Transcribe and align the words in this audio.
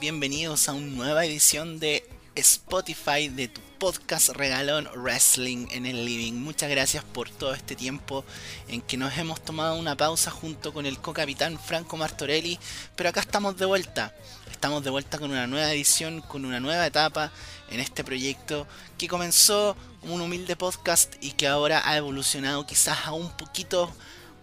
Bienvenidos 0.00 0.68
a 0.68 0.74
una 0.74 0.94
nueva 0.94 1.24
edición 1.24 1.80
de 1.80 2.06
Spotify 2.34 3.28
de 3.28 3.48
tu 3.48 3.62
podcast 3.78 4.28
regalón 4.28 4.86
Wrestling 4.94 5.68
en 5.70 5.86
el 5.86 6.04
Living. 6.04 6.34
Muchas 6.34 6.68
gracias 6.68 7.02
por 7.04 7.30
todo 7.30 7.54
este 7.54 7.74
tiempo 7.74 8.22
en 8.68 8.82
que 8.82 8.98
nos 8.98 9.16
hemos 9.16 9.42
tomado 9.42 9.76
una 9.76 9.96
pausa 9.96 10.30
junto 10.30 10.74
con 10.74 10.84
el 10.84 10.98
co-capitán 10.98 11.58
Franco 11.58 11.96
Martorelli, 11.96 12.58
pero 12.96 13.08
acá 13.08 13.20
estamos 13.20 13.56
de 13.56 13.64
vuelta. 13.64 14.14
Estamos 14.50 14.84
de 14.84 14.90
vuelta 14.90 15.18
con 15.18 15.30
una 15.30 15.46
nueva 15.46 15.72
edición, 15.72 16.20
con 16.20 16.44
una 16.44 16.60
nueva 16.60 16.86
etapa 16.86 17.32
en 17.70 17.80
este 17.80 18.04
proyecto 18.04 18.66
que 18.98 19.08
comenzó 19.08 19.74
como 20.02 20.16
un 20.16 20.20
humilde 20.20 20.54
podcast 20.54 21.14
y 21.22 21.32
que 21.32 21.48
ahora 21.48 21.80
ha 21.88 21.96
evolucionado 21.96 22.66
quizás 22.66 23.06
a 23.06 23.12
un 23.12 23.34
poquito 23.38 23.90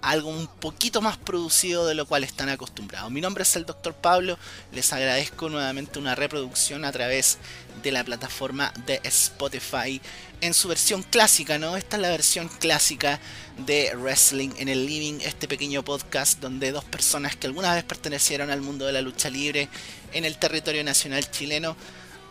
algo 0.01 0.29
un 0.29 0.47
poquito 0.47 1.01
más 1.01 1.17
producido 1.17 1.85
de 1.85 1.95
lo 1.95 2.05
cual 2.05 2.23
están 2.23 2.49
acostumbrados. 2.49 3.11
Mi 3.11 3.21
nombre 3.21 3.43
es 3.43 3.55
el 3.55 3.65
Dr. 3.65 3.93
Pablo, 3.93 4.37
les 4.71 4.93
agradezco 4.93 5.49
nuevamente 5.49 5.99
una 5.99 6.15
reproducción 6.15 6.85
a 6.85 6.91
través 6.91 7.37
de 7.83 7.91
la 7.91 8.03
plataforma 8.03 8.73
de 8.85 8.99
Spotify 9.03 10.01
en 10.41 10.53
su 10.53 10.67
versión 10.67 11.03
clásica, 11.03 11.57
¿no? 11.57 11.75
Esta 11.75 11.97
es 11.97 12.01
la 12.01 12.09
versión 12.09 12.47
clásica 12.47 13.19
de 13.65 13.93
Wrestling 13.95 14.51
en 14.57 14.69
el 14.69 14.85
Living, 14.85 15.19
este 15.21 15.47
pequeño 15.47 15.83
podcast 15.83 16.39
donde 16.39 16.71
dos 16.71 16.85
personas 16.85 17.35
que 17.35 17.47
alguna 17.47 17.73
vez 17.73 17.83
pertenecieron 17.83 18.49
al 18.49 18.61
mundo 18.61 18.85
de 18.85 18.93
la 18.93 19.01
lucha 19.01 19.29
libre 19.29 19.69
en 20.13 20.25
el 20.25 20.37
territorio 20.37 20.83
nacional 20.83 21.29
chileno 21.29 21.75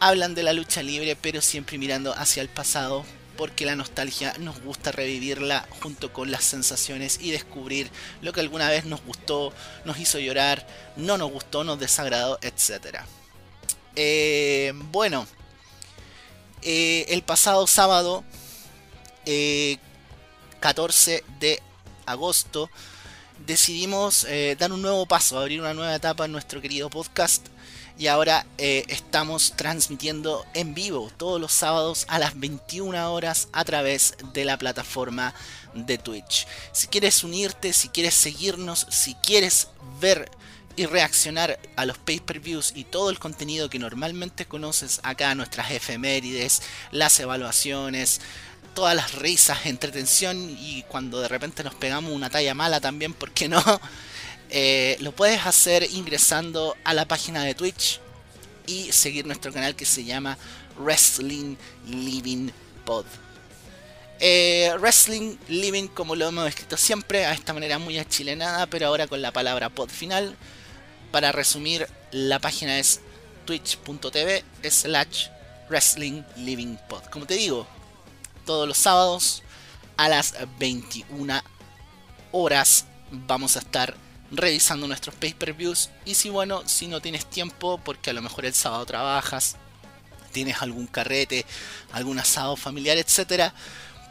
hablan 0.01 0.35
de 0.35 0.42
la 0.42 0.53
lucha 0.53 0.83
libre 0.83 1.17
pero 1.20 1.41
siempre 1.41 1.77
mirando 1.77 2.14
hacia 2.14 2.42
el 2.42 2.48
pasado 2.48 3.05
porque 3.39 3.64
la 3.64 3.77
nostalgia 3.77 4.34
nos 4.41 4.61
gusta 4.62 4.91
revivirla 4.91 5.64
junto 5.81 6.12
con 6.12 6.33
las 6.33 6.42
sensaciones 6.42 7.20
y 7.22 7.31
descubrir 7.31 7.89
lo 8.20 8.33
que 8.33 8.41
alguna 8.41 8.69
vez 8.69 8.84
nos 8.84 9.00
gustó, 9.05 9.53
nos 9.84 10.00
hizo 10.00 10.19
llorar, 10.19 10.67
no 10.97 11.17
nos 11.17 11.30
gustó, 11.30 11.62
nos 11.62 11.78
desagradó, 11.78 12.41
etc. 12.42 12.98
Eh, 13.95 14.72
bueno, 14.91 15.25
eh, 16.62 17.06
el 17.11 17.22
pasado 17.22 17.69
sábado, 17.69 18.25
14 20.58 21.14
eh, 21.14 21.25
de 21.39 21.62
agosto, 22.06 22.69
decidimos 23.47 24.27
dar 24.58 24.73
un 24.73 24.83
nuevo 24.83 25.06
paso, 25.06 25.39
abrir 25.39 25.61
una 25.61 25.75
nueva 25.75 25.95
etapa 25.95 26.25
en 26.25 26.33
nuestro 26.33 26.61
querido 26.61 26.91
podcast 26.91 27.47
y 27.99 28.07
ahora 28.07 28.47
eh, 28.59 28.85
estamos 28.89 29.55
transmitiendo 29.57 30.47
en 30.55 30.73
vivo 30.73 31.11
todos 31.17 31.41
los 31.41 31.53
sábados 31.53 32.05
a 32.09 32.21
las 32.21 32.39
21 32.39 33.13
horas 33.13 33.49
a 33.53 33.65
través 33.65 34.15
de 34.33 34.45
la 34.45 34.57
plataforma 34.57 35.35
de 35.75 35.99
Twitch. 35.99 36.47
Si 36.73 36.87
quieres 36.87 37.25
unirte, 37.25 37.73
si 37.73 37.89
quieres 37.89 38.15
seguirnos, 38.15 38.87
si 38.89 39.15
quieres 39.17 39.69
ver 40.01 40.31
y 40.77 40.87
reaccionar 40.87 41.59
a 41.75 41.85
los 41.87 41.99
pay-per-views 41.99 42.73
y 42.77 42.85
todo 42.85 43.11
el 43.11 43.19
contenido 43.19 43.69
que 43.69 43.81
normalmente 43.81 44.47
conoces 44.47 45.01
acá, 45.03 45.35
nuestras 45.35 45.73
efemérides, 45.73 46.63
las 46.92 47.19
evaluaciones, 47.19 48.20
todas 48.75 48.95
las 48.95 49.13
risas, 49.17 49.67
entretención 49.67 50.57
y 50.57 50.85
cuando 50.87 51.20
de 51.20 51.27
repente 51.27 51.64
nos 51.64 51.75
pegamos 51.75 52.13
una 52.13 52.31
talla 52.31 52.55
mala 52.55 52.81
también, 52.81 53.13
¿por 53.13 53.33
qué 53.33 53.48
no? 53.48 53.61
Eh, 54.51 54.97
lo 55.01 55.13
puedes 55.13 55.45
hacer 55.47 55.85
ingresando 55.92 56.77
a 56.85 56.95
la 56.95 57.07
página 57.07 57.45
de 57.45 57.55
Twitch 57.55 58.01
y 58.67 58.92
seguir 58.92 59.27
nuestro 59.27 59.53
canal 59.53 59.77
que 59.77 59.85
se 59.85 60.05
llama 60.05 60.39
Wrestling 60.79 61.57
Living 61.86 62.51
Pod. 62.85 63.05
Eh, 64.20 64.73
Wrestling 64.81 65.37
Living, 65.48 65.87
como 65.89 66.17
lo 66.17 66.29
hemos 66.29 66.48
escrito 66.48 66.77
siempre, 66.77 67.25
a 67.27 67.33
esta 67.33 67.53
manera 67.53 67.79
muy 67.79 67.98
achilenada, 67.98 68.67
pero 68.67 68.87
ahora 68.87 69.07
con 69.07 69.23
la 69.23 69.33
palabra 69.33 69.69
pod 69.69 69.91
final. 69.91 70.37
Para 71.13 71.33
resumir, 71.33 71.87
la 72.11 72.39
página 72.39 72.79
es 72.79 73.01
twitch.tv 73.45 74.45
slash 74.69 75.29
Wrestling 75.69 76.23
Living 76.37 76.77
Pod. 76.89 77.05
Como 77.11 77.27
te 77.27 77.35
digo, 77.35 77.67
todos 78.45 78.67
los 78.67 78.79
sábados 78.79 79.42
a 79.97 80.08
las 80.08 80.35
21 80.58 81.42
horas 82.33 82.87
vamos 83.11 83.57
a 83.57 83.61
estar 83.61 83.95
revisando 84.30 84.86
nuestros 84.86 85.14
pay-per-views. 85.16 85.90
Y 86.05 86.14
si 86.14 86.30
bueno, 86.30 86.62
si 86.66 86.86
no 86.86 87.00
tienes 87.00 87.28
tiempo, 87.28 87.80
porque 87.84 88.11
a 88.11 88.12
lo 88.12 88.22
mejor 88.22 88.46
el 88.46 88.55
sábado 88.55 88.84
trabajas, 88.86 89.56
tienes 90.33 90.62
algún 90.62 90.86
carrete, 90.86 91.44
algún 91.92 92.18
asado 92.18 92.56
familiar, 92.56 92.98
etcétera, 92.98 93.55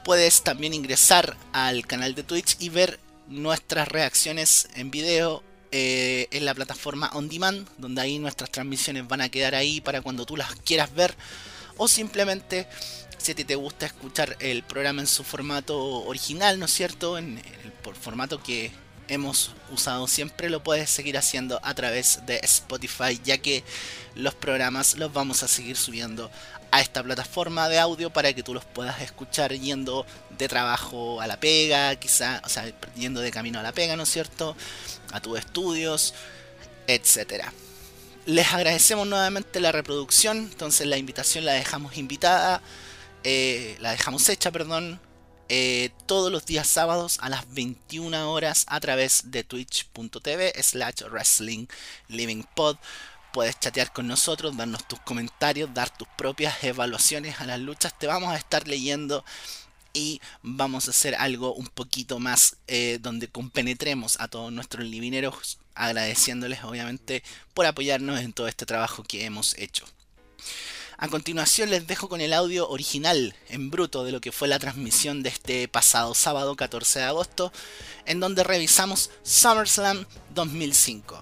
puedes 0.03 0.41
también 0.41 0.73
ingresar 0.73 1.37
al 1.53 1.85
canal 1.85 2.15
de 2.15 2.23
Twitch 2.23 2.57
y 2.59 2.69
ver 2.69 2.99
nuestras 3.27 3.87
reacciones 3.87 4.69
en 4.75 4.89
video 4.89 5.43
eh, 5.71 6.27
en 6.31 6.45
la 6.45 6.55
plataforma 6.55 7.11
On 7.13 7.27
Demand, 7.27 7.67
donde 7.77 8.01
ahí 8.01 8.19
nuestras 8.19 8.49
transmisiones 8.49 9.07
van 9.07 9.21
a 9.21 9.29
quedar 9.29 9.53
ahí 9.53 9.81
para 9.81 10.01
cuando 10.01 10.25
tú 10.25 10.37
las 10.37 10.55
quieras 10.55 10.93
ver, 10.93 11.13
o 11.75 11.87
simplemente 11.87 12.67
si 13.17 13.33
a 13.33 13.35
ti 13.35 13.43
te 13.43 13.55
gusta 13.55 13.85
escuchar 13.85 14.37
el 14.39 14.63
programa 14.63 15.01
en 15.01 15.07
su 15.07 15.23
formato 15.23 15.77
original, 16.05 16.57
¿no 16.59 16.65
es 16.65 16.73
cierto? 16.73 17.17
En, 17.17 17.37
el 17.37 17.95
formato 17.95 18.41
que, 18.41 18.71
hemos 19.07 19.51
usado 19.71 20.07
siempre 20.07 20.49
lo 20.49 20.63
puedes 20.63 20.89
seguir 20.89 21.17
haciendo 21.17 21.59
a 21.63 21.73
través 21.73 22.25
de 22.25 22.39
Spotify 22.43 23.19
ya 23.23 23.37
que 23.37 23.63
los 24.15 24.35
programas 24.35 24.97
los 24.97 25.13
vamos 25.13 25.43
a 25.43 25.47
seguir 25.47 25.77
subiendo 25.77 26.29
a 26.71 26.81
esta 26.81 27.03
plataforma 27.03 27.69
de 27.69 27.79
audio 27.79 28.09
para 28.09 28.33
que 28.33 28.43
tú 28.43 28.53
los 28.53 28.65
puedas 28.65 29.01
escuchar 29.01 29.53
yendo 29.53 30.05
de 30.37 30.47
trabajo 30.47 31.21
a 31.21 31.27
la 31.27 31.39
pega, 31.39 31.95
quizá, 31.95 32.41
o 32.43 32.49
sea, 32.49 32.71
yendo 32.95 33.21
de 33.21 33.31
camino 33.31 33.59
a 33.59 33.63
la 33.63 33.71
pega, 33.71 33.95
¿no 33.95 34.03
es 34.03 34.09
cierto? 34.09 34.55
A 35.11 35.21
tus 35.21 35.39
estudios, 35.39 36.13
etcétera. 36.87 37.53
Les 38.25 38.53
agradecemos 38.53 39.07
nuevamente 39.07 39.61
la 39.61 39.71
reproducción, 39.71 40.37
entonces 40.37 40.87
la 40.87 40.97
invitación 40.97 41.45
la 41.45 41.53
dejamos 41.53 41.97
invitada, 41.97 42.61
eh, 43.23 43.77
la 43.79 43.91
dejamos 43.91 44.27
hecha, 44.27 44.51
perdón, 44.51 44.99
eh, 45.49 45.91
todos 46.05 46.31
los 46.31 46.45
días 46.45 46.67
sábados 46.67 47.17
a 47.21 47.29
las 47.29 47.53
21 47.53 48.31
horas 48.31 48.65
a 48.67 48.79
través 48.79 49.31
de 49.31 49.43
twitch.tv 49.43 50.53
slash 50.61 51.03
wrestling 51.09 51.67
living 52.07 52.43
pod. 52.55 52.77
Puedes 53.33 53.59
chatear 53.59 53.93
con 53.93 54.07
nosotros, 54.07 54.57
darnos 54.57 54.87
tus 54.87 54.99
comentarios, 55.01 55.73
dar 55.73 55.89
tus 55.89 56.07
propias 56.17 56.63
evaluaciones 56.63 57.39
a 57.39 57.45
las 57.45 57.59
luchas. 57.59 57.97
Te 57.97 58.07
vamos 58.07 58.33
a 58.33 58.37
estar 58.37 58.67
leyendo 58.67 59.23
y 59.93 60.21
vamos 60.43 60.87
a 60.87 60.91
hacer 60.91 61.15
algo 61.15 61.53
un 61.53 61.67
poquito 61.67 62.19
más 62.19 62.57
eh, 62.67 62.99
donde 63.01 63.27
compenetremos 63.27 64.19
a 64.19 64.27
todos 64.27 64.51
nuestros 64.51 64.85
livineros, 64.85 65.59
agradeciéndoles 65.75 66.63
obviamente 66.63 67.23
por 67.53 67.65
apoyarnos 67.65 68.19
en 68.19 68.33
todo 68.33 68.47
este 68.47 68.65
trabajo 68.65 69.03
que 69.03 69.25
hemos 69.25 69.57
hecho. 69.57 69.85
A 70.99 71.09
continuación 71.09 71.69
les 71.69 71.85
dejo 71.85 72.09
con 72.09 72.21
el 72.21 72.33
audio 72.33 72.67
original 72.69 73.35
en 73.49 73.69
bruto 73.69 74.03
de 74.03 74.11
lo 74.11 74.19
que 74.19 74.31
fue 74.31 74.47
la 74.47 74.57
transmisión 74.57 75.21
de 75.21 75.29
este 75.29 75.67
pasado 75.67 76.15
sábado 76.15 76.55
14 76.55 76.97
de 76.99 77.05
agosto, 77.05 77.53
en 78.07 78.19
donde 78.19 78.43
revisamos 78.43 79.11
SummerSlam 79.21 80.05
2005. 80.33 81.21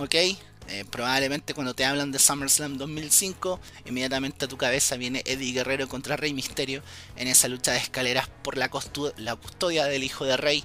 ¿Ok? 0.00 0.14
Eh, 0.14 0.84
probablemente 0.90 1.54
cuando 1.54 1.72
te 1.72 1.86
hablan 1.86 2.12
de 2.12 2.18
SummerSlam 2.18 2.76
2005, 2.76 3.58
inmediatamente 3.86 4.44
a 4.44 4.48
tu 4.48 4.58
cabeza 4.58 4.96
viene 4.96 5.22
Eddie 5.24 5.54
Guerrero 5.54 5.88
contra 5.88 6.18
Rey 6.18 6.34
Misterio 6.34 6.82
en 7.16 7.28
esa 7.28 7.48
lucha 7.48 7.72
de 7.72 7.78
escaleras 7.78 8.28
por 8.42 8.58
la, 8.58 8.68
custodia 8.68 9.86
del 9.86 10.04
hijo 10.04 10.26
de 10.26 10.36
Rey. 10.36 10.62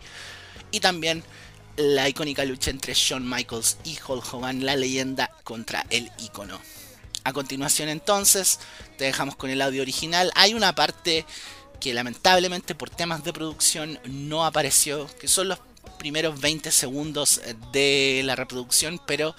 Y 0.71 0.81
también 0.81 1.23
la 1.77 2.09
icónica 2.09 2.43
lucha 2.43 2.71
entre 2.71 2.93
Shawn 2.93 3.25
Michaels 3.25 3.77
y 3.85 3.97
Hulk 4.05 4.33
Hogan, 4.33 4.65
la 4.65 4.75
leyenda 4.75 5.31
contra 5.45 5.85
el 5.89 6.11
icono. 6.19 6.59
A 7.23 7.33
continuación 7.33 7.89
entonces, 7.89 8.59
te 8.97 9.05
dejamos 9.05 9.35
con 9.35 9.49
el 9.49 9.61
audio 9.61 9.81
original. 9.81 10.31
Hay 10.35 10.53
una 10.53 10.75
parte 10.75 11.25
que 11.79 11.93
lamentablemente 11.93 12.75
por 12.75 12.89
temas 12.89 13.23
de 13.23 13.33
producción 13.33 13.99
no 14.05 14.45
apareció, 14.45 15.07
que 15.19 15.27
son 15.27 15.49
los 15.49 15.59
primeros 15.99 16.39
20 16.39 16.71
segundos 16.71 17.41
de 17.71 18.21
la 18.25 18.35
reproducción, 18.35 19.01
pero 19.05 19.35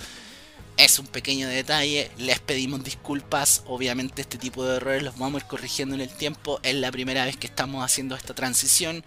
es 0.77 0.99
un 0.99 1.07
pequeño 1.07 1.49
detalle, 1.49 2.11
les 2.19 2.41
pedimos 2.41 2.83
disculpas, 2.83 3.63
obviamente 3.67 4.23
este 4.23 4.39
tipo 4.39 4.65
de 4.65 4.77
errores 4.77 5.03
los 5.03 5.17
vamos 5.19 5.41
a 5.41 5.45
ir 5.45 5.49
corrigiendo 5.49 5.95
en 5.95 6.01
el 6.01 6.11
tiempo, 6.11 6.59
es 6.63 6.75
la 6.75 6.91
primera 6.91 7.25
vez 7.25 7.37
que 7.37 7.47
estamos 7.47 7.85
haciendo 7.85 8.17
esta 8.17 8.35
transición 8.35 9.05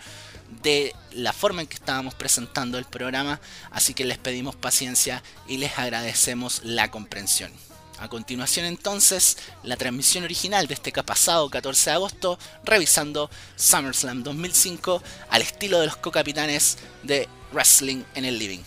de 0.63 0.95
la 1.11 1.33
forma 1.33 1.61
en 1.61 1.67
que 1.67 1.75
estábamos 1.75 2.15
presentando 2.15 2.77
el 2.77 2.85
programa, 2.85 3.41
así 3.71 3.93
que 3.93 4.05
les 4.05 4.17
pedimos 4.17 4.55
paciencia 4.55 5.21
y 5.47 5.57
les 5.57 5.77
agradecemos 5.77 6.61
la 6.63 6.89
comprensión. 6.89 7.51
A 7.99 8.07
continuación 8.07 8.65
entonces, 8.65 9.37
la 9.63 9.75
transmisión 9.75 10.23
original 10.23 10.67
de 10.67 10.75
este 10.75 10.91
pasado 10.91 11.49
14 11.49 11.89
de 11.89 11.95
agosto, 11.95 12.37
revisando 12.63 13.29
SummerSlam 13.55 14.21
2005 14.21 15.01
al 15.29 15.41
estilo 15.41 15.79
de 15.79 15.87
los 15.87 15.97
co-capitanes 15.97 16.77
de 17.01 17.27
Wrestling 17.51 18.03
en 18.13 18.25
el 18.25 18.37
Living. 18.37 18.59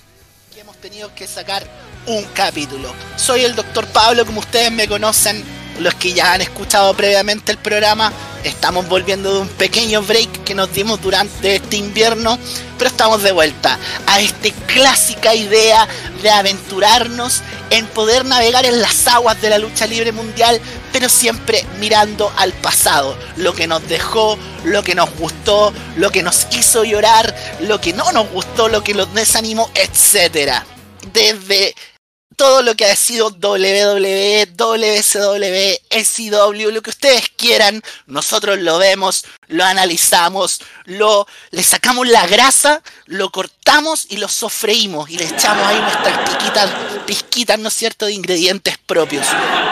Hemos 0.56 0.76
tenido 0.78 1.14
que 1.14 1.26
sacar 1.26 1.66
un 2.06 2.24
capítulo. 2.34 2.92
Soy 3.16 3.42
el 3.42 3.54
Dr. 3.54 3.86
Pablo, 3.86 4.26
como 4.26 4.40
ustedes 4.40 4.70
me 4.72 4.88
conocen, 4.88 5.42
los 5.80 5.94
que 5.94 6.12
ya 6.12 6.34
han 6.34 6.40
escuchado 6.40 6.94
previamente 6.94 7.52
el 7.52 7.58
programa. 7.58 8.12
Estamos 8.44 8.88
volviendo 8.88 9.34
de 9.34 9.40
un 9.40 9.48
pequeño 9.48 10.02
break 10.02 10.44
que 10.44 10.54
nos 10.54 10.72
dimos 10.72 11.02
durante 11.02 11.56
este 11.56 11.76
invierno, 11.76 12.38
pero 12.78 12.88
estamos 12.90 13.22
de 13.22 13.32
vuelta 13.32 13.78
a 14.06 14.20
esta 14.20 14.50
clásica 14.66 15.34
idea 15.34 15.86
de 16.22 16.30
aventurarnos 16.30 17.42
en 17.70 17.86
poder 17.86 18.24
navegar 18.24 18.64
en 18.64 18.80
las 18.80 19.06
aguas 19.08 19.40
de 19.42 19.50
la 19.50 19.58
lucha 19.58 19.86
libre 19.86 20.12
mundial, 20.12 20.60
pero 20.92 21.08
siempre 21.08 21.66
mirando 21.78 22.32
al 22.36 22.52
pasado, 22.54 23.16
lo 23.36 23.52
que 23.52 23.66
nos 23.66 23.86
dejó, 23.88 24.38
lo 24.64 24.82
que 24.82 24.94
nos 24.94 25.10
gustó, 25.16 25.72
lo 25.96 26.10
que 26.10 26.22
nos 26.22 26.46
hizo 26.52 26.84
llorar, 26.84 27.34
lo 27.60 27.80
que 27.80 27.92
no 27.92 28.10
nos 28.12 28.30
gustó, 28.30 28.68
lo 28.68 28.82
que 28.82 28.94
nos 28.94 29.12
desanimó, 29.14 29.70
etc. 29.74 30.62
Desde 31.12 31.74
todo 32.40 32.62
lo 32.62 32.74
que 32.74 32.86
ha 32.86 32.96
sido 32.96 33.28
WWE, 33.28 34.48
WCW, 34.56 35.76
SCW, 35.90 36.70
lo 36.70 36.80
que 36.80 36.88
ustedes 36.88 37.28
quieran, 37.36 37.82
nosotros 38.06 38.58
lo 38.60 38.78
vemos, 38.78 39.26
lo 39.48 39.62
analizamos, 39.62 40.62
lo, 40.86 41.26
le 41.50 41.62
sacamos 41.62 42.08
la 42.08 42.26
grasa, 42.26 42.82
lo 43.04 43.28
cortamos 43.28 44.06
y 44.08 44.16
lo 44.16 44.26
sofreímos 44.26 45.10
y 45.10 45.18
le 45.18 45.24
echamos 45.24 45.66
ahí 45.66 45.82
nuestras 45.82 46.30
piquitas, 46.30 46.70
pizquitas, 47.06 47.58
¿no 47.58 47.68
es 47.68 47.74
cierto?, 47.74 48.06
de 48.06 48.14
ingredientes 48.14 48.78
propios. 48.78 49.26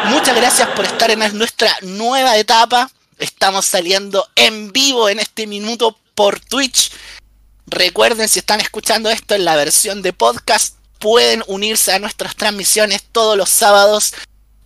Muchas 0.04 0.36
gracias 0.36 0.68
por 0.76 0.84
estar 0.84 1.10
en 1.10 1.38
nuestra 1.38 1.74
nueva 1.80 2.36
etapa. 2.36 2.90
Estamos 3.18 3.64
saliendo 3.64 4.28
en 4.36 4.72
vivo 4.72 5.08
en 5.08 5.20
este 5.20 5.46
minuto 5.46 5.96
por 6.14 6.38
Twitch. 6.38 6.92
Recuerden, 7.66 8.28
si 8.28 8.40
están 8.40 8.60
escuchando 8.60 9.08
esto 9.08 9.34
en 9.34 9.46
la 9.46 9.56
versión 9.56 10.02
de 10.02 10.12
podcast, 10.12 10.77
pueden 10.98 11.42
unirse 11.46 11.92
a 11.92 11.98
nuestras 11.98 12.36
transmisiones 12.36 13.02
todos 13.12 13.36
los 13.36 13.48
sábados 13.48 14.14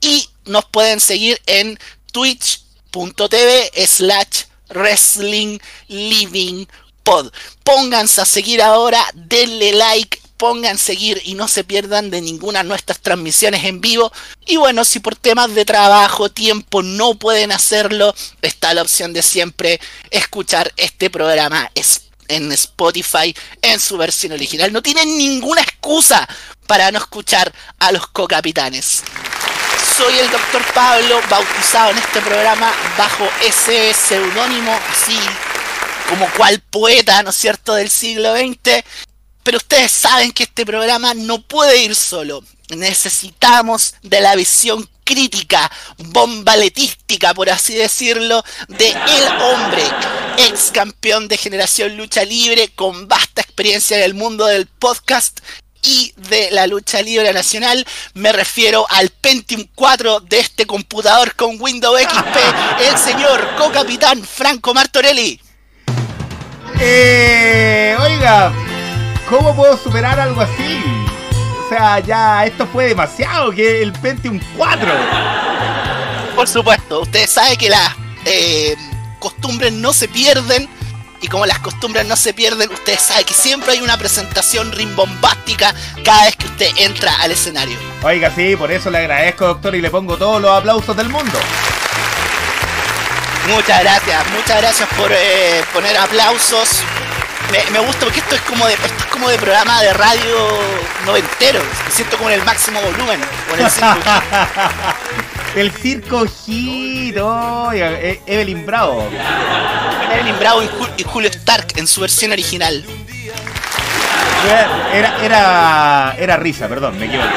y 0.00 0.28
nos 0.44 0.64
pueden 0.66 1.00
seguir 1.00 1.40
en 1.46 1.78
twitch.tv 2.12 3.70
slash 3.86 4.44
wrestling 4.70 5.58
living 5.88 6.66
pod. 7.02 7.32
Pónganse 7.64 8.20
a 8.20 8.24
seguir 8.24 8.62
ahora, 8.62 9.04
denle 9.14 9.72
like, 9.72 10.20
pongan 10.36 10.76
seguir 10.76 11.22
y 11.24 11.34
no 11.34 11.46
se 11.46 11.62
pierdan 11.62 12.10
de 12.10 12.20
ninguna 12.20 12.64
de 12.64 12.68
nuestras 12.68 12.98
transmisiones 12.98 13.64
en 13.64 13.80
vivo. 13.80 14.12
Y 14.44 14.56
bueno, 14.56 14.84
si 14.84 14.98
por 14.98 15.14
temas 15.14 15.54
de 15.54 15.64
trabajo, 15.64 16.30
tiempo 16.30 16.82
no 16.82 17.14
pueden 17.14 17.52
hacerlo, 17.52 18.12
está 18.42 18.74
la 18.74 18.82
opción 18.82 19.12
de 19.12 19.22
siempre 19.22 19.80
escuchar 20.10 20.72
este 20.76 21.10
programa 21.10 21.70
en 22.32 22.50
Spotify 22.52 23.34
en 23.60 23.78
su 23.80 23.96
versión 23.96 24.32
original. 24.32 24.72
No 24.72 24.82
tienen 24.82 25.16
ninguna 25.16 25.62
excusa 25.62 26.28
para 26.66 26.90
no 26.90 26.98
escuchar 26.98 27.52
a 27.78 27.92
los 27.92 28.06
cocapitanes. 28.08 29.02
Soy 29.96 30.18
el 30.18 30.30
doctor 30.30 30.62
Pablo, 30.72 31.20
bautizado 31.28 31.90
en 31.90 31.98
este 31.98 32.20
programa 32.20 32.72
bajo 32.96 33.28
ese 33.44 33.92
seudónimo, 33.94 34.72
así 34.90 35.18
como 36.08 36.30
cual 36.32 36.60
poeta, 36.70 37.22
¿no 37.22 37.30
es 37.30 37.36
cierto?, 37.36 37.74
del 37.74 37.90
siglo 37.90 38.34
XX. 38.34 38.84
Pero 39.42 39.58
ustedes 39.58 39.90
saben 39.90 40.32
que 40.32 40.44
este 40.44 40.64
programa 40.64 41.14
no 41.14 41.42
puede 41.42 41.82
ir 41.82 41.94
solo. 41.94 42.42
Necesitamos 42.68 43.94
de 44.02 44.20
la 44.20 44.34
visión 44.36 44.88
crítica, 45.04 45.70
bombaletística, 45.98 47.34
por 47.34 47.50
así 47.50 47.74
decirlo, 47.74 48.44
de 48.68 48.90
el 48.90 49.26
hombre, 49.42 49.84
ex 50.38 50.70
campeón 50.72 51.28
de 51.28 51.36
generación 51.36 51.96
lucha 51.96 52.24
libre, 52.24 52.70
con 52.74 53.08
vasta 53.08 53.42
experiencia 53.42 53.96
en 53.98 54.04
el 54.04 54.14
mundo 54.14 54.46
del 54.46 54.66
podcast 54.66 55.40
y 55.82 56.14
de 56.16 56.50
la 56.52 56.66
lucha 56.66 57.02
libre 57.02 57.32
nacional. 57.32 57.84
Me 58.14 58.32
refiero 58.32 58.86
al 58.88 59.10
Pentium 59.10 59.66
4 59.74 60.20
de 60.20 60.38
este 60.40 60.66
computador 60.66 61.34
con 61.34 61.60
Windows 61.60 62.00
XP, 62.00 62.36
el 62.88 62.98
señor 62.98 63.56
co-capitán 63.56 64.22
Franco 64.22 64.72
Martorelli. 64.72 65.40
Eh, 66.80 67.96
oiga, 68.00 68.52
¿cómo 69.28 69.54
puedo 69.54 69.76
superar 69.76 70.18
algo 70.18 70.40
así? 70.40 70.80
O 71.72 71.74
sea, 71.74 72.00
ya 72.00 72.44
esto 72.44 72.66
fue 72.66 72.88
demasiado, 72.88 73.50
que 73.50 73.80
el 73.80 73.94
Pentium 73.94 74.38
4. 74.58 74.86
Por 76.36 76.46
supuesto, 76.46 77.00
ustedes 77.00 77.30
saben 77.30 77.56
que 77.56 77.70
las 77.70 77.96
eh, 78.26 78.76
costumbres 79.18 79.72
no 79.72 79.94
se 79.94 80.06
pierden. 80.06 80.68
Y 81.22 81.28
como 81.28 81.46
las 81.46 81.60
costumbres 81.60 82.04
no 82.04 82.14
se 82.14 82.34
pierden, 82.34 82.70
ustedes 82.70 83.00
saben 83.00 83.24
que 83.24 83.32
siempre 83.32 83.72
hay 83.72 83.80
una 83.80 83.96
presentación 83.96 84.70
rimbombástica 84.70 85.74
cada 86.04 86.26
vez 86.26 86.36
que 86.36 86.44
usted 86.44 86.68
entra 86.76 87.14
al 87.22 87.30
escenario. 87.30 87.78
Oiga, 88.02 88.30
sí, 88.34 88.54
por 88.54 88.70
eso 88.70 88.90
le 88.90 88.98
agradezco, 88.98 89.46
doctor, 89.46 89.74
y 89.74 89.80
le 89.80 89.88
pongo 89.88 90.18
todos 90.18 90.42
los 90.42 90.50
aplausos 90.50 90.94
del 90.94 91.08
mundo. 91.08 91.38
Muchas 93.48 93.80
gracias, 93.80 94.30
muchas 94.30 94.60
gracias 94.60 94.88
por 94.90 95.10
eh, 95.10 95.64
poner 95.72 95.96
aplausos. 95.96 96.82
Me, 97.52 97.80
gusta 97.80 98.06
porque 98.06 98.20
esto 98.20 98.34
es 98.34 98.40
como 98.42 98.66
de 98.66 98.72
esto 98.72 98.86
es 98.86 99.06
como 99.06 99.28
de 99.28 99.36
programa 99.36 99.82
de 99.82 99.92
radio 99.92 100.58
noventero. 101.04 101.60
Me 101.84 101.90
siento 101.90 102.16
como 102.16 102.30
en 102.30 102.40
el 102.40 102.46
máximo 102.46 102.80
volumen. 102.80 103.20
Con 103.50 103.60
el 103.60 103.70
circo. 103.70 104.00
el 105.56 105.70
circo 105.72 106.24
Hit, 106.46 107.14
e, 107.14 108.20
Evelyn 108.26 108.64
Bravo. 108.64 109.06
Evelyn 110.14 110.38
Bravo 110.38 110.62
y, 110.62 111.02
Julio 111.04 111.28
Stark 111.28 111.74
en 111.76 111.86
su 111.86 112.00
versión 112.00 112.32
original. 112.32 112.86
Era, 114.94 115.18
era, 115.22 116.16
era 116.18 116.36
risa, 116.38 116.68
perdón, 116.68 116.98
me 116.98 117.04
equivoqué. 117.04 117.28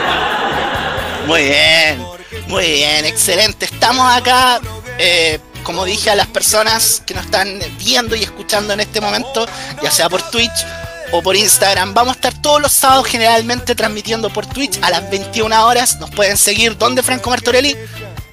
Muy 1.28 1.44
bien, 1.44 2.08
muy 2.48 2.66
bien, 2.66 3.04
excelente. 3.04 3.66
Estamos 3.66 4.10
acá 4.16 4.62
eh, 4.98 5.40
como 5.66 5.84
dije 5.84 6.12
a 6.12 6.16
las 6.16 6.28
personas 6.28 7.02
que 7.06 7.16
nos 7.16 7.26
están 7.26 7.60
viendo 7.80 8.16
y 8.16 8.24
escuchando 8.24 8.72
en 8.74 8.80
este 8.80 9.02
momento, 9.02 9.48
ya 9.82 9.92
sea 9.92 10.08
por 10.08 10.22
Twitch 10.30 10.66
o 11.12 11.22
por 11.22 11.36
Instagram, 11.36 11.94
vamos 11.94 12.14
a 12.14 12.16
estar 12.16 12.42
todos 12.42 12.62
los 12.62 12.72
sábados 12.72 13.08
generalmente 13.08 13.74
transmitiendo 13.74 14.30
por 14.30 14.46
Twitch 14.46 14.80
a 14.84 14.92
las 14.92 15.10
21 15.10 15.66
horas. 15.66 16.00
Nos 16.00 16.12
pueden 16.12 16.38
seguir. 16.38 16.78
¿Dónde, 16.78 17.02
Franco 17.02 17.32
Martorelli? 17.32 17.76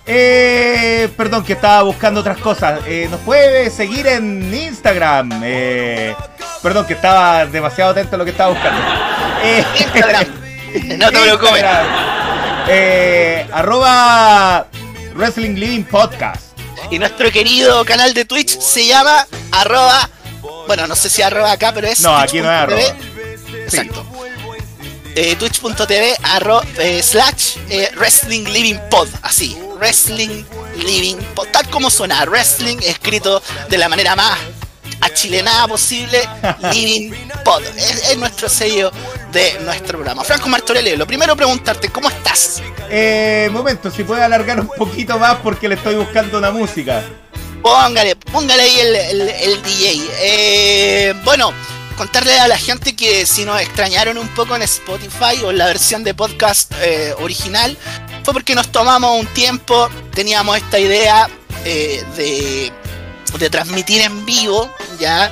Eh, 0.05 1.09
perdón, 1.17 1.43
que 1.45 1.55
estaba 1.55 1.83
buscando 1.83 2.21
otras 2.21 2.37
cosas. 2.37 2.81
Eh, 2.87 3.09
nos 3.11 3.21
puede 3.21 3.71
seguir 3.71 4.07
en 4.07 4.53
Instagram. 4.55 5.41
Eh, 5.43 6.15
perdón, 6.62 6.87
que 6.87 6.93
estaba 6.93 7.47
demasiado 7.47 7.93
atento 7.93 8.17
a 8.17 8.19
lo 8.19 8.25
que 8.25 8.33
estaba 8.33 8.51
buscando. 8.53 8.81
Eh, 9.43 9.65
Instagram. 9.81 10.27
no 10.99 11.11
te 11.11 11.19
preocupes. 11.19 11.65
Arroba 13.53 14.67
Wrestling 15.15 15.55
Living 15.55 15.85
Podcast. 15.85 16.51
Y 16.93 16.99
nuestro 16.99 17.33
querido 17.33 17.87
canal 17.87 18.13
de 18.13 18.27
Twitch 18.27 18.61
se 18.61 18.87
llama 18.87 19.27
arroba. 19.51 20.11
Bueno, 20.67 20.87
no 20.87 20.95
sé 20.95 21.09
si 21.09 21.23
arroba 21.23 21.51
acá, 21.51 21.73
pero 21.73 21.89
es. 21.89 22.03
No, 22.03 22.15
aquí 22.15 22.43
no 22.43 22.53
es 22.53 22.61
arroba. 22.61 22.83
Exacto. 23.65 24.05
Eh, 25.15 25.35
Twitch.tv 25.37 26.17
eh, 26.79 27.03
slash 27.03 27.57
eh, 27.71 27.91
Wrestling 27.97 28.45
Living 28.45 28.79
Pod. 28.91 29.09
Así. 29.23 29.57
Wrestling 29.79 30.45
Living 30.85 31.17
Pod. 31.35 31.49
Tal 31.49 31.67
como 31.71 31.89
suena. 31.89 32.27
Wrestling 32.27 32.77
escrito 32.83 33.43
de 33.71 33.79
la 33.79 33.89
manera 33.89 34.15
más 34.15 34.39
achilenada 35.02 35.68
posible. 35.68 36.23
Living 36.73 37.12
Pod. 37.44 37.62
Es, 37.76 38.16
nuestro 38.16 38.49
sello 38.49 38.90
de 39.32 39.59
nuestro 39.61 39.99
programa. 39.99 40.25
Franco 40.25 40.49
Martorelli, 40.49 40.97
lo 40.97 41.06
primero 41.06 41.37
preguntarte, 41.37 41.88
¿cómo 41.88 42.09
estás? 42.09 42.62
Eh, 42.88 43.49
momento, 43.52 43.90
si 43.90 44.04
puede 44.04 44.23
alargar 44.23 44.61
un 44.61 44.68
poquito 44.68 45.18
más 45.18 45.37
porque 45.37 45.68
le 45.68 45.75
estoy 45.75 45.97
buscando 45.97 46.38
una 46.38 46.50
música. 46.50 47.02
Póngale, 47.62 48.16
póngale 48.16 48.62
ahí 48.62 48.80
el, 48.80 49.62
DJ. 49.62 50.11
Eh, 50.21 51.14
bueno, 51.25 51.52
contarle 51.97 52.38
a 52.38 52.49
la 52.49 52.59
gente 52.59 52.97
que 52.97 53.25
si 53.26 53.44
nos 53.44 53.61
extrañaron 53.61 54.18
un 54.18 54.28
poco 54.28 54.56
en 54.56 54.62
Spotify 54.62 55.40
o 55.44 55.50
en 55.50 55.59
la 55.59 55.66
versión 55.66 56.02
de 56.02 56.14
podcast 56.14 56.73
eh, 56.80 57.14
original, 57.21 57.78
fue 58.25 58.35
porque 58.35 58.54
nos 58.54 58.71
tomamos 58.73 59.18
un 59.18 59.26
tiempo, 59.28 59.88
teníamos 60.12 60.56
esta 60.56 60.78
idea 60.78 61.28
eh, 61.64 62.04
de, 62.16 62.73
de 63.39 63.51
transmitir 63.51 64.01
en 64.01 64.25
vivo, 64.25 64.71
ya 64.99 65.31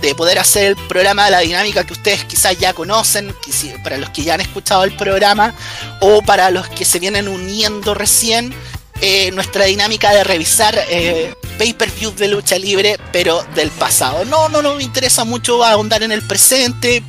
de 0.00 0.14
poder 0.14 0.38
hacer 0.38 0.66
el 0.66 0.76
programa 0.88 1.24
de 1.24 1.30
la 1.30 1.40
dinámica 1.40 1.84
que 1.84 1.94
ustedes 1.94 2.24
quizás 2.24 2.58
ya 2.58 2.72
conocen, 2.72 3.34
para 3.82 3.96
los 3.96 4.10
que 4.10 4.22
ya 4.22 4.34
han 4.34 4.40
escuchado 4.40 4.84
el 4.84 4.94
programa, 4.96 5.54
o 6.00 6.22
para 6.22 6.50
los 6.50 6.68
que 6.68 6.84
se 6.84 6.98
vienen 6.98 7.28
uniendo 7.28 7.94
recién, 7.94 8.54
eh, 9.00 9.30
nuestra 9.32 9.66
dinámica 9.66 10.12
de 10.12 10.24
revisar 10.24 10.78
eh, 10.88 11.34
pay-per-views 11.58 12.16
de 12.16 12.28
lucha 12.28 12.58
libre, 12.58 12.98
pero 13.12 13.44
del 13.54 13.70
pasado. 13.70 14.24
No, 14.24 14.48
no, 14.48 14.62
no 14.62 14.74
me 14.74 14.82
interesa 14.82 15.24
mucho 15.24 15.62
ahondar 15.64 16.02
en 16.02 16.12
el 16.12 16.22
presente, 16.22 17.02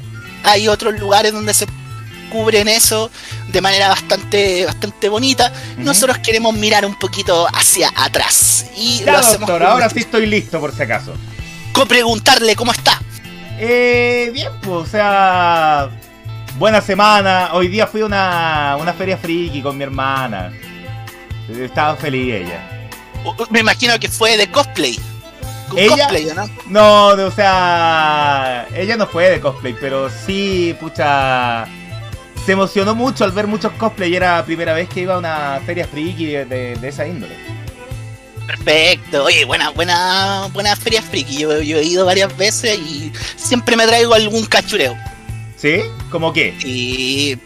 hay 0.43 0.67
otros 0.67 0.99
lugares 0.99 1.33
donde 1.33 1.53
se 1.53 1.67
cubren 2.29 2.67
eso 2.67 3.09
de 3.47 3.61
manera 3.61 3.89
bastante 3.89 4.65
bastante 4.65 5.09
bonita. 5.09 5.51
Nosotros 5.77 6.17
queremos 6.19 6.53
mirar 6.53 6.85
un 6.85 6.97
poquito 6.97 7.47
hacia 7.53 7.91
atrás. 7.95 8.65
Y 8.75 9.03
lo 9.03 9.17
hacemos 9.17 9.47
doctor, 9.47 9.63
ahora 9.63 9.89
sí 9.89 9.99
estoy 9.99 10.25
listo 10.25 10.59
por 10.59 10.75
si 10.75 10.83
acaso 10.83 11.13
preguntarle 11.85 12.55
cómo 12.55 12.71
está. 12.71 12.99
Eh, 13.59 14.31
bien, 14.33 14.51
pues, 14.61 14.75
o 14.75 14.85
sea, 14.85 15.89
buena 16.57 16.81
semana. 16.81 17.49
Hoy 17.53 17.67
día 17.67 17.85
fui 17.85 18.01
a 18.01 18.05
una, 18.05 18.77
una 18.79 18.93
feria 18.93 19.17
friki 19.17 19.61
con 19.61 19.77
mi 19.77 19.83
hermana. 19.83 20.51
Estaba 21.49 21.95
feliz 21.95 22.33
ella. 22.33 22.89
Me 23.49 23.59
imagino 23.59 23.99
que 23.99 24.09
fue 24.09 24.37
de 24.37 24.49
cosplay. 24.49 24.99
¿Ella? 25.75 26.07
Cosplay, 26.07 26.27
¿no? 26.35 26.49
No, 26.67 27.07
o 27.25 27.31
sea, 27.31 28.67
ella 28.73 28.95
no 28.95 29.07
fue 29.07 29.29
de 29.29 29.41
cosplay, 29.41 29.75
pero 29.79 30.09
sí, 30.09 30.75
pucha, 30.79 31.65
se 32.47 32.53
emocionó 32.53 32.95
mucho 32.95 33.25
al 33.25 33.33
ver 33.33 33.45
muchos 33.45 33.73
cosplay 33.73 34.09
y 34.13 34.15
era 34.15 34.37
la 34.37 34.45
primera 34.45 34.73
vez 34.73 34.87
que 34.87 35.01
iba 35.01 35.15
a 35.15 35.17
una 35.17 35.61
feria 35.65 35.85
friki 35.85 36.27
de, 36.27 36.45
de- 36.45 36.75
de 36.77 36.87
esa 36.87 37.05
índole. 37.05 37.35
Perfecto. 38.47 39.25
Oye, 39.25 39.43
buena, 39.43 39.69
buena, 39.71 40.47
buena 40.53 40.73
feria 40.77 41.01
friki. 41.01 41.39
Yo, 41.39 41.61
yo 41.61 41.77
he 41.77 41.83
ido 41.83 42.05
varias 42.05 42.35
veces 42.37 42.79
y 42.79 43.11
siempre 43.35 43.75
me 43.75 43.85
traigo 43.85 44.13
algún 44.13 44.45
cachureo. 44.45 44.95
¿Sí? 45.57 45.81
¿Cómo 46.09 46.31
qué? 46.31 46.55
Y 46.63 47.37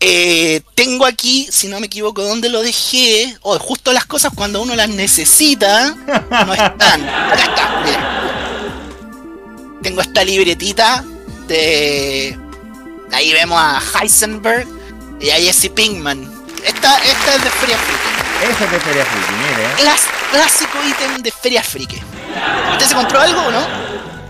eh, 0.00 0.60
tengo 0.74 1.06
aquí, 1.06 1.48
si 1.50 1.68
no 1.68 1.80
me 1.80 1.86
equivoco, 1.86 2.22
dónde 2.22 2.50
lo 2.50 2.60
dejé. 2.62 3.38
Oh, 3.40 3.58
justo 3.58 3.94
las 3.94 4.04
cosas 4.04 4.32
cuando 4.34 4.60
uno 4.60 4.76
las 4.76 4.90
necesita 4.90 5.94
no 6.44 6.52
están. 6.52 7.08
Acá 7.08 7.42
está, 7.42 7.82
mira. 7.86 8.22
Tengo 9.82 10.02
esta 10.02 10.22
libretita 10.24 11.02
de. 11.48 12.38
Ahí 13.16 13.32
vemos 13.32 13.58
a 13.58 13.80
Heisenberg 13.98 14.66
y 15.18 15.30
a 15.30 15.36
Jesse 15.36 15.70
Pinkman. 15.70 16.22
Esta, 16.64 16.98
esta 16.98 17.34
es 17.36 17.44
de 17.44 17.50
Feria 17.50 17.76
Friki. 17.78 18.52
Esa 18.52 18.64
es 18.66 18.70
de 18.70 18.80
feria 18.80 19.04
friki, 19.06 19.32
mire. 19.32 19.66
Clas- 19.78 20.08
clásico 20.30 20.78
ítem 20.86 21.22
de 21.22 21.30
Feria 21.32 21.62
Friki. 21.62 21.98
¿Usted 22.72 22.86
se 22.86 22.94
compró 22.94 23.18
algo 23.20 23.40
o 23.46 23.50
no? 23.50 23.60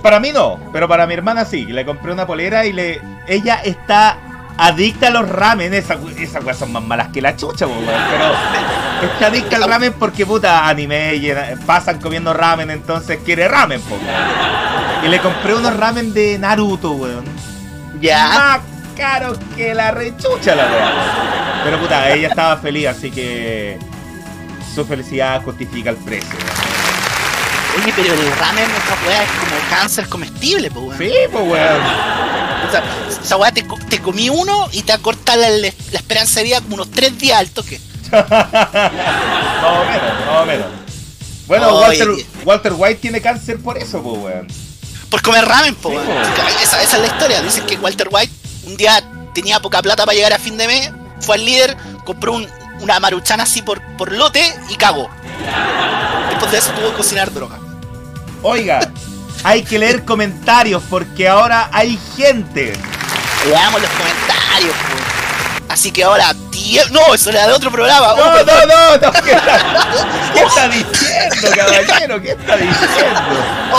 Para 0.00 0.20
mí 0.20 0.30
no, 0.30 0.60
pero 0.72 0.86
para 0.86 1.08
mi 1.08 1.14
hermana 1.14 1.44
sí. 1.44 1.64
Le 1.64 1.84
compré 1.84 2.12
una 2.12 2.24
polera 2.24 2.64
y 2.64 2.72
le. 2.72 3.02
Ella 3.26 3.56
está 3.64 4.18
adicta 4.56 5.08
a 5.08 5.10
los 5.10 5.28
ramen. 5.28 5.74
Esas 5.74 5.98
esas 6.18 6.44
weas 6.44 6.56
son 6.56 6.70
más 6.70 6.84
malas 6.84 7.08
que 7.08 7.20
la 7.20 7.34
chucha, 7.36 7.66
weón. 7.66 7.84
Pero 7.84 9.10
está 9.12 9.26
adicta 9.26 9.56
al 9.56 9.64
ramen 9.68 9.92
porque 9.94 10.24
puta 10.24 10.68
anime 10.68 11.18
llena- 11.18 11.58
pasan 11.66 11.98
comiendo 12.00 12.32
ramen, 12.32 12.70
entonces 12.70 13.18
quiere 13.24 13.48
ramen, 13.48 13.80
po, 13.80 13.96
weón. 13.96 15.04
Y 15.04 15.08
le 15.08 15.18
compré 15.18 15.52
unos 15.54 15.76
ramen 15.76 16.14
de 16.14 16.38
Naruto, 16.38 16.92
weón. 16.92 17.24
Ya. 18.00 18.60
Caros 18.96 19.38
que 19.56 19.74
la 19.74 19.90
rechucha, 19.90 20.54
la 20.54 20.64
weón. 20.66 21.64
Pero 21.64 21.80
puta, 21.80 22.10
ella 22.12 22.28
estaba 22.28 22.56
feliz, 22.56 22.86
así 22.88 23.10
que. 23.10 23.78
Su 24.74 24.84
felicidad 24.84 25.42
justifica 25.42 25.90
el 25.90 25.96
precio. 25.96 26.28
Oye, 27.82 27.92
pero 27.96 28.12
el 28.14 28.32
ramen, 28.36 28.64
esa 28.64 29.06
weá 29.06 29.22
es 29.22 29.30
como 29.30 29.70
cáncer 29.70 30.08
comestible, 30.08 30.70
pues 30.70 30.86
weón. 30.86 30.98
Sí, 30.98 31.12
pues 31.32 31.44
weón. 31.44 31.80
O 32.66 32.70
sea, 32.70 32.82
esa 33.22 33.36
weá 33.36 33.52
te, 33.52 33.66
co- 33.66 33.78
te 33.88 34.00
comí 34.00 34.28
uno 34.30 34.68
y 34.72 34.82
te 34.82 34.92
acorta 34.92 35.36
la, 35.36 35.48
la 35.50 35.66
esperanza 35.68 36.40
de 36.40 36.44
vida 36.44 36.60
como 36.60 36.74
unos 36.76 36.90
tres 36.90 37.18
días 37.18 37.38
al 37.38 37.50
toque. 37.50 37.80
más 38.12 38.24
o 39.62 39.84
menos, 39.84 40.26
más 40.26 40.42
o 40.42 40.46
menos. 40.46 40.66
Bueno, 41.46 41.80
Walter, 42.44 42.72
White 42.74 43.00
tiene 43.00 43.20
cáncer 43.20 43.58
por 43.60 43.78
eso, 43.78 44.02
pues, 44.02 44.18
weón. 44.20 44.48
Por 45.10 45.22
comer 45.22 45.44
ramen, 45.44 45.74
po, 45.76 45.90
Sí, 45.90 45.96
weón. 45.96 46.06
po. 46.06 46.42
Esa, 46.62 46.82
esa 46.82 46.96
es 46.96 47.00
la 47.00 47.06
historia. 47.06 47.40
Dicen 47.42 47.64
que 47.66 47.76
Walter 47.76 48.08
White 48.10 48.32
un 48.66 48.76
día 48.76 49.02
tenía 49.34 49.60
poca 49.60 49.82
plata 49.82 50.04
para 50.04 50.14
llegar 50.16 50.32
a 50.32 50.38
fin 50.38 50.56
de 50.56 50.66
mes, 50.66 50.90
fue 51.20 51.36
al 51.36 51.44
líder, 51.44 51.76
compró 52.04 52.32
un- 52.32 52.48
una 52.80 53.00
maruchana 53.00 53.44
así 53.44 53.62
por, 53.62 53.80
por 53.96 54.12
lote 54.12 54.54
y 54.68 54.76
cagó. 54.76 55.08
Después 56.30 56.50
de 56.52 56.58
eso 56.58 56.70
tuvo 56.72 56.90
que 56.90 56.96
cocinar 56.96 57.32
droga. 57.32 57.58
Oiga, 58.42 58.80
hay 59.44 59.62
que 59.62 59.78
leer 59.78 60.04
comentarios 60.04 60.82
porque 60.90 61.28
ahora 61.28 61.68
hay 61.72 61.98
gente. 62.16 62.72
Leamos 63.48 63.80
los 63.80 63.90
comentarios, 63.90 64.74
po. 64.74 65.72
Así 65.72 65.90
que 65.90 66.04
ahora, 66.04 66.34
tío. 66.50 66.82
No, 66.90 67.14
eso 67.14 67.30
era 67.30 67.46
de 67.46 67.52
otro 67.52 67.70
programa. 67.70 68.12
Oh, 68.12 68.16
No, 68.16 68.42
no, 68.44 68.66
no, 68.66 68.96
no. 68.98 69.12
¿Qué 69.22 69.32
está, 69.32 69.58
qué 70.34 70.40
está 70.42 70.68
diciendo, 70.68 71.56
caballero? 71.56 72.22
¿Qué 72.22 72.30
está 72.30 72.56
diciendo? 72.56 73.20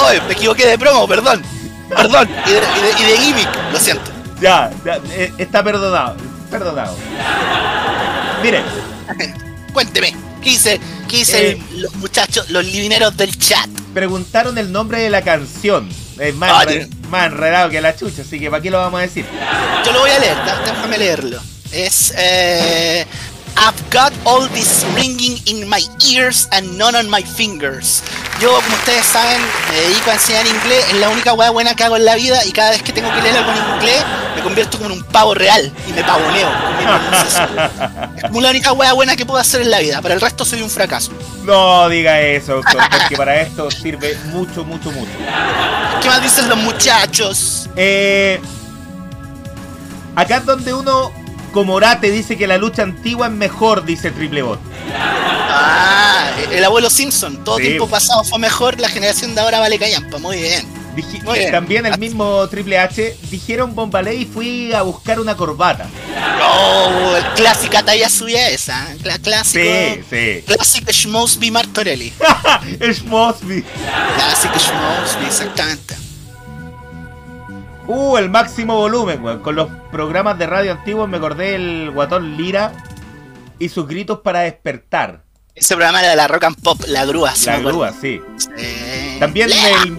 Oye, 0.08 0.22
me 0.22 0.34
equivoqué 0.34 0.68
de 0.68 0.78
promo, 0.78 1.08
perdón. 1.08 1.44
Perdón. 1.90 2.30
Y 2.46 2.52
de, 2.52 2.58
y 2.58 2.82
de- 2.82 3.02
y 3.02 3.12
de 3.12 3.18
gimmick, 3.18 3.50
lo 3.72 3.80
siento. 3.80 4.12
Ya, 4.42 4.72
ya, 4.86 5.00
eh, 5.12 5.34
está 5.38 5.64
perdonado. 5.64 6.16
Perdonado. 6.52 6.96
Miren, 8.44 8.64
Cuénteme, 9.74 10.16
¿qué 10.42 10.50
dice 10.52 10.80
Eh. 11.52 11.62
los 11.76 11.94
muchachos, 11.96 12.50
los 12.50 12.66
libineros 12.66 13.16
del 13.18 13.38
chat? 13.38 13.68
preguntaron 13.94 14.58
el 14.60 14.72
nombre 14.72 15.02
de 15.02 15.10
la 15.10 15.22
canción. 15.24 15.90
Es 16.20 16.36
más, 16.36 16.68
tiene- 16.68 16.88
más 17.10 17.28
enredado 17.28 17.70
que 17.72 17.82
la 17.82 17.96
chucha, 17.96 18.22
así 18.22 18.40
que 18.40 18.50
¿para 18.50 18.62
qué 18.62 18.70
lo 18.70 18.78
vamos 18.80 19.00
a 19.00 19.02
decir? 19.04 19.26
Yo 19.86 19.92
lo 19.92 20.00
voy 20.02 20.12
a 20.12 20.20
leer, 20.20 20.36
déjame 20.66 20.98
leerlo. 21.00 21.40
Es 21.72 22.14
eh, 22.16 23.06
I've 23.60 23.90
got 23.90 24.14
all 24.24 24.48
this 24.50 24.86
ringing 24.96 25.40
in 25.48 25.68
my 25.68 25.82
ears 26.08 26.48
and 26.52 26.78
none 26.78 26.96
on 26.96 27.10
my 27.10 27.24
fingers. 27.24 28.04
Yo, 28.40 28.50
como 28.54 28.76
ustedes 28.76 29.04
saben, 29.06 29.42
me 29.72 29.82
dedico 29.82 30.12
a 30.12 30.14
enseñar 30.14 30.46
inglés, 30.46 30.86
es 30.90 31.00
la 31.00 31.10
única 31.10 31.34
weá 31.34 31.50
buena 31.50 31.76
que 31.76 31.84
hago 31.84 31.98
en 31.98 32.06
la 32.06 32.16
vida 32.16 32.46
y 32.46 32.52
cada 32.52 32.70
vez 32.70 32.84
que 32.84 32.94
tengo 32.94 33.12
que 33.12 33.22
leer 33.22 33.36
algo 33.38 33.52
en 33.52 33.76
inglés 33.76 34.06
me 34.36 34.44
convierto 34.44 34.78
como 34.78 34.92
en 34.92 35.00
un 35.00 35.04
pavo 35.06 35.34
real 35.34 35.74
y 35.88 35.92
me 35.94 36.04
pavoneo. 36.04 36.50
Es 38.16 38.24
como 38.24 38.42
la 38.42 38.52
única 38.52 38.74
weá 38.74 38.94
buena 38.94 39.16
que 39.16 39.26
puedo 39.26 39.40
hacer 39.40 39.62
en 39.62 39.72
la 39.72 39.80
vida, 39.80 40.02
para 40.04 40.14
el 40.14 40.22
resto 40.22 40.46
soy 40.46 40.62
un 40.62 40.70
fracaso. 40.70 41.12
No 41.44 41.90
diga 41.90 42.22
eso, 42.22 42.58
doctor, 42.58 42.82
porque 42.92 43.18
para 43.18 43.42
esto 43.42 43.72
sirve 43.72 44.16
mucho, 44.26 44.64
mucho, 44.64 44.92
mucho. 44.92 45.12
¿Qué 46.02 46.08
más 46.08 46.22
dicen 46.22 46.48
los 46.48 46.60
muchachos? 46.60 47.68
Eh, 47.76 48.40
acá 50.16 50.38
es 50.38 50.46
donde 50.46 50.74
uno, 50.76 51.12
como 51.58 51.74
Orate, 51.74 52.12
dice 52.12 52.38
que 52.38 52.46
la 52.46 52.60
lucha 52.60 52.84
antigua 52.84 53.26
es 53.26 53.34
mejor, 53.34 53.84
dice 53.84 54.12
Triple 54.12 54.44
Bot. 54.44 54.60
Ah, 54.96 56.30
el 56.52 56.64
abuelo 56.64 56.88
Simpson, 56.92 57.44
todo 57.44 57.58
Sí. 57.58 57.64
tiempo 57.64 57.88
pasado 57.88 58.24
fue 58.24 58.38
mejor, 58.38 58.80
la 58.80 58.88
generación 58.90 59.34
de 59.34 59.42
ahora 59.42 59.58
vale 59.60 59.80
callampa, 59.80 60.20
muy 60.20 60.38
bien. 60.38 60.68
Dije- 60.96 61.20
Muy 61.24 61.40
bien. 61.40 61.52
también 61.52 61.88
el 61.88 61.98
mismo 61.98 62.48
Triple 62.48 62.78
H 62.78 63.18
dijeron 63.32 63.74
Bombalé 63.74 64.14
y 64.14 64.26
fui 64.26 64.72
a 64.72 64.84
buscar 64.84 65.20
una 65.20 65.36
corbata. 65.36 65.88
Oh, 66.48 67.16
el 67.18 67.24
clásica 67.34 67.82
talla 67.82 68.08
suya 68.08 68.50
esa, 68.50 68.88
la 69.04 69.18
clásico. 69.18 69.64
Sí, 69.66 70.02
sí. 70.12 70.44
Classic 70.46 70.88
Schmosby 70.92 71.50
Martorelli. 71.50 72.14
es 72.80 73.04
Mosby. 73.04 73.64
Classic 74.16 74.52
Schmosby, 74.60 75.26
exactamente. 75.26 75.96
Uh, 77.88 78.18
el 78.18 78.30
máximo 78.30 78.76
volumen, 78.76 79.24
weón. 79.24 79.40
Con 79.40 79.56
los 79.56 79.70
programas 79.92 80.38
de 80.38 80.46
radio 80.48 80.72
antiguos 80.74 81.08
me 81.08 81.18
acordé 81.18 81.52
del 81.54 81.92
guatón 81.92 82.36
Lira 82.38 82.74
y 83.60 83.70
sus 83.70 83.88
gritos 83.88 84.20
para 84.20 84.42
despertar. 84.42 85.22
Ese 85.56 85.76
programa 85.76 86.02
era 86.02 86.10
de 86.12 86.16
la 86.18 86.28
Rock 86.28 86.44
and 86.44 86.62
Pop, 86.62 86.80
la 86.88 87.06
grúa. 87.06 87.34
si 87.34 87.46
La 87.48 87.58
grúa, 87.60 87.92
sí. 87.94 88.22
Sí. 88.38 89.18
También 89.20 89.50
el, 89.52 89.96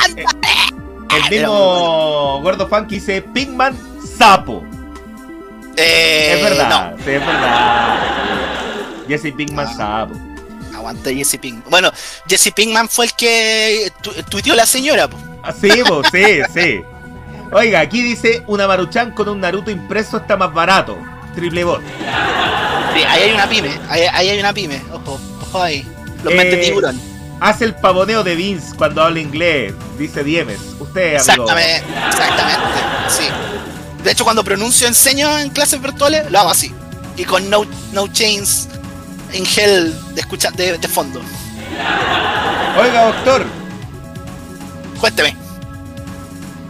el 1.17 1.31
mismo 1.31 2.41
gordo 2.43 2.69
fan 2.69 2.87
que 2.87 2.97
dice 2.97 3.23
Pigman 3.23 3.77
Sapo. 4.19 4.63
Eh, 5.77 6.35
Es 6.37 6.43
verdad, 6.43 6.91
No, 6.93 6.97
sí, 7.05 7.11
es 7.11 7.27
verdad. 7.27 7.99
Jesse 9.09 9.33
Pigman 9.37 9.67
Ah. 9.67 9.75
Sapo. 9.75 10.15
aguanta 10.77 11.11
Jesse 11.11 11.39
Pinkman. 11.41 11.65
Bueno, 11.71 11.91
Jesse 12.29 12.53
Pinkman 12.55 12.89
fue 12.89 13.07
el 13.07 13.13
que 13.15 13.91
tu- 14.03 14.13
tuiteó 14.31 14.55
la 14.55 14.67
señora. 14.67 15.09
po. 15.09 15.17
Ah, 15.43 15.53
Sí, 15.53 15.71
po, 15.87 16.03
sí, 16.13 16.41
sí. 16.55 16.81
Oiga, 17.53 17.81
aquí 17.81 18.03
dice 18.03 18.43
una 18.47 18.67
maruchan 18.67 19.13
con 19.13 19.29
un 19.29 19.41
Naruto 19.41 19.71
impreso 19.71 20.19
está 20.19 20.37
más 20.37 20.53
barato. 20.53 20.99
Triple 21.35 21.65
bot. 21.65 21.81
Sí, 22.95 23.03
ahí 23.07 23.23
hay 23.23 23.33
una 23.33 23.49
pyme, 23.49 23.71
ahí, 23.89 24.03
ahí 24.13 24.29
hay 24.31 24.41
una 24.41 24.53
pyme. 24.53 24.83
Ojo, 24.93 25.21
ojo 25.43 25.63
ahí. 25.63 25.87
Los 26.25 26.33
Eh, 26.33 26.37
mentes 26.37 26.67
tiburón. 26.67 27.01
Hace 27.41 27.65
el 27.67 27.75
pavoneo 27.77 28.25
de 28.25 28.35
Vince 28.35 28.75
cuando 28.77 29.03
habla 29.03 29.21
inglés, 29.21 29.73
dice 29.97 30.25
Diemes. 30.25 30.59
Usted, 30.81 31.17
amigo. 31.17 31.45
Exactamente, 31.45 31.85
exactamente, 32.09 32.79
sí. 33.09 33.25
De 34.03 34.11
hecho, 34.11 34.25
cuando 34.25 34.43
pronuncio 34.43 34.89
enseño 34.89 35.39
en 35.39 35.51
clases 35.51 35.81
virtuales, 35.81 36.31
lo 36.31 36.41
hago 36.41 36.51
así. 36.51 36.75
Y 37.17 37.25
con 37.25 37.49
No, 37.49 37.65
no 37.93 38.09
Chains 38.09 38.69
in 39.33 39.45
Hell 39.47 39.95
de, 40.15 40.21
escucha, 40.21 40.51
de, 40.51 40.79
de 40.79 40.89
fondo. 40.89 41.21
Oiga, 42.81 43.05
doctor, 43.07 43.45
Cuénteme. 45.01 45.37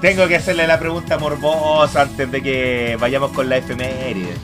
Tengo 0.01 0.27
que 0.29 0.37
hacerle 0.37 0.67
la 0.67 0.79
pregunta 0.79 1.19
morbosa 1.19 2.03
antes 2.03 2.31
de 2.31 2.43
que 2.43 2.97
vayamos 3.01 3.33
con 3.33 3.49
la 3.49 3.57
efeméride. 3.57 4.37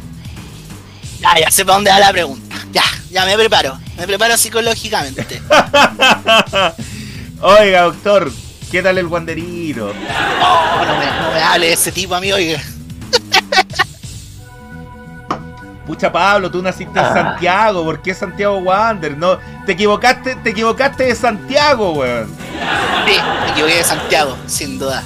Ya, 1.21 1.39
ya 1.41 1.51
sé 1.51 1.65
para 1.65 1.77
dónde 1.77 1.91
va 1.91 1.99
la 2.01 2.13
pregunta. 2.13 2.57
Ya, 2.73 2.83
ya 3.11 3.25
me 3.25 3.37
preparo. 3.37 3.79
Me 3.97 4.07
preparo 4.07 4.37
psicológicamente. 4.37 5.41
Oiga, 7.41 7.83
doctor, 7.83 8.31
¿qué 8.71 8.83
tal 8.83 8.99
el 8.99 9.07
guanderito? 9.07 9.93
No, 10.41 10.85
no 10.85 10.99
me, 10.99 11.07
no 11.07 11.33
me 11.33 11.43
hable 11.43 11.67
de 11.69 11.73
ese 11.75 11.93
tipo, 11.93 12.15
amigo. 12.15 12.37
oiga. 12.37 12.61
Pucha 15.87 16.11
Pablo, 16.11 16.51
tú 16.51 16.63
naciste 16.63 16.99
Ah. 16.99 17.09
en 17.09 17.15
Santiago, 17.15 17.85
¿por 17.85 18.01
qué 18.01 18.15
Santiago 18.15 18.57
Wander? 18.57 19.17
No, 19.19 19.39
te 19.67 19.73
equivocaste, 19.73 20.35
te 20.37 20.51
equivocaste 20.51 21.05
de 21.05 21.15
Santiago, 21.15 21.93
weón. 21.93 22.27
Sí, 23.07 23.17
me 23.45 23.51
equivoqué 23.53 23.77
de 23.77 23.85
Santiago, 23.85 24.37
sin 24.47 24.79
duda. 24.79 25.05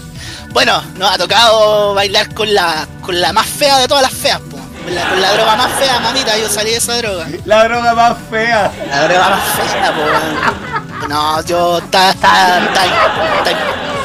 Bueno, 0.51 0.83
nos 0.97 1.11
ha 1.13 1.19
tocado 1.19 1.95
bailar 1.95 2.33
con 2.35 2.53
la, 2.53 2.87
con 3.03 3.21
la 3.21 3.33
más 3.33 3.47
fea 3.47 3.79
de 3.79 3.89
todas 3.89 4.03
las 4.03 4.13
feas, 4.13 4.41
po. 4.41 4.57
Con 4.85 4.95
la, 4.95 5.09
con 5.09 5.21
la 5.21 5.33
droga 5.35 5.57
más 5.57 5.73
fea, 5.75 6.01
mamita, 6.01 6.37
yo 6.39 6.49
salí 6.49 6.71
de 6.71 6.77
esa 6.77 6.97
droga. 6.97 7.27
La 7.45 7.65
droga 7.65 7.95
más 7.95 8.17
fea. 8.31 8.73
La 8.91 9.05
droga 9.09 9.29
más 9.31 9.43
fea, 9.71 9.93
po. 9.95 11.07
No, 11.09 11.43
yo 11.45 11.79
está, 11.79 12.11
está, 12.11 12.59
está- 12.65 12.85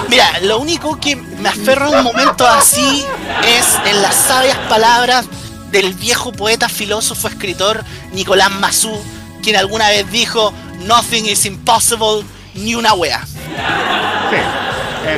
Mira, 0.10 0.40
lo 0.42 0.60
único 0.60 1.00
que 1.00 1.16
me 1.16 1.50
aferra 1.50 1.88
a 1.88 1.90
un 1.90 2.04
momento 2.04 2.46
así 2.48 3.04
es 3.48 3.78
en 3.86 4.02
las 4.02 4.14
sabias 4.14 4.58
palabras 4.70 5.26
del 5.72 5.94
viejo 5.94 6.32
poeta, 6.32 6.70
filósofo, 6.70 7.28
escritor 7.30 7.84
Nicolás 8.12 8.52
Massú, 8.52 8.92
quien 9.42 9.56
alguna 9.56 9.88
vez 9.90 10.10
dijo, 10.12 10.54
Nothing 10.86 11.26
is 11.26 11.46
impossible, 11.46 12.24
ni 12.54 12.76
una 12.76 12.94
wea. 12.94 13.26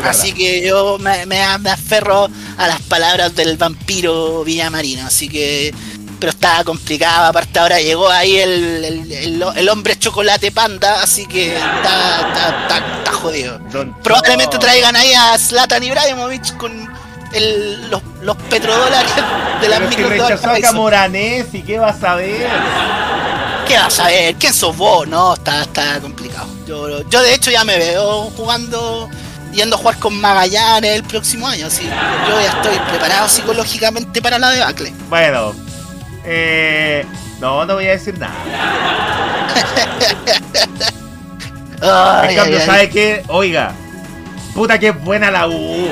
Así 0.03 0.33
que 0.33 0.65
yo 0.65 0.97
me, 0.99 1.25
me, 1.25 1.41
aferro 1.41 2.29
a 2.57 2.67
las 2.67 2.81
palabras 2.83 3.35
del 3.35 3.57
vampiro 3.57 4.43
Villamarino. 4.43 5.05
Así 5.05 5.29
que. 5.29 5.73
Pero 6.19 6.29
estaba 6.31 6.63
complicado. 6.63 7.25
Aparte, 7.25 7.59
ahora 7.59 7.79
llegó 7.79 8.09
ahí 8.09 8.37
el, 8.37 9.41
el, 9.55 9.69
hombre 9.69 9.97
chocolate 9.99 10.51
panda. 10.51 11.01
Así 11.01 11.25
que 11.25 11.55
está, 11.55 12.71
está, 13.01 13.11
jodido. 13.11 13.59
Probablemente 14.01 14.57
traigan 14.57 14.95
ahí 14.95 15.13
a 15.13 15.37
Zlatan 15.37 15.83
Ibrahimovic 15.83 16.55
con 16.57 16.89
los, 17.89 18.01
los, 18.21 18.37
petrodólares 18.49 19.11
de 19.61 19.67
la 19.67 19.79
micro. 19.79 20.07
Si 20.07 20.13
rechazó 20.13 20.51
a 20.51 20.59
Camoranés, 20.59 21.47
¿y 21.53 21.61
qué 21.63 21.79
vas 21.79 22.01
a 22.03 22.15
ver? 22.15 22.47
¿Qué 23.67 23.77
vas 23.77 23.99
a 23.99 24.07
ver? 24.07 24.35
¿Quién 24.35 24.53
sos 24.53 24.75
vos? 24.77 25.07
No, 25.07 25.33
está, 25.33 25.63
está 25.63 25.99
complicado. 25.99 26.47
Yo, 26.67 27.07
yo 27.09 27.21
de 27.21 27.33
hecho 27.33 27.51
ya 27.51 27.63
me 27.63 27.77
veo 27.77 28.31
jugando 28.37 29.09
yendo 29.55 29.75
a 29.75 29.79
jugar 29.79 29.97
con 29.97 30.19
Magallanes 30.19 30.95
el 30.95 31.03
próximo 31.03 31.47
año, 31.47 31.67
así 31.67 31.83
yo 31.83 32.41
ya 32.41 32.49
estoy 32.49 32.77
preparado 32.89 33.27
psicológicamente 33.27 34.21
para 34.21 34.37
la 34.37 34.49
debacle. 34.51 34.93
Bueno, 35.09 35.55
eh, 36.25 37.05
no, 37.39 37.65
no 37.65 37.75
voy 37.75 37.87
a 37.87 37.91
decir 37.91 38.17
nada. 38.19 38.33
en 42.29 42.35
cambio, 42.35 42.65
¿sabe 42.65 42.89
qué? 42.89 43.23
Oiga, 43.27 43.73
puta 44.53 44.77
que 44.77 44.91
buena 44.91 45.31
la 45.31 45.47
U. 45.47 45.87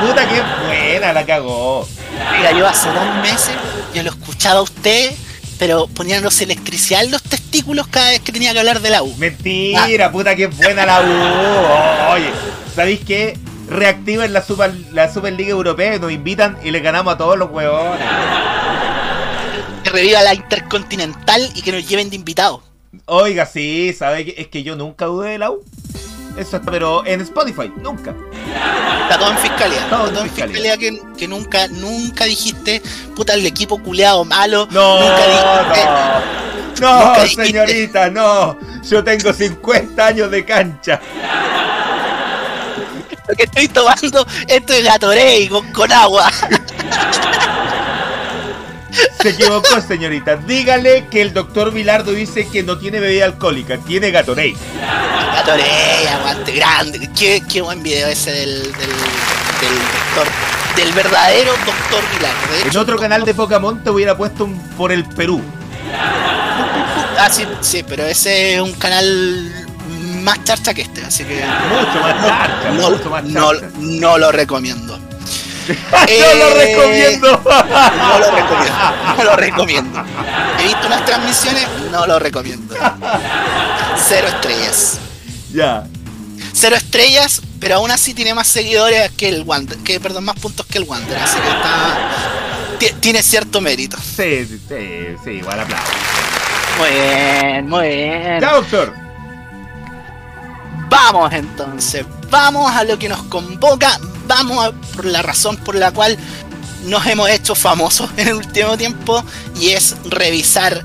Puta 0.00 0.26
que 0.28 0.42
buena 0.66 1.12
la 1.12 1.24
cagó. 1.26 1.86
Mira, 2.36 2.52
yo 2.52 2.66
hace 2.66 2.88
dos 2.88 3.14
meses, 3.22 3.54
yo 3.92 4.02
lo 4.02 4.10
escuchaba 4.10 4.60
a 4.60 4.62
usted 4.62 5.12
pero 5.58 5.86
poníanos 5.86 6.40
electricidad 6.40 7.04
en 7.04 7.10
los 7.10 7.22
testículos 7.22 7.86
cada 7.88 8.10
vez 8.10 8.20
que 8.20 8.32
tenía 8.32 8.52
que 8.52 8.58
hablar 8.58 8.80
de 8.80 8.90
la 8.90 9.02
U. 9.02 9.14
Mentira, 9.16 10.06
ah. 10.06 10.12
puta 10.12 10.34
que 10.36 10.46
buena 10.46 10.86
la 10.86 11.00
U. 11.00 12.12
Oye, 12.14 12.30
¿sabéis 12.74 13.00
qué? 13.04 13.38
Reactiven 13.68 14.32
la, 14.32 14.42
Super, 14.42 14.74
la 14.92 15.12
Superliga 15.12 15.50
Europea 15.50 15.96
y 15.96 16.00
nos 16.00 16.12
invitan 16.12 16.58
y 16.62 16.70
le 16.70 16.80
ganamos 16.80 17.14
a 17.14 17.18
todos 17.18 17.38
los 17.38 17.50
huevones. 17.50 18.06
Que 19.82 19.90
reviva 19.90 20.22
la 20.22 20.34
Intercontinental 20.34 21.50
y 21.54 21.62
que 21.62 21.72
nos 21.72 21.88
lleven 21.88 22.10
de 22.10 22.16
invitados. 22.16 22.60
Oiga, 23.06 23.46
sí, 23.46 23.92
¿sabe? 23.92 24.34
Es 24.36 24.48
que 24.48 24.62
yo 24.62 24.76
nunca 24.76 25.06
dudé 25.06 25.30
de 25.30 25.38
la 25.38 25.50
U. 25.50 25.64
Eso 26.36 26.56
está, 26.56 26.70
pero 26.70 27.06
en 27.06 27.20
Spotify, 27.20 27.72
nunca. 27.76 28.14
Está 29.02 29.18
todo 29.18 29.30
en 29.30 29.38
fiscalía. 29.38 29.88
Todo, 29.88 30.22
en 30.22 30.30
fiscalía, 30.30 30.76
que, 30.76 31.28
nunca, 31.28 31.68
nunca 31.68 32.24
dijiste, 32.24 32.82
puta, 33.14 33.34
el 33.34 33.46
equipo 33.46 33.80
culeado 33.82 34.24
malo. 34.24 34.66
No, 34.70 35.00
nunca 35.00 35.26
dijiste, 35.26 35.84
no. 35.86 36.44
No, 36.80 37.14
señorita, 37.28 38.10
no. 38.10 38.58
Yo 38.82 39.04
tengo 39.04 39.32
50 39.32 40.06
años 40.06 40.28
de 40.28 40.44
cancha. 40.44 41.00
Lo 43.28 43.34
que 43.36 43.44
estoy 43.44 43.68
tomando, 43.68 44.26
esto 44.48 44.72
es 44.72 44.84
Gatorade 44.84 45.48
con, 45.48 45.70
con 45.72 45.92
agua. 45.92 46.30
Se 49.20 49.30
equivocó, 49.30 49.80
señorita. 49.80 50.36
Dígale 50.36 51.06
que 51.10 51.22
el 51.22 51.32
doctor 51.32 51.72
Vilardo 51.72 52.12
dice 52.12 52.46
que 52.48 52.62
no 52.62 52.78
tiene 52.78 53.00
bebida 53.00 53.24
alcohólica, 53.24 53.78
tiene 53.78 54.10
Gatorade. 54.10 54.54
Gatorade, 55.34 56.08
aguante, 56.08 56.52
grande. 56.52 57.10
Qué, 57.18 57.42
qué 57.48 57.62
buen 57.62 57.82
video 57.82 58.08
ese 58.08 58.32
del, 58.32 58.62
del, 58.62 58.72
doctor, 58.72 60.28
del 60.76 60.92
verdadero 60.92 61.52
doctor 61.52 62.02
Vilardo. 62.16 62.70
en 62.70 62.76
otro 62.76 62.98
canal 62.98 63.24
de 63.24 63.34
Pokémon 63.34 63.82
te 63.82 63.90
hubiera 63.90 64.16
puesto 64.16 64.44
un 64.44 64.58
por 64.76 64.92
el 64.92 65.04
Perú. 65.04 65.42
Ah, 67.18 67.28
sí, 67.30 67.44
sí, 67.60 67.84
pero 67.86 68.04
ese 68.04 68.56
es 68.56 68.60
un 68.60 68.72
canal 68.74 69.64
más 70.22 70.42
charcha 70.44 70.74
que 70.74 70.82
este, 70.82 71.04
así 71.04 71.24
que. 71.24 71.36
Mucho 71.36 72.00
más 72.00 72.26
charcha, 72.26 72.70
no, 72.72 72.90
mucho 72.90 73.10
más 73.10 73.22
charcha. 73.32 73.70
no, 73.78 73.98
no 74.00 74.18
lo 74.18 74.32
recomiendo. 74.32 74.98
No 75.68 76.34
lo 76.34 76.54
recomiendo. 76.54 77.42
No 77.44 78.18
lo 78.18 78.30
recomiendo. 78.30 79.16
No 79.16 79.24
lo 79.24 79.36
recomiendo. 79.36 80.04
He 80.58 80.64
visto 80.64 80.86
unas 80.86 81.04
transmisiones, 81.04 81.66
no 81.90 82.06
lo 82.06 82.18
recomiendo. 82.18 82.74
Cero 83.96 84.28
estrellas. 84.28 84.98
Ya. 85.52 85.86
Cero 86.52 86.76
estrellas, 86.76 87.42
pero 87.60 87.76
aún 87.76 87.90
así 87.90 88.14
tiene 88.14 88.34
más 88.34 88.46
seguidores 88.46 89.10
que 89.12 89.28
el 89.28 89.42
Wander, 89.42 89.78
que 89.78 89.98
perdón, 90.00 90.24
más 90.24 90.38
puntos 90.38 90.66
que 90.66 90.78
el 90.78 90.84
Wander, 90.84 91.18
así 91.18 91.38
que 91.38 91.48
está 91.48 91.98
tiene 93.00 93.22
cierto 93.22 93.60
mérito. 93.60 93.96
Sí, 93.96 94.46
sí, 94.46 94.60
sí, 94.68 95.16
sí 95.24 95.30
igual 95.30 95.60
aplauso. 95.60 95.92
Muy 96.78 96.90
bien, 96.90 97.68
muy 97.68 97.88
bien. 97.88 98.40
Ya, 98.40 98.52
doctor. 98.54 98.92
Vamos 100.88 101.32
entonces, 101.32 102.04
vamos 102.34 102.74
a 102.74 102.82
lo 102.82 102.98
que 102.98 103.08
nos 103.08 103.22
convoca, 103.24 104.00
vamos 104.26 104.66
a 104.66 104.72
por 104.72 105.04
la 105.04 105.22
razón 105.22 105.56
por 105.56 105.76
la 105.76 105.92
cual 105.92 106.18
nos 106.86 107.06
hemos 107.06 107.30
hecho 107.30 107.54
famosos 107.54 108.10
en 108.16 108.26
el 108.26 108.34
último 108.34 108.76
tiempo 108.76 109.22
y 109.54 109.68
es 109.68 109.94
revisar 110.06 110.84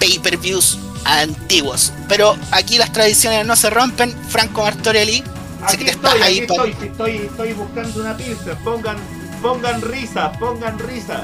pay-per-views 0.00 0.80
antiguos. 1.04 1.92
Pero 2.08 2.36
aquí 2.50 2.76
las 2.76 2.92
tradiciones 2.92 3.46
no 3.46 3.54
se 3.54 3.70
rompen. 3.70 4.12
Franco 4.30 4.62
Martorelli, 4.62 5.22
aquí 5.62 5.86
estoy, 5.86 6.22
ahí 6.22 6.38
estoy, 6.40 6.76
estoy, 6.82 7.16
estoy, 7.18 7.52
buscando 7.52 8.00
una 8.00 8.16
pizza. 8.16 8.58
Pongan, 8.64 8.96
pongan 9.40 9.80
risas, 9.82 10.36
pongan 10.38 10.76
risas. 10.76 11.20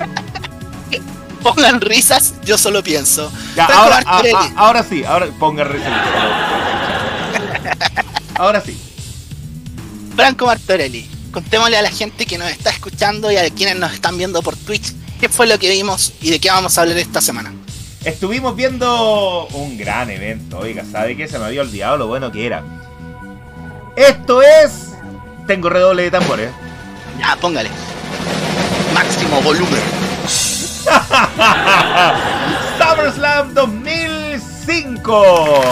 pongan 1.42 1.82
risas, 1.82 2.32
yo 2.42 2.56
solo 2.56 2.82
pienso. 2.82 3.30
ahora, 3.58 4.00
ah, 4.06 4.22
ah, 4.34 4.50
ahora 4.56 4.82
sí, 4.82 5.04
ahora 5.04 5.26
pongan 5.38 5.68
risas. 5.68 5.92
ahora 8.36 8.62
sí. 8.62 8.80
Franco 10.16 10.46
Martorelli, 10.46 11.08
contémosle 11.32 11.76
a 11.76 11.82
la 11.82 11.90
gente 11.90 12.24
que 12.24 12.38
nos 12.38 12.48
está 12.48 12.70
escuchando 12.70 13.32
y 13.32 13.36
a 13.36 13.50
quienes 13.50 13.76
nos 13.76 13.92
están 13.92 14.16
viendo 14.16 14.40
por 14.42 14.56
Twitch 14.56 14.92
qué 15.20 15.28
fue 15.28 15.48
lo 15.48 15.58
que 15.58 15.70
vimos 15.70 16.12
y 16.20 16.30
de 16.30 16.38
qué 16.38 16.50
vamos 16.50 16.78
a 16.78 16.82
hablar 16.82 16.98
esta 16.98 17.20
semana. 17.20 17.52
Estuvimos 18.04 18.54
viendo 18.54 19.48
un 19.48 19.76
gran 19.76 20.08
evento, 20.10 20.58
oiga, 20.58 20.84
¿sabe 20.90 21.16
qué? 21.16 21.26
Se 21.26 21.38
me 21.38 21.46
había 21.46 21.62
olvidado 21.62 21.96
lo 21.96 22.06
bueno 22.06 22.30
que 22.30 22.46
era. 22.46 22.62
Esto 23.96 24.40
es... 24.42 24.90
Tengo 25.46 25.68
redoble 25.68 26.02
de 26.02 26.10
tambores. 26.10 26.50
Ya, 27.18 27.36
póngale. 27.36 27.70
Máximo 28.94 29.42
volumen. 29.42 29.82
SummerSlam 32.78 33.54
2005. 33.54 35.64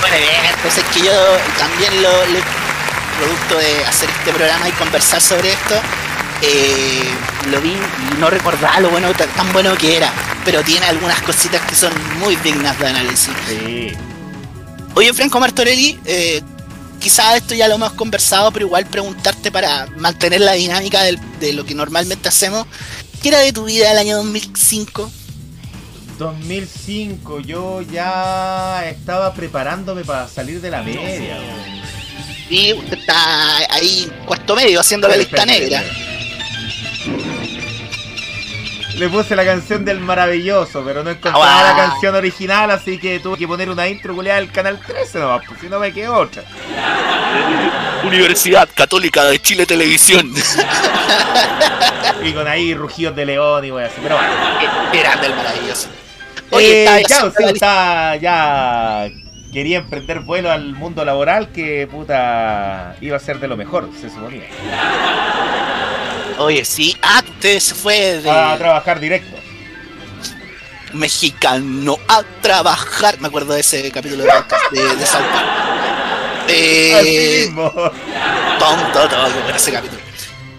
Bueno, 0.00 0.16
evento, 0.16 0.68
es 0.68 0.84
que 0.94 1.00
yo 1.00 1.12
también 1.58 2.02
lo, 2.02 2.10
producto 3.18 3.58
de 3.58 3.84
hacer 3.84 4.08
este 4.08 4.32
programa 4.32 4.68
y 4.68 4.72
conversar 4.72 5.20
sobre 5.20 5.50
esto, 5.50 5.74
eh, 6.42 7.04
lo 7.50 7.60
vi 7.60 7.70
y 7.72 8.20
no 8.20 8.30
recordaba 8.30 8.78
lo 8.80 8.90
bueno 8.90 9.12
tan 9.12 9.52
bueno 9.52 9.76
que 9.76 9.96
era, 9.96 10.12
pero 10.44 10.62
tiene 10.62 10.86
algunas 10.86 11.20
cositas 11.22 11.60
que 11.62 11.74
son 11.74 11.92
muy 12.20 12.36
dignas 12.36 12.78
de 12.78 12.86
análisis. 12.86 13.34
Oye, 14.94 15.12
Franco 15.12 15.40
Martorelli, 15.40 15.98
eh, 16.04 16.42
quizás 17.00 17.36
esto 17.36 17.54
ya 17.54 17.68
lo 17.68 17.74
hemos 17.74 17.92
conversado, 17.92 18.52
pero 18.52 18.66
igual 18.66 18.86
preguntarte 18.86 19.50
para 19.50 19.86
mantener 19.96 20.40
la 20.40 20.52
dinámica 20.52 21.02
de 21.02 21.52
lo 21.52 21.64
que 21.64 21.74
normalmente 21.74 22.28
hacemos, 22.28 22.66
¿qué 23.22 23.28
era 23.30 23.40
de 23.40 23.52
tu 23.52 23.64
vida 23.64 23.90
el 23.90 23.98
año 23.98 24.16
2005? 24.18 25.10
2005, 26.18 27.40
yo 27.40 27.80
ya 27.82 28.88
estaba 28.88 29.32
preparándome 29.34 30.04
para 30.04 30.28
salir 30.28 30.60
de 30.60 30.70
la 30.70 30.82
media. 30.82 31.38
Y 32.50 32.72
usted 32.72 32.98
está 32.98 33.58
ahí 33.70 34.10
cuarto 34.24 34.56
medio 34.56 34.80
haciendo 34.80 35.06
la 35.08 35.16
lista 35.16 35.44
negra. 35.44 35.82
Le 38.94 39.08
puse 39.08 39.36
la 39.36 39.44
canción 39.44 39.84
del 39.84 40.00
maravilloso, 40.00 40.82
pero 40.84 41.04
no 41.04 41.10
encontraba 41.10 41.62
la 41.62 41.76
canción 41.76 42.16
original, 42.16 42.70
así 42.70 42.98
que 42.98 43.20
tuve 43.20 43.38
que 43.38 43.46
poner 43.46 43.70
una 43.70 43.86
intro 43.86 44.12
culiada 44.14 44.40
del 44.40 44.50
canal 44.50 44.80
13 44.84 45.20
nomás, 45.20 45.42
pues 45.46 45.60
si 45.60 45.68
no 45.68 45.78
me 45.78 45.92
quedó 45.92 46.16
otra. 46.16 46.42
Universidad 48.04 48.68
Católica 48.74 49.24
de 49.24 49.40
Chile 49.40 49.66
Televisión. 49.66 50.34
y 52.24 52.32
con 52.32 52.48
ahí 52.48 52.74
rugidos 52.74 53.14
de 53.14 53.26
león 53.26 53.64
y 53.64 53.70
voy 53.70 53.84
así, 53.84 53.96
pero 54.02 54.16
bueno. 54.16 54.32
Grande 54.92 55.26
el 55.28 55.34
maravilloso. 55.36 55.88
Oye, 56.50 56.84
eh, 56.84 57.04
ya, 57.08 57.26
usted 57.26 57.50
está 57.50 58.16
ya 58.16 59.08
quería 59.52 59.78
emprender 59.78 60.20
vuelo 60.20 60.50
al 60.50 60.74
mundo 60.74 61.04
laboral 61.04 61.50
que 61.52 61.86
puta 61.86 62.96
iba 63.00 63.16
a 63.16 63.20
ser 63.20 63.40
de 63.40 63.48
lo 63.48 63.56
mejor, 63.56 63.90
se 64.00 64.08
suponía. 64.08 64.44
Oye, 66.38 66.64
sí, 66.64 66.96
antes 67.02 67.72
fue 67.74 68.20
de... 68.20 68.30
A 68.30 68.56
trabajar 68.56 69.00
directo. 69.00 69.36
Mexicano 70.92 71.96
a 72.08 72.22
trabajar. 72.40 73.20
Me 73.20 73.28
acuerdo 73.28 73.54
de 73.54 73.60
ese 73.60 73.90
capítulo 73.90 74.22
de, 74.22 74.30
de, 74.72 74.96
de 74.96 75.06
Eh, 76.50 77.44
mismo. 77.44 77.70
Tonto, 77.70 79.08
tonto, 79.08 79.54
ese 79.54 79.70
capítulo. 79.70 80.00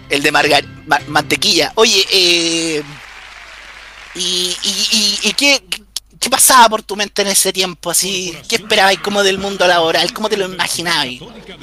El 0.08 0.22
de 0.22 0.30
Margar 0.30 0.64
mantequilla. 1.08 1.72
Oye, 1.74 2.06
eh, 2.12 2.82
¿Y, 4.14 4.56
y, 4.62 5.18
y, 5.22 5.32
qué, 5.34 5.62
qué, 6.20 6.30
pasaba 6.30 6.68
por 6.68 6.82
tu 6.82 6.96
mente 6.96 7.22
en 7.22 7.28
ese 7.28 7.52
tiempo? 7.52 7.90
Así, 7.90 8.36
¿Qué 8.48 8.56
esperabas 8.56 8.98
como 8.98 9.22
del 9.22 9.38
mundo 9.38 9.66
laboral? 9.66 10.12
¿Cómo 10.12 10.28
te 10.28 10.36
lo 10.36 10.46
imaginabas? 10.46 11.08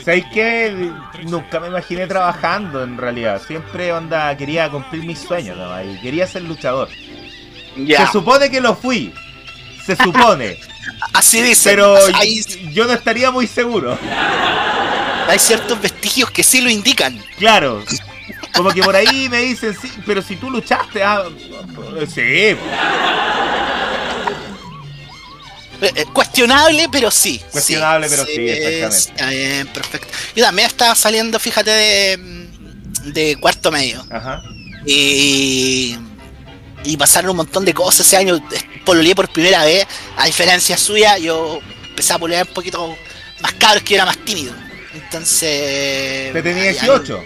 ¿Sabes 0.04 0.26
qué? 0.34 0.91
Nunca 1.24 1.60
me 1.60 1.67
imaginé 1.67 2.08
trabajando 2.08 2.84
en 2.84 2.98
realidad. 2.98 3.41
Siempre 3.46 3.93
onda 3.93 4.36
quería 4.36 4.70
cumplir 4.70 5.04
mis 5.06 5.20
sueños 5.20 5.58
y 5.86 6.02
quería 6.02 6.28
ser 6.28 6.43
luchador. 6.43 6.89
Se 7.76 8.08
supone 8.12 8.50
que 8.50 8.60
lo 8.60 8.76
fui. 8.76 9.13
Se 9.86 9.96
supone. 9.96 10.60
Así 11.13 11.41
dice. 11.41 11.70
Pero 11.70 11.96
yo 12.72 12.86
no 12.86 12.93
estaría 12.93 13.32
muy 13.32 13.48
seguro. 13.48 13.98
Hay 15.28 15.39
ciertos 15.39 15.80
vestigios 15.82 16.32
que 16.32 16.43
sí 16.43 16.62
lo 16.62 16.70
indican. 16.70 17.22
Claro. 17.38 17.84
Como 18.54 18.72
que 18.72 18.82
por 18.82 18.96
ahí 18.96 19.30
me 19.30 19.39
dicen, 19.41 19.76
sí, 19.80 19.91
pero 20.06 20.22
si 20.22 20.36
tú 20.36 20.50
luchaste, 20.50 21.04
ah, 21.04 21.26
sí. 22.13 22.56
Eh, 25.81 25.91
eh, 25.95 26.05
cuestionable, 26.13 26.87
pero 26.91 27.11
sí. 27.11 27.41
Cuestionable, 27.51 28.07
pero 28.09 28.25
sí, 28.25 28.47
exactamente. 28.47 29.35
bien, 29.35 29.67
perfecto. 29.67 30.07
Yo 30.35 30.43
también 30.43 30.67
estaba 30.67 30.95
saliendo, 30.95 31.39
fíjate, 31.39 31.69
de, 31.71 32.47
de 33.05 33.35
cuarto 33.39 33.71
medio. 33.71 34.05
Ajá. 34.09 34.41
Y, 34.85 35.97
y 36.83 36.97
pasaron 36.97 37.31
un 37.31 37.37
montón 37.37 37.65
de 37.65 37.73
cosas 37.73 38.07
ese 38.07 38.17
año. 38.17 38.39
Pololeé 38.85 39.13
por 39.15 39.29
primera 39.29 39.65
vez. 39.65 39.85
A 40.15 40.25
diferencia 40.25 40.77
suya, 40.77 41.17
yo 41.17 41.59
empecé 41.89 42.13
a 42.13 42.19
pololear 42.19 42.47
un 42.47 42.53
poquito 42.53 42.97
más 43.39 43.53
cabros 43.53 43.83
que 43.83 43.89
yo 43.91 43.95
era 43.95 44.05
más 44.05 44.17
tímido. 44.19 44.53
Entonces. 44.93 46.33
¿Te 46.33 46.41
tenía 46.41 46.71
18? 46.71 47.23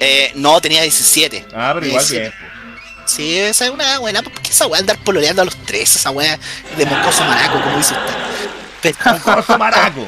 Eh, 0.00 0.32
no, 0.36 0.60
tenía 0.60 0.82
17. 0.82 1.46
Ah, 1.54 1.72
pero 1.74 1.86
igual 1.86 2.04
bien. 2.10 2.32
Sí, 3.08 3.38
esa 3.38 3.64
es 3.64 3.70
una 3.70 3.98
buena, 3.98 4.22
porque 4.22 4.50
esa 4.50 4.66
weá 4.66 4.80
andar 4.80 4.98
pololeando 4.98 5.40
a 5.40 5.44
los 5.46 5.56
tres, 5.64 5.96
esa 5.96 6.10
weá 6.10 6.38
de 6.76 6.84
mocoso 6.84 7.24
maraco, 7.24 7.58
como 7.62 7.78
dice 7.78 7.94
usted. 7.94 8.14
Pero... 8.82 9.58
maraco. 9.58 10.06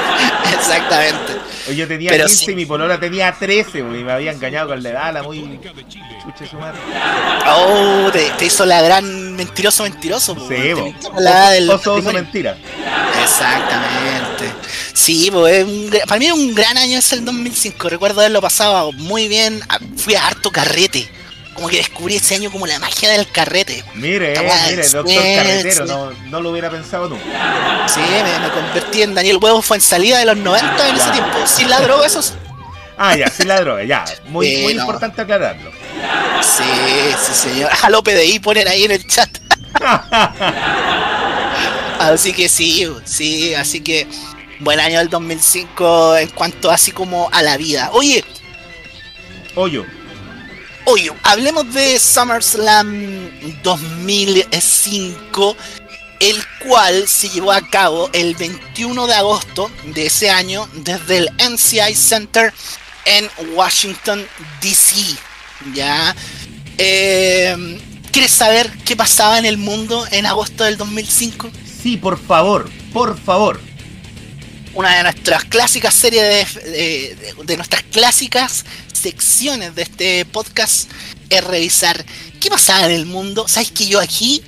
Exactamente. 0.56 1.34
Yo 1.74 1.88
tenía 1.88 2.12
15 2.12 2.52
y 2.52 2.54
mi 2.54 2.64
polola 2.64 3.00
tenía 3.00 3.32
13, 3.32 3.80
y 3.80 3.82
me 3.82 4.12
había 4.12 4.30
engañado 4.30 4.68
con 4.68 4.80
la 4.80 4.90
edad, 4.90 5.12
la 5.12 5.22
muy 5.24 5.58
chucha 6.22 6.48
su 6.48 6.56
madre. 6.56 6.78
Oh, 7.48 8.10
te, 8.12 8.44
hizo 8.44 8.64
la 8.64 8.80
gran 8.80 9.34
mentiroso 9.34 9.82
mentiroso. 9.82 10.36
sí, 10.48 10.72
bo. 10.72 10.94
La 11.18 11.50
del 11.50 11.68
oso, 11.68 11.94
oso, 11.94 12.12
mentira. 12.12 12.56
Exactamente. 13.24 14.52
Sí, 14.92 15.30
pues, 15.32 15.66
para 16.06 16.20
mí 16.20 16.26
es 16.26 16.32
un 16.32 16.54
gran 16.54 16.78
año 16.78 16.98
es 16.98 17.12
el 17.12 17.24
2005. 17.24 17.88
Recuerdo 17.88 18.20
haberlo 18.20 18.40
pasado 18.40 18.92
muy 18.92 19.26
bien. 19.26 19.60
Fui 19.96 20.14
a 20.14 20.28
harto 20.28 20.52
carrete 20.52 21.10
como 21.56 21.68
que 21.68 21.78
descubrí 21.78 22.16
ese 22.16 22.34
año 22.34 22.52
como 22.52 22.66
la 22.66 22.78
magia 22.78 23.10
del 23.10 23.28
carrete. 23.30 23.82
Mire, 23.94 24.38
mire, 24.38 24.88
doctor 24.88 25.14
carretero, 25.14 25.86
no, 25.86 26.12
no, 26.12 26.40
lo 26.40 26.50
hubiera 26.50 26.70
pensado 26.70 27.08
nunca. 27.08 27.24
Sí, 27.88 28.00
me, 28.00 28.50
convertí 28.50 29.02
en 29.02 29.14
Daniel 29.14 29.38
Huevo, 29.40 29.62
fue 29.62 29.78
en 29.78 29.80
salida 29.80 30.18
de 30.18 30.26
los 30.26 30.36
90 30.36 30.88
en 30.88 30.96
ese 30.96 31.10
tiempo, 31.10 31.46
sin 31.46 31.70
la 31.70 31.80
droga, 31.80 32.06
eso 32.06 32.20
Ah, 32.98 33.16
ya, 33.16 33.28
sin 33.28 33.48
la 33.48 33.60
droga, 33.60 33.84
ya. 33.84 34.04
Muy, 34.26 34.58
muy 34.58 34.72
importante 34.72 35.22
aclararlo. 35.22 35.70
Sí, 36.42 36.62
sí, 37.18 37.34
señor. 37.34 37.70
A 37.82 37.90
López 37.90 38.14
de 38.14 38.26
I 38.26 38.38
poner 38.38 38.68
ahí 38.68 38.84
en 38.84 38.92
el 38.92 39.06
chat. 39.06 39.28
así 41.98 42.32
que 42.32 42.48
sí, 42.48 42.88
sí, 43.04 43.54
así 43.54 43.80
que 43.80 44.06
buen 44.60 44.80
año 44.80 44.98
del 44.98 45.10
2005 45.10 46.16
en 46.16 46.28
cuanto 46.28 46.70
así 46.70 46.92
como 46.92 47.28
a 47.32 47.42
la 47.42 47.56
vida. 47.56 47.90
Oye. 47.92 48.24
Oye. 49.54 49.84
Oye, 50.88 51.10
hablemos 51.24 51.74
de 51.74 51.98
SummerSlam 51.98 53.28
2005, 53.64 55.56
el 56.20 56.36
cual 56.64 57.08
se 57.08 57.28
llevó 57.28 57.50
a 57.50 57.60
cabo 57.60 58.08
el 58.12 58.36
21 58.36 59.08
de 59.08 59.14
agosto 59.14 59.68
de 59.86 60.06
ese 60.06 60.30
año 60.30 60.68
desde 60.74 61.18
el 61.18 61.30
NCI 61.38 61.92
Center 61.92 62.54
en 63.04 63.28
Washington, 63.56 64.24
D.C. 64.60 65.16
¿Ya? 65.74 66.14
Eh, 66.78 67.80
¿Quieres 68.12 68.30
saber 68.30 68.70
qué 68.84 68.94
pasaba 68.94 69.40
en 69.40 69.44
el 69.44 69.58
mundo 69.58 70.06
en 70.12 70.24
agosto 70.24 70.62
del 70.62 70.76
2005? 70.76 71.50
Sí, 71.82 71.96
por 71.96 72.16
favor, 72.16 72.70
por 72.92 73.18
favor. 73.18 73.60
Una 74.72 74.98
de 74.98 75.02
nuestras 75.02 75.42
clásicas 75.46 75.94
series 75.94 76.54
de, 76.54 77.34
de 77.44 77.56
nuestras 77.56 77.82
clásicas 77.82 78.64
secciones 78.96 79.74
de 79.74 79.82
este 79.82 80.24
podcast 80.24 80.90
es 81.28 81.44
revisar 81.44 82.04
qué 82.40 82.48
pasaba 82.48 82.86
en 82.86 82.92
el 82.92 83.06
mundo. 83.06 83.46
¿Sabes 83.48 83.70
que 83.70 83.86
yo 83.86 84.00
aquí, 84.00 84.42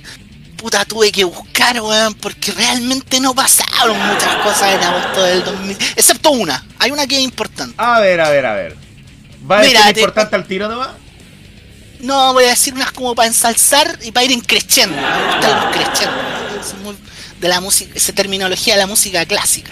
puta, 0.57 0.85
tuve 0.85 1.11
que 1.11 1.23
buscar, 1.23 1.79
weón? 1.81 2.13
Porque 2.15 2.51
realmente 2.51 3.19
no 3.19 3.33
pasaron 3.33 3.97
muchas 3.97 4.35
cosas 4.37 4.75
en 4.75 4.83
agosto 4.83 5.23
del 5.23 5.43
2000. 5.43 5.77
Excepto 5.95 6.31
una. 6.31 6.65
Hay 6.79 6.91
una 6.91 7.07
que 7.07 7.17
es 7.17 7.21
importante. 7.21 7.75
A 7.77 7.99
ver, 7.99 8.21
a 8.21 8.29
ver, 8.29 8.45
a 8.45 8.53
ver. 8.55 8.77
¿Va 9.49 9.59
a 9.59 9.63
ser 9.63 9.97
importante 9.97 10.35
al 10.35 10.45
tiro 10.45 10.67
nomás? 10.67 10.89
No, 12.01 12.33
voy 12.33 12.45
a 12.45 12.49
decir 12.49 12.73
unas 12.73 12.91
como 12.91 13.13
para 13.13 13.27
ensalzar 13.27 13.99
y 14.03 14.11
para 14.11 14.25
ir 14.25 14.41
creciendo. 14.45 14.95
Me 14.95 15.35
gustan 15.35 15.51
los 16.83 16.95
de 17.39 17.47
la 17.47 17.61
música, 17.61 17.91
esa 17.95 18.13
terminología 18.13 18.73
de 18.75 18.81
la 18.81 18.87
música 18.87 19.25
clásica. 19.25 19.71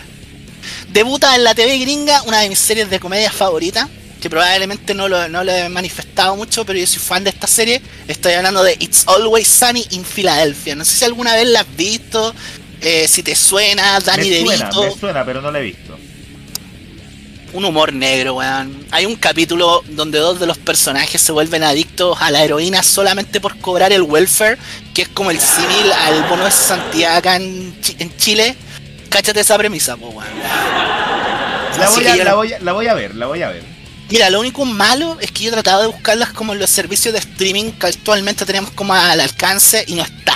Debuta 0.90 1.36
en 1.36 1.44
la 1.44 1.54
TV 1.54 1.78
gringa, 1.80 2.22
una 2.24 2.40
de 2.40 2.50
mis 2.50 2.60
series 2.60 2.90
de 2.90 3.00
comedia 3.00 3.32
favoritas 3.32 3.88
que 4.19 4.30
probablemente 4.30 4.93
no 4.93 5.08
lo, 5.08 5.27
no 5.30 5.41
he 5.43 5.69
manifestado 5.69 6.36
mucho, 6.36 6.65
pero 6.65 6.80
yo 6.80 6.88
soy 6.88 6.99
fan 6.99 7.23
de 7.23 7.30
esta 7.30 7.47
serie. 7.47 7.82
Estoy 8.08 8.34
hablando 8.34 8.63
de 8.63 8.75
It's 8.80 9.08
Always 9.08 9.47
Sunny 9.47 9.86
in 9.91 10.03
Philadelphia. 10.03 10.75
No 10.75 10.86
sé 10.86 10.97
si 10.97 11.06
alguna 11.06 11.36
vez 11.36 11.47
la 11.47 11.62
has 11.62 11.75
visto, 11.75 12.34
eh, 12.82 13.08
si 13.08 13.23
te 13.23 13.36
suena, 13.36 13.99
Danny 13.99 14.30
me 14.30 14.39
suena, 14.45 14.69
Me 14.71 14.91
suena, 14.99 15.25
pero 15.25 15.41
no 15.41 15.51
la 15.51 15.60
he 15.60 15.63
visto. 15.63 15.97
Un 17.53 17.65
humor 17.65 17.93
negro, 17.93 18.36
weón. 18.36 18.86
Hay 18.91 19.06
un 19.06 19.15
capítulo 19.15 19.84
donde 19.89 20.19
dos 20.19 20.39
de 20.39 20.47
los 20.47 20.58
personajes 20.58 21.21
se 21.21 21.32
vuelven 21.32 21.63
adictos 21.63 22.17
a 22.19 22.30
la 22.30 22.43
heroína 22.43 22.84
solamente 22.84 23.39
por 23.39 23.58
cobrar 23.60 23.93
el 23.93 24.01
welfare, 24.01 24.58
que 24.93 25.03
es 25.03 25.08
como 25.10 25.32
el 25.32 25.39
civil 25.39 25.91
al 25.91 26.23
bono 26.23 26.45
de 26.45 26.51
Santiago 26.51 27.17
acá 27.17 27.38
en, 27.38 27.75
Chile. 28.17 28.56
Cáchate 29.10 29.39
esa 29.39 29.58
premisa, 29.58 29.95
weón. 29.95 30.25
la 31.80 31.89
voy, 31.89 32.06
a, 32.06 32.60
la 32.60 32.73
voy 32.73 32.88
a 32.88 32.93
ver, 32.93 33.15
la 33.15 33.27
voy 33.27 33.41
a 33.41 33.49
ver. 33.49 33.77
Mira, 34.10 34.30
lo 34.30 34.39
único 34.39 34.63
malo 34.65 35.17
es 35.20 35.32
que 35.32 35.43
yo 35.43 35.50
he 35.50 35.54
tratado 35.54 35.82
de 35.82 35.88
buscarlas 35.88 36.30
como 36.30 36.54
en 36.54 36.60
los 36.60 36.70
servicios 36.70 37.13
de 37.13 37.20
streaming 37.20 37.72
que 37.72 37.88
actualmente 37.88 38.46
tenemos 38.46 38.72
como 38.72 38.93
al 38.93 39.20
alcance 39.20 39.84
y 39.88 39.96
no 39.96 40.04
está. 40.04 40.36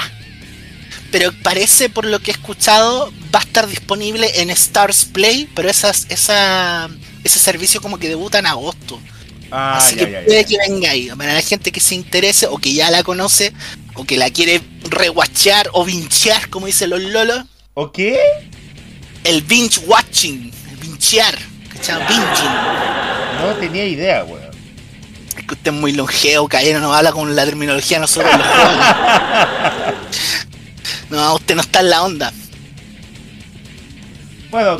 Pero 1.11 1.31
parece, 1.43 1.89
por 1.89 2.05
lo 2.05 2.19
que 2.19 2.31
he 2.31 2.33
escuchado, 2.33 3.11
va 3.33 3.39
a 3.39 3.43
estar 3.43 3.67
disponible 3.67 4.41
en 4.41 4.49
Stars 4.49 5.05
Play, 5.05 5.49
pero 5.55 5.69
esas, 5.69 6.05
esa, 6.09 6.89
ese 7.23 7.39
servicio 7.39 7.81
como 7.81 7.97
que 7.97 8.09
debuta 8.09 8.39
en 8.39 8.45
agosto. 8.45 8.99
Ah, 9.51 9.77
Así 9.77 9.95
que 9.95 10.07
puede 10.07 10.45
que 10.45 10.57
venga 10.57 10.91
ahí. 10.91 11.09
Para 11.09 11.33
la 11.33 11.41
gente 11.41 11.71
que 11.71 11.81
se 11.81 11.95
interese 11.95 12.47
o 12.47 12.57
que 12.57 12.73
ya 12.73 12.89
la 12.89 13.03
conoce 13.03 13.53
o 13.95 14.05
que 14.05 14.17
la 14.17 14.29
quiere 14.29 14.61
rewatchear 14.89 15.69
o 15.73 15.83
vinchear, 15.83 16.49
como 16.49 16.67
dicen 16.67 16.89
los 16.89 17.01
lolos. 17.01 17.43
¿O 17.73 17.91
qué? 17.91 18.17
El 19.23 19.41
binge 19.41 19.79
watching, 19.85 20.51
el 20.71 20.77
vinchear, 20.77 21.37
No 23.41 23.53
tenía 23.59 23.85
idea, 23.85 24.23
weón. 24.23 24.51
Es 25.37 25.45
que 25.45 25.53
usted 25.53 25.71
es 25.71 25.79
muy 25.79 25.93
longeo, 25.93 26.47
Caído, 26.47 26.79
no 26.79 26.93
habla 26.93 27.11
con 27.11 27.35
la 27.35 27.45
terminología 27.45 27.99
nosotros 27.99 28.31
los 28.37 28.47
No, 31.09 31.35
usted 31.35 31.55
no 31.55 31.61
está 31.61 31.81
en 31.81 31.89
la 31.89 32.03
onda. 32.03 32.31
Bueno, 34.49 34.77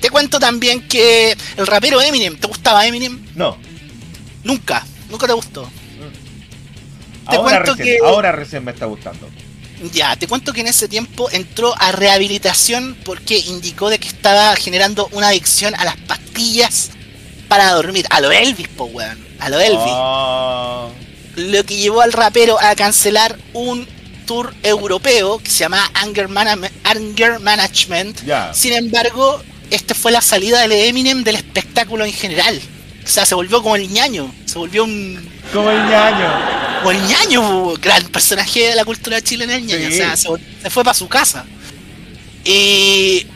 Te 0.00 0.10
cuento 0.10 0.38
también 0.38 0.86
que 0.88 1.36
el 1.56 1.66
rapero 1.66 2.00
Eminem, 2.00 2.36
¿te 2.36 2.46
gustaba 2.46 2.86
Eminem? 2.86 3.20
No. 3.34 3.58
Nunca, 4.44 4.84
nunca 5.08 5.26
te 5.26 5.32
gustó. 5.32 5.68
Te 7.28 7.36
ahora, 7.36 7.62
cuento 7.62 7.76
recién, 7.76 7.98
que... 8.00 8.06
ahora 8.06 8.32
recién 8.32 8.64
me 8.64 8.72
está 8.72 8.86
gustando. 8.86 9.28
Ya, 9.92 10.14
te 10.16 10.26
cuento 10.26 10.52
que 10.52 10.60
en 10.60 10.66
ese 10.66 10.88
tiempo 10.88 11.30
entró 11.30 11.74
a 11.78 11.92
rehabilitación 11.92 12.96
porque 13.04 13.38
indicó 13.38 13.88
de 13.88 13.98
que 13.98 14.08
estaba 14.08 14.54
generando 14.56 15.08
una 15.12 15.28
adicción 15.28 15.74
a 15.76 15.84
las 15.84 15.96
pastillas 15.96 16.90
para 17.48 17.72
dormir. 17.72 18.06
A 18.10 18.20
lo 18.20 18.30
Elvis, 18.30 18.68
po, 18.68 18.84
weón. 18.84 19.18
A 19.38 19.48
lo 19.48 19.58
Elvis. 19.58 19.80
Oh. 19.86 20.90
Lo 21.36 21.64
que 21.64 21.76
llevó 21.76 22.02
al 22.02 22.12
rapero 22.12 22.60
a 22.60 22.74
cancelar 22.74 23.38
un 23.54 23.88
tour 24.26 24.54
europeo 24.62 25.38
que 25.38 25.50
se 25.50 25.60
llama 25.60 25.90
Anger, 25.94 26.28
Management. 26.28 28.18
Sin 28.52 28.74
embargo, 28.74 29.42
este 29.70 29.94
fue 29.94 30.12
la 30.12 30.20
salida 30.20 30.68
de 30.68 30.88
Eminem 30.88 31.24
del 31.24 31.36
espectáculo 31.36 32.04
en 32.04 32.12
general. 32.12 32.60
O 33.04 33.08
sea, 33.08 33.26
se 33.26 33.34
volvió 33.34 33.62
como 33.62 33.76
el 33.76 33.88
ñaño. 33.90 34.32
Se 34.44 34.58
volvió 34.58 34.84
un. 34.84 35.28
Como 35.52 35.70
el 35.70 35.78
ñaño. 35.86 36.78
Como 36.78 36.90
el 36.92 37.06
ñaño, 37.06 37.74
gran 37.74 38.04
personaje 38.08 38.68
de 38.68 38.74
la 38.74 38.84
cultura 38.84 39.20
chilena, 39.20 39.56
el 39.56 39.66
ñaño. 39.66 39.88
O 39.88 39.92
sea, 39.92 40.16
se, 40.16 40.28
se 40.62 40.70
fue 40.70 40.84
para 40.84 40.94
su 40.94 41.08
casa. 41.08 41.44
Y 42.44 43.26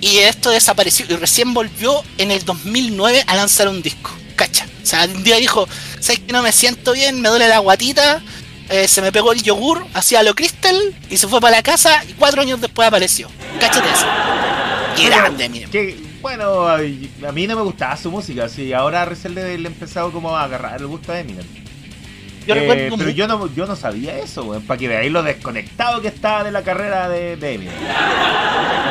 y 0.00 0.18
esto 0.18 0.50
desapareció 0.50 1.04
y 1.08 1.16
recién 1.16 1.52
volvió 1.52 2.02
en 2.16 2.30
el 2.30 2.42
2009 2.44 3.24
a 3.26 3.36
lanzar 3.36 3.68
un 3.68 3.82
disco. 3.82 4.10
Cacha. 4.34 4.66
O 4.82 4.86
sea, 4.86 5.04
un 5.04 5.22
día 5.22 5.36
dijo, 5.36 5.68
¿sabes 6.00 6.20
que 6.20 6.32
no 6.32 6.42
me 6.42 6.52
siento 6.52 6.92
bien? 6.92 7.20
Me 7.20 7.28
duele 7.28 7.48
la 7.48 7.58
guatita. 7.58 8.22
eh, 8.70 8.88
se 8.88 9.02
me 9.02 9.12
pegó 9.12 9.32
el 9.32 9.42
yogur, 9.42 9.84
hacía 9.94 10.22
lo 10.22 10.34
Crystal 10.34 10.76
y 11.10 11.16
se 11.18 11.28
fue 11.28 11.40
para 11.40 11.56
la 11.56 11.62
casa 11.62 12.02
y 12.08 12.14
cuatro 12.14 12.40
años 12.40 12.60
después 12.60 12.88
apareció. 12.88 13.28
Cáchate 13.60 13.90
eso. 13.90 14.06
Qué 14.96 15.06
grande. 15.06 15.68
Que, 15.70 15.96
bueno, 16.22 16.68
a 16.68 16.78
mí 17.32 17.46
no 17.46 17.56
me 17.56 17.62
gustaba 17.62 17.96
su 17.96 18.10
música, 18.10 18.48
sí, 18.48 18.72
ahora 18.72 19.04
recién 19.04 19.34
le, 19.34 19.56
le 19.58 19.64
he 19.68 19.72
empezado 19.72 20.10
como 20.12 20.36
a 20.36 20.44
agarrar 20.44 20.80
el 20.80 20.86
gusto 20.86 21.12
a 21.12 21.20
Eminem. 21.20 21.44
Yo 22.46 22.54
Eh, 22.54 22.60
recuerdo 22.60 22.96
pero 22.98 23.10
yo 23.10 23.26
no, 23.28 23.54
yo 23.54 23.66
no 23.66 23.76
sabía 23.76 24.18
eso, 24.18 24.44
weón, 24.44 24.62
para 24.62 24.78
que 24.78 24.88
veáis 24.88 25.12
lo 25.12 25.22
desconectado 25.22 26.00
que 26.00 26.08
estaba 26.08 26.42
de 26.44 26.50
la 26.52 26.62
carrera 26.62 27.08
de, 27.08 27.36
de 27.36 27.54
Eminem. 27.54 27.74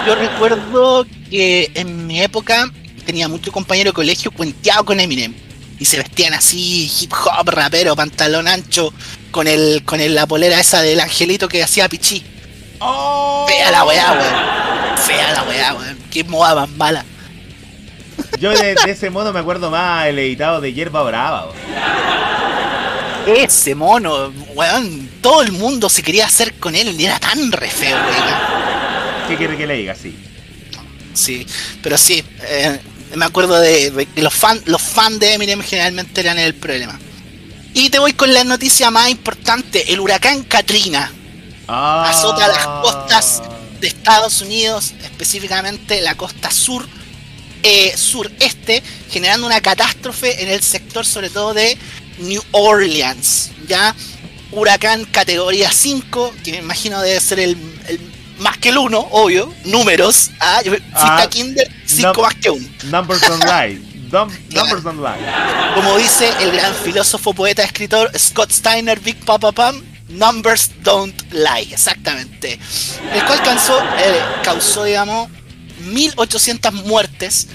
Yo 0.05 0.15
recuerdo 0.15 1.05
que 1.29 1.71
en 1.73 2.07
mi 2.07 2.21
época 2.21 2.71
tenía 3.05 3.27
muchos 3.27 3.53
compañeros 3.53 3.91
de 3.93 3.95
colegio 3.95 4.31
cuenteados 4.31 4.83
con 4.85 4.99
Eminem. 4.99 5.33
Y 5.79 5.85
se 5.85 5.97
vestían 5.97 6.33
así, 6.33 6.91
hip 6.99 7.13
hop, 7.13 7.49
rapero, 7.49 7.95
pantalón 7.95 8.47
ancho, 8.47 8.93
con 9.31 9.47
el, 9.47 9.81
con 9.85 9.99
el- 10.01 10.13
la 10.13 10.27
polera 10.27 10.59
esa 10.59 10.81
del 10.81 10.99
angelito 10.99 11.47
que 11.47 11.63
hacía 11.63 11.87
pichí. 11.87 12.23
¡Oh! 12.79 13.45
Fea 13.47 13.71
la 13.71 13.83
weá, 13.85 14.11
weón. 14.11 14.97
Fea 14.97 15.31
la 15.33 15.43
weá, 15.43 15.73
weón. 15.73 15.97
Qué 16.11 16.23
moda 16.25 16.53
más 16.55 16.69
mala. 16.71 17.05
Yo 18.39 18.51
de, 18.51 18.75
de 18.75 18.91
ese 18.91 19.10
modo 19.10 19.34
me 19.34 19.39
acuerdo 19.39 19.69
más 19.71 20.08
el 20.08 20.19
editado 20.19 20.62
de 20.62 20.73
Hierba 20.73 21.03
Brava. 21.03 21.47
Ese 23.27 23.75
mono, 23.75 24.32
weón. 24.55 25.10
Todo 25.21 25.41
el 25.41 25.51
mundo 25.51 25.89
se 25.89 26.01
quería 26.01 26.25
hacer 26.25 26.53
con 26.55 26.75
él 26.75 26.99
y 26.99 27.05
era 27.05 27.19
tan 27.19 27.51
re 27.51 27.69
feo, 27.69 27.97
weón. 27.97 29.27
¿Qué 29.27 29.36
quiere 29.38 29.58
que 29.58 29.67
le 29.67 29.75
diga? 29.75 29.95
Sí. 29.95 30.17
Sí, 31.13 31.45
pero 31.84 31.97
sí, 31.97 32.23
eh, 32.43 32.79
me 33.15 33.25
acuerdo 33.25 33.60
de, 33.60 33.91
de 33.91 34.05
que 34.05 34.21
los 34.21 34.34
fans 34.34 34.62
los 34.65 34.82
fan 34.82 35.19
de 35.19 35.34
Eminem 35.34 35.62
generalmente 35.62 36.21
eran 36.21 36.39
el 36.39 36.55
problema. 36.55 36.97
Y 37.73 37.89
te 37.89 37.99
voy 37.99 38.13
con 38.13 38.34
la 38.34 38.43
noticia 38.43 38.89
más 38.89 39.10
importante, 39.10 39.91
el 39.93 39.99
huracán 39.99 40.43
Katrina 40.43 41.12
Ah. 41.71 42.10
azota 42.10 42.47
las 42.47 42.65
costas 42.65 43.43
de 43.79 43.88
Estados 43.88 44.41
Unidos, 44.41 44.93
específicamente 45.03 46.01
la 46.01 46.15
costa 46.15 46.49
sur, 46.49 46.88
eh, 47.63 47.93
sureste, 47.97 48.81
generando 49.09 49.45
una 49.47 49.61
catástrofe 49.61 50.41
en 50.43 50.49
el 50.49 50.61
sector 50.61 51.05
sobre 51.05 51.29
todo 51.29 51.53
de 51.53 51.77
New 52.19 52.41
Orleans, 52.51 53.51
ya 53.67 53.95
huracán 54.51 55.05
categoría 55.05 55.71
5, 55.71 56.33
que 56.43 56.51
me 56.51 56.57
imagino 56.57 57.01
debe 57.01 57.19
ser 57.19 57.39
el, 57.39 57.57
el 57.87 57.99
más 58.39 58.57
que 58.57 58.69
el 58.69 58.77
1, 58.77 59.07
obvio, 59.11 59.53
números, 59.65 60.31
ah, 60.39 60.61
yo- 60.63 60.71
fuiste 60.71 60.89
Ah, 60.93 61.21
a 61.23 61.29
Kinder, 61.29 61.69
5 61.85 62.13
no. 62.15 62.21
más 62.23 62.35
que 62.35 62.49
1. 62.49 62.67
Numbers 62.85 63.21
don't 63.21 63.43
lie. 63.45 63.79
Numbers 64.11 64.83
don't 64.83 64.99
lie. 65.01 65.73
Como 65.75 65.95
dice 65.97 66.31
el 66.39 66.51
gran 66.51 66.73
filósofo, 66.73 67.33
poeta, 67.33 67.63
escritor 67.63 68.09
Scott 68.17 68.49
Steiner, 68.51 68.99
Big 68.99 69.17
Papa 69.23 69.51
Pam, 69.51 69.83
numbers 70.07 70.71
don't 70.81 71.13
lie, 71.31 71.67
exactamente. 71.71 72.57
El 73.13 73.23
cual 73.25 73.43
causó, 73.43 73.79
eh, 73.99 74.19
causó 74.43 74.83
digamos, 74.85 75.29
1800 75.79 76.73
muertes 76.85 77.47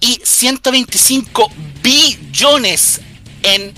y 0.00 0.20
125 0.22 1.50
billones 1.82 3.00
en 3.42 3.72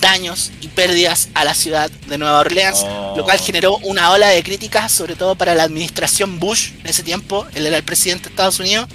daños 0.00 0.52
y 0.60 0.68
pérdidas 0.68 1.28
a 1.34 1.44
la 1.44 1.54
ciudad 1.54 1.90
de 1.90 2.18
Nueva 2.18 2.38
Orleans, 2.40 2.84
Oh. 2.84 3.14
lo 3.16 3.24
cual 3.24 3.38
generó 3.38 3.78
una 3.78 4.10
ola 4.12 4.28
de 4.28 4.42
críticas, 4.42 4.92
sobre 4.92 5.16
todo 5.16 5.34
para 5.34 5.54
la 5.54 5.64
administración 5.64 6.38
Bush 6.38 6.70
en 6.80 6.86
ese 6.86 7.02
tiempo, 7.02 7.46
él 7.54 7.66
era 7.66 7.76
el 7.76 7.82
presidente 7.82 8.24
de 8.24 8.30
Estados 8.30 8.60
Unidos, 8.60 8.88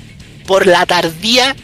por 0.48 0.66
la 0.66 0.86
tardía 0.86 1.56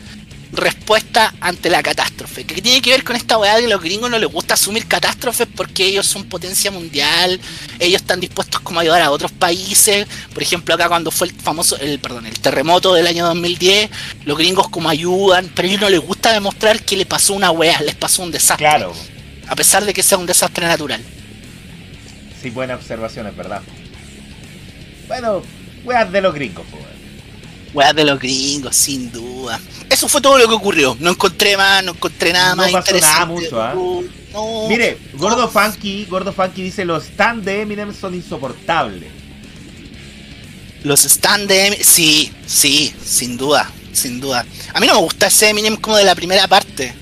respuesta 0.52 1.34
ante 1.40 1.70
la 1.70 1.84
catástrofe. 1.84 2.46
Que 2.46 2.62
tiene 2.62 2.82
que 2.82 2.92
ver 2.92 3.04
con 3.04 3.16
esta 3.16 3.38
weá 3.38 3.56
de 3.56 3.64
que 3.64 3.68
los 3.68 3.82
gringos 3.82 4.10
no 4.10 4.18
les 4.18 4.30
gusta 4.30 4.56
asumir 4.56 4.88
catástrofes 4.88 5.48
porque 5.56 5.86
ellos 5.86 6.08
son 6.08 6.26
potencia 6.26 6.72
mundial, 6.72 7.40
ellos 7.80 8.02
están 8.02 8.20
dispuestos 8.20 8.62
como 8.62 8.80
a 8.80 8.84
ayudar 8.84 9.02
a 9.02 9.12
otros 9.12 9.32
países. 9.32 10.08
Por 10.34 10.44
ejemplo, 10.44 10.74
acá 10.74 10.88
cuando 10.88 11.12
fue 11.12 11.28
el 11.28 11.34
famoso, 11.34 11.78
el 11.78 12.00
perdón, 12.00 12.26
el 12.26 12.40
terremoto 12.40 12.94
del 12.94 13.08
año 13.08 13.26
2010, 13.26 13.90
los 14.26 14.38
gringos 14.38 14.70
como 14.70 14.90
ayudan, 14.90 15.52
pero 15.54 15.68
a 15.68 15.70
ellos 15.70 15.82
no 15.82 15.90
les 15.90 16.00
gusta 16.00 16.34
demostrar 16.34 16.82
que 16.84 16.98
le 16.98 17.06
pasó 17.06 17.34
una 17.34 17.52
weá, 17.52 17.82
les 17.82 17.96
pasó 17.96 18.24
un 18.24 18.32
desastre. 18.32 18.66
Claro. 18.66 18.94
A 19.48 19.56
pesar 19.56 19.86
de 19.86 19.94
que 19.94 20.04
sea 20.04 20.18
un 20.18 20.26
desastre 20.26 20.68
natural. 20.68 21.02
Sí, 22.42 22.50
buena 22.52 22.76
observación, 22.76 23.28
es 23.28 23.36
verdad. 23.36 23.62
Bueno, 25.08 25.42
weas 25.84 26.12
de 26.12 26.22
los 26.22 26.34
gringos, 26.34 26.66
pues. 26.70 26.99
Weá 27.74 27.94
de 27.94 28.04
los 28.04 28.20
gringos, 28.20 28.76
sin 28.76 29.12
duda. 29.12 29.60
Eso 29.90 30.08
fue 30.08 30.22
todo 30.22 30.38
lo 30.38 30.48
que 30.48 30.54
ocurrió. 30.56 30.98
No 31.00 31.12
encontré 31.12 31.56
más, 31.58 31.84
no 31.84 31.92
encontré 31.92 32.34
nada 32.34 32.56
No 32.56 32.64
más 32.64 32.72
pasó 32.72 32.80
interesante. 32.96 33.14
nada 33.14 33.26
mucho, 33.26 33.62
¿ah? 33.62 33.74
No. 34.34 34.68
Mire, 34.68 34.98
Gordo 35.14 35.48
Funky, 35.50 36.06
Gordo 36.06 36.32
Funky 36.34 36.62
dice 36.64 36.86
los 36.86 37.04
stands 37.06 37.46
de 37.46 37.62
Eminem 37.62 37.94
son 37.94 38.14
insoportables. 38.16 39.10
Los 40.84 41.04
stand 41.06 41.48
de 41.48 41.68
Eminem, 41.68 41.84
sí, 41.84 42.32
sí, 42.46 42.94
sin 43.04 43.38
duda, 43.38 43.70
sin 43.92 44.20
duda. 44.22 44.46
A 44.74 44.80
mí 44.80 44.88
no 44.88 44.94
me 44.94 45.00
gusta 45.02 45.28
ese 45.28 45.50
Eminem 45.50 45.76
como 45.76 45.98
de 45.98 46.06
la 46.06 46.16
primera 46.16 46.48
parte. 46.48 46.94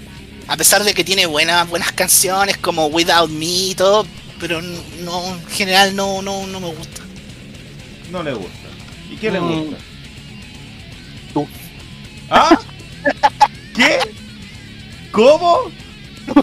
A 0.48 0.56
pesar 0.58 0.84
de 0.84 0.94
que 0.94 1.04
tiene 1.04 1.26
buenas, 1.26 1.68
buenas 1.70 1.92
canciones 1.92 2.58
como 2.58 2.88
Without 2.88 3.30
Me 3.30 3.46
y 3.46 3.76
todo, 3.76 4.08
pero 4.40 4.62
no, 4.62 5.26
en 5.34 5.48
general 5.50 5.96
no, 5.96 6.22
no, 6.22 6.48
no 6.48 6.60
me 6.60 6.68
gusta. 6.68 7.02
No 8.12 8.24
le 8.24 8.34
gusta. 8.34 8.52
¿Y 9.12 9.18
qué 9.18 9.30
le 9.32 9.40
Mm. 9.42 9.48
gusta? 9.66 9.78
Tú. 11.38 11.48
¿Ah? 12.32 12.58
¿Qué? 13.76 14.00
¿Cómo? 15.12 15.72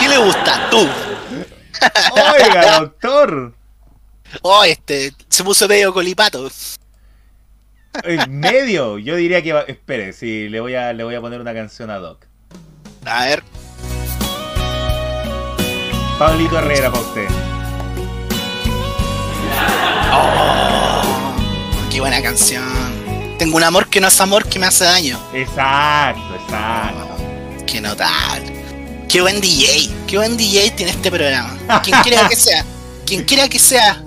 ¿Qué 0.00 0.08
le 0.08 0.18
gusta? 0.18 0.70
Tú. 0.70 0.88
Oiga, 2.14 2.78
doctor. 2.78 3.52
Oh, 4.42 4.62
este, 4.62 5.12
se 5.28 5.42
puso 5.42 5.66
medio 5.66 5.92
colipato. 5.92 6.48
En 8.04 8.38
medio, 8.38 8.98
yo 8.98 9.16
diría 9.16 9.42
que 9.42 9.52
va... 9.52 9.62
Espere, 9.62 10.12
sí, 10.12 10.48
le 10.48 10.60
voy 10.60 10.76
a, 10.76 10.92
le 10.92 11.02
voy 11.02 11.16
a 11.16 11.20
poner 11.20 11.40
una 11.40 11.52
canción 11.52 11.90
a 11.90 11.98
Doc. 11.98 12.26
A 13.06 13.24
ver, 13.24 13.42
Pablito 16.18 16.58
Herrera 16.58 16.92
para 16.92 17.02
usted. 17.02 17.26
qué 21.90 22.00
buena 22.00 22.22
canción. 22.22 23.05
Tengo 23.38 23.56
un 23.58 23.64
amor 23.64 23.88
que 23.88 24.00
no 24.00 24.08
es 24.08 24.20
amor 24.20 24.46
que 24.46 24.58
me 24.58 24.66
hace 24.66 24.84
daño. 24.84 25.18
Exacto, 25.34 26.34
exacto. 26.34 27.16
Qué 27.66 27.80
notable. 27.80 28.56
Qué 29.08 29.20
buen 29.20 29.40
DJ. 29.40 29.90
Qué 30.06 30.16
buen 30.16 30.36
DJ 30.36 30.70
tiene 30.70 30.92
este 30.92 31.10
programa. 31.10 31.56
Quien 31.82 32.00
quiera 32.02 32.28
que 32.28 32.36
sea. 32.36 32.64
Quien 33.04 33.24
quiera 33.24 33.48
que 33.48 33.58
sea. 33.58 34.02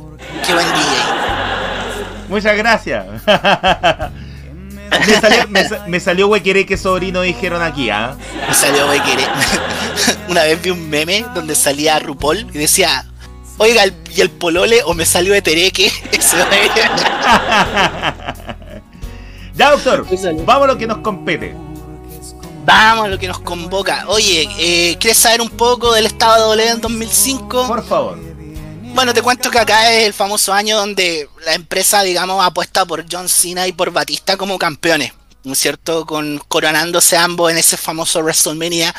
Qué 0.45 0.53
buen 0.53 0.65
DJ. 0.65 0.85
Muchas 2.27 2.57
gracias. 2.57 3.05
me 5.07 5.21
salió, 5.21 5.47
me, 5.47 5.65
me 5.87 5.99
salió 5.99 6.27
huequereque 6.27 6.75
sobrino, 6.77 7.21
dijeron 7.21 7.61
aquí, 7.61 7.89
¿ah? 7.91 8.15
Me 8.47 8.53
salió 8.53 8.87
que 8.91 8.99
Una 10.27 10.43
vez 10.43 10.61
vi 10.61 10.71
un 10.71 10.89
meme 10.89 11.25
donde 11.35 11.53
salía 11.53 11.99
RuPaul 11.99 12.47
y 12.53 12.57
decía. 12.57 13.05
Oiga, 13.57 13.83
¿y 14.15 14.21
el 14.21 14.29
polole 14.29 14.81
o 14.85 14.93
me 14.93 15.05
salió 15.05 15.33
de 15.33 15.41
tereque? 15.41 15.91
Ese 16.11 16.37
meme. 16.37 16.71
Ya, 19.59 19.71
doctor, 19.71 20.05
vamos 20.45 20.63
a 20.63 20.67
lo 20.67 20.77
que 20.77 20.87
nos 20.87 20.99
compete. 20.99 21.53
Vamos 22.63 23.03
a 23.03 23.07
lo 23.09 23.19
que 23.19 23.27
nos 23.27 23.39
convoca. 23.39 24.05
Oye, 24.07 24.47
eh, 24.57 24.95
¿quieres 24.97 25.17
saber 25.17 25.41
un 25.41 25.49
poco 25.49 25.91
del 25.91 26.05
estado 26.05 26.55
de 26.55 26.63
W 26.63 26.69
en 26.69 26.79
2005? 26.79 27.67
Por 27.67 27.85
favor. 27.85 28.17
Bueno, 28.93 29.13
te 29.13 29.21
cuento 29.21 29.51
que 29.51 29.59
acá 29.59 29.91
es 29.91 30.05
el 30.05 30.13
famoso 30.13 30.53
año 30.53 30.77
donde 30.77 31.27
la 31.45 31.55
empresa, 31.55 32.03
digamos, 32.03 32.41
apuesta 32.41 32.85
por 32.85 33.03
John 33.11 33.27
Cena 33.27 33.67
y 33.67 33.73
por 33.73 33.91
Batista 33.91 34.37
como 34.37 34.57
campeones, 34.57 35.11
¿no 35.43 35.51
es 35.51 35.59
cierto? 35.59 36.05
Con 36.05 36.41
coronándose 36.47 37.17
ambos 37.17 37.51
en 37.51 37.57
ese 37.57 37.75
famoso 37.75 38.21
WrestleMania 38.21 38.95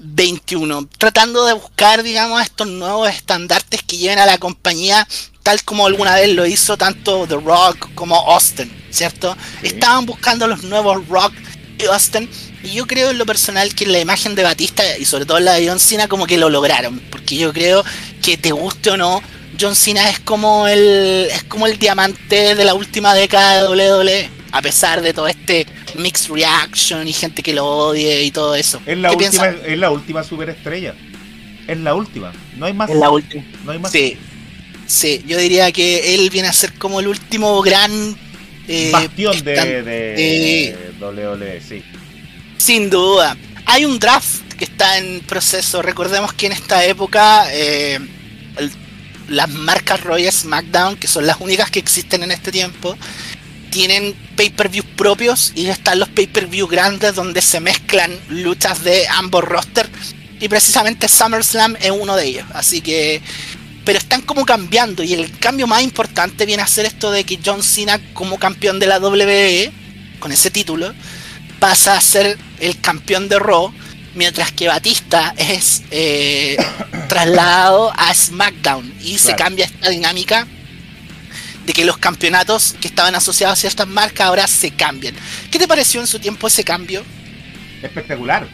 21, 0.00 0.86
tratando 0.98 1.46
de 1.46 1.54
buscar, 1.54 2.02
digamos, 2.02 2.42
estos 2.42 2.66
nuevos 2.66 3.08
estandartes 3.08 3.82
que 3.82 3.96
lleven 3.96 4.18
a 4.18 4.26
la 4.26 4.36
compañía 4.36 5.08
tal 5.44 5.62
como 5.62 5.86
alguna 5.86 6.16
vez 6.16 6.34
lo 6.34 6.46
hizo 6.46 6.76
tanto 6.76 7.26
The 7.28 7.36
Rock 7.36 7.90
como 7.94 8.16
Austin, 8.32 8.72
¿cierto? 8.90 9.36
Sí. 9.60 9.68
Estaban 9.68 10.06
buscando 10.06 10.48
los 10.48 10.64
nuevos 10.64 11.06
Rock 11.06 11.34
y 11.78 11.84
Austin 11.84 12.28
y 12.62 12.72
yo 12.72 12.86
creo 12.86 13.10
en 13.10 13.18
lo 13.18 13.26
personal 13.26 13.74
que 13.74 13.86
la 13.86 14.00
imagen 14.00 14.34
de 14.34 14.42
Batista 14.42 14.82
y 14.98 15.04
sobre 15.04 15.26
todo 15.26 15.38
la 15.38 15.52
de 15.52 15.68
John 15.68 15.78
Cena 15.78 16.08
como 16.08 16.26
que 16.26 16.38
lo 16.38 16.48
lograron, 16.48 16.98
porque 17.10 17.36
yo 17.36 17.52
creo 17.52 17.84
que 18.22 18.38
te 18.38 18.52
guste 18.52 18.90
o 18.90 18.96
no, 18.96 19.22
John 19.60 19.76
Cena 19.76 20.08
es 20.08 20.18
como 20.18 20.66
el 20.66 21.28
es 21.30 21.44
como 21.44 21.66
el 21.66 21.78
diamante 21.78 22.54
de 22.54 22.64
la 22.64 22.72
última 22.72 23.14
década 23.14 23.62
de 23.62 23.68
WWE, 23.68 24.30
a 24.50 24.62
pesar 24.62 25.02
de 25.02 25.12
todo 25.12 25.28
este 25.28 25.66
mixed 25.96 26.32
reaction 26.32 27.06
y 27.06 27.12
gente 27.12 27.42
que 27.42 27.52
lo 27.52 27.66
odie 27.66 28.24
y 28.24 28.30
todo 28.30 28.54
eso. 28.54 28.80
Es 28.86 28.96
la 28.96 29.10
¿Qué 29.10 29.26
última, 29.26 29.48
es 29.48 29.78
la 29.78 29.90
última 29.90 30.24
superestrella. 30.24 30.94
Es 31.66 31.78
la 31.78 31.94
última. 31.94 32.32
No 32.56 32.64
hay 32.64 32.72
más. 32.72 32.88
Es 32.88 32.96
la 32.96 33.10
última. 33.10 33.44
No 33.64 33.72
hay 33.72 33.78
más. 33.78 33.92
Sí. 33.92 34.16
Sí, 34.86 35.22
yo 35.26 35.38
diría 35.38 35.72
que 35.72 36.14
él 36.14 36.30
viene 36.30 36.48
a 36.48 36.52
ser 36.52 36.74
como 36.74 37.00
el 37.00 37.08
último 37.08 37.60
gran 37.62 38.16
eh, 38.68 38.90
Bastión 38.92 39.44
de, 39.44 40.76
WWE, 41.00 41.60
sí. 41.60 41.82
Sin 42.56 42.88
duda. 42.88 43.36
Hay 43.66 43.84
un 43.84 43.98
draft 43.98 44.54
que 44.58 44.64
está 44.64 44.98
en 44.98 45.20
proceso. 45.20 45.82
Recordemos 45.82 46.32
que 46.32 46.46
en 46.46 46.52
esta 46.52 46.84
época 46.84 47.46
eh, 47.50 47.98
las 49.28 49.48
marcas 49.50 50.00
Roy 50.02 50.30
SmackDown, 50.30 50.96
que 50.96 51.06
son 51.06 51.26
las 51.26 51.40
únicas 51.40 51.70
que 51.70 51.78
existen 51.78 52.22
en 52.22 52.30
este 52.30 52.52
tiempo, 52.52 52.96
tienen 53.70 54.14
pay-per-view 54.36 54.84
propios 54.96 55.52
y 55.54 55.66
están 55.66 55.98
los 55.98 56.08
pay-per-view 56.08 56.68
grandes 56.68 57.14
donde 57.14 57.42
se 57.42 57.60
mezclan 57.60 58.16
luchas 58.28 58.84
de 58.84 59.06
ambos 59.08 59.42
rosters 59.44 60.14
y 60.40 60.48
precisamente 60.48 61.08
SummerSlam 61.08 61.76
es 61.80 61.90
uno 61.90 62.16
de 62.16 62.26
ellos. 62.26 62.46
Así 62.52 62.80
que 62.80 63.20
pero 63.84 63.98
están 63.98 64.22
como 64.22 64.44
cambiando 64.46 65.02
y 65.02 65.12
el 65.12 65.38
cambio 65.38 65.66
más 65.66 65.82
importante 65.82 66.46
viene 66.46 66.62
a 66.62 66.66
ser 66.66 66.86
esto 66.86 67.10
de 67.10 67.24
que 67.24 67.38
John 67.44 67.62
Cena 67.62 68.00
como 68.12 68.38
campeón 68.38 68.78
de 68.78 68.86
la 68.86 68.98
WWE 68.98 69.72
con 70.18 70.32
ese 70.32 70.50
título 70.50 70.92
pasa 71.60 71.96
a 71.96 72.00
ser 72.00 72.38
el 72.60 72.80
campeón 72.80 73.28
de 73.28 73.38
Raw 73.38 73.72
mientras 74.14 74.52
que 74.52 74.68
Batista 74.68 75.34
es 75.36 75.82
eh, 75.90 76.56
trasladado 77.08 77.92
a 77.96 78.14
SmackDown 78.14 78.94
y 79.02 79.18
se 79.18 79.34
cambia 79.34 79.66
esta 79.66 79.90
dinámica 79.90 80.46
de 81.66 81.72
que 81.72 81.84
los 81.84 81.96
campeonatos 81.98 82.74
que 82.80 82.88
estaban 82.88 83.14
asociados 83.14 83.58
a 83.58 83.60
ciertas 83.60 83.88
marcas 83.88 84.26
ahora 84.26 84.46
se 84.46 84.70
cambian. 84.70 85.14
¿Qué 85.50 85.58
te 85.58 85.66
pareció 85.66 86.00
en 86.00 86.06
su 86.06 86.18
tiempo 86.18 86.46
ese 86.46 86.62
cambio? 86.62 87.02
Espectacular. 87.82 88.46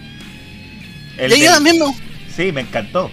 El 1.18 1.36
yo 1.36 1.50
también 1.50 1.76
Sí, 2.34 2.52
me 2.52 2.60
encantó. 2.60 3.10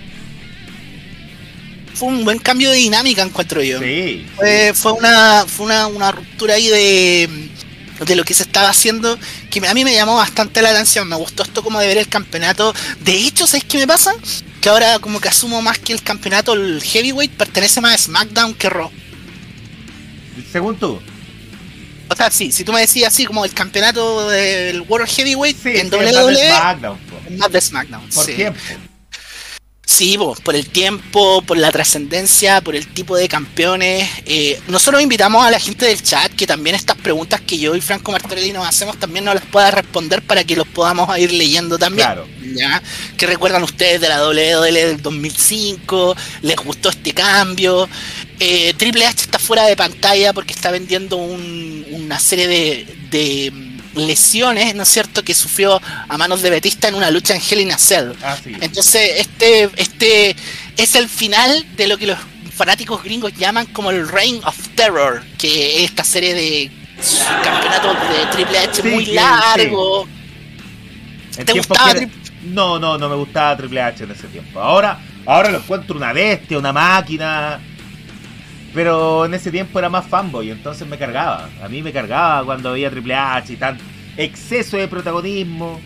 Fue 1.98 2.10
un 2.10 2.24
buen 2.24 2.38
cambio 2.38 2.70
de 2.70 2.78
dinámica, 2.78 3.24
encuentro 3.24 3.64
yo. 3.64 3.80
Sí. 3.80 4.26
Fue, 4.74 4.92
una, 4.92 5.46
fue 5.48 5.66
una, 5.66 5.88
una 5.88 6.12
ruptura 6.12 6.54
ahí 6.54 6.68
de, 6.68 7.50
de 8.06 8.16
lo 8.16 8.24
que 8.24 8.34
se 8.34 8.44
estaba 8.44 8.70
haciendo 8.70 9.18
que 9.50 9.68
a 9.68 9.74
mí 9.74 9.84
me 9.84 9.94
llamó 9.94 10.16
bastante 10.16 10.62
la 10.62 10.70
atención. 10.70 11.08
Me 11.08 11.16
gustó 11.16 11.44
esto 11.44 11.64
como 11.64 11.80
de 11.80 11.88
ver 11.88 11.98
el 11.98 12.08
campeonato. 12.08 12.74
De 13.02 13.14
hecho, 13.14 13.48
¿sabes 13.48 13.66
qué 13.66 13.80
me 13.80 13.88
pasa? 13.88 14.14
Que 14.62 14.70
ahora 14.70 15.00
como 15.00 15.20
que 15.20 15.30
asumo 15.30 15.62
más 15.62 15.80
que 15.80 15.94
el 15.94 16.04
campeonato, 16.04 16.54
el 16.54 16.82
heavyweight, 16.82 17.32
pertenece 17.32 17.82
más 17.82 17.96
a 17.96 17.98
SmackDown 17.98 18.54
que 18.54 18.70
Raw. 18.70 18.92
Según 20.52 20.78
tú. 20.78 21.00
O 22.10 22.16
sea, 22.16 22.32
sí, 22.32 22.52
si 22.52 22.64
tú 22.64 22.72
me 22.72 22.80
decías 22.80 23.14
así 23.14 23.26
como 23.26 23.44
el 23.44 23.54
campeonato 23.54 24.30
del 24.30 24.82
World 24.82 25.10
Heavyweight 25.10 25.66
en 25.66 25.94
WWE, 25.94 26.48
es 26.48 27.38
más 27.38 27.52
de 27.52 27.62
SmackDown. 27.62 28.10
Por 28.10 28.26
tiempo. 28.26 28.60
Sí, 29.90 30.20
por 30.44 30.54
el 30.54 30.68
tiempo, 30.68 31.42
por 31.44 31.58
la 31.58 31.72
trascendencia, 31.72 32.60
por 32.60 32.76
el 32.76 32.88
tipo 32.88 33.16
de 33.16 33.30
campeones. 33.30 34.08
Eh, 34.26 34.60
nosotros 34.68 35.02
invitamos 35.02 35.46
a 35.46 35.50
la 35.50 35.62
gente 35.62 35.86
del 35.86 36.04
chat 36.04 36.30
que 36.34 36.46
también 36.46 36.76
estas 36.76 36.98
preguntas 36.98 37.40
que 37.40 37.58
yo 37.58 37.74
y 37.74 37.80
Franco 37.80 38.12
Martorelli 38.12 38.52
nos 38.52 38.68
hacemos 38.68 39.00
también 39.00 39.24
nos 39.24 39.36
las 39.36 39.46
pueda 39.46 39.72
responder 39.72 40.22
para 40.22 40.44
que 40.44 40.58
los 40.58 40.68
podamos 40.68 41.18
ir 41.18 41.32
leyendo 41.32 41.80
también. 41.80 42.06
Claro. 42.06 42.28
¿ya? 42.54 42.84
¿Qué 43.16 43.28
recuerdan 43.28 43.64
ustedes 43.64 44.02
de 44.02 44.10
la 44.10 44.28
WWE 44.28 44.72
del 44.72 45.02
2005? 45.02 46.18
¿Les 46.42 46.58
gustó 46.58 46.90
este 46.90 47.14
cambio? 47.14 47.88
Eh, 48.42 48.74
Triple 48.76 49.06
H 49.06 49.22
está 49.22 49.40
fuera 49.40 49.68
de 49.68 49.78
pantalla 49.78 50.34
porque 50.34 50.52
está 50.52 50.70
vendiendo 50.70 51.16
una 51.16 52.20
serie 52.20 52.50
de 53.10 53.67
lesiones, 53.98 54.76
¿no 54.76 54.84
es 54.84 54.90
cierto?, 54.90 55.24
que 55.24 55.34
sufrió 55.34 55.82
a 56.08 56.18
manos 56.18 56.42
de 56.42 56.50
Betista 56.50 56.88
en 56.88 56.96
una 56.96 57.10
lucha 57.12 57.36
en 57.36 57.42
Hell 57.42 57.62
in 57.62 57.72
a 57.72 57.78
Cell. 57.78 58.12
Ah, 58.24 58.38
Entonces, 58.62 59.12
este, 59.18 59.70
este 59.76 60.36
es 60.78 60.96
el 60.96 61.10
final 61.10 61.66
de 61.76 61.88
lo 61.88 61.98
que 61.98 62.08
los 62.08 62.18
fanáticos 62.56 63.04
gringos 63.04 63.34
llaman 63.34 63.68
como 63.68 63.92
el 63.92 64.08
Reign 64.08 64.42
of 64.44 64.56
Terror, 64.76 65.24
que 65.38 65.78
es 65.78 65.90
esta 65.92 66.04
serie 66.04 66.34
de 66.34 66.72
campeonatos 67.44 67.96
de 68.10 68.26
Triple 68.32 68.58
H 68.58 68.84
muy 68.84 69.06
largo. 69.08 70.08
¿Te 71.46 71.54
gustaba 71.54 71.94
No, 72.44 72.80
no, 72.80 72.98
no 72.98 73.10
me 73.10 73.16
gustaba 73.16 73.56
Triple 73.58 73.82
H 73.82 74.04
en 74.04 74.12
ese 74.12 74.28
tiempo. 74.28 74.60
Ahora, 74.60 75.00
ahora 75.26 75.52
lo 75.52 75.60
encuentro 75.60 75.96
una 75.96 76.14
bestia, 76.14 76.58
una 76.58 76.74
máquina. 76.74 77.60
Pero 78.74 79.26
en 79.26 79.34
ese 79.34 79.52
tiempo 79.52 79.80
era 79.80 79.90
más 79.90 80.08
fanboy, 80.08 80.52
entonces 80.52 80.88
me 80.88 80.98
cargaba. 80.98 81.50
A 81.62 81.68
mí 81.68 81.82
me 81.82 81.94
cargaba 81.94 82.46
cuando 82.46 82.74
veía 82.74 82.90
Triple 82.90 83.16
H 83.16 83.54
y 83.54 83.56
tan 83.56 83.78
exceso 84.18 84.78
de 84.78 84.88
protagonismo. 84.88 85.80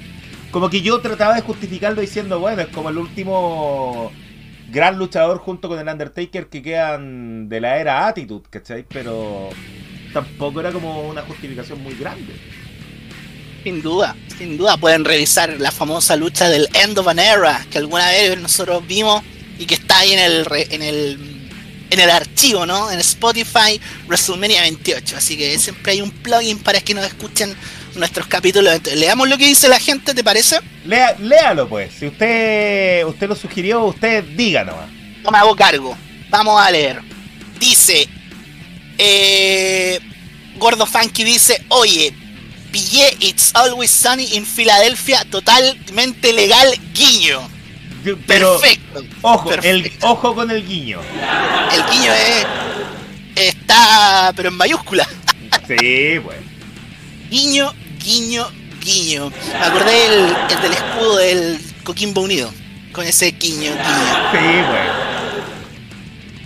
Como 0.51 0.69
que 0.69 0.81
yo 0.81 0.99
trataba 0.99 1.35
de 1.35 1.41
justificarlo 1.41 2.01
diciendo, 2.01 2.39
bueno, 2.39 2.61
es 2.63 2.67
como 2.67 2.89
el 2.89 2.97
último 2.97 4.11
gran 4.69 4.97
luchador 4.97 5.37
junto 5.37 5.67
con 5.67 5.79
el 5.79 5.87
Undertaker 5.87 6.47
que 6.47 6.61
quedan 6.61 7.49
de 7.49 7.61
la 7.61 7.77
era 7.77 8.07
Attitude, 8.07 8.49
¿cachai? 8.49 8.85
Pero 8.87 9.49
tampoco 10.13 10.59
era 10.59 10.71
como 10.71 11.07
una 11.07 11.21
justificación 11.21 11.81
muy 11.81 11.95
grande. 11.95 12.33
Sin 13.63 13.81
duda, 13.81 14.15
sin 14.37 14.57
duda 14.57 14.75
pueden 14.77 15.05
revisar 15.05 15.55
la 15.59 15.71
famosa 15.71 16.15
lucha 16.15 16.49
del 16.49 16.67
End 16.73 16.97
of 16.97 17.07
an 17.07 17.19
Era 17.19 17.63
que 17.69 17.77
alguna 17.77 18.07
vez 18.07 18.41
nosotros 18.41 18.85
vimos 18.87 19.21
y 19.59 19.65
que 19.67 19.75
está 19.75 19.99
ahí 19.99 20.13
en 20.13 20.19
el, 20.19 20.47
en 20.71 20.81
el 20.81 21.40
en 21.91 21.99
el 21.99 22.09
archivo, 22.09 22.65
¿no? 22.65 22.89
En 22.89 22.99
Spotify, 22.99 23.79
WrestleMania 24.07 24.61
28. 24.61 25.17
Así 25.17 25.37
que 25.37 25.59
siempre 25.59 25.91
hay 25.91 26.01
un 26.01 26.09
plugin 26.09 26.57
para 26.57 26.79
que 26.81 26.93
nos 26.93 27.05
escuchen 27.05 27.55
nuestros 27.95 28.27
capítulos. 28.27 28.79
leamos 28.95 29.29
lo 29.29 29.37
que 29.37 29.45
dice 29.45 29.67
la 29.67 29.79
gente, 29.79 30.13
¿te 30.13 30.23
parece? 30.23 30.59
Lea, 30.85 31.15
léalo, 31.19 31.67
pues. 31.67 31.93
Si 31.93 32.07
usted, 32.07 33.05
usted 33.05 33.27
lo 33.27 33.35
sugirió, 33.35 33.83
usted 33.83 34.23
díganos. 34.23 34.75
No 35.21 35.31
me 35.31 35.37
hago 35.37 35.55
cargo. 35.55 35.95
Vamos 36.29 36.59
a 36.59 36.71
leer. 36.71 37.01
Dice. 37.59 38.07
Eh, 38.97 39.99
Gordo 40.57 40.85
Funky 40.85 41.23
dice: 41.23 41.61
Oye, 41.67 42.13
pillé 42.71 43.17
It's 43.19 43.51
Always 43.53 43.91
Sunny 43.91 44.29
en 44.33 44.45
Filadelfia, 44.45 45.25
totalmente 45.29 46.31
legal, 46.31 46.73
guiño. 46.93 47.60
Pero, 48.27 48.59
Perfecto. 48.59 49.03
Ojo, 49.21 49.53
El, 49.53 49.91
ojo 50.01 50.35
con 50.35 50.49
el 50.51 50.65
guiño. 50.67 50.99
El 51.73 51.83
guiño 51.91 52.11
es, 52.13 52.45
está, 53.47 54.33
pero 54.35 54.49
en 54.49 54.55
mayúscula. 54.55 55.07
Sí, 55.67 56.17
bueno. 56.17 56.41
Guiño, 57.29 57.73
guiño, 58.03 58.47
guiño. 58.83 59.29
Me 59.29 59.65
acordé 59.65 60.05
el, 60.07 60.35
el 60.49 60.61
del 60.61 60.73
escudo 60.73 61.17
del 61.17 61.59
Coquimbo 61.83 62.21
Unido. 62.21 62.51
Con 62.91 63.05
ese 63.05 63.31
guiño, 63.31 63.71
guiño. 63.71 64.31
Sí, 64.31 64.37
bueno. 64.67 65.11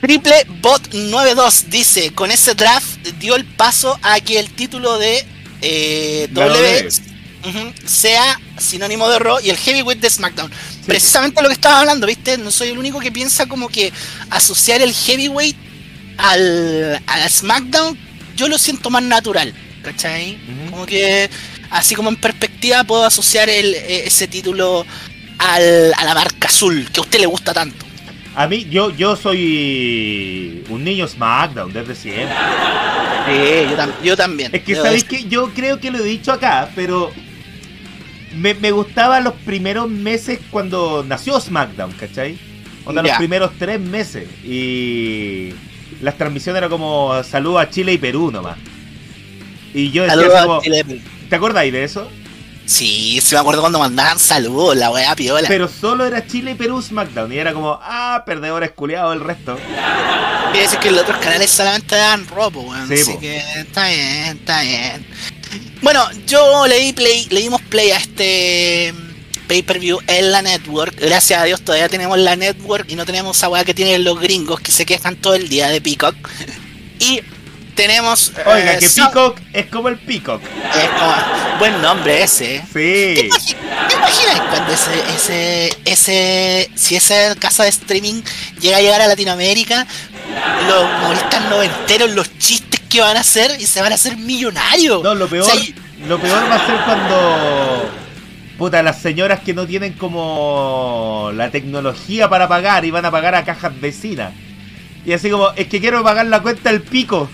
Triple 0.01 0.45
Bot 0.61 0.93
92 0.93 1.65
dice, 1.69 2.13
con 2.13 2.29
ese 2.29 2.53
draft 2.53 2.99
dio 3.17 3.35
el 3.35 3.43
paso 3.43 3.97
a 4.03 4.19
que 4.19 4.37
el 4.37 4.51
título 4.51 4.99
de 4.99 5.25
eh, 5.63 6.27
W 6.31 6.89
sea 7.85 8.39
sinónimo 8.57 9.07
de 9.09 9.19
Raw 9.19 9.39
y 9.43 9.49
el 9.49 9.57
heavyweight 9.57 10.01
de 10.01 10.09
SmackDown. 10.09 10.51
Precisamente 10.85 11.41
lo 11.41 11.47
que 11.47 11.53
estaba 11.53 11.79
hablando, 11.79 12.07
¿viste? 12.07 12.37
No 12.37 12.51
soy 12.51 12.69
el 12.69 12.77
único 12.77 12.99
que 12.99 13.11
piensa 13.11 13.45
como 13.47 13.69
que 13.69 13.91
asociar 14.29 14.81
el 14.81 14.93
heavyweight 14.93 15.57
al, 16.17 17.01
al 17.05 17.29
SmackDown, 17.29 17.97
yo 18.35 18.47
lo 18.47 18.57
siento 18.57 18.89
más 18.89 19.03
natural, 19.03 19.53
¿cachai? 19.83 20.37
Como 20.69 20.85
que, 20.85 21.29
así 21.69 21.95
como 21.95 22.09
en 22.09 22.15
perspectiva, 22.15 22.83
puedo 22.83 23.05
asociar 23.05 23.49
el, 23.49 23.73
e, 23.73 24.07
ese 24.07 24.27
título 24.27 24.85
al, 25.37 25.93
a 25.93 26.03
la 26.05 26.13
marca 26.13 26.47
azul, 26.47 26.89
que 26.91 26.99
a 26.99 27.03
usted 27.03 27.19
le 27.19 27.25
gusta 27.25 27.53
tanto. 27.53 27.85
A 28.35 28.47
mí, 28.47 28.67
yo, 28.69 28.91
yo 28.91 29.15
soy 29.15 30.63
un 30.69 30.83
niño 30.83 31.07
SmackDown 31.07 31.71
desde 31.71 31.95
siempre. 31.95 32.35
Sí, 33.27 34.03
yo, 34.03 34.15
también. 34.15 34.53
Es 34.53 34.61
que, 34.61 34.75
¿sabéis 34.75 35.03
que 35.03 35.23
Yo 35.23 35.51
creo 35.53 35.79
que 35.79 35.89
lo 35.89 35.99
he 35.99 36.03
dicho 36.03 36.31
acá, 36.31 36.69
pero 36.75 37.11
me, 38.35 38.53
me 38.53 38.71
gustaba 38.71 39.19
los 39.19 39.33
primeros 39.33 39.89
meses 39.89 40.39
cuando 40.51 41.03
nació 41.07 41.39
SmackDown, 41.39 41.91
¿cachai? 41.93 42.37
Onda 42.85 43.01
los 43.01 43.17
primeros 43.17 43.51
tres 43.57 43.79
meses. 43.79 44.27
Y 44.43 45.53
las 46.01 46.17
transmisiones 46.17 46.59
eran 46.59 46.69
como 46.69 47.23
saludos 47.23 47.61
a 47.61 47.69
Chile 47.69 47.93
y 47.93 47.97
Perú 47.97 48.31
nomás. 48.31 48.57
Y 49.73 49.91
yo 49.91 50.03
decía 50.03 50.43
como, 50.43 50.61
¿Te 51.29 51.35
acordáis 51.35 51.73
de 51.73 51.83
eso? 51.83 52.09
Sí, 52.65 53.19
sí 53.21 53.35
me 53.35 53.41
acuerdo 53.41 53.61
cuando 53.61 53.77
mandaban 53.77 54.17
saludos, 54.17 54.75
la 54.75 54.89
weá 54.89 55.15
piola. 55.15 55.47
Pero 55.47 55.67
solo 55.67 56.05
era 56.05 56.25
Chile 56.25 56.51
y 56.51 56.55
Perú 56.55 56.81
SmackDown. 56.81 57.31
Y 57.31 57.37
era 57.37 57.53
como, 57.53 57.79
ah, 57.81 58.23
perdedores 58.25 58.71
culiados 58.71 59.15
el 59.15 59.21
resto. 59.21 59.57
Quiere 60.51 60.61
decir 60.61 60.79
que 60.79 60.91
los 60.91 61.01
otros 61.01 61.17
canales 61.17 61.51
solamente 61.51 61.95
dan 61.95 62.27
robo, 62.27 62.61
weón. 62.61 62.87
Sí, 62.87 62.95
Así 62.95 63.17
que 63.17 63.37
está 63.37 63.87
bien, 63.87 64.37
está 64.39 64.61
bien. 64.61 65.05
Bueno, 65.81 66.03
yo 66.25 66.65
le, 66.65 66.93
play, 66.93 67.27
le 67.29 67.41
dimos 67.41 67.61
play 67.75 67.91
a 67.91 67.97
este 67.97 68.93
pay-per-view 69.49 69.99
en 70.07 70.31
la 70.31 70.41
network. 70.41 70.95
Gracias 70.97 71.41
a 71.41 71.43
Dios 71.43 71.61
todavía 71.61 71.89
tenemos 71.89 72.17
la 72.17 72.37
network 72.37 72.85
y 72.87 72.95
no 72.95 73.05
tenemos 73.05 73.35
esa 73.35 73.49
weá 73.49 73.65
que 73.65 73.73
tienen 73.73 74.05
los 74.05 74.17
gringos 74.17 74.61
que 74.61 74.71
se 74.71 74.85
quejan 74.85 75.17
todo 75.17 75.35
el 75.35 75.49
día 75.49 75.67
de 75.67 75.81
Peacock. 75.81 76.15
Y 76.97 77.21
tenemos. 77.75 78.31
Oiga, 78.45 78.75
eh, 78.75 78.79
que 78.79 78.89
Peacock 78.89 79.37
es 79.51 79.65
como 79.65 79.89
el 79.89 79.97
Peacock. 79.97 80.41
Es 80.41 80.89
como. 80.97 81.59
Buen 81.59 81.81
nombre 81.81 82.23
ese. 82.23 82.61
Sí. 82.61 82.71
¿Te, 82.71 83.93
imaginas 83.93 84.41
cuando 84.49 84.71
ese, 84.71 85.03
ese, 85.13 85.77
ese. 85.83 86.71
Si 86.73 86.95
esa 86.95 87.35
casa 87.35 87.63
de 87.63 87.69
streaming 87.69 88.21
llega 88.61 88.77
a 88.77 88.81
llegar 88.81 89.01
a 89.01 89.07
Latinoamérica, 89.07 89.85
los 90.69 90.83
humoristas 90.85 91.49
noventeros, 91.49 92.11
los 92.11 92.37
chistes 92.37 92.79
que 92.89 93.01
van 93.01 93.17
a 93.17 93.19
hacer 93.19 93.59
y 93.59 93.67
se 93.67 93.81
van 93.81 93.91
a 93.91 93.95
hacer 93.95 94.15
millonarios? 94.15 95.03
No, 95.03 95.13
lo 95.13 95.27
peor. 95.27 95.51
Lo 96.07 96.19
peor 96.19 96.43
va 96.49 96.55
a 96.55 96.65
ser 96.65 96.77
cuando. 96.85 97.89
Puta, 98.57 98.81
las 98.83 99.01
señoras 99.01 99.41
que 99.41 99.53
no 99.53 99.67
tienen 99.67 99.93
como 99.93 101.31
la 101.33 101.49
tecnología 101.49 102.29
para 102.29 102.47
pagar 102.47 102.85
y 102.85 102.91
van 102.91 103.05
a 103.05 103.11
pagar 103.11 103.35
a 103.35 103.43
cajas 103.43 103.73
vecinas 103.81 104.31
Y 105.05 105.11
así 105.11 105.29
como, 105.29 105.51
es 105.57 105.67
que 105.67 105.81
quiero 105.81 106.01
pagar 106.03 106.25
la 106.27 106.41
cuenta 106.41 106.71
del 106.71 106.81
pico. 106.81 107.29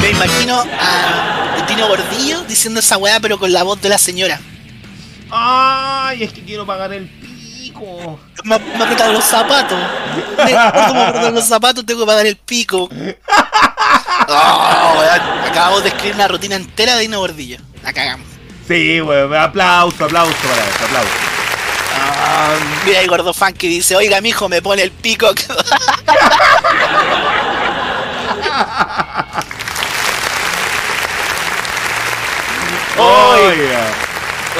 Me 0.00 0.10
imagino 0.10 0.64
a 0.80 1.64
Tino 1.68 1.86
Gordillo 1.86 2.42
diciendo 2.42 2.80
esa 2.80 2.96
weá, 2.96 3.20
pero 3.20 3.38
con 3.38 3.52
la 3.52 3.62
voz 3.62 3.80
de 3.80 3.88
la 3.88 3.98
señora. 3.98 4.40
Ay, 5.30 6.24
es 6.24 6.32
que 6.32 6.42
quiero 6.42 6.66
pagar 6.66 6.92
el 6.92 7.08
pico. 7.72 8.18
Me, 8.44 8.58
me 8.58 8.84
apretaron 8.84 9.14
los 9.14 9.24
zapatos. 9.24 9.78
Me, 10.38 10.44
me 10.44 10.56
apretaron 10.56 11.34
los 11.34 11.46
zapatos, 11.46 11.86
tengo 11.86 12.00
que 12.00 12.06
pagar 12.06 12.26
el 12.26 12.36
pico. 12.36 12.88
Oh, 14.28 15.02
acabamos 15.46 15.82
de 15.82 15.88
escribir 15.88 16.14
una 16.14 16.28
rutina 16.28 16.54
entera 16.54 16.94
de 16.96 17.02
Tino 17.02 17.18
Gordillo. 17.18 17.58
La 17.82 17.92
cagamos. 17.92 18.26
Sí, 18.68 19.00
weón, 19.00 19.34
aplauso, 19.34 20.04
aplauso 20.04 20.32
para 20.42 20.62
aplauso. 20.86 21.10
Ah, 21.98 22.54
mira 22.86 23.00
el 23.00 23.08
gordo 23.08 23.34
fan 23.34 23.52
que 23.52 23.66
dice, 23.66 23.96
oiga 23.96 24.20
mijo, 24.20 24.48
me 24.48 24.62
pone 24.62 24.82
el 24.82 24.92
pico. 24.92 25.28
Oiga. 32.98 34.01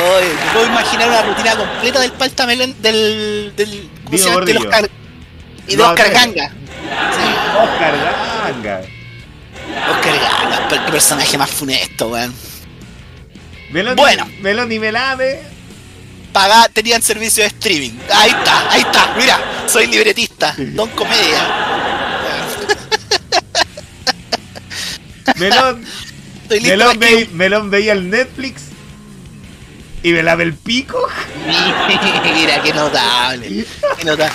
Oye, 0.02 0.28
puedo 0.52 0.66
imaginar 0.66 1.08
una 1.08 1.22
rutina 1.22 1.56
completa 1.56 2.00
del 2.00 2.12
paltamelón 2.12 2.74
del. 2.82 3.52
del 3.56 3.88
¿Cómo 4.04 4.16
Dino 4.16 4.22
se 4.22 4.28
llama? 4.30 4.44
De 4.44 4.52
Gordillo. 4.52 4.68
Oscar. 4.68 4.90
Y 5.68 5.76
de 5.76 5.82
Oscar. 5.82 6.10
Ganga. 6.12 6.48
Sí, 6.48 7.28
Oscar 7.62 7.94
Ganga. 8.52 8.80
Oscar 9.90 10.20
Ganga, 10.20 10.68
qué 10.86 10.90
personaje 10.92 11.38
más 11.38 11.50
funesto, 11.50 12.08
weón. 12.08 12.34
Meloni, 13.70 13.96
Bueno. 14.00 14.28
Meloni 14.40 14.78
Melame. 14.78 15.38
Pagá, 16.32 16.68
tenían 16.72 17.02
servicio 17.02 17.42
de 17.42 17.48
streaming. 17.48 17.92
Ahí 18.12 18.30
está, 18.30 18.70
ahí 18.70 18.80
está, 18.80 19.14
mira, 19.18 19.38
soy 19.66 19.86
libretista, 19.86 20.54
don 20.58 20.88
comedia. 20.90 21.46
Melón, 25.36 25.84
Melón, 26.50 26.98
ve- 26.98 27.28
Melón 27.32 27.70
veía 27.70 27.92
el 27.92 28.08
Netflix. 28.10 28.62
Y 30.04 30.12
me 30.12 30.22
lave 30.22 30.42
el 30.44 30.54
pico. 30.54 30.98
Mira, 32.34 32.60
qué 32.62 32.72
notable. 32.72 33.64
Qué 33.98 34.04
notable. 34.04 34.32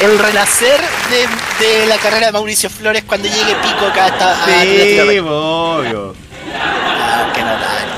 El, 0.00 0.10
el 0.10 0.18
renacer 0.18 0.80
de, 1.10 1.66
de 1.66 1.86
la 1.86 1.96
carrera 1.98 2.26
de 2.26 2.32
Mauricio 2.32 2.68
Flores 2.68 3.04
cuando 3.04 3.26
llegue 3.28 3.54
Pico 3.62 3.86
acá 3.86 4.06
hasta 4.06 4.32
a 4.32 4.44
Sí, 4.44 4.76
Latinoamérica. 4.78 5.24
obvio. 5.32 6.14
Ah, 6.54 7.32
qué 7.34 7.40
notable. 7.40 7.92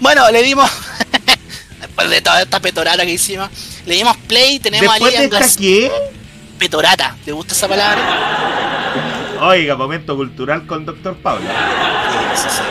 Bueno, 0.00 0.30
le 0.30 0.42
dimos. 0.42 0.68
Después 1.80 2.10
de 2.10 2.20
toda 2.22 2.42
esta 2.42 2.60
petorata 2.60 3.04
que 3.04 3.12
hicimos, 3.12 3.48
le 3.86 3.94
dimos 3.94 4.16
play. 4.16 4.58
Tenemos 4.58 4.92
Después 4.92 5.14
a 5.16 5.18
de 5.20 5.24
esta 5.26 5.56
qué? 5.60 5.92
Petorata, 6.58 7.16
¿te 7.24 7.30
gusta 7.30 7.54
esa 7.54 7.68
palabra? 7.68 8.02
Oiga, 9.42 9.76
momento 9.76 10.16
cultural 10.16 10.66
con 10.66 10.84
Doctor 10.84 11.16
Pablo. 11.18 11.46
Sí, 12.34 12.42
sí, 12.42 12.48
sí. 12.56 12.62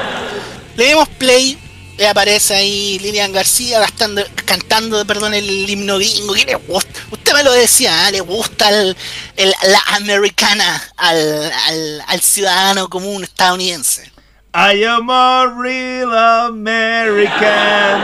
Le 0.76 0.88
dimos 0.88 1.08
play. 1.10 1.58
Y 2.00 2.04
aparece 2.04 2.54
ahí 2.56 3.00
Lilian 3.00 3.32
García 3.32 3.80
gastando, 3.80 4.22
cantando 4.46 5.04
perdón, 5.06 5.34
el 5.34 5.68
himno 5.70 5.98
gringo. 5.98 6.34
que 6.34 6.46
le 6.46 6.56
gusta. 6.56 7.00
Usted 7.10 7.34
me 7.34 7.44
lo 7.44 7.52
decía, 7.52 8.06
¿ah? 8.06 8.12
le 8.12 8.20
gusta 8.22 8.70
el, 8.70 8.96
el- 9.36 9.54
la 9.64 9.82
americana 9.96 10.80
al, 10.96 11.52
al, 11.68 12.04
al 12.08 12.22
ciudadano 12.22 12.88
común 12.88 13.24
estadounidense. 13.24 14.12
I 14.54 14.84
am 14.84 15.10
a 15.10 15.46
real 15.60 16.14
American. 16.18 18.02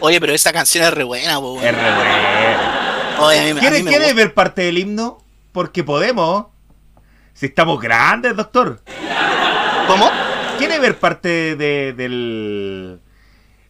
Oye, 0.00 0.20
pero 0.20 0.32
esa 0.34 0.52
canción 0.52 0.84
es 0.84 0.92
re 0.92 1.04
buena, 1.04 1.38
po. 1.40 1.60
Es 1.62 1.74
re 1.74 1.90
bueno. 1.94 3.26
Oye, 3.26 3.38
a 3.38 3.42
mí, 3.44 3.52
me- 3.54 3.60
a 3.60 3.62
mí 3.62 3.68
¿Quiere, 3.68 3.82
me 3.82 3.90
quiere 3.90 4.04
gusta. 4.06 4.16
ver 4.16 4.34
parte 4.34 4.62
del 4.62 4.78
himno? 4.78 5.22
Porque 5.52 5.84
podemos. 5.84 6.46
Si 7.34 7.46
estamos 7.46 7.80
grandes, 7.80 8.34
doctor. 8.36 8.82
¿Cómo? 9.86 10.10
¿Quiere 10.60 10.78
ver 10.78 10.98
parte 10.98 11.56
de, 11.56 11.94
del. 11.94 13.00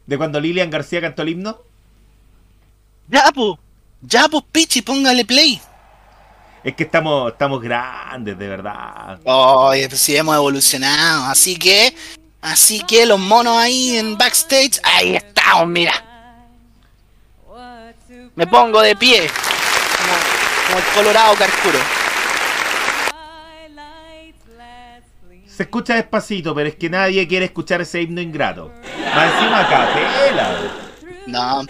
de 0.06 0.18
cuando 0.18 0.40
Lilian 0.40 0.70
García 0.70 1.00
cantó 1.00 1.22
el 1.22 1.28
himno? 1.30 1.62
Ya, 3.08 3.30
po. 3.32 3.58
Ya, 4.02 4.28
pues, 4.28 4.42
Pichi, 4.50 4.82
póngale 4.82 5.24
play. 5.24 5.60
Es 6.64 6.74
que 6.74 6.82
estamos, 6.82 7.32
estamos 7.32 7.62
grandes, 7.62 8.36
de 8.36 8.48
verdad. 8.48 9.20
Oye, 9.24 9.88
pues 9.88 10.00
sí 10.00 10.16
hemos 10.16 10.34
evolucionado. 10.34 11.26
Así 11.26 11.56
que, 11.56 11.94
así 12.42 12.82
que 12.82 13.06
los 13.06 13.18
monos 13.18 13.56
ahí 13.56 13.96
en 13.96 14.18
backstage, 14.18 14.80
ahí 14.82 15.14
estamos, 15.16 15.68
mira. 15.68 15.92
Me 18.34 18.46
pongo 18.46 18.80
de 18.82 18.96
pie. 18.96 19.30
Como, 19.96 20.12
como 20.66 20.78
el 20.78 20.84
colorado 20.94 21.34
carcuro. 21.34 21.99
Se 25.60 25.64
escucha 25.64 25.94
despacito, 25.94 26.54
pero 26.54 26.70
es 26.70 26.76
que 26.76 26.88
nadie 26.88 27.28
quiere 27.28 27.44
escuchar 27.44 27.82
ese 27.82 28.00
himno 28.00 28.22
ingrato. 28.22 28.72
Más 29.14 29.30
encima 29.34 29.68
capela. 29.68 30.56
No. 31.26 31.66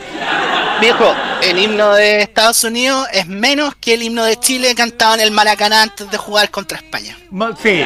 Viejo, 0.81 1.13
el 1.43 1.59
himno 1.59 1.95
de 1.95 2.23
Estados 2.23 2.63
Unidos 2.63 3.09
es 3.13 3.27
menos 3.27 3.75
que 3.75 3.95
el 3.95 4.05
himno 4.05 4.23
de 4.23 4.37
Chile 4.37 4.77
cantado 4.77 5.15
en 5.15 5.21
el 5.23 5.33
Maracaná 5.33 5.83
antes 5.83 6.09
de 6.09 6.17
jugar 6.19 6.53
contra 6.53 6.79
España. 6.79 7.17
Sí, 7.61 7.83
sí. 7.83 7.85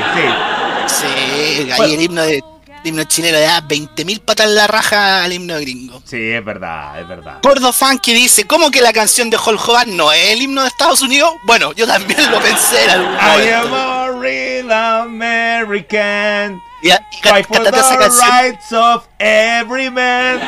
Sí, 0.88 1.06
ahí 1.06 1.72
Bueno. 1.78 1.94
el 1.94 2.02
himno 2.02 2.22
de 2.22 2.44
el 2.84 2.88
himno 2.90 3.04
chileno 3.04 3.38
le 3.38 3.44
da 3.46 3.62
20.000 3.62 4.20
patas 4.20 4.46
en 4.46 4.54
la 4.56 4.66
raja 4.66 5.24
al 5.24 5.32
himno 5.32 5.58
gringo. 5.58 6.02
Sí, 6.04 6.30
es 6.32 6.44
verdad, 6.44 7.00
es 7.00 7.08
verdad. 7.08 7.38
Gordo 7.42 7.72
que 8.02 8.12
dice, 8.12 8.46
¿cómo 8.46 8.70
que 8.70 8.82
la 8.82 8.92
canción 8.92 9.30
de 9.30 9.38
Hulk 9.38 9.66
Hogan 9.68 9.96
no 9.96 10.12
es 10.12 10.30
el 10.32 10.42
himno 10.42 10.60
de 10.62 10.68
Estados 10.68 11.00
Unidos? 11.00 11.32
Bueno, 11.44 11.72
yo 11.72 11.86
también 11.86 12.30
lo 12.30 12.38
pensé 12.40 12.84
en 12.84 12.90
algún 12.90 13.14
I 13.14 13.48
am 13.52 13.68
momento. 13.70 13.76
a 13.76 14.10
real 14.20 14.72
American. 14.72 16.60
Y, 16.82 16.90
a- 16.90 17.00
y 17.10 17.26
Fight 17.26 17.46
for 17.46 17.56
cántate 17.56 17.78
esa 17.80 17.92
the 17.92 17.98
canción 17.98 18.30
rights 18.30 18.72
of 18.72 19.04
every 19.18 19.90
man. 19.90 20.38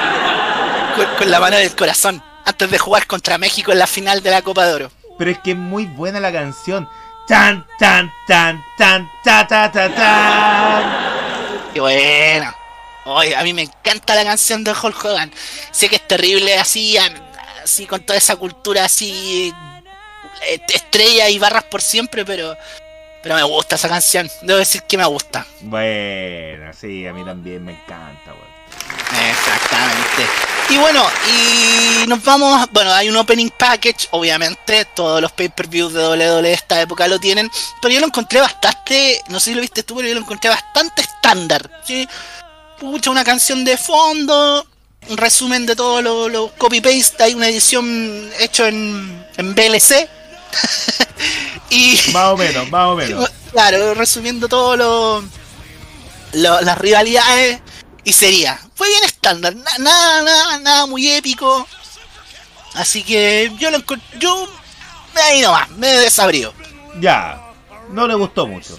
con, 0.95 1.07
con 1.19 1.31
la 1.31 1.41
mano 1.41 1.57
del 1.57 1.75
corazón, 1.75 2.23
antes 2.45 2.71
de 2.71 2.79
jugar 2.79 3.07
contra 3.07 3.39
México 3.39 3.73
en 3.73 3.79
la 3.79 3.87
final 3.87 4.23
de 4.23 4.31
la 4.31 4.43
Copa 4.43 4.67
de 4.67 4.75
Oro. 4.75 4.91
Pero 5.19 5.31
es 5.31 5.39
que 5.39 5.53
es 5.53 5.57
muy 5.57 5.87
buena 5.87 6.21
la 6.21 6.31
canción. 6.31 6.87
Tan, 7.27 7.67
tan, 7.79 8.13
tan, 8.29 8.63
tan, 8.77 9.09
ta, 9.25 9.47
ta, 9.49 9.73
ta, 9.73 9.89
tan. 9.95 11.26
Qué 11.77 11.81
bueno. 11.81 12.55
Oye, 13.05 13.37
a 13.37 13.43
mí 13.43 13.53
me 13.53 13.61
encanta 13.61 14.15
la 14.15 14.25
canción 14.25 14.65
de 14.65 14.71
Hulk 14.71 15.05
Hogan. 15.05 15.31
Sé 15.73 15.91
que 15.91 15.97
es 15.97 16.09
terrible 16.09 16.57
así, 16.57 16.97
así 17.63 17.85
con 17.85 18.01
toda 18.01 18.19
esa 18.19 18.37
cultura 18.37 18.87
así, 18.87 19.53
eh, 20.49 20.59
estrella 20.73 21.29
y 21.29 21.39
barras 21.39 21.65
por 21.65 21.83
siempre, 21.83 22.25
pero, 22.25 22.57
pero 23.23 23.35
me 23.35 23.43
gusta 23.43 23.75
esa 23.75 23.91
canción. 23.91 24.27
Debo 24.41 24.59
decir 24.59 24.85
que 24.85 24.97
me 24.97 25.05
gusta. 25.05 25.47
Bueno, 25.61 26.73
sí, 26.73 27.07
a 27.07 27.13
mí 27.13 27.23
también 27.27 27.63
me 27.63 27.73
encanta, 27.73 28.33
weón. 28.33 28.56
Exactamente. 29.31 30.27
Y 30.69 30.79
bueno, 30.79 31.05
y 31.29 32.07
nos 32.09 32.23
vamos. 32.25 32.69
Bueno, 32.73 32.93
hay 32.93 33.09
un 33.09 33.17
opening 33.17 33.51
package, 33.57 34.09
obviamente. 34.11 34.85
Todos 34.97 35.21
los 35.23 35.31
pay-per-views 35.33 35.93
de 35.93 36.01
WWE 36.09 36.43
de 36.43 36.53
esta 36.53 36.81
época 36.81 37.07
lo 37.07 37.21
tienen. 37.21 37.51
Pero 37.81 37.95
yo 37.95 38.01
lo 38.01 38.07
encontré 38.07 38.41
bastante. 38.41 39.23
No 39.29 39.39
sé 39.39 39.51
si 39.51 39.55
lo 39.55 39.61
viste 39.61 39.83
tú, 39.85 39.95
pero 39.97 40.09
yo 40.09 40.15
lo 40.15 40.21
encontré 40.21 40.51
bastante 40.51 41.03
estándar. 41.03 41.71
¿sí? 41.87 42.07
Pucha, 42.81 43.11
una 43.11 43.25
canción 43.25 43.65
de 43.65 43.77
fondo. 43.77 44.67
Un 45.09 45.17
resumen 45.17 45.67
de 45.67 45.77
todo 45.77 46.03
lo, 46.03 46.29
lo 46.29 46.49
copy-paste. 46.59 47.23
Hay 47.23 47.35
una 47.35 47.49
edición 47.49 48.29
hecho 48.41 48.67
en, 48.67 49.25
en 49.37 49.55
VLC. 49.55 50.09
y. 51.71 51.97
Más 52.13 52.25
o 52.33 52.37
menos, 52.37 52.69
más 52.71 52.87
o 52.89 52.95
menos. 52.97 53.31
Claro, 53.57 53.95
resumiendo 53.95 54.49
todo 54.49 54.77
lo, 54.77 55.25
lo- 56.35 56.61
las 56.61 56.77
rivalidades 56.77 57.59
y 58.07 58.13
sería. 58.13 58.59
Fue 58.75 58.89
bien 58.89 59.05
estándar, 59.05 59.55
na- 59.55 59.79
nada, 59.79 60.23
nada, 60.23 60.59
nada 60.61 60.87
muy 60.87 61.11
épico. 61.11 61.67
Así 62.75 63.03
que 63.03 63.53
yo 63.59 63.71
lo 63.71 63.79
encon- 63.79 64.01
yo 64.19 64.49
me 65.15 65.21
ahí 65.21 65.41
nomás, 65.43 65.69
me 65.71 65.89
desabrió. 65.89 66.55
Ya, 67.01 67.41
no 67.91 68.07
le 68.07 68.15
gustó 68.15 68.47
mucho. 68.47 68.77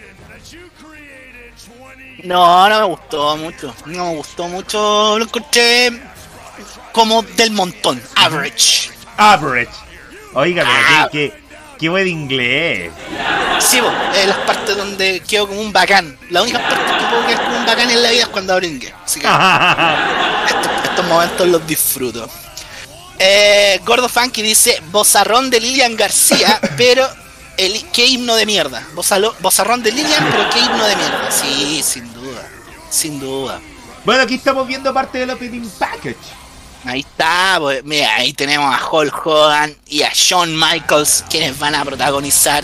No, 2.23 2.67
no 2.69 2.79
me 2.79 2.85
gustó 2.87 3.37
mucho. 3.37 3.75
No 3.85 4.05
me 4.05 4.15
gustó 4.15 4.47
mucho. 4.47 5.19
Lo 5.19 5.25
encontré 5.25 5.91
como 6.91 7.21
del 7.21 7.51
montón. 7.51 8.01
Average. 8.15 8.91
Average. 9.17 9.71
Oiga, 10.33 10.63
pero 10.63 10.97
Ah. 11.03 11.09
qué, 11.11 11.43
qué, 11.77 11.89
buen 11.89 12.07
inglés. 12.07 12.91
Sí, 13.59 13.77
eh, 13.79 14.25
las 14.27 14.37
partes 14.39 14.75
donde 14.77 15.19
quedo 15.21 15.47
como 15.47 15.61
un 15.61 15.71
bacán. 15.73 16.17
La 16.29 16.41
única 16.43 16.59
parte 16.67 16.85
que 16.97 17.05
puedo 17.09 17.25
quedar 17.27 17.43
como 17.45 17.57
un 17.57 17.65
bacán 17.65 17.89
en 17.89 18.03
la 18.03 18.11
vida 18.11 18.21
es 18.23 18.27
cuando 18.29 18.53
abro 18.53 18.65
inglés. 18.65 18.93
Así 19.03 19.19
que 19.19 19.27
estos, 20.47 20.83
estos 20.83 21.05
momentos 21.05 21.47
los 21.47 21.65
disfruto. 21.67 22.29
Eh, 23.19 23.79
Gordo 23.85 24.07
Funky 24.09 24.41
dice 24.43 24.81
Bozarrón 24.91 25.49
de 25.49 25.59
Lilian 25.59 25.95
García, 25.95 26.59
pero 26.77 27.07
el, 27.57 27.83
qué 27.91 28.05
himno 28.05 28.35
de 28.35 28.45
mierda. 28.45 28.85
Bozalo- 28.93 29.33
Bozarrón 29.39 29.81
de 29.81 29.91
Lilian, 29.91 30.27
pero 30.31 30.49
qué 30.51 30.59
himno 30.59 30.85
de 30.85 30.95
mierda. 30.95 31.31
Sí, 31.31 31.81
sin 31.83 32.13
duda. 32.13 32.47
Sin 32.89 33.19
duda. 33.19 33.59
bueno, 34.05 34.21
aquí 34.23 34.35
estamos 34.35 34.67
viendo 34.67 34.93
parte 34.93 35.17
del 35.17 35.31
opening 35.31 35.67
package. 35.79 36.15
Ahí 36.87 37.01
está, 37.01 37.57
pues, 37.59 37.83
mira, 37.83 38.15
ahí 38.15 38.31
tenemos 38.31 38.73
a 38.73 38.89
Hulk 38.89 39.25
Hogan 39.25 39.75
y 39.87 40.03
a 40.03 40.11
Shawn 40.13 40.57
Michaels, 40.57 41.25
quienes 41.29 41.59
van 41.59 41.75
a 41.75 41.83
protagonizar 41.83 42.63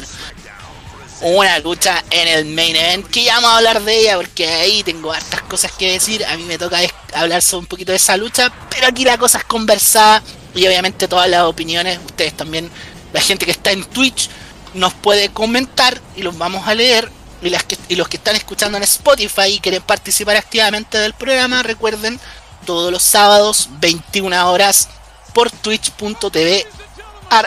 una 1.19 1.59
lucha 1.59 2.01
en 2.09 2.29
el 2.29 2.45
main 2.45 2.73
event, 2.73 3.05
que 3.07 3.25
ya 3.25 3.35
vamos 3.35 3.51
a 3.51 3.57
hablar 3.57 3.81
de 3.81 3.99
ella, 3.99 4.15
porque 4.15 4.47
ahí 4.47 4.81
tengo 4.81 5.11
hartas 5.11 5.41
cosas 5.41 5.73
que 5.73 5.91
decir, 5.91 6.25
a 6.25 6.37
mí 6.37 6.43
me 6.43 6.57
toca 6.57 6.79
hablar 7.13 7.41
sobre 7.41 7.59
un 7.59 7.65
poquito 7.65 7.91
de 7.91 7.97
esa 7.97 8.15
lucha, 8.15 8.49
pero 8.69 8.87
aquí 8.87 9.03
la 9.03 9.17
cosa 9.17 9.39
es 9.39 9.43
conversada, 9.43 10.23
y 10.55 10.65
obviamente 10.67 11.09
todas 11.09 11.29
las 11.29 11.43
opiniones, 11.43 11.99
ustedes 12.05 12.37
también, 12.37 12.69
la 13.11 13.19
gente 13.19 13.45
que 13.45 13.51
está 13.51 13.73
en 13.73 13.83
Twitch, 13.83 14.29
nos 14.73 14.93
puede 14.93 15.29
comentar 15.29 15.99
y 16.15 16.21
los 16.21 16.37
vamos 16.37 16.65
a 16.65 16.73
leer. 16.75 17.09
Y, 17.41 17.49
las 17.49 17.65
que, 17.65 17.77
y 17.89 17.97
los 17.97 18.07
que 18.07 18.15
están 18.15 18.37
escuchando 18.37 18.77
en 18.77 18.83
Spotify 18.83 19.47
y 19.47 19.59
quieren 19.59 19.81
participar 19.81 20.37
activamente 20.37 20.97
del 20.97 21.13
programa, 21.13 21.61
recuerden, 21.61 22.17
todos 22.63 22.91
los 22.91 23.03
sábados, 23.03 23.69
21 23.79 24.49
horas, 24.51 24.89
por 25.33 25.51
twitch.tv 25.51 26.65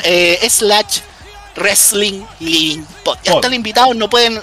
eh, 0.04 0.46
slash 0.48 1.00
Wrestling 1.56 2.24
Living 2.40 2.84
Pod. 3.04 3.18
Ya 3.22 3.32
están 3.34 3.54
invitados, 3.54 3.96
no 3.96 4.08
pueden. 4.08 4.40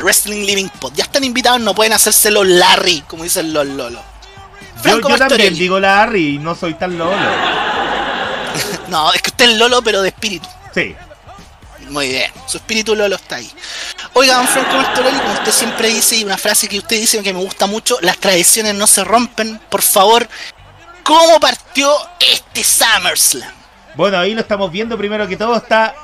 Wrestling 0.00 0.46
Living 0.46 0.68
Pod. 0.80 0.94
Ya 0.94 1.04
están 1.04 1.24
invitados, 1.24 1.60
no 1.60 1.74
pueden 1.74 1.92
hacérselo 1.92 2.42
Larry, 2.42 3.02
como 3.06 3.24
dicen 3.24 3.52
los 3.52 3.66
Lolo. 3.66 4.00
yo, 4.84 5.00
también 5.18 5.54
digo 5.54 5.78
Larry 5.78 6.36
y 6.36 6.38
no 6.38 6.54
soy 6.54 6.74
tan 6.74 6.96
Lolo. 6.96 7.16
no, 8.88 9.12
es 9.12 9.20
que 9.20 9.30
usted 9.30 9.50
es 9.50 9.58
Lolo, 9.58 9.82
pero 9.82 10.00
de 10.02 10.08
espíritu. 10.08 10.48
Sí. 10.74 10.96
Muy 11.90 12.08
bien, 12.08 12.30
su 12.46 12.58
espíritu 12.58 12.94
Lolo 12.94 13.16
está 13.16 13.36
ahí. 13.36 13.50
Oiga, 14.14 14.36
don 14.36 14.46
Franco 14.46 14.76
Martorelli, 14.76 15.18
como 15.18 15.32
usted 15.32 15.50
siempre 15.50 15.88
dice, 15.88 16.16
y 16.16 16.24
una 16.24 16.38
frase 16.38 16.68
que 16.68 16.78
usted 16.78 16.96
dice 16.96 17.20
que 17.20 17.34
me 17.34 17.40
gusta 17.40 17.66
mucho, 17.66 17.98
las 18.00 18.16
tradiciones 18.18 18.76
no 18.76 18.86
se 18.86 19.02
rompen, 19.02 19.60
por 19.68 19.82
favor, 19.82 20.28
¿cómo 21.02 21.40
partió 21.40 21.92
este 22.20 22.62
SummerSlam? 22.62 23.52
Bueno, 23.96 24.18
ahí 24.18 24.34
lo 24.34 24.40
estamos 24.40 24.70
viendo 24.70 24.96
primero 24.96 25.26
que 25.26 25.36
todo, 25.36 25.56
está... 25.56 25.94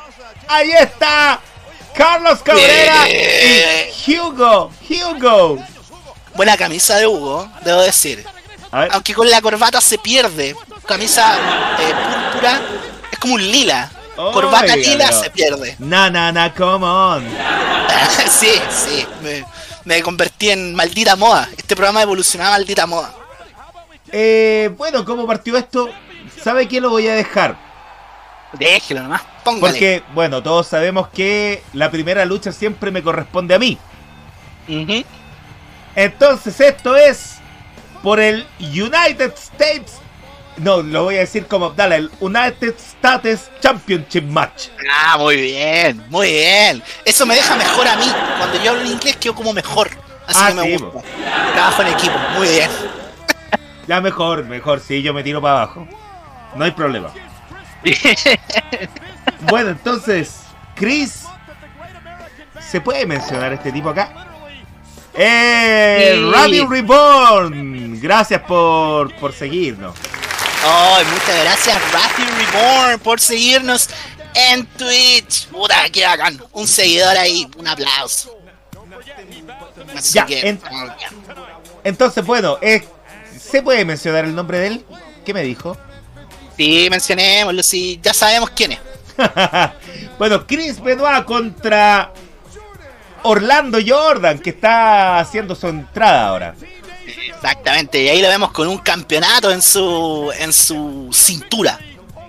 ¡Ahí 0.49 0.73
está! 0.73 1.41
Carlos 1.95 2.41
Cabrera 2.43 3.09
y 3.09 4.19
Hugo, 4.19 4.73
Hugo. 4.91 5.65
Buena 6.35 6.57
camisa 6.57 6.97
de 6.97 7.07
Hugo, 7.07 7.49
debo 7.65 7.81
decir. 7.83 8.27
Aunque 8.71 9.15
con 9.15 9.31
la 9.31 9.41
corbata 9.41 9.81
se 9.81 9.99
pierde. 9.99 10.55
Camisa 10.85 11.37
eh, 11.79 11.95
púrpura, 12.33 12.61
es 13.11 13.19
como 13.19 13.35
un 13.35 13.51
lila. 13.51 13.91
Corbata 14.17 14.77
lila 14.77 15.13
se 15.13 15.31
pierde. 15.31 15.77
Na, 15.79 16.11
na, 16.11 16.33
na, 16.33 16.53
come 16.55 16.87
on. 16.87 17.25
sí, 18.29 18.51
sí. 18.71 19.07
Me, 19.85 20.03
convertí 20.03 20.51
en 20.51 20.75
maldita 20.75 21.17
moda. 21.17 21.49
Este 21.57 21.77
programa 21.77 22.03
evolucionaba 22.03 22.53
maldita 22.53 22.87
moda. 22.87 23.13
Eh, 24.11 24.71
bueno, 24.77 25.05
¿cómo 25.05 25.27
partió 25.27 25.57
esto? 25.57 25.91
¿Sabe 26.43 26.67
qué 26.67 26.81
lo 26.81 26.91
voy 26.91 27.07
a 27.09 27.15
dejar? 27.15 27.57
Déjelo 28.53 29.03
nomás, 29.03 29.23
póngale. 29.45 29.73
Porque, 29.73 30.03
bueno, 30.15 30.43
todos 30.43 30.67
sabemos 30.67 31.09
que 31.09 31.63
la 31.73 31.91
primera 31.91 32.25
lucha 32.25 32.53
siempre 32.53 32.91
me 32.91 33.03
corresponde 33.03 33.55
a 33.55 33.59
mí. 33.59 33.79
Entonces, 35.95 36.61
esto 36.61 36.97
es 36.97 37.37
por 38.03 38.21
el 38.21 38.47
United 38.61 39.33
States 39.35 40.01
no, 40.59 40.83
lo 40.83 41.05
voy 41.05 41.17
a 41.17 41.21
decir 41.21 41.47
como, 41.47 41.71
dale, 41.71 41.97
el 41.97 42.11
United 42.21 42.75
States 42.77 43.51
Championship 43.61 44.25
Match. 44.25 44.69
Ah, 44.91 45.17
muy 45.19 45.37
bien, 45.37 46.05
muy 46.09 46.29
bien. 46.31 46.83
Eso 47.05 47.27
me 47.27 47.35
deja 47.35 47.57
mejor 47.57 47.87
a 47.87 47.97
mí. 47.97 48.07
Cuando 48.39 48.63
yo 48.63 48.71
hablo 48.71 48.83
en 48.83 48.93
inglés 48.93 49.17
quedo 49.17 49.35
como 49.35 49.53
mejor. 49.53 49.91
Así 50.27 50.41
ah, 50.43 50.49
que 50.49 50.55
me 50.55 50.79
gusta. 50.79 51.03
Trabajo 51.53 51.83
en 51.83 51.89
equipo, 51.89 52.19
muy 52.37 52.49
bien. 52.49 52.71
Ya 53.87 54.01
mejor, 54.01 54.45
mejor, 54.45 54.81
sí, 54.81 55.03
yo 55.03 55.13
me 55.13 55.23
tiro 55.23 55.41
para 55.41 55.63
abajo. 55.63 55.87
No 56.55 56.65
hay 56.65 56.71
problema. 56.71 57.11
bueno, 59.43 59.71
entonces, 59.71 60.41
Chris, 60.75 61.25
¿se 62.59 62.81
puede 62.81 63.07
mencionar 63.07 63.53
este 63.53 63.71
tipo 63.71 63.91
acá? 63.91 64.27
¡Eh! 65.15 66.31
Reborn! 66.69 68.01
Gracias 68.01 68.43
por, 68.43 69.15
por 69.17 69.33
seguirnos. 69.33 69.95
Oh, 70.69 70.99
muchas 71.13 71.45
gracias, 71.45 71.93
Rafi 71.93 72.23
Reborn, 72.25 72.99
por 72.99 73.21
seguirnos 73.21 73.89
en 74.35 74.67
Twitch. 74.67 75.47
Puta, 75.47 75.89
qué 75.93 76.05
bacán. 76.05 76.43
Un 76.53 76.67
seguidor 76.67 77.17
ahí, 77.17 77.49
un 77.57 77.69
aplauso. 77.69 78.37
ya, 80.13 80.27
entonces, 81.85 82.27
bueno, 82.27 82.59
eh, 82.61 82.85
¿se 83.39 83.63
puede 83.63 83.85
mencionar 83.85 84.25
el 84.25 84.35
nombre 84.35 84.59
de 84.59 84.67
él? 84.67 84.85
¿Qué 85.25 85.33
me 85.33 85.45
dijo? 85.45 85.77
Sí, 86.57 86.89
mencionémoslo, 86.91 87.63
sí, 87.63 88.01
ya 88.03 88.13
sabemos 88.13 88.51
quién 88.51 88.73
es. 88.73 88.81
bueno, 90.19 90.47
Chris 90.49 90.81
Benoit 90.83 91.25
contra 91.25 92.13
Orlando 93.23 93.79
Jordan, 93.87 94.41
que 94.41 94.51
está 94.51 95.21
haciendo 95.21 95.55
su 95.55 95.69
entrada 95.69 96.27
ahora. 96.27 96.55
Exactamente, 97.07 98.03
y 98.03 98.09
ahí 98.09 98.21
lo 98.21 98.29
vemos 98.29 98.51
con 98.53 98.69
un 98.69 98.79
campeonato 98.79 99.51
en 99.51 99.63
su 99.63 100.33
en 100.39 100.53
su 100.53 101.11
cintura, 101.13 101.79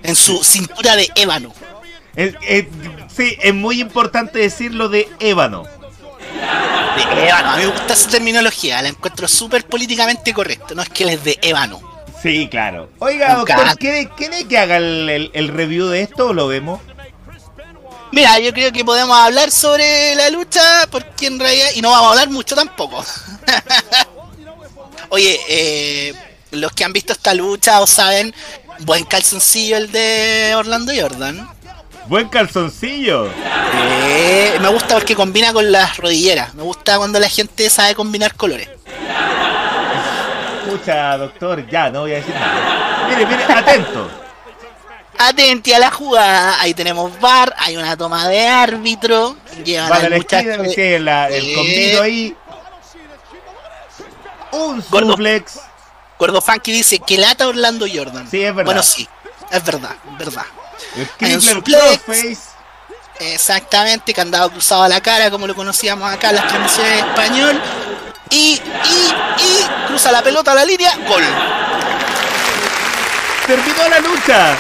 en 0.04 0.16
su 0.16 0.44
cintura 0.44 0.96
de 0.96 1.10
ébano. 1.16 1.54
sí, 2.16 3.38
es 3.42 3.54
muy 3.54 3.82
importante 3.82 4.40
decirlo 4.40 4.90
de 4.90 5.10
ébano. 5.20 5.64
De 7.14 7.28
ébano, 7.28 7.50
a 7.50 7.58
mí 7.58 7.64
me 7.64 7.72
gusta 7.72 7.94
esa 7.94 8.10
terminología, 8.10 8.82
la 8.82 8.90
encuentro 8.90 9.28
súper 9.28 9.66
políticamente 9.66 10.34
correcto, 10.34 10.76
no 10.76 10.82
es 10.82 10.90
que 10.90 11.04
él 11.04 11.10
es 11.10 11.24
de 11.24 11.40
ébano. 11.42 11.82
Sí, 12.22 12.48
claro. 12.50 12.90
Oiga, 13.00 13.36
doctor, 13.36 13.78
¿quiere, 13.78 14.10
que 14.50 14.58
haga 14.58 14.78
el, 14.78 15.30
el 15.34 15.48
review 15.50 15.88
de 15.88 16.02
esto 16.02 16.28
o 16.28 16.34
lo 16.34 16.48
vemos? 16.48 16.82
Mira, 18.12 18.40
yo 18.40 18.54
creo 18.54 18.72
que 18.72 18.86
podemos 18.86 19.18
hablar 19.18 19.52
sobre 19.52 20.16
la 20.16 20.30
lucha, 20.30 20.88
porque 20.90 21.28
en 21.28 21.40
realidad, 21.40 21.68
y 21.76 21.82
no 21.82 21.92
vamos 21.92 22.08
a 22.08 22.12
hablar 22.12 22.30
mucho 22.30 22.56
tampoco. 22.56 23.04
Oye, 25.10 25.40
eh, 25.48 26.14
los 26.52 26.72
que 26.72 26.84
han 26.84 26.94
visto 26.94 27.14
esta 27.14 27.34
lucha 27.34 27.82
o 27.82 27.88
saben, 27.88 28.34
buen 28.80 29.06
calzoncillo 29.06 29.78
el 29.78 29.92
de 29.92 30.54
Orlando 30.56 30.92
Jordan. 30.96 31.48
Buen 32.08 32.30
calzoncillo. 32.30 33.30
Eh, 34.06 34.58
me 34.62 34.70
gusta 34.70 34.96
porque 34.96 35.16
combina 35.16 35.52
con 35.52 35.72
las 35.72 35.98
rodilleras. 35.98 36.54
Me 36.56 36.64
gusta 36.64 36.98
cuando 36.98 37.20
la 37.20 37.28
gente 37.28 37.70
sabe 37.70 37.96
combinar 37.96 38.36
colores. 38.36 38.70
Escucha, 40.64 41.18
doctor, 41.18 41.70
ya, 41.70 41.90
no 41.90 42.02
voy 42.02 42.14
a 42.14 42.16
decir 42.16 42.34
nada. 42.34 43.08
Mire, 43.10 43.26
mire, 43.26 43.44
atento. 43.44 44.10
Atenti 45.18 45.74
a 45.74 45.80
la 45.80 45.92
jugada. 45.92 46.62
Ahí 46.62 46.74
tenemos 46.74 47.20
bar, 47.20 47.54
hay 47.58 47.76
una 47.76 47.98
toma 47.98 48.28
de 48.28 48.48
árbitro. 48.48 49.36
Llevan 49.66 49.90
vale, 49.90 50.10
la 51.00 51.28
el 51.30 51.56
combino 51.56 52.02
ahí 52.02 52.36
un 54.52 54.84
Gordo, 54.90 55.12
suplex. 55.12 55.60
Gordo 56.18 56.42
Funky 56.42 56.72
dice 56.72 57.00
que 57.00 57.18
lata 57.18 57.48
Orlando 57.48 57.86
Jordan. 57.92 58.30
Sí, 58.30 58.44
es 58.44 58.56
verdad. 58.56 58.66
Bueno, 58.66 58.84
sí, 58.84 59.08
es 59.52 59.64
verdad, 59.64 59.96
es 60.12 60.18
verdad. 60.18 60.46
El 61.20 61.42
suplex. 61.42 62.40
Exactamente, 63.20 64.14
candado 64.14 64.52
cruzado 64.52 64.84
a 64.84 64.90
la 64.90 65.02
cara, 65.02 65.32
como 65.32 65.48
lo 65.48 65.56
conocíamos 65.56 66.12
acá 66.12 66.30
en 66.30 66.36
las 66.36 66.48
transmisiones 66.48 67.00
en 67.00 67.08
español. 67.08 67.62
Y, 68.30 68.36
y, 68.36 69.14
y 69.44 69.88
cruza 69.88 70.12
la 70.12 70.22
pelota 70.22 70.52
a 70.52 70.56
la 70.56 70.66
línea, 70.66 70.96
gol. 71.08 71.24
Terminó 73.48 73.90
la 73.90 74.00
lucha. 74.00 74.58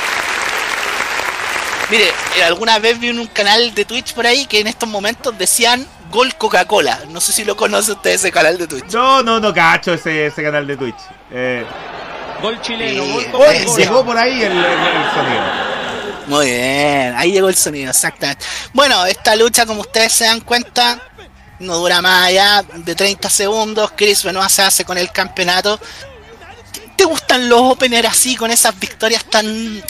Mire, 1.89 2.13
eh, 2.35 2.43
alguna 2.43 2.79
vez 2.79 2.99
vi 2.99 3.09
en 3.09 3.19
un 3.19 3.27
canal 3.27 3.73
de 3.73 3.85
Twitch 3.85 4.13
por 4.13 4.25
ahí 4.25 4.45
que 4.45 4.59
en 4.59 4.67
estos 4.67 4.89
momentos 4.89 5.37
decían 5.37 5.85
Gol 6.11 6.35
Coca-Cola. 6.35 7.01
No 7.09 7.21
sé 7.21 7.31
si 7.31 7.43
lo 7.43 7.55
conoce 7.55 7.91
usted 7.91 8.11
ese 8.11 8.31
canal 8.31 8.57
de 8.57 8.67
Twitch. 8.67 8.91
No, 8.93 9.21
no, 9.23 9.39
no 9.39 9.53
cacho 9.53 9.93
ese, 9.93 10.27
ese 10.27 10.43
canal 10.43 10.65
de 10.65 10.77
Twitch. 10.77 10.95
Eh, 11.31 11.65
gol 12.41 12.59
chileno, 12.61 13.05
gol 13.05 13.25
Coca-Cola. 13.31 13.77
llegó 13.77 14.05
por 14.05 14.17
ahí 14.17 14.41
el, 14.41 14.51
sonido. 14.51 15.67
Muy 16.27 16.45
bien, 16.47 17.13
ahí 17.15 17.31
llegó 17.31 17.49
el 17.49 17.55
sonido, 17.55 17.89
exactamente. 17.89 18.45
Bueno, 18.73 19.05
esta 19.05 19.35
lucha, 19.35 19.65
como 19.65 19.81
ustedes 19.81 20.11
se 20.11 20.25
dan 20.25 20.41
cuenta, 20.41 20.99
no 21.59 21.77
dura 21.77 22.01
más 22.01 22.27
allá 22.27 22.63
de 22.73 22.95
30 22.95 23.29
segundos. 23.29 23.91
Chris 23.95 24.23
Benoit 24.23 24.49
se 24.49 24.61
hace 24.61 24.85
con 24.85 24.97
el 24.97 25.11
campeonato. 25.11 25.79
¿Te 26.95 27.05
gustan 27.05 27.47
los 27.47 27.61
openers 27.61 28.09
así, 28.09 28.35
con 28.35 28.51
esas 28.51 28.77
victorias 28.79 29.23
tan, 29.25 29.81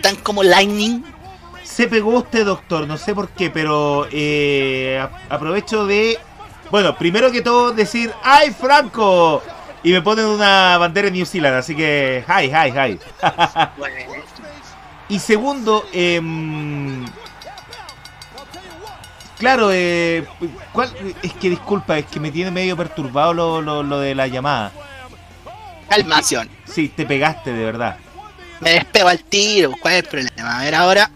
tan 0.00 0.16
como 0.16 0.42
lightning? 0.42 1.02
Se 1.80 1.88
pegó 1.88 2.10
usted, 2.18 2.44
doctor, 2.44 2.86
no 2.86 2.98
sé 2.98 3.14
por 3.14 3.30
qué, 3.30 3.48
pero 3.48 4.06
eh, 4.12 5.02
aprovecho 5.30 5.86
de, 5.86 6.18
bueno, 6.70 6.94
primero 6.94 7.32
que 7.32 7.40
todo 7.40 7.72
decir, 7.72 8.12
¡ay, 8.22 8.50
Franco! 8.50 9.42
Y 9.82 9.90
me 9.90 10.02
ponen 10.02 10.26
una 10.26 10.76
bandera 10.76 11.06
de 11.06 11.12
New 11.12 11.24
Zealand, 11.24 11.56
así 11.56 11.74
que, 11.74 12.22
¡hi, 12.28 12.50
hi, 12.50 12.70
hi! 12.78 12.98
y 15.14 15.18
segundo, 15.20 15.86
eh, 15.94 16.20
claro, 19.38 19.70
eh, 19.72 20.26
¿cuál, 20.74 20.92
es 21.22 21.32
que 21.32 21.48
disculpa, 21.48 21.96
es 21.96 22.04
que 22.04 22.20
me 22.20 22.30
tiene 22.30 22.50
medio 22.50 22.76
perturbado 22.76 23.32
lo, 23.32 23.62
lo, 23.62 23.82
lo 23.82 24.00
de 24.00 24.14
la 24.14 24.26
llamada. 24.26 24.70
Calmación. 25.88 26.46
Sí, 26.66 26.90
te 26.90 27.06
pegaste, 27.06 27.54
de 27.54 27.64
verdad. 27.64 27.96
me 28.60 28.72
despego 28.72 29.08
al 29.08 29.24
tiro. 29.24 29.72
¿Cuál 29.80 29.94
es 29.94 30.02
el 30.02 30.08
problema? 30.10 30.58
A 30.58 30.62
ver 30.62 30.74
ahora. 30.74 31.10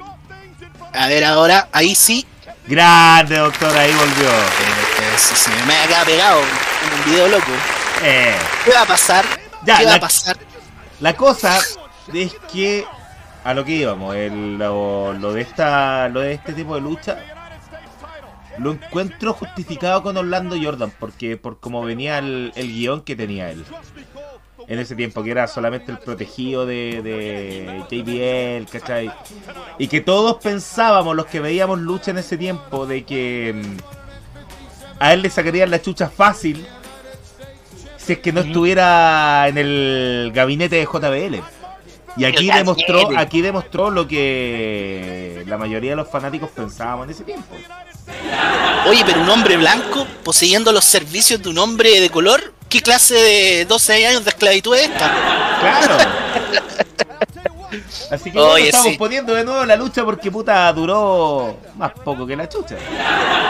A 0.95 1.09
ver 1.09 1.25
ahora. 1.25 1.69
Ahí 1.73 1.95
sí. 1.95 2.27
Grande, 2.67 3.37
doctor, 3.37 3.77
ahí 3.77 3.93
volvió. 3.93 4.29
Eh, 4.31 5.17
sí, 5.19 5.51
me 5.67 5.75
ha 5.77 5.87
quedado 5.87 6.07
pegado 6.07 6.41
en 6.41 6.99
un 6.99 7.05
video 7.05 7.29
loco. 7.29 7.51
Eh, 8.03 8.35
¿Qué 8.65 8.71
va 8.73 8.83
a 8.83 8.87
pasar? 8.87 9.25
Ya, 9.65 9.79
¿Qué 9.79 9.85
va 9.85 9.91
la- 9.91 9.97
a 9.97 10.01
pasar? 10.01 10.37
la 11.01 11.15
cosa 11.17 11.59
es 12.13 12.33
que 12.53 12.87
a 13.45 13.53
lo 13.55 13.65
que 13.65 13.73
íbamos, 13.73 14.15
el- 14.17 14.57
lo, 14.57 15.13
lo 15.15 15.33
de 15.35 15.43
esta, 15.43 16.09
lo 16.09 16.21
de 16.21 16.35
este 16.35 16.53
tipo 16.55 16.75
de 16.75 16.81
lucha, 16.81 17.19
lo 18.59 18.73
encuentro 18.73 19.35
justificado 19.35 20.03
con 20.03 20.17
Orlando 20.17 20.57
Jordan, 20.61 20.93
porque 20.99 21.37
por 21.37 21.61
cómo 21.61 21.83
venía 21.83 22.19
el, 22.19 22.53
el 22.57 22.69
guion 22.73 23.03
que 23.03 23.17
tenía 23.17 23.51
él. 23.51 23.65
En 24.67 24.79
ese 24.79 24.97
tiempo, 24.97 25.23
que 25.23 25.31
era 25.31 25.47
solamente 25.47 25.93
el 25.93 25.99
protegido 25.99 26.65
de, 26.65 27.03
de 27.03 27.85
JBL, 27.91 28.71
¿cachai? 28.71 29.11
Y 29.79 29.89
que 29.89 30.01
todos 30.01 30.37
pensábamos, 30.43 31.15
los 31.15 31.27
que 31.27 31.41
veíamos 31.41 31.79
lucha 31.81 32.13
en 32.13 32.19
ese 32.19 32.39
tiempo, 32.39 32.87
de 32.87 33.05
que 33.05 33.55
mm, 33.55 33.77
a 35.01 35.13
él 35.13 35.23
le 35.23 35.31
sacarían 35.31 35.71
la 35.71 35.83
chucha 35.83 36.09
fácil 36.09 36.67
si 38.05 38.13
es 38.15 38.19
que 38.19 38.33
no 38.33 38.41
estuviera 38.41 39.49
en 39.49 39.57
el 39.57 40.31
gabinete 40.35 40.77
de 40.77 40.85
JBL. 40.85 41.43
Y 42.17 42.25
aquí 42.25 42.51
demostró, 42.51 43.09
aquí 43.17 43.41
demostró 43.41 43.91
lo 43.91 44.07
que 44.07 45.43
la 45.47 45.59
mayoría 45.59 45.91
de 45.91 45.97
los 45.97 46.09
fanáticos 46.09 46.51
pensábamos 46.51 47.07
en 47.07 47.11
ese 47.11 47.25
tiempo. 47.25 47.57
Oye, 48.89 49.03
pero 49.07 49.23
un 49.23 49.31
hombre 49.31 49.57
blanco 49.57 50.07
poseyendo 50.23 50.71
los 50.71 50.85
servicios 50.85 51.43
de 51.43 51.49
un 51.49 51.59
hombre 51.59 52.01
de 52.01 52.11
color. 52.11 52.53
¿Qué 52.75 52.83
clase 52.83 53.15
de 53.15 53.65
12 53.67 54.05
años 54.05 54.25
de 54.25 54.31
esclavitud 54.31 54.75
es 54.75 54.89
esta? 54.89 55.07
Claro. 55.61 55.97
Así 58.11 58.33
que 58.33 58.39
Oye, 58.41 58.67
estamos 58.67 58.89
sí. 58.89 58.97
poniendo 58.99 59.33
de 59.33 59.45
nuevo 59.45 59.65
la 59.65 59.77
lucha 59.77 60.05
porque 60.05 60.29
puta 60.29 60.73
duró 60.73 61.57
más 61.77 61.93
poco 61.93 62.27
que 62.27 62.35
la 62.35 62.49
chucha. 62.49 62.75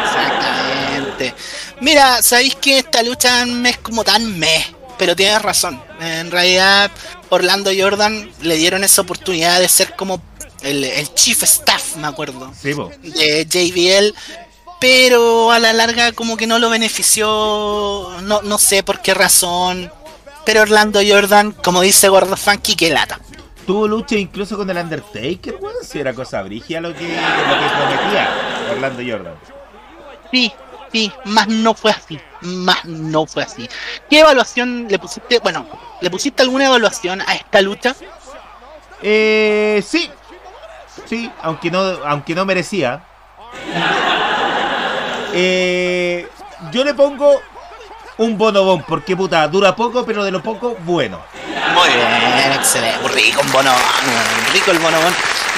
Exactamente. 0.05 1.35
Mira, 1.81 2.20
sabéis 2.20 2.55
que 2.57 2.81
esta 2.81 3.03
lucha 3.03 3.47
me 3.47 3.70
es 3.70 3.79
como 3.79 4.05
tan 4.05 4.39
meh, 4.39 4.66
pero 4.99 5.16
tienes 5.16 5.41
razón. 5.41 5.83
En 6.01 6.31
realidad, 6.31 6.91
Orlando 7.31 7.70
Jordan 7.75 8.31
le 8.43 8.57
dieron 8.57 8.85
esa 8.85 9.01
oportunidad 9.01 9.59
de 9.59 9.70
ser 9.70 9.97
como 9.97 10.20
el, 10.61 10.85
el 10.85 11.14
chief 11.14 11.43
staff, 11.45 11.97
me 11.97 12.09
acuerdo, 12.09 12.53
Sí, 12.61 12.75
de 13.03 13.47
JBL. 13.47 14.14
Pero 14.81 15.51
a 15.51 15.59
la 15.59 15.72
larga 15.72 16.12
como 16.12 16.37
que 16.37 16.47
no 16.47 16.59
lo 16.59 16.68
benefició, 16.68 18.09
no, 18.22 18.43
no 18.43 18.59
sé 18.59 18.83
por 18.83 19.01
qué 19.01 19.14
razón. 19.14 19.91
Pero 20.45 20.62
Orlando 20.62 21.01
Jordan, 21.07 21.53
como 21.53 21.81
dice 21.81 22.09
Gordo 22.09 22.37
Funky, 22.37 22.77
que 22.77 22.91
lata. 22.91 23.18
Tuvo 23.66 23.89
lucha 23.89 24.16
incluso 24.16 24.57
con 24.57 24.68
el 24.68 24.77
Undertaker, 24.77 25.57
weón. 25.59 25.77
Si 25.83 25.99
era 25.99 26.12
cosa 26.12 26.43
brigia 26.43 26.81
lo 26.81 26.93
que, 26.93 27.09
lo 27.09 27.09
que 27.09 27.70
prometía 27.77 28.29
Orlando 28.72 29.03
Jordan. 29.07 29.35
Sí, 30.31 30.53
sí, 30.93 31.12
más 31.25 31.49
no 31.49 31.72
fue 31.72 31.93
así. 31.93 32.20
Más 32.43 32.85
no 32.85 33.27
fue 33.27 33.43
así. 33.43 33.66
¿Qué 34.11 34.20
evaluación 34.20 34.87
le 34.91 34.99
pusiste? 34.99 35.39
Bueno, 35.39 35.66
¿le 36.03 36.11
pusiste 36.11 36.43
alguna 36.43 36.66
evaluación 36.66 37.22
a 37.22 37.35
esta 37.35 37.62
lucha? 37.62 37.97
Eh, 39.01 39.83
sí. 39.87 40.11
Sí, 41.07 41.31
aunque 41.43 41.70
no, 41.70 41.81
aunque 42.05 42.35
no 42.35 42.45
merecía. 42.45 43.03
Eh, 45.35 46.28
yo 46.72 46.85
le 46.85 46.95
pongo 46.95 47.41
un 48.18 48.39
bonobón, 48.39 48.85
porque 48.87 49.16
puta, 49.16 49.47
dura 49.49 49.74
poco, 49.74 50.05
pero 50.07 50.24
de 50.24 50.30
lo 50.30 50.43
poco, 50.43 50.76
bueno. 50.85 51.20
Muy 51.74 51.89
bien, 51.89 52.53
excelente. 52.53 53.09
Rico 53.09 53.41
un 53.41 53.53
bonobón, 53.53 53.80
rico 54.53 54.70
el 54.70 54.78
bonobón. 54.78 55.12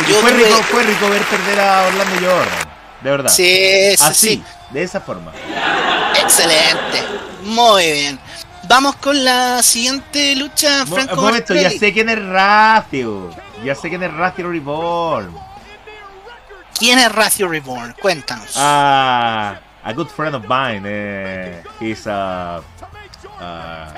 Yo 0.08 0.16
fue 0.20 0.32
tuve- 0.32 0.44
rico, 0.44 0.62
fue 0.64 0.82
rico 0.82 1.08
ver 1.10 1.22
perder 1.24 1.60
a 1.60 1.82
Orlando 1.88 2.16
Jordan. 2.16 2.68
De 3.02 3.10
verdad. 3.10 3.30
Sí, 3.30 3.94
sí, 3.96 4.04
Así, 4.04 4.28
sí. 4.28 4.44
de 4.70 4.82
esa 4.82 5.00
forma. 5.00 5.32
Excelente. 6.20 7.02
Muy 7.44 7.92
bien. 7.92 8.18
Vamos 8.68 8.96
con 8.96 9.22
la 9.24 9.62
siguiente 9.62 10.34
lucha, 10.36 10.84
Franco. 10.86 11.14
Un 11.14 11.20
momento, 11.26 11.54
ya 11.54 11.70
sé 11.70 11.92
quién 11.92 12.08
es 12.08 12.24
Ratio. 12.26 13.30
Ya 13.64 13.74
sé 13.74 13.88
quién 13.88 14.02
es 14.02 14.12
Ratio 14.12 14.50
Reborn. 14.50 15.36
¿Quién 16.78 16.98
es 16.98 17.10
Ratio 17.12 17.48
Reborn? 17.48 17.94
Cuéntanos. 18.00 18.52
Ah, 18.56 19.60
a 19.82 19.92
good 19.92 20.08
friend 20.08 20.34
of 20.34 20.44
mine. 20.48 20.82
eh, 20.84 21.62
he's 21.80 22.06
a, 22.06 22.62
a 23.40 23.88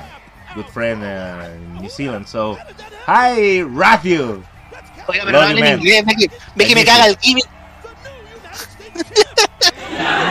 good 0.55 0.67
friend 0.67 1.03
uh, 1.03 1.49
in 1.55 1.73
New 1.81 1.89
Zealand. 1.89 2.27
So, 2.27 2.57
hi, 3.07 3.61
Ratio. 3.63 4.43
Oiga, 5.07 5.23
pero 5.25 5.41
hablen 5.41 5.59
Man. 5.59 5.79
inglés, 5.79 6.05
ve 6.05 6.15
que, 6.15 6.31
ve 6.55 6.65
que 6.67 6.75
me 6.75 6.85
caga 6.85 7.05
el 7.07 7.17
gimmick. 7.17 7.47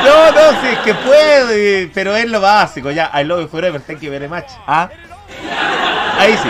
No, 0.05 0.31
no, 0.33 0.61
sí, 0.63 0.69
es 0.69 0.79
que 0.79 0.95
puede, 0.95 1.89
pero 1.89 2.17
es 2.17 2.27
lo 2.31 2.41
básico. 2.41 2.91
Ya, 2.91 3.11
I 3.13 3.25
love 3.25 3.43
you 3.43 3.49
forever, 3.49 3.81
thank 3.81 4.01
you 4.01 4.11
very 4.11 4.29
much. 4.29 4.45
Ah, 4.67 4.89
ahí 6.19 6.35
sí. 6.43 6.49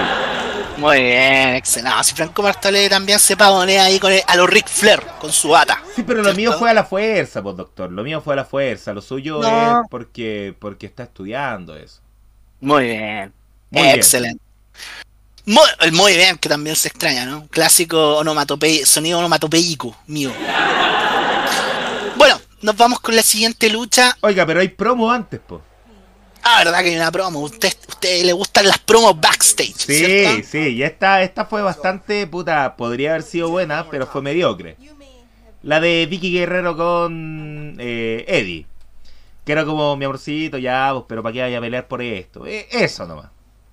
Muy 0.79 1.03
bien, 1.03 1.55
excelente. 1.57 1.97
No, 1.97 2.05
si 2.05 2.15
Franco 2.15 2.43
Martelli 2.43 2.89
también 2.89 3.19
se 3.19 3.37
pagonea 3.37 3.85
ahí 3.85 3.99
con 3.99 4.13
el- 4.13 4.23
a 4.27 4.37
los 4.37 4.49
Ric 4.49 4.69
Flair, 4.69 5.03
con 5.21 5.33
su 5.33 5.49
bata. 5.49 5.83
Sí, 5.97 6.05
pero 6.05 6.19
lo 6.19 6.25
¿Cierto? 6.27 6.37
mío 6.37 6.53
fue 6.59 6.71
a 6.71 6.75
la 6.75 6.85
fuerza, 6.85 7.43
pues, 7.43 7.57
doctor. 7.57 7.91
Lo 7.91 8.05
mío 8.05 8.21
fue 8.21 8.35
a 8.35 8.37
la 8.37 8.45
fuerza. 8.45 8.93
Lo 8.93 9.03
suyo 9.03 9.41
No. 9.43 9.83
es 9.83 9.89
porque, 9.91 10.55
porque 10.59 10.87
está 10.87 11.03
estudiando 11.05 11.75
eso. 11.77 12.01
Muy 12.61 12.85
bien. 12.85 13.33
Muy 13.71 13.83
bien. 13.83 13.95
Excelente. 13.97 14.41
Muy, 15.47 15.65
el 15.81 15.93
muy 15.93 16.13
bien, 16.15 16.37
que 16.39 16.49
también 16.49 16.77
se 16.77 16.89
extraña, 16.89 17.25
¿no? 17.25 17.49
Clásico 17.49 18.19
onomatope 18.19 18.85
sonido 18.87 19.19
onomatopeico 19.19 19.97
mío. 20.07 20.31
Bueno, 22.17 22.41
nos 22.63 22.77
vamos 22.77 23.01
con 23.01 23.17
la 23.17 23.23
siguiente 23.23 23.71
lucha. 23.71 24.17
Oiga, 24.21 24.45
pero 24.47 24.61
hay 24.61 24.69
promo 24.69 25.11
antes, 25.11 25.41
pues. 25.47 25.63
Ah, 26.43 26.65
verdad 26.65 26.81
que 26.81 26.91
hay 26.91 26.97
una 26.97 27.11
promo. 27.11 27.41
Usted, 27.41 27.73
usted 27.89 28.25
le 28.25 28.33
gustan 28.33 28.67
las 28.67 28.79
promos 28.79 29.21
backstage, 29.21 29.75
Sí, 29.77 29.95
¿cierto? 29.99 30.49
sí, 30.51 30.59
y 30.77 30.83
esta, 30.83 31.23
esta 31.23 31.45
fue 31.45 31.63
bastante, 31.63 32.27
puta, 32.27 32.77
podría 32.77 33.11
haber 33.11 33.23
sido 33.23 33.49
buena, 33.51 33.87
pero 33.91 34.07
fue 34.07 34.23
mediocre. 34.23 34.77
La 35.63 35.81
de 35.81 36.07
Vicky 36.07 36.33
Guerrero 36.33 36.77
con 36.77 37.77
eh, 37.81 38.25
Eddie. 38.29 38.67
Que 39.45 39.53
era 39.53 39.65
como, 39.65 39.97
mi 39.97 40.05
amorcito, 40.05 40.59
ya, 40.59 40.91
pues, 40.93 41.05
pero 41.09 41.23
¿para 41.23 41.33
qué 41.33 41.41
vaya 41.41 41.59
a 41.59 41.61
pelear 41.61 41.89
por 41.89 42.03
esto? 42.03 42.47
Eh, 42.47 42.69
eso 42.71 43.07
nomás. 43.07 43.27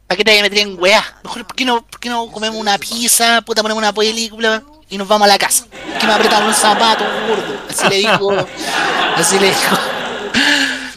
¿Para 0.07 0.17
qué 0.17 0.23
te 0.23 0.41
meter 0.41 0.59
en 0.59 0.79
weá? 0.79 1.03
Mejor, 1.23 1.45
¿por 1.45 1.55
qué, 1.55 1.65
no, 1.65 1.85
¿por 1.85 1.99
qué 1.99 2.09
no 2.09 2.31
comemos 2.31 2.59
una 2.59 2.77
pizza, 2.77 3.41
puta, 3.41 3.61
ponemos 3.61 3.81
una 3.81 3.93
película 3.93 4.63
y 4.89 4.97
nos 4.97 5.07
vamos 5.07 5.25
a 5.25 5.31
la 5.31 5.37
casa? 5.37 5.65
¿Por 5.65 5.99
qué 5.99 6.07
me 6.07 6.13
apretan 6.13 6.45
un 6.45 6.53
zapato, 6.53 7.03
gordo? 7.27 7.59
Así 7.69 7.89
le 7.89 7.95
digo. 7.97 8.31
así 9.15 9.39
le 9.39 9.47
digo. 9.47 9.94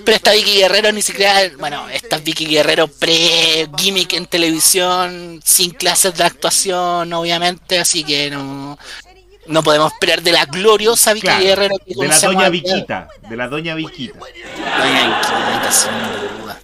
Pero 0.09 0.17
esta 0.17 0.33
Vicky 0.33 0.55
Guerrero 0.55 0.91
ni 0.91 1.03
siquiera. 1.03 1.35
Bueno, 1.59 1.87
esta 1.91 2.17
Vicky 2.17 2.47
Guerrero 2.47 2.89
pre-gimmick 2.89 4.15
en 4.15 4.25
televisión, 4.25 5.39
sin 5.45 5.73
clases 5.73 6.15
de 6.17 6.25
actuación, 6.25 7.13
obviamente, 7.13 7.79
así 7.79 8.05
que 8.05 8.31
no. 8.31 8.79
No 9.49 9.63
podemos 9.63 9.93
esperar 9.93 10.23
de 10.23 10.33
la 10.33 10.47
gloriosa 10.47 11.13
Vicky 11.13 11.27
Claro, 11.27 11.45
Guerrero 11.45 11.75
que 11.87 11.95
de 11.95 12.09
la 12.09 12.19
doña 12.21 12.49
Viquita, 12.49 13.09
de 13.29 13.37
la 13.37 13.49
doña 13.49 13.75
Viquita. 13.75 14.19
Doña 14.19 15.09
Viquita, 15.09 15.73
sin 15.73 16.41
duda. 16.41 16.61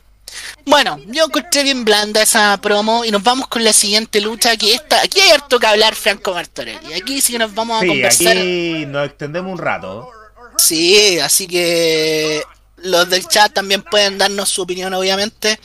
Bueno, 0.64 0.98
yo 1.08 1.26
encontré 1.26 1.64
bien 1.64 1.84
blanda 1.84 2.22
esa 2.22 2.58
promo 2.62 3.04
y 3.04 3.10
nos 3.10 3.22
vamos 3.22 3.48
con 3.48 3.62
la 3.62 3.74
siguiente 3.74 4.22
lucha. 4.22 4.56
Que 4.56 4.72
esta, 4.72 5.02
aquí 5.02 5.20
hay 5.20 5.32
harto 5.32 5.60
que 5.60 5.66
hablar, 5.66 5.94
Franco 5.94 6.32
Martorelli. 6.32 6.94
Aquí 6.94 7.20
sí 7.20 7.34
que 7.34 7.40
nos 7.40 7.54
vamos 7.54 7.76
a 7.76 7.80
Sí, 7.80 7.88
conversar. 7.88 8.38
aquí 8.38 8.86
nos 8.86 9.06
extendemos 9.06 9.52
un 9.52 9.58
rato. 9.58 10.08
Sí, 10.56 11.18
así 11.18 11.46
que 11.46 12.42
los 12.84 13.08
del 13.10 13.26
chat 13.26 13.52
también 13.52 13.82
pueden 13.82 14.18
darnos 14.18 14.48
su 14.48 14.62
opinión, 14.62 14.94
obviamente. 14.94 15.58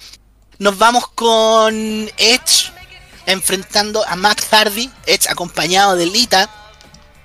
Nos 0.58 0.78
vamos 0.78 1.08
con 1.10 1.74
Edge 2.18 2.72
enfrentando 3.26 4.04
a 4.08 4.16
Matt 4.16 4.42
Hardy, 4.52 4.90
Edge 5.06 5.30
acompañado 5.30 5.96
de 5.96 6.06
Lita. 6.08 6.50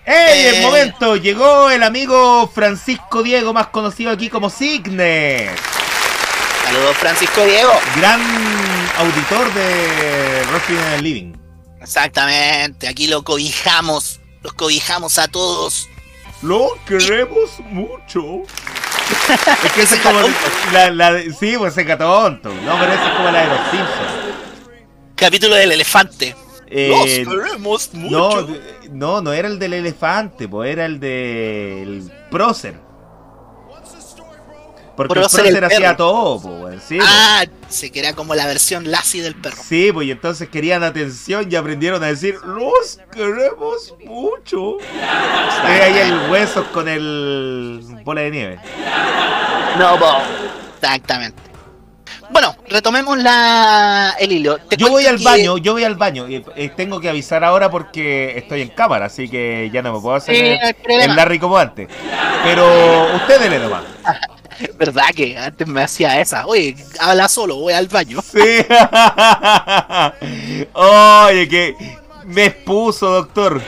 ¡Ey! 0.07 0.47
El 0.47 0.55
Eh. 0.57 0.61
momento, 0.63 1.17
llegó 1.17 1.71
el 1.71 1.83
amigo 1.83 2.51
Francisco 2.55 3.23
Diego, 3.23 3.53
más 3.55 3.69
conocido 3.69 4.11
aquí 4.11 4.29
como 4.29 4.51
Signes. 4.51 5.51
Saludos, 6.65 6.97
Francisco 6.99 7.45
Diego. 7.45 7.73
Gran 7.97 8.21
auditor 8.99 9.53
de 9.55 10.43
Wrestling 10.51 10.77
in 10.77 10.97
the 10.97 11.03
Living. 11.03 11.33
Exactamente, 11.81 12.89
aquí 12.89 13.07
lo 13.07 13.23
cobijamos, 13.25 14.21
los 14.43 14.53
cobijamos 14.55 15.19
a 15.19 15.29
todos. 15.29 15.89
Lo 16.43 16.71
queremos 16.87 17.51
mucho. 17.71 18.43
Es 19.65 19.73
que 19.73 19.83
esa 19.83 19.95
es 19.97 20.01
como 20.03 20.21
la, 20.73 20.91
la 20.91 21.13
de- 21.13 21.33
sí, 21.33 21.55
pues 21.59 21.77
ese 21.77 21.97
tonto. 21.97 22.49
No, 22.65 22.79
pero 22.79 22.93
esa 22.93 23.07
es 23.09 23.13
como 23.15 23.31
la 23.31 23.41
de 23.43 23.47
los 23.49 23.59
Simpsons. 23.71 24.35
Capítulo 25.17 25.55
del 25.55 25.73
elefante. 25.73 26.35
Eh, 26.67 27.25
Los 27.27 27.37
queremos 27.45 27.95
mucho. 27.95 28.17
no, 28.19 28.43
de- 28.43 28.61
no, 28.91 29.21
no 29.21 29.33
era 29.33 29.47
el 29.49 29.59
del 29.59 29.75
elefante, 29.75 30.49
pues 30.49 30.71
era 30.73 30.87
el 30.87 30.99
del 30.99 32.11
prócer. 32.31 32.75
Porque 34.97 35.09
Por 35.09 35.19
el 35.19 35.23
prócer 35.25 35.65
hacía 35.65 35.97
todo, 35.97 36.37
weón. 36.37 36.81
Sí. 36.87 36.99
Ah, 37.03 37.45
se 37.69 37.91
que 37.91 37.99
era 37.99 38.13
como 38.13 38.35
la 38.37 38.47
versión 38.47 38.91
Lassie 38.91 39.23
del 39.23 39.35
perro. 39.35 39.57
Sí, 39.67 39.91
pues 39.93 40.07
y 40.07 40.13
entonces 40.13 40.49
querían 40.49 40.85
atención 40.85 41.49
y 41.51 41.57
aprendieron 41.57 42.03
a 42.05 42.07
decir, 42.07 42.37
los 42.45 43.01
queremos 43.13 43.95
mucho. 44.05 44.77
Y 45.65 45.67
ahí 45.81 45.99
el 45.99 46.31
hueso 46.31 46.65
con 46.73 46.89
el 46.89 47.81
bola 48.05 48.21
de 48.21 48.31
nieve. 48.31 48.59
No, 49.79 49.99
po. 49.99 50.19
Exactamente. 50.81 51.43
Bueno, 52.31 52.57
retomemos 52.69 53.19
la 53.19 54.15
el 54.19 54.33
hilo. 54.33 54.59
Te 54.59 54.77
Yo 54.77 54.89
voy 54.91 55.07
al 55.07 55.19
que- 55.19 55.25
baño, 55.25 55.59
yo 55.59 55.73
voy 55.73 55.85
al 55.85 55.95
baño. 55.97 56.29
Y, 56.29 56.45
eh, 56.57 56.71
tengo 56.77 57.01
que 57.01 57.09
avisar 57.09 57.43
ahora 57.45 57.71
porque 57.71 58.37
estoy 58.39 58.63
en 58.63 58.69
cámara, 58.69 59.07
así 59.07 59.29
que 59.29 59.71
ya 59.73 59.83
no 59.83 59.93
me 59.95 60.01
puedo 60.01 60.15
hacer 60.17 60.35
Sí, 60.35 60.41
el, 60.43 60.59
hay 60.61 60.75
el 61.11 61.17
Larry 61.17 61.39
como 61.39 61.57
antes. 61.59 61.89
Pero 62.45 62.67
usted 63.17 63.41
dele 63.41 63.59
nomás. 63.59 63.83
¿Verdad 64.79 65.07
que 65.15 65.37
antes 65.39 65.67
me 65.67 65.83
hacía 65.83 66.21
esa? 66.21 66.47
Oye, 66.47 66.77
habla 67.01 67.29
solo, 67.29 67.57
voy 67.57 67.73
al 67.73 67.89
baño. 67.89 68.23
Sí. 68.23 68.39
Oye, 70.75 71.49
que 71.49 71.75
me 72.27 72.47
expuso, 72.47 73.09
doctor. 73.11 73.63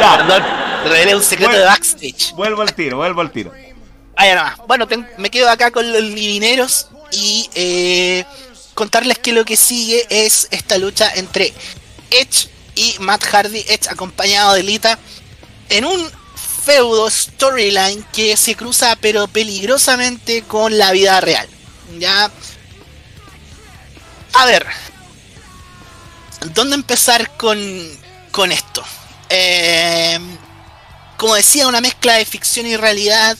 Ya, 0.00 0.16
Perdón, 0.18 0.42
revelé 0.84 1.16
un 1.16 1.22
secreto 1.22 1.50
Bueno. 1.50 1.64
de 1.64 1.70
backstage. 1.70 2.32
vuelvo 2.34 2.62
al 2.62 2.74
tiro, 2.74 2.96
vuelvo 2.98 3.20
al 3.20 3.30
tiro. 3.30 3.52
Vaya 4.16 4.34
nomás. 4.34 4.58
Bueno, 4.66 4.86
ten- 4.88 5.08
me 5.18 5.30
quedo 5.30 5.48
acá 5.50 5.70
con 5.70 5.90
los 5.92 6.02
divineros 6.02 6.88
y 7.12 7.48
eh, 7.54 8.24
contarles 8.74 9.18
que 9.18 9.32
lo 9.32 9.44
que 9.44 9.56
sigue 9.56 10.06
es 10.08 10.48
esta 10.50 10.78
lucha 10.78 11.10
entre 11.14 11.52
Edge 12.10 12.48
y 12.74 12.96
Matt 13.00 13.24
Hardy, 13.24 13.60
Edge 13.68 13.88
acompañado 13.90 14.54
de 14.54 14.62
Lita, 14.62 14.98
en 15.68 15.84
un 15.84 16.10
feudo 16.68 17.08
storyline 17.08 18.04
que 18.12 18.36
se 18.36 18.54
cruza 18.54 18.94
pero 19.00 19.26
peligrosamente 19.26 20.42
con 20.42 20.76
la 20.76 20.92
vida 20.92 21.18
real. 21.18 21.48
Ya. 21.98 22.30
A 24.34 24.44
ver. 24.44 24.66
¿Dónde 26.52 26.74
empezar 26.74 27.34
con, 27.38 27.58
con 28.32 28.52
esto? 28.52 28.84
Eh, 29.30 30.18
como 31.16 31.36
decía, 31.36 31.66
una 31.68 31.80
mezcla 31.80 32.16
de 32.16 32.26
ficción 32.26 32.66
y 32.66 32.76
realidad 32.76 33.38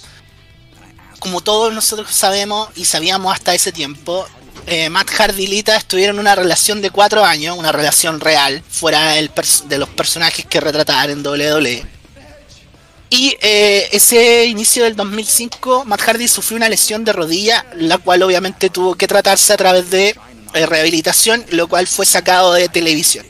como 1.19 1.43
todos 1.43 1.75
nosotros 1.75 2.11
sabemos 2.11 2.71
y 2.77 2.87
sabíamos 2.87 3.35
hasta 3.35 3.55
ese 3.55 3.73
tiempo, 3.73 4.27
eh, 4.67 4.89
Matt 4.89 5.11
Hardy 5.11 5.45
y 5.45 5.47
Lita 5.49 5.77
estuvieron 5.77 6.17
en 6.17 6.21
una 6.21 6.35
relación 6.35 6.81
de 6.81 6.91
cuatro 6.91 7.25
años, 7.25 7.59
una 7.59 7.73
relación 7.73 8.21
real, 8.21 8.63
fuera 8.71 9.13
de 9.13 9.79
los 9.79 9.89
personajes 9.91 10.47
que 10.47 10.61
retrataban 10.61 11.11
en 11.11 11.27
WWE. 11.27 11.98
Y 13.11 13.37
eh, 13.41 13.89
ese 13.93 14.47
inicio 14.47 14.85
del 14.85 14.95
2005, 14.95 15.85
Matt 15.87 16.03
Hardy 16.03 16.29
sufrió 16.29 16.57
una 16.57 16.69
lesión 16.69 17.05
de 17.05 17.13
rodilla, 17.13 17.65
la 17.75 17.99
cual 17.99 18.23
obviamente 18.23 18.69
tuvo 18.69 18.95
que 18.97 19.07
tratarse 19.07 19.53
a 19.53 19.57
través 19.57 19.91
de 19.91 20.15
eh, 20.55 20.67
rehabilitación, 20.67 21.45
lo 21.51 21.69
cual 21.69 21.87
fue 21.87 22.05
sacado 22.05 22.53
de 22.53 22.69
televisión. 22.69 23.27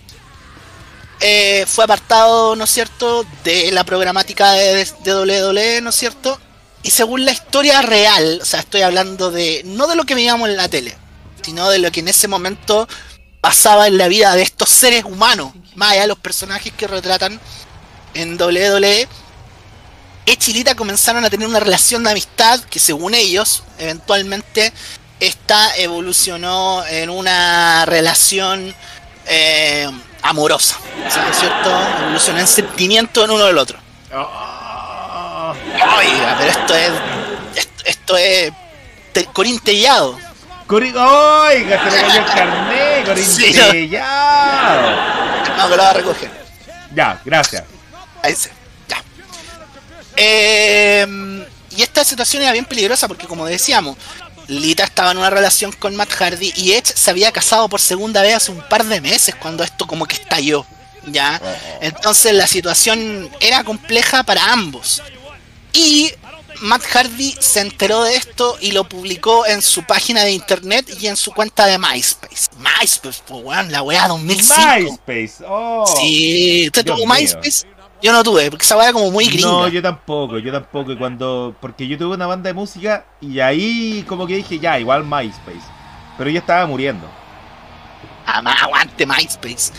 Eh, 1.20 1.64
fue 1.66 1.84
apartado, 1.84 2.56
¿no 2.56 2.64
es 2.64 2.70
cierto?, 2.70 3.24
de 3.44 3.70
la 3.70 3.84
programática 3.84 4.52
de, 4.52 4.84
de 5.04 5.14
WWE, 5.14 5.80
¿no 5.80 5.90
es 5.90 5.96
cierto? 5.96 6.40
Y 6.82 6.90
según 6.90 7.24
la 7.24 7.32
historia 7.32 7.82
real, 7.82 8.40
o 8.42 8.44
sea, 8.44 8.60
estoy 8.60 8.82
hablando 8.82 9.30
de 9.30 9.62
no 9.64 9.86
de 9.88 9.96
lo 9.96 10.04
que 10.04 10.14
veíamos 10.14 10.48
en 10.48 10.56
la 10.56 10.68
tele, 10.68 10.96
sino 11.42 11.70
de 11.70 11.78
lo 11.78 11.90
que 11.90 12.00
en 12.00 12.08
ese 12.08 12.28
momento 12.28 12.88
pasaba 13.40 13.86
en 13.86 13.98
la 13.98 14.08
vida 14.08 14.34
de 14.34 14.42
estos 14.42 14.70
seres 14.70 15.04
humanos, 15.04 15.52
más 15.74 15.92
allá 15.92 16.02
de 16.02 16.08
los 16.08 16.18
personajes 16.18 16.72
que 16.72 16.86
retratan 16.86 17.40
en 18.14 18.40
WWE. 18.40 19.08
Edge 20.30 20.50
y 20.50 20.54
Lita 20.54 20.74
comenzaron 20.74 21.24
a 21.24 21.30
tener 21.30 21.46
una 21.48 21.60
relación 21.60 22.04
de 22.04 22.10
amistad 22.10 22.60
que 22.64 22.78
según 22.78 23.14
ellos, 23.14 23.62
eventualmente, 23.78 24.72
esta 25.20 25.74
evolucionó 25.76 26.84
en 26.86 27.10
una 27.10 27.84
relación 27.86 28.74
eh, 29.26 29.88
amorosa. 30.22 30.76
O 31.06 31.10
sea, 31.10 31.24
¿no 31.24 31.30
es 31.30 31.38
cierto? 31.38 31.70
Evolucionó 32.02 32.38
en 32.40 32.46
sentimiento 32.46 33.24
en 33.24 33.30
uno 33.30 33.44
del 33.44 33.58
otro. 33.58 33.78
Oh, 34.14 35.54
Oiga, 35.98 36.36
pero 36.38 36.50
esto 36.50 36.74
es. 36.74 36.90
Esto, 37.56 37.82
esto 37.86 38.16
es. 38.16 38.52
te- 39.12 39.24
Corintellado. 39.26 40.18
Cori- 40.66 40.94
Oiga, 40.94 41.82
se 41.84 41.90
le 41.96 42.02
cayó 42.02 42.18
el 42.20 42.24
carnet, 42.26 43.16
Sí, 43.24 43.54
corintellado. 43.54 44.90
No, 45.56 45.68
que 45.70 45.76
lo 45.76 45.82
va 45.82 45.90
a 45.90 45.94
recoger. 45.94 46.30
Ya, 46.94 47.20
gracias. 47.24 47.64
Ahí 48.22 48.34
se. 48.36 48.50
Eh, 50.18 51.46
y 51.76 51.82
esta 51.82 52.04
situación 52.04 52.42
era 52.42 52.52
bien 52.52 52.64
peligrosa 52.64 53.06
porque, 53.06 53.26
como 53.26 53.46
decíamos, 53.46 53.96
Lita 54.48 54.84
estaba 54.84 55.12
en 55.12 55.18
una 55.18 55.30
relación 55.30 55.72
con 55.72 55.94
Matt 55.94 56.10
Hardy 56.10 56.52
y 56.56 56.72
Edge 56.72 56.92
se 56.94 57.10
había 57.10 57.30
casado 57.30 57.68
por 57.68 57.80
segunda 57.80 58.22
vez 58.22 58.34
hace 58.34 58.50
un 58.50 58.62
par 58.68 58.84
de 58.84 59.00
meses 59.00 59.34
cuando 59.34 59.62
esto 59.62 59.86
como 59.86 60.06
que 60.06 60.16
estalló. 60.16 60.66
¿Ya? 61.06 61.40
Entonces 61.80 62.34
la 62.34 62.46
situación 62.46 63.30
era 63.40 63.64
compleja 63.64 64.24
para 64.24 64.52
ambos. 64.52 65.02
Y 65.72 66.10
Matt 66.60 66.82
Hardy 66.82 67.34
se 67.38 67.60
enteró 67.60 68.02
de 68.02 68.16
esto 68.16 68.58
y 68.60 68.72
lo 68.72 68.88
publicó 68.88 69.46
en 69.46 69.62
su 69.62 69.84
página 69.84 70.24
de 70.24 70.32
internet 70.32 70.86
y 71.00 71.06
en 71.06 71.16
su 71.16 71.32
cuenta 71.32 71.66
de 71.66 71.78
MySpace. 71.78 72.48
MySpace, 72.58 73.22
pues 73.26 73.42
weón, 73.44 73.70
la 73.70 73.82
weá 73.82 74.08
2005. 74.08 74.62
MySpace. 74.80 75.44
Oh. 75.46 75.86
Sí, 75.98 76.64
¿usted 76.66 76.84
tuvo 76.84 77.06
mío. 77.06 77.26
Yo 78.00 78.12
no 78.12 78.22
tuve, 78.22 78.50
porque 78.50 78.64
esa 78.64 78.76
weá 78.76 78.86
era 78.86 78.92
como 78.92 79.10
muy 79.10 79.26
gringa. 79.26 79.48
No, 79.48 79.68
yo 79.68 79.82
tampoco, 79.82 80.38
yo 80.38 80.52
tampoco. 80.52 80.96
Cuando. 80.96 81.54
Porque 81.60 81.86
yo 81.88 81.98
tuve 81.98 82.14
una 82.14 82.26
banda 82.26 82.48
de 82.48 82.54
música 82.54 83.04
y 83.20 83.40
ahí 83.40 84.04
como 84.08 84.26
que 84.26 84.36
dije, 84.36 84.58
ya, 84.58 84.78
igual 84.78 85.04
MySpace. 85.04 85.66
Pero 86.16 86.30
yo 86.30 86.38
estaba 86.38 86.66
muriendo. 86.66 87.08
Jamás 88.26 88.62
aguante 88.62 89.06
MySpace. 89.06 89.72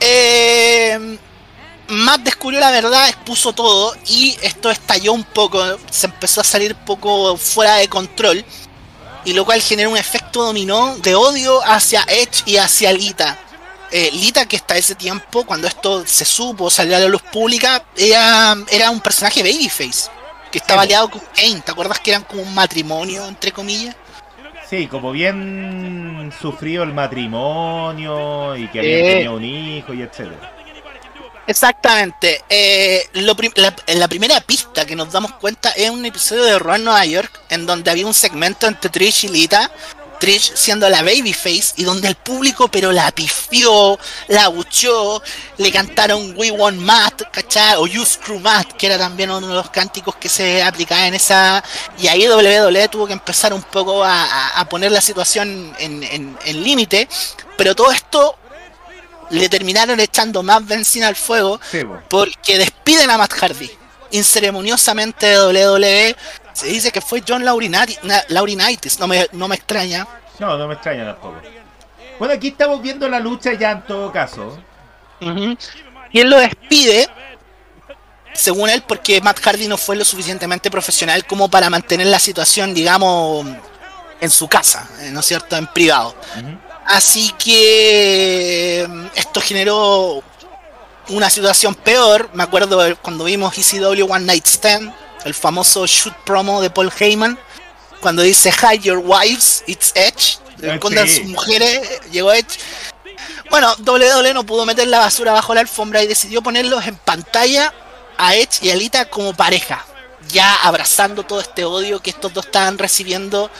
Eh, 0.00 1.18
Matt 1.88 2.20
descubrió 2.22 2.60
la 2.60 2.70
verdad, 2.70 3.08
expuso 3.08 3.52
todo 3.52 3.94
y 4.06 4.36
esto 4.42 4.70
estalló 4.70 5.12
un 5.12 5.24
poco, 5.24 5.60
se 5.90 6.06
empezó 6.06 6.40
a 6.40 6.44
salir 6.44 6.74
poco 6.74 7.36
fuera 7.36 7.76
de 7.76 7.88
control 7.88 8.44
y 9.24 9.32
lo 9.32 9.44
cual 9.44 9.60
generó 9.60 9.90
un 9.90 9.96
efecto 9.96 10.44
dominó 10.44 10.96
de 10.98 11.14
odio 11.14 11.60
hacia 11.64 12.02
Edge 12.08 12.42
y 12.46 12.56
hacia 12.56 12.92
Lita. 12.92 13.38
Eh, 13.92 14.10
Lita 14.12 14.46
que 14.46 14.56
hasta 14.56 14.76
ese 14.76 14.94
tiempo, 14.94 15.44
cuando 15.44 15.66
esto 15.66 16.04
se 16.06 16.24
supo, 16.24 16.70
salió 16.70 16.96
a 16.96 17.00
la 17.00 17.08
luz 17.08 17.22
pública, 17.22 17.84
era, 17.96 18.56
era 18.70 18.90
un 18.90 19.00
personaje 19.00 19.42
babyface 19.42 20.10
que 20.52 20.58
estaba 20.58 20.82
Sí, 20.82 20.86
aliado 20.86 21.10
con 21.10 21.20
Kane. 21.34 21.60
¿Te 21.60 21.72
acuerdas 21.72 21.98
que 22.00 22.10
eran 22.10 22.22
como 22.24 22.42
un 22.42 22.54
matrimonio, 22.54 23.26
entre 23.26 23.52
comillas? 23.52 23.96
Sí, 24.68 24.86
como 24.86 25.10
bien 25.10 26.32
sufrido 26.40 26.84
el 26.84 26.92
matrimonio 26.92 28.56
y 28.56 28.68
que 28.68 28.78
habían 28.78 29.00
Eh. 29.00 29.12
tenido 29.14 29.34
un 29.34 29.44
hijo 29.44 29.92
y 29.94 30.02
etcétera. 30.02 30.54
Exactamente. 31.46 32.44
Eh, 32.48 33.08
lo 33.14 33.34
la, 33.56 33.74
la 33.88 34.06
primera 34.06 34.40
pista 34.40 34.86
que 34.86 34.94
nos 34.94 35.10
damos 35.10 35.32
cuenta 35.32 35.70
es 35.70 35.90
un 35.90 36.04
episodio 36.04 36.44
de 36.44 36.58
Raw 36.60 36.76
en 36.76 36.84
Nueva 36.84 37.04
York 37.04 37.40
en 37.48 37.66
donde 37.66 37.90
había 37.90 38.06
un 38.06 38.14
segmento 38.14 38.68
entre 38.68 38.88
Trish 38.88 39.24
y 39.24 39.28
Lita. 39.28 39.68
Trish 40.20 40.52
siendo 40.54 40.88
la 40.88 41.02
babyface 41.02 41.72
y 41.78 41.84
donde 41.84 42.06
el 42.06 42.14
público 42.14 42.68
pero 42.68 42.92
la 42.92 43.10
pifió, 43.10 43.98
la 44.28 44.44
abuchó, 44.44 45.20
le 45.56 45.72
cantaron 45.72 46.34
We 46.36 46.50
Want 46.52 46.78
Matt, 46.78 47.22
¿cachai? 47.32 47.74
O 47.78 47.86
You 47.88 48.04
Screw 48.04 48.38
Matt, 48.38 48.74
que 48.74 48.86
era 48.86 48.98
también 48.98 49.30
uno 49.30 49.48
de 49.48 49.54
los 49.54 49.70
cánticos 49.70 50.14
que 50.16 50.28
se 50.28 50.62
aplicaba 50.62 51.06
en 51.06 51.14
esa... 51.14 51.64
Y 51.98 52.06
ahí 52.06 52.28
WWE 52.28 52.88
tuvo 52.88 53.06
que 53.06 53.14
empezar 53.14 53.52
un 53.52 53.62
poco 53.62 54.04
a, 54.04 54.64
poner 54.70 54.92
la 54.92 55.00
situación 55.00 55.74
en, 55.78 56.02
en- 56.04 56.38
en 56.44 56.62
límite, 56.62 57.08
pero 57.56 57.74
todo 57.74 57.90
esto 57.90 58.36
le 59.30 59.48
terminaron 59.48 59.98
echando 60.00 60.42
más 60.42 60.64
benzina 60.66 61.08
al 61.08 61.16
fuego 61.16 61.60
Sí, 61.70 61.80
porque 62.08 62.58
despiden 62.58 63.10
a 63.10 63.16
Matt 63.18 63.32
Hardy 63.32 63.70
inceremoniosamente 64.12 65.26
de 65.26 65.38
WWE. 65.38 66.16
Se 66.60 66.66
dice 66.66 66.92
que 66.92 67.00
fue 67.00 67.22
John 67.26 67.42
Laurinati- 67.42 67.98
na- 68.02 68.22
Laurinaitis, 68.28 68.98
no 68.98 69.06
me, 69.06 69.26
no 69.32 69.48
me 69.48 69.54
extraña. 69.56 70.06
No, 70.38 70.58
no 70.58 70.68
me 70.68 70.74
extraña 70.74 71.04
tampoco. 71.06 71.36
Bueno, 72.18 72.34
aquí 72.34 72.48
estamos 72.48 72.82
viendo 72.82 73.08
la 73.08 73.18
lucha 73.18 73.54
ya 73.54 73.70
en 73.72 73.82
todo 73.86 74.12
caso. 74.12 74.58
Ujú. 75.22 75.56
Y 76.12 76.20
él 76.20 76.28
lo 76.28 76.38
despide, 76.38 77.08
según 78.34 78.68
él, 78.68 78.82
porque 78.86 79.20
Matt 79.22 79.40
Hardy 79.40 79.68
no 79.68 79.76
fue 79.78 79.96
lo 79.96 80.04
suficientemente 80.04 80.70
profesional 80.70 81.24
como 81.26 81.48
para 81.48 81.70
mantener 81.70 82.08
la 82.08 82.18
situación, 82.18 82.74
digamos, 82.74 83.46
en 84.20 84.30
su 84.30 84.48
casa, 84.48 84.86
eh, 85.00 85.10
¿no 85.12 85.20
es 85.20 85.26
cierto?, 85.26 85.56
en 85.56 85.66
privado. 85.68 86.14
Así 86.86 87.32
que 87.38 88.86
esto 89.14 89.40
generó 89.40 90.22
una 91.08 91.30
situación 91.30 91.74
peor. 91.74 92.28
Me 92.34 92.42
acuerdo 92.42 92.96
cuando 93.00 93.24
vimos 93.24 93.56
ECW 93.56 94.04
One 94.12 94.26
Night 94.26 94.46
Stand, 94.46 94.92
el 95.24 95.34
famoso 95.34 95.86
shoot 95.86 96.14
promo 96.24 96.60
de 96.60 96.70
Paul 96.70 96.92
Heyman, 96.98 97.38
cuando 98.00 98.22
dice 98.22 98.50
Hide 98.50 98.80
your 98.80 98.98
wives, 98.98 99.62
it's 99.66 99.92
Edge. 99.94 100.38
Ah, 100.62 100.74
Escondan 100.74 101.08
sí. 101.08 101.20
sus 101.20 101.26
mujeres, 101.26 102.00
llegó 102.10 102.32
Edge. 102.32 102.58
Bueno, 103.50 103.74
WWE 103.84 104.32
no 104.32 104.44
pudo 104.44 104.64
meter 104.64 104.86
la 104.88 105.00
basura 105.00 105.32
bajo 105.32 105.54
la 105.54 105.60
alfombra 105.60 106.02
y 106.02 106.06
decidió 106.06 106.42
ponerlos 106.42 106.86
en 106.86 106.96
pantalla 106.96 107.74
a 108.16 108.36
Edge 108.36 108.62
y 108.62 108.70
a 108.70 108.76
Lita 108.76 109.06
como 109.06 109.34
pareja. 109.34 109.84
ya 110.28 110.54
abrazando 110.62 111.24
todo 111.24 111.40
este 111.40 111.64
odio 111.64 112.00
que 112.00 112.10
estos 112.10 112.32
dos 112.32 112.46
estaban 112.46 112.78
recibiendo 112.78 113.50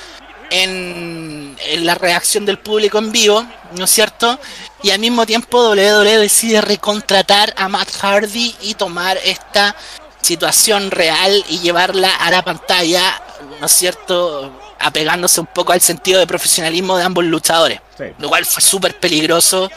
en, 0.51 1.57
en, 1.67 1.87
la 1.87 1.95
reacción 1.97 2.47
del 2.47 2.59
público 2.59 2.99
en 2.99 3.11
vivo, 3.11 3.45
¿no 3.77 3.85
es 3.85 3.91
cierto? 3.91 4.39
Y 4.83 4.91
al 4.91 5.01
mismo 5.01 5.27
tiempo 5.27 5.69
WWE 5.71 6.19
decide 6.19 6.61
recontratar 6.61 7.55
a 7.57 7.69
Matt 7.69 7.91
Hardy 8.01 8.55
y 8.61 8.75
tomar 8.75 9.19
esta 9.25 9.75
situación 10.23 10.91
real 10.91 11.45
y 11.49 11.61
llevarla 11.61 12.14
a 12.14 12.31
la 12.31 12.43
pantalla, 12.43 13.21
¿no 13.61 13.66
es 13.66 13.73
cierto? 13.73 14.53
Apegándose 14.79 15.41
un 15.41 15.47
poco 15.47 15.73
al 15.73 15.81
sentido 15.81 16.21
de 16.21 16.27
profesionalismo 16.27 16.97
de 16.97 17.05
ambos 17.05 17.25
luchadores, 17.25 17.81
sí. 17.97 18.05
lo 18.18 18.29
cual 18.29 18.45
fue 18.45 18.62
súper 18.62 18.99
peligroso. 18.99 19.71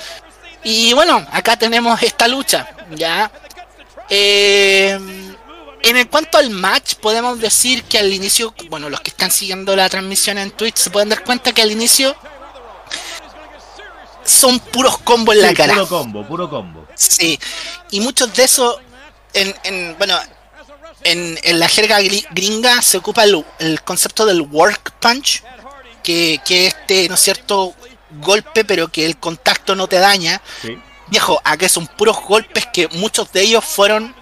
Y 0.64 0.94
bueno, 0.94 1.26
acá 1.32 1.58
tenemos 1.58 2.02
esta 2.04 2.28
lucha, 2.28 2.68
¿ya? 2.96 3.30
Eh, 4.10 4.98
en 5.84 5.98
el 5.98 6.10
cuanto 6.10 6.38
al 6.38 6.50
match, 6.50 6.96
podemos 6.96 7.39
decir 7.39 7.84
que 7.84 8.00
al 8.00 8.12
inicio, 8.14 8.54
bueno, 8.70 8.89
los 8.89 9.02
que 9.02 9.10
están 9.10 9.32
siguiendo 9.32 9.76
la 9.76 9.89
transmisión 9.89 10.38
en 10.38 10.52
Twitch 10.52 10.78
se 10.78 10.89
pueden 10.89 11.10
dar 11.10 11.24
cuenta 11.24 11.52
que 11.52 11.62
al 11.62 11.72
inicio 11.72 12.16
son 14.24 14.60
puros 14.60 14.98
combos 15.00 15.36
en 15.36 15.41
sí, 15.41 15.48
la 15.48 15.54
cara. 15.54 15.74
Puro 15.74 15.88
combo, 15.89 16.26
puro 16.26 16.50
combo. 16.50 16.88
Sí, 16.96 17.38
y 17.91 18.00
muchos 18.00 18.34
de 18.34 18.46
esos, 18.46 18.78
en, 19.34 19.56
en 19.64 19.98
bueno, 19.98 20.18
en, 21.04 21.38
en, 21.44 21.60
la 21.60 21.68
jerga 21.68 22.00
gringa 22.32 22.82
se 22.82 22.98
ocupa 22.98 23.24
el, 23.24 23.46
el 23.60 23.82
concepto 23.82 24.26
del 24.26 24.42
work 24.42 24.92
punch, 25.00 25.44
que, 26.04 26.40
que 26.46 26.68
este, 26.68 27.08
¿no 27.10 27.16
es 27.16 27.22
cierto?, 27.22 27.74
golpe, 28.20 28.64
pero 28.64 28.90
que 28.90 29.06
el 29.06 29.18
contacto 29.18 29.76
no 29.76 29.88
te 29.88 29.98
daña. 29.98 30.42
Sí. 30.62 30.78
Viejo, 31.08 31.42
acá 31.44 31.68
son 31.68 31.88
puros 31.88 32.22
golpes 32.22 32.68
que 32.72 32.88
muchos 32.90 33.32
de 33.32 33.42
ellos 33.42 33.66
fueron 33.66 34.16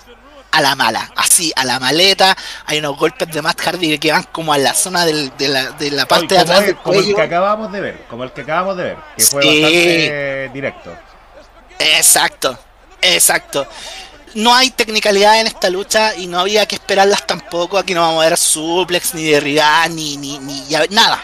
a 0.51 0.61
la 0.61 0.75
mala, 0.75 1.11
así, 1.15 1.53
a 1.55 1.63
la 1.63 1.79
maleta. 1.79 2.35
Hay 2.65 2.79
unos 2.79 2.97
golpes 2.97 3.29
de 3.31 3.41
Matt 3.41 3.61
Hardy 3.61 3.97
que 3.99 4.11
van 4.11 4.23
como 4.31 4.53
a 4.53 4.57
la 4.57 4.73
zona 4.73 5.05
del, 5.05 5.31
de, 5.37 5.47
la, 5.47 5.71
de 5.71 5.91
la 5.91 6.05
parte 6.05 6.35
de 6.35 6.41
atrás 6.41 6.59
el, 6.59 6.65
del 6.67 6.75
como 6.77 6.99
el 6.99 7.15
que 7.15 7.21
acabamos 7.21 7.71
de 7.71 7.81
ver, 7.81 8.05
como 8.09 8.23
el 8.23 8.31
que 8.31 8.41
acabamos 8.41 8.77
de 8.77 8.83
ver, 8.83 8.97
que 9.15 9.23
fue 9.23 9.41
Sí. 9.43 9.61
bastante 9.61 10.49
directo. 10.53 10.97
Exacto, 11.79 12.59
exacto. 13.01 13.67
No 14.35 14.53
hay 14.55 14.69
tecnicalidad 14.71 15.39
en 15.41 15.47
esta 15.47 15.69
lucha 15.69 16.15
y 16.15 16.27
no 16.27 16.39
había 16.39 16.65
que 16.65 16.75
esperarlas 16.75 17.25
tampoco. 17.27 17.77
Aquí 17.77 17.93
no 17.93 18.01
vamos 18.01 18.23
a 18.25 18.29
ver 18.29 18.37
suplex, 18.37 19.13
ni 19.13 19.23
derribar, 19.25 19.89
ni, 19.89 20.17
ni, 20.17 20.39
ni 20.39 20.65
ya- 20.67 20.85
nada. 20.89 21.21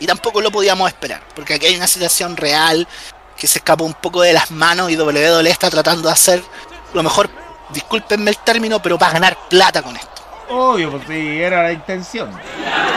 Y 0.00 0.06
tampoco 0.06 0.40
lo 0.40 0.50
podíamos 0.50 0.88
esperar, 0.88 1.22
porque 1.34 1.54
aquí 1.54 1.66
hay 1.66 1.76
una 1.76 1.86
situación 1.88 2.36
real 2.36 2.86
que 3.36 3.46
se 3.46 3.58
escapó 3.58 3.84
un 3.84 3.94
poco 3.94 4.22
de 4.22 4.32
las 4.32 4.50
manos 4.50 4.90
y 4.90 4.96
WWE 4.96 5.48
está 5.50 5.70
tratando 5.70 6.08
de 6.08 6.12
hacer 6.12 6.42
lo 6.94 7.02
mejor, 7.02 7.28
discúlpenme 7.70 8.30
el 8.30 8.38
término, 8.38 8.80
pero 8.82 8.98
para 8.98 9.12
ganar 9.12 9.36
plata 9.48 9.82
con 9.82 9.96
esto. 9.96 10.08
Obvio, 10.50 11.00
sí, 11.06 11.40
era 11.40 11.62
la 11.64 11.72
intención. 11.72 12.30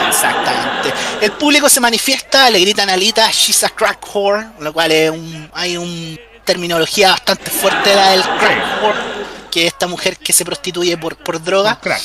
Exactamente. 0.07 0.93
El 1.21 1.31
público 1.33 1.69
se 1.69 1.79
manifiesta, 1.79 2.49
le 2.49 2.59
gritan 2.59 2.89
a 2.89 2.93
Alita, 2.93 3.29
she's 3.31 3.63
a 3.63 3.69
crack 3.69 3.99
whore, 4.13 4.47
lo 4.59 4.71
cual 4.73 4.91
es 4.91 5.09
un, 5.11 5.49
hay 5.53 5.77
un 5.77 6.19
terminología 6.45 7.09
bastante 7.11 7.49
fuerte 7.51 7.93
la 7.95 8.11
del 8.11 8.21
crack 8.23 8.81
whore, 8.83 8.97
que 9.51 9.67
es 9.67 9.73
esta 9.73 9.87
mujer 9.87 10.17
que 10.17 10.33
se 10.33 10.43
prostituye 10.45 10.97
por, 10.97 11.15
por 11.17 11.41
droga, 11.43 11.73
Un 11.73 11.79
crack. 11.81 12.01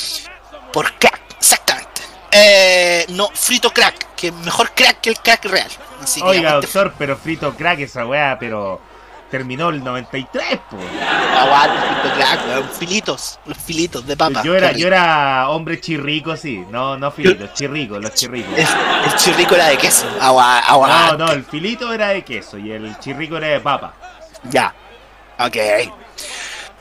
por 0.73 0.93
crack, 0.99 1.21
exactamente. 1.39 2.01
Eh, 2.31 3.05
no, 3.09 3.29
frito 3.33 3.71
crack, 3.71 4.13
que 4.15 4.31
mejor 4.31 4.71
crack 4.75 5.01
que 5.01 5.09
el 5.09 5.17
crack 5.19 5.45
real. 5.45 5.69
Así 6.03 6.21
Oiga, 6.21 6.49
aguante, 6.49 6.67
doctor, 6.67 6.93
pero 6.97 7.17
frito 7.17 7.55
crack 7.55 7.79
esa 7.79 8.05
weá, 8.05 8.37
pero 8.39 8.79
terminó 9.31 9.69
el 9.69 9.83
93, 9.83 10.59
pues. 10.69 10.83
aguante 11.37 11.77
frito 11.79 12.15
crack, 12.15 12.47
weón, 12.47 12.69
filitos, 12.77 13.39
los 13.45 13.57
filitos 13.57 14.05
de 14.05 14.15
papa. 14.15 14.41
Yo 14.43 14.55
era, 14.55 14.71
yo 14.73 14.87
era 14.87 15.49
hombre 15.49 15.79
chirrico, 15.81 16.37
sí. 16.37 16.63
No, 16.69 16.97
no 16.97 17.11
filito, 17.11 17.47
chirrico, 17.53 17.97
los 17.99 18.13
chirricos. 18.13 18.53
El, 18.57 18.65
el 19.09 19.15
chirrico 19.15 19.55
era 19.55 19.67
de 19.69 19.77
queso, 19.77 20.05
agua, 20.21 20.61
No, 20.61 20.73
aguante. 20.73 21.17
no, 21.17 21.31
el 21.31 21.43
filito 21.43 21.91
era 21.91 22.09
de 22.09 22.23
queso 22.23 22.57
y 22.57 22.71
el 22.71 22.97
chirrico 22.99 23.37
era 23.37 23.47
de 23.47 23.59
papa. 23.61 23.93
Ya. 24.43 24.73
Ok. 25.39 25.57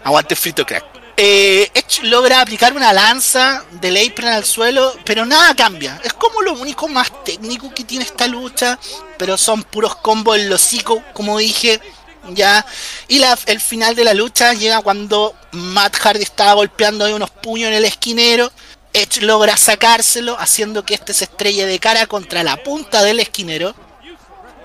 Aguante 0.07 0.37
frito 0.37 0.65
crack. 0.65 0.85
Eh, 1.17 1.69
Edge 1.75 2.05
logra 2.05 2.41
aplicar 2.41 2.73
una 2.75 2.93
lanza 2.93 3.65
del 3.73 3.97
apron 3.97 4.29
al 4.29 4.45
suelo, 4.45 4.95
pero 5.05 5.27
nada 5.27 5.53
cambia. 5.57 6.01
Es 6.05 6.13
como 6.13 6.43
lo 6.43 6.53
único 6.53 6.87
más 6.87 7.25
técnico 7.25 7.75
que 7.75 7.83
tiene 7.83 8.05
esta 8.05 8.29
lucha, 8.29 8.79
pero 9.19 9.37
son 9.37 9.65
puros 9.65 9.97
combos 9.97 10.39
en 10.39 10.49
los 10.49 10.63
hocico, 10.63 11.03
como 11.13 11.39
dije. 11.39 11.81
Ya. 12.29 12.65
Y 13.09 13.21
el 13.47 13.61
final 13.61 13.97
de 13.97 14.05
la 14.05 14.15
lucha 14.15 14.53
llega 14.53 14.81
cuando 14.81 15.35
Matt 15.51 15.97
Hardy 15.97 16.23
estaba 16.23 16.53
golpeando 16.53 17.13
unos 17.13 17.31
puños 17.31 17.67
en 17.67 17.75
el 17.75 17.85
esquinero. 17.85 18.53
Edge 18.93 19.23
logra 19.23 19.57
sacárselo, 19.57 20.39
haciendo 20.39 20.85
que 20.85 20.95
este 20.95 21.15
se 21.15 21.25
estrelle 21.25 21.67
de 21.67 21.81
cara 21.81 22.07
contra 22.07 22.45
la 22.45 22.63
punta 22.63 23.03
del 23.03 23.19
esquinero. 23.19 23.75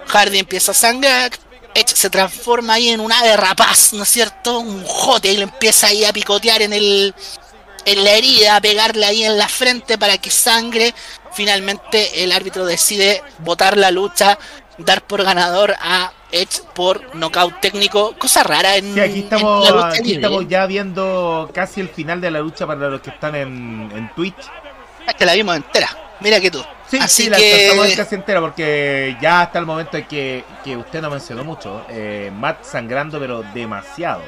Hardy 0.06 0.38
empieza 0.38 0.72
a 0.72 0.76
sangrar. 0.76 1.32
Edge 1.74 1.96
se 1.96 2.10
transforma 2.10 2.74
ahí 2.74 2.90
en 2.90 3.00
un 3.00 3.12
ave 3.12 3.38
rapaz, 3.38 3.94
¿no 3.94 4.04
es 4.04 4.10
cierto? 4.10 4.60
Un 4.60 4.84
jote 4.86 5.32
y 5.32 5.38
lo 5.38 5.44
empieza 5.44 5.88
ahí 5.88 6.04
a 6.06 6.14
picotear 6.14 6.62
en 6.62 6.74
el 6.74 7.16
en 7.86 8.04
la 8.04 8.12
herida, 8.12 8.58
a 8.58 8.62
pegarle 8.62 9.06
ahí 9.06 9.24
en 9.24 9.38
la 9.38 9.48
frente 9.48 9.98
para 9.98 10.18
que 10.18 10.30
sangre. 10.30 10.94
Finalmente 11.34 12.24
el 12.24 12.32
árbitro 12.32 12.66
decide 12.66 13.24
votar 13.40 13.78
la 13.78 13.92
lucha, 13.92 14.38
dar 14.78 15.02
por 15.02 15.24
ganador 15.24 15.76
a 15.80 16.12
Edge 16.32 16.62
por 16.74 17.16
nocaut 17.16 17.60
técnico, 17.60 18.16
cosa 18.18 18.44
rara 18.44 18.78
en, 18.78 18.94
Sí, 18.94 19.00
aquí 19.00 19.20
en 19.20 19.24
estamos, 19.24 19.66
la 19.66 19.72
lucha 19.72 20.00
aquí 20.00 20.14
estamos 20.14 20.48
ya 20.48 20.66
viendo 20.66 21.50
casi 21.54 21.82
el 21.82 21.90
final 21.90 22.22
de 22.22 22.32
la 22.32 22.40
lucha 22.40 22.66
para 22.68 22.90
los 22.90 23.02
que 23.02 23.10
están 23.10 23.36
en, 23.36 23.92
en 23.94 24.14
Twitch. 24.16 24.38
Es 25.08 25.16
que 25.16 25.26
la 25.26 25.34
vimos 25.34 25.56
entera. 25.56 25.90
Mira 26.22 26.40
que 26.40 26.52
tú. 26.52 26.64
Sí, 26.90 26.98
Así 27.00 27.24
sí, 27.24 27.30
la 27.30 27.38
estamos 27.38 27.88
que 27.88 27.96
casi 27.96 28.16
entera 28.16 28.42
porque 28.42 29.18
ya 29.22 29.42
hasta 29.42 29.60
el 29.60 29.66
momento 29.66 29.98
en 29.98 30.06
que, 30.08 30.44
que 30.64 30.78
usted 30.78 31.02
no 31.02 31.10
mencionó 31.10 31.44
mucho. 31.44 31.86
eh, 31.90 32.32
Matt 32.34 32.64
sangrando, 32.64 33.20
pero 33.20 33.44
demasiado. 33.54 34.22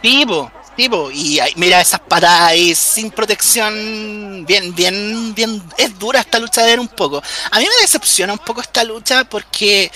Tipo, 0.00 0.50
tipo, 0.76 1.10
y 1.10 1.38
ahí, 1.40 1.52
mira 1.56 1.80
esas 1.80 2.00
patadas 2.00 2.40
ahí 2.52 2.74
sin 2.74 3.10
protección, 3.10 4.46
bien, 4.46 4.74
bien, 4.74 5.34
bien, 5.34 5.62
es 5.76 5.98
dura 5.98 6.20
esta 6.20 6.38
lucha 6.38 6.62
de 6.62 6.68
ver 6.70 6.80
un 6.80 6.88
poco. 6.88 7.22
A 7.50 7.58
mí 7.58 7.64
me 7.64 7.82
decepciona 7.82 8.32
un 8.32 8.38
poco 8.38 8.62
esta 8.62 8.82
lucha 8.82 9.24
porque 9.24 9.92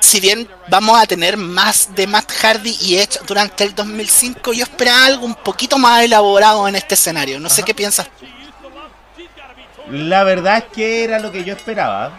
si 0.00 0.20
bien 0.20 0.46
vamos 0.68 1.00
a 1.00 1.06
tener 1.06 1.36
más 1.38 1.94
de 1.94 2.06
Matt 2.06 2.30
Hardy 2.32 2.76
y 2.82 2.96
Edge 2.96 3.20
durante 3.26 3.64
el 3.64 3.74
2005, 3.74 4.52
yo 4.52 4.64
esperaba 4.64 5.06
algo 5.06 5.24
un 5.24 5.34
poquito 5.36 5.78
más 5.78 6.02
elaborado 6.04 6.68
en 6.68 6.76
este 6.76 6.94
escenario. 6.94 7.40
No 7.40 7.48
sé 7.48 7.62
qué 7.62 7.74
piensas. 7.74 8.08
tú. 8.18 8.26
La 9.90 10.24
verdad 10.24 10.58
es 10.58 10.64
que 10.64 11.04
era 11.04 11.18
lo 11.18 11.32
que 11.32 11.44
yo 11.44 11.52
esperaba. 11.54 12.12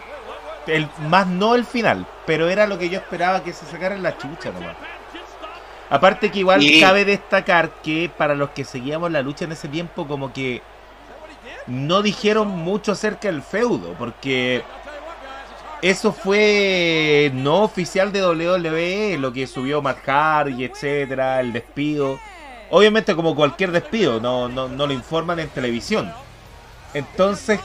El, 0.68 0.88
más 1.08 1.28
no 1.28 1.56
el 1.56 1.66
final, 1.66 2.06
pero 2.26 2.50
era 2.50 2.68
lo 2.68 2.78
que 2.78 2.90
yo 2.90 3.00
esperaba 3.00 3.44
que 3.44 3.54
se 3.54 3.66
sacaran 3.66 4.04
la 4.04 4.18
chucha 4.18 4.52
nomás. 4.52 4.76
Aparte 5.90 6.32
que 6.32 6.40
igual 6.40 6.62
cabe 6.80 7.04
destacar 7.04 7.70
que 7.84 8.10
para 8.16 8.36
los 8.36 8.52
que 8.52 8.64
seguíamos 8.64 9.12
la 9.12 9.22
lucha 9.22 9.46
en 9.46 9.52
ese 9.52 9.68
tiempo 9.68 10.08
como 10.08 10.32
que 10.32 10.62
no 11.68 12.02
dijeron 12.02 12.48
mucho 12.48 12.94
acerca 12.94 13.28
del 13.28 13.42
feudo, 13.42 13.94
porque 13.98 14.64
eso 15.82 16.14
fue 16.14 17.32
no 17.34 17.64
oficial 17.64 18.12
de 18.12 18.26
WWE, 18.26 19.18
lo 19.18 19.34
que 19.34 19.48
subió 19.48 19.82
Matt 19.82 20.06
Hardy, 20.06 20.64
etcétera, 20.64 21.42
el 21.42 21.52
despido. 21.52 22.20
Obviamente 22.70 23.16
como 23.16 23.36
cualquier 23.36 23.72
despido, 23.72 24.20
no, 24.22 24.48
no, 24.48 24.70
no 24.70 24.88
lo 24.88 24.94
informan 24.94 25.40
en 25.40 25.50
televisión. 25.50 26.12
Entonces, 26.94 27.60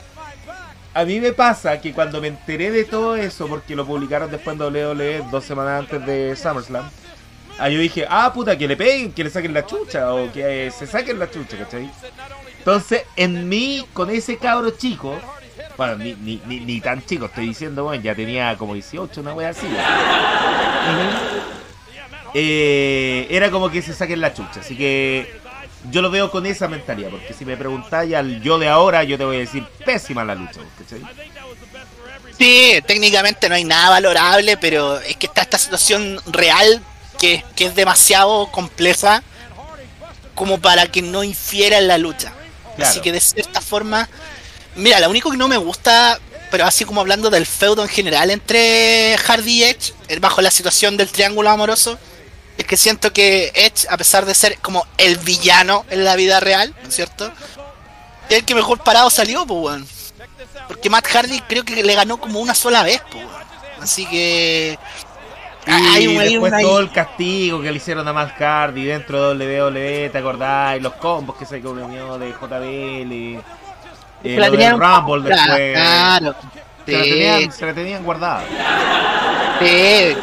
a 0.94 1.04
mí 1.04 1.20
me 1.20 1.32
pasa 1.32 1.80
que 1.80 1.92
cuando 1.92 2.20
me 2.20 2.28
enteré 2.28 2.70
de 2.70 2.84
todo 2.84 3.16
eso, 3.16 3.46
porque 3.46 3.76
lo 3.76 3.84
publicaron 3.86 4.30
después 4.30 4.56
en 4.56 4.62
WWE 4.62 5.24
dos 5.30 5.44
semanas 5.44 5.80
antes 5.80 6.06
de 6.06 6.34
SummerSlam, 6.36 6.88
ahí 7.58 7.74
yo 7.74 7.80
dije, 7.80 8.06
ah, 8.08 8.32
puta, 8.32 8.56
que 8.56 8.66
le 8.66 8.76
peguen, 8.76 9.12
que 9.12 9.24
le 9.24 9.30
saquen 9.30 9.52
la 9.52 9.66
chucha, 9.66 10.14
o 10.14 10.32
que 10.32 10.68
eh, 10.68 10.70
se 10.70 10.86
saquen 10.86 11.18
la 11.18 11.30
chucha, 11.30 11.58
¿cachai? 11.58 11.90
Entonces, 12.58 13.02
en 13.16 13.48
mí, 13.48 13.84
con 13.92 14.10
ese 14.10 14.38
cabro 14.38 14.70
chico, 14.70 15.18
bueno, 15.76 15.96
ni, 15.96 16.14
ni, 16.14 16.40
ni, 16.46 16.60
ni 16.60 16.80
tan 16.80 17.04
chico, 17.04 17.26
estoy 17.26 17.48
diciendo, 17.48 17.84
bueno, 17.84 18.02
ya 18.02 18.14
tenía 18.14 18.56
como 18.56 18.74
18, 18.74 19.20
una 19.20 19.34
wea 19.34 19.50
así. 19.50 19.66
eh, 22.34 23.26
era 23.30 23.50
como 23.50 23.70
que 23.70 23.82
se 23.82 23.92
saquen 23.92 24.20
la 24.20 24.32
chucha, 24.32 24.60
así 24.60 24.76
que 24.76 25.40
yo 25.90 26.02
lo 26.02 26.10
veo 26.10 26.30
con 26.30 26.46
esa 26.46 26.68
mentalidad, 26.68 27.10
porque 27.10 27.32
si 27.32 27.44
me 27.44 27.56
preguntáis 27.56 28.14
al 28.14 28.40
yo 28.42 28.58
de 28.58 28.68
ahora, 28.68 29.04
yo 29.04 29.18
te 29.18 29.24
voy 29.24 29.36
a 29.36 29.40
decir 29.40 29.64
pésima 29.84 30.24
la 30.24 30.34
lucha, 30.34 30.60
¿cachai? 30.78 31.02
Sí, 32.38 32.82
técnicamente 32.86 33.48
no 33.48 33.54
hay 33.54 33.64
nada 33.64 33.90
valorable, 33.90 34.56
pero 34.56 34.98
es 35.00 35.16
que 35.16 35.26
está 35.26 35.42
esta 35.42 35.58
situación 35.58 36.20
real 36.26 36.82
que, 37.18 37.44
que 37.54 37.66
es 37.66 37.74
demasiado 37.74 38.50
compleja 38.52 39.22
como 40.34 40.60
para 40.60 40.86
que 40.86 41.02
no 41.02 41.24
infiera 41.24 41.78
en 41.78 41.88
la 41.88 41.98
lucha. 41.98 42.32
Claro. 42.76 42.90
Así 42.90 43.00
que 43.00 43.10
de 43.10 43.20
cierta 43.20 43.60
forma, 43.60 44.08
mira, 44.74 45.00
lo 45.00 45.08
único 45.08 45.30
que 45.30 45.38
no 45.38 45.48
me 45.48 45.56
gusta, 45.56 46.20
pero 46.50 46.66
así 46.66 46.84
como 46.84 47.00
hablando 47.00 47.30
del 47.30 47.46
feudo 47.46 47.82
en 47.82 47.88
general 47.88 48.30
entre 48.30 49.16
Hardy 49.16 49.50
y 49.50 49.64
Edge, 49.64 49.94
eh, 50.08 50.18
bajo 50.18 50.42
la 50.42 50.50
situación 50.50 50.96
del 50.98 51.08
triángulo 51.08 51.48
amoroso, 51.48 51.98
es 52.58 52.64
que 52.66 52.76
siento 52.76 53.12
que 53.12 53.52
Edge, 53.54 53.86
a 53.90 53.96
pesar 53.96 54.24
de 54.24 54.34
ser 54.34 54.58
como 54.58 54.86
el 54.98 55.16
villano 55.18 55.84
en 55.90 56.04
la 56.04 56.16
vida 56.16 56.40
real, 56.40 56.74
¿no 56.82 56.88
es 56.88 56.94
cierto? 56.94 57.30
Es 58.28 58.38
el 58.38 58.44
que 58.44 58.54
mejor 58.54 58.78
parado 58.82 59.10
salió, 59.10 59.46
pues, 59.46 59.60
weón. 59.60 59.86
Porque 60.68 60.90
Matt 60.90 61.06
Hardy 61.06 61.40
creo 61.48 61.64
que 61.64 61.82
le 61.84 61.94
ganó 61.94 62.16
como 62.18 62.40
una 62.40 62.54
sola 62.54 62.82
vez, 62.82 63.00
pues, 63.10 63.24
weón. 63.24 63.36
Así 63.82 64.06
que. 64.06 64.78
Y 65.66 65.70
hay 65.70 66.06
un- 66.06 66.20
hay 66.20 66.30
después 66.30 66.52
un- 66.52 66.62
todo 66.62 66.78
el 66.80 66.92
castigo 66.92 67.60
que 67.60 67.70
le 67.70 67.76
hicieron 67.76 68.06
a 68.06 68.12
Matt 68.12 68.36
Hardy 68.38 68.84
dentro 68.84 69.34
de 69.34 69.46
WWE, 69.46 70.10
¿te 70.10 70.18
acordás? 70.18 70.76
Y 70.76 70.80
los 70.80 70.94
combos 70.94 71.36
que 71.36 71.44
se 71.44 71.60
comió 71.60 72.18
de 72.18 72.32
JBL. 72.32 73.40
que 74.22 74.34
Eh, 74.34 74.38
la 74.40 74.46
lo 74.46 74.52
tenían 74.52 74.78
del 74.78 74.88
Rumble 74.88 75.28
Claro, 75.30 75.52
después. 75.54 75.72
Claro. 75.74 76.34
Se, 76.86 76.92
la 76.92 77.04
Sí, 77.04 77.10
tenían, 77.10 77.52
se 77.52 77.66
la 77.66 77.74
tenían 77.74 78.04
guardada. 78.04 78.44
sí. 79.60 80.16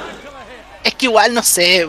Es 0.84 0.96
que 0.96 1.06
igual, 1.06 1.34
no 1.34 1.44
sé. 1.44 1.88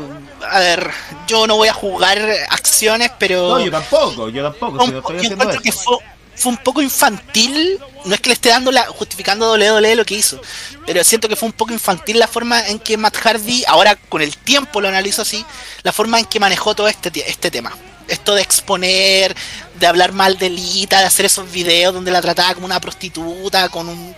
A 0.51 0.59
ver, 0.59 0.91
yo 1.27 1.47
no 1.47 1.57
voy 1.57 1.69
a 1.69 1.75
jugar 1.75 2.19
acciones, 2.51 3.11
pero. 3.19 3.59
No, 3.59 3.65
yo 3.65 3.71
tampoco, 3.71 4.29
yo 4.29 4.43
tampoco, 4.43 4.85
si 4.85 4.91
un 4.91 4.97
estoy 4.97 5.23
yo 5.23 5.33
encuentro 5.33 5.61
que 5.61 5.73
fue, 5.73 5.97
fue 6.35 6.53
un 6.53 6.59
poco 6.59 6.83
infantil. 6.83 7.81
No 8.05 8.15
es 8.15 8.21
que 8.21 8.29
le 8.29 8.35
esté 8.35 8.51
dando 8.51 8.71
la, 8.71 8.85
justificando 8.87 9.55
a 9.55 9.57
WWE 9.57 9.97
lo 9.97 10.05
que 10.05 10.15
hizo, 10.15 10.41
pero 10.87 11.03
siento 11.05 11.29
que 11.29 11.37
fue 11.37 11.47
un 11.47 11.53
poco 11.53 11.73
infantil 11.73 12.19
la 12.19 12.29
forma 12.29 12.67
en 12.69 12.79
que 12.79 12.97
Matt 12.97 13.17
Hardy, 13.17 13.65
ahora 13.67 13.97
con 13.97 14.21
el 14.21 14.37
tiempo 14.37 14.81
lo 14.81 14.89
analizo 14.89 15.23
así, 15.23 15.45
la 15.83 15.93
forma 15.93 16.19
en 16.19 16.27
que 16.27 16.41
manejó 16.41 16.75
todo 16.75 16.89
este, 16.89 17.11
este 17.29 17.51
tema. 17.51 17.73
Esto 18.07 18.35
de 18.35 18.43
exponer, 18.43 19.35
de 19.77 19.87
hablar 19.87 20.13
mal 20.13 20.37
de 20.37 20.51
Lita, 20.51 21.01
de 21.01 21.07
hacer 21.07 21.25
esos 21.25 21.51
videos 21.51 21.95
donde 21.95 22.11
la 22.11 22.21
trataba 22.21 22.55
como 22.55 22.67
una 22.67 22.81
prostituta, 22.81 23.71
con 23.71 23.89
un. 23.89 24.15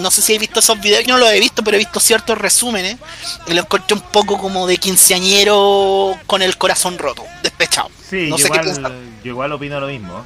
No 0.00 0.10
sé 0.10 0.22
si 0.22 0.34
he 0.34 0.38
visto 0.38 0.60
esos 0.60 0.80
videos, 0.80 1.04
yo 1.04 1.14
no 1.14 1.18
los 1.18 1.30
he 1.30 1.38
visto, 1.40 1.62
pero 1.62 1.76
he 1.76 1.78
visto 1.78 2.00
ciertos 2.00 2.38
resúmenes. 2.38 2.96
Y 3.46 3.52
lo 3.54 3.60
encontré 3.62 3.94
un 3.94 4.00
poco 4.02 4.38
como 4.38 4.66
de 4.66 4.78
quinceañero 4.78 6.18
con 6.26 6.42
el 6.42 6.56
corazón 6.56 6.98
roto, 6.98 7.24
despechado. 7.42 7.90
Sí, 8.08 8.28
no 8.30 8.36
yo, 8.38 8.44
sé 8.44 8.50
qué 8.50 8.58
igual, 8.60 8.74
pensar. 8.74 8.92
yo 9.24 9.30
igual 9.30 9.52
opino 9.52 9.80
lo 9.80 9.86
mismo. 9.88 10.24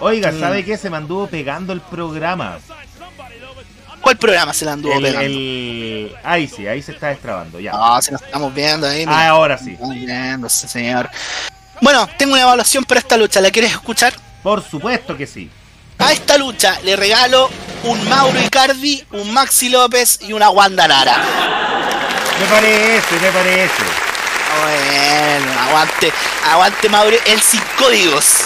Oiga, 0.00 0.32
Mm. 0.32 0.40
¿sabe 0.40 0.64
qué? 0.64 0.76
Se 0.76 0.90
me 0.90 0.96
anduvo 0.96 1.26
pegando 1.26 1.72
el 1.72 1.80
programa. 1.80 2.58
¿Cuál 4.00 4.16
programa 4.16 4.52
se 4.52 4.64
la 4.64 4.72
anduvo 4.72 4.94
El, 4.94 5.02
pegando? 5.02 5.26
el- 5.26 6.16
Ahí 6.24 6.48
sí, 6.48 6.66
ahí 6.66 6.82
se 6.82 6.92
está 6.92 7.08
destrabando, 7.08 7.60
ya. 7.60 7.72
No, 7.72 8.02
se 8.02 8.10
lo 8.10 8.16
estamos 8.18 8.52
viendo 8.52 8.86
ahí. 8.88 9.04
Ah, 9.06 9.28
ahora 9.28 9.56
sí. 9.58 9.72
Estamos 9.72 9.94
viendo, 9.94 10.48
señor. 10.48 11.08
Bueno, 11.80 12.08
tengo 12.18 12.32
una 12.32 12.42
evaluación 12.42 12.84
para 12.84 12.98
esta 13.00 13.16
lucha. 13.16 13.40
¿La 13.40 13.50
quieres 13.50 13.70
escuchar? 13.72 14.12
Por 14.42 14.62
supuesto 14.68 15.16
que 15.16 15.26
sí. 15.26 15.48
A 16.02 16.12
esta 16.12 16.36
lucha 16.36 16.78
le 16.82 16.96
regalo 16.96 17.48
un 17.84 18.08
Mauro 18.08 18.40
Icardi, 18.40 19.04
un 19.12 19.32
Maxi 19.32 19.68
López 19.68 20.18
y 20.22 20.32
una 20.32 20.50
Wanda 20.50 20.88
Nara. 20.88 21.16
Me 22.40 22.46
parece, 22.46 23.20
me 23.20 23.30
parece. 23.30 23.82
Bueno, 24.62 25.60
aguante, 25.60 26.12
aguante 26.44 26.88
Mauro, 26.88 27.16
el 27.24 27.40
sin 27.40 27.60
códigos. 27.78 28.40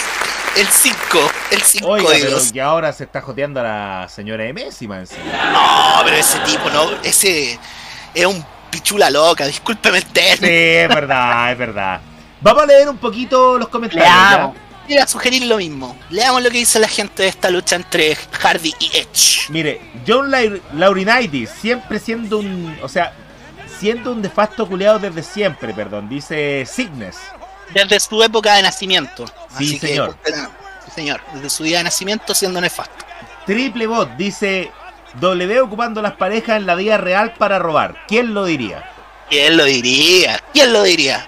El 0.56 0.66
5, 0.66 1.30
el 1.50 1.62
5 1.62 1.86
Oiga, 1.86 2.08
pero 2.08 2.24
códigos. 2.24 2.52
que 2.52 2.62
ahora 2.62 2.92
se 2.92 3.04
está 3.04 3.20
joteando 3.20 3.60
a 3.60 3.62
la 3.62 4.08
señora 4.08 4.44
Messi, 4.54 4.86
man. 4.88 5.06
No, 5.52 6.00
pero 6.04 6.16
ese 6.16 6.38
tipo, 6.40 6.70
no, 6.70 6.90
ese 7.02 7.58
es 8.14 8.26
un 8.26 8.44
pichula 8.70 9.10
loca, 9.10 9.46
discúlpeme 9.46 9.98
el 9.98 10.06
término. 10.06 10.46
Sí, 10.46 10.54
es 10.54 10.88
verdad, 10.88 11.52
es 11.52 11.58
verdad. 11.58 12.00
Vamos 12.40 12.62
a 12.62 12.66
leer 12.66 12.88
un 12.88 12.96
poquito 12.96 13.58
los 13.58 13.68
comentarios. 13.68 14.54
¿Ya? 14.88 14.94
Quiero 14.96 15.08
sugerir 15.08 15.44
lo 15.46 15.56
mismo. 15.58 15.98
Leamos 16.10 16.42
lo 16.42 16.50
que 16.50 16.58
dice 16.58 16.78
la 16.78 16.88
gente 16.88 17.22
de 17.24 17.28
esta 17.28 17.50
lucha 17.50 17.76
entre 17.76 18.14
Hardy 18.14 18.74
y 18.80 18.86
Edge. 18.96 19.48
Mire, 19.50 19.80
John 20.06 20.30
Lau- 20.30 20.60
Laurinaitis, 20.74 21.50
siempre 21.50 21.98
siendo 21.98 22.38
un. 22.38 22.78
O 22.82 22.88
sea, 22.88 23.12
siendo 23.78 24.12
un 24.12 24.22
de 24.22 24.30
facto 24.30 24.66
culeado 24.66 24.98
desde 24.98 25.22
siempre, 25.22 25.72
perdón, 25.74 26.08
dice 26.08 26.64
Signes. 26.66 27.16
Desde 27.74 27.98
su 28.00 28.22
época 28.22 28.54
de 28.54 28.62
nacimiento. 28.62 29.26
Sí, 29.26 29.32
Así 29.54 29.78
que, 29.80 29.86
señor. 29.88 30.16
sí, 30.24 30.90
señor. 30.94 31.20
Desde 31.34 31.50
su 31.50 31.64
día 31.64 31.78
de 31.78 31.84
nacimiento 31.84 32.34
siendo 32.34 32.60
nefasto. 32.60 33.04
Triple 33.46 33.86
Bot 33.86 34.16
dice. 34.16 34.70
W 35.20 35.60
ocupando 35.62 36.02
las 36.02 36.12
parejas 36.14 36.58
en 36.58 36.66
la 36.66 36.74
vida 36.74 36.98
real 36.98 37.32
para 37.38 37.58
robar. 37.58 38.04
¿Quién 38.06 38.34
lo 38.34 38.44
diría? 38.44 38.84
¿Quién 39.30 39.56
lo 39.56 39.64
diría? 39.64 40.38
¿Quién 40.52 40.72
lo 40.74 40.82
diría? 40.82 41.26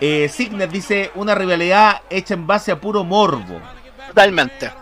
Eh, 0.00 0.30
Signes 0.32 0.70
dice 0.70 1.10
una 1.14 1.34
rivalidad 1.34 2.00
hecha 2.08 2.34
en 2.34 2.46
base 2.46 2.72
a 2.72 2.80
puro 2.80 3.04
morbo. 3.04 3.60
Totalmente. 4.08 4.72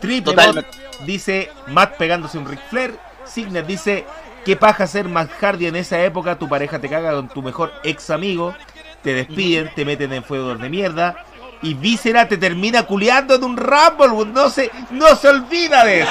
Triple 0.00 0.34
Totalmente. 0.34 0.70
Dice 1.04 1.50
Matt 1.68 1.96
pegándose 1.96 2.38
un 2.38 2.46
Ric 2.46 2.60
Flair. 2.68 2.98
Signes 3.24 3.66
dice 3.66 4.04
qué 4.44 4.56
paja 4.56 4.86
ser 4.86 5.08
Matt 5.08 5.30
Hardy 5.40 5.66
en 5.66 5.76
esa 5.76 6.02
época. 6.02 6.38
Tu 6.38 6.48
pareja 6.48 6.80
te 6.80 6.88
caga 6.88 7.12
con 7.12 7.28
tu 7.28 7.42
mejor 7.42 7.72
ex 7.84 8.10
amigo. 8.10 8.54
Te 9.02 9.14
despiden, 9.14 9.70
te 9.74 9.84
meten 9.84 10.12
en 10.12 10.24
fuego 10.24 10.54
de 10.56 10.68
mierda. 10.68 11.24
Y 11.62 11.74
Víscera 11.74 12.28
te 12.28 12.36
termina 12.36 12.82
culeando 12.82 13.36
en 13.36 13.44
un 13.44 13.56
Rumble. 13.56 14.26
No 14.32 14.50
se, 14.50 14.70
no 14.90 15.14
se 15.16 15.28
olvida 15.28 15.84
de 15.84 16.00
eso. 16.02 16.10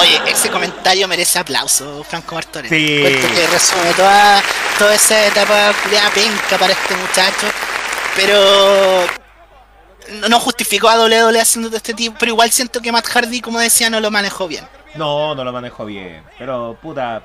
Oye, 0.00 0.20
ese 0.30 0.50
comentario 0.50 1.08
merece 1.08 1.38
aplauso, 1.38 2.04
Franco. 2.04 2.38
Sí. 2.68 2.68
Que 2.68 3.48
resume 3.50 3.92
toda, 3.96 4.42
toda 4.80 4.94
esa 4.94 5.26
etapa 5.26 5.74
culiada 5.82 6.08
penca 6.10 6.56
para 6.58 6.72
este 6.72 6.96
muchacho. 6.96 7.46
Pero 8.16 9.04
no, 10.20 10.28
no 10.30 10.40
justificó 10.40 10.88
a 10.88 10.96
WWE 11.04 11.38
haciendo 11.38 11.68
de 11.68 11.76
este 11.76 11.92
tipo. 11.92 12.16
Pero 12.18 12.32
igual 12.32 12.50
siento 12.50 12.80
que 12.80 12.90
Matt 12.90 13.06
Hardy, 13.06 13.42
como 13.42 13.58
decía, 13.58 13.90
no 13.90 14.00
lo 14.00 14.10
manejó 14.10 14.48
bien. 14.48 14.66
No, 14.94 15.34
no 15.34 15.44
lo 15.44 15.52
manejo 15.52 15.84
bien. 15.84 16.24
Pero 16.38 16.78
puta, 16.80 17.22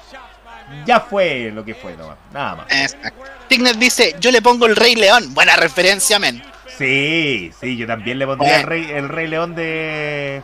ya 0.86 1.00
fue 1.00 1.50
lo 1.54 1.64
que 1.64 1.74
fue 1.74 1.96
nomás. 1.96 2.18
Nada 2.34 2.56
más. 2.56 2.66
Exacto. 2.70 3.24
Tigner 3.48 3.78
dice, 3.78 4.18
yo 4.20 4.32
le 4.32 4.42
pongo 4.42 4.66
el 4.66 4.76
Rey 4.76 4.96
León. 4.96 5.34
Buena 5.34 5.56
referencia, 5.56 6.20
men. 6.20 6.44
Sí, 6.78 7.54
sí, 7.58 7.78
yo 7.78 7.88
también 7.88 8.20
le 8.20 8.26
pondría 8.28 8.58
el 8.58 8.64
rey, 8.64 8.92
el 8.92 9.08
rey 9.08 9.28
León 9.28 9.56
de, 9.56 10.44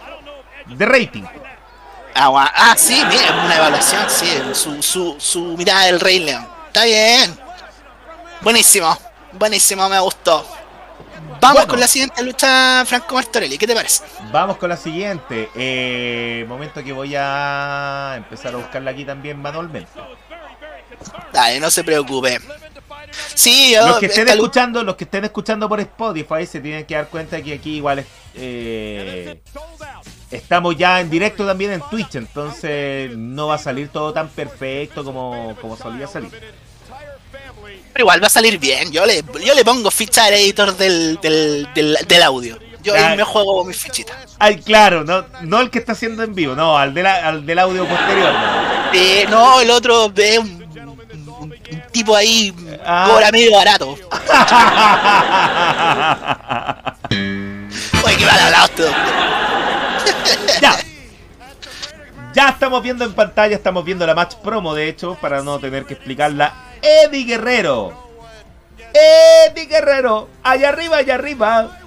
de 0.66 0.86
rating. 0.86 1.24
Agua. 2.14 2.50
Ah, 2.56 2.74
sí, 2.78 3.04
mira, 3.10 3.44
una 3.44 3.58
evaluación, 3.58 4.10
sí. 4.10 4.28
Su, 4.54 4.82
su, 4.82 5.18
su 5.20 5.58
mirada 5.58 5.88
del 5.88 6.00
Rey 6.00 6.20
León. 6.20 6.61
Está 6.72 6.86
bien. 6.86 7.38
Buenísimo. 8.40 8.98
Buenísimo, 9.34 9.90
me 9.90 10.00
gustó. 10.00 10.46
Vamos 11.42 11.56
Bueno. 11.56 11.68
con 11.68 11.80
la 11.82 11.88
siguiente 11.88 12.24
lucha, 12.24 12.86
Franco 12.86 13.16
Martorelli. 13.16 13.58
¿Qué 13.58 13.68
te 13.68 13.76
parece? 13.76 14.06
Vamos 14.32 14.56
con 14.56 14.70
la 14.70 14.78
siguiente. 14.78 15.50
Eh, 15.54 16.46
momento 16.48 16.82
que 16.82 16.94
voy 16.94 17.14
a 17.18 18.14
empezar 18.16 18.54
a 18.54 18.58
buscarla 18.58 18.92
aquí 18.92 19.04
también 19.04 19.42
manualmente. 19.42 19.92
Dale, 21.34 21.60
no 21.60 21.70
se 21.70 21.84
preocupe. 21.84 22.40
Sí, 23.36 23.74
yo. 23.74 23.86
Los 23.88 24.00
que 24.00 24.06
estén 24.06 24.30
escuchando, 24.30 24.82
los 24.82 24.96
que 24.96 25.04
estén 25.04 25.26
escuchando 25.26 25.68
por 25.68 25.82
Spotify 25.82 26.46
se 26.46 26.62
tienen 26.62 26.86
que 26.86 26.96
dar 26.96 27.10
cuenta 27.10 27.42
que 27.42 27.54
aquí 27.56 27.76
igual 27.78 28.00
es, 28.00 28.06
eh, 28.36 29.42
estamos 30.32 30.76
ya 30.78 31.00
en 31.02 31.10
directo 31.10 31.46
también 31.46 31.72
en 31.74 31.82
Twitch, 31.90 32.16
entonces 32.16 33.16
no 33.18 33.48
va 33.48 33.56
a 33.56 33.60
salir 33.60 33.90
todo 33.90 34.14
tan 34.14 34.28
perfecto 34.30 35.04
como, 35.04 35.56
como 35.62 35.76
solía 35.78 36.08
salir. 36.08 36.30
Pero 37.94 38.04
igual 38.06 38.24
va 38.24 38.28
a 38.28 38.30
salir 38.30 38.58
bien. 38.58 38.92
Yo 38.92 39.06
le, 39.06 39.24
yo 39.46 39.54
le 39.54 39.66
pongo 39.66 39.92
ficha 39.92 40.26
al 40.26 40.34
editor 40.34 40.76
del, 40.78 41.20
del, 41.22 41.68
del, 41.76 41.98
del 42.08 42.24
audio. 42.24 42.58
Yo 42.84 42.94
ahí 42.94 43.00
Claro. 43.02 43.16
me 43.18 43.24
juego 43.24 43.58
con 43.58 43.68
mis 43.68 43.78
fichitas. 43.78 44.16
Ay, 44.40 44.58
claro, 44.60 45.04
no, 45.04 45.26
no 45.42 45.60
el 45.62 45.70
que 45.70 45.78
está 45.80 45.92
haciendo 45.92 46.24
en 46.24 46.34
vivo, 46.34 46.56
no, 46.56 46.78
al, 46.78 46.94
de 46.94 47.04
la- 47.04 47.28
al 47.28 47.46
del 47.46 47.60
audio 47.60 47.86
posterior. 47.86 48.32
no. 48.34 48.92
Eh, 48.94 49.26
no, 49.30 49.62
el 49.62 49.70
otro 49.70 50.12
es 50.16 50.40
un, 50.40 50.64
un- 50.74 51.52
un 51.52 51.54
tipo 51.92 52.16
ahí 52.16 52.54
Ah. 52.84 53.06
cobra 53.10 53.32
medio 53.32 53.52
barato. 53.56 53.92
Oye, 58.04 58.18
qué 58.18 58.26
mal 58.26 58.40
hablado 58.40 58.66
esto. 58.66 58.84
Ya. 60.62 60.78
Ya 62.34 62.50
estamos 62.50 62.82
viendo 62.82 63.04
en 63.04 63.14
pantalla, 63.14 63.56
estamos 63.56 63.84
viendo 63.84 64.08
la 64.08 64.16
match 64.16 64.36
promo, 64.36 64.74
de 64.74 64.88
hecho, 64.88 65.18
para 65.20 65.42
no 65.42 65.60
tener 65.60 65.86
que 65.86 65.96
explicarla. 65.96 66.54
Eddie 66.82 67.26
Guerrero. 67.26 68.10
Eddie 68.94 69.66
Guerrero. 69.66 70.30
Allá 70.44 70.70
arriba, 70.70 70.98
allá 70.98 71.16
arriba. 71.16 71.78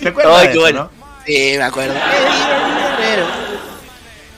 ¿Se 0.00 0.08
acuerdan 0.08 0.34
Ay, 0.34 0.40
de 0.40 0.46
qué 0.46 0.52
eso, 0.52 0.60
bueno. 0.60 0.82
no? 0.84 0.90
Sí, 1.24 1.54
me 1.56 1.62
acuerdo. 1.62 1.94
Eddie 1.94 2.96
Guerrero. 2.98 3.26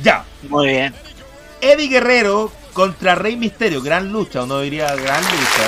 Ya. 0.00 0.24
Muy 0.48 0.68
bien. 0.68 0.94
Eddie 1.60 1.88
Guerrero 1.88 2.52
contra 2.72 3.14
Rey 3.16 3.36
Misterio. 3.36 3.82
Gran 3.82 4.12
lucha, 4.12 4.42
o 4.42 4.46
no 4.46 4.60
diría 4.60 4.94
gran 4.94 5.22
lucha. 5.24 5.66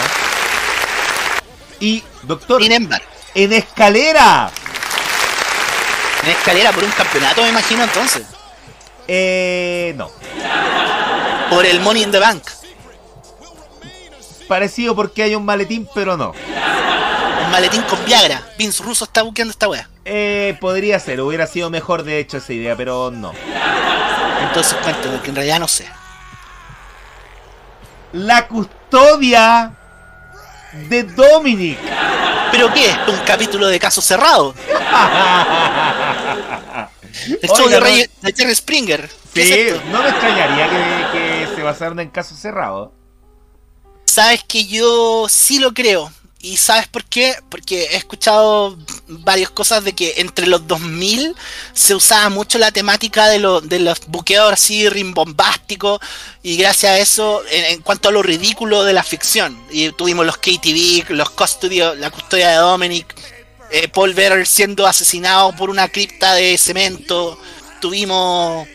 Y, 1.80 2.02
doctor, 2.22 2.62
Sin 2.62 2.72
embargo, 2.72 3.04
en 3.34 3.52
escalera. 3.52 4.50
En 6.22 6.30
escalera 6.30 6.72
por 6.72 6.84
un 6.84 6.90
campeonato, 6.90 7.42
me 7.42 7.48
imagino 7.50 7.84
entonces. 7.84 8.26
Eh, 9.06 9.94
no. 9.96 10.10
Por 11.50 11.64
el 11.64 11.80
Money 11.80 12.02
in 12.02 12.10
the 12.10 12.18
Bank. 12.18 12.42
Parecido 14.46 14.94
porque 14.94 15.22
hay 15.22 15.34
un 15.34 15.44
maletín, 15.44 15.88
pero 15.94 16.16
no. 16.16 16.32
Un 17.44 17.50
maletín 17.50 17.82
con 17.82 18.02
Viagra. 18.04 18.42
Vince 18.58 18.82
Russo 18.82 19.04
está 19.04 19.22
buscando 19.22 19.50
esta 19.50 19.68
wea. 19.68 19.88
Eh, 20.04 20.56
podría 20.60 20.98
ser, 20.98 21.20
hubiera 21.20 21.46
sido 21.46 21.70
mejor 21.70 22.02
de 22.02 22.18
hecho 22.18 22.38
esa 22.38 22.52
idea, 22.52 22.76
pero 22.76 23.10
no. 23.10 23.32
Entonces 24.42 24.74
cuéntame, 24.82 25.20
que 25.20 25.30
en 25.30 25.36
realidad 25.36 25.60
no 25.60 25.68
sé. 25.68 25.86
la 28.12 28.48
custodia 28.48 29.72
de 30.72 31.02
Dominic. 31.04 31.78
¿Pero 32.50 32.72
qué? 32.72 32.90
¿Un 33.08 33.18
capítulo 33.26 33.66
de 33.68 33.78
caso 33.78 34.00
cerrado? 34.00 34.54
El 37.42 37.48
show 37.48 37.66
Oiga, 37.66 37.76
de, 37.76 37.80
Rey- 37.80 38.10
de 38.22 38.32
Jerry 38.32 38.54
Springer. 38.54 39.10
¿Qué 39.34 39.44
Sí, 39.44 39.52
es 39.52 39.84
no 39.86 40.02
me 40.02 40.08
extrañaría 40.08 40.68
que, 40.70 41.18
que 41.18 41.48
se 41.56 41.62
basaran 41.62 41.98
en 42.00 42.08
casos 42.10 42.38
cerrados. 42.38 42.90
Sabes 44.06 44.42
que 44.46 44.64
yo 44.66 45.26
sí 45.28 45.58
lo 45.58 45.72
creo. 45.74 46.10
¿Y 46.40 46.56
sabes 46.56 46.86
por 46.86 47.04
qué? 47.04 47.34
Porque 47.50 47.82
he 47.90 47.96
escuchado 47.96 48.78
varias 49.08 49.50
cosas 49.50 49.82
de 49.82 49.92
que 49.92 50.14
entre 50.18 50.46
los 50.46 50.66
2000 50.68 51.34
se 51.72 51.96
usaba 51.96 52.28
mucho 52.28 52.58
la 52.58 52.70
temática 52.70 53.26
de, 53.26 53.40
lo- 53.40 53.60
de 53.60 53.80
los 53.80 53.98
buqueos 54.06 54.52
así 54.52 54.88
rimbombásticos 54.88 55.98
y 56.44 56.56
gracias 56.56 56.92
a 56.92 56.98
eso, 56.98 57.42
en, 57.50 57.82
cuanto 57.82 58.08
a 58.08 58.12
lo 58.12 58.22
ridículo 58.22 58.84
de 58.84 58.92
la 58.92 59.02
ficción, 59.02 59.60
y 59.72 59.90
tuvimos 59.92 60.24
los 60.24 60.36
KTV, 60.38 61.10
los 61.10 61.30
custodios, 61.30 61.98
la 61.98 62.10
custodia 62.12 62.50
de 62.50 62.56
Dominic, 62.58 63.12
eh, 63.72 63.88
Paul 63.88 64.14
Bearer 64.14 64.46
siendo 64.46 64.86
asesinado 64.86 65.54
por 65.56 65.70
una 65.70 65.88
cripta 65.88 66.34
de 66.34 66.56
cemento, 66.56 67.36
tuvimos 67.80 68.66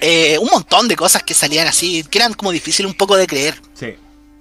eh, 0.00 0.38
un 0.38 0.48
montón 0.50 0.88
de 0.88 0.96
cosas 0.96 1.22
que 1.22 1.34
salían 1.34 1.66
así, 1.66 2.04
que 2.04 2.18
eran 2.18 2.32
como 2.32 2.52
difícil 2.52 2.86
un 2.86 2.94
poco 2.94 3.16
de 3.16 3.26
creer. 3.26 3.60
Sí. 3.78 3.94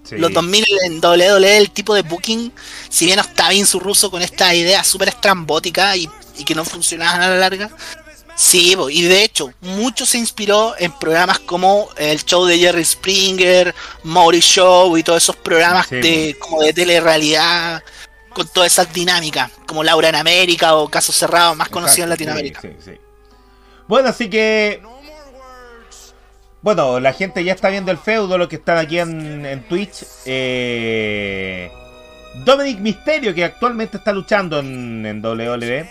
Sí. 0.08 0.18
Los 0.18 0.34
2000 0.34 0.66
en 0.86 0.99
WWE, 1.03 1.58
el 1.58 1.72
tipo 1.72 1.93
de 1.93 2.01
booking, 2.01 2.51
si 2.89 3.05
bien 3.05 3.20
estaba 3.20 3.49
bien 3.49 3.66
su 3.66 3.80
ruso 3.80 4.10
con 4.12 4.22
esta 4.22 4.53
idea 4.53 4.84
súper 4.84 5.10
estrambótica 5.10 5.95
y, 5.95 6.10
y 6.38 6.43
que 6.43 6.55
no 6.55 6.64
funcionaban 6.66 7.22
a 7.22 7.30
la 7.30 7.38
larga, 7.38 7.70
sí, 8.36 8.76
y 8.89 9.01
de 9.03 9.24
hecho, 9.24 9.51
mucho 9.62 10.05
se 10.05 10.18
inspiró 10.18 10.76
en 10.78 10.91
programas 10.91 11.39
como 11.39 11.89
el 11.97 12.24
show 12.24 12.45
de 12.45 12.58
Jerry 12.58 12.86
Springer, 12.86 13.74
Maury 14.03 14.39
Show 14.39 14.97
y 14.97 15.03
todos 15.03 15.24
esos 15.24 15.36
programas 15.36 15.88
Sí, 15.88 15.95
de, 15.95 16.38
como 16.39 16.62
de 16.62 16.74
telerrealidad 16.74 17.84
con 18.34 18.47
todas 18.47 18.72
esas 18.72 18.93
dinámicas, 18.93 19.49
como 19.66 19.84
Laura 19.84 20.10
en 20.10 20.16
América 20.16 20.76
o 20.76 20.88
Caso 20.88 21.12
Cerrado, 21.12 21.55
más 21.55 21.70
conocido 21.70 22.03
en 22.03 22.10
Latinoamérica. 22.12 22.62
sí. 22.62 22.91
Bueno, 23.88 24.10
así 24.10 24.30
que. 24.30 24.82
Bueno, 26.68 26.99
la 26.99 27.13
gente 27.13 27.45
ya 27.45 27.53
está 27.53 27.70
viendo 27.70 27.93
el 27.93 27.97
feudo, 27.97 28.38
los 28.38 28.49
que 28.49 28.57
están 28.57 28.78
aquí 28.78 28.99
en, 28.99 29.45
en 29.45 29.63
Twitch. 29.70 30.03
Eh, 30.26 31.72
Dominic 32.43 32.80
Misterio, 32.80 33.34
que 33.34 33.45
actualmente 33.45 33.95
está 33.95 34.11
luchando 34.11 34.59
en, 34.59 35.05
en 35.05 35.26
WWE. 35.26 35.89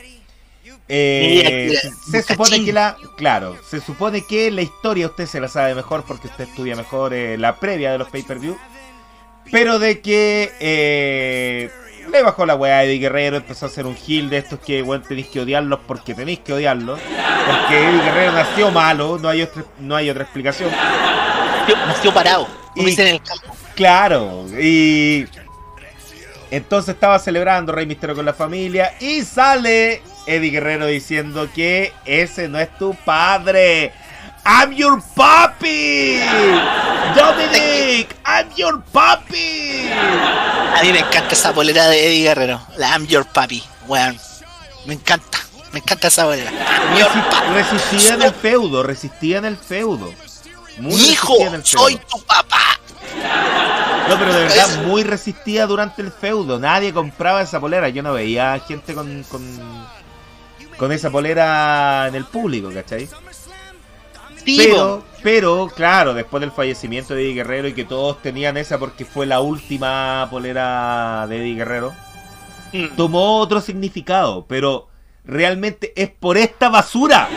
Eh, 0.87 1.79
se, 2.11 2.23
supone 2.23 2.63
que 2.63 2.75
la. 2.75 2.95
Claro, 3.17 3.57
se 3.67 3.81
supone 3.81 4.21
que 4.27 4.51
la 4.51 4.61
historia 4.61 5.07
usted 5.07 5.25
se 5.25 5.41
la 5.41 5.49
sabe 5.49 5.75
mejor 5.75 6.05
porque 6.07 6.27
usted 6.27 6.45
estudia 6.45 6.77
mejor 6.77 7.15
eh, 7.15 7.39
la 7.39 7.59
previa 7.59 7.91
de 7.91 7.97
los 7.97 8.11
pay-per-view. 8.11 8.59
Pero 9.51 9.79
de 9.79 10.03
que 10.03 10.53
eh, 10.61 11.71
le 12.11 12.23
bajó 12.23 12.47
la 12.47 12.55
weá 12.55 12.79
a 12.79 12.85
Eddie 12.85 12.99
Guerrero, 12.99 13.37
empezó 13.37 13.67
a 13.67 13.69
hacer 13.69 13.87
un 13.87 13.97
heel 14.07 14.29
de 14.31 14.39
estos 14.39 14.59
que 14.61 14.79
igual 14.79 15.03
tenéis 15.03 15.27
que 15.29 15.41
odiarlos 15.41 15.81
porque 15.87 16.15
tenéis 16.15 16.41
que 16.41 16.53
odiarlos. 16.53 16.99
Porque 17.01 17.79
Eddie 17.89 18.03
Guerrero 18.03 18.33
nació 18.33 18.71
malo, 18.71 19.19
no 19.21 19.29
hay 19.29 19.43
otra, 19.43 19.65
no 19.79 19.97
hay 19.97 20.11
otra 20.11 20.25
explicación. 20.25 20.71
Nació, 20.71 21.77
nació 21.87 22.15
parado, 22.15 22.47
como 22.75 22.87
Y- 22.87 22.91
dicen 22.91 23.07
en 23.09 23.15
el 23.15 23.23
campo. 23.23 23.55
Claro, 23.75 24.47
y 24.59 25.27
entonces 26.51 26.95
estaba 26.95 27.19
celebrando 27.19 27.73
Rey 27.73 27.87
Misterio 27.87 28.15
con 28.17 28.25
la 28.25 28.33
familia 28.33 28.95
y 29.01 29.23
sale 29.23 30.01
Eddie 30.27 30.51
Guerrero 30.51 30.87
diciendo 30.87 31.49
que 31.55 31.93
ese 32.05 32.49
no 32.49 32.59
es 32.59 32.77
tu 32.79 32.95
padre. 32.95 33.93
I'm 34.49 34.73
your 34.73 35.03
papi. 35.17 36.21
Dominic, 37.17 38.15
I'm 38.25 38.49
your 38.57 38.81
papi. 38.93 39.91
A 39.91 40.83
mí 40.83 40.93
me 40.93 41.01
encanta 41.01 41.33
esa 41.33 41.53
polera 41.53 41.89
de 41.89 42.07
Eddie 42.07 42.23
Guerrero, 42.23 42.61
la 42.77 42.91
I'm 42.91 43.07
Your 43.07 43.27
Papi, 43.27 43.63
weón. 43.89 44.17
Me 44.85 44.95
encanta, 44.95 45.39
me 45.73 45.81
encanta 45.81 46.09
esa 46.09 46.27
Papi. 46.27 46.43
resistía 47.55 48.15
en 48.15 48.23
el 48.23 48.33
feudo, 48.35 48.83
resistía 48.83 49.39
en 49.39 49.47
el 49.47 49.57
feudo. 49.57 50.13
Muy 50.79 50.95
Hijo, 50.95 51.35
en 51.41 51.55
el 51.55 51.63
feudo. 51.65 51.83
soy 51.85 51.97
tu 51.97 52.23
papá. 52.25 52.79
No, 54.09 54.17
pero 54.19 54.33
de 54.33 54.45
verdad, 54.45 54.83
muy 54.85 55.03
resistida 55.03 55.67
durante 55.67 56.03
el 56.03 56.13
feudo. 56.13 56.61
Nadie 56.61 56.93
compraba 56.93 57.43
esa 57.43 57.59
polera. 57.59 57.89
Yo 57.89 58.03
no 58.05 58.13
veía 58.13 58.61
gente 58.61 58.95
con, 58.95 59.25
con, 59.25 59.43
con 60.77 60.93
esa 60.93 61.11
polera 61.11 62.07
en 62.07 62.15
el 62.15 62.27
público, 62.27 62.71
¿cachai? 62.73 63.09
Pero, 64.47 65.05
pero, 65.23 65.69
claro, 65.75 66.15
después 66.15 66.41
del 66.41 66.53
fallecimiento 66.53 67.15
de 67.15 67.23
Eddie 67.23 67.35
Guerrero 67.35 67.69
y 67.69 67.75
que 67.75 67.85
todos 67.85 68.23
tenían 68.23 68.57
esa 68.57 68.79
porque 68.79 69.05
fue 69.05 69.27
la 69.27 69.41
última 69.41 70.29
polera 70.31 71.27
de 71.29 71.39
Eddie 71.39 71.57
Guerrero. 71.57 71.95
Mm. 72.73 72.97
tomó 72.97 73.39
otro 73.39 73.61
significado. 73.61 74.47
Pero 74.49 74.89
realmente 75.25 75.93
es 75.97 76.11
por 76.11 76.37
esta 76.37 76.69
basura. 76.69 77.29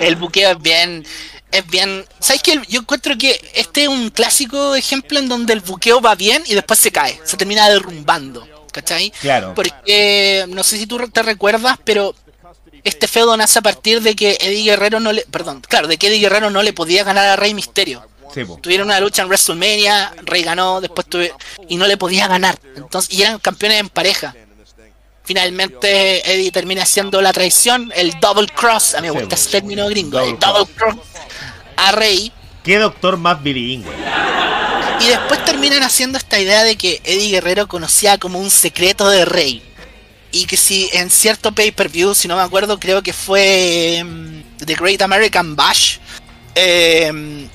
El 0.00 0.16
buqueo 0.16 0.50
es 0.50 0.60
bien, 0.60 1.04
es 1.50 1.66
bien. 1.66 2.04
¿Sabes 2.18 2.42
qué? 2.42 2.60
Yo 2.68 2.80
encuentro 2.80 3.16
que 3.16 3.40
este 3.54 3.84
es 3.84 3.88
un 3.88 4.10
clásico 4.10 4.74
ejemplo 4.74 5.18
en 5.18 5.28
donde 5.28 5.52
el 5.52 5.60
buqueo 5.60 6.00
va 6.00 6.14
bien 6.14 6.42
y 6.46 6.54
después 6.54 6.78
se 6.78 6.92
cae, 6.92 7.18
se 7.24 7.36
termina 7.36 7.68
derrumbando, 7.68 8.46
¿cachai? 8.72 9.10
Claro. 9.20 9.54
Porque 9.54 10.44
no 10.48 10.62
sé 10.62 10.76
si 10.76 10.86
tú 10.86 10.98
te 11.08 11.22
recuerdas, 11.22 11.78
pero 11.82 12.14
este 12.88 13.06
feudo 13.06 13.36
nace 13.36 13.58
a 13.58 13.62
partir 13.62 14.00
de 14.02 14.14
que 14.16 14.38
Eddie 14.40 14.64
Guerrero 14.64 15.00
no 15.00 15.12
le, 15.12 15.22
perdón, 15.22 15.62
claro, 15.68 15.88
de 15.88 15.96
que 15.98 16.06
Eddie 16.08 16.20
Guerrero 16.20 16.50
no 16.50 16.62
le 16.62 16.72
podía 16.72 17.04
ganar 17.04 17.26
a 17.26 17.36
Rey 17.36 17.52
Misterio. 17.54 18.02
Sí. 18.34 18.42
Tuvieron 18.60 18.88
una 18.88 19.00
lucha 19.00 19.22
en 19.22 19.28
WrestleMania, 19.28 20.12
Rey 20.24 20.42
ganó, 20.42 20.80
después 20.80 21.06
tuve 21.06 21.32
y 21.68 21.76
no 21.76 21.86
le 21.86 21.96
podía 21.96 22.26
ganar. 22.28 22.58
Entonces, 22.76 23.12
y 23.16 23.22
eran 23.22 23.38
campeones 23.38 23.80
en 23.80 23.88
pareja. 23.88 24.34
Finalmente 25.24 26.32
Eddie 26.32 26.52
termina 26.52 26.82
haciendo 26.84 27.20
la 27.20 27.32
traición, 27.32 27.92
el 27.96 28.18
double 28.20 28.46
cross, 28.48 28.94
a 28.94 29.00
mí 29.00 29.08
me 29.08 29.14
Sí, 29.14 29.18
gusta 29.20 29.34
ese 29.34 29.50
término 29.50 29.88
gringo, 29.88 30.18
Double 30.18 30.32
el 30.34 30.38
double 30.38 30.66
cross 30.76 30.96
a 31.76 31.92
Rey 31.92 32.32
Qué 32.62 32.78
doctor 32.78 33.16
más 33.16 33.42
bilingüe. 33.42 33.92
y 35.00 35.06
después 35.08 35.44
terminan 35.44 35.82
haciendo 35.82 36.16
esta 36.18 36.38
idea 36.38 36.62
de 36.62 36.76
que 36.76 37.00
Eddie 37.04 37.30
Guerrero 37.30 37.66
conocía 37.66 38.18
como 38.18 38.38
un 38.38 38.50
secreto 38.50 39.08
de 39.08 39.24
Rey. 39.24 39.62
Y 40.36 40.46
que 40.46 40.56
si 40.56 40.88
en 40.92 41.08
cierto 41.10 41.52
pay-per-view, 41.52 42.14
si 42.14 42.28
no 42.28 42.36
me 42.36 42.42
acuerdo, 42.42 42.78
creo 42.78 43.02
que 43.02 43.12
fue 43.12 44.02
mm, 44.04 44.64
The 44.64 44.74
Great 44.74 45.00
American 45.02 45.56
Bash. 45.56 45.96
em, 46.54 47.48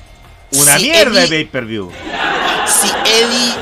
Una 0.52 0.78
si 0.78 0.84
mierda 0.90 1.20
de 1.20 1.28
pay-per-view. 1.28 1.92
si 2.66 2.88
Eddie 3.08 3.54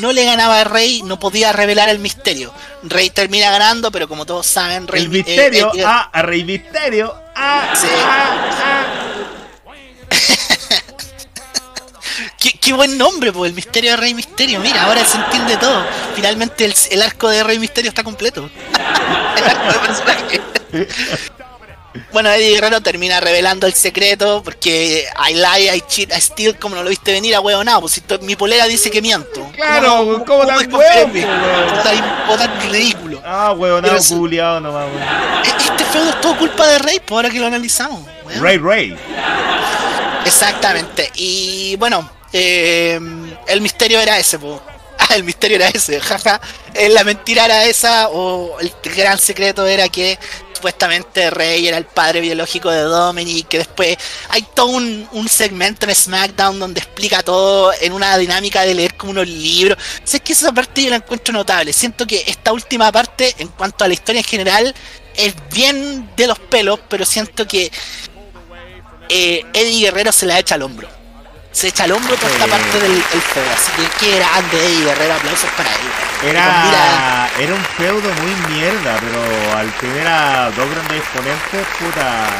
no 0.00 0.12
le 0.12 0.24
ganaba 0.24 0.60
a 0.60 0.64
Rey, 0.64 1.02
no 1.02 1.18
podía 1.18 1.52
revelar 1.52 1.88
el 1.88 1.98
misterio. 1.98 2.52
Rey 2.84 3.10
termina 3.10 3.50
ganando, 3.50 3.90
pero 3.90 4.08
como 4.08 4.26
todos 4.26 4.46
saben, 4.46 4.86
Rey 4.88 5.02
El 5.04 5.08
misterio 5.10 5.68
eh, 5.68 5.78
Eddie- 5.78 5.84
a, 5.84 6.00
a 6.12 6.22
Rey 6.22 6.44
Misterio 6.44 7.14
a, 7.34 7.74
Sí. 7.74 7.86
a, 8.04 8.86
¿Qué, 10.08 10.51
qué 12.62 12.72
buen 12.72 12.96
nombre, 12.96 13.30
pues 13.32 13.50
el 13.50 13.54
misterio 13.54 13.90
de 13.90 13.96
Rey 13.98 14.14
Misterio. 14.14 14.58
Mira, 14.60 14.84
ahora 14.84 15.04
se 15.04 15.18
entiende 15.18 15.56
todo. 15.58 15.84
Finalmente 16.14 16.64
el, 16.64 16.74
el 16.90 17.02
arco 17.02 17.28
de 17.28 17.42
Rey 17.44 17.58
Misterio 17.58 17.90
está 17.90 18.02
completo. 18.04 18.48
el 19.36 19.44
arco 19.44 19.72
de 19.72 19.78
personaje. 19.86 20.40
Bueno, 22.10 22.30
Eddie 22.30 22.54
Guerrero 22.54 22.80
termina 22.80 23.20
revelando 23.20 23.66
el 23.66 23.74
secreto 23.74 24.40
porque 24.42 25.04
I 25.28 25.34
lie, 25.34 25.76
I 25.76 25.82
cheat, 25.86 26.10
I 26.16 26.20
steal, 26.22 26.58
como 26.58 26.74
no 26.76 26.82
lo 26.82 26.88
viste 26.88 27.12
venir 27.12 27.34
a 27.34 27.40
huevonao, 27.40 27.82
pues 27.82 27.92
si 27.92 28.02
mi 28.22 28.34
polera 28.34 28.64
dice 28.66 28.90
que 28.90 29.02
miento. 29.02 29.46
Claro, 29.54 30.24
¿cómo 30.26 30.46
tan 30.46 30.70
tan- 30.70 31.12
ridículo? 32.70 33.20
Ah, 33.24 33.54
sí. 34.00 34.14
culiado 34.14 34.60
nomás, 34.60 34.86
weón. 34.86 35.02
E- 35.44 35.48
Este 35.64 35.84
feudo 35.84 36.08
es 36.10 36.20
todo 36.22 36.38
culpa 36.38 36.66
de 36.66 36.78
Rey, 36.78 37.00
por 37.00 37.16
ahora 37.16 37.28
que 37.30 37.38
lo 37.40 37.46
analizamos. 37.46 38.00
weón. 38.24 38.42
Ray 38.42 38.56
Ray. 38.58 38.96
Exactamente. 40.24 41.10
Y 41.14 41.76
bueno, 41.76 42.10
eh, 42.32 43.00
el 43.48 43.60
misterio 43.60 44.00
era 44.00 44.18
ese. 44.18 44.38
Ah, 44.98 45.16
el 45.16 45.24
misterio 45.24 45.56
era 45.56 45.68
ese, 45.68 46.00
jaja. 46.08 46.40
Eh, 46.74 46.88
La 46.88 47.02
mentira 47.02 47.46
era 47.46 47.64
esa, 47.64 48.08
o 48.10 48.60
el 48.60 48.72
gran 48.94 49.18
secreto 49.18 49.66
era 49.66 49.88
que 49.88 50.16
supuestamente 50.52 51.28
Rey 51.30 51.66
era 51.66 51.76
el 51.76 51.86
padre 51.86 52.20
biológico 52.20 52.70
de 52.70 52.82
Dominic, 52.82 53.48
que 53.48 53.58
después 53.58 53.96
hay 54.28 54.42
todo 54.54 54.66
un, 54.66 55.08
un 55.10 55.28
segmento 55.28 55.86
en 55.86 55.94
SmackDown 55.94 56.60
donde 56.60 56.78
explica 56.80 57.20
todo 57.24 57.72
en 57.80 57.92
una 57.92 58.16
dinámica 58.16 58.62
de 58.62 58.74
leer 58.74 58.94
como 58.96 59.10
unos 59.10 59.26
libros. 59.26 59.76
Sé 60.04 60.20
que 60.20 60.34
esa 60.34 60.52
parte 60.52 60.84
yo 60.84 60.90
la 60.90 60.96
encuentro 60.96 61.34
notable. 61.34 61.72
Siento 61.72 62.06
que 62.06 62.22
esta 62.28 62.52
última 62.52 62.92
parte, 62.92 63.34
en 63.38 63.48
cuanto 63.48 63.84
a 63.84 63.88
la 63.88 63.94
historia 63.94 64.20
en 64.20 64.24
general, 64.26 64.74
es 65.16 65.34
bien 65.52 66.10
de 66.16 66.28
los 66.28 66.38
pelos, 66.38 66.78
pero 66.88 67.04
siento 67.04 67.46
que 67.48 67.72
eh, 69.08 69.44
Eddie 69.52 69.80
Guerrero 69.86 70.12
se 70.12 70.26
la 70.26 70.38
echa 70.38 70.54
al 70.54 70.62
hombro. 70.62 71.01
Se 71.52 71.68
echa 71.68 71.84
al 71.84 71.92
hombro 71.92 72.16
toda 72.16 72.30
esta 72.32 72.44
Sí. 72.44 72.50
parte 72.50 72.80
del, 72.80 72.94
del 72.94 73.02
feudo. 73.02 73.46
Así 73.54 73.70
que 73.76 74.06
qué 74.06 74.16
grande 74.16 74.66
Eddie 74.66 74.84
Guerrero, 74.84 75.14
aplausos 75.14 75.50
para 75.56 75.70
él. 75.70 76.30
Era, 76.30 77.28
era 77.38 77.54
un 77.54 77.64
feudo 77.76 78.08
muy 78.22 78.54
mierda, 78.54 78.98
pero 79.00 79.56
al 79.58 79.70
tener 79.72 80.06
a 80.06 80.50
dos 80.50 80.70
grandes 80.70 80.98
exponentes, 80.98 81.66
puta. 81.78 82.30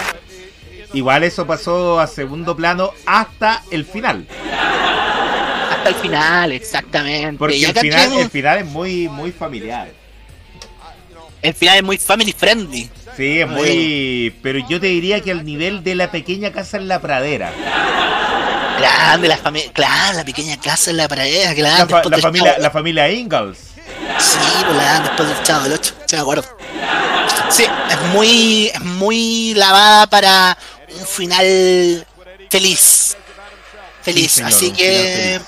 igual 0.94 1.24
eso 1.24 1.46
pasó 1.46 2.00
a 2.00 2.06
segundo 2.06 2.56
plano 2.56 2.92
hasta 3.06 3.62
el 3.70 3.84
final. 3.84 4.26
Hasta 5.70 5.88
el 5.90 5.94
final, 5.96 6.52
exactamente. 6.52 7.38
Porque 7.38 7.56
el 7.64 7.74
final, 7.78 7.82
tenemos- 8.06 8.22
el 8.22 8.30
final 8.30 8.58
es 8.58 8.66
muy, 8.66 9.08
muy 9.08 9.30
familiar. 9.32 9.88
el 11.42 11.54
final 11.54 11.76
es 11.76 11.82
muy 11.82 11.98
family 11.98 12.32
friendly. 12.32 12.88
Sí, 13.16 13.40
es 13.40 13.48
muy. 13.48 14.34
Pero 14.42 14.58
yo 14.68 14.80
te 14.80 14.86
diría 14.86 15.20
que 15.20 15.32
al 15.32 15.44
nivel 15.44 15.82
de 15.84 15.96
la 15.96 16.10
pequeña 16.10 16.50
casa 16.52 16.76
en 16.78 16.88
la 16.88 17.00
pradera. 17.00 17.52
Grande 18.82 19.28
la 19.28 19.36
familia, 19.36 19.72
claro, 19.72 20.18
la 20.18 20.24
pequeña 20.24 20.60
casa 20.60 20.90
en 20.90 20.96
la 20.98 21.08
pradera, 21.08 21.54
claro. 21.54 21.86
La, 21.88 22.02
fa- 22.02 22.08
la 22.08 22.18
familia, 22.18 22.56
la 22.58 22.70
familia 22.70 23.10
Ingalls. 23.10 23.58
Sí, 24.18 24.38
pues 24.64 24.76
la 24.76 24.84
dan 24.84 25.02
después 25.04 25.28
del 25.28 25.42
Chavo 25.42 25.64
del 25.64 25.72
8, 25.74 25.94
sí 26.06 26.16
me 26.16 26.22
acuerdo. 26.22 26.44
Sí, 27.50 27.64
es 27.90 28.00
muy, 28.12 28.66
es 28.72 28.80
muy 28.80 29.54
lavada 29.54 30.06
para 30.06 30.56
un 30.98 31.06
final 31.06 32.06
feliz. 32.50 33.16
Feliz, 34.02 34.32
Sí, 34.32 34.42
así 34.42 34.70
que 34.72 35.40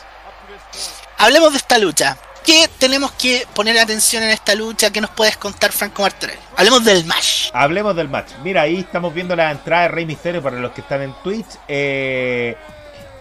hablemos 1.18 1.52
de 1.52 1.58
esta 1.58 1.78
lucha. 1.78 2.16
¿Qué 2.44 2.68
tenemos 2.78 3.10
que 3.12 3.46
poner 3.54 3.78
atención 3.78 4.22
en 4.22 4.28
esta 4.30 4.54
lucha? 4.54 4.90
¿Qué 4.90 5.00
nos 5.00 5.10
puedes 5.10 5.36
contar, 5.38 5.72
Franco 5.72 6.02
Martorell? 6.02 6.38
Hablemos 6.56 6.84
del 6.84 7.04
match. 7.06 7.48
Hablemos 7.54 7.96
del 7.96 8.08
match. 8.10 8.32
Mira, 8.42 8.62
ahí 8.62 8.80
estamos 8.80 9.14
viendo 9.14 9.34
la 9.34 9.50
entrada 9.50 9.84
de 9.84 9.88
Rey 9.88 10.04
Misterio 10.04 10.42
para 10.42 10.56
los 10.58 10.72
que 10.72 10.82
están 10.82 11.00
en 11.00 11.14
Twitch. 11.22 11.46
Eh, 11.66 12.54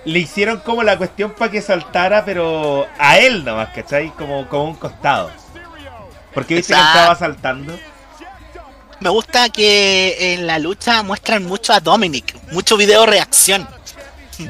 le 0.06 0.20
hicieron 0.20 0.60
como 0.60 0.84
la 0.84 0.98
cuestión 0.98 1.32
para 1.32 1.52
que 1.52 1.62
saltara, 1.62 2.26
pero 2.26 2.88
a 2.98 3.18
él 3.18 3.44
nomás, 3.46 3.70
¿cachai? 3.70 4.10
Como, 4.12 4.48
como 4.50 4.66
un 4.66 4.76
costado. 4.76 5.32
Porque 6.34 6.56
viste 6.56 6.74
que 6.74 6.80
estaba 6.80 7.16
saltando. 7.16 7.78
Me 9.00 9.10
gusta 9.10 9.50
que 9.50 10.34
en 10.34 10.48
la 10.48 10.60
lucha 10.60 11.04
muestran 11.04 11.44
mucho 11.46 11.74
a 11.74 11.80
Dominic, 11.80 12.36
mucho 12.52 12.78
video 12.78 13.06
reacción. 13.06 13.68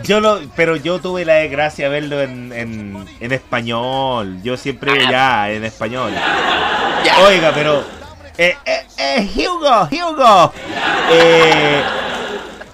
Yo 0.03 0.19
lo, 0.19 0.39
pero 0.55 0.75
yo 0.77 0.99
tuve 0.99 1.25
la 1.25 1.35
desgracia 1.35 1.89
de 1.89 1.99
verlo 1.99 2.21
en, 2.21 2.53
en, 2.53 3.05
en 3.19 3.31
español. 3.31 4.41
Yo 4.41 4.55
siempre 4.55 4.93
ya 5.09 5.49
en 5.51 5.65
español. 5.65 6.13
Ya. 7.03 7.19
Oiga, 7.19 7.51
pero. 7.53 7.83
Eh, 8.37 8.55
eh, 8.65 8.85
eh, 8.97 9.29
Hugo, 9.35 9.89
Hugo. 9.91 10.53
Eh, 11.11 11.83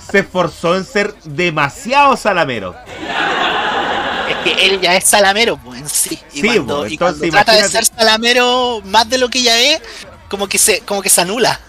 se 0.09 0.19
esforzó 0.19 0.75
en 0.75 0.85
ser 0.85 1.13
demasiado 1.23 2.15
salamero. 2.17 2.75
Es 4.29 4.37
que 4.43 4.65
él 4.65 4.79
ya 4.81 4.95
es 4.95 5.05
salamero, 5.05 5.57
pues 5.57 5.81
en 5.81 5.89
sí. 5.89 6.19
Y 6.33 6.41
Sí, 6.41 6.47
cuando, 6.47 6.79
pues, 6.79 6.91
y 6.91 6.97
cuando 6.97 7.23
entonces 7.25 7.31
trata 7.45 7.61
de 7.61 7.69
ser 7.69 7.85
salamero 7.85 8.81
más 8.85 9.09
de 9.09 9.17
lo 9.17 9.29
que 9.29 9.41
ya 9.41 9.59
es, 9.59 9.81
como 10.29 10.47
que 10.47 10.57
se, 10.57 10.81
como 10.81 11.01
que 11.01 11.09
se 11.09 11.21
anula. 11.21 11.59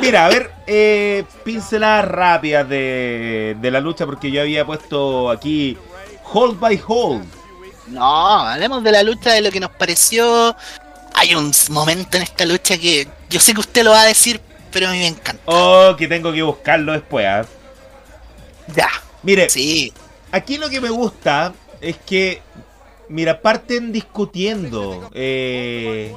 Mira, 0.00 0.26
a 0.26 0.28
ver, 0.28 0.52
eh, 0.66 1.24
pinceladas 1.44 2.06
rápidas 2.06 2.68
de, 2.68 3.56
de 3.58 3.70
la 3.70 3.80
lucha, 3.80 4.04
porque 4.04 4.30
yo 4.30 4.42
había 4.42 4.66
puesto 4.66 5.30
aquí 5.30 5.78
Hold 6.32 6.58
by 6.60 6.82
Hold. 6.86 7.24
No, 7.86 8.40
hablemos 8.40 8.82
de 8.82 8.92
la 8.92 9.02
lucha, 9.02 9.32
de 9.32 9.40
lo 9.40 9.50
que 9.50 9.60
nos 9.60 9.70
pareció. 9.70 10.54
Hay 11.14 11.34
un 11.34 11.52
momento 11.70 12.16
en 12.16 12.24
esta 12.24 12.44
lucha 12.44 12.76
que 12.76 13.06
yo 13.30 13.40
sé 13.40 13.54
que 13.54 13.60
usted 13.60 13.84
lo 13.84 13.92
va 13.92 14.02
a 14.02 14.06
decir, 14.06 14.40
pero 14.74 14.88
a 14.88 14.92
mí 14.92 14.98
me 14.98 15.06
encanta. 15.06 15.40
Oh, 15.46 15.94
que 15.96 16.08
tengo 16.08 16.32
que 16.32 16.42
buscarlo 16.42 16.92
después. 16.92 17.24
¿ah? 17.26 17.46
Ya, 18.74 18.88
Mire, 19.22 19.48
sí. 19.48 19.92
aquí 20.32 20.58
lo 20.58 20.68
que 20.68 20.80
me 20.80 20.90
gusta 20.90 21.54
es 21.80 21.96
que, 21.98 22.42
mira, 23.08 23.40
parten 23.40 23.92
discutiendo. 23.92 25.10
eh, 25.14 26.12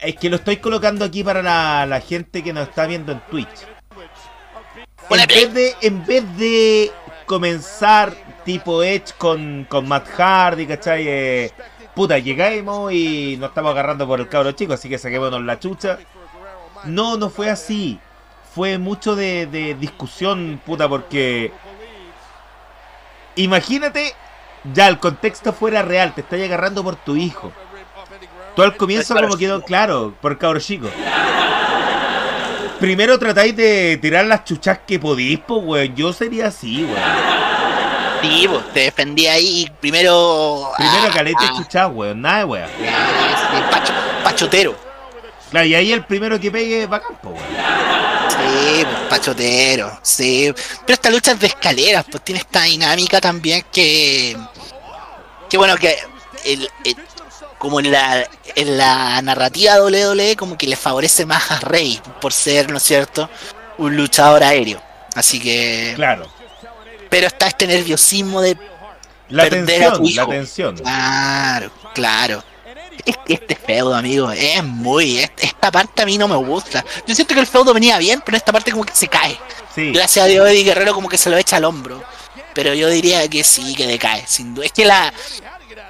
es 0.00 0.16
que 0.16 0.28
lo 0.28 0.36
estoy 0.36 0.58
colocando 0.58 1.04
aquí 1.04 1.24
para 1.24 1.42
la, 1.42 1.86
la 1.86 2.00
gente 2.00 2.42
que 2.42 2.52
nos 2.52 2.68
está 2.68 2.86
viendo 2.86 3.12
en 3.12 3.20
Twitch. 3.30 3.66
En 5.10 5.26
vez 5.26 5.54
de, 5.54 5.74
en 5.80 6.06
vez 6.06 6.36
de 6.36 6.90
comenzar 7.26 8.14
tipo 8.44 8.82
Edge 8.82 9.14
con, 9.16 9.64
con 9.68 9.88
Matt 9.88 10.06
Hardy, 10.08 10.66
¿cachai? 10.66 11.04
Eh, 11.06 11.50
puta, 11.94 12.18
llegamos 12.18 12.92
y 12.92 13.36
nos 13.38 13.48
estamos 13.50 13.70
agarrando 13.72 14.06
por 14.06 14.20
el 14.20 14.28
cabro 14.28 14.52
chico, 14.52 14.74
así 14.74 14.88
que 14.88 14.98
saquémonos 14.98 15.42
la 15.42 15.58
chucha. 15.58 15.98
No, 16.84 17.16
no 17.16 17.30
fue 17.30 17.50
así. 17.50 17.98
Fue 18.54 18.78
mucho 18.78 19.16
de, 19.16 19.46
de 19.46 19.74
discusión, 19.74 20.60
puta, 20.64 20.88
porque... 20.88 21.52
Imagínate, 23.36 24.14
ya 24.74 24.88
el 24.88 24.98
contexto 24.98 25.52
fuera 25.52 25.82
real, 25.82 26.14
te 26.14 26.20
estás 26.20 26.40
agarrando 26.40 26.84
por 26.84 26.96
tu 26.96 27.16
hijo. 27.16 27.50
Tú 28.54 28.62
al 28.62 28.76
comienzo 28.76 29.14
como 29.14 29.36
quedó 29.38 29.62
claro, 29.62 30.14
por 30.20 30.36
cabro 30.36 30.60
chico. 30.60 30.88
Primero 32.78 33.18
tratáis 33.18 33.56
de 33.56 33.96
tirar 34.02 34.26
las 34.26 34.44
chuchas 34.44 34.80
que 34.86 34.98
podís, 34.98 35.38
pues, 35.38 35.62
weón. 35.64 35.94
Yo 35.94 36.12
sería 36.12 36.48
así, 36.48 36.84
weón. 36.84 37.00
Sí, 38.20 38.46
pues, 38.48 38.72
te 38.72 38.80
defendí 38.80 39.26
ahí 39.26 39.62
y 39.62 39.70
primero. 39.80 40.70
Primero 40.76 41.08
ah, 41.08 41.10
calete 41.14 41.44
ah, 41.44 41.52
chuchas, 41.56 41.90
weón. 41.92 42.20
Nada 42.20 42.44
weón. 42.44 42.68
pacho- 43.70 43.94
pachotero. 44.22 44.91
Claro, 45.52 45.66
y 45.66 45.74
ahí 45.76 45.92
el 45.92 46.04
primero 46.04 46.40
que 46.40 46.50
pegue 46.50 46.86
va 46.86 46.96
a 46.96 47.00
campo, 47.02 47.28
weón. 47.30 47.44
Sí, 48.30 48.84
pues, 48.84 48.96
pachotero, 49.08 50.00
sí. 50.02 50.52
Pero 50.84 50.94
esta 50.94 51.10
lucha 51.10 51.32
es 51.32 51.40
de 51.40 51.46
escaleras, 51.46 52.04
pues 52.10 52.24
tiene 52.24 52.40
esta 52.40 52.62
dinámica 52.64 53.20
también 53.20 53.64
que. 53.72 54.36
Que 55.48 55.56
bueno, 55.56 55.76
que. 55.76 55.96
El, 56.44 56.68
el- 56.84 56.96
como 57.58 57.78
en 57.78 57.92
la, 57.92 58.28
en 58.56 58.76
la 58.76 59.22
narrativa 59.22 59.80
WWE, 59.80 60.34
como 60.34 60.58
que 60.58 60.66
le 60.66 60.74
favorece 60.74 61.24
más 61.24 61.48
a 61.52 61.60
Rey, 61.60 62.00
por 62.20 62.32
ser, 62.32 62.68
¿no 62.68 62.78
es 62.78 62.82
cierto?, 62.82 63.30
un 63.78 63.96
luchador 63.96 64.42
aéreo. 64.42 64.82
Así 65.14 65.38
que. 65.38 65.92
Claro. 65.94 66.26
Pero 67.08 67.28
está 67.28 67.46
este 67.46 67.66
nerviosismo 67.68 68.40
de. 68.40 68.56
La 69.28 69.44
Perder 69.44 69.84
a 69.84 69.92
tu 69.92 69.98
tensión, 70.02 70.06
hijo. 70.08 70.20
la 70.26 70.28
tensión. 70.38 70.76
Claro, 70.78 71.70
claro. 71.94 72.44
Este 73.26 73.54
feudo, 73.56 73.94
amigo, 73.94 74.30
es 74.30 74.62
muy. 74.64 75.18
es- 75.18 75.30
Esta 75.38 75.70
parte 75.70 76.02
a 76.02 76.06
mí 76.06 76.18
no 76.18 76.28
me 76.28 76.36
gusta. 76.36 76.84
Yo 77.06 77.14
siento 77.14 77.34
que 77.34 77.40
el 77.40 77.46
feudo 77.46 77.74
venía 77.74 77.98
bien, 77.98 78.22
pero 78.24 78.36
esta 78.36 78.52
parte 78.52 78.70
como 78.70 78.84
que 78.84 78.94
se 78.94 79.08
cae. 79.08 79.38
Sí. 79.74 79.90
Gracias 79.92 80.24
a 80.24 80.28
Dios 80.28 80.48
Eddie 80.48 80.64
Guerrero 80.64 80.94
como 80.94 81.08
que 81.08 81.18
se 81.18 81.30
lo 81.30 81.36
echa 81.36 81.56
al 81.56 81.64
hombro. 81.64 82.02
Pero 82.54 82.74
yo 82.74 82.88
diría 82.88 83.26
que 83.28 83.42
sí, 83.44 83.74
que 83.74 83.86
decae, 83.86 84.24
sin 84.26 84.54
duda. 84.54 84.66
Es 84.66 84.72
que 84.72 84.84
la... 84.84 85.12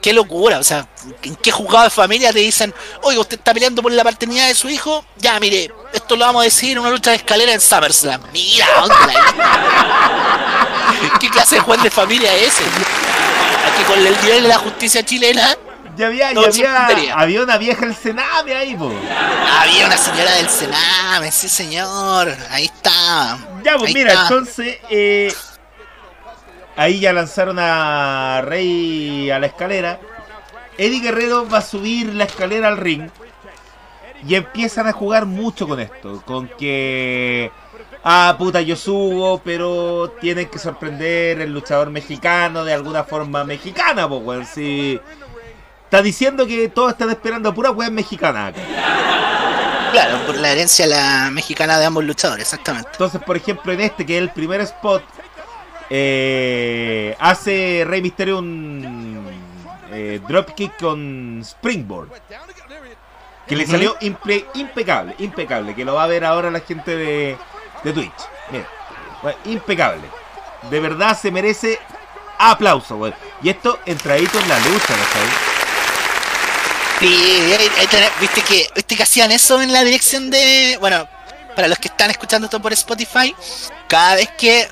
Qué 0.01 0.12
locura, 0.12 0.59
o 0.59 0.64
sea, 0.64 0.89
¿en 1.22 1.36
qué 1.36 1.52
juzgado 1.52 1.84
de 1.84 1.90
familia 1.90 2.32
te 2.32 2.40
dicen, 2.40 2.74
oiga, 3.02 3.20
usted 3.20 3.39
está 3.39 3.55
peleando 3.55 3.82
por 3.82 3.93
la 3.93 4.02
paternidad 4.02 4.48
de 4.48 4.55
su 4.56 4.68
hijo? 4.68 5.05
Ya, 5.18 5.39
mire, 5.39 5.70
esto 5.93 6.16
lo 6.16 6.24
vamos 6.24 6.40
a 6.40 6.44
decir 6.44 6.72
en 6.72 6.78
una 6.80 6.90
lucha 6.90 7.10
de 7.10 7.16
escalera 7.18 7.52
en 7.52 7.60
SummerSlam. 7.60 8.20
Mira, 8.32 8.66
¿dónde 8.80 8.94
la 9.12 11.18
¿Qué 11.20 11.30
clase 11.30 11.55
de 11.56 11.60
juez 11.60 11.80
de 11.84 11.90
familia 11.90 12.34
es 12.34 12.48
ese? 12.48 12.64
Aquí 12.64 13.84
con 13.86 13.98
el 14.05 14.16
nivel 14.22 14.43
de 14.43 14.48
la 14.48 14.59
justicia 14.59 15.05
chilena 15.05 15.56
Ya 15.97 16.06
había, 16.06 16.32
No, 16.32 16.43
ya 16.44 16.52
sí, 16.52 16.64
había, 16.64 17.14
había 17.14 17.43
una 17.43 17.59
vieja 17.59 17.85
el 17.85 17.94
Sename 17.94 18.55
ahí, 18.55 18.74
po. 18.77 18.90
había 19.60 19.86
una 19.86 19.97
señora 19.98 20.32
del 20.36 20.48
Sename, 20.48 21.31
sí 21.31 21.48
señor, 21.48 22.35
ahí 22.51 22.64
está. 22.64 23.39
Ya, 23.62 23.77
pues 23.77 23.89
Ahí 23.89 23.94
mira, 23.94 24.12
está. 24.12 24.23
entonces 24.23 24.78
eh, 24.89 25.32
ahí 26.77 27.01
ya 27.01 27.12
lanzaron 27.12 27.59
a 27.59 28.40
Rey 28.44 29.31
a 29.31 29.39
la 29.39 29.47
escalera. 29.47 30.01
Eddie 30.78 31.01
Guerrero 31.01 31.47
va 31.48 31.59
a 31.59 31.62
subir 31.62 32.14
la 32.14 32.24
escalera 32.24 32.69
al 32.69 32.78
ring 32.78 33.10
y 34.27 34.35
empiezan 34.35 34.86
a 34.86 34.93
jugar 34.93 35.27
mucho 35.27 35.69
con 35.69 35.78
esto, 35.81 36.23
con 36.24 36.48
que 36.48 37.51
ah 38.05 38.35
puta 38.39 38.62
yo 38.62 38.77
subo, 38.77 39.43
pero 39.44 40.14
tienen 40.20 40.48
que 40.48 40.59
sorprender 40.59 41.40
el 41.43 41.52
luchador 41.52 41.90
mexicano 41.90 42.64
de 42.64 42.73
alguna 42.73 43.05
forma 43.05 43.44
mexicana, 43.44 44.09
pues 44.09 44.23
weón, 44.24 44.47
si 44.47 44.98
está 45.93 46.01
diciendo 46.01 46.47
que 46.47 46.70
todos 46.70 46.93
están 46.93 47.10
esperando 47.10 47.52
pura 47.52 47.70
weón 47.70 47.93
mexicana. 47.93 48.51
Claro, 49.93 50.24
por 50.24 50.39
la 50.39 50.51
herencia 50.51 50.86
la 50.86 51.28
mexicana 51.31 51.78
de 51.78 51.85
ambos 51.85 52.02
luchadores, 52.02 52.44
exactamente. 52.44 52.89
Entonces, 52.93 53.20
por 53.23 53.36
ejemplo, 53.36 53.74
en 53.74 53.82
este, 53.82 54.06
que 54.06 54.16
es 54.16 54.23
el 54.23 54.31
primer 54.31 54.62
spot, 54.62 55.05
eh, 55.90 57.14
hace 57.20 57.85
Rey 57.86 58.01
Mysterio 58.01 58.39
un 58.39 59.28
eh, 59.90 60.19
dropkick 60.27 60.81
con 60.81 61.40
springboard. 61.44 62.09
Que 63.47 63.55
le 63.55 63.66
salió 63.66 63.98
impe- 63.98 64.47
impecable, 64.55 65.14
impecable. 65.19 65.74
Que 65.74 65.85
lo 65.85 65.93
va 65.93 66.05
a 66.05 66.06
ver 66.06 66.24
ahora 66.24 66.51
la 66.51 66.60
gente 66.60 66.97
de, 66.97 67.36
de 67.85 67.93
Twitch. 67.93 68.12
Mira, 68.51 68.66
bueno, 69.20 69.39
impecable. 69.44 70.09
De 70.70 70.81
verdad 70.81 71.19
se 71.20 71.31
merece 71.31 71.78
aplauso, 72.39 72.97
güey. 72.97 73.12
Y 73.43 73.51
esto 73.51 73.78
entradito 73.85 74.40
en 74.40 74.48
la 74.48 74.59
lucha, 74.60 74.94
¿cachai? 74.94 75.51
Sí, 77.02 77.42
viste 78.20 78.42
que, 78.42 78.68
viste 78.74 78.96
que 78.96 79.02
hacían 79.02 79.32
eso 79.32 79.60
en 79.60 79.72
la 79.72 79.82
dirección 79.82 80.30
de. 80.30 80.76
Bueno, 80.80 81.08
para 81.56 81.66
los 81.68 81.78
que 81.78 81.88
están 81.88 82.10
escuchando 82.10 82.46
esto 82.46 82.62
por 82.62 82.72
Spotify, 82.72 83.34
cada 83.88 84.14
vez 84.14 84.28
que 84.38 84.68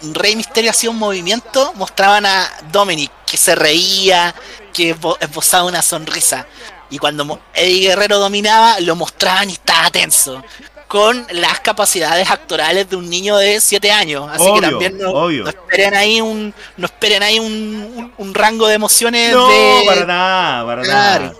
Rey 0.00 0.36
Misterio 0.36 0.70
hacía 0.70 0.88
un 0.90 0.96
movimiento, 0.98 1.72
mostraban 1.74 2.24
a 2.24 2.50
Dominic 2.72 3.10
que 3.26 3.36
se 3.36 3.54
reía, 3.54 4.34
que 4.72 4.96
esbo- 4.96 5.16
esbozaba 5.20 5.64
una 5.64 5.82
sonrisa. 5.82 6.46
Y 6.88 6.98
cuando 6.98 7.40
Eddie 7.52 7.88
Guerrero 7.88 8.18
dominaba, 8.18 8.80
lo 8.80 8.96
mostraban 8.96 9.50
y 9.50 9.54
estaba 9.54 9.90
tenso. 9.90 10.42
con 10.88 11.26
las 11.32 11.58
capacidades 11.58 12.30
actorales 12.30 12.88
de 12.88 12.94
un 12.94 13.10
niño 13.10 13.36
de 13.38 13.60
7 13.60 13.90
años. 13.90 14.28
Así 14.32 14.44
que 14.54 14.60
también 14.60 14.96
no, 14.98 15.28
no 15.28 15.48
esperen 15.48 15.94
ahí 15.96 16.20
un, 16.20 16.54
no 16.76 16.86
esperen 16.86 17.24
ahí 17.24 17.40
un, 17.40 17.52
un- 17.96 18.14
un 18.16 18.34
rango 18.34 18.68
de 18.68 18.74
emociones 18.74 19.32
No, 19.32 19.48
de. 19.48 19.82
para 19.84 20.06
nada, 20.06 20.64
para 20.64 20.82
Claro. 20.82 21.24
nada. 21.24 21.36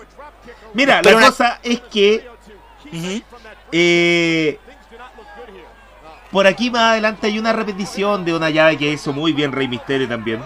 Mira, 0.77 0.99
Pero 1.01 1.15
la 1.19 1.25
una- 1.25 1.27
cosa 1.31 1.59
es 1.63 1.79
que 1.81 2.27
eh, 3.71 4.59
por 6.31 6.45
aquí 6.45 6.69
más 6.69 6.91
adelante 6.91 7.25
hay 7.27 7.39
una 7.39 7.51
repetición 7.51 8.23
de 8.23 8.35
una 8.35 8.49
llave 8.51 8.77
que 8.77 8.91
hizo 8.91 9.11
muy 9.11 9.33
bien 9.33 9.51
Rey 9.51 9.67
Misterio 9.67 10.07
también. 10.07 10.41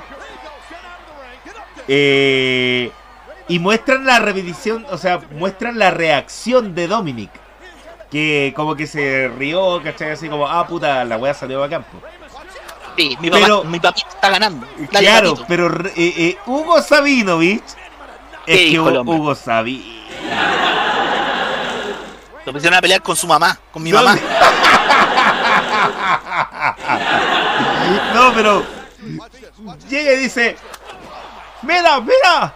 Eh, 1.88 2.92
y 3.48 3.60
muestran 3.60 4.06
la 4.06 4.20
repetición, 4.20 4.86
o 4.90 4.98
sea, 4.98 5.20
muestran 5.32 5.78
la 5.78 5.92
reacción 5.92 6.74
de 6.76 6.88
Dominic. 6.88 7.32
Que 8.10 8.54
como 8.56 8.76
que 8.76 8.88
se 8.88 9.28
rió, 9.38 9.82
¿cachai? 9.84 10.12
Así 10.12 10.30
como, 10.30 10.48
ah, 10.48 10.66
puta, 10.68 11.04
la 11.04 11.18
wea 11.18 11.34
salió 11.34 11.60
bacán. 11.60 11.84
po. 11.84 12.00
Sí, 12.98 13.18
mi 13.22 13.30
papá, 13.30 13.42
Pero- 13.44 13.64
mi 13.66 13.80
papito 13.80 14.08
está 14.10 14.30
ganando. 14.30 14.66
Dale, 14.92 15.08
claro, 15.08 15.30
papito. 15.32 15.46
pero 15.48 15.68
eh, 15.90 15.94
eh, 16.18 16.38
Hugo 16.46 16.82
Sabinovich. 16.82 17.64
¿Qué 18.46 18.54
Es 18.54 18.72
que 18.72 18.80
Hugo, 18.80 19.00
hombre? 19.02 19.16
Lo 22.46 22.54
pusieron 22.54 22.78
a 22.78 22.82
pelear 22.82 23.02
con 23.02 23.16
su 23.16 23.28
mamá, 23.28 23.58
con 23.72 23.84
mi 23.84 23.92
No, 23.92 24.04
mamá. 24.04 24.20
No, 28.14 28.34
pero 28.34 28.64
llega 29.90 30.14
y 30.14 30.18
dice, 30.18 30.56
mira, 31.64 32.00
mira, 32.00 32.54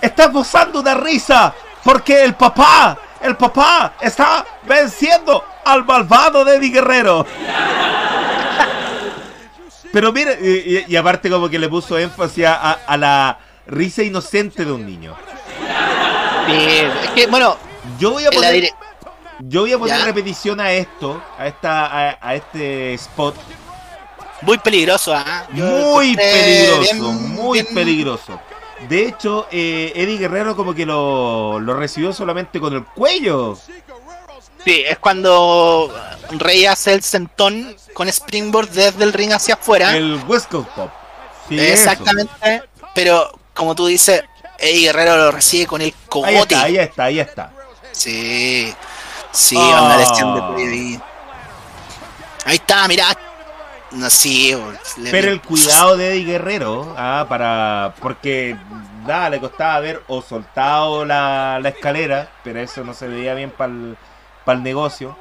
estás 0.00 0.32
gozando 0.32 0.80
una 0.80 0.94
risa 0.94 1.54
porque 1.82 2.24
el 2.24 2.34
papá, 2.34 2.96
el 3.20 3.36
papá 3.36 3.94
está 4.00 4.44
venciendo 4.64 5.44
al 5.64 5.84
malvado 5.84 6.44
de 6.44 6.56
Eddie 6.56 6.70
Guerrero. 6.70 7.26
Pero 9.92 10.12
mira, 10.12 10.32
y, 10.32 10.96
aparte 10.96 11.30
como 11.30 11.48
que 11.48 11.56
le 11.56 11.68
puso 11.68 11.96
énfasis 11.96 12.46
a, 12.46 12.72
a 12.72 12.96
la 12.96 13.38
risa 13.68 14.02
inocente 14.02 14.64
de 14.64 14.72
un 14.72 14.84
niño. 14.84 15.14
Es 16.48 17.10
que, 17.14 17.26
bueno, 17.26 17.56
Yo 17.98 18.12
voy 18.12 18.24
a 18.24 18.30
poner, 18.30 18.70
yo 19.40 19.60
voy 19.62 19.72
a 19.72 19.78
poner 19.78 19.98
¿Ya? 19.98 20.04
repetición 20.04 20.60
a 20.60 20.72
esto, 20.72 21.22
a 21.38 21.46
esta, 21.46 21.86
a, 21.86 22.18
a 22.20 22.34
este 22.34 22.94
spot. 22.94 23.34
muy 24.42 24.58
peligroso. 24.58 25.14
Yo 25.54 25.64
Muy 25.66 26.16
peligroso, 26.16 26.80
bien- 26.80 27.32
muy 27.34 27.60
bien- 27.62 27.74
peligroso. 27.74 28.40
De 28.88 29.06
hecho, 29.06 29.46
eh, 29.50 29.92
Eddie 29.94 30.18
Guerrero 30.18 30.56
como 30.56 30.74
que 30.74 30.84
lo, 30.84 31.58
lo 31.60 31.74
recibió 31.74 32.12
solamente 32.12 32.58
con 32.60 32.74
el 32.74 32.84
cuello. 32.84 33.56
Sí, 34.64 34.82
es 34.86 34.98
cuando 34.98 35.92
Rey 36.32 36.64
hace 36.66 36.92
el 36.94 37.02
sentón 37.02 37.76
con 37.94 38.08
Springboard 38.08 38.68
desde 38.70 39.04
el 39.04 39.12
ring 39.12 39.32
hacia 39.32 39.54
afuera. 39.54 39.96
El 39.96 40.20
West 40.26 40.50
Coast 40.50 40.68
Pop. 40.70 40.90
Sí, 41.48 41.58
eso. 41.58 41.72
Exactamente. 41.90 42.62
Pero 42.94 43.30
como 43.54 43.74
tú 43.74 43.86
dices, 43.86 44.22
Eddie 44.58 44.86
Guerrero 44.86 45.16
lo 45.16 45.30
recibe 45.32 45.66
con 45.66 45.80
el 45.80 45.88
Ahí 45.88 45.94
cogote. 46.08 46.40
está, 46.54 46.62
ahí 46.64 46.78
está, 46.78 47.04
ahí 47.04 47.20
está. 47.20 47.50
Sí. 47.92 48.74
Sí, 49.32 49.56
Ah. 49.58 49.82
una 49.82 49.96
lesión 49.96 50.34
de 50.34 50.40
prohibir. 50.42 51.00
Ahí 52.46 52.56
está, 52.56 52.86
mirá. 52.88 53.06
No, 53.92 54.10
sí, 54.10 54.56
le- 54.98 55.10
Pero 55.10 55.30
el 55.30 55.40
cuidado 55.40 55.96
de 55.96 56.10
Eddie 56.14 56.24
Guerrero, 56.24 56.94
ah, 56.98 57.26
para 57.28 57.94
porque 58.00 58.56
nada, 59.06 59.30
le 59.30 59.38
costaba 59.40 59.76
haber 59.76 60.02
o 60.08 60.20
soltado 60.20 61.04
la, 61.04 61.60
la 61.62 61.68
escalera, 61.68 62.28
pero 62.42 62.58
eso 62.60 62.82
no 62.82 62.92
se 62.92 63.06
veía 63.06 63.34
bien 63.34 63.50
para 63.50 63.72
el 63.72 64.62
negocio, 64.64 65.16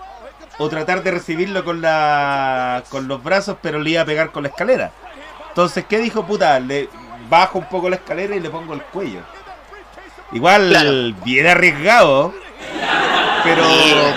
o 0.57 0.69
tratar 0.69 1.03
de 1.03 1.11
recibirlo 1.11 1.63
con 1.63 1.81
la 1.81 2.83
con 2.89 3.07
los 3.07 3.23
brazos, 3.23 3.57
pero 3.61 3.79
le 3.79 3.91
iba 3.91 4.01
a 4.01 4.05
pegar 4.05 4.31
con 4.31 4.41
la 4.43 4.49
escalera. 4.49 4.91
Entonces, 5.49 5.85
¿qué 5.87 5.99
dijo 5.99 6.25
puta? 6.25 6.59
Le 6.59 6.89
bajo 7.29 7.59
un 7.59 7.65
poco 7.65 7.89
la 7.89 7.97
escalera 7.97 8.35
y 8.35 8.39
le 8.39 8.49
pongo 8.49 8.73
el 8.73 8.81
cuello. 8.83 9.21
Igual 10.31 10.69
Claro. 10.69 10.91
bien 11.23 11.47
arriesgado, 11.47 12.33
pero 13.43 13.63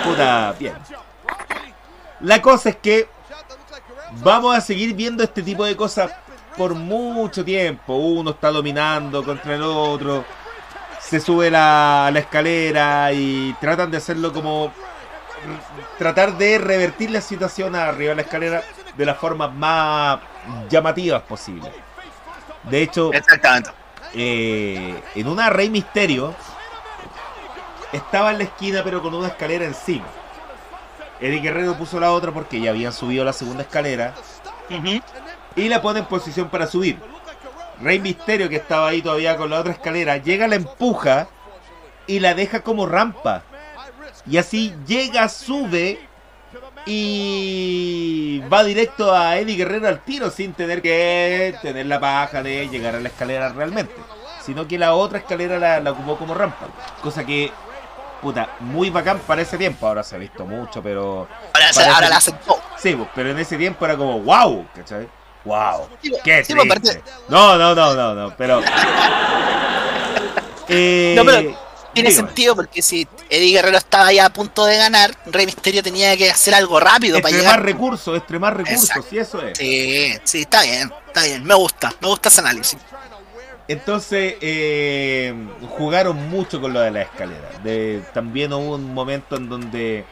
puta, 0.05 0.55
bien. 0.59 0.75
La 2.21 2.41
cosa 2.41 2.71
es 2.71 2.77
que 2.77 3.09
vamos 4.23 4.57
a 4.57 4.61
seguir 4.61 4.95
viendo 4.95 5.23
este 5.23 5.43
tipo 5.43 5.65
de 5.65 5.77
cosas 5.77 6.11
por 6.57 6.75
mucho 6.75 7.45
tiempo. 7.45 7.95
Uno 7.97 8.31
está 8.31 8.51
dominando 8.51 9.23
contra 9.23 9.55
el 9.55 9.63
otro, 9.63 10.25
se 10.99 11.21
sube 11.21 11.51
la, 11.51 12.09
la 12.13 12.19
escalera 12.21 13.13
y 13.13 13.55
tratan 13.61 13.91
de 13.91 13.99
hacerlo 13.99 14.33
como 14.33 14.73
tratar 15.99 16.37
de 16.39 16.59
revertir 16.59 17.11
la 17.11 17.21
situación 17.21 17.77
arriba 17.77 18.11
de 18.11 18.17
la 18.17 18.23
escalera 18.23 18.63
de 18.97 19.07
las 19.07 19.19
formas 19.19 19.53
más 19.53 20.19
llamativas 20.71 21.23
posibles. 21.23 21.71
De 22.67 22.83
hecho, 22.83 23.13
Exactamente. 23.13 23.71
eh, 24.15 25.01
en 25.15 25.29
una 25.29 25.51
Rey 25.51 25.71
Misterio 25.71 26.35
estaba 27.93 28.33
en 28.33 28.39
la 28.39 28.45
esquina 28.45 28.83
pero 28.85 29.01
con 29.03 29.15
una 29.15 29.29
escalera 29.29 29.65
encima. 29.65 30.07
Eddie 31.21 31.41
Guerrero 31.41 31.77
puso 31.79 31.99
la 31.99 32.13
otra 32.13 32.33
porque 32.33 32.61
ya 32.61 32.71
habían 32.71 32.93
subido 32.93 33.25
la 33.25 33.33
segunda 33.33 33.63
escalera 33.63 34.15
y 35.55 35.69
la 35.69 35.81
pone 35.81 36.01
en 36.01 36.07
posición 36.07 36.49
para 36.51 36.67
subir. 36.67 36.99
Rey 37.81 37.99
Misterio 38.01 38.49
que 38.49 38.57
estaba 38.57 38.89
ahí 38.89 39.03
todavía 39.03 39.37
con 39.37 39.51
la 39.51 39.61
otra 39.61 39.73
escalera 39.73 40.17
llega, 40.19 40.49
la 40.49 40.57
empuja 40.57 41.29
y 42.07 42.21
la 42.21 42.35
deja 42.35 42.61
como 42.61 42.87
rampa. 42.87 43.43
Y 44.29 44.39
así 44.39 44.75
llega, 44.87 45.29
sube 45.29 46.01
y 46.87 48.41
va 48.53 48.63
directo 48.63 49.13
a 49.13 49.37
Eddie 49.39 49.57
Guerrero 49.57 49.89
al 49.89 50.01
tiro 50.05 50.31
sin 50.31 50.53
tener 50.53 50.81
que 50.81 51.57
tener 51.61 51.87
la 51.87 51.99
paja 51.99 52.43
de 52.43 52.69
llegar 52.69 52.95
a 52.95 53.01
la 53.01 53.09
escalera 53.09 53.49
realmente. 53.49 53.95
Sino 54.45 54.69
que 54.69 54.79
la 54.79 54.95
otra 54.95 55.19
escalera 55.19 55.59
la, 55.59 55.81
la 55.81 55.91
ocupó 55.91 56.17
como 56.17 56.33
rampa. 56.33 56.69
Cosa 57.03 57.27
que, 57.27 57.51
puta, 58.23 58.51
muy 58.61 58.91
bacán 58.91 59.19
para 59.27 59.43
ese 59.43 59.59
tiempo. 59.59 59.89
Ahora 59.89 60.05
se 60.05 60.15
ha 60.15 60.19
visto 60.19 60.47
mucho, 60.47 60.81
pero... 60.81 61.27
Ahora, 61.53 61.73
se- 61.73 61.81
la 62.31 62.39
todo. 62.47 62.61
Sí, 62.77 62.95
pues, 62.95 63.09
pero 63.15 63.31
en 63.31 63.39
ese 63.41 63.57
tiempo 63.57 63.85
era 63.85 63.97
como, 63.97 64.21
wow, 64.21 64.65
¿cachai? 64.73 65.09
Wow. 65.45 65.89
Qué 66.23 66.45
pues, 66.47 66.69
triste. 66.81 67.03
No, 67.29 67.59
no, 67.59 67.75
no, 67.75 67.95
no, 67.95 68.15
no, 68.15 68.37
pero... 68.37 68.61
Eh, 70.69 71.15
No, 71.17 71.25
pero 71.25 71.66
Tiene 71.97 72.11
dígame. 72.11 72.29
sentido 72.29 72.55
porque 72.55 72.83
si 72.83 73.09
Eddie 73.29 73.53
Guerrero 73.53 73.79
estaba 73.79 74.13
ya 74.13 74.27
a 74.27 74.31
punto 74.31 74.65
de 74.65 74.77
ganar, 74.77 75.17
Rey 75.27 75.47
Misterio 75.47 75.83
tenía 75.83 76.17
que 76.17 76.31
hacer 76.31 76.55
algo 76.55 76.79
rápido 76.79 77.21
para 77.21 77.31
Extremar 77.35 77.57
llegar. 77.59 77.65
recursos, 77.67 78.17
extremar 78.17 78.57
recursos, 78.57 78.89
Exacto. 78.91 79.15
y 79.15 79.19
eso 79.19 79.43
es. 79.43 79.59
Sí, 79.59 80.15
sí, 80.25 80.41
está 80.43 80.63
bien, 80.63 80.93
está 81.07 81.25
bien. 81.25 81.43
Me 81.45 81.55
gusta, 81.55 81.93
me 82.01 82.09
gusta 82.09 82.29
ese 82.29 82.41
análisis. 82.41 82.79
Entonces, 83.69 84.35
eh, 84.41 85.35
jugaron 85.77 86.29
mucho 86.31 86.61
con 86.61 86.73
lo 86.73 86.81
de 86.81 86.91
la 86.93 87.03
escalera. 87.03 87.51
De, 87.65 88.03
también 88.15 88.53
hubo 88.53 88.77
un 88.77 88.95
momento 88.95 89.37
en 89.37 89.49
donde 89.49 90.05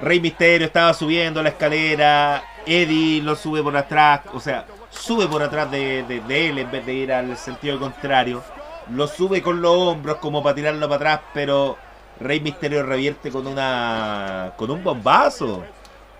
Rey 0.00 0.20
Misterio 0.20 0.66
estaba 0.66 0.94
subiendo 0.94 1.42
la 1.42 1.48
escalera, 1.48 2.44
Eddie 2.64 3.22
lo 3.22 3.34
sube 3.34 3.62
por 3.62 3.76
atrás, 3.76 4.20
o 4.32 4.38
sea, 4.38 4.66
sube 4.90 5.26
por 5.26 5.42
atrás 5.42 5.70
de, 5.70 6.04
de- 6.04 6.20
de 6.20 6.48
él 6.48 6.58
en 6.58 6.70
vez 6.70 6.86
de 6.86 6.92
ir 6.94 7.12
al 7.12 7.36
sentido 7.36 7.80
contrario. 7.80 8.44
Lo 8.90 9.06
sube 9.06 9.42
con 9.42 9.60
los 9.60 9.72
hombros 9.74 10.16
como 10.18 10.42
para 10.42 10.54
tirarlo 10.54 10.88
para 10.88 10.96
atrás, 11.14 11.20
pero 11.34 11.76
Rey 12.20 12.40
Misterio 12.40 12.82
revierte 12.82 13.30
con 13.30 13.46
una 13.46 14.52
con 14.56 14.70
un 14.70 14.82
bombazo, 14.82 15.64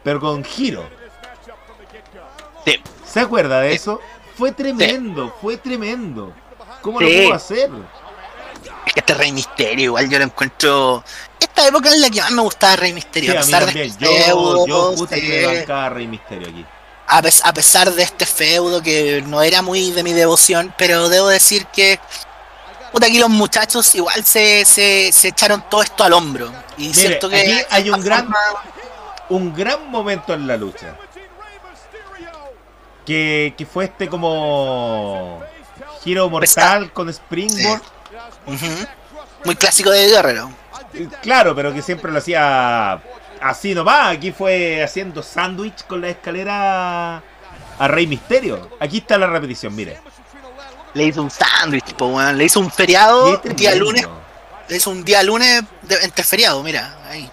pero 0.02 0.20
con 0.20 0.44
giro. 0.44 0.84
Sí. 2.64 2.82
¿Se 3.06 3.20
acuerda 3.20 3.60
de 3.60 3.72
eso? 3.74 4.00
Fue 4.36 4.52
tremendo, 4.52 5.34
fue 5.40 5.56
tremendo. 5.56 6.32
¿Cómo 6.82 7.00
Sí. 7.00 7.06
lo 7.06 7.24
pudo 7.24 7.34
hacer? 7.34 7.70
Es 8.86 8.92
que 8.92 9.00
este 9.00 9.14
Rey 9.14 9.32
Misterio, 9.32 9.84
igual 9.86 10.08
yo 10.08 10.18
lo 10.18 10.24
encuentro. 10.24 11.04
Esta 11.40 11.66
época 11.66 11.88
es 11.88 11.96
la 11.98 12.10
que 12.10 12.20
más 12.20 12.30
me 12.32 12.42
gustaba 12.42 12.76
Rey 12.76 12.92
Misterio. 12.92 13.32
Sí, 13.32 13.36
a 13.36 13.40
a 13.58 13.60
mí 13.60 13.66
pesar 13.66 13.72
de 13.72 13.84
este 13.84 14.04
Yo, 14.04 14.24
feudo, 14.24 14.66
yo 14.66 14.96
sí, 14.96 15.06
que 15.08 15.64
me 15.66 15.88
Rey 15.90 16.06
Misterio 16.06 16.48
aquí. 16.48 16.66
a 17.06 17.52
pesar 17.52 17.90
de 17.92 18.02
este 18.02 18.26
feudo 18.26 18.82
que 18.82 19.22
no 19.26 19.42
era 19.42 19.62
muy 19.62 19.90
de 19.92 20.02
mi 20.02 20.12
devoción, 20.12 20.72
pero 20.76 21.08
debo 21.08 21.28
decir 21.28 21.66
que. 21.66 21.98
Puta, 22.92 23.06
aquí 23.06 23.18
los 23.18 23.28
muchachos 23.30 23.94
igual 23.94 24.24
se, 24.24 24.64
se, 24.64 25.10
se 25.12 25.28
echaron 25.28 25.62
todo 25.68 25.82
esto 25.82 26.04
al 26.04 26.12
hombro. 26.12 26.50
Y 26.76 26.82
Mire, 26.88 26.94
siento 26.94 27.28
que. 27.28 27.36
aquí 27.40 27.62
hay 27.70 27.90
un 27.90 28.00
gran- 28.00 28.22
forma- 28.24 28.38
Un 29.30 29.54
gran 29.54 29.90
momento 29.90 30.32
en 30.32 30.46
la 30.46 30.56
lucha. 30.56 30.96
Que, 33.04 33.54
que 33.56 33.64
fue 33.66 33.86
este 33.86 34.08
como 34.08 35.40
giro 36.02 36.28
mortal 36.28 36.92
con 36.92 37.08
Springboard. 37.08 37.80
Muy 39.44 39.56
clásico 39.56 39.90
de 39.90 40.08
Guerrero. 40.08 40.50
Eh, 40.94 41.08
Claro, 41.22 41.54
pero 41.54 41.72
que 41.72 41.82
siempre 41.82 42.10
lo 42.12 42.18
hacía 42.18 43.00
así 43.40 43.74
nomás. 43.74 44.14
Aquí 44.16 44.32
fue 44.32 44.82
haciendo 44.82 45.22
sándwich 45.22 45.84
con 45.86 46.00
la 46.00 46.08
escalera 46.10 47.22
a 47.78 47.88
Rey 47.88 48.06
Misterio. 48.06 48.70
Aquí 48.80 48.98
está 48.98 49.16
la 49.18 49.26
repetición, 49.26 49.74
mire. 49.74 50.00
Le 50.98 51.04
hizo 51.04 51.22
un 51.22 51.30
sándwich, 51.30 51.94
po, 51.94 52.06
weón. 52.08 52.36
Le 52.36 52.44
hizo 52.44 52.58
un 52.60 52.70
feriado 52.72 53.40
un 53.44 53.54
día 53.56 53.74
lunes. 53.74 54.06
Le 54.68 54.76
hizo 54.76 54.90
un 54.90 55.04
día 55.04 55.22
lunes 55.22 55.62
de- 55.82 55.96
entre 56.02 56.24
feriado, 56.24 56.62
mira, 56.62 56.98
ahí. 57.08 57.30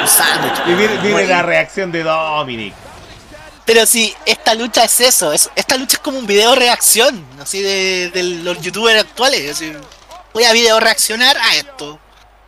Un 0.00 0.06
sándwich. 0.06 0.60
Y 0.66 0.70
mire, 0.70 1.26
la 1.26 1.42
reacción 1.42 1.90
de 1.90 2.02
Dominic. 2.02 2.74
Pero 3.64 3.86
sí, 3.86 4.14
esta 4.26 4.54
lucha 4.54 4.84
es 4.84 5.00
eso. 5.00 5.32
es- 5.32 5.50
esta 5.56 5.76
lucha 5.78 5.96
es 5.96 6.02
como 6.02 6.18
un 6.18 6.26
video 6.26 6.54
reacción, 6.54 7.24
así 7.40 7.62
de, 7.62 8.10
de 8.12 8.22
los 8.22 8.60
youtubers 8.60 9.00
actuales. 9.00 9.50
así, 9.52 9.72
voy 10.34 10.44
a 10.44 10.52
video 10.52 10.78
reaccionar 10.80 11.36
a 11.38 11.56
esto. 11.56 11.98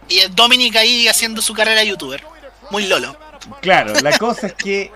Y 0.08 0.20
Dominic 0.28 0.76
ahí 0.76 1.08
haciendo 1.08 1.40
su 1.40 1.54
carrera 1.54 1.80
de 1.80 1.86
youtuber. 1.88 2.22
Muy 2.70 2.86
lolo. 2.86 3.16
Claro, 3.62 3.94
la 4.00 4.16
cosa 4.18 4.48
es 4.48 4.52
que, 4.52 4.92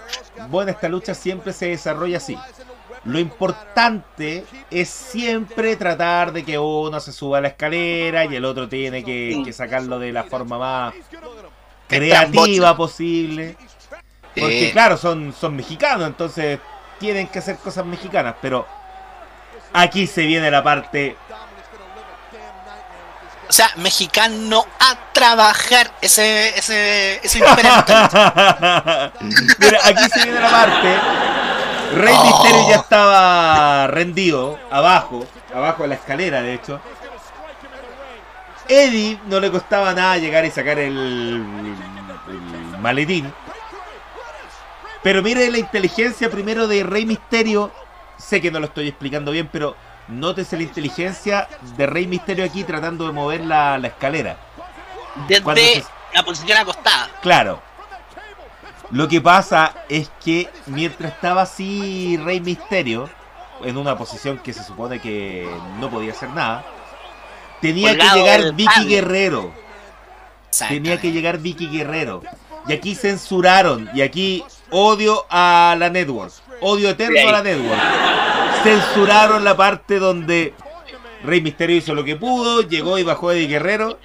bueno, 0.49 0.71
esta 0.71 0.89
lucha 0.91 1.15
siempre 1.15 1.53
se 1.55 1.67
desarrolla 1.69 2.19
así. 2.19 2.37
Lo 3.05 3.19
importante 3.19 4.45
es 4.71 4.89
siempre 4.91 5.75
tratar 5.77 6.33
de 6.33 6.45
que 6.45 6.59
uno 6.59 7.01
se 7.01 7.13
suba 7.13 7.39
a 7.39 7.41
la 7.41 7.49
escalera 7.49 8.27
y 8.27 8.37
el 8.37 8.45
otro 8.45 8.69
tiene 8.69 9.03
que, 9.03 9.41
que 9.45 9.53
sacarlo 9.53 9.99
de 9.99 10.13
la 10.13 10.25
forma 10.25 10.59
más 10.59 10.95
creativa 11.89 12.77
posible. 12.77 13.57
Porque 14.35 14.69
Eh, 14.69 14.73
claro, 14.73 14.97
son, 14.97 15.35
son 15.39 15.57
mexicanos, 15.57 16.07
entonces 16.07 16.61
tienen 16.99 17.27
que 17.29 17.41
hacer 17.41 17.57
cosas 17.57 17.85
mexicanas, 17.85 18.37
pero 18.41 18.67
aquí 19.73 20.07
se 20.07 20.25
viene 20.27 20.51
la 20.51 20.63
parte... 20.63 21.17
O 23.49 23.53
sea, 23.53 23.69
mexicano 23.77 24.65
a 24.79 25.13
trabajar 25.13 25.91
ese, 26.01 26.57
ese, 26.57 27.19
ese. 27.21 27.41
Mira, 27.45 27.85
aquí 29.85 30.09
se 30.09 30.23
viene 30.23 30.39
la 30.39 30.51
parte. 30.51 31.03
Rey 31.93 32.15
Oh. 32.17 32.25
Misterio 32.25 32.69
ya 32.69 32.77
estaba 32.77 33.87
rendido, 33.89 34.59
abajo, 34.71 35.27
abajo 35.55 35.83
de 35.83 35.89
la 35.89 35.95
escalera, 35.97 36.43
de 36.43 36.55
hecho. 36.55 36.81
Eddie 38.69 39.19
no 39.27 39.41
le 39.41 39.51
costaba 39.51 39.93
nada 39.93 40.17
llegar 40.19 40.45
y 40.45 40.51
sacar 40.51 40.79
el, 40.79 40.97
el 40.97 42.79
maletín. 42.81 43.33
Pero 45.03 45.23
mire 45.23 45.51
la 45.51 45.59
inteligencia 45.59 46.31
primero 46.31 46.69
de 46.69 46.85
Rey 46.85 47.05
Misterio. 47.07 47.73
Sé 48.19 48.41
que 48.41 48.51
no 48.51 48.61
lo 48.61 48.67
estoy 48.67 48.87
explicando 48.89 49.33
bien, 49.33 49.49
pero 49.51 49.75
nótese 50.09 50.57
la 50.57 50.63
inteligencia 50.65 51.49
de 51.77 51.87
Rey 51.87 52.07
Misterio 52.07 52.45
aquí 52.45 52.63
tratando 52.65 53.07
de 53.07 53.13
mover 53.13 53.41
la, 53.41 53.79
la 53.79 53.89
escalera. 53.89 54.37
Desde 55.27 55.43
se- 55.81 55.85
la 56.15 56.23
posición 56.23 56.59
acostada. 56.59 57.09
Claro. 57.23 57.61
Lo 58.91 59.09
que 59.09 59.21
pasa 59.21 59.75
es 59.89 60.11
que 60.23 60.49
mientras 60.67 61.13
estaba 61.13 61.43
así 61.43 62.19
Rey 62.25 62.41
Misterio, 62.41 63.09
en 63.63 63.77
una 63.77 63.97
posición 63.97 64.39
que 64.39 64.53
se 64.53 64.65
supone 64.65 65.01
que 65.01 65.49
no 65.79 65.91
podía 65.91 66.13
hacer 66.13 66.31
nada, 66.31 66.65
tenía 67.61 67.91
Colgado 67.91 68.15
que 68.15 68.21
llegar 68.21 68.55
Vicky. 68.55 68.85
Guerrero. 68.87 69.53
Tenía 70.69 71.01
que 71.01 71.13
llegar 71.13 71.39
Vicky 71.39 71.69
Guerrero. 71.69 72.23
Y 72.67 72.73
aquí 72.73 72.95
censuraron. 72.95 73.89
Y 73.95 74.03
aquí 74.03 74.45
odio 74.71 75.25
a 75.31 75.77
la 75.79 75.89
network. 75.89 76.33
Odio 76.61 76.91
eterno 76.91 77.29
a 77.29 77.33
la 77.33 77.43
network. 77.43 77.81
Censuraron 78.63 79.45
la 79.45 79.57
parte 79.57 79.99
donde 79.99 80.53
Rey 81.23 81.41
Misterio 81.41 81.77
hizo 81.77 81.95
lo 81.95 82.05
que 82.05 82.17
pudo. 82.17 82.63
Llegó 82.63 82.99
y 82.99 83.05
bajó 83.05 83.31
Eddie 83.31 83.47
Guerrero. 83.47 83.99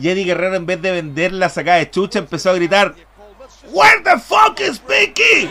Y 0.00 0.08
Eddie 0.08 0.24
Guerrero 0.24 0.54
en 0.54 0.66
vez 0.66 0.80
de 0.80 0.92
vender 0.92 1.32
la 1.32 1.48
sacada 1.48 1.78
de 1.78 1.90
chucha 1.90 2.20
empezó 2.20 2.50
a 2.50 2.54
gritar. 2.54 2.94
Where 3.68 4.00
the 4.02 4.18
fuck 4.18 4.58
is 4.60 4.80
Vicky? 4.86 5.48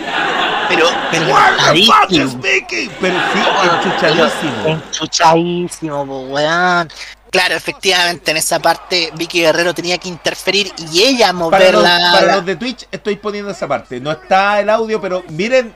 Pero, 0.67 0.87
pero 1.11 1.25
Where 1.33 1.55
the 1.73 1.85
fuck 1.85 2.11
is. 2.11 2.35
Vicky? 2.41 2.89
Pero 2.99 3.19
sí, 3.33 3.39
enchuchadísimo. 3.85 4.67
Enchuchadísimo, 4.67 6.03
weón. 6.27 6.89
Claro, 7.31 7.53
efectivamente, 7.55 8.31
en 8.31 8.37
esa 8.37 8.59
parte 8.59 9.11
Vicky 9.15 9.41
Guerrero 9.41 9.73
tenía 9.75 9.99
que 9.99 10.09
interferir 10.09 10.73
y 10.91 11.03
ella 11.03 11.27
Para 11.27 11.33
mover 11.33 11.73
los, 11.75 11.83
la. 11.83 12.11
para 12.13 12.35
los 12.37 12.45
de 12.45 12.55
Twitch 12.55 12.87
estoy 12.91 13.15
poniendo 13.17 13.51
esa 13.51 13.67
parte. 13.67 13.99
No 13.99 14.11
está 14.11 14.59
el 14.59 14.69
audio, 14.69 14.99
pero 14.99 15.23
miren. 15.29 15.75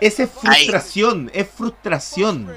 Esa 0.00 0.22
es 0.22 0.30
frustración, 0.30 1.30
es 1.34 1.46
frustración. 1.54 2.56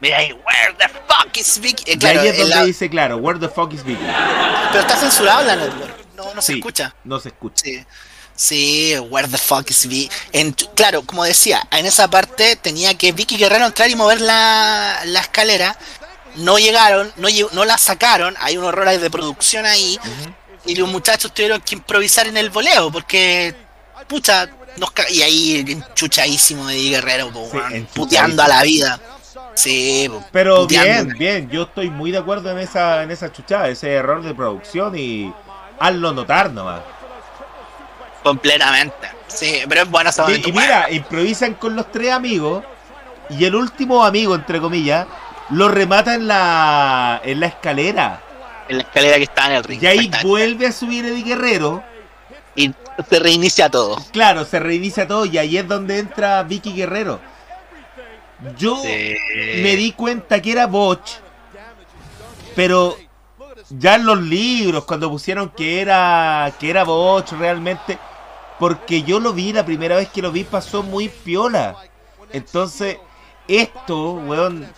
Mira 0.00 0.16
ahí, 0.18 0.32
where 0.32 0.74
the 0.78 0.88
fuck 0.88 1.36
is 1.36 1.58
Vicky. 1.60 1.84
Eh, 1.90 1.94
Y 1.94 1.98
claro, 1.98 2.20
ahí 2.22 2.28
es 2.28 2.38
donde 2.38 2.54
la- 2.54 2.64
dice 2.64 2.88
claro, 2.88 3.18
where 3.18 3.38
the 3.38 3.48
fuck 3.50 3.70
is 3.74 3.84
Vicky. 3.84 4.00
pero 4.72 4.80
está 4.80 4.96
censurado 4.96 5.42
en 5.42 5.46
la 5.48 5.56
network. 5.56 5.94
No, 6.16 6.32
no 6.34 6.40
se 6.40 6.52
Sí, 6.54 6.58
escucha. 6.60 6.94
No 7.04 7.20
se 7.20 7.28
escucha. 7.28 7.62
Sí. 7.62 7.84
Sí, 8.38 8.94
where 9.10 9.26
the 9.26 9.36
fuck 9.36 9.68
is 9.68 9.84
Vicky. 9.88 10.08
Claro, 10.76 11.02
como 11.02 11.24
decía, 11.24 11.66
en 11.72 11.86
esa 11.86 12.08
parte 12.08 12.54
tenía 12.54 12.96
que 12.96 13.10
Vicky 13.10 13.36
Guerrero 13.36 13.66
entrar 13.66 13.90
y 13.90 13.96
mover 13.96 14.20
la, 14.20 15.00
la 15.06 15.18
escalera. 15.18 15.76
No 16.36 16.56
llegaron, 16.56 17.12
no, 17.16 17.26
no 17.52 17.64
la 17.64 17.76
sacaron. 17.76 18.36
Hay 18.38 18.56
unos 18.56 18.68
errores 18.72 19.00
de 19.00 19.10
producción 19.10 19.66
ahí. 19.66 19.98
Y 20.64 20.76
los 20.76 20.88
muchachos 20.88 21.34
tuvieron 21.34 21.60
que 21.62 21.74
improvisar 21.74 22.28
en 22.28 22.36
el 22.36 22.50
voleo. 22.50 22.92
Porque, 22.92 23.56
pucha, 24.06 24.48
nos 24.76 24.92
y 25.10 25.22
ahí 25.22 25.64
enchuchadísimo 25.66 26.68
de 26.68 26.76
Guerrero, 26.90 27.32
po, 27.32 27.50
Sí, 27.50 27.86
puteando 27.92 28.44
a 28.44 28.46
la 28.46 28.62
vida. 28.62 29.00
Sí, 29.54 30.08
Pero 30.30 30.58
puteando. 30.62 31.14
bien, 31.16 31.18
bien, 31.18 31.50
yo 31.50 31.62
estoy 31.64 31.90
muy 31.90 32.12
de 32.12 32.18
acuerdo 32.18 32.52
en 32.52 32.58
esa, 32.58 33.02
en 33.02 33.10
esa 33.10 33.32
chuchada, 33.32 33.68
ese 33.68 33.94
error 33.94 34.22
de 34.22 34.32
producción 34.32 34.96
y 34.96 35.34
hazlo 35.80 36.12
notar 36.12 36.52
nomás. 36.52 36.82
Completamente. 38.22 39.08
Sí, 39.26 39.60
pero 39.68 39.82
es 39.82 39.90
bueno 39.90 40.10
ese 40.10 40.22
Y, 40.30 40.48
y 40.48 40.52
mira, 40.52 40.90
improvisan 40.90 41.54
con 41.54 41.76
los 41.76 41.90
tres 41.92 42.12
amigos 42.12 42.64
y 43.30 43.44
el 43.44 43.54
último 43.54 44.04
amigo, 44.04 44.34
entre 44.34 44.60
comillas, 44.60 45.06
lo 45.50 45.68
remata 45.68 46.14
en 46.14 46.26
la, 46.28 47.20
en 47.24 47.40
la 47.40 47.46
escalera. 47.46 48.22
En 48.68 48.78
la 48.78 48.82
escalera 48.82 49.16
que 49.16 49.22
estaba 49.22 49.48
en 49.48 49.56
el 49.56 49.64
ring. 49.64 49.82
Y 49.82 49.86
ahí 49.86 50.10
vuelve 50.22 50.66
a 50.66 50.72
subir 50.72 51.04
Eddie 51.04 51.24
Guerrero. 51.24 51.82
y 52.54 52.74
se 53.08 53.18
reinicia 53.18 53.70
todo. 53.70 53.96
Claro, 54.12 54.44
se 54.44 54.58
reinicia 54.58 55.06
todo 55.06 55.24
y 55.24 55.38
ahí 55.38 55.56
es 55.56 55.66
donde 55.68 55.98
entra 55.98 56.42
Vicky 56.42 56.72
Guerrero. 56.72 57.20
Yo 58.56 58.82
me 58.82 59.76
di 59.76 59.92
cuenta 59.92 60.40
que 60.40 60.52
era 60.52 60.66
Botch, 60.66 61.12
pero 62.54 62.96
ya 63.70 63.96
en 63.96 64.06
los 64.06 64.20
libros, 64.22 64.84
cuando 64.84 65.10
pusieron 65.10 65.50
que 65.50 65.80
era 65.80 66.52
que 66.58 66.70
era 66.70 66.84
Botch 66.84 67.32
realmente, 67.32 67.98
porque 68.58 69.02
yo 69.02 69.20
lo 69.20 69.32
vi 69.32 69.52
la 69.52 69.64
primera 69.64 69.96
vez 69.96 70.08
que 70.08 70.22
lo 70.22 70.32
vi 70.32 70.44
pasó 70.44 70.82
muy 70.82 71.08
piola. 71.08 71.76
Entonces, 72.32 72.98
esto, 73.46 74.12
weón, 74.14 74.70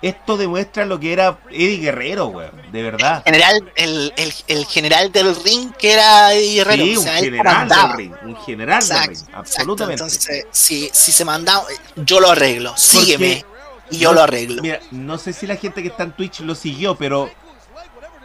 esto 0.00 0.36
demuestra 0.36 0.84
lo 0.84 0.98
que 1.00 1.12
era 1.12 1.38
Eddie 1.50 1.78
Guerrero, 1.78 2.26
weón, 2.26 2.50
de 2.72 2.82
verdad. 2.82 3.22
general, 3.24 3.72
el, 3.76 4.12
el, 4.16 4.32
el 4.48 4.66
general 4.66 5.12
del 5.12 5.34
ring 5.44 5.72
que 5.78 5.92
era 5.92 6.32
Eddie 6.34 6.54
Guerrero. 6.56 6.84
Sí, 6.84 6.96
o 6.96 7.00
sea, 7.02 7.14
general 7.16 7.68
del 7.68 7.92
ring, 7.96 8.14
un 8.24 8.36
general 8.36 8.86
del 8.86 8.98
ring, 8.98 9.10
exacto. 9.10 9.36
absolutamente. 9.38 10.02
Entonces, 10.02 10.46
si, 10.50 10.90
si 10.92 11.12
se 11.12 11.24
mandaba, 11.24 11.64
yo 11.96 12.20
lo 12.20 12.30
arreglo. 12.30 12.74
Sígueme 12.76 13.44
y 13.90 13.98
yo 13.98 14.10
No- 14.10 14.14
lo 14.16 14.22
arreglo. 14.22 14.62
Mira, 14.62 14.80
no 14.90 15.18
sé 15.18 15.32
si 15.32 15.46
la 15.46 15.56
gente 15.56 15.82
que 15.82 15.88
está 15.88 16.02
en 16.02 16.12
Twitch 16.12 16.40
lo 16.40 16.54
siguió, 16.54 16.96
pero 16.96 17.30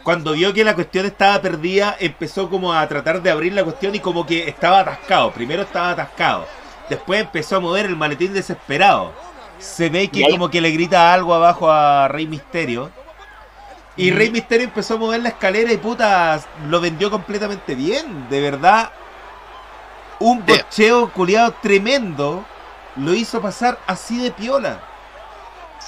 cuando 0.08 0.32
vio 0.32 0.54
que 0.54 0.64
la 0.64 0.74
cuestión 0.74 1.04
estaba 1.04 1.38
perdida, 1.42 1.94
empezó 2.00 2.48
como 2.48 2.72
a 2.72 2.88
tratar 2.88 3.20
de 3.20 3.30
abrir 3.30 3.52
la 3.52 3.62
cuestión 3.62 3.94
y 3.94 4.00
como 4.00 4.24
que 4.24 4.48
estaba 4.48 4.78
atascado. 4.78 5.30
Primero 5.32 5.64
estaba 5.64 5.90
atascado. 5.90 6.46
Después 6.88 7.20
empezó 7.20 7.56
a 7.56 7.60
mover 7.60 7.84
el 7.84 7.94
maletín 7.94 8.32
desesperado. 8.32 9.12
Se 9.58 9.90
ve 9.90 10.08
que 10.08 10.26
como 10.30 10.48
que 10.48 10.62
le 10.62 10.70
grita 10.70 11.12
algo 11.12 11.34
abajo 11.34 11.70
a 11.70 12.08
Rey 12.08 12.26
Misterio. 12.26 12.90
Y 13.98 14.10
Rey 14.10 14.30
Misterio 14.30 14.64
empezó 14.64 14.94
a 14.94 14.96
mover 14.96 15.20
la 15.20 15.28
escalera 15.28 15.70
y 15.74 15.76
puta, 15.76 16.40
lo 16.70 16.80
vendió 16.80 17.10
completamente 17.10 17.74
bien. 17.74 18.30
De 18.30 18.40
verdad, 18.40 18.90
un 20.20 20.42
bocheo 20.46 21.12
culiado 21.12 21.54
tremendo 21.60 22.46
lo 22.96 23.12
hizo 23.12 23.42
pasar 23.42 23.78
así 23.86 24.16
de 24.16 24.30
piola. 24.30 24.80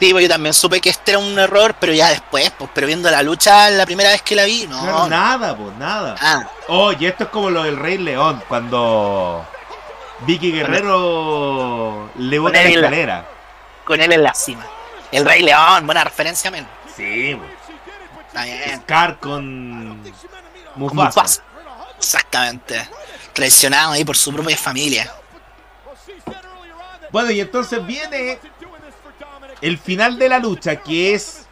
Sí, 0.00 0.12
pues 0.12 0.22
yo 0.22 0.28
también 0.30 0.54
supe 0.54 0.80
que 0.80 0.88
este 0.88 1.10
era 1.12 1.18
un 1.20 1.38
error, 1.38 1.74
pero 1.78 1.92
ya 1.92 2.08
después, 2.08 2.50
pues, 2.56 2.70
pero 2.72 2.86
viendo 2.86 3.10
la 3.10 3.22
lucha 3.22 3.68
la 3.68 3.84
primera 3.84 4.08
vez 4.08 4.22
que 4.22 4.34
la 4.34 4.44
vi, 4.44 4.66
no. 4.66 4.80
Claro, 4.80 4.98
no. 5.00 5.08
nada, 5.08 5.54
pues 5.54 5.76
nada. 5.76 6.16
Ah, 6.18 6.48
Oye, 6.68 7.08
esto 7.08 7.24
es 7.24 7.30
como 7.30 7.50
lo 7.50 7.62
del 7.64 7.76
Rey 7.76 7.98
León, 7.98 8.42
cuando 8.48 9.46
Vicky 10.20 10.52
Guerrero 10.52 12.10
le 12.16 12.38
bota 12.38 12.62
la 12.62 12.68
escalera. 12.70 13.26
con 13.84 14.00
él 14.00 14.10
en 14.10 14.22
la 14.22 14.32
cima. 14.32 14.66
El 15.12 15.26
Rey 15.26 15.42
León, 15.42 15.84
buena 15.84 16.02
referencia, 16.02 16.50
men. 16.50 16.66
Sí, 16.96 17.36
pues. 17.38 17.50
Está 18.28 18.44
bien. 18.44 18.80
Scar 18.82 19.18
con 19.18 20.02
Mufasa. 20.76 21.04
Mufasa. 21.20 21.42
Exactamente. 21.98 22.88
Traicionado 23.34 23.92
ahí 23.92 24.04
por 24.04 24.16
su 24.16 24.32
propia 24.32 24.56
familia. 24.56 25.12
Bueno, 27.10 27.30
y 27.32 27.40
entonces 27.40 27.84
viene 27.84 28.38
el 29.60 29.78
final 29.78 30.18
de 30.18 30.28
la 30.28 30.38
lucha, 30.38 30.76
que 30.76 31.14
es 31.14 31.46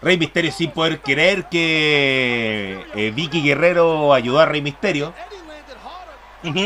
Rey 0.00 0.16
Misterio 0.16 0.52
sin 0.52 0.70
poder 0.70 1.00
creer 1.00 1.48
que 1.48 2.86
eh, 2.94 3.12
Vicky 3.14 3.42
Guerrero 3.42 4.14
ayudó 4.14 4.40
a 4.40 4.46
Rey 4.46 4.62
Misterio. 4.62 5.12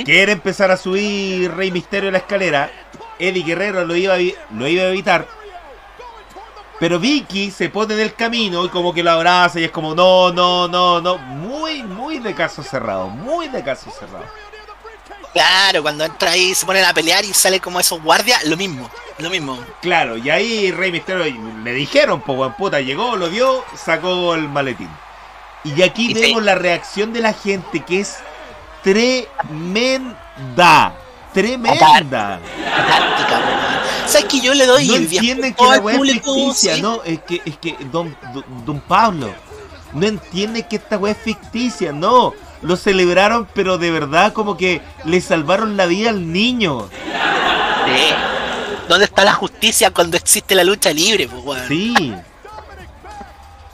Quiere 0.05 0.33
empezar 0.33 0.71
a 0.71 0.77
subir 0.77 1.51
Rey 1.53 1.71
Misterio 1.71 2.11
la 2.11 2.19
escalera. 2.19 2.71
Eddie 3.19 3.43
Guerrero 3.43 3.85
lo 3.85 3.97
iba, 3.97 4.15
a, 4.15 4.19
lo 4.19 4.69
iba 4.69 4.83
a 4.83 4.89
evitar. 4.89 5.27
Pero 6.79 6.99
Vicky 6.99 7.51
se 7.51 7.69
pone 7.69 7.95
en 7.95 8.01
el 8.01 8.15
camino 8.15 8.65
y 8.65 8.69
como 8.69 8.93
que 8.93 9.03
lo 9.03 9.13
abraza 9.13 9.61
y 9.61 9.65
es 9.65 9.71
como 9.71 9.95
no, 9.95 10.33
no, 10.33 10.69
no, 10.69 11.01
no. 11.01 11.17
Muy, 11.17 11.83
muy 11.85 12.19
de 12.19 12.35
caso 12.35 12.63
cerrado, 12.63 13.09
muy 13.09 13.49
de 13.49 13.63
caso 13.63 13.91
cerrado. 13.91 14.25
Claro, 15.33 15.83
cuando 15.83 16.05
entra 16.05 16.33
ahí 16.33 16.55
se 16.55 16.67
ponen 16.67 16.85
a 16.85 16.93
pelear 16.93 17.25
y 17.25 17.33
sale 17.33 17.59
como 17.61 17.81
esos 17.81 18.03
guardias, 18.03 18.45
lo 18.45 18.57
mismo, 18.57 18.91
lo 19.19 19.31
mismo. 19.31 19.59
Claro, 19.81 20.17
y 20.17 20.29
ahí 20.29 20.71
Rey 20.71 20.93
Misterio 20.93 21.25
le 21.65 21.73
dijeron, 21.73 22.21
pues 22.21 22.53
puta, 22.57 22.81
llegó, 22.81 23.17
lo 23.17 23.31
dio, 23.31 23.65
sacó 23.75 24.35
el 24.35 24.49
maletín. 24.49 24.91
Y 25.65 25.81
aquí 25.83 26.11
Y 26.11 26.15
vemos 26.15 26.43
la 26.43 26.55
reacción 26.55 27.13
de 27.13 27.21
la 27.21 27.33
gente 27.33 27.81
que 27.81 28.01
es 28.01 28.17
tremenda. 28.83 30.15
Tremenda. 31.33 32.41
¿Sabes 34.07 34.27
que 34.27 34.41
yo 34.41 34.53
le 34.53 34.67
doy 34.67 34.87
No 34.87 34.97
entienden 34.97 35.55
que 35.55 35.65
la 35.65 35.79
weá 35.79 35.97
es 35.97 36.03
ficticia, 36.13 36.75
sí? 36.75 36.83
no, 36.83 37.03
es 37.05 37.21
que, 37.23 37.41
es 37.47 37.57
que 37.57 37.77
don, 37.91 38.15
don, 38.35 38.45
don 38.67 38.81
Pablo 38.81 39.33
no 39.95 40.07
entiende 40.07 40.67
que 40.67 40.77
esta 40.77 40.99
weá 40.99 41.13
es 41.13 41.19
ficticia, 41.19 41.93
no. 41.93 42.35
Lo 42.63 42.77
celebraron, 42.77 43.49
pero 43.55 43.77
de 43.79 43.91
verdad 43.91 44.33
como 44.33 44.57
que 44.57 44.81
le 45.05 45.21
salvaron 45.21 45.77
la 45.77 45.87
vida 45.87 46.11
al 46.11 46.33
niño. 46.33 46.89
Sí. 47.87 48.15
¿Dónde 48.89 49.05
está 49.07 49.25
la 49.25 49.33
justicia 49.33 49.91
cuando 49.91 50.17
existe 50.17 50.55
la 50.55 50.65
lucha 50.65 50.93
libre, 50.93 51.29
pues? 51.29 51.63
Sí. 51.69 52.15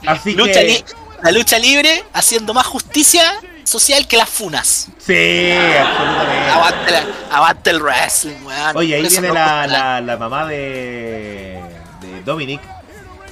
Así 0.05 0.33
Lucha 0.33 0.61
que... 0.61 0.83
la 1.21 1.31
lucha 1.31 1.59
libre 1.59 2.03
haciendo 2.13 2.53
más 2.53 2.65
justicia 2.65 3.21
social 3.63 4.07
que 4.07 4.17
las 4.17 4.29
funas. 4.29 4.87
Sí, 4.97 5.51
absolutamente. 5.51 6.49
Aguante, 6.51 6.91
la- 6.91 7.05
aguante 7.35 7.69
el 7.69 7.81
wrestling, 7.81 8.41
weón. 8.43 8.77
Oye, 8.77 8.95
ahí 8.95 9.01
viene 9.07 9.29
la, 9.31 9.67
la, 9.67 10.01
la 10.01 10.17
mamá 10.17 10.45
de, 10.47 11.61
de 12.01 12.23
Dominic. 12.25 12.61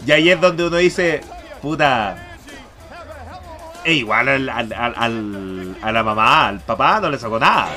Y 0.06 0.12
ahí 0.12 0.30
es 0.30 0.40
donde 0.40 0.66
uno 0.68 0.78
dice, 0.78 1.22
puta. 1.62 2.24
E 3.88 3.94
igual 3.94 4.28
al, 4.28 4.50
al- 4.50 4.74
al- 4.98 5.78
a 5.82 5.92
la 5.94 6.04
mamá, 6.04 6.50
al 6.50 6.60
papá 6.60 7.00
no 7.00 7.10
le 7.10 7.18
sacó 7.18 7.40
nada. 7.40 7.70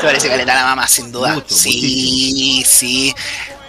Se 0.00 0.06
parece 0.06 0.28
caleta 0.28 0.52
a 0.52 0.56
la 0.56 0.64
mamá, 0.66 0.86
sin 0.86 1.10
duda. 1.10 1.34
Mucho, 1.34 1.52
sí, 1.52 2.62
sí. 2.64 3.12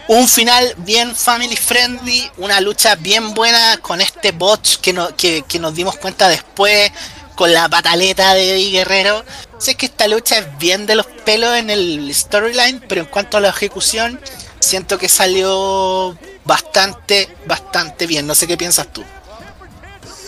Un 0.08 0.28
final 0.28 0.72
bien 0.78 1.16
family 1.16 1.56
friendly, 1.56 2.30
una 2.38 2.62
lucha 2.62 2.94
bien 2.96 3.34
buena 3.34 3.78
con 3.78 4.02
este 4.02 4.32
botch 4.34 4.78
que, 4.78 4.94
no, 4.94 5.16
que, 5.16 5.44
que 5.48 5.58
nos 5.58 5.74
dimos 5.74 5.96
cuenta 5.98 6.28
después, 6.28 6.92
con 7.34 7.52
la 7.52 7.68
pataleta 7.68 8.36
de 8.36 8.52
Eddie 8.54 8.72
Guerrero. 8.72 9.26
Sé 9.58 9.74
que 9.76 9.88
esta 9.88 10.08
lucha 10.08 10.38
es 10.38 10.58
bien 10.60 10.86
de 10.86 10.94
los 10.96 11.08
pelos 11.08 11.56
en 11.56 11.72
el 11.72 12.14
storyline, 12.14 12.82
pero 12.88 13.02
en 13.02 13.08
cuanto 13.08 13.38
a 13.38 13.40
la 13.40 13.50
ejecución, 13.50 14.20
siento 14.60 15.00
que 15.00 15.10
salió 15.10 16.16
bastante, 16.46 17.36
bastante 17.48 18.06
bien. 18.06 18.28
No 18.28 18.36
sé 18.36 18.46
qué 18.46 18.58
piensas 18.58 18.88
tú. 18.94 19.04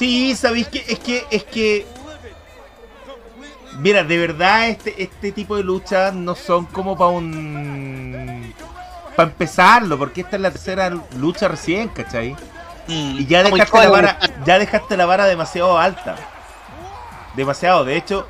Sí, 0.02 0.36
¿sabéis 0.36 0.68
qué? 0.68 0.84
Es 0.88 0.98
que, 0.98 1.28
es 1.30 1.44
que. 1.44 1.86
Mira, 3.78 4.04
de 4.04 4.18
verdad, 4.18 4.70
este, 4.70 5.04
este 5.04 5.32
tipo 5.32 5.56
de 5.56 5.64
luchas 5.64 6.12
no 6.12 6.34
son 6.34 6.66
como 6.66 6.98
para 6.98 7.12
un. 7.12 8.52
Para 9.16 9.30
empezarlo, 9.30 10.00
porque 10.00 10.22
esta 10.22 10.38
es 10.38 10.42
la 10.42 10.50
tercera 10.50 10.90
lucha 11.18 11.48
recién, 11.48 11.90
¿cachai? 11.90 12.36
Y 12.88 13.28
ya 13.28 13.44
dejaste 13.44 13.78
la 13.78 13.90
vara, 13.92 14.20
ya 14.44 14.58
dejaste 14.58 14.98
la 14.98 15.06
vara 15.06 15.26
demasiado 15.26 15.78
alta. 15.78 16.16
Demasiado. 17.36 17.86
De 17.86 17.96
hecho, 17.96 18.26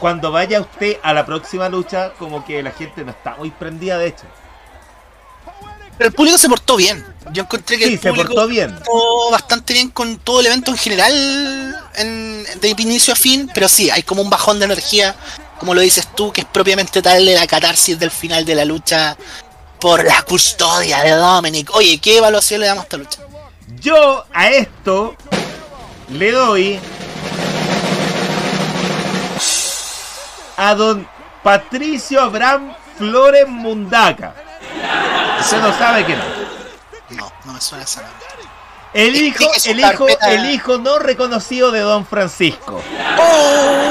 cuando 0.00 0.30
vaya 0.30 0.60
usted 0.60 0.98
a 1.02 1.14
la 1.14 1.24
próxima 1.24 1.70
lucha, 1.70 2.12
como 2.18 2.44
que 2.44 2.62
la 2.62 2.72
gente 2.72 3.02
no 3.02 3.12
está 3.12 3.34
muy 3.36 3.50
prendida, 3.50 3.96
de 3.96 4.08
hecho. 4.08 4.26
Pero 5.98 6.08
el 6.08 6.14
público 6.14 6.38
se 6.38 6.48
portó 6.48 6.76
bien. 6.76 7.04
Yo 7.32 7.42
encontré 7.42 7.78
que 7.78 7.86
Sí, 7.86 7.92
el 7.94 8.00
se 8.00 8.08
público 8.08 8.28
portó 8.34 8.46
bien. 8.48 8.74
portó 8.74 9.30
bastante 9.30 9.72
bien 9.72 9.90
con 9.90 10.18
todo 10.18 10.40
el 10.40 10.46
evento 10.46 10.70
en 10.70 10.76
general, 10.76 11.12
en- 11.96 12.44
de 12.60 12.68
inicio 12.78 13.12
a 13.12 13.16
fin, 13.16 13.50
pero 13.54 13.68
sí, 13.68 13.90
hay 13.90 14.02
como 14.02 14.20
un 14.22 14.28
bajón 14.30 14.58
de 14.58 14.66
energía, 14.66 15.14
como 15.58 15.74
lo 15.74 15.80
dices 15.80 16.06
tú, 16.14 16.32
que 16.32 16.42
es 16.42 16.46
propiamente 16.46 17.00
tal 17.00 17.24
de 17.24 17.34
la 17.34 17.46
catarsis 17.46 17.98
del 17.98 18.10
final 18.10 18.44
de 18.44 18.54
la 18.54 18.64
lucha 18.64 19.16
por 19.80 20.04
la 20.04 20.22
custodia 20.22 21.02
de 21.02 21.10
Dominic. 21.12 21.70
Oye, 21.74 21.98
¿qué 21.98 22.18
evaluación 22.18 22.60
le 22.60 22.66
damos 22.66 22.82
a 22.82 22.84
esta 22.84 22.96
lucha? 22.96 23.18
Yo 23.80 24.24
a 24.32 24.48
esto 24.50 25.16
le 26.10 26.30
doy 26.30 26.78
a 30.56 30.74
don 30.74 31.06
Patricio 31.42 32.20
Abraham 32.20 32.74
Flores 32.98 33.46
Mundaca. 33.48 34.34
Usted 35.40 35.58
no 35.60 35.76
sabe 35.78 36.04
quién 36.04 36.18
es. 36.18 37.16
No, 37.16 37.32
no 37.44 37.52
me 37.52 37.60
suena 37.60 37.84
esa 37.84 38.02
nombre. 38.02 38.20
El 38.94 39.16
hijo, 39.16 39.44
el 39.66 39.80
hijo, 39.80 39.88
carpeta. 40.06 40.32
el 40.32 40.50
hijo 40.50 40.78
no 40.78 40.98
reconocido 41.00 41.70
de 41.72 41.80
don 41.80 42.06
Francisco. 42.06 42.80
¡Oh! 43.18 43.82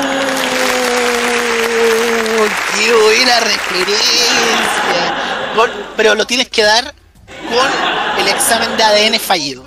¡Qué 2.77 2.93
buena 2.93 3.39
referencia! 3.41 5.13
Con- 5.55 5.71
pero 5.97 6.15
lo 6.15 6.25
tienes 6.25 6.49
que 6.49 6.63
dar 6.63 6.93
con 7.27 8.19
el 8.21 8.27
examen 8.29 8.75
de 8.77 8.83
ADN 8.83 9.19
fallido. 9.19 9.65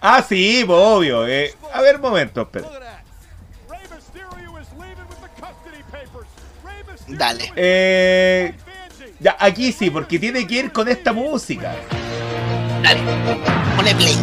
Ah, 0.00 0.24
sí, 0.26 0.62
pues, 0.64 0.78
obvio. 0.80 1.26
eh. 1.26 1.54
A 1.74 1.80
ver, 1.82 1.98
momento, 1.98 2.42
espera. 2.42 2.68
Dale. 7.08 7.52
Eh, 7.56 8.54
ya, 9.20 9.36
aquí 9.38 9.72
sí, 9.72 9.90
porque 9.90 10.18
tiene 10.18 10.46
que 10.46 10.54
ir 10.54 10.72
con 10.72 10.88
esta 10.88 11.12
música. 11.12 11.74
Dale. 12.82 13.00
Pone 13.76 13.94
play. 13.94 14.16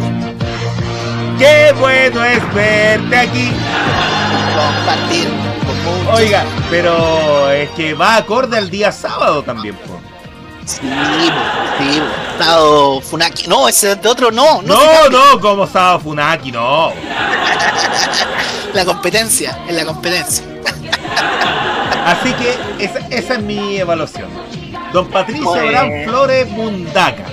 Qué 1.38 1.74
bueno 1.78 2.24
es 2.24 2.54
verte 2.54 3.16
aquí. 3.16 3.52
Compartir. 4.56 5.28
con. 5.66 6.14
Oiga, 6.14 6.44
pero 6.70 7.50
es 7.50 7.68
que 7.70 7.92
va 7.92 8.16
acorde 8.16 8.56
al 8.56 8.70
día 8.70 8.90
sábado 8.90 9.42
también, 9.42 9.74
po. 9.76 10.00
Sí, 10.64 10.80
sí. 10.80 12.02
Estado 12.32 13.00
Funaki. 13.00 13.46
No, 13.48 13.68
ese 13.68 13.96
de 13.96 14.08
otro 14.08 14.30
no. 14.30 14.62
No, 14.62 15.08
No, 15.10 15.40
como 15.40 15.66
sábado 15.66 16.00
Funaki, 16.00 16.50
no. 16.50 16.90
La 18.72 18.84
competencia. 18.84 19.58
En 19.68 19.76
la 19.76 19.84
competencia. 19.84 20.44
Así 22.06 22.32
que 22.34 22.56
esa, 22.78 22.98
esa 23.10 23.34
es 23.34 23.42
mi 23.42 23.76
evaluación. 23.76 24.28
Don 24.92 25.08
Patricio 25.08 25.44
Bueno. 25.44 25.66
Abraham 25.78 26.04
Flores 26.04 26.48
Mundaca. 26.50 27.24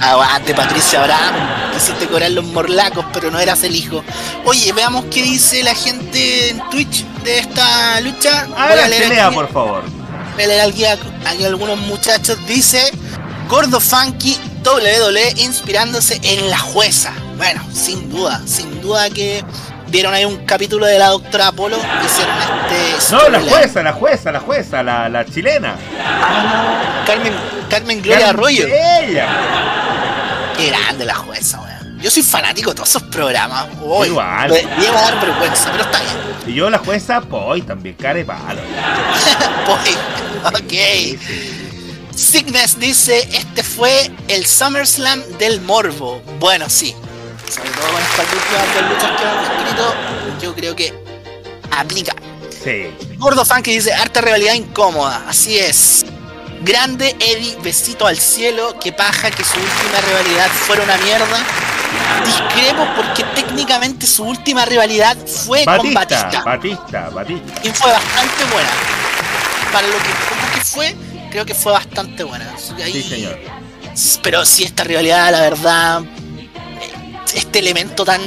Aguante, 0.00 0.54
Patricia 0.54 1.00
Abraham. 1.00 1.34
Quisiste 1.72 2.06
cobrar 2.06 2.30
los 2.30 2.44
morlacos, 2.44 3.04
pero 3.12 3.30
no 3.30 3.38
eras 3.38 3.62
el 3.64 3.74
hijo. 3.74 4.02
Oye, 4.44 4.72
veamos 4.72 5.06
qué 5.10 5.22
dice 5.22 5.62
la 5.62 5.74
gente 5.74 6.50
en 6.50 6.60
Twitch 6.70 7.04
de 7.24 7.38
esta 7.38 8.00
lucha. 8.02 8.46
A 8.56 8.64
Adelante, 8.64 8.98
leer 8.98 9.08
lea, 9.10 9.26
aquí- 9.28 9.34
por 9.36 9.50
favor. 9.52 9.82
voy 10.34 10.44
a 10.44 10.46
leer 10.46 10.60
aquí 10.68 10.84
a, 10.84 10.92
aquí 11.24 11.44
a 11.44 11.46
algunos 11.46 11.78
muchachos. 11.78 12.38
Dice 12.46 12.90
Gordo 13.48 13.80
Funky 13.80 14.36
WWE 14.64 15.32
inspirándose 15.38 16.20
en 16.22 16.50
la 16.50 16.58
jueza. 16.58 17.12
Bueno, 17.38 17.62
sin 17.72 18.10
duda, 18.10 18.42
sin 18.46 18.80
duda 18.82 19.08
que 19.10 19.42
vieron 19.88 20.12
ahí 20.14 20.24
un 20.24 20.44
capítulo 20.44 20.86
de 20.86 20.98
la 20.98 21.08
doctora 21.08 21.48
Apolo. 21.48 21.76
Hicieron 22.04 22.34
este. 22.38 23.12
No, 23.14 23.28
la 23.28 23.40
jueza, 23.40 23.82
la 23.82 23.92
jueza, 23.92 24.32
la 24.32 24.40
jueza, 24.40 24.82
la, 24.82 25.08
la 25.08 25.24
chilena. 25.24 25.74
Carmen, 27.06 27.32
Carmen 27.68 28.02
Gloria 28.02 28.30
Arroyo. 28.30 28.66
Ella. 28.66 29.28
Qué 30.56 30.68
grande 30.68 31.04
la 31.04 31.14
jueza, 31.14 31.60
weón. 31.60 32.00
Yo 32.00 32.10
soy 32.10 32.22
fanático 32.22 32.70
de 32.70 32.76
todos 32.76 32.88
esos 32.90 33.02
programas. 33.04 33.66
Uy, 33.80 34.08
Igual. 34.08 34.50
Me 34.50 34.62
lleva 34.80 34.98
a 34.98 35.02
dar 35.10 35.20
vergüenza, 35.20 35.70
pero 35.70 35.84
está 35.84 36.00
bien. 36.00 36.16
Y 36.46 36.54
yo 36.54 36.70
la 36.70 36.78
jueza, 36.78 37.20
pues, 37.20 37.66
también, 37.66 37.96
care 37.96 38.24
palo. 38.24 38.60
Voy. 39.66 39.96
Ok. 40.44 41.18
Sickness 42.14 42.78
dice, 42.78 43.28
este 43.32 43.62
fue 43.62 44.10
el 44.28 44.46
SummerSlam 44.46 45.22
del 45.38 45.60
Morbo. 45.60 46.22
Bueno, 46.38 46.66
sí. 46.68 46.94
Sobre 47.48 47.70
todo 47.70 47.86
con 47.92 48.02
estas 48.02 48.26
últimas 48.32 48.74
dos 48.74 48.90
luchas 48.90 49.10
que 49.18 49.24
hemos 49.24 49.48
escrito, 49.50 49.94
yo 50.42 50.54
creo 50.54 50.76
que 50.76 50.94
aplica. 51.70 52.14
Sí. 52.64 52.88
Gordo 53.16 53.44
Funky 53.44 53.72
dice, 53.72 53.94
harta 53.94 54.20
rivalidad 54.20 54.54
incómoda. 54.54 55.22
Así 55.28 55.58
es. 55.58 56.04
Grande 56.62 57.14
Eddie, 57.20 57.56
besito 57.62 58.06
al 58.06 58.16
cielo. 58.18 58.76
Que 58.80 58.92
paja 58.92 59.30
que 59.30 59.44
su 59.44 59.54
última 59.58 60.00
rivalidad 60.08 60.48
fuera 60.50 60.82
una 60.82 60.96
mierda. 60.98 61.38
Discrepo 62.24 62.86
porque 62.96 63.22
técnicamente 63.34 64.06
su 64.06 64.24
última 64.24 64.64
rivalidad 64.64 65.16
fue 65.26 65.64
con 65.64 65.76
Batista, 65.94 66.42
Batista. 66.42 66.42
Batista, 66.44 67.10
Batista. 67.10 67.60
Y 67.62 67.70
fue 67.70 67.92
bastante 67.92 68.44
buena. 68.52 68.68
Para 69.72 69.86
lo 69.86 69.94
que 69.98 70.58
que 70.58 70.64
fue, 70.64 70.96
creo 71.30 71.44
que 71.44 71.54
fue 71.54 71.72
bastante 71.72 72.24
buena. 72.24 72.52
Ahí- 72.82 72.92
Sí, 72.92 73.02
señor. 73.02 73.38
Pero 74.22 74.44
sí, 74.44 74.64
esta 74.64 74.82
rivalidad, 74.84 75.30
la 75.30 75.40
verdad, 75.42 76.02
este 77.34 77.58
elemento 77.58 78.04
tan 78.04 78.20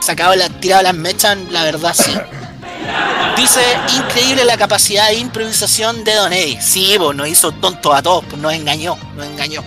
sacado, 0.00 0.34
la, 0.34 0.48
tirado 0.48 0.80
a 0.80 0.82
las 0.84 0.94
mechas, 0.94 1.36
la 1.50 1.64
verdad 1.64 1.94
sí. 1.94 2.12
Dice, 3.36 3.60
increíble 3.96 4.44
la 4.44 4.56
capacidad 4.56 5.08
de 5.08 5.14
improvisación 5.14 6.04
de 6.04 6.14
Don 6.14 6.32
Eddie. 6.32 6.60
Sí, 6.60 6.94
pues 6.98 7.16
nos 7.16 7.28
hizo 7.28 7.52
tonto 7.52 7.94
a 7.94 8.02
todos, 8.02 8.24
pues 8.24 8.40
nos 8.40 8.52
engañó, 8.52 8.98
nos 9.16 9.26
engañó. 9.26 9.64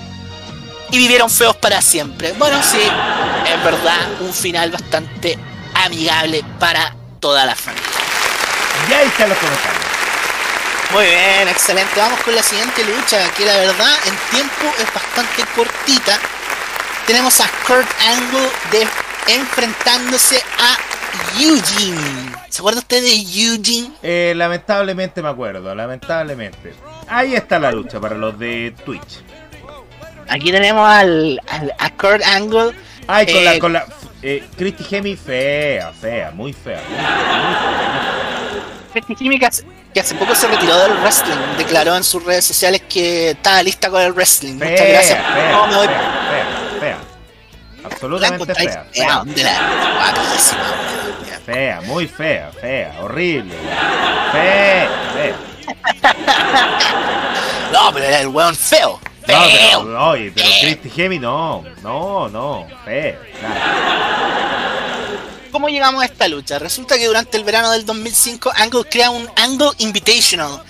Y 0.91 0.97
vivieron 0.97 1.29
feos 1.29 1.55
para 1.55 1.81
siempre. 1.81 2.33
Bueno, 2.33 2.61
sí, 2.63 2.79
es 2.79 3.63
verdad, 3.63 3.99
un 4.21 4.33
final 4.33 4.71
bastante 4.71 5.37
amigable 5.73 6.43
para 6.59 6.95
toda 7.19 7.45
la 7.45 7.55
familia. 7.55 7.85
Ya 8.89 8.99
ahí 8.99 9.07
están 9.07 9.29
los 9.29 9.37
comentarios. 9.37 9.85
Muy 10.91 11.05
bien, 11.05 11.47
excelente. 11.47 11.99
Vamos 11.99 12.19
con 12.21 12.35
la 12.35 12.43
siguiente 12.43 12.83
lucha, 12.83 13.29
que 13.33 13.45
la 13.45 13.57
verdad 13.57 13.97
en 14.05 14.15
tiempo 14.29 14.65
es 14.77 14.93
bastante 14.93 15.43
cortita. 15.55 16.19
Tenemos 17.07 17.39
a 17.39 17.45
Kurt 17.67 17.87
Angle 18.07 18.49
de, 18.71 18.87
enfrentándose 19.33 20.37
a 20.59 20.75
Eugene. 21.39 22.31
¿Se 22.49 22.59
acuerda 22.61 22.79
usted 22.79 23.01
de 23.03 23.13
Eugene? 23.15 23.91
Eh, 24.01 24.33
lamentablemente 24.35 25.21
me 25.21 25.29
acuerdo, 25.29 25.73
lamentablemente. 25.75 26.73
Ahí 27.07 27.35
está 27.35 27.59
la 27.59 27.71
lucha 27.71 27.99
para 27.99 28.15
los 28.15 28.37
de 28.39 28.73
Twitch. 28.83 29.19
Aquí 30.27 30.51
tenemos 30.51 30.87
al, 30.89 31.39
al- 31.47 31.73
a 31.77 31.89
Kurt 31.91 32.23
Angle. 32.23 32.71
Ay, 33.07 33.25
con 33.27 33.35
Eh, 33.35 33.43
la, 33.43 33.59
con 33.59 33.73
la, 33.73 33.85
eh, 34.23 34.43
Christy 34.57 34.83
Hemi 34.95 35.15
fea, 35.15 35.91
fea, 35.93 36.31
muy 36.31 36.53
fea. 36.53 36.81
muy 36.87 36.97
fea, 38.93 39.01
Christy 39.05 39.25
Hemme, 39.25 39.37
que 39.37 39.45
hace, 39.45 39.63
que 39.93 39.99
hace 39.99 40.15
poco 40.15 40.33
se 40.33 40.47
retiró 40.47 40.75
del 40.79 40.93
wrestling. 41.01 41.35
Declaró 41.59 41.95
en 41.95 42.03
sus 42.03 42.23
redes 42.23 42.45
sociales 42.45 42.81
que 42.89 43.31
estaba 43.31 43.61
lista 43.61 43.91
con 43.91 44.01
el 44.01 44.13
wrestling. 44.13 44.53
Muchas 44.55 44.87
gracias. 44.87 45.19
Fea, 45.35 45.51
No, 45.51 45.67
me 45.67 45.75
voy- 45.75 45.87
fea, 45.87 46.47
fea, 46.79 46.97
Absolutamente 47.83 48.53
fea. 48.55 48.71
fea, 48.71 48.85
Fea, 48.93 49.15
¿dónde 49.17 49.43
la- 49.43 50.13
guapísima, 50.13 50.61
weón. 50.63 51.41
fea, 51.45 51.81
muy 51.81 52.07
fea, 52.07 52.51
fea, 52.59 52.95
horrible. 53.01 53.55
Fea, 54.31 54.89
fea. 55.13 55.35
No, 57.71 57.91
pero 57.93 58.05
era 58.05 58.21
el 58.21 58.27
weón 58.29 58.55
feo. 58.55 58.99
No, 59.27 59.41
Feo. 59.41 59.83
pero, 59.83 60.09
oye, 60.09 60.31
pero 60.35 60.47
Feo. 60.47 60.59
Christy 60.61 61.01
Hemi 61.01 61.19
no, 61.19 61.63
no, 61.81 62.29
no, 62.29 62.67
fea. 62.85 63.19
nada. 63.41 65.11
¿Cómo 65.51 65.67
llegamos 65.69 66.01
a 66.03 66.05
esta 66.05 66.27
lucha? 66.27 66.59
Resulta 66.59 66.97
que 66.97 67.07
durante 67.07 67.37
el 67.37 67.43
verano 67.45 67.71
del 67.71 67.85
2005 67.85 68.51
Angle 68.55 68.83
crea 68.89 69.09
un 69.09 69.27
Angle 69.37 69.69
Invitational, 69.77 70.61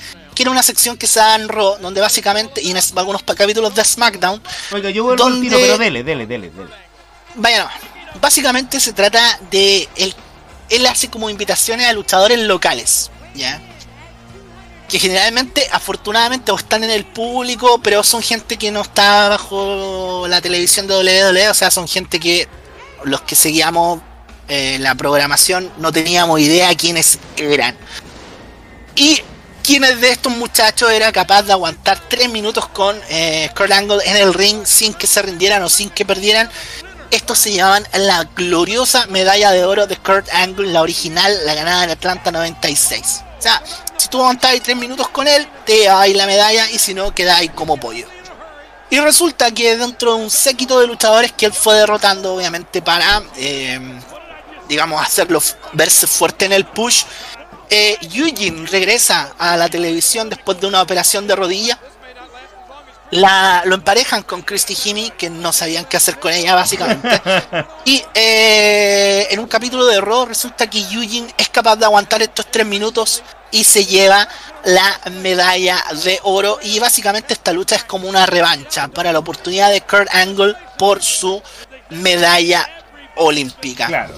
era 0.44 0.52
una 0.52 0.64
sección 0.64 0.98
que 0.98 1.08
se 1.08 1.20
da 1.20 1.36
en 1.36 1.48
Raw, 1.50 1.78
donde 1.80 2.02
básicamente, 2.02 2.62
y 2.62 2.72
en 2.72 2.78
algunos 2.96 3.24
capítulos 3.24 3.74
de 3.76 3.84
SmackDown, 3.84 4.42
Oiga, 4.72 4.90
yo 4.90 5.04
vuelvo 5.04 5.26
al 5.26 5.32
¿Dónde- 5.34 5.48
tiro, 5.50 5.60
pero 5.62 5.78
dele, 5.78 6.04
dele, 6.04 6.26
dele, 6.28 6.50
dele. 6.50 6.70
vaya 7.36 7.60
nomás, 7.60 7.76
básicamente 8.22 8.80
se 8.80 8.94
trata 8.94 9.40
de, 9.52 9.88
él, 9.96 10.14
él 10.70 10.86
hace 10.88 11.10
como 11.10 11.30
invitaciones 11.30 11.88
a 11.88 11.94
luchadores 11.94 12.40
locales, 12.40 13.12
¿ya? 13.34 13.62
Que 14.90 15.00
generalmente, 15.00 15.68
afortunadamente, 15.72 16.52
o 16.52 16.56
están 16.56 16.84
en 16.84 16.92
el 16.92 17.06
público, 17.06 17.80
pero 17.82 18.04
son 18.04 18.22
gente 18.22 18.58
que 18.58 18.70
no 18.72 18.82
está 18.82 19.30
bajo 19.30 20.28
la 20.28 20.42
televisión 20.42 20.86
de 20.88 20.96
WWE, 20.96 21.50
o 21.50 21.54
sea, 21.56 21.72
son 21.72 21.88
gente 21.88 22.20
que 22.20 22.48
los 23.04 23.22
que 23.22 23.36
seguíamos 23.36 24.02
eh, 24.48 24.78
la 24.80 24.94
programación 24.94 25.72
no 25.80 25.92
teníamos 25.92 26.40
idea 26.40 26.76
quiénes 26.76 27.18
eran. 27.36 27.76
Y 28.96 29.22
quiénes 29.66 30.00
de 30.00 30.12
estos 30.12 30.32
muchachos 30.32 30.92
era 30.92 31.12
capaz 31.12 31.42
de 31.44 31.52
aguantar 31.52 32.00
tres 32.08 32.30
minutos 32.30 32.68
con 32.68 32.96
eh, 33.10 33.50
Kurt 33.58 33.72
Angle 33.72 34.04
en 34.06 34.18
el 34.18 34.34
ring 34.34 34.64
sin 34.64 34.94
que 34.94 35.08
se 35.08 35.22
rindieran 35.24 35.64
o 35.64 35.70
sin 35.70 35.90
que 35.90 36.06
perdieran. 36.06 36.50
Estos 37.10 37.40
se 37.40 37.54
llamaban 37.54 37.88
la 37.94 38.26
gloriosa 38.36 39.08
medalla 39.08 39.52
de 39.52 39.66
oro 39.66 39.88
de 39.88 39.98
Kurt 39.98 40.30
Angle, 40.32 40.72
la 40.72 40.82
original, 40.82 41.34
la 41.46 41.56
ganada 41.56 41.84
en 41.84 41.90
Atlanta 41.90 42.32
96. 42.32 43.24
O 43.40 43.42
sea, 43.42 43.62
si 43.98 44.08
tú 44.08 44.20
aguantabas 44.20 44.62
tres 44.62 44.78
minutos 44.78 45.10
con 45.10 45.28
él, 45.28 45.48
te 45.66 45.78
llevabas 45.78 46.10
la 46.10 46.28
medalla 46.28 46.70
y 46.70 46.78
si 46.78 46.94
no, 46.94 47.14
quedáis 47.16 47.50
como 47.52 47.78
pollo. 47.78 48.08
Y 48.92 49.00
resulta 49.00 49.52
que 49.52 49.78
dentro 49.78 50.16
de 50.16 50.24
un 50.24 50.30
séquito 50.30 50.80
de 50.80 50.88
luchadores 50.88 51.32
que 51.32 51.48
él 51.48 51.54
fue 51.54 51.76
derrotando, 51.76 52.36
obviamente, 52.36 52.84
para, 52.84 53.24
eh, 53.38 53.80
digamos, 54.70 55.02
hacerlo 55.02 55.42
verse 55.74 56.06
fuerte 56.06 56.46
en 56.46 56.54
el 56.54 56.66
push, 56.66 57.04
eh, 57.70 57.98
Eugene 58.02 58.68
regresa 58.68 59.34
a 59.38 59.58
la 59.58 59.70
televisión 59.70 60.30
después 60.30 60.60
de 60.60 60.68
una 60.68 60.82
operación 60.82 61.28
de 61.28 61.36
rodilla. 61.36 61.80
La, 63.12 63.62
lo 63.66 63.76
emparejan 63.76 64.24
con 64.24 64.42
Christy 64.42 64.76
Hemme, 64.84 65.12
que 65.12 65.30
no 65.30 65.54
sabían 65.54 65.86
qué 65.86 65.98
hacer 65.98 66.20
con 66.20 66.34
ella, 66.34 66.56
básicamente. 66.56 67.22
Y 67.86 68.04
eh, 68.16 69.28
en 69.30 69.40
un 69.40 69.48
capítulo 69.48 69.86
de 69.86 70.02
Raw 70.02 70.26
resulta 70.26 70.68
que 70.68 70.80
Eugene 70.80 71.34
es 71.38 71.50
capaz 71.50 71.76
de 71.76 71.86
aguantar 71.86 72.22
estos 72.24 72.50
tres 72.50 72.66
minutos 72.66 73.22
y 73.52 73.64
se 73.64 73.86
lleva 73.86 74.28
la 74.66 75.00
medalla 75.22 75.84
de 76.04 76.20
oro. 76.24 76.60
Y 76.64 76.80
básicamente 76.80 77.34
esta 77.34 77.54
lucha 77.54 77.76
es 77.76 77.84
como 77.84 78.10
una 78.10 78.26
revancha 78.26 78.88
para 78.88 79.14
la 79.14 79.20
oportunidad 79.20 79.70
de 79.70 79.82
Kurt 79.82 80.14
Angle 80.14 80.56
por 80.78 81.02
su 81.04 81.42
medalla 81.90 82.68
olímpica. 83.16 83.88
Claro. 83.88 84.16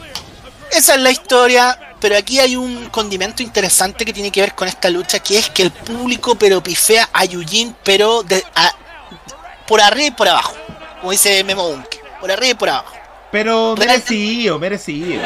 Esa 0.72 0.96
es 0.96 1.02
la 1.02 1.12
historia, 1.12 1.96
pero 2.00 2.18
aquí 2.18 2.40
hay 2.40 2.56
un 2.56 2.90
condimento 2.90 3.42
interesante 3.42 4.06
que 4.06 4.14
tiene 4.14 4.32
que 4.32 4.42
ver 4.42 4.54
con 4.54 4.68
esta 4.68 4.90
lucha, 4.90 5.20
que 5.20 5.38
es 5.40 5.50
que 5.50 5.64
el 5.64 5.72
público 5.72 6.36
pero 6.36 6.62
pifea 6.62 7.10
a 7.14 7.26
Eugene, 7.26 7.74
pero 7.84 8.22
de, 8.24 8.44
a- 8.56 8.74
por 9.68 9.82
arriba 9.82 10.08
y 10.08 10.12
por 10.12 10.28
abajo, 10.28 10.54
como 11.00 11.12
dice 11.12 11.44
Memo 11.44 11.70
Bunke, 11.70 12.02
por 12.20 12.32
arriba 12.32 12.52
y 12.52 12.56
por 12.56 12.70
abajo. 12.70 12.94
Pero 13.32 13.76
Realmente- 13.76 14.14
merecido, 14.14 14.60
merecido. 14.60 15.22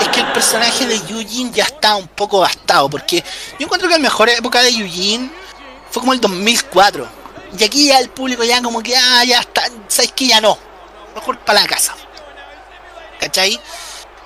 Es 0.00 0.08
que 0.08 0.20
el 0.20 0.26
personaje 0.32 0.86
de 0.86 0.96
Eugene 0.96 1.50
ya 1.52 1.64
está 1.64 1.96
un 1.96 2.08
poco 2.08 2.40
gastado, 2.40 2.88
porque 2.88 3.22
yo 3.58 3.64
encuentro 3.64 3.88
que 3.88 3.94
la 3.94 4.00
mejor 4.00 4.28
época 4.28 4.62
de 4.62 4.70
Eugene 4.70 5.30
fue 5.90 6.00
como 6.00 6.12
el 6.12 6.20
2004. 6.20 7.06
Y 7.58 7.64
aquí 7.64 7.86
ya 7.88 7.98
el 7.98 8.10
público 8.10 8.44
ya 8.44 8.60
como 8.62 8.82
que, 8.82 8.94
ah, 8.96 9.24
ya 9.24 9.40
está, 9.40 9.62
¿sabes 9.88 10.12
que 10.12 10.26
Ya 10.28 10.40
no. 10.40 10.58
Mejor 11.14 11.38
para 11.38 11.60
la 11.62 11.66
casa. 11.66 11.94
¿Cachai? 13.18 13.58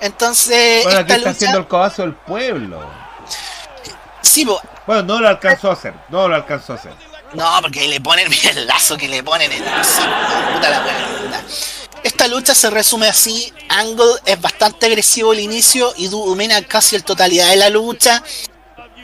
Entonces, 0.01 0.83
Bueno, 0.83 0.99
aquí 0.99 1.11
está 1.11 1.17
lucha... 1.19 1.29
haciendo 1.29 1.57
el 1.59 1.67
codazo 1.67 2.01
del 2.01 2.13
pueblo. 2.15 2.81
Sí, 4.21 4.45
po, 4.45 4.59
Bueno, 4.85 5.03
no 5.03 5.19
lo 5.21 5.27
alcanzó 5.27 5.69
a 5.69 5.73
hacer, 5.73 5.93
no 6.09 6.27
lo 6.27 6.35
alcanzó 6.35 6.73
a 6.73 6.75
hacer. 6.75 6.93
No, 7.33 7.49
porque 7.61 7.87
le 7.87 8.01
ponen, 8.01 8.29
mira 8.29 8.49
el 8.51 8.67
lazo 8.67 8.97
que 8.97 9.07
le 9.07 9.23
ponen 9.23 9.51
en 9.51 9.63
el 9.63 9.69
puta 9.69 10.69
la. 10.69 11.41
Esta 12.03 12.27
lucha 12.27 12.55
se 12.55 12.69
resume 12.71 13.07
así, 13.07 13.53
Angle 13.69 14.13
es 14.25 14.41
bastante 14.41 14.87
agresivo 14.87 15.31
al 15.33 15.39
inicio 15.39 15.93
y 15.97 16.07
domina 16.07 16.59
casi 16.63 16.97
la 16.97 17.03
totalidad 17.05 17.49
de 17.49 17.57
la 17.57 17.69
lucha. 17.69 18.23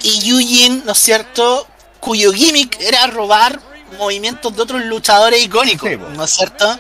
Y 0.02 0.30
Eugene, 0.32 0.82
¿no 0.84 0.94
es 0.94 0.98
cierto? 1.00 1.68
Cuyo 2.00 2.32
gimmick 2.34 2.80
era 2.82 3.06
robar 3.08 3.60
movimientos 4.00 4.56
de 4.56 4.62
otros 4.64 4.82
luchadores 4.86 5.44
icónicos, 5.44 5.90
Sí. 5.90 5.98
¿no 5.98 6.24
es 6.24 6.32
cierto? 6.32 6.80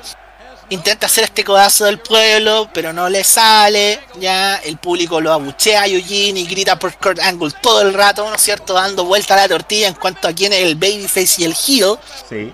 Intenta 0.69 1.05
hacer 1.05 1.23
este 1.23 1.45
codazo 1.45 1.85
del 1.85 1.99
pueblo, 1.99 2.69
pero 2.73 2.91
no 2.91 3.07
le 3.07 3.23
sale, 3.23 4.01
ya, 4.19 4.57
el 4.57 4.77
público 4.77 5.21
lo 5.21 5.31
abuchea 5.31 5.83
a 5.83 5.87
Eugene 5.87 6.41
y 6.41 6.45
grita 6.45 6.77
por 6.77 6.93
Kurt 6.97 7.19
Angle 7.19 7.53
todo 7.61 7.81
el 7.81 7.93
rato, 7.93 8.27
¿no 8.27 8.35
es 8.35 8.41
cierto? 8.41 8.73
Dando 8.73 9.05
vuelta 9.05 9.33
a 9.35 9.37
la 9.37 9.47
tortilla 9.47 9.87
en 9.87 9.93
cuanto 9.93 10.27
a 10.27 10.33
quién 10.33 10.51
es 10.51 10.59
el 10.63 10.75
babyface 10.75 11.41
y 11.41 11.45
el 11.45 11.53
heel. 11.53 11.97
Sí. 12.29 12.53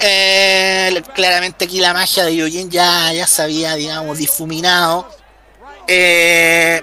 Eh, 0.00 1.02
claramente 1.14 1.66
aquí 1.66 1.80
la 1.80 1.92
magia 1.92 2.24
de 2.24 2.32
Eugene 2.32 2.70
ya, 2.70 3.12
ya 3.12 3.26
se 3.26 3.42
había, 3.42 3.74
digamos, 3.74 4.16
difuminado. 4.16 5.06
Eh, 5.86 6.82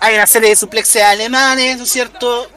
hay 0.00 0.14
una 0.14 0.26
serie 0.26 0.50
de 0.50 0.56
suplexes 0.56 1.02
alemanes, 1.02 1.78
¿no 1.78 1.84
es 1.84 1.90
cierto? 1.90 2.50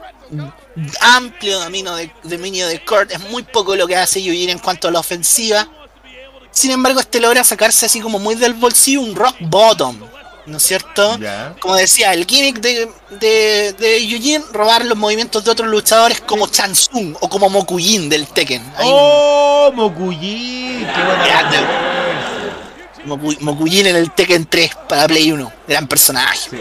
Amplio 0.99 1.59
dominio 1.59 1.95
de, 1.95 2.11
dominio 2.23 2.67
de 2.67 2.83
Kurt, 2.83 3.11
es 3.11 3.19
muy 3.29 3.43
poco 3.43 3.75
lo 3.75 3.85
que 3.85 3.95
hace 3.95 4.19
Eugene 4.19 4.53
en 4.53 4.59
cuanto 4.59 4.87
a 4.87 4.91
la 4.91 4.99
ofensiva. 4.99 5.67
Sin 6.57 6.71
embargo, 6.71 6.99
este 6.99 7.19
logra 7.19 7.43
sacarse 7.43 7.85
así 7.85 7.99
como 7.99 8.17
muy 8.17 8.33
del 8.33 8.53
bolsillo 8.55 9.01
un 9.01 9.15
rock 9.15 9.35
bottom, 9.41 9.95
¿no 10.47 10.57
es 10.57 10.63
cierto? 10.63 11.19
Como 11.59 11.75
decía, 11.75 12.13
el 12.13 12.25
gimmick 12.25 12.59
de, 12.59 12.89
de, 13.11 13.73
de 13.77 13.97
Eugene, 14.03 14.43
robar 14.53 14.83
los 14.83 14.97
movimientos 14.97 15.43
de 15.43 15.51
otros 15.51 15.69
luchadores 15.69 16.19
como 16.21 16.47
Chansung 16.47 17.15
o 17.19 17.29
como 17.29 17.47
Mokujin 17.49 18.09
del 18.09 18.25
Tekken. 18.25 18.63
Ahí, 18.75 18.89
¡Oh, 18.91 19.71
Mokuyin! 19.71 20.79
¡Qué 20.79 21.03
buena 21.03 21.25
Grande. 21.27 21.57
referencia! 21.57 23.05
Moku- 23.05 23.39
Mokujin 23.39 23.85
en 23.85 23.95
el 23.95 24.11
Tekken 24.11 24.45
3 24.47 24.71
para 24.89 25.07
Play 25.07 25.31
1. 25.31 25.51
Gran 25.67 25.87
personaje. 25.87 26.49
Sí. 26.49 26.57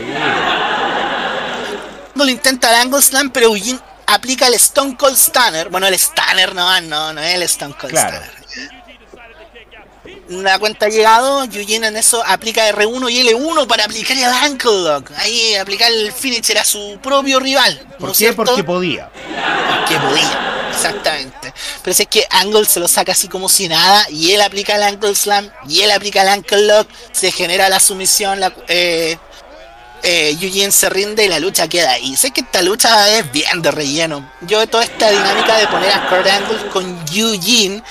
No 2.14 2.24
lo 2.24 2.30
intenta 2.30 2.68
el 2.70 2.76
Angle 2.82 3.00
Slam, 3.02 3.30
pero 3.30 3.46
Eugene 3.46 3.78
aplica 4.06 4.46
el 4.46 4.54
Stone 4.54 4.96
Cold 4.96 5.16
Stunner. 5.16 5.68
Bueno, 5.70 5.86
el 5.86 5.94
Stunner 5.98 6.54
no, 6.54 6.80
no, 6.82 7.12
no 7.12 7.20
es 7.20 7.34
el 7.34 7.42
Stone 7.44 7.74
Cold 7.78 7.92
Claro. 7.92 8.16
Stunner. 8.18 8.45
Una 10.28 10.58
cuenta 10.58 10.86
ha 10.86 10.88
llegado, 10.88 11.44
Eugene 11.44 11.86
en 11.86 11.96
eso 11.96 12.22
aplica 12.26 12.68
R1 12.72 13.10
y 13.12 13.28
L1 13.28 13.66
para 13.66 13.84
aplicar 13.84 14.16
el 14.16 14.24
Ankle 14.24 14.82
Lock. 14.82 15.12
Ahí 15.18 15.54
aplicar 15.54 15.90
el 15.92 16.12
finisher 16.12 16.58
a 16.58 16.64
su 16.64 16.98
propio 17.00 17.38
rival. 17.38 17.80
¿no 17.90 17.98
¿Por 17.98 18.08
qué? 18.10 18.14
cierto? 18.16 18.44
Porque 18.44 18.64
podía. 18.64 19.08
que 19.88 19.96
podía, 19.98 20.68
exactamente. 20.70 21.54
Pero 21.82 21.94
si 21.94 22.02
es 22.02 22.08
que 22.08 22.26
Angle 22.30 22.64
se 22.64 22.80
lo 22.80 22.88
saca 22.88 23.12
así 23.12 23.28
como 23.28 23.48
si 23.48 23.68
nada, 23.68 24.04
y 24.10 24.32
él 24.32 24.42
aplica 24.42 24.74
el 24.74 24.82
Ankle 24.82 25.14
Slam, 25.14 25.48
y 25.68 25.82
él 25.82 25.92
aplica 25.92 26.22
el 26.22 26.28
Ankle 26.28 26.66
Lock, 26.66 26.88
se 27.12 27.30
genera 27.30 27.68
la 27.68 27.78
sumisión, 27.78 28.40
la, 28.40 28.52
eh, 28.66 29.16
eh, 30.02 30.36
Eugene 30.40 30.72
se 30.72 30.88
rinde 30.88 31.24
y 31.24 31.28
la 31.28 31.40
lucha 31.40 31.68
queda 31.68 31.92
ahí. 31.92 32.16
Sé 32.16 32.30
que 32.30 32.40
esta 32.40 32.62
lucha 32.62 33.18
es 33.18 33.30
bien 33.32 33.62
de 33.62 33.70
relleno. 33.70 34.30
Yo 34.42 34.66
toda 34.68 34.84
esta 34.84 35.10
dinámica 35.10 35.56
de 35.56 35.66
poner 35.66 35.90
a 35.92 36.08
Kurt 36.08 36.26
Angle 36.26 36.68
con 36.68 37.04
Eugene, 37.12 37.82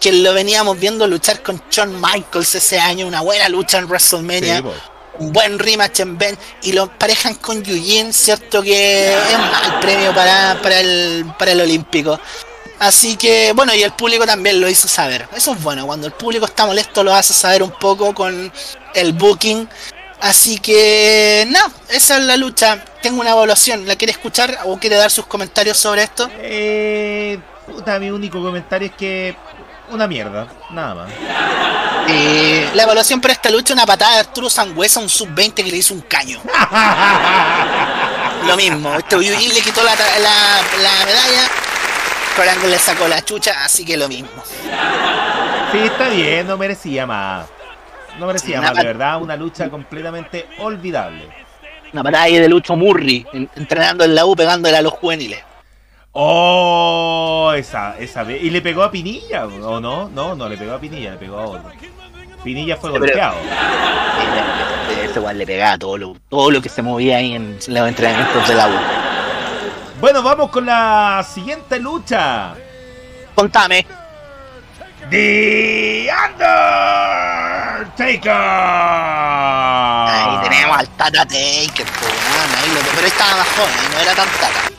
que 0.00 0.12
lo 0.12 0.34
veníamos 0.34 0.78
viendo 0.78 1.06
luchar 1.06 1.42
con 1.42 1.62
Shawn 1.70 2.00
Michaels 2.00 2.54
ese 2.54 2.78
año, 2.78 3.06
una 3.06 3.20
buena 3.20 3.48
lucha 3.48 3.78
en 3.78 3.86
WrestleMania. 3.86 4.58
Sí, 4.58 4.64
un 5.18 5.32
buen 5.32 5.58
rematch 5.58 6.00
en 6.00 6.18
Ben 6.18 6.36
y 6.62 6.72
lo 6.72 6.88
parejan 6.98 7.34
con 7.36 7.62
Yujin, 7.62 8.12
cierto 8.12 8.62
que 8.62 9.14
es 9.14 9.38
mal 9.38 9.78
premio 9.80 10.12
para, 10.14 10.58
para, 10.60 10.80
el, 10.80 11.24
para 11.38 11.52
el 11.52 11.60
Olímpico. 11.60 12.18
Así 12.78 13.16
que, 13.16 13.52
bueno, 13.54 13.72
y 13.74 13.82
el 13.82 13.92
público 13.92 14.26
también 14.26 14.60
lo 14.60 14.68
hizo 14.68 14.88
saber. 14.88 15.28
Eso 15.34 15.52
es 15.52 15.62
bueno, 15.62 15.86
cuando 15.86 16.06
el 16.06 16.12
público 16.12 16.44
está 16.46 16.66
molesto 16.66 17.04
lo 17.04 17.14
hace 17.14 17.32
saber 17.32 17.62
un 17.62 17.70
poco 17.70 18.12
con 18.14 18.52
el 18.94 19.12
booking. 19.12 19.68
Así 20.20 20.58
que, 20.58 21.46
no, 21.48 21.60
esa 21.88 22.18
es 22.18 22.24
la 22.24 22.36
lucha. 22.36 22.84
Tengo 23.02 23.20
una 23.20 23.30
evaluación. 23.30 23.86
¿La 23.86 23.96
quiere 23.96 24.12
escuchar 24.12 24.58
o 24.64 24.78
quiere 24.78 24.96
dar 24.96 25.10
sus 25.10 25.26
comentarios 25.26 25.76
sobre 25.76 26.02
esto? 26.02 26.28
Eh, 26.38 27.38
puta, 27.66 27.98
mi 27.98 28.10
único 28.10 28.42
comentario 28.42 28.88
es 28.88 28.94
que 28.94 29.36
una 29.90 30.06
mierda, 30.06 30.46
nada 30.70 30.94
más. 30.94 31.10
Eh, 32.08 32.70
la 32.74 32.82
evaluación 32.82 33.20
para 33.20 33.32
esta 33.32 33.50
lucha, 33.50 33.72
una 33.72 33.86
patada 33.86 34.14
de 34.14 34.20
Arturo 34.20 34.50
Sangüesa, 34.50 35.00
un 35.00 35.08
sub-20 35.08 35.54
que 35.54 35.70
le 35.70 35.76
hizo 35.78 35.94
un 35.94 36.02
caño. 36.02 36.40
Lo 38.46 38.56
mismo, 38.56 38.94
este 38.94 39.16
Yujin 39.16 39.54
le 39.54 39.60
quitó 39.60 39.82
la, 39.82 39.94
la, 39.94 40.60
la 40.82 41.04
medalla, 41.06 41.48
Corango 42.36 42.66
le 42.66 42.78
sacó 42.78 43.08
la 43.08 43.24
chucha, 43.24 43.64
así 43.64 43.84
que 43.84 43.96
lo 43.96 44.06
mismo. 44.08 44.28
Sí, 45.72 45.78
está 45.78 46.08
bien, 46.08 46.46
no 46.46 46.58
merecía 46.58 47.06
más. 47.06 47.46
No 48.18 48.26
merecía 48.26 48.60
más, 48.60 48.74
de 48.74 48.84
verdad, 48.84 49.20
una 49.22 49.34
lucha 49.36 49.70
completamente 49.70 50.46
olvidable. 50.58 51.28
Una 51.92 52.02
batalla 52.02 52.40
de 52.40 52.48
Lucho 52.48 52.76
Murri, 52.76 53.26
entrenando 53.32 54.04
en 54.04 54.14
la 54.14 54.26
U, 54.26 54.36
pegándole 54.36 54.76
a 54.76 54.82
los 54.82 54.92
juveniles. 54.92 55.42
Oh, 56.16 57.52
esa, 57.56 57.96
esa 57.98 58.22
vez. 58.22 58.40
¿Y 58.40 58.50
le 58.50 58.62
pegó 58.62 58.84
a 58.84 58.90
Pinilla 58.90 59.46
o 59.46 59.80
no? 59.80 60.08
No, 60.08 60.36
no 60.36 60.48
le 60.48 60.56
pegó 60.56 60.74
a 60.74 60.78
Pinilla, 60.78 61.10
le 61.10 61.16
pegó 61.16 61.40
a 61.40 61.46
otro. 61.46 61.72
Pinilla 62.44 62.76
fue 62.76 62.90
golpeado. 62.90 63.34
Ese 65.02 65.18
igual 65.18 65.38
le 65.38 65.44
pegaba 65.44 65.76
todo 65.76 65.98
lo, 65.98 66.16
todo 66.28 66.52
lo 66.52 66.62
que 66.62 66.68
se 66.68 66.82
movía 66.82 67.16
ahí 67.16 67.34
en 67.34 67.58
los 67.66 67.88
entrenamientos 67.88 68.46
de 68.46 68.54
la 68.54 68.68
U. 68.68 68.78
Bueno, 70.00 70.22
vamos 70.22 70.50
con 70.50 70.66
la 70.66 71.26
siguiente 71.28 71.80
lucha. 71.80 72.54
Contame. 73.34 73.84
The 75.10 76.08
Undertaker. 76.30 78.32
Ahí 80.06 80.48
tenemos 80.48 80.78
al 80.78 80.88
Tata 80.90 81.26
Taker, 81.26 81.86
pero 82.94 83.06
estaba 83.06 83.36
más 83.36 83.48
joven, 83.48 83.74
no 83.92 83.98
era 84.00 84.14
tan 84.14 84.28
Tata. 84.28 84.73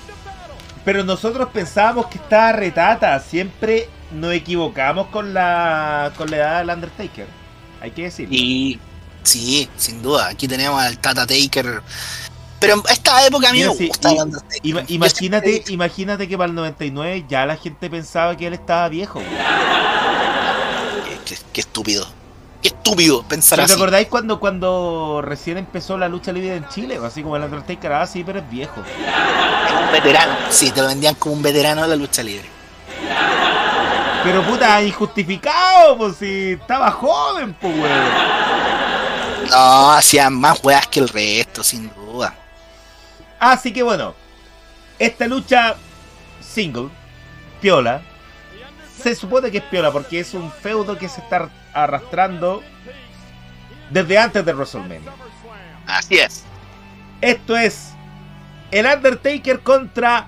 Pero 0.85 1.03
nosotros 1.03 1.49
pensábamos 1.51 2.05
que 2.07 2.17
estaba 2.19 2.51
retata. 2.53 3.19
Siempre 3.19 3.89
nos 4.11 4.33
equivocamos 4.33 5.07
con 5.07 5.33
la, 5.33 6.13
con 6.15 6.29
la 6.31 6.37
edad 6.37 6.59
del 6.59 6.69
Undertaker. 6.69 7.27
Hay 7.81 7.91
que 7.91 8.03
decirlo. 8.03 8.33
Y 8.35 8.79
sí, 9.23 9.67
sin 9.77 10.01
duda. 10.03 10.27
Aquí 10.27 10.47
tenemos 10.47 10.79
al 10.81 10.97
Tata 10.99 11.25
Taker. 11.25 11.81
Pero 12.59 12.75
en 12.75 12.81
esta 12.89 13.25
época 13.27 13.49
a 13.49 13.51
mí 13.51 13.57
Mira, 13.57 13.71
me 13.71 13.75
sí, 13.77 13.87
gusta 13.87 14.11
y- 14.11 14.15
el 14.15 14.21
Undertaker. 14.23 14.61
ima- 14.63 14.85
imagínate, 14.87 15.63
imagínate 15.69 16.27
que 16.27 16.37
para 16.37 16.49
el 16.49 16.55
99 16.55 17.25
ya 17.27 17.45
la 17.45 17.57
gente 17.57 17.89
pensaba 17.89 18.37
que 18.37 18.47
él 18.47 18.53
estaba 18.53 18.87
viejo. 18.89 19.21
qué- 21.25 21.37
qué 21.51 21.61
estúpido. 21.61 22.07
Qué 22.65 22.69
estúpido 22.69 23.21
pensar 23.21 23.57
¿Pero 23.57 23.67
¿Te 23.67 23.73
así. 23.73 23.79
acordáis 23.79 24.07
cuando, 24.07 24.39
cuando 24.39 25.21
recién 25.23 25.59
empezó 25.59 25.99
la 25.99 26.09
lucha 26.09 26.31
libre 26.31 26.55
en 26.55 26.67
Chile? 26.67 26.99
Así 27.05 27.21
como 27.21 27.37
el 27.37 27.43
Undertaker, 27.43 27.93
ah, 27.93 28.07
sí, 28.07 28.23
pero 28.23 28.39
es 28.39 28.49
viejo. 28.49 28.81
Es 28.81 29.71
un 29.71 29.91
veterano. 29.91 30.33
Sí, 30.49 30.71
te 30.71 30.81
lo 30.81 30.87
vendían 30.87 31.13
como 31.13 31.35
un 31.35 31.43
veterano 31.43 31.83
de 31.83 31.89
la 31.89 31.95
lucha 31.95 32.23
libre. 32.23 32.49
Pero 34.23 34.41
puta, 34.41 34.81
injustificado, 34.81 35.95
pues 35.95 36.15
si 36.15 36.53
estaba 36.53 36.89
joven, 36.89 37.53
pues 37.53 37.71
weón. 37.71 38.03
No, 39.51 39.91
hacían 39.91 40.33
más 40.33 40.57
weas 40.63 40.87
que 40.87 41.01
el 41.01 41.09
resto, 41.09 41.63
sin 41.63 41.93
duda. 41.93 42.33
Así 43.37 43.73
que 43.73 43.83
bueno, 43.83 44.15
esta 44.97 45.27
lucha 45.27 45.75
single, 46.41 46.89
piola, 47.61 48.01
se 49.03 49.13
supone 49.13 49.51
que 49.51 49.59
es 49.59 49.63
piola 49.65 49.91
porque 49.91 50.19
es 50.19 50.33
un 50.33 50.51
feudo 50.51 50.97
que 50.97 51.07
se 51.07 51.21
está 51.21 51.47
arrastrando 51.75 52.63
desde 53.91 54.17
antes 54.17 54.43
de 54.45 54.53
WrestleMania. 54.53 55.11
Así 55.85 56.15
es. 56.17 56.43
Esto 57.21 57.55
es 57.55 57.89
el 58.71 58.85
Undertaker 58.85 59.59
contra, 59.59 60.27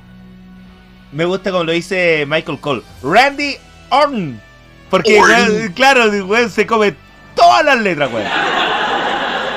me 1.12 1.26
gusta 1.26 1.52
como 1.52 1.64
lo 1.64 1.72
dice 1.72 2.26
Michael 2.28 2.60
Cole, 2.60 2.84
Randy 3.02 3.58
Orton. 3.90 4.42
Porque, 4.90 5.20
Orton. 5.20 5.74
claro, 5.74 6.06
weón 6.26 6.50
se 6.52 6.66
come 6.68 6.96
todas 7.36 7.66
las 7.66 7.78
letras, 7.78 8.12
weón. 8.12 8.28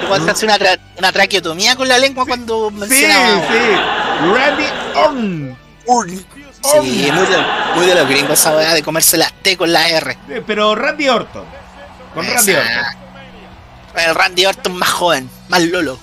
Igual 0.04 0.24
se 0.24 0.30
hace 0.30 0.44
una, 0.46 0.58
tra- 0.58 0.80
una 0.98 1.12
traqueotomía 1.12 1.76
con 1.76 1.86
la 1.86 1.98
lengua 1.98 2.24
cuando 2.26 2.70
Sí, 2.70 2.76
menciona. 2.76 3.42
sí. 3.48 4.32
Randy 4.34 4.64
Orton. 4.96 5.56
Sí, 6.62 7.10
muy 7.12 7.26
de, 7.26 7.38
muy 7.74 7.86
de 7.86 7.94
los 7.94 8.06
gringos 8.08 8.38
esa 8.38 8.52
de 8.74 8.82
comerse 8.82 9.16
la 9.16 9.30
T 9.42 9.56
con 9.56 9.72
la 9.72 9.88
R. 9.88 10.18
Eh, 10.28 10.42
Pero 10.46 10.74
Randy 10.74 11.08
Orton. 11.08 11.44
Con 12.14 12.26
Randy 12.26 12.52
Orton. 12.52 13.00
El 13.96 14.14
Randy 14.14 14.46
Orton 14.46 14.76
más 14.76 14.90
joven, 14.90 15.30
más 15.48 15.62
lolo. 15.62 15.98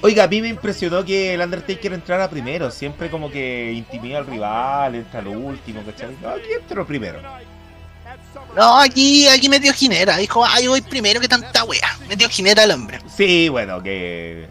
Oiga, 0.00 0.24
a 0.24 0.26
mí 0.26 0.42
me 0.42 0.48
impresionó 0.48 1.04
que 1.04 1.34
el 1.34 1.40
Undertaker 1.40 1.92
entrara 1.92 2.28
primero. 2.28 2.70
Siempre 2.70 3.08
como 3.08 3.30
que 3.30 3.72
intimida 3.72 4.18
al 4.18 4.26
rival, 4.26 4.96
entra 4.96 5.22
lo 5.22 5.30
último, 5.30 5.82
¿cachai? 5.84 6.16
No, 6.20 6.30
aquí 6.30 6.48
entró 6.60 6.86
primero. 6.86 7.20
No, 8.56 8.78
aquí, 8.80 9.28
aquí 9.28 9.48
metió 9.48 9.72
Ginera. 9.72 10.16
Dijo, 10.16 10.44
ay, 10.44 10.66
voy 10.66 10.80
primero 10.82 11.20
que 11.20 11.28
tanta 11.28 11.64
wea. 11.64 11.96
Metió 12.08 12.28
Ginera 12.28 12.64
al 12.64 12.72
hombre. 12.72 12.98
Sí, 13.16 13.48
bueno, 13.48 13.82
que 13.82 14.48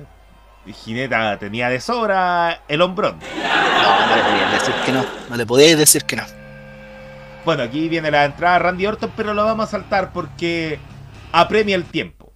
Gineta 0.85 1.37
tenía 1.37 1.69
de 1.69 1.81
sobra 1.81 2.61
el 2.67 2.81
hombrón. 2.81 3.19
No, 3.19 4.07
no 4.07 4.15
le 4.15 4.23
podías 4.23 4.51
decir 4.53 4.73
que 4.85 4.91
no. 4.91 5.05
No 5.29 5.35
le 5.35 5.45
podías 5.45 5.77
decir 5.77 6.05
que 6.05 6.15
no. 6.15 6.40
Bueno, 7.43 7.63
aquí 7.63 7.89
viene 7.89 8.11
la 8.11 8.25
entrada 8.25 8.53
de 8.53 8.59
Randy 8.59 8.85
Orton, 8.85 9.11
pero 9.15 9.33
lo 9.33 9.43
vamos 9.43 9.67
a 9.67 9.71
saltar 9.71 10.13
porque 10.13 10.79
apremia 11.31 11.75
el 11.75 11.85
tiempo. 11.85 12.31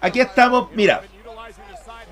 Aquí 0.00 0.20
estamos, 0.20 0.68
mira. 0.74 1.02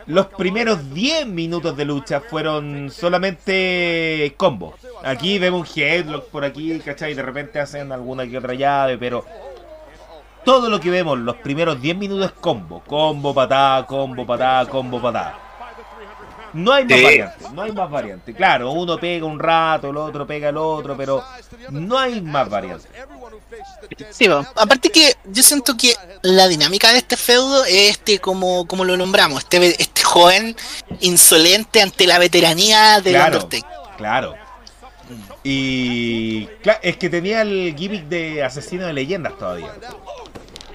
Los 0.06 0.26
primeros 0.26 0.92
10 0.92 1.26
minutos 1.26 1.76
de 1.76 1.84
lucha 1.86 2.20
fueron 2.20 2.90
solamente 2.90 4.34
combo. 4.36 4.74
Aquí 5.02 5.38
vemos 5.38 5.74
un 5.74 5.82
headlock 5.82 6.28
por 6.28 6.44
aquí, 6.44 6.78
¿cachai? 6.80 7.14
De 7.14 7.22
repente 7.22 7.58
hacen 7.58 7.90
alguna 7.90 8.26
que 8.26 8.36
otra 8.36 8.52
llave, 8.52 8.98
pero 8.98 9.24
todo 10.44 10.68
lo 10.68 10.78
que 10.78 10.90
vemos 10.90 11.18
los 11.18 11.36
primeros 11.36 11.80
10 11.80 11.96
minutos 11.96 12.26
es 12.26 12.32
combo. 12.32 12.82
Combo, 12.86 13.32
patada, 13.32 13.86
combo, 13.86 14.26
patada, 14.26 14.66
combo, 14.66 15.00
patada. 15.00 15.43
No 16.54 16.72
hay 16.72 16.84
más 16.84 16.98
Sí. 16.98 17.04
variantes, 17.04 17.50
no 17.52 17.62
hay 17.62 17.72
más 17.72 17.90
variantes. 17.90 18.36
Claro, 18.36 18.70
uno 18.70 18.98
pega 18.98 19.26
un 19.26 19.38
rato, 19.38 19.90
el 19.90 19.96
otro 19.96 20.26
pega 20.26 20.48
el 20.50 20.56
otro, 20.56 20.96
pero 20.96 21.22
no 21.70 21.98
hay 21.98 22.20
más 22.22 22.48
variantes. 22.48 22.88
Sí, 24.10 24.26
bueno, 24.28 24.46
aparte 24.56 24.90
que 24.90 25.14
yo 25.24 25.42
siento 25.42 25.76
que 25.76 25.94
la 26.22 26.48
dinámica 26.48 26.90
de 26.92 26.98
este 26.98 27.16
feudo 27.16 27.64
es 27.64 27.90
este, 27.90 28.18
como, 28.20 28.66
como 28.66 28.84
lo 28.84 28.96
nombramos, 28.96 29.40
este, 29.42 29.58
ve- 29.58 29.76
este 29.78 30.02
joven 30.02 30.56
insolente 31.00 31.82
ante 31.82 32.06
la 32.06 32.18
veteranía 32.18 33.00
del 33.00 33.14
Claro, 33.14 33.36
Undertaker. 33.42 33.78
claro. 33.96 34.34
Y 35.42 36.48
es 36.82 36.96
que 36.96 37.10
tenía 37.10 37.42
el 37.42 37.74
gimmick 37.76 38.04
de 38.04 38.42
asesino 38.42 38.86
de 38.86 38.92
leyendas 38.92 39.36
todavía. 39.38 39.72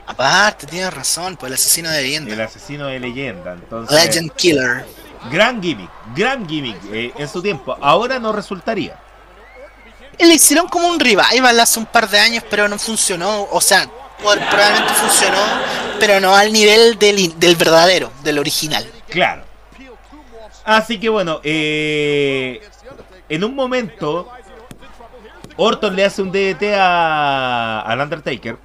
Aparte, 0.06 0.68
tienes 0.68 0.94
razón, 0.94 1.36
pues 1.38 1.50
el 1.50 1.54
asesino 1.56 1.90
de 1.90 1.98
El 2.00 2.04
leyenda. 2.06 2.44
asesino 2.46 2.88
de 2.88 3.00
leyenda. 3.00 3.54
Entonces, 3.54 3.96
Legend 4.06 4.32
Killer. 4.34 4.86
Gran 5.32 5.62
gimmick, 5.62 5.90
gran 6.16 6.48
gimmick 6.48 6.78
eh, 6.92 7.14
en 7.18 7.28
su 7.28 7.42
tiempo. 7.42 7.78
Ahora 7.82 8.20
no 8.20 8.32
resultaría. 8.32 8.98
Le 10.18 10.34
hicieron 10.34 10.68
como 10.68 10.88
un 10.88 11.00
revival 11.00 11.60
hace 11.60 11.80
un 11.80 11.86
par 11.86 12.10
de 12.10 12.20
años, 12.20 12.44
pero 12.50 12.68
no 12.68 12.78
funcionó. 12.78 13.48
O 13.52 13.62
sea, 13.62 13.90
probablemente 14.18 14.94
funcionó, 14.94 15.38
pero 16.00 16.20
no 16.20 16.36
al 16.36 16.52
nivel 16.52 17.00
del, 17.00 17.40
del 17.40 17.56
verdadero, 17.56 18.12
del 18.24 18.40
original. 18.40 18.86
Claro. 19.08 19.44
Así 20.66 21.00
que 21.00 21.10
bueno, 21.10 21.40
eh, 21.44 22.62
en 23.30 23.44
un 23.44 23.56
momento, 23.56 24.30
Orton 25.56 25.96
le 25.96 26.06
hace 26.06 26.22
un 26.22 26.32
DDT 26.32 26.76
a, 26.78 27.82
al 27.82 28.00
Undertaker. 28.02 28.58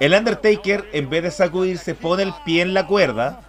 El 0.00 0.14
Undertaker, 0.14 0.88
en 0.92 1.10
vez 1.10 1.22
de 1.24 1.30
sacudirse, 1.30 1.94
pone 1.94 2.22
el 2.22 2.34
pie 2.44 2.62
en 2.62 2.74
la 2.74 2.86
cuerda. 2.86 3.40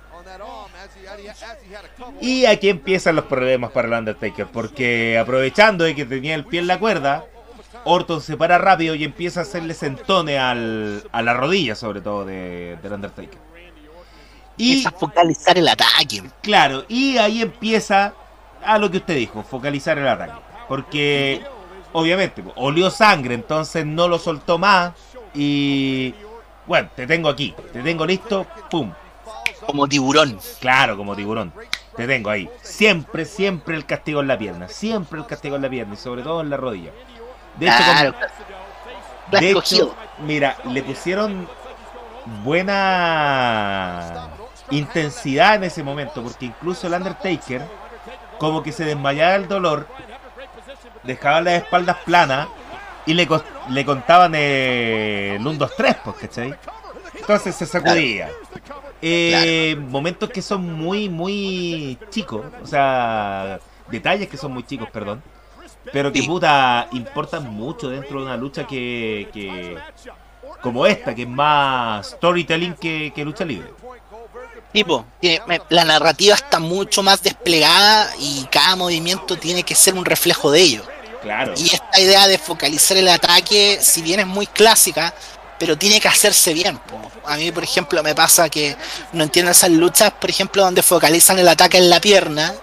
Y 2.22 2.46
aquí 2.46 2.70
empiezan 2.70 3.16
los 3.16 3.26
problemas 3.26 3.72
para 3.72 3.88
el 3.88 3.94
Undertaker. 3.94 4.48
Porque 4.48 5.18
aprovechando 5.20 5.84
de 5.84 5.96
que 5.96 6.06
tenía 6.06 6.36
el 6.36 6.46
pie 6.46 6.60
en 6.62 6.68
la 6.68 6.80
cuerda, 6.80 7.26
Orton 7.86 8.22
se 8.22 8.38
para 8.38 8.58
rápido 8.58 8.96
y 8.96 9.04
empieza 9.04 9.42
a 9.42 9.44
hacerle 9.44 9.74
sentones 9.74 10.40
al, 10.40 11.08
a 11.12 11.22
la 11.22 11.34
rodilla, 11.34 11.76
sobre 11.76 12.02
todo, 12.02 12.26
de, 12.26 12.78
del 12.82 12.94
Undertaker. 12.94 13.40
Y 14.58 14.74
Empieza 14.74 14.90
a 14.90 14.92
focalizar 14.94 15.58
el 15.58 15.68
ataque. 15.68 16.24
Claro, 16.42 16.86
y 16.88 17.18
ahí 17.18 17.42
empieza 17.42 18.16
a 18.64 18.78
lo 18.78 18.90
que 18.90 18.98
usted 18.98 19.16
dijo, 19.16 19.44
focalizar 19.44 19.98
el 19.98 20.08
ataque. 20.08 20.40
Porque, 20.68 21.44
obviamente, 21.92 22.44
olió 22.56 22.90
sangre, 22.90 23.36
entonces 23.36 23.86
no 23.86 24.08
lo 24.08 24.20
soltó 24.20 24.58
más. 24.58 24.94
Y 25.34 26.16
Bueno, 26.66 26.90
te 26.96 27.06
tengo 27.08 27.30
aquí, 27.30 27.56
te 27.74 27.84
tengo 27.84 28.06
listo, 28.06 28.48
pum. 28.70 28.94
Como 29.66 29.88
tiburón. 29.88 30.40
Claro, 30.60 30.98
como 30.98 31.16
tiburón. 31.16 31.54
Te 31.96 32.08
tengo 32.08 32.30
ahí. 32.30 32.50
Siempre, 32.62 33.26
siempre 33.26 33.76
el 33.76 33.86
castigo 33.86 34.20
en 34.22 34.28
la 34.28 34.38
pierna. 34.38 34.68
Siempre 34.68 35.20
el 35.20 35.26
castigo 35.26 35.56
en 35.56 35.62
la 35.62 35.70
pierna 35.70 35.94
y 35.94 35.98
sobre 35.98 36.24
todo 36.24 36.42
en 36.42 36.50
la 36.50 36.58
rodilla. 36.58 36.92
De 37.58 37.68
hecho, 37.68 37.78
Claro. 37.78 38.14
como- 38.14 39.40
de 39.40 39.52
hecho, 39.52 39.96
mira, 40.20 40.58
le 40.66 40.84
pusieron 40.84 41.48
buena 42.44 44.30
intensidad 44.72 45.56
en 45.56 45.64
ese 45.66 45.84
momento, 45.84 46.22
porque 46.24 46.46
incluso 46.46 46.88
el 46.88 46.94
Undertaker, 46.94 47.62
como 48.40 48.62
que 48.64 48.72
se 48.72 48.84
desmayaba 48.86 49.34
del 49.34 49.48
dolor, 49.48 49.88
dejaba 51.04 51.42
las 51.42 51.54
espaldas 51.64 51.98
planas 52.06 52.48
y 53.06 53.14
le, 53.14 53.28
le 53.70 53.86
contaban 53.86 54.34
el 54.36 55.38
1, 55.40 55.54
2, 55.54 55.72
3, 55.78 55.96
pues, 56.04 56.16
¿cachai? 56.18 56.56
Entonces 57.14 57.56
se 57.56 57.66
sacudía. 57.66 58.30
Eh, 59.08 59.76
Momentos 59.76 60.30
que 60.32 60.42
son 60.42 60.74
muy, 60.74 61.10
muy 61.10 61.98
chicos, 62.10 62.44
o 62.64 62.66
sea, 62.66 63.60
detalles 63.90 64.28
que 64.28 64.38
son 64.38 64.52
muy 64.52 64.64
chicos, 64.66 64.88
perdón. 64.92 65.22
Pero 65.94 66.12
que 66.12 66.22
Sí. 66.22 66.28
puta 66.28 66.88
importan 66.94 67.48
mucho 67.54 67.90
dentro 67.90 68.20
de 68.20 68.26
una 68.26 68.36
lucha 68.36 68.66
que, 68.66 69.30
que 69.32 69.78
como 70.62 70.88
esta, 70.88 71.14
que 71.14 71.22
es 71.22 71.28
más 71.30 72.08
storytelling 72.12 72.74
que, 72.74 73.12
que 73.14 73.24
lucha 73.24 73.46
libre. 73.46 73.70
Tipo, 74.74 75.06
la 75.70 75.86
narrativa 75.86 76.34
está 76.36 76.60
mucho 76.60 77.04
más 77.04 77.22
desplegada 77.22 78.12
y 78.20 78.46
cada 78.52 78.76
movimiento 78.76 79.38
tiene 79.38 79.62
que 79.64 79.76
ser 79.76 79.94
un 79.94 80.04
reflejo 80.04 80.50
de 80.52 80.62
ello. 80.62 80.82
Claro. 81.22 81.54
Y 81.56 81.66
esta 81.74 82.00
idea 82.00 82.28
de 82.28 82.38
focalizar 82.38 82.98
el 82.98 83.08
ataque, 83.08 83.78
si 83.82 84.02
bien 84.02 84.20
es 84.20 84.28
muy 84.28 84.48
clásica, 84.48 85.14
pero 85.60 85.78
tiene 85.78 86.00
que 86.00 86.08
hacerse 86.08 86.54
bien. 86.54 86.78
po. 86.78 87.12
A 87.26 87.38
mí, 87.38 87.52
por 87.52 87.64
ejemplo, 87.64 88.02
me 88.04 88.16
pasa 88.16 88.50
que 88.50 88.76
no 89.14 89.24
entiendo 89.24 89.52
esas 89.52 89.72
luchas, 89.72 90.12
por 90.12 90.30
ejemplo, 90.30 90.64
donde 90.64 90.84
focalizan 90.84 91.40
el 91.40 91.48
ataque 91.48 91.78
en 91.78 91.90
la 91.90 92.00
pierna 92.00 92.54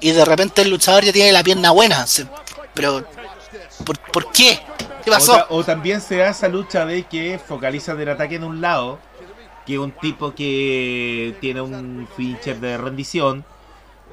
y 0.00 0.10
de 0.10 0.24
repente 0.24 0.62
el 0.62 0.70
luchador 0.70 1.04
ya 1.04 1.12
tiene 1.12 1.32
la 1.32 1.42
pierna 1.42 1.70
buena. 1.70 2.04
Pero, 2.74 3.04
¿por, 4.12 4.32
qué? 4.32 4.60
¿Qué 5.04 5.10
pasó? 5.10 5.46
o 5.48 5.64
también 5.64 6.00
se 6.00 6.16
da 6.16 6.28
esa 6.28 6.48
lucha 6.48 6.84
de 6.84 7.04
que 7.04 7.40
focaliza 7.44 7.92
el 7.92 8.08
ataque 8.08 8.36
en 8.36 8.44
un 8.44 8.60
lado, 8.60 8.98
que 9.64 9.78
un 9.78 9.92
tipo 9.92 10.34
que 10.34 11.36
tiene 11.40 11.60
un 11.60 12.08
finisher 12.16 12.60
de 12.60 12.76
rendición, 12.76 13.44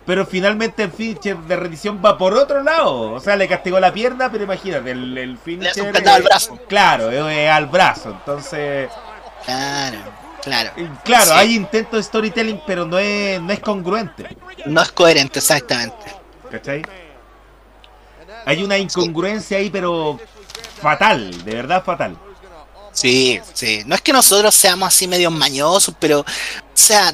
pero 0.06 0.26
finalmente 0.26 0.84
el 0.84 0.92
finisher 0.92 1.38
de 1.38 1.56
rendición 1.56 2.02
va 2.04 2.18
por 2.18 2.34
otro 2.34 2.62
lado. 2.62 3.12
O 3.14 3.20
sea, 3.20 3.36
le 3.36 3.48
castigó 3.48 3.80
la 3.80 3.94
pierna, 3.94 4.32
pero 4.32 4.44
imagínate, 4.44 4.92
el, 4.92 5.18
el 5.18 5.40
Le 5.46 5.82
un 5.82 5.92
candado 5.92 6.18
al 6.18 6.24
brazo. 6.24 6.60
Claro, 6.68 7.10
al 7.10 7.66
brazo. 7.68 8.10
Entonces, 8.12 8.90
Claro, 9.46 9.98
claro. 10.42 10.72
claro, 11.04 11.26
Sí. 11.26 11.32
hay 11.36 11.56
intentos 11.56 11.98
de 12.00 12.04
storytelling, 12.04 12.62
pero 12.66 12.86
no 12.86 12.98
es, 12.98 13.42
no 13.42 13.52
es 13.52 13.60
congruente. 13.60 14.38
No 14.66 14.82
es 14.82 14.92
coherente, 14.92 15.40
exactamente. 15.40 16.06
¿Cachai? 16.50 16.82
Hay 18.46 18.64
una 18.64 18.78
incongruencia 18.78 19.58
ahí, 19.58 19.70
pero 19.70 20.20
fatal, 20.82 21.44
de 21.44 21.56
verdad 21.56 21.84
fatal. 21.84 22.18
Sí, 22.92 23.40
sí. 23.54 23.84
No 23.86 23.96
es 23.96 24.02
que 24.02 24.14
nosotros 24.14 24.54
seamos 24.54 24.88
así 24.88 25.08
medio 25.08 25.32
mañosos, 25.32 25.96
pero, 26.00 26.20
o 26.22 26.26
sea, 26.74 27.14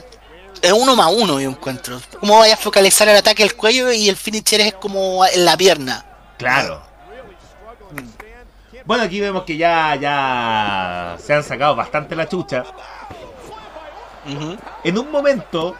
es 0.62 0.72
uno 0.72 0.96
más 0.96 1.12
uno, 1.16 1.40
yo 1.40 1.50
encuentro. 1.50 2.00
¿Cómo 2.20 2.40
vaya 2.40 2.54
a 2.54 2.58
focalizar 2.58 3.08
el 3.08 3.18
ataque 3.18 3.44
al 3.44 3.56
cuello 3.56 3.92
y 3.92 4.10
el 4.10 4.16
finisher 4.16 4.62
es 4.62 4.74
como 4.74 5.26
en 5.26 5.46
la 5.46 5.58
pierna? 5.58 6.06
Claro. 6.38 6.82
Bueno, 8.86 9.04
aquí 9.04 9.20
vemos 9.20 9.44
que 9.44 9.58
ya, 9.58 9.96
ya 9.96 11.18
se 11.24 11.34
han 11.34 11.44
sacado 11.44 11.76
bastante 11.76 12.16
la 12.16 12.28
chucha. 12.28 12.64
En 14.84 14.98
un 14.98 15.12
momento, 15.12 15.76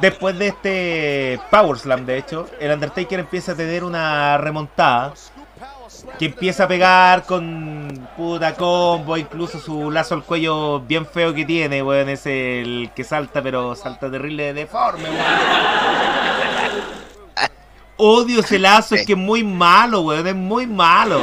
después 0.00 0.38
de 0.38 0.48
este 0.48 1.40
Power 1.50 1.78
Slam, 1.78 2.06
de 2.06 2.18
hecho, 2.18 2.48
el 2.60 2.72
Undertaker 2.72 3.20
empieza 3.20 3.52
a 3.52 3.54
tener 3.54 3.84
una 3.84 4.38
remontada. 4.38 5.14
Que 6.18 6.26
empieza 6.26 6.64
a 6.64 6.68
pegar 6.68 7.24
con 7.24 8.08
puta 8.16 8.54
combo, 8.54 9.16
incluso 9.16 9.58
su 9.58 9.90
lazo 9.90 10.14
al 10.14 10.22
cuello 10.22 10.78
bien 10.80 11.06
feo 11.06 11.34
que 11.34 11.44
tiene, 11.44 11.82
weón. 11.82 12.08
Es 12.08 12.24
el 12.26 12.90
que 12.94 13.02
salta, 13.02 13.42
pero 13.42 13.74
salta 13.74 14.10
terrible 14.10 14.52
deforme, 14.54 15.04
weón. 15.10 15.24
Odio 17.96 18.40
ese 18.40 18.58
lazo, 18.58 18.96
es 18.96 19.06
que 19.06 19.12
es 19.12 19.18
muy 19.18 19.44
malo, 19.44 20.00
weón. 20.02 20.26
Es 20.26 20.34
muy 20.34 20.66
malo. 20.66 21.20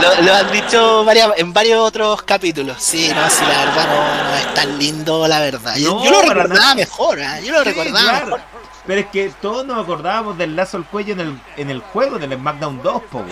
Lo, 0.00 0.22
lo 0.22 0.34
han 0.34 0.50
dicho 0.52 1.04
varias, 1.04 1.30
en 1.38 1.52
varios 1.52 1.80
otros 1.80 2.22
capítulos. 2.22 2.76
Sí, 2.80 3.10
no, 3.14 3.28
sí, 3.30 3.44
la 3.44 3.64
verdad 3.64 3.86
no, 3.88 4.30
no 4.30 4.34
es 4.36 4.54
tan 4.54 4.78
lindo, 4.78 5.26
la 5.26 5.40
verdad. 5.40 5.76
Yo, 5.76 5.94
No, 5.94 6.04
yo 6.04 6.10
lo 6.12 6.22
recordaba 6.22 6.60
nada. 6.60 6.74
mejor, 6.76 7.18
¿eh? 7.18 7.40
yo 7.44 7.52
lo 7.52 7.58
Sí, 7.64 7.64
recordaba 7.64 8.00
claro. 8.00 8.26
mejor. 8.26 8.40
Pero 8.88 9.00
es 9.02 9.06
que 9.08 9.30
todos 9.40 9.64
nos 9.66 9.78
acordábamos 9.84 10.36
del 10.38 10.56
lazo 10.56 10.78
al 10.78 10.84
cuello 10.86 11.12
en 11.12 11.20
el, 11.20 11.40
en 11.58 11.70
el 11.70 11.80
juego 11.80 12.18
del 12.18 12.32
SmackDown 12.34 12.82
2, 12.82 13.02
po, 13.04 13.18
weón. 13.18 13.28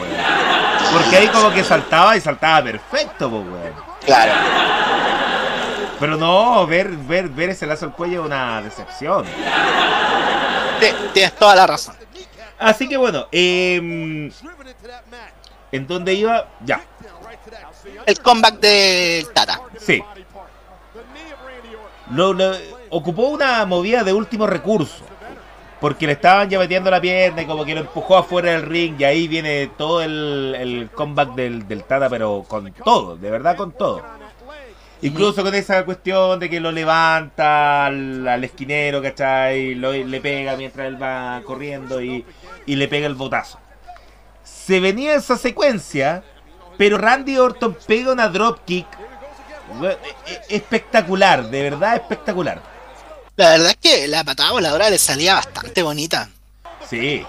Porque 0.93 1.17
ahí 1.17 1.29
como 1.29 1.51
que 1.51 1.65
saltaba 1.65 2.15
y 2.17 2.21
saltaba 2.21 2.63
perfecto, 2.63 3.29
po, 3.31 3.39
weón. 3.39 3.73
Claro. 4.05 4.33
Pero 5.99 6.17
no, 6.19 6.67
ver, 6.67 6.89
ver, 6.91 7.29
ver 7.31 7.49
ese 7.51 7.67
lazo 7.67 7.87
al 7.87 7.93
cuello 7.93 8.21
es 8.21 8.27
una 8.27 8.61
decepción. 8.61 9.25
Tienes 11.15 11.35
toda 11.37 11.57
la 11.57 11.67
razón. 11.67 11.97
Así 12.59 12.87
que 12.87 12.97
bueno, 12.99 13.27
em, 13.33 14.31
¿en 15.73 15.87
dónde 15.87 16.13
iba? 16.15 16.49
Ya, 16.65 16.83
El 18.05 18.21
comeback 18.21 18.57
del 18.61 19.29
Tata. 19.31 19.61
sí. 19.81 20.03
Lo, 22.13 22.33
lo- 22.35 22.55
ocupó 22.91 23.23
una 23.29 23.65
movida 23.67 24.05
de 24.05 24.13
último 24.13 24.47
recurso. 24.47 25.05
Porque 25.87 26.05
le 26.09 26.15
estaban 26.15 26.51
ya 26.51 26.59
metiendo 26.59 26.91
la 26.91 27.01
pierna 27.01 27.43
y 27.43 27.47
como 27.47 27.65
que 27.65 27.73
lo 27.73 27.83
empujó 27.83 28.17
afuera 28.17 28.51
del 28.51 28.63
ring. 28.63 28.97
Y 28.99 29.05
ahí 29.05 29.29
viene 29.29 29.71
todo 29.79 30.03
el, 30.03 30.91
comeback 30.93 31.37
del, 31.37 31.69
del 31.69 31.85
Tata, 31.85 32.09
pero 32.11 32.45
con 32.49 32.73
todo, 32.73 33.17
de 33.17 33.31
verdad 33.31 33.57
con 33.57 33.71
todo. 33.71 34.03
Incluso 35.03 35.45
con 35.45 35.55
esa 35.55 35.85
cuestión 35.85 36.41
de 36.41 36.51
que 36.51 36.59
lo 36.59 36.73
levanta 36.73 37.87
al, 37.87 38.43
esquinero, 38.43 39.01
¿cachai? 39.01 39.77
Lo- 39.77 39.93
le 39.93 40.21
pega 40.21 40.57
mientras 40.57 40.89
él 40.89 41.01
va 41.01 41.41
corriendo 41.45 42.03
y, 42.03 42.25
y 42.67 42.75
le 42.75 42.89
pega 42.89 43.07
el 43.07 43.15
botazo. 43.15 43.61
Se 44.43 44.81
venía 44.81 45.15
esa 45.15 45.37
secuencia, 45.37 46.25
pero 46.77 46.99
Randy 46.99 47.39
Orton 47.39 47.77
pega 47.87 48.11
una 48.11 48.27
dropkick 48.29 48.89
e- 49.85 49.87
e- 50.33 50.57
espectacular, 50.57 51.49
de 51.49 51.63
verdad 51.63 51.95
espectacular. 51.95 52.75
La 53.37 53.51
verdad 53.51 53.71
es 53.71 53.77
que 53.77 54.09
la 54.09 54.25
patada 54.25 54.53
voladora 54.53 54.91
le 54.91 54.99
salía 54.99 55.35
bastante 55.35 55.83
bonita. 55.83 56.29
Sí. 56.89 57.25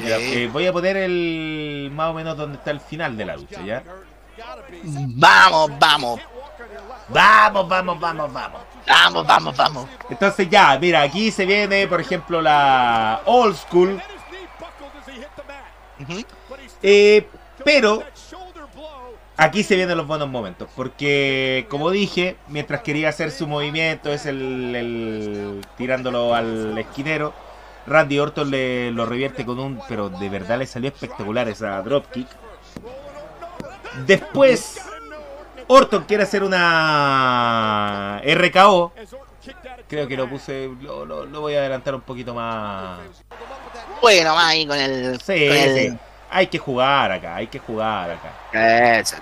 Eh, 0.00 0.48
voy 0.52 0.66
a 0.66 0.72
poner 0.72 0.96
el 0.96 1.90
más 1.92 2.10
o 2.10 2.14
menos 2.14 2.36
donde 2.36 2.58
está 2.58 2.70
el 2.70 2.80
final 2.80 3.16
de 3.16 3.24
la 3.24 3.36
lucha, 3.36 3.62
¿ya? 3.62 3.82
Vamos, 4.82 5.70
vamos, 5.78 6.20
Vamos, 7.08 7.68
vamos, 7.68 8.00
vamos, 8.00 8.32
vamos. 8.32 8.60
vamos, 8.86 9.26
vamos, 9.26 9.56
vamos. 9.56 9.88
Entonces 10.08 10.48
ya, 10.48 10.78
mira, 10.78 11.02
aquí 11.02 11.30
se 11.30 11.44
viene, 11.44 11.86
por 11.86 12.00
ejemplo, 12.00 12.40
la 12.40 13.20
Old 13.26 13.56
School. 13.56 14.02
Eh, 16.82 17.28
pero 17.64 18.02
aquí 19.36 19.62
se 19.62 19.76
vienen 19.76 19.96
los 19.96 20.06
buenos 20.06 20.28
momentos. 20.28 20.68
Porque, 20.76 21.66
como 21.70 21.90
dije, 21.90 22.36
mientras 22.48 22.82
quería 22.82 23.08
hacer 23.08 23.30
su 23.30 23.46
movimiento, 23.46 24.12
es 24.12 24.26
el, 24.26 24.74
el- 24.74 25.60
tirándolo 25.76 26.34
al 26.34 26.76
esquinero. 26.78 27.32
Randy 27.86 28.18
Orton 28.18 28.50
le 28.50 28.90
lo 28.92 29.04
revierte 29.06 29.44
con 29.44 29.58
un. 29.58 29.80
Pero 29.88 30.08
de 30.08 30.28
verdad 30.28 30.58
le 30.58 30.66
salió 30.66 30.88
espectacular 30.88 31.48
esa 31.48 31.80
dropkick. 31.82 32.28
Después, 34.06 34.80
Orton 35.66 36.04
quiere 36.04 36.22
hacer 36.24 36.42
una 36.42 38.20
RKO. 38.24 38.92
Creo 39.88 40.08
que 40.08 40.16
lo 40.16 40.28
puse. 40.28 40.70
Lo, 40.80 41.04
lo- 41.04 41.26
lo 41.26 41.40
voy 41.42 41.54
a 41.54 41.58
adelantar 41.60 41.94
un 41.94 42.00
poquito 42.00 42.34
más. 42.34 42.98
Bueno, 44.00 44.34
más 44.34 44.46
ahí 44.46 44.66
con 44.66 44.78
el. 44.78 45.20
Sí, 45.20 45.46
con 45.46 45.56
el- 45.56 45.90
sí. 45.92 45.98
Hay 46.36 46.48
que 46.48 46.58
jugar 46.58 47.12
acá, 47.12 47.36
hay 47.36 47.46
que 47.46 47.60
jugar 47.60 48.10
acá. 48.10 48.98
Eso. 48.98 49.16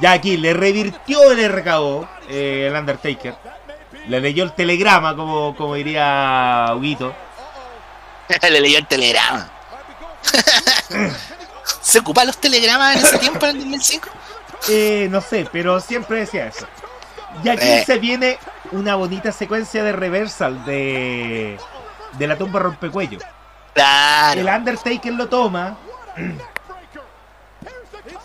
Ya 0.00 0.12
aquí 0.12 0.36
le 0.36 0.52
revirtió 0.52 1.32
el 1.32 1.48
RKO 1.48 2.06
eh, 2.28 2.66
el 2.70 2.76
Undertaker. 2.76 3.34
Le 4.06 4.20
leyó 4.20 4.44
el 4.44 4.52
telegrama, 4.52 5.16
como, 5.16 5.56
como 5.56 5.74
diría 5.74 6.66
Huguito. 6.76 7.14
Le 8.42 8.60
leyó 8.60 8.78
el 8.78 8.86
telegrama. 8.86 9.48
¿Se 11.80 11.98
ocupan 12.00 12.26
los 12.26 12.38
telegramas 12.38 12.96
en 12.96 13.02
ese 13.02 13.18
tiempo, 13.18 13.46
en 13.46 13.50
el 13.56 13.62
2005? 13.62 14.08
Eh, 14.68 15.08
no 15.10 15.20
sé, 15.20 15.48
pero 15.50 15.80
siempre 15.80 16.20
decía 16.20 16.46
eso. 16.48 16.66
Y 17.42 17.48
aquí 17.48 17.66
Eh. 17.66 17.84
se 17.86 17.98
viene 17.98 18.38
una 18.72 18.94
bonita 18.96 19.32
secuencia 19.32 19.82
de 19.82 19.92
reversal 19.92 20.64
de, 20.64 21.58
de 22.12 22.26
la 22.26 22.36
tumba 22.36 22.60
rompecuello. 22.60 23.18
Claro. 23.74 24.40
El 24.40 24.48
Undertaker 24.48 25.12
lo 25.12 25.28
toma. 25.28 25.76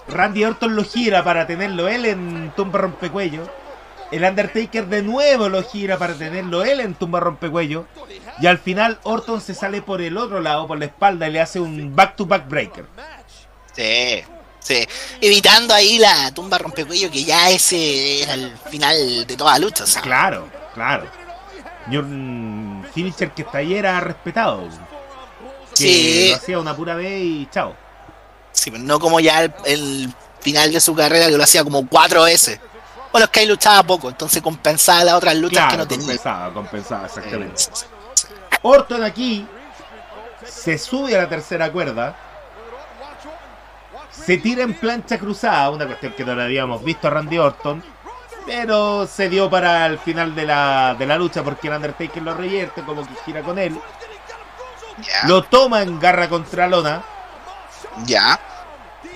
Randy 0.07 0.43
Orton 0.43 0.75
lo 0.75 0.83
gira 0.83 1.23
para 1.23 1.47
tenerlo 1.47 1.87
él 1.87 2.05
en 2.05 2.51
tumba 2.55 2.79
rompecuello. 2.79 3.49
El 4.11 4.23
Undertaker 4.23 4.85
de 4.87 5.01
nuevo 5.01 5.49
lo 5.49 5.63
gira 5.63 5.97
para 5.97 6.13
tenerlo 6.13 6.63
él 6.63 6.79
en 6.81 6.93
tumba 6.93 7.19
rompecuello. 7.19 7.85
Y 8.39 8.47
al 8.47 8.59
final 8.59 8.99
Orton 9.03 9.41
se 9.41 9.55
sale 9.55 9.81
por 9.81 10.01
el 10.01 10.17
otro 10.17 10.39
lado, 10.39 10.67
por 10.67 10.77
la 10.77 10.85
espalda, 10.85 11.27
y 11.27 11.31
le 11.31 11.41
hace 11.41 11.59
un 11.59 11.95
back-to-back 11.95 12.47
breaker. 12.47 12.85
Sí, 13.75 14.23
sí. 14.59 14.87
Evitando 15.19 15.73
ahí 15.73 15.97
la 15.97 16.31
tumba 16.31 16.57
rompecuello, 16.59 17.09
que 17.09 17.23
ya 17.23 17.49
ese 17.49 18.21
era 18.23 18.33
el 18.35 18.55
final 18.69 19.25
de 19.25 19.35
toda 19.35 19.57
lucha. 19.57 19.83
o 19.83 19.87
sea. 19.87 20.01
Claro, 20.03 20.47
claro. 20.75 21.05
Y 21.89 21.97
un 21.97 22.85
finisher 22.93 23.31
que 23.31 23.43
hasta 23.43 23.57
ahí 23.59 23.73
era 23.73 23.99
respetado. 23.99 24.67
Que 25.71 25.75
Sí. 25.75 26.27
lo 26.29 26.35
hacía 26.35 26.59
una 26.59 26.75
pura 26.75 26.93
vez 26.93 27.19
y 27.23 27.47
chao. 27.51 27.75
Sí, 28.53 28.71
pero 28.71 28.83
no 28.83 28.99
como 28.99 29.19
ya 29.19 29.43
el, 29.43 29.53
el 29.65 30.13
final 30.39 30.71
de 30.71 30.79
su 30.79 30.95
carrera 30.95 31.27
que 31.27 31.37
lo 31.37 31.43
hacía 31.43 31.63
como 31.63 31.87
cuatro 31.87 32.23
veces. 32.23 32.59
Bueno, 33.11 33.25
es 33.25 33.31
que 33.31 33.41
ahí 33.41 33.45
luchaba 33.45 33.83
poco, 33.83 34.09
entonces 34.09 34.41
compensaba 34.41 35.03
las 35.03 35.13
otras 35.15 35.35
luchas 35.35 35.69
que 35.71 35.77
no 35.77 35.87
tenía. 35.87 36.05
compensaba, 36.05 36.53
compensaba, 36.53 37.05
exactamente. 37.05 37.63
Eh, 37.63 38.57
Orton 38.63 39.03
aquí 39.03 39.47
se 40.47 40.77
sube 40.77 41.15
a 41.15 41.23
la 41.23 41.29
tercera 41.29 41.71
cuerda. 41.71 42.15
Se 44.11 44.37
tira 44.37 44.63
en 44.63 44.73
plancha 44.73 45.17
cruzada, 45.17 45.69
una 45.69 45.85
cuestión 45.85 46.13
que 46.13 46.23
no 46.23 46.35
la 46.35 46.45
habíamos 46.45 46.83
visto 46.83 47.07
a 47.07 47.11
Randy 47.11 47.37
Orton. 47.37 47.83
Pero 48.45 49.07
se 49.07 49.29
dio 49.29 49.49
para 49.49 49.85
el 49.85 49.97
final 49.99 50.35
de 50.35 50.45
la, 50.45 50.95
de 50.97 51.05
la 51.05 51.17
lucha 51.17 51.43
porque 51.43 51.67
el 51.67 51.75
Undertaker 51.75 52.21
lo 52.21 52.33
revierte, 52.33 52.83
como 52.83 53.07
que 53.07 53.13
gira 53.25 53.41
con 53.41 53.57
él. 53.57 53.79
Lo 55.27 55.43
toma 55.43 55.81
en 55.81 55.99
garra 55.99 56.29
contra 56.29 56.67
lona 56.67 57.03
ya. 58.05 58.39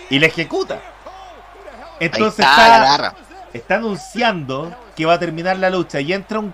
y 0.10 0.20
le 0.20 0.28
ejecuta. 0.28 0.76
Ahí 0.76 2.06
Entonces 2.08 2.40
está, 2.40 2.84
está, 2.84 2.98
la 2.98 3.14
está 3.54 3.76
anunciando 3.76 4.76
que 4.95 5.06
va 5.06 5.14
a 5.14 5.20
terminar 5.20 5.58
la 5.58 5.70
lucha 5.70 5.99
y 5.99 6.14
entra 6.14 6.40
un. 6.40 6.54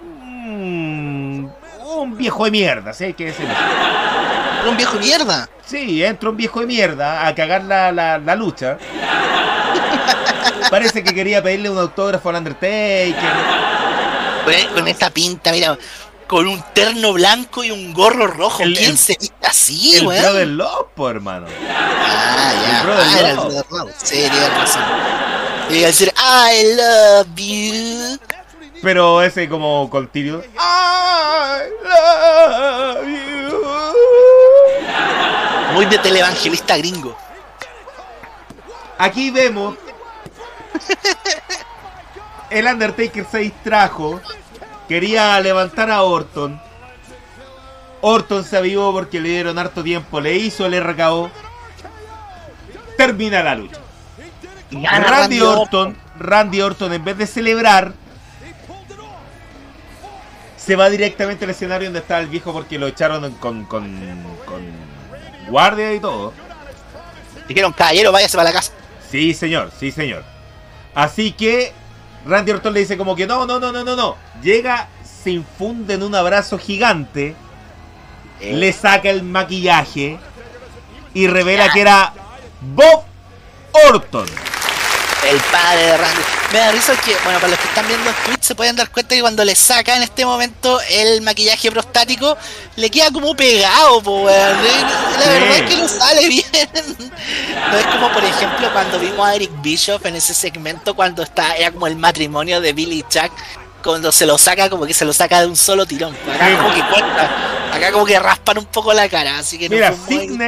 Un, 0.00 1.52
un 1.84 2.16
viejo 2.16 2.44
de 2.44 2.50
mierda, 2.50 2.92
¿sí? 2.92 3.04
hay 3.04 3.14
que 3.14 3.26
decirlo. 3.26 3.54
Un 4.68 4.76
viejo 4.76 4.98
mierda. 4.98 5.48
Sí, 5.64 6.04
entra 6.04 6.30
un 6.30 6.36
viejo 6.36 6.60
de 6.60 6.66
mierda 6.66 7.26
a 7.26 7.34
cagar 7.34 7.64
la, 7.64 7.90
la, 7.92 8.18
la 8.18 8.36
lucha. 8.36 8.78
Parece 10.70 11.02
que 11.02 11.14
quería 11.14 11.42
pedirle 11.42 11.70
un 11.70 11.78
autógrafo 11.78 12.28
al 12.30 12.36
Undertaker. 12.36 13.32
Con 14.74 14.86
esta 14.86 15.10
pinta, 15.10 15.50
mira, 15.50 15.76
con 16.26 16.46
un 16.48 16.62
terno 16.74 17.12
blanco 17.12 17.62
y 17.64 17.70
un 17.70 17.92
gorro 17.92 18.26
rojo. 18.26 18.62
El- 18.62 18.74
¿Quién 18.76 18.92
el- 18.92 18.98
se 18.98 19.16
viste 19.18 19.46
así, 19.46 19.96
el 19.96 20.06
weón? 20.06 20.22
Brother 20.22 20.48
Love, 20.48 20.86
po, 20.94 21.10
hermano. 21.10 21.46
Ah, 21.68 22.52
ya. 22.62 22.80
el 22.80 22.86
Brother 22.86 23.04
ah, 23.06 23.18
era 23.18 23.30
el. 23.30 23.36
Brother 23.36 23.66
Love. 23.70 23.90
Sí, 24.02 24.14
tienes 24.16 24.54
razón. 24.58 24.82
Y 25.70 25.74
iba 25.76 25.84
a 25.84 25.86
decir, 25.88 26.12
I 26.16 26.74
love 26.76 27.28
you. 27.36 28.18
Pero 28.82 29.22
ese 29.22 29.48
como 29.48 29.88
continuo. 29.90 30.42
I 30.42 31.70
love 31.82 33.06
you. 33.06 33.52
Muy 35.74 35.86
de 35.86 35.98
televangelista 35.98 36.76
gringo. 36.76 37.16
Aquí 38.98 39.30
vemos. 39.30 39.76
El 42.50 42.66
Undertaker 42.66 43.26
se 43.30 43.38
distrajo. 43.38 44.20
Quería 44.88 45.40
levantar 45.40 45.90
a 45.90 46.02
Orton. 46.02 46.60
Orton 48.00 48.44
se 48.44 48.56
avivó 48.56 48.92
porque 48.92 49.20
le 49.20 49.30
dieron 49.30 49.58
harto 49.58 49.82
tiempo. 49.82 50.20
Le 50.20 50.36
hizo 50.36 50.66
el 50.66 50.80
RKO. 50.80 51.30
Termina 52.96 53.42
la 53.42 53.54
lucha. 53.54 53.80
Y 54.70 54.84
Randy 54.84 55.40
Orton, 55.40 55.96
Randy 56.18 56.60
Orton, 56.60 56.92
en 56.92 57.04
vez 57.04 57.18
de 57.18 57.26
celebrar, 57.26 57.92
se 60.56 60.74
va 60.74 60.90
directamente 60.90 61.44
al 61.44 61.50
escenario 61.52 61.86
donde 61.86 62.00
estaba 62.00 62.20
el 62.20 62.26
viejo 62.26 62.52
porque 62.52 62.78
lo 62.78 62.88
echaron 62.88 63.32
con, 63.34 63.64
con, 63.64 63.84
con 64.44 64.62
guardia 65.48 65.94
y 65.94 66.00
todo. 66.00 66.32
Dijeron, 67.46 67.72
caballero, 67.72 68.10
váyase 68.10 68.36
para 68.36 68.50
la 68.50 68.56
casa. 68.56 68.72
Sí, 69.08 69.34
señor, 69.34 69.70
sí, 69.78 69.92
señor. 69.92 70.24
Así 70.94 71.30
que 71.32 71.72
Randy 72.26 72.52
Orton 72.52 72.74
le 72.74 72.80
dice 72.80 72.96
como 72.96 73.14
que 73.14 73.26
no, 73.26 73.46
no, 73.46 73.60
no, 73.60 73.72
no, 73.72 73.84
no, 73.84 73.96
no. 73.96 74.16
Llega, 74.42 74.88
se 75.02 75.30
infunde 75.30 75.94
en 75.94 76.02
un 76.02 76.14
abrazo 76.14 76.58
gigante, 76.58 77.34
le 78.40 78.72
saca 78.72 79.10
el 79.10 79.22
maquillaje 79.22 80.18
y 81.14 81.26
revela 81.28 81.72
que 81.72 81.80
era 81.80 82.12
Bob 82.60 83.04
Orton. 83.88 84.26
El 85.24 85.38
padre 85.50 85.82
de 85.86 85.96
Randy. 85.96 86.20
Me 86.52 86.58
da 86.58 86.70
risa 86.72 86.94
que, 86.96 87.16
bueno, 87.24 87.38
para 87.40 87.48
los 87.50 87.58
que 87.58 87.66
están 87.68 87.88
viendo 87.88 88.10
Twitch 88.26 88.42
se 88.42 88.54
pueden 88.54 88.76
dar 88.76 88.88
cuenta 88.90 89.14
que 89.14 89.20
cuando 89.20 89.44
le 89.44 89.56
saca 89.56 89.96
en 89.96 90.02
este 90.04 90.24
momento 90.24 90.78
el 90.88 91.20
maquillaje 91.22 91.70
prostático, 91.72 92.36
le 92.76 92.90
queda 92.90 93.10
como 93.10 93.34
pegado, 93.34 94.00
po, 94.02 94.22
weón. 94.22 94.56
La 95.18 95.26
verdad 95.28 95.56
es 95.56 95.62
que 95.62 95.76
no 95.76 95.88
sale 95.88 96.28
bien. 96.28 96.44
No 97.70 97.76
es 97.76 97.86
como, 97.86 98.12
por 98.12 98.22
ejemplo, 98.24 98.72
cuando 98.72 99.00
vimos 99.00 99.26
a 99.26 99.34
Eric 99.34 99.50
Bishop 99.60 100.04
en 100.06 100.14
ese 100.14 100.32
segmento 100.32 100.94
cuando 100.94 101.24
está, 101.24 101.56
era 101.56 101.72
como 101.72 101.88
el 101.88 101.96
matrimonio 101.96 102.60
de 102.60 102.72
Billy 102.72 103.02
Chuck. 103.08 103.32
Cuando 103.82 104.12
se 104.12 104.26
lo 104.26 104.38
saca, 104.38 104.70
como 104.70 104.86
que 104.86 104.94
se 104.94 105.04
lo 105.04 105.12
saca 105.12 105.40
de 105.40 105.46
un 105.48 105.56
solo 105.56 105.84
tirón. 105.86 106.16
Acá 106.32 106.48
Sí. 106.48 106.56
como 106.56 106.72
que 106.74 106.82
cuesta. 106.86 107.30
Acá 107.72 107.90
como 107.92 108.04
que 108.06 108.18
raspan 108.20 108.58
un 108.58 108.66
poco 108.66 108.92
la 108.92 109.08
cara. 109.08 109.38
Así 109.38 109.58
que 109.58 109.68
no 109.68 109.74
Mira, 109.74 109.92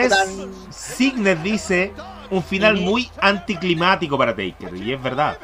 tan- 0.08 0.52
Cygnus 0.96 1.42
dice 1.42 1.92
un 2.30 2.42
final 2.44 2.76
muy 2.76 3.10
anticlimático 3.20 4.16
para 4.18 4.32
Taker, 4.32 4.74
y 4.76 4.92
es 4.92 5.02
verdad. 5.02 5.38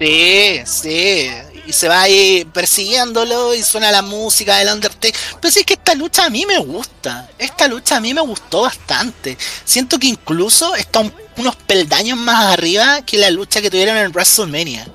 Sí, 0.00 0.60
sí. 0.64 1.30
Y 1.66 1.72
se 1.74 1.86
va 1.86 2.00
ahí 2.02 2.46
persiguiéndolo 2.54 3.54
y 3.54 3.62
suena 3.62 3.92
la 3.92 4.00
música 4.00 4.56
del 4.56 4.72
Undertaker. 4.72 5.14
Pero 5.38 5.52
sí 5.52 5.60
es 5.60 5.66
que 5.66 5.74
esta 5.74 5.94
lucha 5.94 6.24
a 6.24 6.30
mí 6.30 6.46
me 6.46 6.56
gusta. 6.58 7.28
Esta 7.38 7.68
lucha 7.68 7.96
a 7.96 8.00
mí 8.00 8.14
me 8.14 8.22
gustó 8.22 8.62
bastante. 8.62 9.36
Siento 9.64 9.98
que 9.98 10.06
incluso 10.06 10.74
está 10.74 11.00
un- 11.00 11.12
unos 11.36 11.54
peldaños 11.54 12.16
más 12.16 12.54
arriba 12.54 13.02
que 13.02 13.18
la 13.18 13.30
lucha 13.30 13.60
que 13.60 13.70
tuvieron 13.70 13.96
en 13.98 14.10
WrestleMania. 14.10 14.88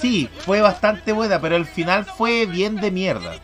Sí, 0.00 0.28
fue 0.44 0.60
bastante 0.60 1.12
buena, 1.12 1.40
pero 1.40 1.54
el 1.54 1.64
final 1.66 2.04
fue 2.04 2.46
bien 2.46 2.74
de 2.76 2.90
mierda. 2.90 3.36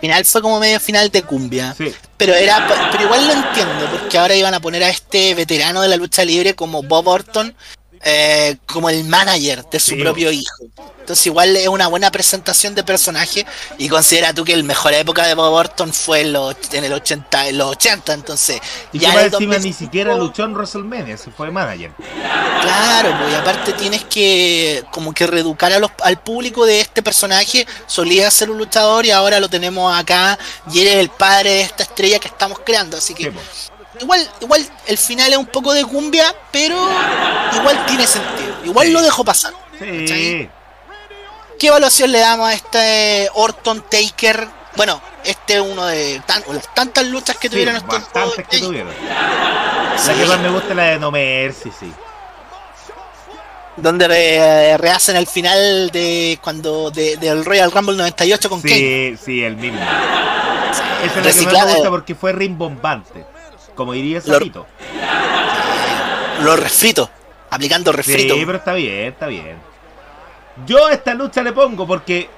Al 0.00 0.08
final 0.08 0.24
fue 0.24 0.40
como 0.40 0.58
medio 0.58 0.80
final 0.80 1.10
de 1.10 1.22
cumbia. 1.22 1.74
Sí, 1.76 1.92
Pero 2.16 2.32
era 2.32 2.66
pero 2.90 3.04
igual 3.04 3.26
lo 3.26 3.34
entiendo, 3.34 3.86
porque 3.90 4.16
ahora 4.16 4.34
iban 4.34 4.54
a 4.54 4.60
poner 4.60 4.82
a 4.82 4.88
este 4.88 5.34
veterano 5.34 5.82
de 5.82 5.88
la 5.88 5.96
lucha 5.98 6.24
libre 6.24 6.54
como 6.54 6.82
Bob 6.82 7.06
Orton, 7.06 7.54
eh, 8.02 8.56
como 8.66 8.88
el 8.90 9.04
manager 9.04 9.64
de 9.70 9.80
su 9.80 9.90
Sí. 9.92 9.96
propio 9.96 10.30
hijo. 10.32 10.64
Entonces 11.00 11.26
igual 11.26 11.56
es 11.56 11.66
una 11.66 11.88
buena 11.88 12.10
presentación 12.12 12.74
de 12.74 12.84
personaje 12.84 13.44
y 13.78 13.88
considera 13.88 14.32
tú 14.32 14.44
que 14.44 14.52
el 14.52 14.62
mejor 14.62 14.94
época 14.94 15.26
de 15.26 15.34
Bob 15.34 15.52
Orton 15.52 15.92
fue 15.92 16.20
en 16.20 16.32
los, 16.32 16.54
en 16.72 16.84
el 16.84 16.92
80, 16.92 17.48
en 17.48 17.58
los 17.58 17.68
80, 17.70 18.12
entonces 18.12 18.60
y 18.92 19.00
ya 19.00 19.08
en 19.08 19.14
más 19.14 19.24
el 19.24 19.32
encima 19.34 19.54
2005 19.54 19.66
ni 19.66 19.72
siquiera 19.86 20.14
luchó 20.14 20.44
en 20.44 20.52
WrestleMania, 20.54 21.16
se 21.16 21.30
fue 21.32 21.50
manager. 21.50 21.90
Claro, 22.62 23.16
pues 23.18 23.32
y 23.32 23.34
aparte 23.34 23.72
tienes 23.72 24.04
que 24.04 24.84
como 24.92 25.12
que 25.12 25.26
reeducar 25.26 25.72
a 25.72 25.78
los, 25.78 25.90
al 26.02 26.20
público 26.22 26.64
de 26.66 26.80
este 26.80 27.02
personaje. 27.02 27.66
Solía 27.86 28.30
ser 28.30 28.50
un 28.50 28.58
luchador 28.58 29.04
y 29.04 29.10
ahora 29.10 29.40
lo 29.40 29.48
tenemos 29.48 29.92
acá 29.96 30.38
y 30.72 30.80
eres 30.80 30.96
el 30.96 31.10
padre 31.10 31.50
de 31.50 31.60
esta 31.62 31.82
estrella 31.82 32.18
que 32.18 32.28
estamos 32.28 32.60
creando. 32.64 32.96
Así 32.98 33.14
que 33.14 33.24
Sí, 33.24 33.30
po. 33.30 33.40
Igual, 34.00 34.28
igual 34.40 34.66
el 34.86 34.98
final 34.98 35.30
es 35.32 35.38
un 35.38 35.46
poco 35.46 35.72
de 35.72 35.84
cumbia, 35.84 36.34
pero 36.50 36.76
igual 37.54 37.86
tiene 37.86 38.06
sentido. 38.06 38.54
Igual 38.64 38.86
Sí. 38.88 38.92
lo 38.92 39.02
dejo 39.02 39.24
pasar. 39.24 39.52
Sí. 39.78 40.48
¿Qué 41.58 41.66
evaluación 41.66 42.10
le 42.12 42.18
damos 42.20 42.48
a 42.48 42.54
este 42.54 43.28
Orton 43.34 43.84
Taker? 43.90 44.46
Bueno, 44.76 45.00
este 45.24 45.54
es 45.56 45.60
uno 45.60 45.84
de 45.86 46.20
tan- 46.26 46.42
las 46.52 46.72
tantas 46.74 47.06
luchas 47.06 47.36
que 47.36 47.48
Sí, 47.48 47.52
tuvieron 47.52 47.76
estos 47.76 47.90
bastantes 47.92 48.36
dos. 48.36 48.46
que 48.48 48.56
Eh, 48.56 48.60
tuvieron. 48.60 48.92
sí, 49.98 50.06
La 50.08 50.14
que 50.14 50.26
más 50.26 50.38
me 50.40 50.48
gusta 50.50 50.68
es 50.70 50.76
la 50.76 50.82
de 50.84 50.98
No 50.98 51.10
Mercy, 51.10 51.70
sí. 51.78 51.92
donde 53.76 54.08
re- 54.08 54.76
rehacen 54.78 55.16
el 55.16 55.26
final 55.26 55.90
de 55.90 56.38
cuando 56.42 56.90
de, 56.90 57.16
del 57.16 57.44
Royal 57.44 57.70
Rumble 57.72 57.96
98 57.96 58.48
con 58.50 58.60
Kane. 58.60 58.74
Sí, 58.74 59.18
sí, 59.24 59.42
el 59.44 59.56
mismo. 59.56 59.80
Esa 59.80 60.82
es 61.04 61.16
la 61.16 61.32
que 61.32 61.56
más 61.56 61.66
me 61.66 61.72
gusta 61.74 61.90
porque 61.90 62.14
fue 62.14 62.32
rimbombante. 62.32 63.24
Como 63.74 63.92
diría 63.92 64.20
Lo- 64.24 64.34
Sapito. 64.34 64.66
Los 66.42 66.58
refritos, 66.58 67.08
aplicando 67.50 67.92
refrito. 67.92 68.34
Sí, 68.34 68.42
pero 68.46 68.58
está 68.58 68.72
bien, 68.74 69.08
está 69.08 69.26
bien. 69.26 69.58
Yo 70.66 70.86
a 70.86 70.92
esta 70.92 71.14
lucha 71.14 71.42
le 71.42 71.52
pongo 71.52 71.86
porque 71.86 72.28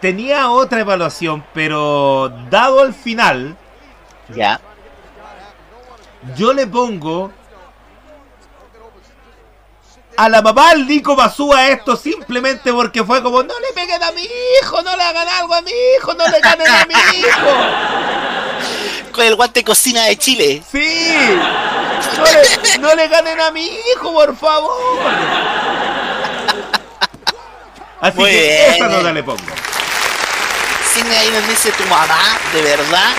tenía 0.00 0.50
otra 0.50 0.80
evaluación, 0.80 1.44
pero 1.54 2.30
dado 2.50 2.82
el 2.84 2.92
final, 2.94 3.56
Ya. 4.34 4.60
yo 6.36 6.52
le 6.52 6.66
pongo 6.66 7.30
a 10.16 10.28
la 10.28 10.42
mamá 10.42 10.70
del 10.70 10.86
Nico 10.86 11.16
Basúa 11.16 11.68
esto 11.68 11.96
simplemente 11.96 12.70
porque 12.72 13.02
fue 13.02 13.22
como 13.22 13.42
no 13.42 13.54
le 13.60 13.72
peguen 13.74 14.02
a 14.02 14.12
mi 14.12 14.22
hijo, 14.22 14.82
no 14.82 14.94
le 14.96 15.02
hagan 15.02 15.26
algo 15.28 15.54
a 15.54 15.62
mi 15.62 15.70
hijo, 15.96 16.12
no 16.14 16.26
le 16.28 16.38
ganen 16.40 16.68
a 16.68 16.84
mi 16.86 16.94
hijo. 17.18 17.50
Con 19.12 19.24
el 19.26 19.34
guante 19.34 19.60
de 19.60 19.64
cocina 19.64 20.04
de 20.04 20.16
Chile. 20.16 20.62
Sí, 20.72 21.14
no 22.16 22.24
le, 22.24 22.78
no 22.78 22.94
le 22.94 23.08
ganen 23.08 23.40
a 23.40 23.50
mi 23.50 23.66
hijo, 23.66 24.12
por 24.12 24.36
favor. 24.36 24.72
Así 28.00 28.18
Muy 28.18 28.30
que 28.30 28.40
bien. 28.40 28.74
esa 28.74 28.88
nota 28.88 29.12
le 29.12 29.22
pongo. 29.22 29.38
Signe 30.92 31.16
ahí 31.16 31.30
nos 31.30 31.46
dice 31.48 31.70
tu 31.72 31.84
mamá, 31.84 32.38
de 32.52 32.62
verdad. 32.62 33.12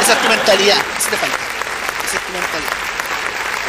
Esa 0.00 0.12
es 0.12 0.20
tu 0.22 0.28
mentalidad, 0.28 0.76
eso 0.98 1.08
te 1.10 1.16
falta. 1.16 1.36
Esa 2.06 2.16
es 2.16 2.22
tu 2.26 2.32
mentalidad. 2.32 2.72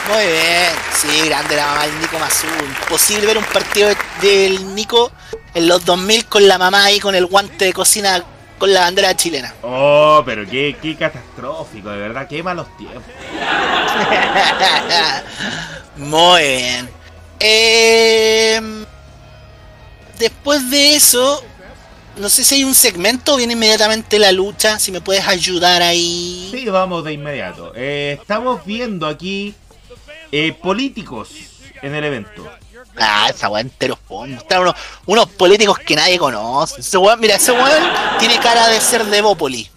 Muy 0.07 0.25
bien, 0.31 0.71
sí, 0.93 1.27
grande 1.29 1.55
la 1.55 1.65
mamá 1.65 1.81
del 1.83 1.99
Nico 1.99 2.19
Mazú. 2.19 2.47
Imposible 2.63 3.25
ver 3.25 3.37
un 3.39 3.43
partido 3.45 3.89
de- 3.89 3.97
del 4.21 4.75
Nico 4.75 5.11
en 5.55 5.67
los 5.67 5.83
2000 5.83 6.25
con 6.27 6.47
la 6.47 6.57
mamá 6.59 6.83
ahí 6.85 6.99
con 6.99 7.15
el 7.15 7.25
guante 7.25 7.65
de 7.65 7.73
cocina 7.73 8.23
con 8.65 8.73
la 8.73 8.79
bandera 8.79 9.15
chilena. 9.15 9.53
Oh, 9.61 10.23
pero 10.25 10.43
qué, 10.49 10.75
qué 10.81 10.95
catastrófico, 10.95 11.91
de 11.91 11.99
verdad, 11.99 12.27
qué 12.27 12.41
malos 12.41 12.65
tiempos. 12.77 13.03
Muy 15.97 16.41
bien. 16.41 16.89
Eh, 17.39 18.59
después 20.17 20.67
de 20.71 20.95
eso, 20.95 21.43
no 22.17 22.27
sé 22.27 22.43
si 22.43 22.55
hay 22.55 22.63
un 22.63 22.73
segmento 22.73 23.35
o 23.35 23.37
viene 23.37 23.53
inmediatamente 23.53 24.17
la 24.17 24.31
lucha. 24.31 24.79
Si 24.79 24.91
me 24.91 24.99
puedes 24.99 25.27
ayudar 25.27 25.83
ahí. 25.83 26.49
Sí, 26.51 26.65
vamos 26.65 27.03
de 27.03 27.13
inmediato. 27.13 27.71
Eh, 27.75 28.17
estamos 28.19 28.65
viendo 28.65 29.05
aquí 29.05 29.53
eh, 30.31 30.53
políticos 30.53 31.29
en 31.83 31.93
el 31.93 32.03
evento. 32.03 32.51
Ah, 32.97 33.27
esa 33.29 33.49
weá 33.49 33.61
entero 33.61 33.97
fondo. 34.07 34.37
Están 34.37 34.61
unos, 34.61 34.75
unos 35.05 35.27
políticos 35.31 35.77
que 35.79 35.95
nadie 35.95 36.17
conoce. 36.17 36.81
Ese 36.81 36.97
weón, 36.97 37.19
mira, 37.19 37.35
ese 37.35 37.51
weón 37.51 37.83
tiene 38.19 38.37
cara 38.39 38.67
de 38.69 38.79
ser 38.79 39.05
de 39.05 39.21
Bópoli. 39.21 39.69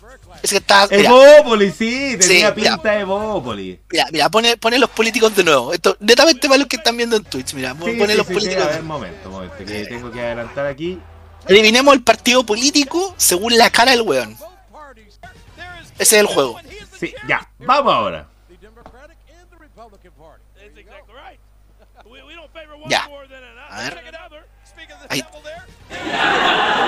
Ese 0.42 0.54
que 0.54 0.58
está. 0.58 0.86
Mira, 0.88 1.10
Evópolis, 1.10 1.74
sí, 1.76 2.16
tenía 2.20 2.48
Sí, 2.50 2.54
pinta 2.54 2.76
mira. 2.76 2.92
de 2.94 3.00
Evópolis. 3.00 3.78
mira, 3.90 4.06
mira, 4.12 4.28
pone, 4.28 4.56
pone 4.56 4.78
los 4.78 4.88
políticos 4.90 5.34
de 5.34 5.42
nuevo. 5.42 5.72
Esto, 5.72 5.96
netamente 5.98 6.46
para 6.46 6.58
los 6.58 6.68
que 6.68 6.76
están 6.76 6.96
viendo 6.96 7.16
en 7.16 7.24
Twitch. 7.24 7.54
Mira, 7.54 7.72
Sí, 7.72 7.92
pone 7.98 8.12
sí, 8.12 8.16
los 8.18 8.26
políticos. 8.26 8.64
a 8.64 8.68
ver, 8.68 8.82
momento, 8.84 9.30
momento, 9.30 9.56
que 9.58 9.84
tengo 9.86 10.12
que 10.12 10.20
adelantar 10.20 10.66
aquí. 10.66 11.00
Adivinemos 11.44 11.92
el 11.94 12.02
partido 12.04 12.44
político 12.46 13.14
según 13.16 13.58
la 13.58 13.68
cara 13.70 13.90
del 13.90 14.02
weón. 14.02 14.36
Ese 15.98 16.16
es 16.16 16.20
el 16.20 16.26
juego. 16.26 16.60
Sí, 17.00 17.12
ya, 17.28 17.48
vamos 17.58 17.92
ahora. 17.92 18.28
Ya. 22.88 23.08
A 23.70 23.80
ver. 23.82 23.98
Ahí. 25.08 25.24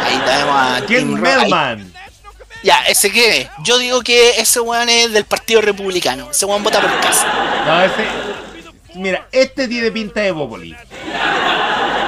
Ahí 0.05 0.19
tenemos 0.25 0.55
a 0.57 0.83
¿Quién 0.87 1.09
Tim. 1.09 1.21
Melman? 1.21 1.93
Ya, 2.63 2.81
ese 2.87 3.11
que 3.11 3.43
es. 3.43 3.49
Yo 3.65 3.79
digo 3.79 4.03
que 4.03 4.31
ese 4.41 4.61
weón 4.61 4.89
es 4.89 5.13
del 5.13 5.25
Partido 5.25 5.61
Republicano. 5.63 6.31
Ese 6.31 6.45
weón 6.47 6.63
vota 6.63 6.81
por 6.81 7.01
casa. 7.01 7.27
No, 7.67 7.83
ese. 7.83 8.07
Mira, 8.95 9.27
este 9.33 9.69
tiene 9.69 9.91
pinta 9.91 10.21
de 10.21 10.29
Evópolis. 10.29 10.77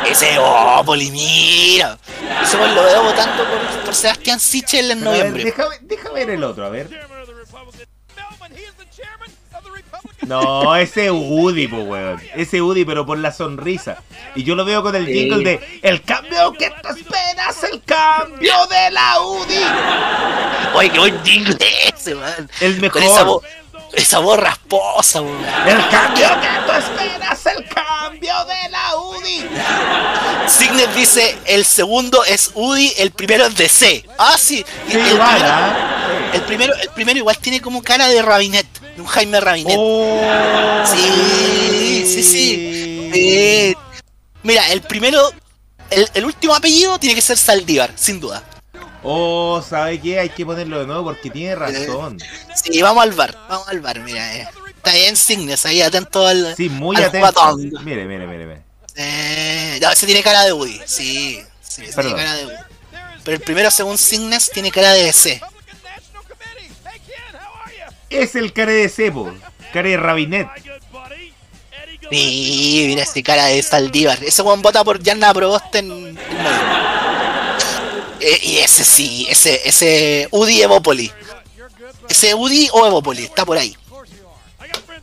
Ese 0.06 0.36
Opoli, 0.38 1.10
mira. 1.10 1.96
Ese 2.42 2.56
weón 2.56 2.74
lo 2.74 2.82
veo 2.84 3.02
votando 3.04 3.44
por, 3.44 3.84
por 3.84 3.94
Sebastián 3.94 4.40
Sichel 4.40 4.90
en 4.90 5.06
a 5.06 5.10
ver, 5.10 5.18
noviembre. 5.20 5.44
deja, 5.44 5.64
deja 5.80 6.10
ver 6.10 6.30
el 6.30 6.44
otro, 6.44 6.66
a 6.66 6.68
ver. 6.70 6.88
No, 10.26 10.74
ese 10.76 11.10
Udi, 11.10 11.66
po, 11.66 11.78
weón. 11.78 12.20
Ese 12.34 12.62
Udi, 12.62 12.84
pero 12.84 13.04
por 13.04 13.18
la 13.18 13.32
sonrisa. 13.32 13.98
Y 14.34 14.44
yo 14.44 14.54
lo 14.54 14.64
veo 14.64 14.82
con 14.82 14.94
el 14.94 15.06
Sí. 15.06 15.12
jingle 15.14 15.44
de 15.44 15.80
El 15.82 16.02
cambio 16.02 16.52
que 16.52 16.70
tú 16.70 16.88
esperas, 16.88 17.64
el 17.70 17.82
cambio 17.82 18.52
de 18.68 18.90
la 18.92 19.20
Udi. 19.20 19.64
Oye, 20.74 20.90
qué 20.90 20.98
buen 20.98 21.24
jingle 21.24 21.56
ese, 21.94 22.14
weón. 22.14 22.50
El 22.60 22.90
Con 22.90 23.02
esa 23.02 23.24
voz, 23.24 23.42
mejor. 23.42 23.61
Esa 23.94 24.18
voz 24.18 24.38
rasposa, 24.38 25.20
weón. 25.20 25.44
El 25.66 25.88
cambio 25.88 26.28
que 26.40 26.48
tú 26.66 26.72
esperas, 26.72 27.46
el 27.46 27.68
cambio 27.68 28.34
de 28.44 28.68
la 28.70 28.96
UDI. 28.96 29.48
Signet 30.48 30.92
dice, 30.94 31.36
el 31.46 31.64
segundo 31.64 32.24
es 32.24 32.50
Udi, 32.54 32.92
el 32.98 33.10
primero 33.10 33.46
es 33.46 33.54
DC. 33.56 34.04
Ah, 34.18 34.36
sí. 34.38 34.64
El, 34.88 35.06
igual, 35.06 35.36
primero, 35.36 35.52
¿ah? 35.52 36.30
el, 36.32 36.40
primero, 36.42 36.74
el 36.74 36.88
primero 36.90 37.18
igual 37.18 37.38
tiene 37.38 37.60
como 37.60 37.82
cara 37.82 38.08
de 38.08 38.22
Rabinet, 38.22 38.66
de 38.80 39.00
un 39.00 39.06
Jaime 39.06 39.40
Rabinet. 39.40 39.76
Oh, 39.78 40.20
Sí, 40.86 42.04
sí, 42.06 42.22
sí. 42.22 43.76
Mira, 44.42 44.68
el 44.72 44.82
primero, 44.82 45.30
el, 45.90 46.08
el 46.14 46.24
último 46.24 46.54
apellido 46.54 46.98
tiene 46.98 47.14
que 47.14 47.22
ser 47.22 47.38
Saldívar, 47.38 47.92
sin 47.94 48.18
duda. 48.20 48.42
Oh, 49.02 49.62
¿sabe 49.68 50.00
qué? 50.00 50.18
Hay 50.20 50.28
que 50.30 50.46
ponerlo 50.46 50.80
de 50.80 50.86
nuevo 50.86 51.04
porque 51.04 51.30
tiene 51.30 51.54
razón. 51.56 52.18
Sí, 52.54 52.80
vamos 52.82 53.02
al 53.02 53.12
bar, 53.12 53.36
vamos 53.48 53.68
al 53.68 53.80
bar, 53.80 54.00
mira. 54.00 54.36
Eh. 54.36 54.48
Está 54.76 54.92
bien 54.92 55.16
Signes, 55.16 55.64
ahí 55.66 55.80
atento 55.80 56.26
al... 56.26 56.54
Sí, 56.56 56.68
muy 56.68 56.96
al 56.96 57.04
atento. 57.04 57.18
guatón. 57.18 57.60
Mire, 57.84 58.04
mire, 58.04 58.26
mire, 58.26 58.46
mire. 58.46 58.62
Eh, 58.94 59.78
no, 59.80 59.90
ese 59.90 60.06
tiene 60.06 60.22
cara 60.22 60.44
de 60.44 60.52
Woody, 60.52 60.80
sí, 60.84 61.40
sí, 61.62 61.84
ese 61.84 62.00
tiene 62.00 62.16
cara 62.16 62.34
de 62.34 62.44
Woody. 62.46 62.56
Pero 63.24 63.36
el 63.36 63.42
primero, 63.42 63.70
según 63.70 63.96
Signes, 63.96 64.50
tiene 64.50 64.70
cara 64.70 64.92
de 64.92 65.04
DC. 65.04 65.40
Es 68.10 68.34
el 68.34 68.52
care 68.52 68.72
de 68.72 68.88
Cepo, 68.88 69.32
care 69.72 69.90
de 69.90 69.96
Rabinet. 69.96 70.48
Sí, 72.10 72.84
mira 72.88 73.04
ese 73.04 73.22
cara 73.22 73.46
de 73.46 73.62
Saldívar. 73.62 74.22
Ese 74.22 74.42
weón 74.42 74.60
vota 74.60 74.84
por 74.84 75.02
Janna 75.02 75.32
Proboste 75.32 75.78
en, 75.78 75.90
en 75.90 76.14
noviembre. 76.14 76.82
Eh, 78.24 78.38
y 78.42 78.58
ese 78.58 78.84
sí, 78.84 79.26
ese, 79.28 79.60
ese 79.64 80.28
Udi 80.30 80.62
Evopoli. 80.62 81.12
Ese 82.08 82.34
Udi 82.34 82.68
o 82.72 82.86
Evopoli, 82.86 83.24
está 83.24 83.44
por 83.44 83.58
ahí. 83.58 83.76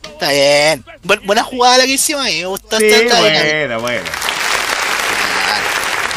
Está 0.04 0.30
bien. 0.30 0.84
Bu- 1.04 1.20
buena 1.26 1.42
jugada 1.42 1.78
la 1.78 1.84
que 1.84 1.92
hicimos 1.92 2.24
ahí, 2.24 2.40
me 2.40 2.46
gustó 2.46 2.78
Sí, 2.78 2.86
dinámica. 2.86 3.18
buena, 3.20 3.76
buena. 3.78 4.10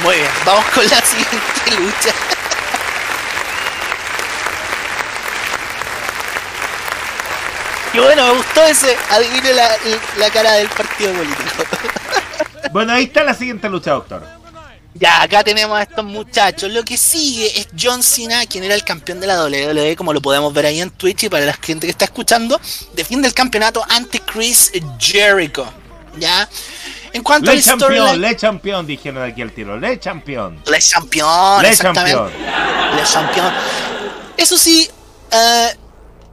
Muy 0.04 0.16
bien, 0.16 0.30
vamos 0.46 0.66
con 0.74 0.84
la 0.88 1.02
siguiente 1.06 1.72
lucha. 1.80 2.14
Y 7.94 8.00
bueno, 8.00 8.26
me 8.28 8.34
gustó 8.38 8.64
ese. 8.66 8.98
Adivine 9.12 9.54
la, 9.54 9.70
la 10.18 10.30
cara 10.32 10.54
del 10.54 10.68
partido 10.70 11.14
político. 11.14 11.64
Bueno, 12.72 12.92
ahí 12.94 13.04
está 13.04 13.24
la 13.24 13.36
siguiente 13.36 13.70
lucha, 13.70 13.92
doctor. 13.92 14.26
Ya, 14.96 15.24
acá 15.24 15.44
tenemos 15.44 15.78
a 15.78 15.84
estos 15.84 16.06
muchachos. 16.06 16.72
Lo 16.72 16.84
que 16.84 16.98
sigue 16.98 17.60
es 17.60 17.68
John 17.80 18.04
Cena, 18.04 18.46
quien 18.46 18.64
era 18.64 18.76
el 18.76 18.84
campeón 18.84 19.20
de 19.20 19.28
la 19.28 19.44
WWE, 19.44 19.96
como 19.96 20.14
lo 20.14 20.22
podemos 20.22 20.54
ver 20.54 20.68
ahí 20.68 20.82
en 20.82 20.92
Twitch 20.92 21.24
y 21.24 21.30
para 21.30 21.46
la 21.46 21.54
gente 21.54 21.88
que 21.88 21.92
está 21.92 22.06
escuchando, 22.06 22.60
defiende 22.94 23.28
el 23.28 23.34
campeonato 23.34 23.84
ante 23.90 24.20
Chris 24.20 24.72
Jericho. 25.00 25.66
¿Ya? 26.18 26.48
En 27.12 27.24
cuanto 27.24 27.50
al 27.50 27.58
Le 27.58 27.64
campeón, 27.64 27.92
storyline... 27.92 28.22
le 28.22 28.38
campeón, 28.38 28.86
dijeron 28.88 29.24
aquí 29.24 29.42
al 29.42 29.52
tiro. 29.52 29.80
Le 29.80 30.00
campeón. 30.00 30.62
Le 30.66 30.80
Champion, 30.80 31.62
Le 31.62 31.70
exactamente. 31.70 32.16
campeón. 32.16 32.96
Le 32.96 33.04
Champion. 33.04 33.54
Eso 34.38 34.58
sí, 34.58 34.90
eh, 35.32 35.76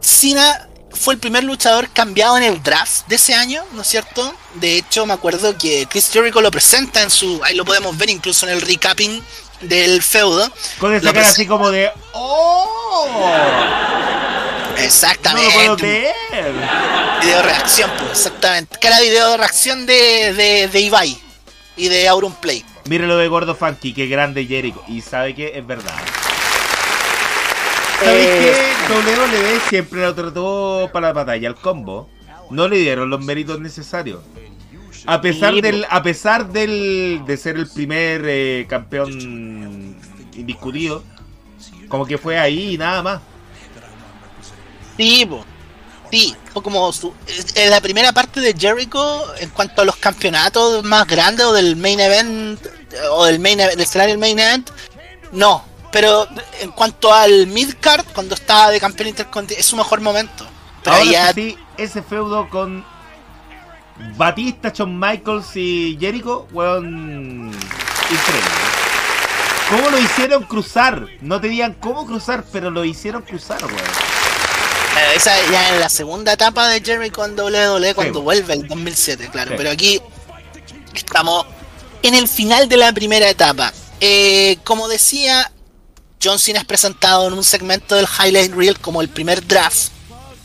Cena 0.01 0.69
fue 0.93 1.15
el 1.15 1.21
primer 1.21 1.45
luchador 1.45 1.89
cambiado 1.91 2.37
en 2.37 2.43
el 2.43 2.63
draft 2.63 3.07
de 3.07 3.17
ese 3.17 3.35
año, 3.35 3.63
¿no 3.73 3.83
es 3.83 3.89
cierto? 3.89 4.35
De 4.55 4.77
hecho, 4.77 5.07
me 5.07 5.13
acuerdo 5.15 5.57
que 5.57 5.87
Chris 5.89 6.11
Jericho 6.13 6.41
lo 6.41 6.51
presenta 6.51 7.03
en 7.03 7.11
su. 7.11 7.41
Ahí 7.45 7.55
lo 7.55 7.65
podemos 7.65 7.97
ver 7.97 8.11
incluso 8.11 8.47
en 8.47 8.53
el 8.55 8.61
recapping 8.61 9.23
del 9.63 10.03
feudo. 10.03 10.51
Con 10.79 10.95
esa 10.95 11.05
Lo 11.05 11.13
cara 11.13 11.29
así 11.29 11.47
como 11.47 11.71
de. 11.71 11.91
¡Oh! 12.13 13.33
No 14.77 14.77
Exactamente. 14.87 15.47
lo 15.47 15.53
puedo 15.55 15.77
creer. 15.77 16.15
Video 17.21 17.43
reacción, 17.43 17.91
pues, 17.99 18.11
exactamente. 18.13 18.79
Cara 18.79 18.97
de 18.99 19.03
video 19.11 19.31
de 19.31 19.37
reacción 19.37 19.87
de, 19.87 20.33
de, 20.33 20.69
de 20.69 20.81
Ibai 20.81 21.21
y 21.77 21.89
de 21.89 22.09
Auron 22.09 22.33
Play. 22.35 22.65
Mire 22.87 23.07
lo 23.07 23.17
de 23.19 23.29
Gordo 23.29 23.55
Funky, 23.55 23.93
qué 23.93 24.07
grande 24.07 24.47
Jericho. 24.47 24.83
Y 24.89 25.03
sabe 25.03 25.35
que 25.35 25.57
es 25.57 25.67
verdad. 25.67 25.93
¿Sabéis 28.03 28.31
Eh, 28.31 28.53
que 28.87 28.93
WWE 28.93 29.61
siempre 29.69 30.01
lo 30.01 30.15
trató 30.15 30.91
para 30.93 31.09
la 31.09 31.13
batalla 31.13 31.49
al 31.49 31.57
combo? 31.61 32.13
No 32.49 32.69
le 32.69 32.79
dieron 32.79 33.11
los 33.11 33.21
méritos 33.21 33.61
necesarios. 33.61 34.23
A 35.07 35.21
pesar 35.21 35.55
Sí, 35.55 35.61
del, 35.61 35.87
a 35.89 36.03
pesar 36.03 36.49
del, 36.53 37.23
de 37.27 37.37
ser 37.37 37.57
el 37.57 37.69
primer 37.71 38.23
eh, 38.27 38.67
campeón 38.69 39.99
indiscutido, 40.35 41.05
como 41.89 42.07
que 42.07 42.19
fue 42.19 42.39
ahí 42.39 42.75
y 42.75 42.79
nada 42.79 43.03
más. 43.03 43.23
Sí, 44.97 45.27
po. 45.27 45.47
sí, 46.11 46.37
fue 46.53 46.63
como 46.63 46.93
su, 46.93 47.15
en 47.55 47.71
la 47.71 47.81
primera 47.81 48.13
parte 48.13 48.41
de 48.41 48.55
Jericho 48.59 49.35
en 49.39 49.51
cuanto 49.51 49.83
a 49.83 49.85
los 49.85 49.97
campeonatos 49.97 50.85
más 50.85 51.07
grandes 51.07 51.47
o 51.47 51.53
del 51.53 51.77
main 51.77 52.01
event 52.01 52.61
o 53.13 53.25
del 53.25 53.39
main 53.41 53.61
event, 53.61 53.77
del 53.79 53.83
escenario 53.87 54.13
del 54.15 54.21
main 54.21 54.39
event, 54.39 54.71
no. 55.33 55.70
Pero 55.93 56.27
en 56.61 56.71
cuanto 56.71 57.13
al 57.13 57.47
midcard, 57.49 58.05
cuando 58.15 58.35
estaba 58.35 58.71
de 58.71 58.79
campeón 58.81 59.09
intercontinental, 59.09 59.61
es 59.61 59.67
su 59.67 59.77
mejor 59.77 60.01
momento. 60.01 60.47
Pero 60.85 60.97
Ahora 60.97 61.11
ya, 61.11 61.33
sí, 61.33 61.59
ese 61.77 62.03
feudo 62.03 62.49
con 62.49 62.85
Batista, 64.17 64.71
Shawn 64.75 64.99
Michaels 64.99 65.57
y 65.57 65.97
Jericho, 66.01 66.47
weón, 66.53 67.51
increíble. 68.11 68.51
¿Cómo 69.69 69.91
lo 69.91 69.99
hicieron 69.99 70.45
cruzar? 70.45 71.07
No 71.21 71.41
tenían 71.41 71.75
cómo 71.75 72.07
cruzar, 72.07 72.45
pero 72.53 72.71
lo 72.71 72.85
hicieron 72.85 73.23
cruzar, 73.23 73.63
weón. 73.65 73.77
eh, 73.77 75.13
esa 75.17 75.33
ya 75.51 75.69
en 75.75 75.81
la 75.81 75.89
segunda 75.89 76.33
etapa 76.33 76.69
de 76.69 76.81
Jericho 76.81 77.25
en 77.25 77.39
WWE 77.39 77.95
cuando 77.95 78.21
Sí. 78.21 78.25
vuelve 78.25 78.55
el 78.55 78.67
2007, 78.67 79.29
claro. 79.31 79.51
Sí. 79.51 79.55
Pero 79.57 79.71
aquí 79.71 80.01
estamos 80.95 81.47
en 82.03 82.15
el 82.15 82.27
final 82.27 82.69
de 82.69 82.77
la 82.77 82.93
primera 82.93 83.29
etapa. 83.29 83.73
Eh, 84.01 84.59
como 84.65 84.89
decía, 84.89 85.53
John 86.23 86.39
Cena 86.39 86.59
es 86.59 86.67
presentado 86.67 87.27
en 87.29 87.33
un 87.33 87.45
segmento 87.45 87.95
del 87.95 88.07
Highlight 88.07 88.53
Reel 88.53 88.79
como 88.79 89.01
el 89.01 89.09
primer 89.09 89.47
draft, 89.47 89.89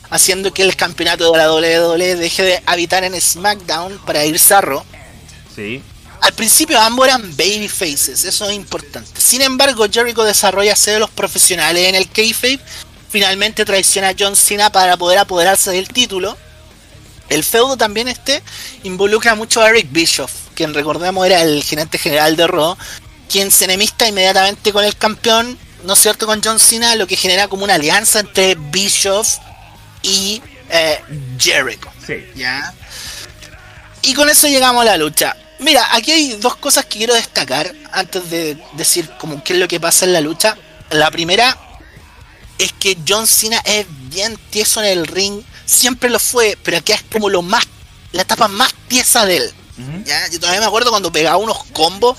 haciendo 0.09 0.53
que 0.53 0.61
el 0.61 0.77
campeonato 0.77 1.29
de 1.29 1.37
la 1.37 1.51
WWE 1.51 2.15
deje 2.15 2.43
de 2.43 2.63
habitar 2.65 3.03
en 3.03 3.19
SmackDown 3.19 3.99
para 4.05 4.25
irse 4.25 4.53
a 4.53 4.61
Raw. 4.61 4.83
Sí. 5.53 5.83
Al 6.21 6.31
principio 6.31 6.79
ambos 6.79 7.07
eran 7.07 7.35
baby 7.35 7.67
faces, 7.67 8.23
eso 8.23 8.49
es 8.49 8.55
importante. 8.55 9.19
Sin 9.19 9.41
embargo, 9.41 9.85
Jericho 9.91 10.23
desarrolla 10.23 10.75
ser 10.77 10.93
de 10.93 10.99
los 11.01 11.09
profesionales 11.09 11.87
en 11.87 11.95
el 11.95 12.09
kayfabe. 12.09 12.59
Finalmente 13.09 13.65
traiciona 13.65 14.09
a 14.09 14.15
John 14.17 14.35
Cena 14.35 14.71
para 14.71 14.95
poder 14.95 15.19
apoderarse 15.19 15.71
del 15.71 15.89
título. 15.89 16.37
El 17.27 17.43
feudo 17.43 17.75
también 17.75 18.07
este 18.07 18.41
involucra 18.83 19.35
mucho 19.35 19.61
a 19.61 19.69
Eric 19.69 19.87
Bischoff, 19.91 20.31
quien 20.53 20.73
recordemos 20.73 21.25
era 21.25 21.41
el 21.41 21.63
gerente 21.63 21.97
general 21.97 22.37
de 22.37 22.47
Raw, 22.47 22.77
quien 23.29 23.51
se 23.51 23.65
enemista 23.65 24.07
inmediatamente 24.07 24.71
con 24.71 24.85
el 24.85 24.95
campeón, 24.95 25.57
¿no 25.85 25.93
es 25.93 25.99
cierto?, 25.99 26.25
con 26.25 26.41
John 26.43 26.59
Cena, 26.59 26.95
lo 26.95 27.07
que 27.07 27.15
genera 27.15 27.47
como 27.47 27.63
una 27.63 27.75
alianza 27.75 28.19
entre 28.19 28.55
Bischoff 28.55 29.37
y 30.01 30.41
eh, 30.69 31.01
Jericho. 31.39 31.89
Sí. 32.05 32.25
¿Ya? 32.35 32.73
Y 34.01 34.13
con 34.13 34.29
eso 34.29 34.47
llegamos 34.47 34.81
a 34.81 34.85
la 34.85 34.97
lucha. 34.97 35.35
Mira, 35.59 35.95
aquí 35.95 36.11
hay 36.11 36.33
dos 36.33 36.55
cosas 36.57 36.85
que 36.85 36.99
quiero 36.99 37.13
destacar 37.13 37.73
antes 37.91 38.29
de 38.29 38.61
decir 38.73 39.09
como 39.17 39.43
qué 39.43 39.53
es 39.53 39.59
lo 39.59 39.67
que 39.67 39.79
pasa 39.79 40.05
en 40.05 40.13
la 40.13 40.21
lucha. 40.21 40.57
La 40.91 41.09
primera 41.09 41.57
es 42.57 42.71
que 42.73 42.97
John 43.07 43.25
Cena 43.25 43.61
es 43.65 43.85
bien 44.09 44.37
tieso 44.49 44.81
en 44.81 44.87
el 44.87 45.07
ring, 45.07 45.41
siempre 45.65 46.09
lo 46.09 46.19
fue, 46.19 46.57
pero 46.63 46.77
aquí 46.77 46.91
es 46.91 47.03
como 47.11 47.29
lo 47.29 47.41
más, 47.41 47.65
la 48.11 48.23
etapa 48.23 48.47
más 48.47 48.73
tiesa 48.87 49.25
de 49.25 49.37
él. 49.37 49.53
¿ya? 50.05 50.29
Yo 50.29 50.39
todavía 50.39 50.61
me 50.61 50.67
acuerdo 50.67 50.89
cuando 50.89 51.11
pegaba 51.11 51.37
unos 51.37 51.63
combos 51.73 52.17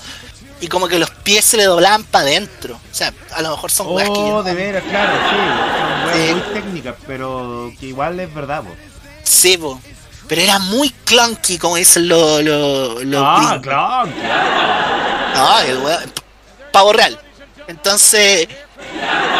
y 0.61 0.67
como 0.67 0.87
que 0.87 0.97
los 0.99 1.09
pies 1.09 1.45
se 1.45 1.57
le 1.57 1.65
doblaban 1.65 2.03
para 2.03 2.25
adentro. 2.25 2.75
O 2.75 2.95
sea, 2.95 3.13
a 3.35 3.41
lo 3.41 3.51
mejor 3.51 3.71
son 3.71 3.87
weas 3.87 4.09
que 4.09 4.15
Oh, 4.17 4.27
yo- 4.37 4.43
de 4.43 4.53
veras, 4.53 4.83
claro, 4.89 5.13
sí. 5.29 5.35
Son 5.79 6.05
weas 6.21 6.31
muy 6.35 6.53
técnicas, 6.53 6.95
pero 7.05 7.71
que 7.79 7.85
igual 7.87 8.19
es 8.19 8.33
verdad, 8.33 8.63
po. 8.63 8.75
Sí, 9.23 9.57
po. 9.57 9.79
pero 10.27 10.41
era 10.41 10.59
muy 10.59 10.89
clunky, 11.05 11.57
como 11.57 11.75
dicen 11.77 12.07
los 12.09 12.43
los 12.43 13.23
Ah, 13.25 13.59
claro. 13.61 14.09
No, 15.35 15.59
el 15.59 15.77
weón- 15.79 16.11
pavo 16.71 16.91
real. 16.93 17.19
Entonces, 17.67 18.47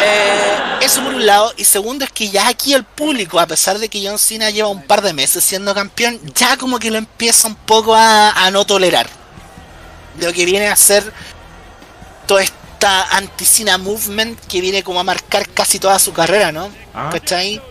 eh, 0.02 0.58
eso 0.82 1.02
por 1.04 1.14
un 1.14 1.26
lado. 1.26 1.54
Y 1.58 1.64
segundo 1.66 2.06
es 2.06 2.12
que 2.12 2.30
ya 2.30 2.48
aquí 2.48 2.74
el 2.74 2.84
público, 2.84 3.40
a 3.40 3.48
pesar 3.48 3.80
de 3.80 3.90
que 3.90 4.06
John 4.06 4.20
Cena 4.20 4.50
lleva 4.50 4.68
un 4.70 4.84
par 4.84 5.02
de 5.02 5.14
meses 5.14 5.44
siendo 5.44 5.74
campeón, 5.74 6.20
ya 6.36 6.58
como 6.58 6.80
que 6.80 6.92
lo 6.92 6.98
empieza 6.98 7.48
un 7.48 7.56
poco 7.56 7.96
a, 7.96 8.32
a 8.32 8.52
no 8.52 8.66
tolerar. 8.66 9.08
Lo 10.20 10.34
que 10.34 10.46
viene 10.46 10.68
a 10.68 10.76
ser 10.76 11.12
toda 12.26 12.44
esta 12.44 13.04
anti-Cena 13.18 13.78
movement 13.78 14.40
que 14.48 14.62
viene 14.62 14.84
como 14.84 15.00
a 15.00 15.04
marcar 15.04 15.48
casi 15.50 15.80
toda 15.80 15.98
su 16.00 16.14
carrera, 16.14 16.52
¿no? 16.52 16.70
Ah. 16.94 17.10
¿Cachai? 17.12 17.62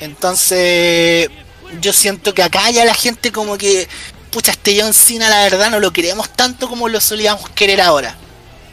Entonces, 0.00 1.28
yo 1.80 1.92
siento 1.92 2.32
que 2.34 2.42
acá 2.42 2.70
ya 2.70 2.84
la 2.84 2.94
gente 2.94 3.32
como 3.32 3.58
que, 3.58 3.88
pucha, 4.30 4.52
este 4.52 4.80
John 4.80 4.94
Cena 4.94 5.28
la 5.28 5.42
verdad 5.42 5.70
no 5.70 5.80
lo 5.80 5.92
queremos 5.92 6.30
tanto 6.30 6.68
como 6.68 6.88
lo 6.88 7.00
solíamos 7.00 7.48
querer 7.50 7.80
ahora. 7.80 8.16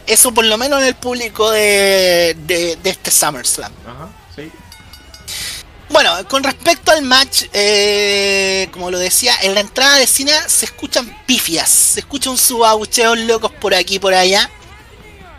Eso 0.08 0.34
por 0.34 0.46
lo 0.46 0.58
menos 0.58 0.82
en 0.82 0.88
el 0.88 0.96
público 0.96 1.50
de, 1.50 2.38
de, 2.46 2.78
de 2.82 2.90
este 2.90 3.10
SummerSlam. 3.10 3.72
Ajá. 3.88 4.10
Bueno, 5.96 6.12
con 6.28 6.44
respecto 6.44 6.92
al 6.92 7.04
match, 7.04 7.44
eh, 7.54 8.68
como 8.74 8.92
lo 8.92 9.00
decía, 9.00 9.34
en 9.44 9.54
la 9.54 9.62
entrada 9.62 9.96
de 9.96 10.06
Cena 10.06 10.50
se 10.50 10.66
escuchan 10.66 11.24
pifias, 11.26 11.70
se 11.70 12.02
escuchan 12.02 12.38
subabucheos 12.38 13.18
locos 13.20 13.54
por 13.62 13.74
aquí 13.74 13.96
y 13.96 14.00
por 14.00 14.14
allá, 14.14 14.52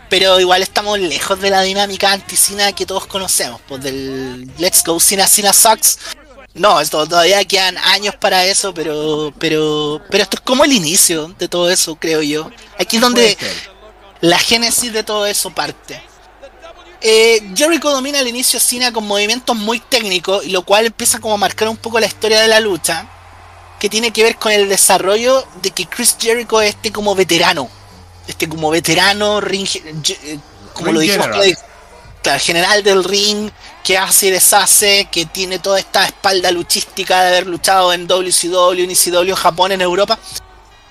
pero 0.09 0.39
igual 0.39 0.63
estamos 0.63 0.97
lejos 0.97 1.39
de 1.41 1.51
la 1.51 1.61
dinámica 1.61 2.11
anti-Cena 2.11 2.71
que 2.71 2.87
todos 2.87 3.05
conocemos, 3.05 3.61
pues 3.67 3.83
del 3.83 4.49
Let's 4.57 4.83
Go 4.83 4.99
Cena, 4.99 5.27
Cena 5.27 5.53
Sucks. 5.53 5.99
No, 6.55 6.81
esto 6.81 7.05
todavía 7.05 7.45
quedan 7.45 7.77
años 7.77 8.15
para 8.15 8.43
eso, 8.43 8.73
pero, 8.73 9.31
pero, 9.37 10.01
pero 10.09 10.23
esto 10.23 10.37
es 10.37 10.41
como 10.41 10.65
el 10.65 10.73
inicio 10.73 11.35
de 11.37 11.47
todo 11.47 11.69
eso, 11.69 11.97
creo 11.97 12.23
yo. 12.23 12.49
Aquí 12.79 12.95
es 12.95 13.01
donde 13.03 13.37
la 14.21 14.39
génesis 14.39 14.91
de 14.91 15.03
todo 15.03 15.27
eso 15.27 15.51
parte. 15.51 16.01
Eh, 17.01 17.51
Jericho 17.55 17.91
domina 17.91 18.19
al 18.19 18.27
inicio 18.27 18.59
Cena 18.59 18.91
con 18.91 19.05
movimientos 19.05 19.55
muy 19.55 19.79
técnicos, 19.79 20.45
y 20.45 20.49
lo 20.49 20.63
cual 20.63 20.87
empieza 20.87 21.19
como 21.19 21.35
a 21.35 21.37
marcar 21.37 21.69
un 21.69 21.77
poco 21.77 21.99
la 21.99 22.07
historia 22.07 22.41
de 22.41 22.47
la 22.47 22.59
lucha, 22.59 23.07
que 23.79 23.89
tiene 23.89 24.11
que 24.11 24.23
ver 24.23 24.37
con 24.37 24.51
el 24.51 24.67
desarrollo 24.67 25.45
de 25.61 25.71
que 25.71 25.85
Chris 25.85 26.17
Jericho 26.19 26.61
es 26.61 26.69
este 26.69 26.91
como 26.91 27.13
veterano, 27.13 27.69
este 28.27 28.49
como 28.49 28.71
veterano, 28.71 29.39
ring, 29.41 29.67
eh, 29.75 30.39
como 30.73 30.87
Ring 30.87 30.95
lo 30.95 30.99
dijimos, 31.01 31.27
general. 31.27 31.57
claro, 32.23 32.39
general 32.39 32.83
del 32.83 33.03
ring, 33.03 33.51
que 33.83 33.97
hace 33.97 34.27
y 34.27 34.31
deshace, 34.31 35.07
que 35.11 35.25
tiene 35.27 35.59
toda 35.59 35.79
esta 35.79 36.05
espalda 36.05 36.51
luchística 36.51 37.21
de 37.21 37.27
haber 37.29 37.47
luchado 37.47 37.93
en 37.93 38.07
WCW, 38.07 38.83
en 38.83 38.91
en 38.91 39.35
Japón, 39.35 39.71
en 39.71 39.81
Europa. 39.81 40.17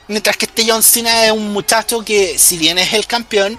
Mientras 0.08 0.36
que 0.36 0.46
este 0.46 0.64
John 0.66 0.84
Cena 0.84 1.26
es 1.26 1.32
un 1.32 1.52
muchacho 1.52 2.04
que, 2.04 2.38
si 2.38 2.56
bien 2.56 2.78
es 2.78 2.92
el 2.92 3.06
campeón, 3.06 3.58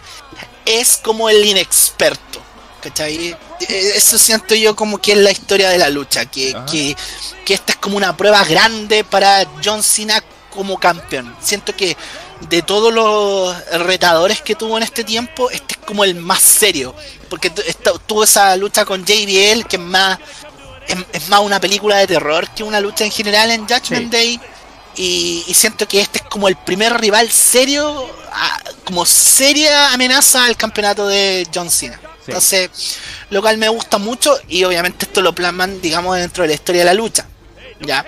es 0.68 0.98
como 0.98 1.30
el 1.30 1.44
inexperto. 1.46 2.42
¿Cachai? 2.82 3.36
Eh, 3.68 3.92
Eso 3.96 4.18
siento 4.18 4.54
yo 4.56 4.76
como 4.76 5.00
que 5.00 5.14
es 5.14 5.18
la 5.18 5.32
historia 5.32 5.70
de 5.70 5.78
la 5.80 5.90
lucha, 5.90 6.26
que, 6.26 6.56
que, 6.72 6.96
que 7.44 7.54
esta 7.56 7.72
es 7.74 7.78
como 7.78 7.98
una 7.98 8.16
prueba 8.16 8.44
grande 8.46 9.04
para 9.04 9.46
John 9.64 9.82
Cena 9.82 10.24
como 10.52 10.78
campeón. 10.80 11.36
Siento 11.42 11.76
que 11.76 11.98
de 12.50 12.62
todos 12.62 12.94
los 12.94 13.56
retadores 13.84 14.42
que 14.42 14.54
tuvo 14.56 14.78
en 14.78 14.84
este 14.84 15.04
tiempo, 15.04 15.50
este 15.50 15.74
es 15.74 15.80
como 15.86 16.04
el 16.04 16.16
más 16.16 16.42
serio. 16.42 16.94
Porque 17.30 17.50
tuvo 17.50 18.24
esa 18.24 18.56
lucha 18.56 18.86
con 18.86 19.04
JBL, 19.04 19.66
que 19.68 19.78
es 19.78 19.80
más, 19.80 20.20
es, 20.88 20.98
es 21.14 21.30
más 21.30 21.40
una 21.42 21.60
película 21.60 21.98
de 21.98 22.08
terror 22.08 22.48
que 22.52 22.64
una 22.64 22.80
lucha 22.80 23.04
en 23.06 23.12
general 23.12 23.50
en 23.52 23.62
Judgment 23.68 24.06
Sí. 24.06 24.10
Day. 24.12 24.40
Y, 24.98 25.46
y 25.48 25.54
siento 25.54 25.88
que 25.88 26.02
este 26.02 26.20
es 26.20 26.26
como 26.26 26.48
el 26.48 26.56
primer 26.56 27.00
rival 27.00 27.32
serio, 27.32 28.10
como 28.84 29.06
seria 29.06 29.94
amenaza 29.94 30.46
al 30.46 30.58
campeonato 30.58 31.08
de 31.08 31.48
John 31.54 31.70
Cena. 31.70 32.00
Sí. 32.26 32.32
Entonces, 32.32 32.70
lo 33.30 33.42
cual 33.42 33.58
me 33.58 33.70
gusta 33.70 33.98
mucho 33.98 34.38
y 34.50 34.64
obviamente 34.64 35.06
esto 35.06 35.22
lo 35.22 35.34
plasman, 35.34 35.80
digamos, 35.82 36.18
dentro 36.18 36.44
de 36.44 36.50
la 36.50 36.54
historia 36.56 36.82
de 36.82 36.86
la 36.86 36.94
lucha. 36.94 37.26
¿Ya? 37.80 38.06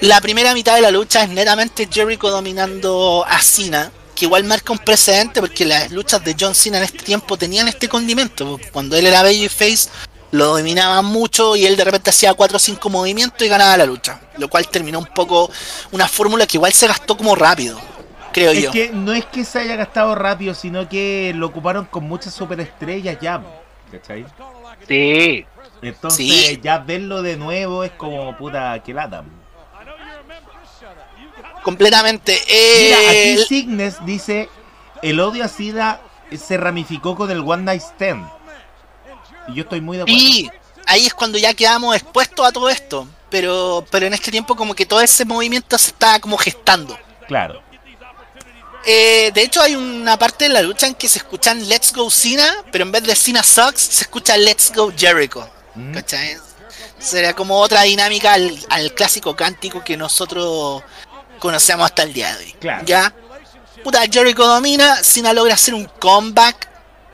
La 0.00 0.20
primera 0.22 0.54
mitad 0.54 0.74
de 0.74 0.80
la 0.80 0.90
lucha 0.90 1.22
es 1.22 1.28
netamente 1.28 1.86
Jericho 1.90 2.30
dominando 2.30 3.22
a 3.28 3.38
Cena, 3.42 3.92
que 4.14 4.24
igual 4.24 4.44
marca 4.44 4.72
un 4.72 4.78
precedente 4.78 5.40
porque 5.40 5.66
las 5.66 5.90
luchas 5.90 6.24
de 6.24 6.34
John 6.38 6.54
Cena 6.54 6.78
en 6.78 6.84
este 6.84 7.04
tiempo 7.04 7.36
tenían 7.36 7.68
este 7.68 7.86
condimento. 7.86 8.58
Cuando 8.72 8.96
él 8.96 9.06
era 9.06 9.22
babyface, 9.22 9.90
lo 10.32 10.46
dominaba 10.46 11.02
mucho 11.02 11.56
y 11.56 11.66
él 11.66 11.76
de 11.76 11.84
repente 11.84 12.10
hacía 12.10 12.34
4 12.34 12.56
o 12.56 12.60
5 12.60 12.88
movimientos 12.90 13.40
y 13.42 13.48
ganaba 13.48 13.76
la 13.76 13.86
lucha. 13.86 14.20
Lo 14.38 14.48
cual 14.48 14.68
terminó 14.68 14.98
un 14.98 15.06
poco 15.06 15.50
una 15.92 16.06
fórmula 16.08 16.46
que 16.46 16.56
igual 16.56 16.72
se 16.72 16.86
gastó 16.86 17.16
como 17.16 17.34
rápido, 17.34 17.78
creo 18.32 18.52
Es 18.52 18.62
yo. 18.62 18.70
que 18.70 18.90
no 18.90 19.12
es 19.12 19.24
que 19.26 19.44
se 19.44 19.58
haya 19.58 19.76
gastado 19.76 20.14
rápido, 20.14 20.54
sino 20.54 20.88
que 20.88 21.32
lo 21.34 21.46
ocuparon 21.46 21.84
con 21.86 22.04
muchas 22.04 22.32
superestrellas 22.34 23.18
ya. 23.20 23.42
¿Cachai? 23.90 24.24
Sí. 24.86 25.44
Entonces 25.82 26.16
Sí. 26.26 26.60
ya 26.62 26.78
verlo 26.78 27.22
de 27.22 27.36
nuevo 27.36 27.84
es 27.84 27.90
como 27.92 28.36
puta 28.36 28.80
que 28.84 28.94
lata. 28.94 29.24
Completamente. 31.62 32.32
Mira, 32.46 33.12
Eh, 33.12 33.34
aquí 33.34 33.44
Signes 33.46 33.96
dice, 34.04 34.48
el 35.02 35.20
odio 35.20 35.44
a 35.44 35.48
Sida 35.48 36.00
se 36.36 36.56
ramificó 36.56 37.16
con 37.16 37.30
el 37.30 37.40
One 37.40 37.64
Night 37.64 37.82
Stand. 37.82 38.26
Y 39.52 39.56
yo 39.56 39.62
estoy 39.62 39.80
muy 39.80 39.96
de 39.96 40.02
acuerdo. 40.04 40.20
Y 40.20 40.50
ahí 40.86 41.06
es 41.06 41.14
cuando 41.14 41.38
ya 41.38 41.54
quedamos 41.54 41.94
expuestos 41.96 42.46
a 42.46 42.52
todo 42.52 42.68
esto. 42.68 43.06
Pero, 43.30 43.86
pero 43.90 44.06
en 44.06 44.14
este 44.14 44.30
tiempo 44.30 44.56
como 44.56 44.74
que 44.74 44.86
todo 44.86 45.00
ese 45.00 45.24
movimiento 45.24 45.78
se 45.78 45.90
está 45.90 46.18
como 46.18 46.36
gestando. 46.36 46.98
Claro. 47.28 47.62
Eh, 48.84 49.30
de 49.34 49.42
hecho 49.42 49.60
hay 49.60 49.76
una 49.76 50.18
parte 50.18 50.46
de 50.46 50.54
la 50.54 50.62
lucha 50.62 50.86
en 50.86 50.94
que 50.94 51.08
se 51.08 51.18
escuchan 51.18 51.68
Let's 51.68 51.92
Go 51.92 52.10
Cena, 52.10 52.64
pero 52.72 52.84
en 52.84 52.92
vez 52.92 53.02
de 53.02 53.14
Cena 53.14 53.42
Sucks 53.42 53.80
se 53.80 54.04
escucha 54.04 54.36
Let's 54.36 54.72
Go 54.74 54.92
Jericho. 54.96 55.48
Mm. 55.74 55.92
¿Cachai? 55.94 56.36
Sería 56.98 57.34
como 57.34 57.58
otra 57.58 57.82
dinámica 57.82 58.32
al, 58.32 58.58
al 58.68 58.94
clásico 58.94 59.36
cántico 59.36 59.84
que 59.84 59.96
nosotros 59.96 60.82
conocemos 61.38 61.86
hasta 61.86 62.02
el 62.02 62.12
día 62.12 62.34
de 62.36 62.44
hoy. 62.44 62.52
Claro. 62.60 62.84
Ya. 62.84 63.14
Puta, 63.84 64.02
Jericho 64.10 64.46
domina, 64.46 65.02
Cena 65.02 65.32
logra 65.32 65.54
hacer 65.54 65.74
un 65.74 65.84
comeback, 65.84 66.68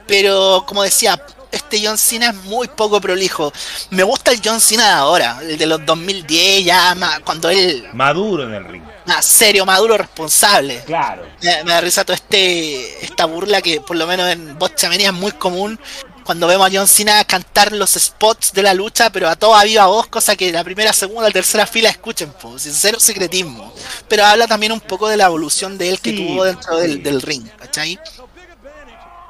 pero 0.07 0.65
como 0.67 0.83
decía, 0.83 1.21
este 1.57 1.85
John 1.85 1.99
Cena 1.99 2.31
es 2.31 2.35
muy 2.45 2.69
poco 2.69 3.01
prolijo. 3.01 3.53
Me 3.91 4.03
gusta 4.03 4.31
el 4.33 4.41
John 4.45 4.61
Cena 4.61 4.87
de 4.87 4.93
ahora, 4.93 5.39
el 5.43 5.59
de 5.59 5.67
los 5.67 5.85
2010, 5.85 6.65
ya 6.65 6.97
cuando 7.25 7.51
él, 7.51 7.89
Maduro 7.93 8.45
en 8.45 8.55
el 8.55 8.65
ring. 8.65 8.83
más 9.07 9.25
serio, 9.25 9.67
maduro, 9.67 9.97
responsable. 9.97 10.83
Claro. 10.87 11.25
Me, 11.43 11.65
me 11.65 11.73
da 11.73 11.81
risa 11.81 12.05
toda 12.05 12.17
este, 12.17 13.05
esta 13.05 13.25
burla 13.27 13.61
que 13.61 13.81
por 13.81 13.97
lo 13.97 14.07
menos 14.07 14.29
en 14.29 14.59
Botchamania 14.59 15.09
es 15.09 15.15
muy 15.15 15.33
común, 15.33 15.79
cuando 16.27 16.49
vemos 16.49 16.67
a 16.67 16.71
John 16.77 16.89
Cena 16.89 17.25
cantar 17.25 17.71
los 17.71 17.91
spots 17.93 18.53
de 18.53 18.63
la 18.65 18.75
lucha, 18.75 19.11
pero 19.11 19.29
a 19.29 19.37
toda 19.37 19.63
viva 19.63 19.87
voz, 19.87 20.09
cosa 20.09 20.35
que 20.35 20.51
la 20.51 20.65
primera, 20.65 20.93
segunda, 20.93 21.31
tercera 21.31 21.67
fila 21.69 21.89
escuchen, 21.89 22.33
pues, 22.43 22.63
sincero 22.63 22.99
secretismo. 22.99 23.73
Pero 24.09 24.25
habla 24.27 24.49
también 24.49 24.73
un 24.73 24.81
poco 24.81 25.07
de 25.09 25.17
la 25.17 25.27
evolución 25.27 25.79
de 25.79 25.91
él 25.91 26.01
que 26.01 26.11
Sí, 26.11 26.17
tuvo 26.17 26.43
dentro 26.43 26.77
del, 26.79 27.01
del 27.01 27.23
ring, 27.23 27.47
¿cachai? 27.57 27.97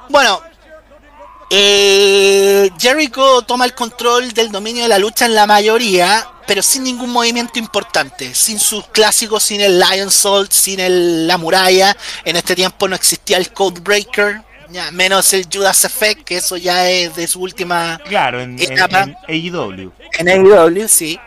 Bueno, 0.09 0.41
eh, 1.49 2.69
Jericho 2.77 3.41
toma 3.43 3.65
el 3.65 3.73
control 3.73 4.33
del 4.33 4.51
dominio 4.51 4.83
de 4.83 4.89
la 4.89 4.99
lucha 4.99 5.25
en 5.25 5.35
la 5.35 5.47
mayoría, 5.47 6.27
pero 6.45 6.61
sin 6.61 6.83
ningún 6.83 7.11
movimiento 7.11 7.59
importante, 7.59 8.33
sin 8.35 8.59
sus 8.59 8.85
clásicos, 8.87 9.43
sin 9.43 9.61
el 9.61 9.79
Lion 9.79 10.11
Salt, 10.11 10.51
sin 10.51 10.79
el, 10.79 11.27
la 11.27 11.37
muralla. 11.37 11.95
En 12.25 12.35
este 12.35 12.55
tiempo 12.55 12.87
no 12.87 12.95
existía 12.95 13.37
el 13.37 13.51
Code 13.53 13.79
Breaker, 13.81 14.41
ya, 14.69 14.91
menos 14.91 15.31
el 15.33 15.47
Judas 15.51 15.85
Effect, 15.85 16.23
que 16.23 16.37
eso 16.37 16.57
ya 16.57 16.89
es 16.89 17.15
de 17.15 17.27
su 17.27 17.39
última 17.41 17.99
Claro, 18.05 18.41
en, 18.41 18.59
en, 18.59 18.73
Etapa. 18.73 19.03
en 19.03 19.15
AEW. 19.27 19.91
en 20.19 20.27
AEW, 20.29 20.87
sí. 20.87 21.17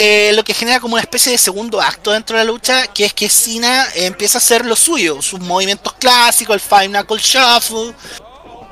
Eh, 0.00 0.30
lo 0.34 0.44
que 0.44 0.54
genera 0.54 0.78
como 0.78 0.94
una 0.94 1.02
especie 1.02 1.32
de 1.32 1.38
segundo 1.38 1.80
acto 1.80 2.12
dentro 2.12 2.38
de 2.38 2.44
la 2.44 2.50
lucha, 2.52 2.86
que 2.86 3.04
es 3.04 3.12
que 3.12 3.28
Cena 3.28 3.84
empieza 3.96 4.38
a 4.38 4.40
hacer 4.40 4.64
lo 4.64 4.76
suyo, 4.76 5.20
sus 5.20 5.40
movimientos 5.40 5.92
clásicos, 5.94 6.54
el 6.54 6.60
Five 6.60 6.88
Knuckle 6.88 7.18
Shuffle, 7.18 7.92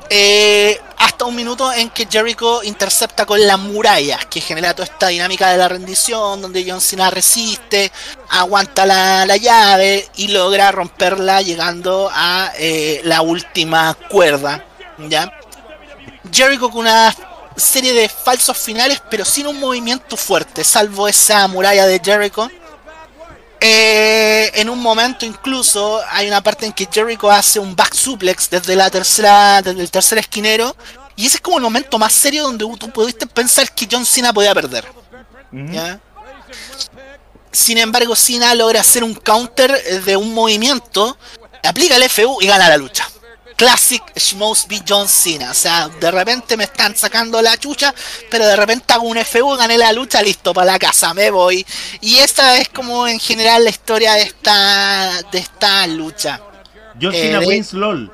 eh, 0.09 0.79
hasta 0.97 1.25
un 1.25 1.35
minuto 1.35 1.71
en 1.71 1.89
que 1.89 2.07
Jericho 2.09 2.63
intercepta 2.63 3.25
con 3.25 3.45
la 3.45 3.57
muralla, 3.57 4.19
que 4.29 4.41
genera 4.41 4.73
toda 4.73 4.85
esta 4.85 5.07
dinámica 5.07 5.51
de 5.51 5.57
la 5.57 5.67
rendición, 5.67 6.41
donde 6.41 6.65
John 6.67 6.81
Cena 6.81 7.09
resiste, 7.09 7.91
aguanta 8.29 8.85
la, 8.85 9.25
la 9.25 9.37
llave 9.37 10.07
y 10.15 10.29
logra 10.29 10.71
romperla 10.71 11.41
llegando 11.41 12.09
a 12.11 12.51
eh, 12.57 13.01
la 13.03 13.21
última 13.21 13.95
cuerda. 14.09 14.65
¿ya? 15.07 15.31
Jericho 16.31 16.69
con 16.69 16.81
una 16.81 17.15
serie 17.55 17.93
de 17.93 18.09
falsos 18.09 18.57
finales, 18.57 19.01
pero 19.09 19.25
sin 19.25 19.47
un 19.47 19.59
movimiento 19.59 20.15
fuerte, 20.15 20.63
salvo 20.63 21.07
esa 21.07 21.47
muralla 21.47 21.85
de 21.87 21.99
Jericho. 22.03 22.49
Eh, 23.59 24.51
en 24.53 24.69
un 24.69 24.79
momento 24.79 25.25
incluso 25.25 25.99
hay 26.09 26.27
una 26.27 26.41
parte 26.41 26.65
en 26.65 26.73
que 26.73 26.87
Jericho 26.91 27.31
hace 27.31 27.59
un 27.59 27.75
back 27.75 27.93
suplex 27.93 28.49
desde 28.49 28.75
la 28.75 28.89
tercera, 28.89 29.61
desde 29.61 29.81
el 29.81 29.89
tercer 29.89 30.19
esquinero. 30.19 30.75
Y 31.15 31.25
ese 31.25 31.37
es 31.37 31.41
como 31.41 31.57
el 31.57 31.63
momento 31.63 31.97
más 31.97 32.13
serio 32.13 32.43
donde 32.43 32.65
tú 32.77 32.89
pudiste 32.91 33.25
pensar 33.25 33.71
que 33.73 33.87
John 33.91 34.05
Cena 34.05 34.31
podía 34.31 34.53
perder. 34.53 34.85
Sin 37.51 37.79
embargo, 37.79 38.15
Cena 38.15 38.53
logra 38.53 38.81
hacer 38.81 39.03
un 39.03 39.15
counter 39.15 40.03
de 40.03 40.15
un 40.15 40.33
movimiento, 40.33 41.17
aplica 41.63 41.95
el 41.95 42.07
FU 42.07 42.37
y 42.39 42.45
gana 42.45 42.69
la 42.69 42.77
lucha. 42.77 43.09
Classic 43.57 44.03
Schmosby 44.15 44.83
John 44.87 45.07
Cena. 45.09 45.51
O 45.51 45.53
sea, 45.53 45.89
de 45.89 46.11
repente 46.11 46.55
me 46.55 46.63
están 46.65 46.95
sacando 46.95 47.41
la 47.41 47.57
chucha, 47.57 47.93
pero 48.29 48.45
de 48.45 48.55
repente 48.55 48.93
hago 48.93 49.07
un 49.07 49.17
FU, 49.17 49.55
gané 49.57 49.77
la 49.77 49.91
lucha, 49.91 50.21
listo, 50.21 50.53
para 50.53 50.73
la 50.73 50.79
casa, 50.79 51.13
me 51.13 51.31
voy. 51.31 51.65
Y 52.01 52.17
esta 52.17 52.57
es 52.57 52.69
como 52.69 53.07
en 53.07 53.19
general 53.19 53.63
la 53.63 53.71
historia 53.71 54.13
de 54.13 54.21
esta, 54.21 55.21
de 55.31 55.39
esta 55.39 55.87
lucha. 55.87 56.39
John 57.01 57.13
Eh, 57.13 57.21
Cena 57.21 57.39
wins 57.39 57.73
LOL. 57.73 58.11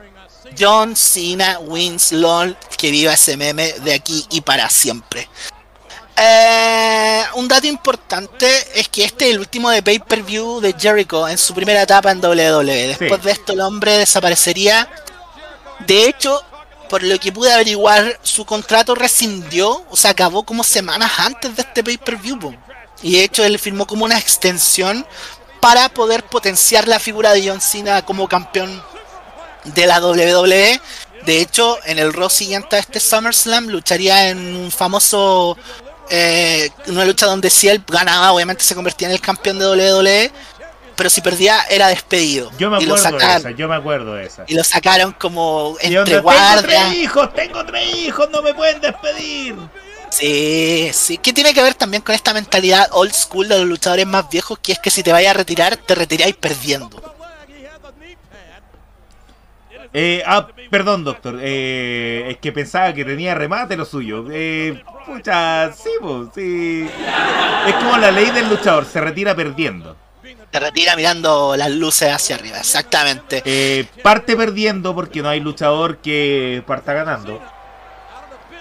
John 0.58 0.96
Cena 0.96 1.60
wins 1.60 2.12
LOL, 2.14 2.58
que 2.78 2.90
viva 2.92 3.14
ese 3.14 3.36
meme 3.38 3.74
de 3.84 3.94
aquí 3.94 4.26
y 4.32 4.42
para 4.42 4.70
siempre. 4.70 5.28
Eh, 6.16 7.24
un 7.36 7.48
dato 7.48 7.66
importante 7.68 8.48
es 8.80 8.88
que 8.88 9.04
este 9.04 9.26
es 9.26 9.32
el 9.34 9.40
último 9.40 9.70
de 9.72 9.82
pay-per-view 9.82 10.60
de 10.62 10.76
Jericho 10.80 11.28
en 11.28 11.38
su 11.40 11.54
primera 11.56 11.82
etapa 11.82 12.12
en 12.12 12.20
WWE. 12.24 12.88
Después 12.88 13.20
Sí. 13.20 13.26
de 13.26 13.32
esto 13.32 13.54
el 13.54 13.62
hombre 13.62 13.98
desaparecería. 13.98 14.88
De 15.88 16.08
hecho, 16.08 16.44
por 16.90 17.04
lo 17.04 17.20
que 17.20 17.32
pude 17.32 17.52
averiguar, 17.52 18.20
su 18.24 18.46
contrato 18.46 18.96
rescindió, 18.96 19.84
o 19.90 19.98
sea, 19.98 20.12
acabó 20.12 20.44
como 20.44 20.64
semanas 20.64 21.12
antes 21.18 21.56
de 21.56 21.62
este 21.62 21.84
pay-per-view. 21.84 22.56
Y 23.02 23.14
de 23.14 23.24
hecho 23.24 23.44
él 23.44 23.60
firmó 23.60 23.86
como 23.88 24.06
una 24.06 24.18
extensión 24.18 25.06
para 25.60 25.90
poder 25.90 26.24
potenciar 26.24 26.88
la 26.88 27.00
figura 27.00 27.34
de 27.34 27.48
John 27.48 27.62
Cena 27.62 28.04
como 28.04 28.28
campeón 28.28 28.84
de 29.64 29.88
la 29.88 30.00
WWE. 30.00 30.82
De 31.26 31.42
hecho, 31.42 31.78
en 31.86 32.00
el 32.00 32.14
Raw 32.14 32.30
siguiente 32.30 32.76
a 32.76 32.80
este 32.80 33.00
SummerSlam 33.00 33.68
lucharía 33.68 34.30
en 34.30 34.56
un 34.56 34.72
famoso 34.72 35.58
eh, 36.10 36.70
una 36.88 37.06
lucha 37.06 37.26
donde 37.26 37.50
si 37.50 37.70
él 37.70 37.84
ganaba, 37.88 38.34
obviamente 38.34 38.64
se 38.64 38.76
convertía 38.76 39.08
en 39.08 39.14
el 39.14 39.22
campeón 39.22 39.58
de 39.58 39.66
WWE, 39.66 40.32
pero 40.96 41.10
si 41.10 41.22
perdía 41.22 41.64
era 41.70 41.88
despedido. 41.88 42.52
Yo 42.58 42.70
me 42.70 42.78
acuerdo 42.78 42.96
de 42.96 43.02
sacaron, 43.02 43.38
esa, 43.38 43.52
yo 43.52 43.68
me 43.68 43.76
acuerdo 43.76 44.14
de 44.16 44.26
esa. 44.26 44.44
y 44.48 44.54
lo 44.54 44.64
sacaron 44.64 45.12
como 45.14 45.76
entre 45.82 46.00
onda, 46.00 46.12
tengo 46.12 46.24
guardias. 46.24 46.64
tres 46.64 46.96
hijos, 46.98 47.34
tengo 47.34 47.66
tres 47.66 47.96
hijos, 47.96 48.30
no 48.32 48.42
me 48.42 48.54
pueden 48.54 48.82
despedir. 48.82 49.56
Sí, 50.10 50.92
sí. 50.94 51.18
Que 51.18 51.34
tiene 51.34 51.54
que 51.54 51.64
ver 51.64 51.74
también 51.74 52.04
con 52.04 52.14
esta 52.14 52.34
mentalidad 52.34 52.88
old 52.92 53.14
school 53.14 53.48
de 53.48 53.58
los 53.58 53.68
luchadores 53.68 54.06
más 54.06 54.30
viejos, 54.30 54.60
que 54.60 54.74
es 54.74 54.80
que 54.80 54.92
si 54.92 55.02
te 55.02 55.12
vayas 55.12 55.32
a 55.32 55.38
retirar, 55.38 55.76
te 55.78 55.96
retiráis 55.96 56.36
perdiendo. 56.36 57.14
Eh, 59.92 60.24
ah, 60.26 60.48
perdón, 60.70 61.04
doctor. 61.04 61.40
Eh, 61.42 62.26
es 62.30 62.38
que 62.38 62.52
pensaba 62.52 62.94
que 62.94 63.06
tenía 63.06 63.36
remate 63.36 63.78
lo 63.78 63.86
suyo. 63.86 64.26
Eh, 64.32 64.84
pucha, 65.06 65.72
sí, 65.74 65.90
pues, 66.02 66.30
sí. 66.34 66.88
Es 67.68 67.74
como 67.76 67.98
la 67.98 68.12
ley 68.12 68.32
del 68.32 68.50
luchador, 68.50 68.86
se 68.86 69.00
retira 69.02 69.36
perdiendo. 69.36 69.96
Te 70.54 70.60
retira 70.60 70.96
mirando 70.96 71.56
las 71.58 71.72
luces 71.72 72.12
hacia 72.12 72.36
arriba, 72.36 72.60
exactamente. 72.60 73.42
Eh, 73.44 73.88
parte 74.04 74.38
perdiendo 74.38 74.94
porque 74.94 75.24
no 75.24 75.30
hay 75.30 75.40
luchador 75.40 75.98
que 75.98 76.64
parta 76.68 76.94
ganando. 76.94 77.42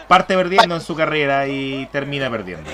Parte 0.09 0.35
perdiendo 0.35 0.75
en 0.75 0.81
su 0.81 0.95
carrera 0.97 1.47
y 1.47 1.85
termina 1.93 2.31
perdiendo. 2.31 2.71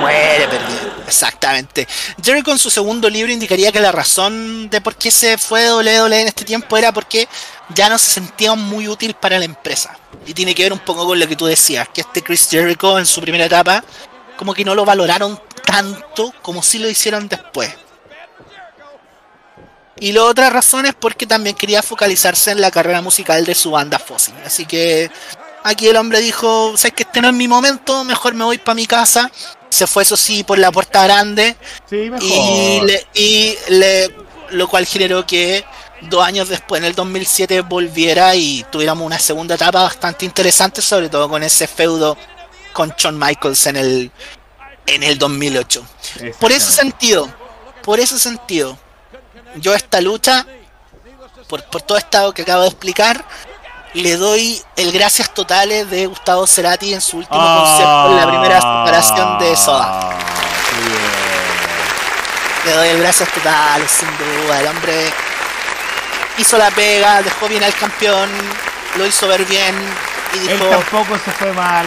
Muere 0.00 0.48
perdiendo, 0.48 1.04
exactamente. 1.06 1.86
Jericho 2.24 2.52
en 2.52 2.58
su 2.58 2.70
segundo 2.70 3.10
libro 3.10 3.30
indicaría 3.30 3.70
que 3.70 3.80
la 3.80 3.92
razón 3.92 4.70
de 4.70 4.80
por 4.80 4.96
qué 4.96 5.10
se 5.10 5.36
fue 5.36 5.64
de 5.64 5.74
WWE 5.74 6.22
en 6.22 6.28
este 6.28 6.46
tiempo 6.46 6.78
era 6.78 6.90
porque 6.90 7.28
ya 7.74 7.90
no 7.90 7.98
se 7.98 8.12
sentía 8.12 8.54
muy 8.54 8.88
útil 8.88 9.12
para 9.12 9.38
la 9.38 9.44
empresa. 9.44 9.94
Y 10.24 10.32
tiene 10.32 10.54
que 10.54 10.62
ver 10.62 10.72
un 10.72 10.78
poco 10.78 11.06
con 11.06 11.20
lo 11.20 11.28
que 11.28 11.36
tú 11.36 11.44
decías, 11.44 11.86
que 11.92 12.00
este 12.00 12.22
Chris 12.22 12.48
Jericho 12.48 12.98
en 12.98 13.04
su 13.04 13.20
primera 13.20 13.44
etapa, 13.44 13.84
como 14.38 14.54
que 14.54 14.64
no 14.64 14.74
lo 14.74 14.86
valoraron 14.86 15.38
tanto 15.66 16.32
como 16.40 16.62
si 16.62 16.78
lo 16.78 16.88
hicieron 16.88 17.28
después. 17.28 17.76
Y 20.00 20.12
la 20.12 20.24
otra 20.24 20.50
razón 20.50 20.86
es 20.86 20.94
porque 20.94 21.26
también 21.26 21.54
quería 21.54 21.82
focalizarse 21.82 22.50
en 22.50 22.60
la 22.60 22.70
carrera 22.70 23.02
musical 23.02 23.44
de 23.44 23.54
su 23.54 23.70
banda 23.70 23.98
Fossil. 23.98 24.34
Así 24.44 24.66
que 24.66 25.10
aquí 25.62 25.86
el 25.88 25.96
hombre 25.96 26.20
dijo, 26.20 26.76
sabes 26.76 26.94
que 26.94 27.02
este 27.04 27.20
no 27.20 27.28
es 27.28 27.34
mi 27.34 27.46
momento, 27.46 28.02
mejor 28.04 28.34
me 28.34 28.44
voy 28.44 28.58
para 28.58 28.74
mi 28.74 28.86
casa. 28.86 29.30
Se 29.68 29.86
fue 29.86 30.02
eso 30.02 30.16
sí 30.16 30.44
por 30.44 30.58
la 30.58 30.70
puerta 30.72 31.04
grande 31.04 31.56
Sí, 31.88 32.10
mejor. 32.10 32.22
y, 32.22 32.80
le, 32.84 33.06
y 33.14 33.54
le- 33.68 34.14
lo 34.50 34.68
cual 34.68 34.84
generó 34.86 35.26
que 35.26 35.64
dos 36.02 36.22
años 36.24 36.48
después, 36.48 36.80
en 36.80 36.84
el 36.86 36.94
2007, 36.94 37.60
volviera 37.62 38.34
y 38.34 38.66
tuviéramos 38.70 39.06
una 39.06 39.18
segunda 39.18 39.54
etapa 39.54 39.82
bastante 39.84 40.24
interesante, 40.26 40.82
sobre 40.82 41.08
todo 41.08 41.28
con 41.28 41.42
ese 41.42 41.66
feudo 41.66 42.18
con 42.74 42.92
Shawn 42.98 43.18
Michaels 43.18 43.66
en 43.66 43.76
el, 43.76 44.10
en 44.86 45.02
el 45.04 45.16
2008. 45.18 45.86
Por 46.38 46.50
ese 46.52 46.70
sentido, 46.72 47.32
por 47.82 47.98
ese 48.00 48.18
sentido, 48.18 48.76
yo 49.56 49.74
esta 49.74 50.00
lucha, 50.00 50.46
por, 51.48 51.64
por 51.64 51.82
todo 51.82 51.98
esto 51.98 52.32
que 52.32 52.42
acabo 52.42 52.62
de 52.62 52.68
explicar, 52.68 53.24
le 53.94 54.16
doy 54.16 54.60
el 54.76 54.92
gracias 54.92 55.32
totales 55.34 55.90
de 55.90 56.06
Gustavo 56.06 56.46
Cerati 56.46 56.94
en 56.94 57.00
su 57.00 57.18
último 57.18 57.40
concierto 57.40 58.10
en 58.10 58.16
la 58.16 58.28
primera 58.28 58.56
separación 58.56 59.38
de 59.38 59.56
Soda. 59.56 59.86
Ah. 59.86 60.18
Le 62.64 62.72
doy 62.72 62.88
el 62.88 63.00
gracias 63.00 63.28
totales, 63.30 63.90
sin 63.90 64.08
duda. 64.16 64.60
El 64.60 64.68
hombre 64.68 65.12
hizo 66.38 66.56
la 66.56 66.70
pega, 66.70 67.20
dejó 67.22 67.48
bien 67.48 67.62
al 67.64 67.74
campeón, 67.74 68.30
lo 68.96 69.06
hizo 69.06 69.28
ver 69.28 69.44
bien 69.44 69.74
y 70.34 70.48
Él 70.48 70.58
dijo, 70.58 70.70
tampoco 70.70 71.18
se 71.24 71.30
fue 71.32 71.52
mal. 71.52 71.86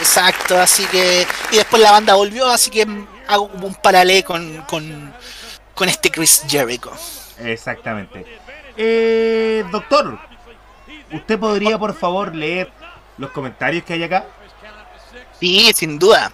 exacto, 0.00 0.58
así 0.58 0.84
que... 0.86 1.26
Y 1.52 1.56
después 1.56 1.80
la 1.82 1.92
banda 1.92 2.14
volvió, 2.14 2.48
así 2.48 2.70
que 2.70 2.86
hago 3.28 3.48
como 3.50 3.66
un 3.68 3.74
paralelo 3.74 4.26
con, 4.26 4.62
con, 4.62 5.14
con 5.80 5.88
este 5.88 6.10
Chris 6.10 6.42
Jericho. 6.46 6.92
Exactamente. 7.38 8.26
Eh, 8.76 9.64
doctor, 9.72 10.18
¿usted 11.10 11.38
podría 11.38 11.78
por 11.78 11.96
favor 11.98 12.34
leer 12.34 12.70
los 13.16 13.30
comentarios 13.30 13.82
que 13.84 13.94
hay 13.94 14.04
acá? 14.04 14.26
Sí, 15.40 15.72
sin 15.74 15.98
duda. 15.98 16.30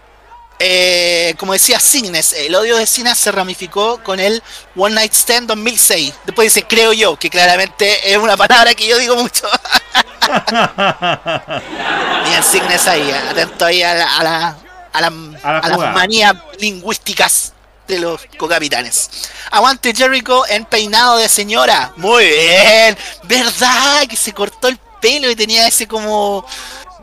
Eh, 0.59 1.33
como 1.39 1.53
decía 1.53 1.79
Signes, 1.79 2.33
el 2.33 2.57
odio 2.57 2.77
de 2.77 2.87
Cena 2.89 3.15
se 3.15 3.31
ramificó 3.31 4.03
con 4.03 4.19
el 4.19 4.43
One 4.75 4.97
Night 4.97 5.13
Stand 5.13 5.47
2006. 5.47 6.13
Después 6.25 6.53
dice, 6.53 6.67
creo 6.67 6.93
yo, 6.93 7.15
que 7.17 7.31
claramente 7.31 8.11
es 8.13 8.19
una 8.19 8.37
palabra 8.37 8.75
que 8.75 8.89
yo 8.89 8.99
digo 8.99 9.15
mucho. 9.15 9.47
Bien, 12.29 12.43
Signes 12.43 12.89
ahí, 12.89 13.13
atento 13.13 13.65
ahí 13.65 13.81
a, 13.85 13.95
la- 13.95 14.17
a, 14.19 14.25
la- 14.25 14.57
a, 14.93 15.01
la- 15.03 15.07
A 15.45 15.53
la 15.53 15.59
a 15.59 15.69
las 15.69 15.95
manías 15.95 16.35
lingüísticas 16.59 17.53
de 17.87 17.99
los 17.99 18.21
cocapitanes. 18.39 19.11
Aguante 19.51 19.95
Jericho 19.95 20.47
en 20.49 20.65
peinado 20.65 21.19
de 21.19 21.29
señora. 21.29 21.93
Muy 21.97 22.25
bien. 22.25 22.97
¿Verdad? 23.25 24.07
Que 24.09 24.17
se 24.17 24.33
cortó 24.33 24.69
el 24.69 24.79
pelo 25.01 25.31
y 25.31 25.37
tenía 25.37 25.67
ese 25.69 25.87
como 25.87 26.45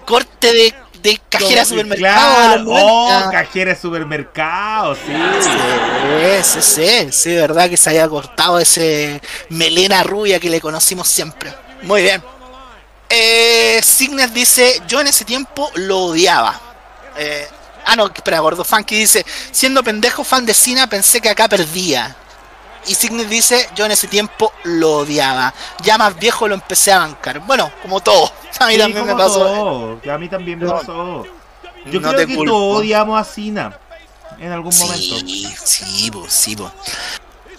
corte 0.05 0.53
de, 0.53 0.75
de 1.01 1.21
cajera 1.29 1.61
de 1.61 1.65
supermercado. 1.65 2.35
Claro, 2.35 2.63
oh, 2.67 3.09
90. 3.09 3.31
cajera 3.31 3.73
de 3.73 3.79
supermercado, 3.79 4.95
sí. 4.95 5.01
Sí, 5.41 6.43
sí, 6.43 6.61
sí, 6.61 7.11
sí, 7.11 7.35
verdad 7.35 7.69
que 7.69 7.77
se 7.77 7.89
había 7.89 8.07
cortado 8.07 8.59
ese 8.59 9.21
melena 9.49 10.03
rubia 10.03 10.39
que 10.39 10.49
le 10.49 10.59
conocimos 10.59 11.07
siempre. 11.07 11.53
Muy 11.83 12.01
bien. 12.01 12.23
Eh, 13.09 13.79
Signet 13.83 14.31
dice, 14.31 14.81
yo 14.87 14.99
en 15.01 15.07
ese 15.07 15.23
tiempo 15.23 15.69
lo 15.75 15.99
odiaba. 15.99 16.59
Eh, 17.15 17.47
ah, 17.85 17.95
no, 17.95 18.07
espera, 18.07 18.39
Gordo 18.39 18.63
Funky 18.63 18.95
dice, 18.95 19.25
siendo 19.51 19.83
pendejo 19.83 20.23
fan 20.23 20.45
de 20.45 20.53
Cena 20.53 20.87
pensé 20.87 21.21
que 21.21 21.29
acá 21.29 21.47
perdía. 21.49 22.15
Y 22.85 22.95
Signet 22.95 23.29
dice, 23.29 23.69
yo 23.75 23.85
en 23.85 23.91
ese 23.91 24.07
tiempo 24.07 24.51
lo 24.63 24.97
odiaba. 24.97 25.53
Ya 25.83 25.97
más 25.97 26.17
viejo 26.19 26.47
lo 26.49 26.55
empecé 26.55 26.91
a 26.91 26.99
bancar. 26.99 27.39
Bueno, 27.39 27.71
como 27.81 28.01
todo. 28.01 28.29
A 28.59 28.67
mí 28.67 28.73
Sí, 28.73 28.79
también 28.79 29.05
me 29.05 29.15
pasó. 29.15 29.39
todo, 29.39 30.01
que 30.01 30.11
a 30.11 30.17
mí 30.17 30.27
también 30.29 30.59
me 30.59 30.65
No. 30.65 30.77
pasó. 30.77 31.23
Yo 31.85 31.99
No 31.99 32.09
creo 32.11 32.27
que 32.27 32.35
culpo. 32.35 32.51
todos 32.51 32.77
odiamos 32.79 33.19
a 33.19 33.23
Cena 33.23 33.77
en 34.39 34.51
algún 34.51 34.77
momento. 34.77 35.15
Sí, 35.19 35.47
sí, 35.63 36.11
po, 36.11 36.25
sí, 36.29 36.55
po. 36.55 36.71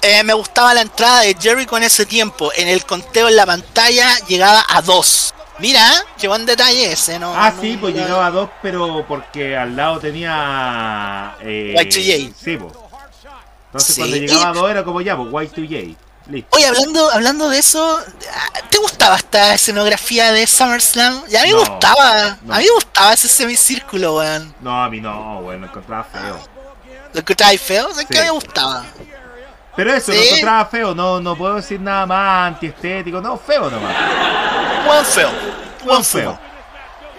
Eh, 0.02 0.22
me 0.22 0.34
gustaba 0.34 0.72
la 0.74 0.82
entrada 0.82 1.20
de 1.22 1.34
Jericho 1.40 1.76
en 1.76 1.82
ese 1.84 2.06
tiempo. 2.06 2.50
En 2.54 2.68
el 2.68 2.84
conteo 2.84 3.28
en 3.28 3.36
la 3.36 3.44
pantalla 3.46 4.18
llegaba 4.28 4.64
a 4.68 4.82
dos. 4.82 5.33
Mira, 5.60 5.88
qué 6.18 6.26
buen 6.28 6.44
detalle 6.46 6.92
ese, 6.92 7.18
¿no? 7.18 7.32
Ah, 7.34 7.52
no- 7.54 7.60
sí, 7.62 7.76
pues 7.80 7.94
no- 7.94 8.00
llegaba 8.02 8.26
a 8.26 8.30
dos, 8.30 8.50
pero 8.60 9.04
porque 9.06 9.56
al 9.56 9.76
lado 9.76 10.00
tenía. 10.00 11.36
Eh, 11.40 11.74
Y2J. 11.78 12.32
Sí, 12.36 12.56
pues. 12.56 12.72
Entonces 13.66 13.94
Sí. 13.94 14.00
cuando 14.00 14.16
llegaba 14.16 14.48
a 14.48 14.52
dos 14.52 14.70
era 14.70 14.84
como 14.84 15.00
ya, 15.00 15.16
pues 15.16 15.30
Y2J. 15.52 15.96
Listo. 16.26 16.56
Oye, 16.56 16.66
hablando, 16.66 17.10
hablando 17.12 17.48
de 17.50 17.58
eso, 17.58 18.00
¿te 18.70 18.78
gustaba 18.78 19.16
esta 19.16 19.52
escenografía 19.54 20.32
de 20.32 20.46
SummerSlam? 20.46 21.22
Ya 21.28 21.42
a 21.42 21.44
mí 21.44 21.50
me 21.52 21.54
No, 21.62 21.66
gustaba. 21.70 22.38
no. 22.42 22.54
A 22.54 22.58
mí 22.58 22.64
me 22.64 22.70
gustaba 22.70 23.12
ese 23.12 23.28
semicírculo, 23.28 24.16
weón. 24.16 24.54
No, 24.60 24.82
a 24.84 24.88
mí 24.88 25.00
no, 25.02 25.42
bueno, 25.42 25.60
lo 25.60 25.66
encontraba 25.66 26.04
feo. 26.04 26.48
Lo 27.12 27.20
encontraba 27.20 27.52
feo, 27.58 27.88
que 27.88 28.06
Sí. 28.06 28.16
a 28.18 28.20
mí 28.22 28.26
me 28.26 28.30
gustaba. 28.30 28.84
Pero 29.76 29.92
eso, 29.92 30.12
lo 30.12 30.18
Sí. 30.18 30.28
encontraba 30.28 30.66
feo, 30.66 30.94
no, 30.94 31.20
no 31.20 31.36
puedo 31.36 31.56
decir 31.56 31.80
nada 31.80 32.06
más 32.06 32.48
antiestético, 32.48 33.20
no, 33.20 33.36
feo 33.36 33.70
nomás. 33.70 33.94
Buen 34.86 35.04
feo. 35.04 35.30
Buen 35.84 36.04
feo. 36.04 36.22
feo. 36.22 36.38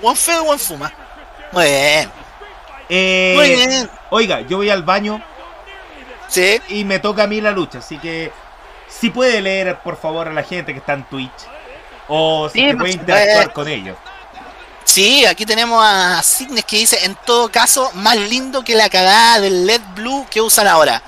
Buen 0.02 0.16
feo, 0.16 0.44
buen 0.46 0.60
fuma. 0.60 0.92
Muy 1.52 1.66
bien. 1.66 2.12
Eh, 2.90 3.34
Muy 3.36 3.50
bien. 3.50 3.90
Oiga, 4.10 4.42
yo 4.42 4.58
voy 4.58 4.70
al 4.70 4.84
baño 4.84 5.22
Sí. 6.28 6.62
y 6.70 6.84
me 6.84 7.00
toca 7.00 7.24
a 7.24 7.28
mí 7.28 7.42
la 7.42 7.52
lucha, 7.52 7.80
así 7.80 7.98
que 7.98 8.32
si 8.88 9.10
puede 9.10 9.42
leer 9.42 9.78
por 9.80 9.98
favor 9.98 10.28
a 10.28 10.34
la 10.34 10.44
gente 10.44 10.72
que 10.74 10.80
está 10.80 10.94
en 10.94 11.04
Twitch 11.06 11.32
o 12.08 12.50
si 12.50 12.60
Sí, 12.70 12.74
puede 12.76 12.92
interactuar 12.94 13.54
con 13.54 13.68
ellos. 13.68 13.98
Sí, 14.84 15.26
aquí 15.26 15.46
tenemos 15.46 15.84
a 15.84 16.22
Signes 16.22 16.64
que 16.64 16.78
dice, 16.78 17.04
en 17.06 17.16
todo 17.26 17.50
caso, 17.50 17.90
más 17.96 18.18
lindo 18.18 18.64
que 18.64 18.76
la 18.76 18.88
cagada 18.90 19.40
del 19.40 19.66
LED 19.66 19.82
Blue 19.96 20.26
que 20.30 20.42
usan 20.42 20.68
ahora. 20.68 21.02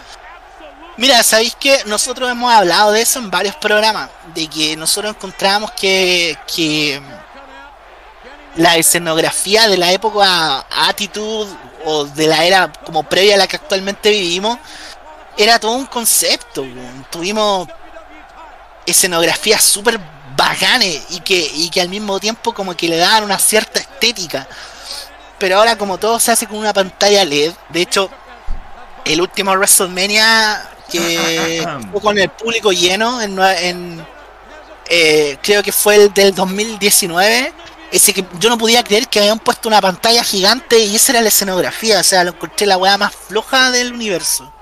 Mira, 0.97 1.21
¿sabéis 1.21 1.55
que 1.55 1.83
nosotros 1.85 2.29
hemos 2.31 2.51
hablado 2.51 2.91
de 2.91 3.01
eso 3.01 3.19
en 3.19 3.29
varios 3.29 3.55
programas? 3.55 4.09
De 4.33 4.47
que 4.47 4.75
nosotros 4.75 5.15
encontrábamos 5.15 5.71
que, 5.73 6.35
que 6.53 6.99
la 8.55 8.77
escenografía 8.77 9.67
de 9.67 9.77
la 9.77 9.91
época 9.91 10.65
Attitude 10.71 11.55
o 11.85 12.05
de 12.05 12.25
la 12.25 12.43
era 12.43 12.71
como 12.83 13.03
previa 13.03 13.35
a 13.35 13.37
la 13.37 13.47
que 13.47 13.57
actualmente 13.57 14.09
vivimos 14.09 14.57
era 15.37 15.59
todo 15.59 15.73
un 15.73 15.85
concepto. 15.85 16.65
Tuvimos 17.11 17.67
escenografías 18.87 19.61
súper 19.61 19.99
bacanes 20.35 21.03
y 21.11 21.19
que, 21.19 21.47
y 21.53 21.69
que 21.69 21.79
al 21.79 21.89
mismo 21.89 22.19
tiempo 22.19 22.55
como 22.55 22.75
que 22.75 22.89
le 22.89 22.97
daban 22.97 23.23
una 23.23 23.37
cierta 23.37 23.79
estética. 23.79 24.47
Pero 25.37 25.59
ahora 25.59 25.77
como 25.77 25.99
todo 25.99 26.19
se 26.19 26.31
hace 26.31 26.47
con 26.47 26.57
una 26.57 26.73
pantalla 26.73 27.23
LED, 27.23 27.53
de 27.69 27.81
hecho 27.83 28.09
el 29.05 29.21
último 29.21 29.51
WrestleMania 29.51 30.71
que 30.91 31.65
fue 31.91 32.01
con 32.01 32.17
el 32.17 32.29
público 32.29 32.71
lleno 32.71 33.21
en, 33.21 33.37
en, 33.39 34.05
eh, 34.89 35.37
creo 35.41 35.61
que 35.63 35.71
fue 35.71 35.95
el 35.95 36.13
del 36.13 36.33
2019 36.33 37.53
ese 37.91 38.13
que 38.13 38.25
yo 38.39 38.49
no 38.49 38.57
podía 38.57 38.83
creer 38.83 39.07
que 39.07 39.19
habían 39.19 39.39
puesto 39.39 39.69
una 39.69 39.79
pantalla 39.81 40.23
gigante 40.23 40.77
y 40.79 40.95
esa 40.95 41.13
era 41.13 41.21
la 41.21 41.29
escenografía 41.29 41.99
o 41.99 42.03
sea 42.03 42.23
lo 42.23 42.31
encontré 42.31 42.65
la 42.67 42.77
weá 42.77 42.97
más 42.97 43.13
floja 43.15 43.71
del 43.71 43.93
universo 43.93 44.53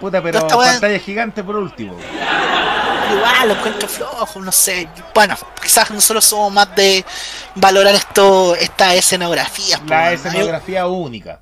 Puta, 0.00 0.20
pero 0.22 0.38
Esta 0.40 0.56
weá- 0.56 0.72
pantalla 0.72 0.98
gigante 0.98 1.42
por 1.44 1.56
último. 1.56 1.96
igual 3.12 3.48
lo 3.48 3.54
encuentro 3.54 3.88
flojo 3.88 4.40
no 4.40 4.50
sé 4.52 4.88
bueno 5.14 5.36
quizás 5.62 5.90
nosotros 5.90 6.24
somos 6.24 6.52
más 6.52 6.74
de 6.74 7.04
valorar 7.54 7.94
esto 7.94 8.54
estas 8.56 8.94
escenografías 8.94 9.80
La 9.86 10.12
escenografía 10.12 10.86
única. 10.86 11.40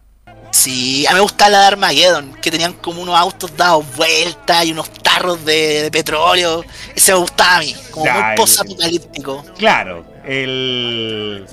Sí, 0.54 1.04
a 1.06 1.10
mí 1.10 1.14
me 1.16 1.22
gustaba 1.22 1.50
la 1.50 1.60
de 1.62 1.66
Armageddon, 1.66 2.32
que 2.34 2.48
tenían 2.48 2.74
como 2.74 3.02
unos 3.02 3.18
autos 3.18 3.56
dados 3.56 3.84
vueltas 3.96 4.64
y 4.64 4.70
unos 4.70 4.88
tarros 4.88 5.44
de, 5.44 5.82
de 5.82 5.90
petróleo. 5.90 6.64
Ese 6.94 7.12
me 7.12 7.18
gustaba 7.18 7.56
a 7.56 7.58
mí, 7.58 7.74
como 7.90 8.06
Ya, 8.06 8.14
muy 8.28 8.36
post-apocalíptico. 8.36 9.44
Claro, 9.58 10.06
el. 10.24 11.44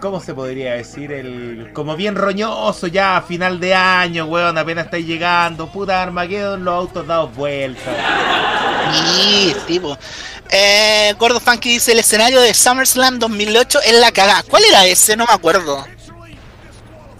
¿Cómo 0.00 0.20
se 0.20 0.32
podría 0.32 0.74
decir? 0.74 1.10
El. 1.10 1.72
Como 1.74 1.96
bien 1.96 2.14
roñoso 2.14 2.86
ya 2.86 3.16
a 3.16 3.22
final 3.22 3.58
de 3.58 3.74
año, 3.74 4.26
weón, 4.26 4.56
apenas 4.56 4.84
estáis 4.84 5.04
llegando. 5.04 5.66
Puta 5.66 6.00
Armageddon, 6.00 6.64
los 6.64 6.74
autos 6.74 7.04
dados 7.04 7.34
vueltas. 7.34 7.96
Sí, 8.92 9.56
tipo. 9.66 9.98
Eh, 10.50 11.16
Gordo 11.18 11.40
Funky 11.40 11.70
dice: 11.70 11.90
el 11.90 11.98
escenario 11.98 12.40
de 12.40 12.54
SummerSlam 12.54 13.18
2008 13.18 13.80
es 13.86 13.94
la 13.94 14.12
cagada. 14.12 14.44
¿Cuál 14.44 14.62
era 14.66 14.86
ese? 14.86 15.16
No 15.16 15.26
me 15.26 15.32
acuerdo. 15.34 15.84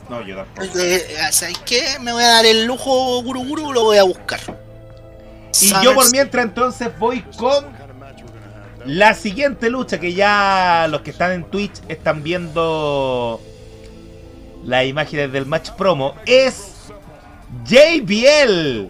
No, 0.08 0.22
yo 0.26 0.36
tampoco. 0.36 0.66
De- 0.78 1.06
¿Sabes 1.32 1.58
qué? 1.66 1.98
Me 2.00 2.12
voy 2.12 2.22
a 2.22 2.28
dar 2.28 2.46
el 2.46 2.64
lujo, 2.64 3.22
Guru 3.22 3.44
Guru, 3.44 3.72
lo 3.72 3.84
voy 3.84 3.98
a 3.98 4.02
buscar. 4.04 4.40
Y 5.60 5.68
yo 5.82 5.94
por 5.94 6.10
mientras 6.12 6.44
entonces 6.44 6.88
voy 6.98 7.22
con 7.36 7.66
la 8.84 9.12
siguiente 9.14 9.68
lucha 9.70 9.98
que 9.98 10.14
ya 10.14 10.86
los 10.88 11.02
que 11.02 11.10
están 11.10 11.32
en 11.32 11.44
Twitch 11.44 11.74
están 11.88 12.22
viendo 12.22 13.40
las 14.64 14.86
imágenes 14.86 15.32
del 15.32 15.46
match 15.46 15.70
promo. 15.70 16.14
Es 16.26 16.72
JBL 17.64 18.88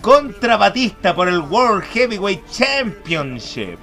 contra 0.00 0.56
Batista 0.56 1.14
por 1.14 1.28
el 1.28 1.40
World 1.40 1.84
Heavyweight 1.84 2.42
Championship. 2.50 3.78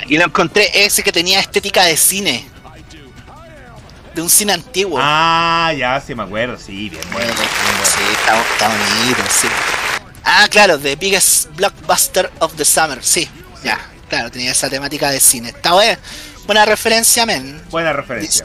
Aquí 0.00 0.16
lo 0.16 0.24
encontré, 0.24 0.70
ese 0.84 1.02
que 1.02 1.12
tenía 1.12 1.40
estética 1.40 1.84
de 1.84 1.96
cine. 1.96 2.46
De 4.20 4.24
un 4.24 4.28
cine 4.28 4.52
antiguo. 4.52 4.98
Ah, 5.00 5.72
ya 5.74 5.98
sí 5.98 6.14
me 6.14 6.22
acuerdo, 6.24 6.58
sí, 6.58 6.90
bien 6.90 7.02
bueno. 7.10 7.32
Sí, 7.32 8.02
está, 8.12 8.38
está 8.38 8.68
bonito, 8.68 9.22
sí. 9.30 9.48
Ah, 10.22 10.46
claro, 10.50 10.78
The 10.78 10.94
Biggest 10.96 11.48
Blockbuster 11.56 12.30
of 12.40 12.54
the 12.56 12.66
Summer, 12.66 13.02
sí, 13.02 13.26
ya, 13.64 13.80
claro, 14.10 14.30
tenía 14.30 14.52
esa 14.52 14.68
temática 14.68 15.10
de 15.10 15.20
cine. 15.20 15.48
Está 15.48 15.72
buena, 15.72 15.98
buena 16.44 16.66
referencia, 16.66 17.24
men. 17.24 17.62
Buena 17.70 17.94
referencia. 17.94 18.44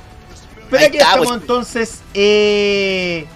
Pero 0.70 0.80
Ahí 0.80 0.86
aquí 0.86 0.96
está, 0.98 1.10
estamos 1.10 1.28
pues. 1.28 1.42
entonces 1.42 2.00
eh, 2.14 3.28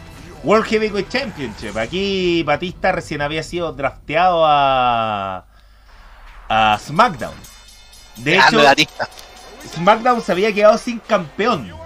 World 0.45 0.65
Heavyweight 0.67 1.09
Championship. 1.09 1.77
Aquí 1.77 2.41
Batista 2.43 2.93
recién 2.93 3.21
había 3.21 3.43
sido 3.43 3.73
drafteado 3.73 4.45
a, 4.45 5.43
a 6.47 6.79
SmackDown. 6.87 7.35
De 8.15 8.35
Grande 8.35 8.55
hecho, 8.55 8.65
Batista. 8.65 9.09
SmackDown 9.75 10.21
se 10.21 10.31
había 10.31 10.53
quedado 10.53 10.77
sin 10.77 10.99
campeón. 10.99 11.77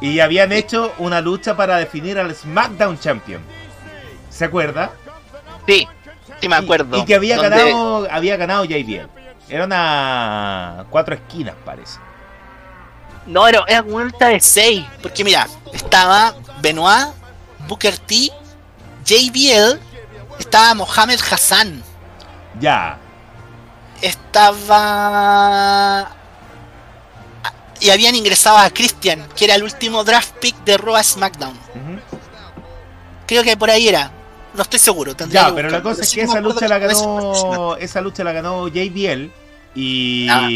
Y 0.00 0.20
habían 0.20 0.52
hecho 0.52 0.92
una 0.98 1.20
lucha 1.20 1.56
para 1.56 1.76
definir 1.76 2.18
al 2.18 2.34
SmackDown 2.34 2.98
Champion. 2.98 3.42
¿Se 4.30 4.44
acuerda? 4.46 4.92
Sí, 5.66 5.86
sí 6.40 6.48
me 6.48 6.56
acuerdo. 6.56 6.96
Y, 6.98 7.04
que 7.04 7.14
había 7.14 7.36
ganado, 7.36 8.08
había 8.10 8.36
ganado 8.36 8.64
JBL. 8.64 9.08
Era 9.48 9.64
una 9.64 10.86
cuatro 10.90 11.14
esquinas, 11.14 11.54
parece. 11.64 11.98
No, 13.26 13.46
era, 13.46 13.62
una 13.82 14.04
lucha 14.04 14.28
de 14.28 14.40
6, 14.40 14.84
porque 15.02 15.22
mira, 15.24 15.46
estaba 15.72 16.34
Benoit, 16.60 17.08
Booker 17.68 17.98
T, 17.98 18.30
JBL, 19.04 19.78
estaba 20.38 20.74
Mohamed 20.74 21.20
Hassan, 21.30 21.82
Ya. 22.58 22.98
estaba... 24.00 24.90
Y 27.80 27.90
habían 27.90 28.14
ingresado 28.14 28.58
a 28.58 28.68
Christian, 28.70 29.26
que 29.36 29.46
era 29.46 29.54
el 29.54 29.62
último 29.62 30.04
draft 30.04 30.34
pick 30.40 30.56
de 30.64 30.76
Raw 30.76 31.02
SmackDown. 31.02 31.58
Creo 33.26 33.42
que 33.42 33.56
por 33.56 33.70
ahí 33.70 33.88
era. 33.88 34.10
No 34.54 34.62
estoy 34.62 34.78
seguro. 34.78 35.14
tendría 35.14 35.42
Ya, 35.42 35.48
que 35.48 35.54
pero 35.54 35.70
la 35.70 35.82
cosa 35.82 36.02
es 36.02 36.12
que 36.12 36.22
esa 36.22 36.40
lucha 36.40 36.68
la 36.68 36.78
ganó. 36.78 37.76
Esa 37.76 38.00
lucha 38.00 38.24
la 38.24 38.32
ganó 38.32 38.68
JBL. 38.68 39.30
Y. 39.74 40.28
Ah. 40.28 40.48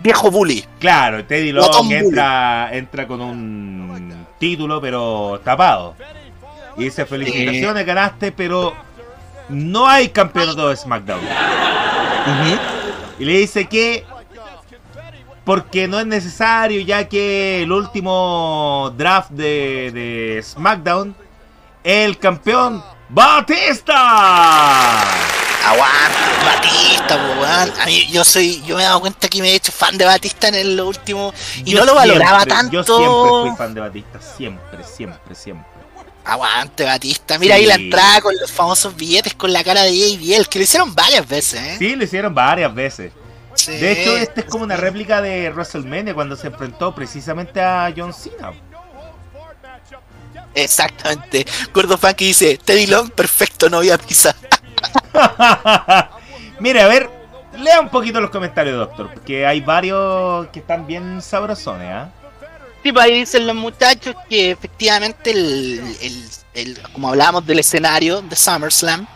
Viejo 0.00 0.30
bully. 0.30 0.64
Claro, 0.78 1.24
Teddy 1.24 1.50
Long 1.50 1.90
entra, 1.90 2.68
entra 2.72 3.08
con 3.08 3.20
un 3.20 4.26
título, 4.38 4.80
pero 4.80 5.40
tapado. 5.44 5.96
Y 6.76 6.84
dice: 6.84 7.04
Felicitaciones, 7.04 7.84
ganaste, 7.84 8.30
pero 8.30 8.72
no 9.48 9.88
hay 9.88 10.10
campeonato 10.10 10.68
de 10.68 10.76
SmackDown. 10.76 11.20
Y 13.18 13.24
le 13.24 13.38
dice 13.38 13.66
que 13.66 14.04
porque 15.48 15.88
no 15.88 15.98
es 15.98 16.04
necesario, 16.04 16.78
ya 16.82 17.08
que 17.08 17.62
el 17.62 17.72
último 17.72 18.92
draft 18.98 19.30
de, 19.30 19.90
de 19.94 20.42
SmackDown, 20.44 21.16
el 21.82 22.18
campeón 22.18 22.84
Batista. 23.08 25.00
Aguanta, 25.64 26.44
Batista, 26.44 27.16
weón. 27.40 27.72
A 27.80 27.86
mí, 27.86 28.06
yo 28.10 28.24
soy, 28.24 28.62
yo 28.66 28.76
me 28.76 28.82
he 28.82 28.84
dado 28.84 29.00
cuenta 29.00 29.26
que 29.26 29.40
me 29.40 29.48
he 29.48 29.54
hecho 29.54 29.72
fan 29.72 29.96
de 29.96 30.04
Batista 30.04 30.48
en 30.48 30.54
el 30.56 30.78
último 30.78 31.32
y 31.64 31.70
Yo 31.72 31.78
no 31.80 31.86
lo 31.86 31.94
valoraba 31.94 32.40
siempre- 32.40 32.54
tanto. 32.54 32.72
Yo 32.72 32.84
siempre 32.84 33.40
fui 33.48 33.56
fan 33.56 33.72
de 33.74 33.80
Batista, 33.80 34.20
siempre, 34.36 34.84
siempre, 34.84 35.34
siempre. 35.34 35.66
Aguante, 36.26 36.84
Batista. 36.84 37.38
Mira 37.38 37.54
Sí. 37.56 37.62
ahí 37.62 37.66
la 37.66 37.76
entrada 37.76 38.20
con 38.20 38.34
los 38.38 38.52
famosos 38.52 38.94
billetes 38.94 39.32
con 39.32 39.50
la 39.50 39.64
cara 39.64 39.82
de 39.84 39.92
JBL, 39.96 40.46
que 40.50 40.58
lo 40.58 40.64
hicieron 40.64 40.94
varias 40.94 41.26
veces, 41.26 41.58
¿eh? 41.58 41.76
Sí, 41.78 41.96
lo 41.96 42.04
hicieron 42.04 42.34
varias 42.34 42.74
veces. 42.74 43.12
Sí. 43.58 43.76
De 43.76 43.92
hecho, 43.92 44.16
este 44.16 44.40
es 44.42 44.46
como 44.46 44.64
una 44.64 44.76
réplica 44.76 45.20
de 45.20 45.50
WrestleMania 45.50 46.14
cuando 46.14 46.36
se 46.36 46.46
enfrentó 46.46 46.94
precisamente 46.94 47.60
a 47.60 47.92
John 47.96 48.12
Cena. 48.12 48.52
Exactamente. 50.54 51.46
Gordo 51.74 51.98
Fan 51.98 52.14
que 52.14 52.26
dice, 52.26 52.58
Teddy 52.64 52.86
Long, 52.86 53.10
perfecto, 53.10 53.68
no 53.68 53.78
había 53.78 53.98
pizza. 53.98 54.34
Mire, 56.60 56.80
a 56.82 56.86
ver, 56.88 57.10
lea 57.58 57.80
un 57.80 57.88
poquito 57.88 58.20
los 58.20 58.30
comentarios, 58.30 58.76
doctor, 58.76 59.10
porque 59.12 59.46
hay 59.46 59.60
varios 59.60 60.48
que 60.48 60.60
están 60.60 60.86
bien 60.86 61.20
sabrosones, 61.22 61.88
¿ah? 61.90 62.10
Sí, 62.82 62.92
pues 62.92 63.04
ahí 63.04 63.20
dicen 63.20 63.46
los 63.46 63.56
muchachos 63.56 64.14
que 64.28 64.52
efectivamente 64.52 65.30
el, 65.32 65.96
el- 66.00 66.28
el- 66.54 66.82
como 66.92 67.08
hablábamos 67.08 67.44
del 67.46 67.58
escenario 67.58 68.22
de 68.22 68.36
SummerSlam, 68.36 69.06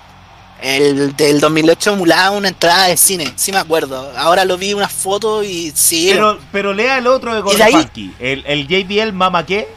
el 0.62 1.16
del 1.16 1.40
2008 1.40 1.92
emulaba 1.94 2.30
una 2.30 2.48
entrada 2.48 2.86
de 2.86 2.96
cine, 2.96 3.32
sí 3.36 3.50
me 3.52 3.58
acuerdo. 3.58 4.12
Ahora 4.16 4.44
lo 4.44 4.56
vi 4.56 4.72
una 4.74 4.88
foto 4.88 5.42
y 5.42 5.72
sí, 5.74 6.10
Pero, 6.12 6.38
pero 6.52 6.72
lea 6.72 6.98
el 6.98 7.06
otro 7.06 7.32
de 7.34 7.40
¿Y 7.40 7.42
Gordo 7.42 7.56
de 7.58 7.64
ahí? 7.64 7.72
Funky, 7.72 8.14
el, 8.18 8.44
el 8.46 8.66
JBL 8.68 9.12
Mama 9.12 9.44
qué. 9.44 9.68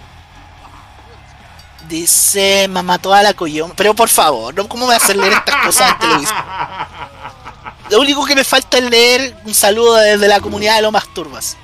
dice 1.87 2.67
me 2.69 2.81
mató 2.83 3.13
a 3.13 3.21
la 3.23 3.33
coyoma. 3.33 3.73
Pero 3.75 3.93
por 3.93 4.09
favor, 4.09 4.53
¿no? 4.53 4.67
¿cómo 4.67 4.85
voy 4.85 4.93
a 4.93 4.97
hacer 4.97 5.15
leer 5.15 5.33
estas 5.33 5.55
cosas 5.65 5.91
en 5.91 5.97
televisión? 5.99 6.37
Lo 7.91 7.99
único 8.01 8.25
que 8.25 8.35
me 8.35 8.43
falta 8.43 8.77
es 8.79 8.89
leer 8.89 9.35
un 9.45 9.53
saludo 9.53 9.95
desde 9.95 10.27
la 10.27 10.39
comunidad 10.39 10.77
de 10.77 10.81
Lomas 10.81 11.05
Turbas. 11.13 11.55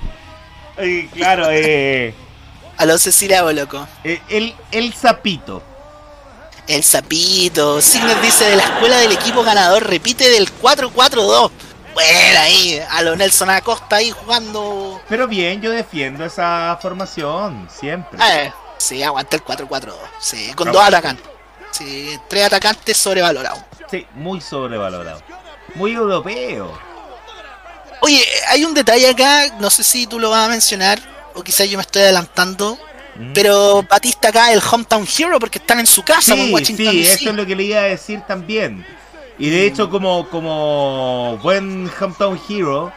Eh, 0.78 1.08
claro, 1.12 1.46
eh, 1.50 2.14
A 2.78 2.86
los 2.86 3.02
Cecilia 3.02 3.42
Boloco. 3.42 3.86
eh, 4.04 4.20
el, 4.28 4.54
el 4.70 4.94
sapito. 4.94 5.62
El 6.66 6.82
sapito. 6.84 7.80
Signer 7.80 8.20
dice 8.20 8.44
de 8.44 8.56
la 8.56 8.62
escuela 8.64 8.98
del 8.98 9.12
equipo 9.12 9.42
ganador, 9.42 9.84
repite 9.86 10.28
del 10.30 10.48
4-4-2. 10.60 11.50
Bueno, 11.94 12.40
ahí, 12.40 12.80
a 12.90 13.02
lo 13.02 13.16
Nelson 13.16 13.50
Acosta 13.50 13.96
ahí 13.96 14.10
jugando. 14.10 15.00
Pero 15.08 15.28
bien, 15.28 15.60
yo 15.60 15.70
defiendo 15.70 16.24
esa 16.24 16.78
formación, 16.80 17.68
siempre. 17.74 18.18
Eh, 18.24 18.52
sí, 18.78 19.02
aguanta 19.02 19.36
el 19.36 19.44
4-4-2. 19.44 19.92
Sí, 20.18 20.52
con 20.54 20.68
No. 20.68 20.72
dos 20.74 20.82
atacantes. 20.84 21.26
Sí, 21.72 22.18
tres 22.28 22.44
atacantes 22.46 22.96
sobrevalorados. 22.96 23.58
Sí, 23.90 24.06
muy 24.14 24.40
sobrevalorado. 24.40 25.20
Muy 25.74 25.92
europeo. 25.92 26.78
Oye, 28.00 28.24
hay 28.48 28.64
un 28.64 28.72
detalle 28.74 29.08
acá, 29.10 29.54
no 29.58 29.68
sé 29.70 29.84
si 29.84 30.06
tú 30.06 30.18
lo 30.18 30.30
vas 30.30 30.46
a 30.46 30.50
mencionar, 30.50 30.98
o 31.34 31.42
quizás 31.42 31.68
yo 31.68 31.76
me 31.76 31.82
estoy 31.82 32.02
adelantando. 32.02 32.78
Mm. 33.14 33.32
Pero 33.34 33.82
Batista 33.88 34.28
acá 34.28 34.52
el 34.52 34.60
Hometown 34.60 35.06
Hero 35.18 35.38
porque 35.38 35.58
están 35.58 35.80
en 35.80 35.86
su 35.86 36.02
casa 36.02 36.34
Sí, 36.34 36.50
Washington 36.52 36.86
sí, 36.86 36.98
DC. 36.98 37.14
eso 37.14 37.30
es 37.30 37.36
lo 37.36 37.46
que 37.46 37.54
le 37.54 37.64
iba 37.64 37.80
a 37.80 37.84
decir 37.84 38.20
también. 38.26 38.84
Y 39.38 39.50
de 39.50 39.66
hecho, 39.66 39.90
como, 39.90 40.28
como 40.28 41.38
buen 41.42 41.90
Hometown 42.00 42.40
Hero, 42.48 42.92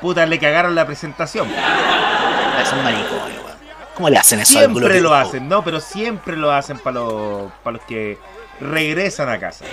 puta, 0.00 0.24
le 0.26 0.38
cagaron 0.38 0.74
la 0.74 0.86
presentación. 0.86 1.48
Es 1.48 2.72
un 2.72 2.84
maricón, 2.84 3.18
weón. 3.18 3.50
¿Cómo 3.94 4.08
le 4.08 4.18
hacen 4.18 4.40
eso 4.40 4.52
Siempre 4.58 5.00
lo 5.00 5.14
hacen, 5.14 5.48
¿no? 5.48 5.62
Pero 5.64 5.80
siempre 5.80 6.36
lo 6.36 6.52
hacen 6.52 6.78
para 6.78 7.00
los, 7.00 7.52
para 7.62 7.76
los 7.76 7.86
que 7.86 8.18
regresan 8.60 9.28
a 9.28 9.38
casa. 9.38 9.64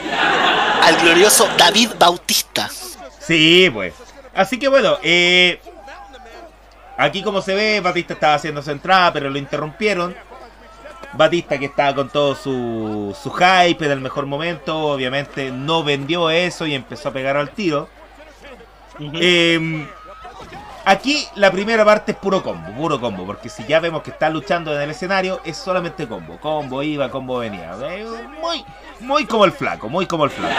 Al 0.82 0.98
glorioso 0.98 1.48
David 1.58 1.92
Bautista. 2.00 2.70
Sí, 3.20 3.70
pues. 3.72 3.94
Así 4.34 4.58
que 4.60 4.68
bueno, 4.68 4.98
eh, 5.04 5.60
aquí 6.98 7.22
como 7.24 7.42
se 7.42 7.56
ve, 7.56 7.80
Batista 7.80 8.14
estaba 8.14 8.34
haciendo 8.36 8.62
su 8.62 8.72
entrada, 8.72 9.14
pero 9.14 9.30
lo 9.30 9.38
interrumpieron. 9.38 10.16
Batista 11.14 11.58
que 11.58 11.66
estaba 11.66 11.96
con 11.96 12.10
todo 12.10 12.36
su, 12.36 13.16
su 13.22 13.32
hype 13.32 13.86
en 13.86 13.92
el 13.92 14.02
mejor 14.02 14.26
momento, 14.26 14.78
obviamente 14.78 15.52
no 15.52 15.84
vendió 15.84 16.30
eso 16.30 16.66
y 16.68 16.76
empezó 16.76 17.10
a 17.10 17.14
pegar 17.14 17.38
al 17.38 17.52
tiro. 17.52 17.88
Eh, 19.00 19.88
aquí 20.86 21.26
la 21.36 21.50
primera 21.52 21.86
parte 21.86 22.12
es 22.12 22.18
puro 22.18 22.44
combo, 22.44 22.72
puro 22.74 23.00
combo, 23.00 23.26
porque 23.26 23.48
si 23.50 23.66
ya 23.66 23.80
vemos 23.80 24.04
que 24.04 24.12
está 24.12 24.30
luchando 24.30 24.76
en 24.76 24.82
el 24.82 24.90
escenario, 24.90 25.40
es 25.46 25.58
solamente 25.58 26.08
combo, 26.08 26.38
combo 26.40 26.84
iba, 26.84 27.10
combo 27.10 27.40
venía. 27.40 27.76
Eh, 27.84 28.06
Muy, 28.42 28.66
muy 29.00 29.26
como 29.26 29.46
el 29.46 29.54
flaco, 29.54 29.90
muy 29.90 30.06
como 30.06 30.26
el 30.26 30.32
flaco. 30.32 30.56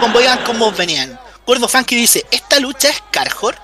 Como 0.00 0.20
iban, 0.20 0.38
como 0.44 0.70
venían. 0.72 1.18
Gordo 1.46 1.68
Funky 1.68 1.96
dice, 1.96 2.24
¿esta 2.30 2.60
lucha 2.60 2.88
es 2.88 3.02
Carjor? 3.10 3.54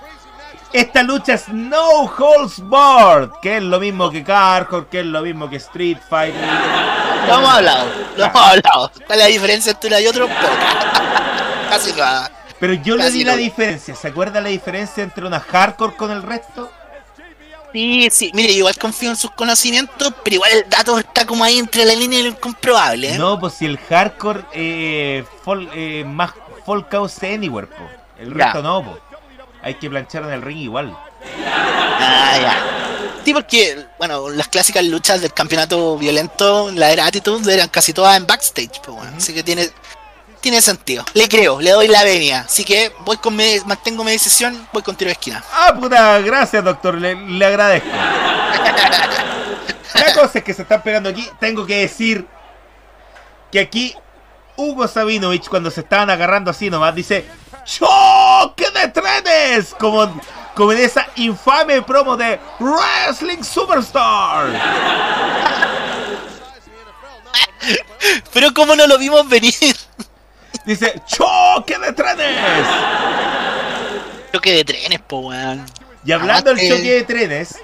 Esta 0.72 1.02
lucha 1.02 1.34
es 1.34 1.48
No 1.48 2.02
Holds 2.05 2.60
Barred, 2.68 3.30
que 3.42 3.56
es 3.56 3.62
lo 3.62 3.80
mismo 3.80 4.09
que 4.10 4.22
Carhor, 4.22 4.86
que 4.86 5.01
es 5.01 5.06
lo 5.06 5.20
mismo 5.22 5.51
que 5.51 5.56
Street 5.56 5.98
Fighter. 6.09 6.40
Lo 7.26 7.34
hemos 7.38 7.51
hablado, 7.51 7.86
lo 8.16 8.24
hemos 8.24 8.36
hablado. 8.42 8.90
¿Cuál 9.06 9.18
es 9.18 9.24
la 9.24 9.26
diferencia 9.26 9.72
entre 9.72 9.88
una 9.88 10.01
y 10.01 10.06
otra? 10.06 10.26
Casi 11.70 11.92
nada. 11.92 12.30
Pero 12.60 12.74
yo 12.74 12.97
le 12.97 13.05
Casi 13.05 13.18
di 13.18 13.24
la 13.24 13.36
diferencia. 13.36 13.94
¿Se 13.97 14.09
acuerda 14.09 14.40
la 14.40 14.48
diferencia 14.48 15.02
entre 15.02 15.26
una 15.26 15.40
hardcore 15.40 15.97
con 15.97 16.10
el 16.12 16.22
resto? 16.22 16.70
Sí, 17.72 18.09
sí, 18.10 18.30
mire, 18.34 18.52
igual 18.52 18.76
confío 18.76 19.10
en 19.10 19.16
sus 19.16 19.30
conocimientos, 19.30 20.12
pero 20.24 20.34
igual 20.34 20.51
el 20.52 20.68
dato 20.68 20.98
está 20.98 21.24
como 21.24 21.44
ahí 21.44 21.59
entre 21.59 21.84
la 21.84 21.94
línea 21.94 22.18
y 22.18 22.22
lo 22.24 22.28
incomprobable. 22.30 23.14
¿eh? 23.14 23.18
No, 23.18 23.38
pues 23.38 23.55
si 23.55 23.66
el 23.66 23.78
hardcore 23.78 24.42
eh, 24.52 25.24
fall- 25.44 25.68
eh, 25.72 26.05
más 26.06 26.32
Fall 26.66 26.88
Cause 26.88 27.32
Anywhere, 27.32 27.68
po. 27.68 27.88
El 28.18 28.36
Ya. 28.36 28.47
resto 28.47 28.62
no, 28.62 28.84
po. 28.84 28.98
Hay 29.62 29.74
que 29.74 29.90
planchar 29.90 30.22
en 30.24 30.30
el 30.30 30.42
ring 30.42 30.58
igual. 30.58 30.96
Ah, 32.00 32.38
ya. 32.40 32.76
Sí, 33.24 33.34
porque, 33.34 33.86
bueno, 33.98 34.30
las 34.30 34.48
clásicas 34.48 34.82
luchas 34.84 35.20
del 35.20 35.34
campeonato 35.34 35.98
violento, 35.98 36.70
la 36.72 36.90
era 36.90 37.06
Attitude, 37.06 37.52
eran 37.52 37.68
casi 37.68 37.92
todas 37.92 38.16
en 38.16 38.26
backstage, 38.26 38.80
pues 38.82 38.96
bueno. 38.96 39.12
Así 39.16 39.34
que 39.34 39.42
tiene, 39.42 39.68
tiene 40.40 40.62
sentido. 40.62 41.04
Le 41.12 41.28
creo, 41.28 41.60
le 41.60 41.70
doy 41.70 41.88
la 41.88 42.02
venia. 42.02 42.40
Así 42.40 42.64
que 42.64 42.92
voy 43.00 43.18
con 43.18 43.36
mi, 43.36 43.58
mantengo 43.66 44.04
mi 44.04 44.12
decisión, 44.12 44.66
voy 44.72 44.82
con 44.82 44.96
tiro 44.96 45.10
de 45.10 45.12
esquina. 45.12 45.44
Ah, 45.52 45.74
puta, 45.78 46.18
gracias, 46.20 46.64
doctor. 46.64 46.94
Le, 46.94 47.14
le 47.14 47.44
agradezco. 47.44 47.88
La 49.94 50.14
cosa 50.14 50.38
es 50.38 50.44
que 50.44 50.54
se 50.54 50.62
están 50.62 50.82
pegando 50.82 51.10
aquí. 51.10 51.28
Tengo 51.38 51.66
que 51.66 51.76
decir 51.80 52.26
que 53.52 53.60
aquí 53.60 53.94
Hugo 54.56 54.88
Sabinovich, 54.88 55.48
cuando 55.48 55.70
se 55.70 55.80
estaban 55.80 56.08
agarrando 56.08 56.50
así 56.50 56.70
nomás, 56.70 56.94
dice: 56.94 57.26
¡Choque 57.64 58.66
de 58.70 58.88
trenes! 58.88 59.74
Como, 59.78 60.20
como 60.54 60.72
en 60.72 60.78
esa 60.78 61.06
infame 61.16 61.82
promo 61.82 62.16
de 62.16 62.40
Wrestling 62.58 63.42
Superstar. 63.42 64.48
Pero 68.32 68.52
como 68.54 68.74
no 68.74 68.86
lo 68.86 68.98
vimos 68.98 69.28
venir. 69.28 69.54
Dice: 70.64 71.02
¡Choque 71.06 71.78
de 71.78 71.92
trenes! 71.92 72.66
Choque 74.32 74.52
de 74.52 74.64
trenes, 74.64 75.00
po, 75.00 75.18
weón. 75.20 75.64
Y 76.04 76.12
hablando 76.12 76.54
del 76.54 76.68
choque 76.68 76.94
de 76.94 77.02
trenes, 77.02 77.58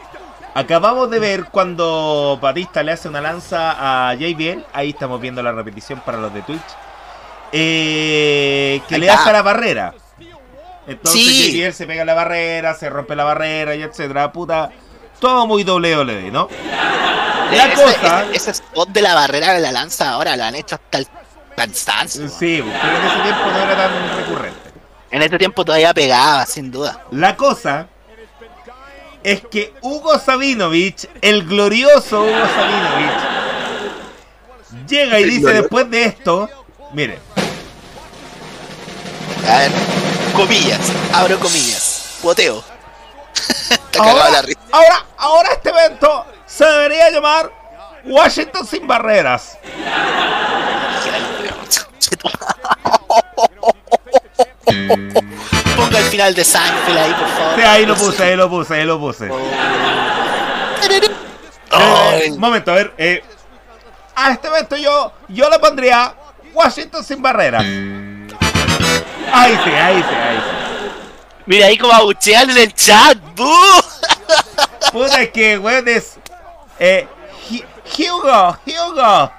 acabamos 0.55 1.11
de 1.11 1.19
ver 1.19 1.45
cuando 1.47 2.39
Batista 2.41 2.83
le 2.83 2.93
hace 2.93 3.09
una 3.09 3.21
lanza 3.21 4.11
a 4.11 4.15
JBL. 4.15 4.65
Ahí 4.73 4.91
estamos 4.91 5.21
viendo 5.21 5.43
la 5.43 5.53
repetición 5.53 6.01
para 6.01 6.19
los 6.19 6.35
de 6.35 6.43
Twitch. 6.43 6.61
Eh, 7.59 8.83
que 8.89 8.95
Ahí 8.97 9.01
le 9.01 9.07
está. 9.07 9.21
hace 9.21 9.31
a 9.31 9.33
la 9.33 9.43
barrera. 9.43 9.95
Entonces 10.87 11.21
Sí. 11.23 11.53
JBL 11.63 11.73
se 11.73 11.87
pega 11.87 12.05
la 12.05 12.15
barrera, 12.15 12.75
se 12.75 12.89
rompe 12.91 13.17
la 13.17 13.25
barrera 13.25 13.75
y 13.75 13.83
etcétera. 13.83 14.31
Puta, 14.31 14.71
todo 15.19 15.47
muy 15.47 15.65
WWE, 15.65 16.31
¿no? 16.31 16.49
La 17.51 17.67
ese, 17.73 17.83
cosa. 17.83 18.23
ese- 18.25 18.37
ese 18.37 18.51
spot 18.53 18.89
de 18.91 19.03
la 19.03 19.15
barrera 19.15 19.53
de 19.55 19.61
la 19.61 19.73
lanza 19.73 20.11
ahora 20.11 20.37
lo 20.37 20.45
han 20.45 20.55
hecho 20.55 20.75
hasta 20.77 20.99
el 20.99 21.07
cansancio. 21.57 22.29
Sí, 22.29 22.63
pero 22.83 22.97
en 22.99 23.05
ese 23.07 23.21
tiempo 23.23 23.45
no 23.51 23.59
era 23.59 23.77
tan 23.77 24.17
recurrente. 24.17 24.59
En 25.11 25.23
este 25.23 25.39
tiempo 25.39 25.65
todavía 25.65 25.95
pegaba, 25.95 26.45
sin 26.47 26.71
duda. 26.71 27.05
La 27.13 27.37
cosa 27.37 27.87
es 29.23 29.41
que 29.51 29.73
Hugo 29.81 30.19
Sabinovich, 30.19 31.09
el 31.23 31.45
glorioso 31.47 32.23
Hugo 32.23 32.47
Sabinovich, 32.55 33.21
llega 34.89 35.19
y 35.21 35.25
dice 35.25 35.53
después 35.53 35.91
de 35.91 36.05
esto, 36.05 36.49
mire, 36.93 37.19
A 39.49 39.59
ver, 39.59 39.73
comillas, 40.35 40.81
abro 41.13 41.39
comillas, 41.39 42.19
boteo. 42.23 42.65
Está 43.71 44.03
ahora, 44.03 44.31
la 44.31 44.43
risa. 44.43 44.61
ahora, 44.73 45.07
ahora 45.17 45.49
este 45.53 45.71
evento 45.71 46.27
se 46.47 46.65
debería 46.65 47.11
llamar 47.11 47.51
Washington 48.05 48.67
sin 48.67 48.87
barreras. 48.87 49.59
Ponga 55.77 55.99
el 55.99 56.05
final 56.07 56.35
de 56.35 56.45
Seinfeld 56.45 56.99
ahí, 56.99 57.13
por 57.13 57.29
favor. 57.29 57.55
Sí, 57.57 57.63
ahí 57.63 57.87
lo 57.87 57.95
puse, 57.95 58.23
ahí 58.25 58.37
lo 58.37 58.49
puse, 58.51 58.75
ahí 58.75 58.85
lo 58.85 58.99
puse. 58.99 59.31
Ay. 61.71 62.23
Eh, 62.23 62.33
momento, 62.39 62.71
a 62.73 62.75
ver. 62.75 62.95
Eh, 62.99 63.23
a 64.15 64.33
este 64.33 64.49
momento 64.49 64.77
yo, 64.77 65.13
yo 65.29 65.51
le 65.51 65.59
pondría 65.59 66.15
Washington 66.55 67.05
sin 67.05 67.21
barrera. 67.21 67.61
Ahí 69.33 69.59
sí, 69.65 69.71
ahí 69.71 70.03
sí, 70.09 70.15
ahí 70.15 70.37
sí. 70.39 70.91
Mira 71.47 71.67
ahí 71.67 71.79
como 71.79 71.93
abuchean 71.93 72.51
en 72.51 72.59
el 72.59 72.75
chat, 72.75 73.17
¡bu! 73.37 73.53
Puta 74.93 75.31
que, 75.31 75.59
weón, 75.59 75.87
es. 75.89 76.17
Eh, 76.79 77.07
Hu- 77.51 77.65
Hugo, 77.99 78.59
Hugo. 78.67 79.31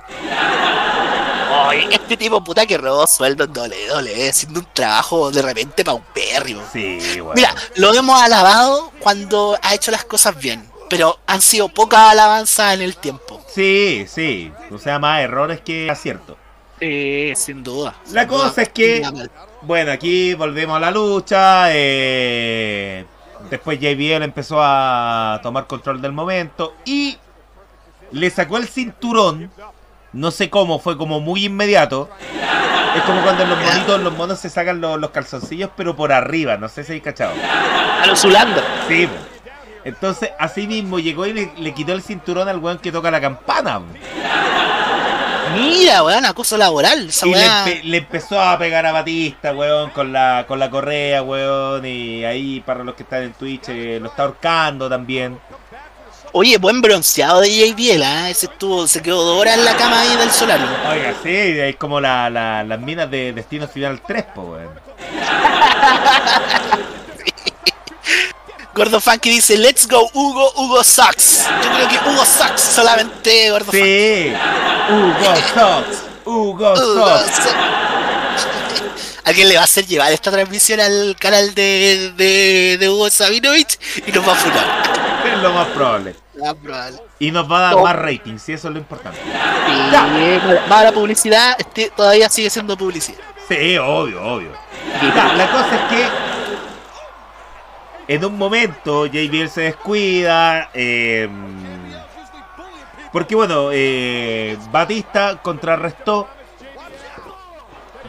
Ay, 1.49 1.87
este 1.91 2.15
tipo 2.17 2.43
puta 2.43 2.65
que 2.65 2.77
robó 2.77 3.05
sueldo 3.07 3.43
en 3.45 3.53
doble, 3.53 3.87
doble, 3.87 4.29
haciendo 4.29 4.59
un 4.61 4.67
trabajo 4.73 5.31
de 5.31 5.41
repente 5.41 5.83
paupérrimo. 5.83 6.61
Sí, 6.71 6.99
weón. 7.19 7.33
Mira, 7.35 7.53
lo 7.75 7.93
hemos 7.93 8.21
alabado 8.21 8.91
cuando 8.99 9.57
ha 9.61 9.73
hecho 9.73 9.91
las 9.91 10.05
cosas 10.05 10.37
bien, 10.39 10.69
pero 10.89 11.19
han 11.27 11.41
sido 11.41 11.67
pocas 11.69 12.11
alabanzas 12.11 12.73
en 12.75 12.81
el 12.81 12.95
tiempo. 12.97 13.41
Sí, 13.53 14.05
sí. 14.07 14.51
O 14.71 14.77
sea, 14.77 14.99
más 14.99 15.21
errores 15.21 15.59
que 15.61 15.89
acierto. 15.89 16.37
Sí, 16.79 17.33
sin 17.35 17.63
duda. 17.63 17.95
La 18.11 18.21
sin 18.21 18.29
cosa 18.29 18.49
duda. 18.49 18.61
es 18.63 18.69
que- 18.69 19.01
Bueno, 19.61 19.91
aquí 19.91 20.33
volvemos 20.33 20.77
a 20.77 20.79
la 20.79 20.91
lucha. 20.91 21.67
eh, 21.71 23.05
después 23.49 23.79
JBL 23.79 24.23
empezó 24.23 24.57
a 24.61 25.39
tomar 25.43 25.67
control 25.67 26.01
del 26.01 26.11
momento 26.11 26.73
y 26.85 27.17
le 28.11 28.29
sacó 28.29 28.57
el 28.57 28.67
cinturón. 28.67 29.51
No 30.13 30.31
sé 30.31 30.49
cómo, 30.49 30.79
fue 30.79 30.97
como 30.97 31.19
muy 31.19 31.45
inmediato. 31.45 32.09
Es 32.95 33.03
como 33.03 33.21
cuando 33.21 33.43
en 33.43 33.49
los 33.49 33.59
monitos, 33.59 34.01
los 34.01 34.17
monos 34.17 34.39
se 34.39 34.49
sacan 34.49 34.81
los, 34.81 34.99
los 34.99 35.11
calzoncillos, 35.11 35.69
pero 35.75 35.95
por 35.95 36.11
arriba. 36.11 36.57
No 36.57 36.67
sé 36.69 36.83
si 36.83 36.93
hay 36.93 37.01
cachado. 37.01 37.33
A 38.01 38.07
los 38.07 38.19
Zulander. 38.19 38.63
Sí. 38.87 39.07
Entonces, 39.83 40.31
así 40.39 40.67
mismo 40.67 40.97
llegó 40.99 41.25
y 41.25 41.33
le, 41.33 41.51
le 41.57 41.73
quitó 41.73 41.93
el 41.93 42.01
cinturón 42.01 42.47
al 42.47 42.57
weón 42.57 42.79
que 42.79 42.91
toca 42.91 43.11
la 43.11 43.21
campana. 43.21 43.81
Mira, 45.53 46.03
weón, 46.03 46.25
acoso 46.25 46.57
laboral. 46.57 47.07
Esa 47.09 47.27
Y 47.27 47.31
le, 47.31 47.45
empe- 47.47 47.83
le 47.83 47.97
empezó 47.97 48.39
a 48.41 48.57
pegar 48.57 48.85
a 48.85 48.91
Batista, 48.91 49.53
weón, 49.53 49.89
con 49.91 50.11
la, 50.13 50.45
con 50.47 50.59
la 50.59 50.69
correa, 50.69 51.21
weón. 51.23 51.85
Y 51.85 52.23
ahí, 52.25 52.61
para 52.61 52.83
los 52.83 52.95
que 52.95 53.03
están 53.03 53.23
en 53.23 53.33
Twitch, 53.33 53.69
eh, 53.69 53.99
lo 54.01 54.09
está 54.09 54.23
ahorcando 54.23 54.89
también. 54.89 55.39
Oye, 56.33 56.57
buen 56.57 56.81
bronceado 56.81 57.39
de 57.39 57.49
JBL, 57.49 58.03
¿ah? 58.03 58.29
Ese 58.29 58.47
estuvo, 58.47 58.85
se 58.85 59.01
quedó 59.01 59.23
dos 59.23 59.39
horas 59.41 59.57
en 59.57 59.65
la 59.65 59.75
cama 59.77 60.01
ahí 60.01 60.15
del 60.17 60.29
solario. 60.29 60.67
Oiga, 60.89 61.13
sí, 61.23 61.29
es 61.31 61.75
como 61.77 61.99
la, 62.01 62.29
la- 62.29 62.63
las 62.63 62.79
minas 62.79 63.09
de 63.09 63.31
Destino 63.33 63.67
Final 63.67 64.01
3, 64.05 64.23
po, 64.35 64.41
weón. 64.41 64.69
Gordo 68.77 69.01
Funky 69.01 69.31
dice, 69.31 69.57
let's 69.57 69.87
go 69.87 70.07
Hugo, 70.13 70.51
Hugo 70.55 70.83
sucks. 70.83 71.47
Yo 71.63 71.69
creo 71.71 71.87
que 71.89 71.97
Hugo 72.09 72.23
sucks, 72.23 72.61
solamente 72.61 73.49
Gordo 73.49 73.65
Funky. 73.71 73.79
Sí, 73.81 74.33
Hugo 74.89 75.35
Sox, 75.53 75.85
Hugo 76.25 76.73
Hugo 76.73 77.17
sucks. 77.17 77.55
Alguien 79.25 79.49
le 79.49 79.55
va 79.55 79.61
a 79.61 79.63
hacer 79.65 79.85
llevar 79.85 80.11
esta 80.13 80.31
transmisión 80.31 80.79
al 80.79 81.15
canal 81.19 81.53
de, 81.53 82.13
de, 82.15 82.77
de 82.79 82.89
Hugo 82.89 83.09
Sabinovich 83.09 83.77
y 84.05 84.11
nos 84.11 84.25
va 84.27 84.33
a 84.33 84.35
funar. 84.35 84.65
Es 85.35 85.41
lo 85.41 85.51
más 85.53 85.67
probable. 85.69 86.15
Probable. 86.63 86.99
Y 87.19 87.31
nos 87.31 87.51
va 87.51 87.57
a 87.57 87.61
dar 87.61 87.73
No. 87.73 87.83
más 87.83 87.95
rating, 87.95 88.37
sí, 88.37 88.53
eso 88.53 88.67
es 88.67 88.73
lo 88.75 88.79
importante. 88.79 89.19
Sí, 89.19 90.51
va 90.71 90.79
a 90.79 90.83
la 90.83 90.91
publicidad, 90.91 91.55
este 91.57 91.89
todavía 91.89 92.29
sigue 92.29 92.49
siendo 92.51 92.77
publicidad. 92.77 93.17
Sí, 93.49 93.75
obvio, 93.77 94.21
obvio. 94.23 94.51
Ya, 95.01 95.33
la 95.33 95.47
cosa 95.51 95.67
es 95.75 95.81
que 95.89 96.07
en 98.07 98.25
un 98.25 98.37
momento 98.37 99.05
JBL 99.05 99.47
se 99.47 99.61
descuida. 99.61 100.69
eh, 100.73 101.29
porque 103.11 103.35
bueno, 103.35 103.69
eh, 103.71 104.57
Batista 104.71 105.39
contrarrestó. 105.41 106.27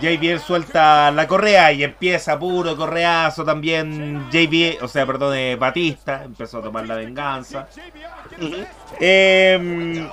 JBL 0.00 0.38
suelta 0.38 1.10
la 1.10 1.26
correa 1.26 1.72
y 1.72 1.82
empieza 1.82 2.38
puro 2.38 2.76
correazo 2.76 3.44
también. 3.44 4.28
JBL, 4.30 4.84
o 4.84 4.88
sea, 4.88 5.06
perdón, 5.06 5.34
eh, 5.36 5.56
Batista 5.56 6.22
empezó 6.24 6.58
a 6.58 6.62
tomar 6.62 6.86
la 6.86 6.96
venganza. 6.96 7.66
Eh, 9.00 10.08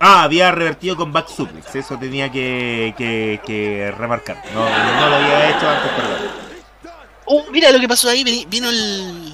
ah, 0.00 0.22
había 0.24 0.50
revertido 0.50 0.96
con 0.96 1.12
back 1.12 1.28
suplex. 1.28 1.74
Eso 1.74 1.98
tenía 1.98 2.32
que, 2.32 3.94
remarcar. 3.98 4.42
No 4.54 5.08
lo 5.10 5.14
había 5.14 5.50
hecho 5.50 5.68
antes, 5.68 5.90
perdón. 5.92 6.45
Uh, 7.26 7.42
mira 7.50 7.70
lo 7.70 7.80
que 7.80 7.88
pasó 7.88 8.08
ahí, 8.08 8.46
vino 8.48 8.70
el... 8.70 9.32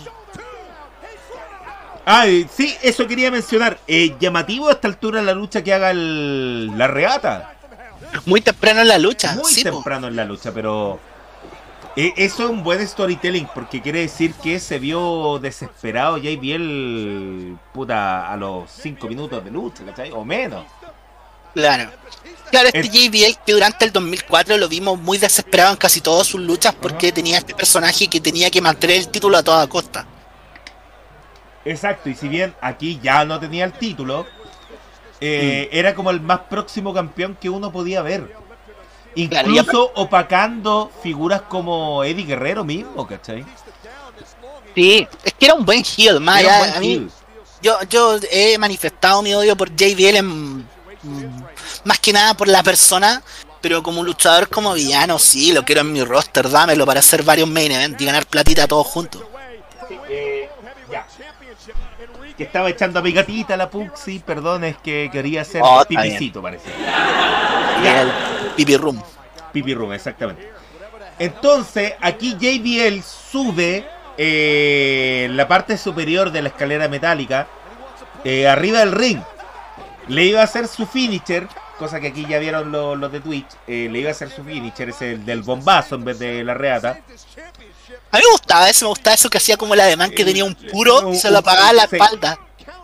Ah, 2.05 2.27
sí, 2.53 2.75
eso 2.83 3.07
quería 3.07 3.31
mencionar. 3.31 3.79
Eh, 3.87 4.17
llamativo 4.19 4.69
a 4.69 4.73
esta 4.73 4.89
altura 4.89 5.23
la 5.23 5.35
lucha 5.35 5.63
que 5.63 5.73
haga 5.73 5.91
el, 5.91 6.77
la 6.77 6.89
reata. 6.89 7.55
Muy 8.27 8.41
temprano 8.41 8.81
en 8.81 8.89
la 8.89 8.99
lucha. 8.99 9.35
Muy 9.35 9.53
sí, 9.53 9.63
po. 9.65 9.71
temprano 9.71 10.09
en 10.09 10.17
la 10.17 10.25
lucha, 10.25 10.53
pero 10.53 10.99
eh, 11.95 12.13
eso 12.17 12.45
es 12.45 12.51
un 12.51 12.65
buen 12.65 12.87
storytelling 12.87 13.47
porque 13.55 13.81
quiere 13.81 14.01
decir 14.01 14.35
que 14.35 14.59
se 14.59 14.79
vio 14.79 15.39
desesperado 15.39 16.17
JBL 16.17 17.57
puta 17.73 18.33
a 18.33 18.37
los 18.37 18.71
5 18.71 19.07
minutos 19.09 19.45
de 19.45 19.51
lucha, 19.51 19.85
¿cachai? 19.85 20.11
O 20.11 20.25
menos. 20.25 20.65
Claro. 21.55 21.91
Claro, 22.51 22.67
este 22.69 22.81
El- 22.81 22.91
JBL 22.91 23.39
que 23.47 23.53
durante 23.53 23.85
el 23.87 23.93
2004 23.93 24.57
lo 24.59 24.69
vimos 24.69 24.99
muy 25.01 25.17
desesperado 25.19 25.71
en 25.71 25.77
casi 25.79 26.01
todas 26.03 26.27
sus 26.27 26.41
luchas 26.41 26.75
porque 26.75 27.11
tenía 27.13 27.39
este 27.39 27.55
personaje 27.55 28.09
que 28.09 28.21
tenía 28.21 28.51
que 28.51 28.61
mantener 28.61 28.99
el 28.99 29.09
título 29.09 29.39
a 29.39 29.43
toda 29.43 29.67
costa. 29.67 30.07
Exacto, 31.65 32.09
y 32.11 32.15
si 32.15 32.29
bien 32.29 32.55
aquí 32.61 32.99
ya 33.03 33.25
no 33.25 33.39
tenía 33.39 33.65
el 33.65 33.73
título, 33.73 34.27
eh, 35.21 35.69
Mm. 35.73 35.77
era 35.77 35.95
como 35.95 36.11
el 36.11 36.21
más 36.21 36.41
próximo 36.41 36.93
campeón 36.93 37.37
que 37.41 37.49
uno 37.49 37.71
podía 37.73 38.03
ver. 38.03 38.35
Claro, 39.29 39.51
Incluso 39.51 39.93
opacando 39.95 40.91
figuras 41.03 41.43
como 41.43 42.03
Eddie 42.03 42.25
Guerrero 42.25 42.65
mismo, 42.65 43.07
¿cachai? 43.07 43.45
Sí, 44.75 45.07
es 45.23 45.33
que 45.35 45.45
era 45.45 45.55
un 45.55 45.65
buen 45.67 45.85
heel, 45.97 46.19
más 46.19 46.39
allá- 46.39 46.77
a 46.77 46.81
mí, 46.81 46.93
heel. 46.95 47.11
yo, 47.61 47.79
yo 47.91 48.19
he 48.31 48.57
manifestado 48.59 49.23
mi 49.23 49.35
odio 49.35 49.55
por 49.57 49.71
JBL 49.71 50.17
en- 50.17 50.69
más 51.85 51.99
que 51.99 52.13
nada 52.13 52.35
por 52.35 52.49
la 52.49 52.63
persona, 52.63 53.23
pero 53.61 53.83
como 53.83 54.03
luchador, 54.03 54.49
como 54.49 54.75
villano, 54.75 55.19
sí, 55.19 55.53
lo 55.53 55.65
quiero 55.65 55.83
en 55.83 55.93
mi 55.93 56.03
roster, 56.05 56.49
dámelo 56.49 56.85
para 56.85 57.01
hacer 57.01 57.23
varios 57.23 57.49
main 57.49 57.73
events 57.73 58.01
y 58.01 58.07
ganar 58.07 58.27
platita 58.27 58.67
todos 58.67 58.87
juntos. 58.87 59.23
Eh, 60.09 60.49
ya. 60.91 61.07
Que 62.37 62.45
estaba 62.45 62.69
echando 62.71 62.99
a 62.99 63.03
pigatita 63.03 63.57
la 63.57 63.71
Puxi, 63.71 64.19
perdón, 64.21 64.65
es 64.65 64.77
que 64.79 65.11
quería 65.13 65.43
hacer 65.43 65.61
Oh, 65.65 65.85
pipicito, 65.87 66.41
parece. 66.41 66.71
Y 67.83 67.87
el 67.87 68.13
Pipi 68.57 68.77
Room. 68.77 69.03
Pipi 69.53 69.75
Room, 69.75 69.93
exactamente. 69.93 70.51
Entonces, 71.19 71.95
aquí 72.01 72.37
JBL 72.39 73.03
sube 73.03 73.87
eh, 74.17 75.29
la 75.31 75.47
parte 75.47 75.77
superior 75.77 76.33
de 76.33 76.43
la 76.43 76.49
escalera 76.49 76.89
metálica, 76.89 77.47
eh, 78.25 78.49
arriba 78.49 78.81
del 78.81 78.93
ring. 78.93 79.21
Le 80.09 80.25
iba 80.25 80.41
a 80.41 80.45
hacer 80.45 80.67
su 80.69 80.87
finisher, 80.87 81.47
cosa 81.79 82.01
que 82.01 82.09
aquí 82.09 82.27
ya 82.29 82.39
vieron 82.39 82.73
lo- 82.73 82.97
los 82.97 83.11
de 83.13 83.21
Twitch. 83.21 83.47
eh, 83.67 83.89
le 83.91 84.01
iba 84.01 84.09
a 84.09 84.13
hacer 84.13 84.31
su 84.31 84.43
finisher, 84.45 84.89
es 84.91 85.01
el 85.03 85.25
del 85.25 85.43
bombazo 85.43 85.95
en 85.95 86.05
vez 86.05 86.19
de 86.19 86.43
la 86.45 86.55
reata. 86.55 86.99
A 88.11 88.17
mí 88.19 88.23
me 88.25 88.31
gustaba 88.33 88.69
eso, 88.69 88.85
me 88.87 88.89
gustaba 88.91 89.15
eso 89.15 89.31
que 89.31 89.39
hacía 89.39 89.57
como 89.57 89.75
el 89.75 89.81
ademán 89.81 90.11
que 90.11 90.25
tenía 90.25 90.45
un 90.45 90.55
puro 90.55 91.13
y 91.13 91.17
se 91.17 91.31
lo 91.31 91.39
apagaba 91.39 91.73
la 91.73 91.85
espalda. 91.85 92.39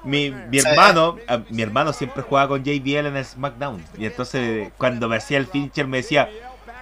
Mi, 0.04 0.30
mi 0.30 0.58
hermano, 0.58 1.16
a- 1.26 1.40
mi 1.50 1.60
hermano 1.62 1.92
siempre 1.92 2.22
jugaba 2.22 2.48
con 2.48 2.62
JBL 2.64 3.08
en 3.08 3.16
el 3.16 3.24
SmackDown. 3.24 3.84
Y 3.98 4.06
entonces 4.06 4.70
cuando 4.78 5.08
me 5.08 5.16
hacía 5.16 5.38
el 5.38 5.46
finisher 5.46 5.86
me 5.86 5.98
decía, 5.98 6.30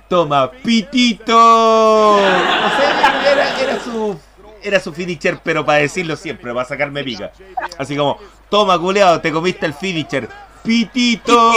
toma, 0.08 0.50
pitito. 0.50 1.34
O 2.16 2.18
sea, 2.18 3.32
era, 3.32 3.60
era 3.60 3.82
su 3.82 4.18
era 4.66 4.80
su 4.80 4.92
finisher, 4.92 5.38
pero 5.42 5.64
para 5.64 5.78
decirlo 5.78 6.16
siempre, 6.16 6.52
para 6.52 6.66
sacarme 6.66 7.04
pica. 7.04 7.30
Así 7.78 7.96
como, 7.96 8.18
toma, 8.50 8.78
culeado, 8.78 9.20
te 9.20 9.30
comiste 9.30 9.66
el 9.66 9.74
finisher. 9.74 10.28
Pitito. 10.62 11.52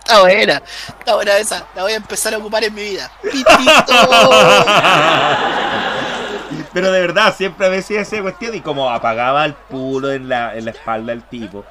Está 0.00 0.20
buena, 0.20 0.62
está 0.98 1.14
buena 1.14 1.36
esa, 1.36 1.66
la 1.74 1.82
voy 1.82 1.92
a 1.92 1.96
empezar 1.96 2.34
a 2.34 2.38
ocupar 2.38 2.64
en 2.64 2.74
mi 2.74 2.82
vida. 2.82 3.10
Pitito. 3.22 3.54
Pero 6.72 6.92
de 6.92 7.00
verdad, 7.00 7.34
siempre 7.36 7.70
me 7.70 7.76
decía 7.76 8.00
esa 8.00 8.20
cuestión 8.20 8.54
y 8.54 8.60
como 8.60 8.90
apagaba 8.90 9.44
el 9.44 9.54
puro 9.54 10.12
en 10.12 10.28
la, 10.28 10.56
en 10.56 10.64
la 10.64 10.72
espalda 10.72 11.12
del 11.12 11.22
tipo. 11.22 11.64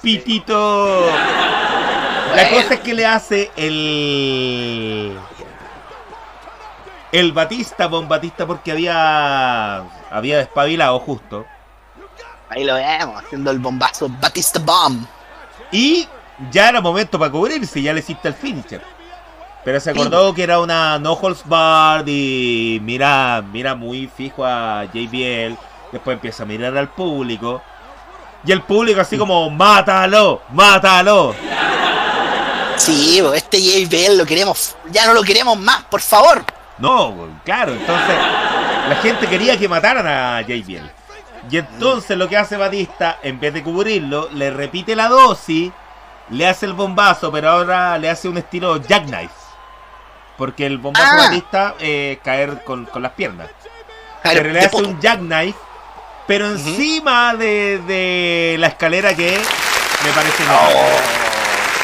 Pitito. 0.00 1.06
La 2.34 2.50
cosa 2.50 2.74
es 2.74 2.80
que 2.80 2.94
le 2.94 3.06
hace 3.06 3.50
el. 3.56 5.16
El 7.14 7.30
Batista, 7.30 7.86
Bon 7.86 8.08
Batista, 8.08 8.44
porque 8.44 8.72
había. 8.72 9.84
Había 10.10 10.38
despabilado 10.38 10.98
justo. 10.98 11.46
Ahí 12.48 12.64
lo 12.64 12.74
vemos, 12.74 13.22
haciendo 13.22 13.52
el 13.52 13.60
bombazo 13.60 14.08
Batista 14.20 14.58
Bomb. 14.58 15.06
Y 15.70 16.08
ya 16.50 16.70
era 16.70 16.80
momento 16.80 17.16
para 17.16 17.30
cubrirse, 17.30 17.80
ya 17.80 17.92
le 17.92 18.00
hiciste 18.00 18.26
el 18.26 18.34
finisher. 18.34 18.82
Pero 19.64 19.78
se 19.78 19.90
acordó 19.90 20.34
que 20.34 20.42
era 20.42 20.58
una 20.58 20.98
no 20.98 21.12
holds 21.12 21.44
y 22.06 22.80
mira, 22.82 23.44
mira 23.48 23.76
muy 23.76 24.08
fijo 24.08 24.44
a 24.44 24.84
JBL. 24.92 25.56
Después 25.92 26.14
empieza 26.16 26.42
a 26.42 26.46
mirar 26.46 26.76
al 26.76 26.88
público. 26.88 27.62
Y 28.44 28.50
el 28.50 28.62
público 28.62 29.00
así 29.00 29.16
como, 29.16 29.48
mátalo, 29.50 30.42
mátalo. 30.50 31.32
Sí, 32.76 33.22
este 33.36 33.60
JBL 33.62 34.18
lo 34.18 34.26
queremos, 34.26 34.74
ya 34.90 35.06
no 35.06 35.14
lo 35.14 35.22
queremos 35.22 35.56
más, 35.56 35.84
por 35.84 36.00
favor. 36.00 36.44
No, 36.78 37.14
claro, 37.44 37.72
entonces 37.72 38.16
la 38.88 38.96
gente 39.02 39.26
quería 39.28 39.56
que 39.56 39.68
mataran 39.68 40.06
a 40.06 40.40
JBL. 40.42 40.90
Y 41.50 41.58
entonces 41.58 42.16
lo 42.16 42.28
que 42.28 42.36
hace 42.36 42.56
Batista, 42.56 43.18
en 43.22 43.38
vez 43.38 43.52
de 43.54 43.62
cubrirlo, 43.62 44.28
le 44.32 44.50
repite 44.50 44.96
la 44.96 45.08
dosis, 45.08 45.70
le 46.30 46.46
hace 46.48 46.66
el 46.66 46.72
bombazo, 46.72 47.30
pero 47.30 47.50
ahora 47.50 47.98
le 47.98 48.08
hace 48.10 48.28
un 48.28 48.38
estilo 48.38 48.80
jackknife. 48.82 49.28
Porque 50.38 50.66
el 50.66 50.78
bombazo 50.78 51.06
Ah. 51.12 51.16
Batista 51.28 51.74
es 51.78 52.18
caer 52.18 52.64
con, 52.64 52.86
con 52.86 53.02
las 53.02 53.12
piernas. 53.12 53.48
Pero 54.22 54.42
le 54.44 54.58
de 54.60 54.66
hace 54.66 54.76
un 54.76 54.98
jackknife, 55.00 55.58
pero 56.26 56.46
encima 56.46 57.34
de, 57.34 57.78
de 57.86 58.56
la 58.58 58.68
escalera 58.68 59.14
que 59.14 59.38
me 60.04 60.10
parece 60.12 60.42
Oh, 60.44 60.70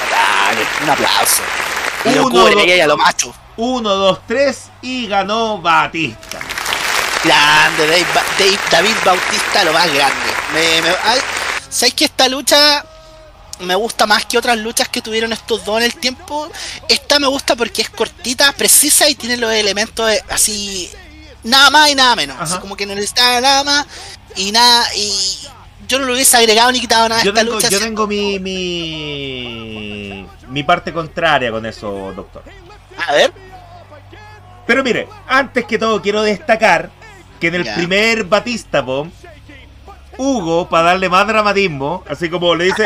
notable. 0.04 0.66
un 0.82 0.90
aplauso. 0.90 1.42
Y 2.06 2.14
cubre 2.16 2.86
lo 2.86 2.96
macho. 2.96 3.34
1, 3.60 3.88
2, 3.94 4.18
3 4.26 4.58
y 4.82 5.06
ganó 5.06 5.58
Batista. 5.60 6.38
Grande, 7.22 7.86
Dave 7.86 8.58
David 8.70 8.96
Bautista, 9.04 9.64
lo 9.64 9.72
más 9.74 9.92
grande. 9.92 10.14
Me, 10.54 10.80
me, 10.82 10.88
ay, 11.04 11.20
¿Sabes 11.68 11.92
que 11.94 12.06
esta 12.06 12.26
lucha 12.28 12.82
me 13.60 13.74
gusta 13.74 14.06
más 14.06 14.24
que 14.24 14.38
otras 14.38 14.56
luchas 14.56 14.88
que 14.88 15.02
tuvieron 15.02 15.32
estos 15.34 15.62
dos 15.66 15.76
en 15.78 15.84
el 15.84 15.94
tiempo? 15.94 16.50
Esta 16.88 17.18
me 17.18 17.26
gusta 17.26 17.54
porque 17.56 17.82
es 17.82 17.90
cortita, 17.90 18.50
precisa 18.52 19.08
y 19.10 19.14
tiene 19.14 19.36
los 19.36 19.52
elementos 19.52 20.06
de- 20.08 20.24
así, 20.30 20.90
nada 21.44 21.68
más 21.68 21.90
y 21.90 21.94
nada 21.94 22.16
menos. 22.16 22.36
Así 22.40 22.56
como 22.58 22.74
que 22.74 22.86
no 22.86 22.94
necesitaba 22.94 23.40
nada 23.42 23.62
más 23.64 23.86
y 24.36 24.50
nada, 24.52 24.86
y 24.94 25.12
yo 25.86 25.98
no 25.98 26.06
lo 26.06 26.14
hubiese 26.14 26.38
agregado 26.38 26.72
ni 26.72 26.80
quitado 26.80 27.06
nada 27.10 27.22
Yo 27.22 27.30
esta 27.32 27.40
tengo, 27.42 27.54
lucha. 27.56 27.68
yo 27.68 27.76
así- 27.76 27.84
tengo 27.86 28.06
mi, 28.06 28.38
mi, 28.40 30.26
mi 30.48 30.62
parte 30.62 30.92
contraria 30.92 31.50
con 31.50 31.66
eso, 31.66 32.12
doctor. 32.16 32.42
A 33.06 33.12
ver, 33.12 33.32
Pero 34.70 34.84
mire, 34.84 35.08
antes 35.26 35.64
que 35.64 35.80
todo 35.80 36.00
quiero 36.00 36.22
destacar 36.22 36.90
que 37.40 37.48
en 37.48 37.56
el 37.56 37.74
primer 37.74 38.22
Batista 38.22 38.82
Bomb, 38.82 39.10
Hugo, 40.16 40.68
para 40.68 40.90
darle 40.90 41.08
más 41.08 41.26
dramatismo, 41.26 42.04
así 42.08 42.30
como 42.30 42.54
le 42.54 42.66
dice, 42.66 42.84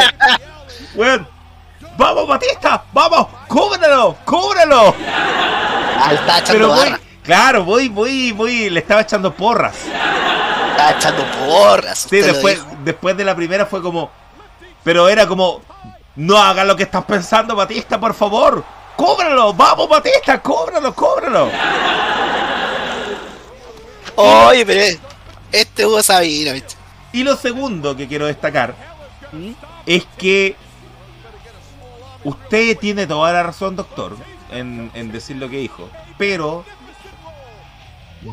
vamos 1.99 2.27
Batista, 2.27 2.85
vamos, 2.91 3.27
cúbrelo, 3.47 4.17
cúbrelo. 4.25 4.95
ah, 5.07 6.11
estaba 6.15 6.39
echando 6.39 6.53
Pero 6.53 6.69
voy, 6.69 6.95
claro, 7.23 7.65
voy, 7.65 7.89
voy, 7.91 8.33
voy, 8.33 8.71
le 8.71 8.81
estaba 8.81 9.03
echando 9.03 9.35
porras. 9.35 9.77
estaba 10.71 10.91
echando 10.91 11.23
porras. 11.47 12.07
Sí, 12.09 12.17
después, 12.23 12.65
después 12.83 13.15
de 13.15 13.25
la 13.25 13.37
primera 13.37 13.67
fue 13.67 13.83
como. 13.83 14.11
Pero 14.83 15.07
era 15.11 15.27
como. 15.27 15.61
No 16.17 16.39
hagas 16.39 16.67
lo 16.67 16.77
que 16.77 16.85
estás 16.85 17.05
pensando, 17.05 17.55
Batista, 17.55 18.01
por 18.01 18.15
favor. 18.15 18.65
¡Cóbralo! 18.97 19.53
¡Vamos, 19.53 19.89
Batista! 19.89 20.41
¡Cóbralo, 20.41 20.95
cóbralo! 20.95 21.51
Oye, 24.17 24.65
pero 24.65 25.01
este 25.51 25.87
Hugo 25.87 26.03
Sabino, 26.03 26.53
¿viste? 26.53 26.75
Y 27.13 27.23
lo 27.23 27.37
segundo 27.37 27.97
que 27.97 28.09
quiero 28.09 28.27
destacar 28.27 28.75
¿Mm? 29.33 29.53
es 29.87 30.05
que. 30.19 30.57
Usted 32.25 32.79
tiene 32.79 33.07
toda 33.07 33.33
la 33.33 33.43
razón, 33.43 33.77
doctor, 33.77 34.17
en, 34.51 34.91
en 34.95 35.13
decir 35.13 35.37
lo 35.37 35.49
que 35.49 35.59
dijo. 35.59 35.89
Pero. 36.19 36.65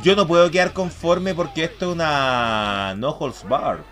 Yo 0.04 0.16
no 0.16 0.26
puedo 0.26 0.50
quedar 0.50 0.72
conforme 0.72 1.36
porque 1.36 1.66
esto 1.66 1.88
es 1.88 1.92
una. 1.92 2.94
No 2.96 3.10
holds 3.10 3.44
bar. 3.48 3.84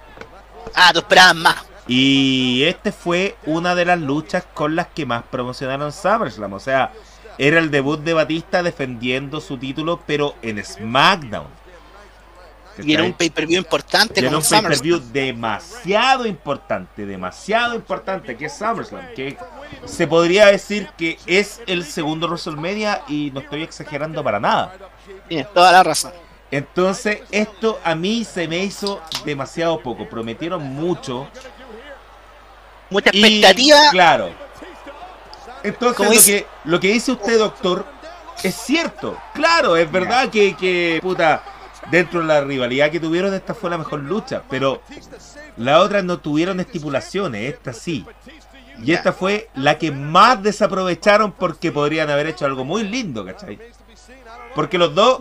Ah, 0.73 0.91
tú 0.93 0.99
esperabas 0.99 1.35
más. 1.35 1.55
Y 1.89 2.65
este 2.65 2.91
fue 2.91 3.35
una 3.47 3.73
de 3.73 3.83
las 3.83 3.99
luchas 3.99 4.45
con 4.53 4.75
las 4.75 4.87
que 4.87 5.07
más 5.07 5.23
promocionaron 5.23 5.91
SummerSlam. 5.91 6.53
O 6.53 6.59
sea, 6.59 6.93
era 7.39 7.57
el 7.57 7.71
debut 7.71 7.99
de 8.01 8.13
Batista 8.13 8.61
defendiendo 8.61 9.41
su 9.41 9.57
título, 9.57 9.99
pero 10.05 10.35
en 10.43 10.63
SmackDown. 10.63 11.47
Y 12.83 12.93
era 12.93 13.03
un 13.03 13.13
pay-per-view 13.13 13.57
importante 13.57 14.19
era 14.19 14.29
como 14.29 14.37
un 14.37 14.47
pay-per-view 14.47 15.01
demasiado 15.11 16.27
importante, 16.27 17.05
demasiado 17.05 17.73
importante, 17.73 18.37
que 18.37 18.45
es 18.45 18.53
SummerSlam. 18.53 19.13
Que 19.15 19.35
se 19.85 20.05
podría 20.05 20.45
decir 20.45 20.89
que 20.95 21.17
es 21.25 21.59
el 21.65 21.83
segundo 21.83 22.27
WrestleMania 22.27 23.01
y 23.07 23.31
no 23.33 23.39
estoy 23.39 23.63
exagerando 23.63 24.23
para 24.23 24.39
nada. 24.39 24.75
Tienes 25.27 25.51
toda 25.53 25.71
la 25.71 25.81
razón. 25.81 26.13
Entonces, 26.51 27.21
esto 27.31 27.79
a 27.83 27.95
mí 27.95 28.23
se 28.25 28.47
me 28.47 28.59
hizo 28.59 29.01
demasiado 29.25 29.81
poco. 29.81 30.07
Prometieron 30.07 30.63
mucho. 30.63 31.27
Mucha 32.89 33.09
Y, 33.13 33.19
expectativa. 33.23 33.77
claro. 33.91 34.29
Entonces 35.63 36.05
lo 36.05 36.11
dice- 36.11 36.43
que, 36.43 36.69
lo 36.69 36.79
que 36.79 36.87
dice 36.93 37.11
usted, 37.11 37.37
doctor, 37.37 37.85
es 38.43 38.55
cierto. 38.55 39.17
Claro, 39.33 39.75
es 39.75 39.91
verdad 39.91 40.29
que, 40.29 40.55
que, 40.55 40.99
puta, 41.01 41.43
dentro 41.91 42.21
de 42.21 42.27
la 42.27 42.41
rivalidad 42.41 42.89
que 42.89 42.99
tuvieron, 42.99 43.33
esta 43.33 43.53
fue 43.53 43.69
la 43.69 43.77
mejor 43.77 43.99
lucha. 43.99 44.43
Pero 44.49 44.81
las 45.57 45.79
otras 45.81 46.03
no 46.03 46.19
tuvieron 46.19 46.59
estipulaciones, 46.59 47.53
esta 47.53 47.73
sí. 47.73 48.05
Y 48.81 48.93
esta 48.93 49.11
fue 49.11 49.49
la 49.55 49.77
que 49.77 49.91
más 49.91 50.41
desaprovecharon 50.41 51.33
porque 51.33 51.71
podrían 51.71 52.09
haber 52.09 52.27
hecho 52.27 52.45
algo 52.45 52.63
muy 52.63 52.83
lindo, 52.83 53.25
¿cachai? 53.25 53.59
Porque 54.55 54.77
los 54.77 54.95
dos, 54.95 55.19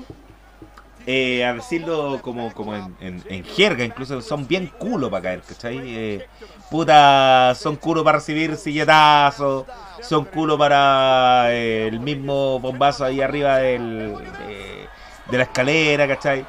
eh, 1.11 1.43
a 1.43 1.55
decirlo 1.55 2.21
como, 2.21 2.53
como 2.53 2.75
en, 2.77 2.95
en- 3.01 3.25
en 3.31 3.43
jerga, 3.45 3.83
incluso 3.83 4.21
son 4.21 4.47
bien 4.47 4.67
culo 4.79 5.11
para 5.11 5.23
caer, 5.23 5.43
¿cachai? 5.43 5.79
Eh, 5.83 6.27
puta, 6.71 7.55
son 7.55 7.77
culo 7.77 8.05
para 8.05 8.19
recibir 8.19 8.55
silletazos, 8.57 9.65
son 10.03 10.27
culo 10.27 10.59
para 10.59 11.47
eh, 11.51 11.89
el 11.89 11.99
mismo 12.01 12.61
bombazo 12.61 13.07
ahí 13.07 13.23
arriba 13.23 13.57
del, 13.57 14.17
de, 14.19 14.89
de 15.31 15.37
la 15.39 15.45
escalera, 15.45 16.07
¿cachai? 16.07 16.45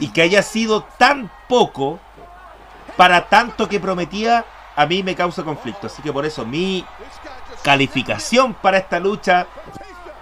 Y 0.00 0.08
que 0.08 0.22
haya 0.22 0.42
sido 0.42 0.82
tan 0.98 1.30
poco 1.48 2.00
para 2.96 3.28
tanto 3.28 3.68
que 3.68 3.78
prometía, 3.78 4.44
a 4.74 4.86
mí 4.86 5.04
me 5.04 5.14
causa 5.14 5.44
conflicto. 5.44 5.86
Así 5.86 6.02
que 6.02 6.12
por 6.12 6.26
eso 6.26 6.44
mi 6.44 6.84
calificación 7.62 8.54
para 8.54 8.78
esta 8.78 8.98
lucha 8.98 9.46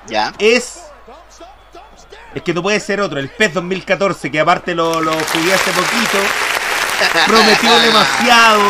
Ya. 0.09 0.33
es. 0.39 0.83
Es 2.37 2.43
que 2.43 2.53
no 2.53 2.63
puede 2.63 2.79
ser 2.81 3.01
otro. 3.01 3.19
El 3.19 3.31
PES 3.31 3.55
2014, 3.55 4.31
que 4.31 4.39
aparte 4.39 4.75
lo, 4.75 5.01
lo 5.01 5.13
jugué 5.13 5.55
hace 5.55 5.71
poquito, 5.71 6.19
prometió 7.27 7.79
demasiado. 7.81 8.61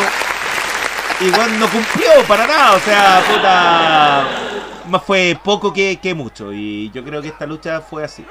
Igual 1.20 1.58
no 1.58 1.68
cumplió 1.68 2.22
para 2.28 2.46
nada. 2.46 2.76
O 2.76 2.80
sea, 2.80 3.24
puta. 3.26 4.28
Más 4.88 5.02
fue 5.02 5.36
poco 5.42 5.72
que, 5.72 5.98
que 6.00 6.14
mucho. 6.14 6.52
Y 6.52 6.92
yo 6.92 7.02
creo 7.02 7.20
que 7.20 7.26
esta 7.26 7.44
lucha 7.44 7.80
fue 7.80 8.04
así. 8.04 8.24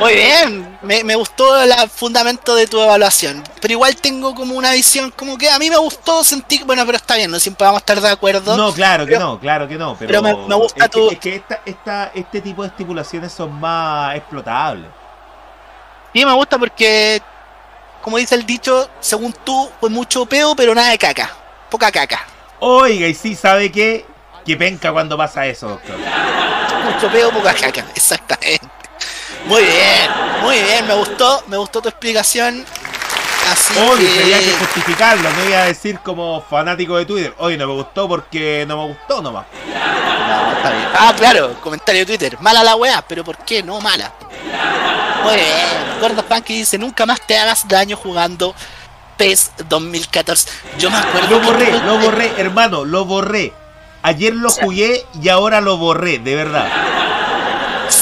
Muy 0.00 0.14
bien. 0.14 0.78
Me, 0.82 1.02
me 1.04 1.14
gustó 1.14 1.60
el 1.62 1.72
fundamento 1.88 2.54
de 2.54 2.66
tu 2.66 2.80
evaluación. 2.80 3.42
Pero 3.60 3.72
igual 3.72 3.96
tengo 3.96 4.34
como 4.34 4.54
una 4.54 4.72
visión 4.72 5.10
como 5.12 5.38
que 5.38 5.48
a 5.48 5.58
mí 5.58 5.70
me 5.70 5.76
gustó 5.76 6.22
sentir. 6.24 6.64
Bueno, 6.64 6.84
pero 6.84 6.96
está 6.96 7.16
bien, 7.16 7.30
no 7.30 7.38
siempre 7.40 7.64
vamos 7.64 7.78
a 7.78 7.82
estar 7.82 8.00
de 8.00 8.08
acuerdo. 8.10 8.56
No, 8.56 8.72
claro 8.72 9.06
que 9.06 9.18
no, 9.18 9.38
claro 9.38 9.66
que 9.68 9.76
no. 9.76 9.96
Pero, 9.98 10.08
pero 10.08 10.22
me- 10.22 10.48
me 10.48 10.54
gusta 10.56 10.84
es 10.84 10.90
que, 10.90 10.98
tu- 11.00 11.10
es 11.10 11.18
que 11.18 11.34
esta, 11.36 11.60
esta, 11.64 12.10
este 12.14 12.40
tipo 12.40 12.62
de 12.62 12.68
estipulaciones 12.68 13.32
son 13.32 13.52
más 13.60 14.16
explotables. 14.16 14.86
Sí, 16.12 16.24
me 16.24 16.32
gusta 16.32 16.58
porque, 16.58 17.22
como 18.02 18.18
dice 18.18 18.34
el 18.34 18.44
dicho, 18.46 18.88
según 19.00 19.32
tú, 19.44 19.70
fue 19.80 19.90
mucho 19.90 20.26
peo, 20.26 20.54
pero 20.54 20.74
nada 20.74 20.90
de 20.90 20.98
caca. 20.98 21.30
Poca 21.70 21.90
caca. 21.90 22.24
Oiga, 22.60 23.06
y 23.08 23.14
sí, 23.14 23.34
¿sabe 23.34 23.72
qué? 23.72 24.04
Que 24.44 24.56
penca 24.56 24.92
cuando 24.92 25.16
pasa 25.16 25.46
eso, 25.46 25.68
doctor. 25.68 25.96
Mucho 25.98 27.10
peo, 27.10 27.30
poca 27.30 27.54
caca. 27.54 27.84
Exactamente. 27.96 28.68
Muy 29.46 29.62
bien, 29.62 30.10
muy 30.42 30.56
bien. 30.62 30.86
Me 30.86 30.94
gustó, 30.94 31.42
me 31.48 31.56
gustó 31.56 31.80
tu 31.82 31.88
explicación. 31.88 32.64
Así 33.52 33.74
Hoy 33.78 34.00
que... 34.00 34.20
tenía 34.20 34.38
que 34.38 34.52
justificarlo, 34.52 35.30
no 35.30 35.44
iba 35.44 35.58
a 35.58 35.64
decir 35.66 35.98
como 36.02 36.42
fanático 36.48 36.96
de 36.96 37.04
Twitter. 37.04 37.34
Hoy 37.38 37.58
no 37.58 37.66
me 37.66 37.74
gustó 37.74 38.08
porque 38.08 38.64
no 38.66 38.78
me 38.78 38.84
gustó 38.94 39.20
nomás. 39.20 39.44
No, 39.66 40.52
está 40.52 40.70
bien. 40.70 40.88
Ah, 40.98 41.14
claro, 41.16 41.54
comentario 41.60 42.00
de 42.02 42.06
Twitter. 42.06 42.38
Mala 42.40 42.64
la 42.64 42.74
weá, 42.76 43.04
pero 43.06 43.22
¿por 43.22 43.36
qué? 43.38 43.62
No 43.62 43.80
mala. 43.80 44.12
Muy 45.24 45.34
bien. 45.34 46.00
Gordo 46.00 46.24
Punky 46.24 46.54
dice, 46.58 46.78
nunca 46.78 47.04
más 47.04 47.20
te 47.20 47.36
hagas 47.38 47.68
daño 47.68 47.96
jugando 47.98 48.54
PES 49.18 49.52
2014. 49.68 50.48
Yo 50.78 50.90
me 50.90 50.96
acuerdo... 50.96 51.28
Lo 51.28 51.40
que 51.40 51.46
borré, 51.46 51.66
tuve- 51.66 51.82
lo 51.84 51.98
borré, 51.98 52.32
hermano, 52.38 52.84
lo 52.86 53.04
borré. 53.04 53.52
Ayer 54.02 54.34
lo 54.34 54.50
jugué 54.50 55.04
y 55.22 55.28
ahora 55.28 55.60
lo 55.60 55.76
borré, 55.76 56.18
de 56.18 56.34
verdad. 56.34 56.66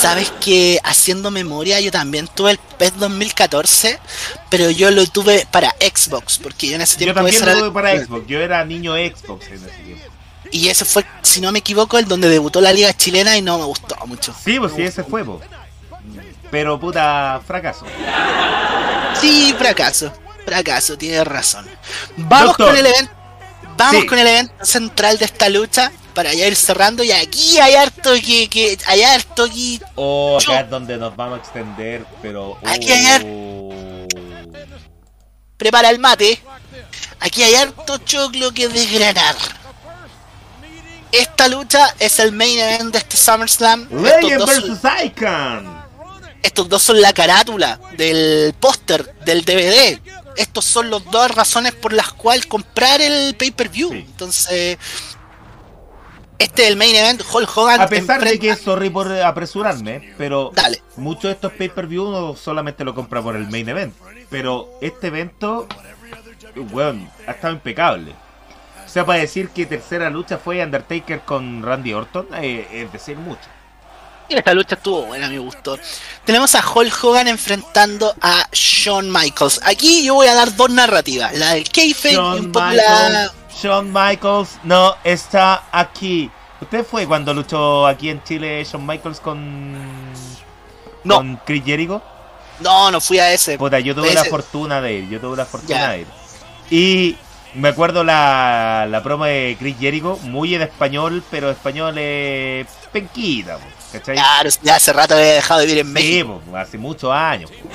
Sabes 0.03 0.33
que 0.41 0.81
haciendo 0.83 1.31
memoria 1.31 1.79
yo 1.81 1.93
también 1.93 2.27
tuve 2.27 2.51
el 2.51 2.59
PES 2.59 2.99
2014, 2.99 4.01
pero 4.51 4.69
yo 4.69 4.91
lo 4.91 5.07
tuve 5.07 5.47
para 5.49 5.71
Xbox, 5.81 6.39
porque 6.39 6.67
yo 6.67 6.75
en 6.75 6.81
ese 6.83 6.95
Yo 6.95 6.99
tiempo 6.99 7.15
también 7.21 7.37
ese 7.37 7.47
lo 7.47 7.59
tuve 7.61 7.71
para 7.71 8.05
Xbox, 8.05 8.27
yo 8.27 8.41
era 8.41 8.65
niño 8.65 8.95
Xbox 8.97 9.47
en 9.47 9.55
ese 9.55 9.69
tiempo. 9.69 10.05
Y 10.51 10.69
ese 10.71 10.85
fue, 10.85 11.05
si 11.23 11.41
no 11.41 11.53
me 11.53 11.61
equivoco, 11.61 11.99
el 11.99 12.07
donde 12.07 12.29
debutó 12.29 12.61
la 12.61 12.73
liga 12.73 12.93
chilena 12.93 13.37
y 13.37 13.43
no 13.43 13.59
me 13.59 13.65
gustó 13.65 13.95
mucho. 14.07 14.35
Sí, 14.45 14.59
pues 14.59 14.73
sí, 14.75 14.83
ese 14.83 15.05
fue, 15.05 15.25
po. 15.25 15.41
Pero 16.51 16.81
puta, 16.81 17.41
fracaso. 17.47 17.87
Sí, 19.21 19.55
fracaso. 19.57 20.13
Fracaso, 20.45 20.99
tienes 20.99 21.25
razón. 21.25 21.65
Vamos 22.17 22.49
Doctor. 22.49 22.67
con 22.71 22.77
el 22.77 22.87
evento. 22.87 23.13
Vamos 23.77 24.01
Sí. 24.03 24.07
con 24.09 24.19
el 24.19 24.27
evento 24.27 24.65
central 24.65 25.17
de 25.19 25.25
esta 25.27 25.49
lucha 25.49 25.93
para 26.13 26.33
ya 26.35 26.47
ir 26.47 26.57
cerrando. 26.57 27.03
Y 27.03 27.13
aquí 27.13 27.59
hay 27.59 27.75
harto 27.75 28.13
que, 28.15 28.49
que 28.49 28.79
hay 28.87 29.03
harto 29.03 29.45
aquí. 29.45 29.81
O 29.95 30.39
Yo- 30.41 30.53
acá 30.53 30.61
es 30.63 30.71
donde 30.71 30.97
nos 30.97 31.15
vamos 31.17 31.39
a 31.39 31.43
extender, 31.43 32.05
pero. 32.21 32.59
Aquí 32.65 32.91
hay 32.91 33.23
uh, 33.25 34.07
Prepara 35.57 35.91
el 35.91 35.99
mate. 35.99 36.43
Aquí 37.21 37.43
hay 37.43 37.55
harto 37.55 37.99
choclo 37.99 38.53
que 38.53 38.69
desgranar. 38.69 39.37
Esta 41.13 41.47
lucha 41.47 41.95
es 41.99 42.19
el 42.19 42.33
main 42.33 42.59
event 42.59 42.93
de 42.93 42.99
este 42.99 43.17
SummerSlam. 43.17 43.87
Legend 43.91 44.45
vs 44.45 44.81
Icon. 45.05 45.83
estos 46.43 46.69
dos 46.69 46.83
son 46.83 47.01
la 47.03 47.13
carátula 47.13 47.79
del 47.99 48.55
póster, 48.59 49.15
del 49.25 49.45
DVD. 49.45 50.01
Estos 50.37 50.65
son 50.65 50.91
las 50.91 51.05
dos 51.11 51.31
razones 51.31 51.75
por 51.75 51.93
las 51.93 52.13
cuales 52.15 52.47
comprar 52.47 53.03
el 53.03 53.35
pay-per-view. 53.37 53.91
Sí. 53.93 53.99
Entonces, 53.99 54.79
este 56.43 56.65
es 56.65 56.69
el 56.71 56.77
main 56.77 56.95
event. 56.95 57.23
Hulk 57.23 57.57
Hogan. 57.57 57.81
A 57.81 57.87
pesar 57.87 58.23
de 58.25 58.39
que, 58.39 58.55
sorry 58.57 58.91
por 58.91 59.11
apresurarme, 59.11 60.15
pero 60.19 60.51
Dale. 60.55 60.83
muchos 60.97 61.25
de 61.25 61.33
estos 61.33 61.53
pay-per-view 61.53 62.05
uno 62.05 62.37
solamente 62.37 62.85
lo 62.85 62.95
compra 62.95 63.23
por 63.23 63.37
el 63.37 63.49
main 63.49 63.69
event. 63.69 63.95
Pero 64.31 64.69
este 64.81 65.09
evento, 65.09 65.67
weón, 66.73 67.09
ha 67.27 67.33
estado 67.33 67.55
impecable. 67.55 68.13
O 68.85 68.89
sea, 68.89 69.07
para 69.07 69.21
decir 69.21 69.49
que 69.49 69.65
tercera 69.65 70.11
lucha 70.11 70.37
fue 70.37 70.63
Undertaker 70.63 71.21
con 71.21 71.63
Randy 71.63 71.95
Orton, 71.95 72.29
eh, 72.37 72.67
es 72.73 72.93
decir 72.93 73.17
mucho. 73.17 73.49
Y 74.29 74.35
esta 74.35 74.55
lucha 74.55 74.77
estuvo 74.77 75.03
buena, 75.07 75.29
me 75.29 75.39
gustó. 75.39 75.79
Tenemos 76.25 76.55
a 76.55 76.63
Hulk 76.67 77.05
Hogan 77.05 77.29
enfrentando 77.29 78.15
a 78.21 78.49
Shawn 78.53 79.11
Michaels. 79.11 79.61
Aquí 79.65 80.05
yo 80.05 80.15
voy 80.15 80.27
a 80.27 80.35
dar 80.35 80.55
dos 80.55 80.71
narrativas. 80.71 81.35
La 81.39 81.55
del 81.55 81.69
kayfabe 81.69 82.15
y 82.15 82.17
un 82.17 82.53
poco 82.53 82.67
la... 82.67 83.33
Shawn 83.61 83.93
Michaels 83.93 84.59
no 84.65 84.95
está 85.05 85.65
aquí. 85.73 86.31
¿Usted 86.61 86.85
fue 86.85 87.07
cuando 87.07 87.35
luchó 87.35 87.87
aquí 87.87 88.09
en 88.09 88.23
Chile 88.23 88.65
Shawn 88.65 88.87
Michaels 88.87 89.21
con, 89.21 89.73
No, 91.05 91.17
con 91.17 91.37
Chris 91.45 91.65
Jericho? 91.65 92.01
no, 92.61 92.91
no 92.91 93.01
fui 93.01 93.19
a 93.19 93.33
ese. 93.33 93.59
Puta, 93.59 93.81
yo 93.81 93.95
tuve 93.95 94.15
la 94.15 94.25
fortuna 94.25 94.81
de 94.81 94.93
ir, 94.95 95.09
yo 95.09 95.21
tuve 95.21 95.37
la 95.37 95.45
fortuna 95.47 95.91
de 95.91 96.01
ir. 96.03 96.07
Y 96.71 97.17
me 97.55 97.69
acuerdo 97.69 98.05
la, 98.05 98.87
la 98.89 99.03
promo 99.03 99.25
de 99.25 99.57
Chris 99.59 99.77
Jericho, 99.81 100.19
muy 100.23 100.55
en 100.55 100.63
español, 100.63 101.23
pero 101.31 101.51
español 101.51 101.95
eh, 101.99 102.65
penquita, 102.93 103.59
¿cachai? 103.93 104.15
Claro, 104.15 104.49
ya 104.63 104.77
hace 104.77 104.93
rato 104.93 105.15
había 105.15 105.35
dejado 105.35 105.61
de 105.61 105.67
vivir 105.67 105.81
en 105.81 105.87
Sí, 105.89 105.93
México. 105.93 106.41
po, 106.49 106.57
hace 106.57 106.79
muchos 106.79 107.11
años. 107.13 107.51
po. 107.51 107.69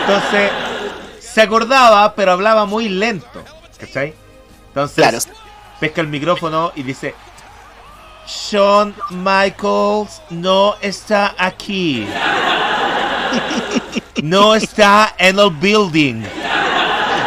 Entonces, 0.00 0.50
se 1.20 1.40
acordaba, 1.40 2.14
pero 2.14 2.32
hablaba 2.32 2.66
muy 2.66 2.88
lento, 2.90 3.42
¿cachai? 3.78 4.14
Entonces, 4.76 4.96
Claro. 4.96 5.18
pesca 5.80 6.02
el 6.02 6.08
micrófono 6.08 6.70
y 6.76 6.82
dice, 6.82 7.14
Shawn 8.26 8.94
Michaels 9.08 10.20
no 10.28 10.74
está 10.82 11.34
aquí. 11.38 12.06
No 14.22 14.54
está 14.54 15.14
en 15.16 15.38
el 15.38 15.48
building. 15.48 16.24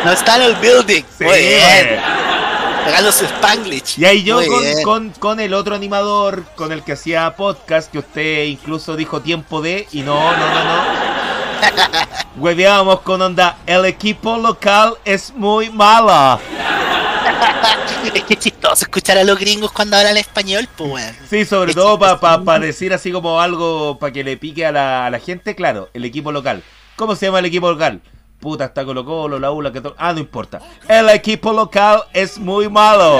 No 0.05 0.11
está 0.11 0.35
en 0.35 0.41
el 0.43 0.55
building. 0.57 1.01
Sí, 1.17 1.23
Muy 1.23 1.39
bien. 1.39 1.99
su 3.11 3.25
Spanglish. 3.25 3.97
Y 3.97 4.05
ahí 4.05 4.23
yo 4.23 4.41
con, 4.83 5.09
con 5.17 5.39
el 5.39 5.55
otro 5.55 5.73
animador 5.73 6.43
con 6.55 6.71
el 6.71 6.83
que 6.83 6.91
hacía 6.91 7.35
podcast, 7.35 7.91
que 7.91 7.97
usted 7.97 8.43
incluso 8.43 8.95
dijo 8.95 9.21
tiempo 9.21 9.59
de, 9.59 9.87
y 9.91 10.01
no, 10.03 10.13
no, 10.37 10.53
no, 10.53 10.63
no. 10.65 10.83
Hueveábamos 12.43 12.99
con 12.99 13.23
onda, 13.23 13.57
el 13.65 13.85
equipo 13.85 14.37
local 14.37 14.93
es 15.03 15.33
muy 15.35 15.71
mala. 15.71 16.39
Es 18.13 18.23
que 18.23 18.33
es 18.33 18.39
chistoso 18.39 18.85
escuchar 18.85 19.17
a 19.17 19.23
los 19.23 19.37
gringos 19.37 19.71
cuando 19.71 19.97
hablan 19.97 20.17
español, 20.17 20.67
pues. 20.77 21.13
Sí, 21.29 21.45
sobre 21.45 21.71
Es 21.71 21.75
todo 21.75 21.99
para 21.99 22.59
decir 22.59 22.93
así 22.93 23.11
como 23.11 23.41
algo 23.41 23.99
para 23.99 24.13
que 24.13 24.23
le 24.23 24.37
pique 24.37 24.65
a 24.65 24.71
la, 24.71 25.05
a 25.07 25.09
la 25.09 25.19
gente, 25.19 25.55
claro, 25.55 25.89
el 25.93 26.05
equipo 26.05 26.31
local. 26.31 26.63
¿Cómo 26.95 27.15
se 27.15 27.25
llama 27.27 27.39
el 27.39 27.45
equipo 27.45 27.69
local? 27.69 28.01
Puta, 28.39 28.65
está 28.65 28.85
Colo 28.85 29.03
Colo, 29.03 29.37
la 29.37 29.51
ULA, 29.51 29.71
que 29.73 29.81
to- 29.81 29.95
Ah, 29.97 30.13
no 30.13 30.19
importa. 30.19 30.59
El 30.87 31.09
equipo 31.09 31.51
local 31.51 32.03
es 32.13 32.37
muy 32.37 32.69
malo. 32.69 33.19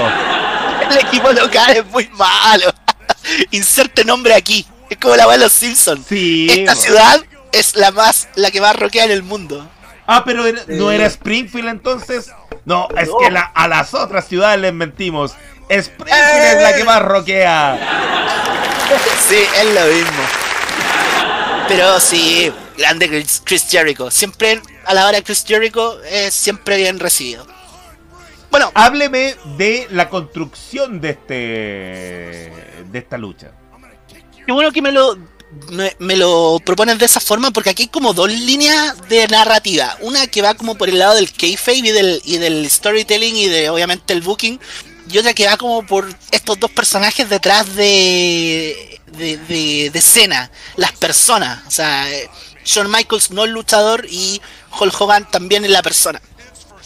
El 0.90 0.98
equipo 0.98 1.30
local 1.32 1.76
es 1.76 1.86
muy 1.86 2.08
malo. 2.14 2.72
Inserte 3.50 4.04
nombre 4.04 4.34
aquí. 4.34 4.66
Es 4.88 4.96
como 4.96 5.14
la 5.16 5.26
de 5.28 5.38
los 5.38 5.52
Simpsons. 5.52 6.06
Sí. 6.08 6.48
Esta 6.50 6.74
ciudad 6.74 7.20
es 7.52 7.76
la 7.76 7.90
más, 7.90 8.28
la 8.34 8.50
que 8.50 8.60
más 8.60 8.74
roquea 8.76 9.04
en 9.04 9.10
el 9.12 9.22
mundo. 9.22 9.68
Ah, 10.12 10.22
pero 10.24 10.44
era- 10.44 10.62
no 10.66 10.90
era 10.90 11.06
Springfield 11.06 11.68
entonces. 11.68 12.30
No, 12.64 12.88
es 12.96 13.08
No. 13.08 13.18
que 13.18 13.30
la- 13.30 13.42
a 13.54 13.68
las 13.68 13.94
otras 13.94 14.26
ciudades 14.26 14.60
les 14.60 14.72
mentimos. 14.72 15.34
Springfield 15.68 16.56
es 16.56 16.62
la 16.62 16.74
que 16.76 16.84
más 16.84 17.00
roquea. 17.00 17.78
Sí, 19.28 19.36
es 19.56 19.64
lo 19.74 19.86
mismo. 19.86 20.22
Pero 21.68 22.00
sí, 22.00 22.52
grande 22.76 23.08
Chris 23.08 23.40
Chris 23.44 23.66
Jericho. 23.70 24.10
Siempre, 24.10 24.60
a 24.84 24.94
la 24.94 25.06
hora 25.06 25.18
de 25.18 25.22
Chris 25.22 25.44
Jericho, 25.46 26.02
es 26.02 26.34
siempre 26.34 26.76
bien 26.76 26.98
recibido. 26.98 27.46
Bueno, 28.50 28.72
Hábleme 28.74 29.36
de 29.56 29.86
la 29.90 30.08
construcción 30.08 31.00
de 31.00 31.10
este 31.10 31.34
de 32.90 32.98
esta 32.98 33.16
lucha. 33.16 33.52
qué 34.44 34.50
bueno 34.50 34.72
que 34.72 34.82
me 34.82 34.90
lo, 34.90 35.16
me, 35.70 35.96
me 35.98 36.16
lo 36.16 36.60
propones 36.64 36.98
de 36.98 37.06
esa 37.06 37.20
forma, 37.20 37.50
porque 37.50 37.70
aquí 37.70 37.84
hay 37.84 37.88
como 37.88 38.12
dos 38.12 38.30
líneas 38.30 38.96
de 39.08 39.26
narrativa. 39.28 39.96
Una 40.00 40.26
que 40.26 40.42
va 40.42 40.54
como 40.54 40.76
por 40.76 40.88
el 40.88 40.98
lado 40.98 41.14
del 41.14 41.32
kayfabe 41.32 41.78
y 41.78 41.90
del, 41.90 42.22
y 42.24 42.38
del 42.38 42.68
storytelling 42.70 43.36
y 43.36 43.48
de 43.48 43.70
obviamente 43.70 44.12
el 44.12 44.22
booking. 44.22 44.60
Y 45.10 45.18
otra 45.18 45.34
que 45.34 45.46
va 45.46 45.56
como 45.56 45.84
por 45.86 46.08
estos 46.30 46.60
dos 46.60 46.70
personajes 46.70 47.28
detrás 47.28 47.74
de, 47.74 49.00
de, 49.06 49.36
de, 49.90 49.98
escena, 49.98 50.50
las 50.76 50.92
personas. 50.92 51.66
O 51.66 51.70
sea, 51.70 52.06
Shawn 52.64 52.90
Michaels 52.90 53.30
no 53.30 53.44
el 53.44 53.50
luchador 53.50 54.06
y 54.08 54.40
Hulk 54.78 55.00
Hogan 55.00 55.28
también 55.30 55.64
es 55.64 55.70
la 55.70 55.82
persona. 55.82 56.22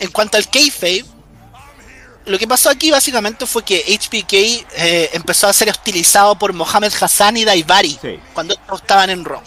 En 0.01 0.11
cuanto 0.11 0.39
al 0.39 0.49
kayfabe, 0.49 1.05
lo 2.27 2.39
que 2.39 2.47
pasó 2.49 2.71
aquí 2.71 2.91
básicamente 2.91 3.47
fue 3.47 3.63
que 3.65 3.85
HBK 3.87 4.33
eh, 4.77 5.11
empezó 5.13 5.47
a 5.47 5.53
ser 5.53 5.69
hostilizado 5.71 6.39
por 6.39 6.53
Mohamed 6.53 6.93
Hassan 7.01 7.37
y 7.37 7.45
Daivari 7.45 7.99
Sí. 8.01 8.19
cuando 8.33 8.57
estaban 8.75 9.11
en 9.11 9.25
Raw. 9.25 9.43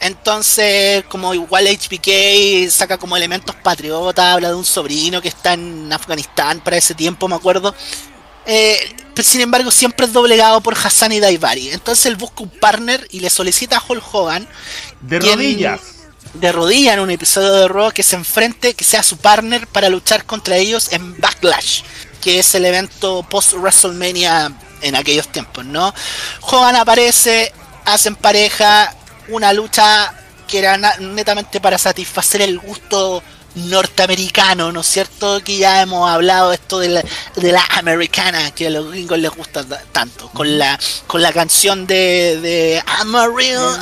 Entonces, 0.00 1.04
como 1.08 1.32
igual 1.32 1.66
HBK 1.66 2.68
saca 2.70 2.98
como 2.98 3.16
elementos 3.16 3.54
patriotas, 3.56 4.24
habla 4.34 4.48
de 4.48 4.54
un 4.54 4.64
sobrino 4.64 5.22
que 5.22 5.28
está 5.28 5.54
en 5.54 5.90
Afganistán 5.92 6.60
para 6.60 6.76
ese 6.76 6.94
tiempo, 6.94 7.26
me 7.26 7.36
acuerdo. 7.36 7.74
Eh, 8.46 8.94
pero 9.14 9.26
sin 9.26 9.40
embargo, 9.40 9.70
siempre 9.70 10.04
es 10.04 10.12
doblegado 10.12 10.60
por 10.60 10.74
Hassan 10.76 11.12
y 11.12 11.20
Daivari. 11.20 11.70
Entonces 11.70 12.04
él 12.06 12.16
busca 12.16 12.42
un 12.42 12.50
partner 12.50 13.06
y 13.10 13.20
le 13.20 13.30
solicita 13.30 13.78
a 13.78 13.82
Hulk 13.86 14.04
Hogan 14.14 14.46
De 15.00 15.18
¿Quién- 15.20 15.36
rodillas. 15.38 15.80
De 16.34 16.52
rodilla 16.52 16.94
en 16.94 17.00
un 17.00 17.10
episodio 17.10 17.52
de 17.54 17.68
Raw 17.68 17.90
que 17.92 18.02
se 18.02 18.16
enfrente, 18.16 18.74
que 18.74 18.84
sea 18.84 19.02
su 19.02 19.16
partner 19.16 19.66
para 19.68 19.88
luchar 19.88 20.24
contra 20.24 20.56
ellos 20.56 20.92
en 20.92 21.18
Backlash, 21.20 21.82
que 22.20 22.38
es 22.40 22.54
el 22.54 22.64
evento 22.64 23.22
post 23.28 23.54
WrestleMania 23.54 24.52
en 24.82 24.96
aquellos 24.96 25.28
tiempos, 25.28 25.64
¿no? 25.64 25.94
Hogan 26.42 26.76
aparece, 26.76 27.52
hacen 27.84 28.16
pareja, 28.16 28.94
una 29.28 29.52
lucha 29.52 30.12
que 30.48 30.58
era 30.58 30.76
netamente 30.98 31.60
para 31.60 31.78
satisfacer 31.78 32.42
el 32.42 32.58
gusto 32.58 33.22
norteamericano, 33.54 34.72
¿no 34.72 34.80
es 34.80 34.86
cierto? 34.88 35.40
Que 35.44 35.56
ya 35.58 35.80
hemos 35.82 36.10
hablado 36.10 36.52
esto 36.52 36.80
de 36.80 36.88
la, 36.88 37.04
de 37.36 37.52
la 37.52 37.64
americana, 37.70 38.50
que 38.50 38.66
a 38.66 38.70
los 38.70 38.90
gringos 38.90 39.18
les 39.18 39.30
gusta 39.30 39.64
ta- 39.64 39.82
tanto, 39.92 40.28
con 40.30 40.58
la 40.58 40.78
con 41.06 41.22
la 41.22 41.32
canción 41.32 41.86
de, 41.86 42.40
de 42.42 42.82
I'm 42.98 43.14
a 43.14 43.28
real 43.28 43.78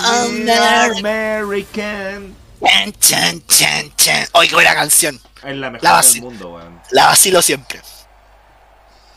American. 0.99 2.37
Chan, 2.65 2.92
chan, 3.00 3.42
chan, 3.47 3.92
chan. 3.97 4.26
¡Ay, 4.34 4.49
qué 4.49 4.55
buena 4.55 4.74
canción! 4.74 5.20
Es 5.44 5.57
la 5.57 5.70
mejor 5.70 5.82
La 5.84 5.91
del 5.91 5.97
base. 5.99 6.20
mundo, 6.20 6.55
weón. 6.55 6.81
La 6.91 7.07
vacilo 7.07 7.42
siempre. 7.42 7.81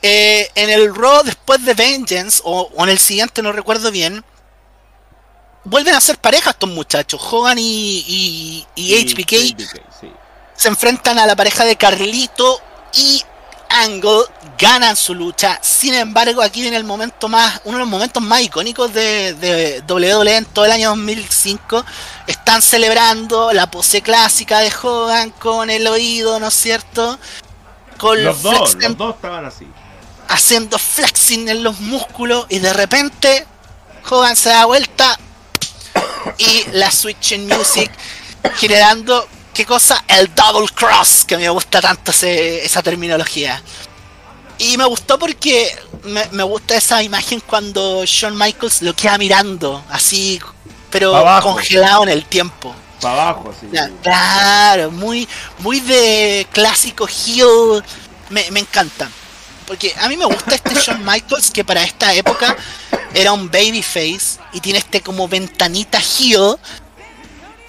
Eh, 0.02 0.50
en 0.56 0.70
el 0.70 0.94
Raw 0.96 1.24
después 1.24 1.64
de 1.66 1.74
Vengeance, 1.74 2.42
o, 2.44 2.70
o 2.76 2.84
en 2.84 2.90
el 2.90 3.00
siguiente, 3.00 3.42
no 3.42 3.52
recuerdo 3.52 3.92
bien, 3.92 4.24
vuelven 5.64 5.96
a 5.96 6.02
ser 6.02 6.18
pareja 6.18 6.52
estos 6.52 6.70
muchachos. 6.70 7.22
Hogan 7.32 7.58
y, 7.60 8.04
y, 8.08 8.68
y 8.76 9.14
HBK 9.14 9.30
sí. 9.30 9.56
se 10.56 10.68
enfrentan 10.68 11.18
a 11.20 11.26
la 11.26 11.36
pareja 11.36 11.66
de 11.66 11.76
Carlito 11.76 12.62
y 12.94 13.24
Angle, 13.84 14.24
ganan 14.58 14.96
su 14.96 15.14
lucha. 15.14 15.60
Sin 15.62 15.94
embargo, 15.94 16.42
aquí 16.42 16.62
viene 16.62 16.78
el 16.78 16.84
momento 16.86 17.28
más, 17.28 17.60
uno 17.66 17.78
de 17.78 17.84
los 17.84 17.90
momentos 17.90 18.24
más 18.24 18.42
icónicos 18.42 18.94
de, 18.94 19.34
de 19.34 19.84
WWE 19.88 20.38
en 20.38 20.46
todo 20.46 20.66
el 20.66 20.72
año 20.72 20.90
2005. 20.90 21.84
Están 22.28 22.62
celebrando 22.62 23.52
la 23.54 23.70
pose 23.70 24.02
clásica 24.02 24.60
de 24.60 24.72
Hogan 24.82 25.32
con 25.32 25.70
el 25.70 25.86
oído, 25.88 26.40
¿no 26.40 26.48
es 26.48 26.54
cierto? 26.54 27.20
Con 27.98 28.24
Los 28.24 28.42
dos, 28.42 28.72
Flex 28.72 28.84
los 28.90 28.98
dos 28.98 29.16
estaban 29.16 29.46
así. 29.46 29.68
haciendo 30.28 30.78
flexing 30.80 31.50
en 31.50 31.64
los 31.64 31.80
músculos 31.80 32.46
y 32.50 32.60
de 32.60 32.74
repente 32.74 33.46
Hogan 34.10 34.36
se 34.36 34.50
da 34.50 34.66
vuelta 34.66 35.18
y 36.38 36.64
la 36.72 36.92
switching 36.92 37.48
music 37.48 37.92
generando 38.58 39.28
qué 39.56 39.66
cosa 39.66 40.04
el 40.08 40.34
double 40.36 40.68
cross 40.76 41.24
que 41.26 41.38
me 41.38 41.50
gusta 41.50 41.82
tanto 41.82 42.12
ese- 42.12 42.64
esa 42.66 42.84
terminología 42.84 43.62
y 44.58 44.78
me 44.78 44.86
gustó 44.86 45.18
porque 45.18 45.76
me, 46.04 46.26
me 46.32 46.44
gusta 46.44 46.76
esa 46.76 47.02
imagen 47.02 47.40
cuando 47.42 48.04
Shawn 48.06 48.38
Michaels 48.38 48.82
lo 48.84 48.96
queda 48.96 49.18
mirando 49.18 49.84
así 49.90 50.40
pero 50.92 51.16
abajo. 51.16 51.54
congelado 51.54 52.04
en 52.04 52.10
el 52.10 52.26
tiempo 52.26 52.76
Para 53.02 53.30
abajo, 53.30 53.54
sí. 53.60 53.68
Claro, 54.04 54.92
muy, 54.92 55.28
muy 55.60 55.80
de 55.82 56.48
clásico 56.54 57.06
heel. 57.08 57.84
Me, 58.30 58.50
me 58.52 58.62
encanta. 58.62 59.10
Porque 59.68 59.94
a 60.00 60.08
mí 60.08 60.16
me 60.16 60.26
gusta 60.26 60.56
este 60.56 60.74
Shawn 60.82 61.04
Michaels 61.04 61.52
que 61.52 61.66
para 61.66 61.84
esta 61.84 62.14
época 62.14 62.56
era 63.14 63.34
un 63.34 63.52
babyface 63.52 64.40
y 64.54 64.62
tiene 64.62 64.80
este 64.80 65.02
como 65.02 65.28
ventanita 65.28 66.00
heel 66.00 66.56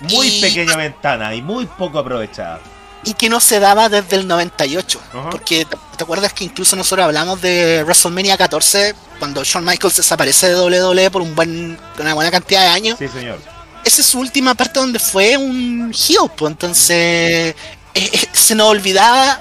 Muy 0.01 0.27
y- 0.29 0.41
pequeña 0.41 0.77
ventana 0.77 1.35
y 1.35 1.43
muy 1.43 1.67
poco 1.67 1.99
aprovechada. 1.99 2.61
y 3.05 3.15
que 3.15 3.29
no 3.29 3.39
se 3.41 3.61
daba 3.61 3.89
desde 3.89 4.17
el 4.17 4.27
98. 4.27 5.01
Ajá. 5.11 5.31
Porque 5.31 5.65
te, 5.65 5.77
te 5.97 6.03
acuerdas 6.05 6.33
que 6.33 6.43
incluso 6.45 6.75
nosotros 6.75 7.05
hablamos 7.05 7.41
de 7.41 7.83
WrestleMania 7.85 8.37
14 8.37 8.95
cuando 9.21 9.45
Shawn 9.45 9.65
Michaels 9.65 9.97
desaparece 9.97 10.49
de 10.49 10.61
WWE 10.61 11.11
por 11.13 11.23
un 11.23 11.35
buen, 11.37 11.79
una 12.01 12.15
buena 12.15 12.31
cantidad 12.33 12.63
de 12.63 12.69
años. 12.69 12.99
Sí, 12.99 13.07
señor. 13.09 13.39
esa 13.85 14.01
es 14.01 14.07
su 14.07 14.19
última 14.19 14.55
parte 14.55 14.81
donde 14.81 14.99
fue 14.99 15.37
un 15.37 15.95
heel, 15.95 16.29
pues 16.37 16.51
entonces 16.51 16.91
eh, 16.97 17.55
eh, 17.95 18.29
se 18.33 18.55
nos 18.57 18.67
olvidaba 18.69 19.41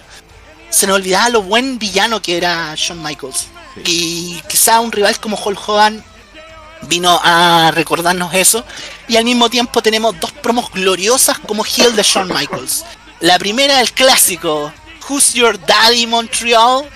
se 0.69 0.85
nos 0.87 0.97
olvidaba 0.97 1.29
lo 1.29 1.41
buen 1.41 1.79
villano 1.79 2.21
que 2.21 2.37
era 2.37 2.73
Shawn 2.75 3.01
Michaels 3.01 3.47
Sí. 3.75 3.81
y 3.85 4.41
quizá 4.47 4.79
un 4.79 4.91
rival 4.91 5.19
como 5.19 5.37
Hulk 5.43 5.67
Hogan 5.67 6.03
vino 6.83 7.19
a 7.23 7.71
recordarnos 7.73 8.33
eso 8.33 8.63
y 9.07 9.15
al 9.17 9.23
mismo 9.23 9.49
tiempo 9.49 9.81
tenemos 9.81 10.19
dos 10.19 10.31
promos 10.31 10.71
gloriosas 10.71 11.39
como 11.39 11.63
heel 11.65 11.95
de 11.95 12.03
Shawn 12.03 12.27
Michaels 12.27 12.83
la 13.21 13.39
primera 13.39 13.81
el 13.81 13.91
clásico 13.91 14.71
Who's 15.09 15.33
Your 15.33 15.59
Daddy 15.65 16.05
Montreal 16.07 16.87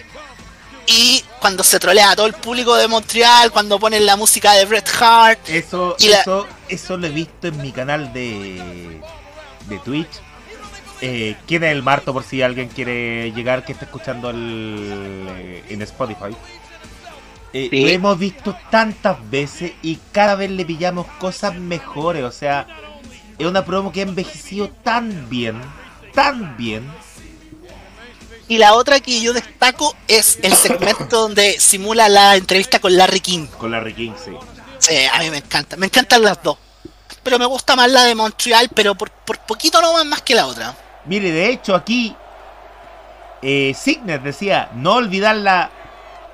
y 0.87 1.23
cuando 1.39 1.63
se 1.63 1.79
trolea 1.79 2.11
a 2.11 2.15
todo 2.15 2.25
el 2.25 2.33
público 2.33 2.75
de 2.75 2.87
Montreal 2.87 3.51
cuando 3.51 3.79
ponen 3.79 4.05
la 4.05 4.15
música 4.15 4.53
de 4.53 4.65
Bret 4.65 4.89
Hart 4.99 5.39
Eso, 5.47 5.95
la- 5.99 6.19
eso, 6.21 6.47
eso 6.67 6.97
lo 6.97 7.07
he 7.07 7.11
visto 7.11 7.47
en 7.47 7.61
mi 7.61 7.71
canal 7.71 8.11
de, 8.11 8.99
de 9.67 9.79
Twitch. 9.79 10.09
Eh, 11.01 11.37
¿Quién 11.47 11.63
es 11.63 11.71
el 11.71 11.81
Marto 11.83 12.11
por 12.11 12.23
si 12.25 12.41
alguien 12.41 12.67
quiere 12.67 13.31
llegar 13.31 13.63
que 13.63 13.71
está 13.71 13.85
escuchando 13.85 14.31
el, 14.31 15.27
eh, 15.29 15.63
en 15.69 15.81
Spotify? 15.83 16.35
Eh, 17.53 17.67
Sí. 17.71 17.81
Lo 17.81 17.89
hemos 17.89 18.19
visto 18.19 18.55
tantas 18.69 19.17
veces 19.29 19.71
y 19.81 19.97
cada 20.11 20.35
vez 20.35 20.51
le 20.51 20.65
pillamos 20.65 21.07
cosas 21.19 21.55
mejores. 21.55 22.23
O 22.23 22.31
sea, 22.31 22.67
es 23.37 23.45
una 23.45 23.65
promo 23.65 23.91
que 23.91 24.01
ha 24.01 24.03
envejecido 24.03 24.69
tan 24.69 25.29
bien, 25.29 25.61
tan 26.13 26.55
bien. 26.57 26.89
Y 28.47 28.57
la 28.57 28.73
otra 28.73 28.99
que 28.99 29.21
yo 29.21 29.33
destaco 29.33 29.95
es 30.07 30.39
el 30.41 30.53
segmento 30.53 31.05
donde 31.21 31.59
simula 31.59 32.09
la 32.09 32.35
entrevista 32.35 32.79
con 32.79 32.95
Larry 32.95 33.19
King. 33.19 33.47
Con 33.57 33.71
la 33.71 33.83
King, 33.93 34.13
sí. 34.23 34.31
Sí, 34.79 34.95
a 35.11 35.19
mí 35.19 35.29
me 35.29 35.37
encanta. 35.37 35.77
Me 35.77 35.85
encantan 35.85 36.21
las 36.23 36.41
dos. 36.41 36.57
Pero 37.21 37.37
me 37.37 37.45
gusta 37.45 37.75
más 37.75 37.91
la 37.91 38.03
de 38.05 38.15
Montreal, 38.15 38.69
pero 38.73 38.95
por, 38.95 39.11
por 39.11 39.39
poquito 39.39 39.81
no 39.81 39.93
más, 39.93 40.05
más 40.05 40.21
que 40.21 40.35
la 40.35 40.47
otra. 40.47 40.75
Mire, 41.05 41.31
de 41.31 41.49
hecho 41.49 41.75
aquí 41.75 42.15
eh, 43.41 43.73
Signet 43.77 44.21
decía, 44.21 44.69
no 44.73 44.93
olvidar 44.95 45.35
la 45.35 45.69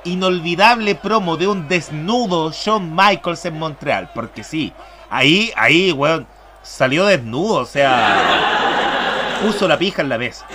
inolvidable 0.05 0.95
promo 0.95 1.35
de 1.37 1.47
un 1.47 1.67
desnudo 1.67 2.51
Shawn 2.51 2.95
Michaels 2.95 3.45
en 3.45 3.59
Montreal. 3.59 4.09
Porque 4.13 4.43
sí, 4.43 4.71
ahí, 5.09 5.51
ahí, 5.55 5.91
weón, 5.91 6.25
salió 6.63 7.05
desnudo, 7.05 7.55
o 7.61 7.65
sea, 7.65 9.37
puso 9.43 9.67
la 9.67 9.77
pija 9.77 10.01
en 10.01 10.09
la 10.09 10.17
mesa. 10.17 10.45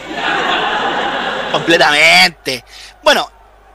Completamente. 1.52 2.64
Bueno, 3.02 3.28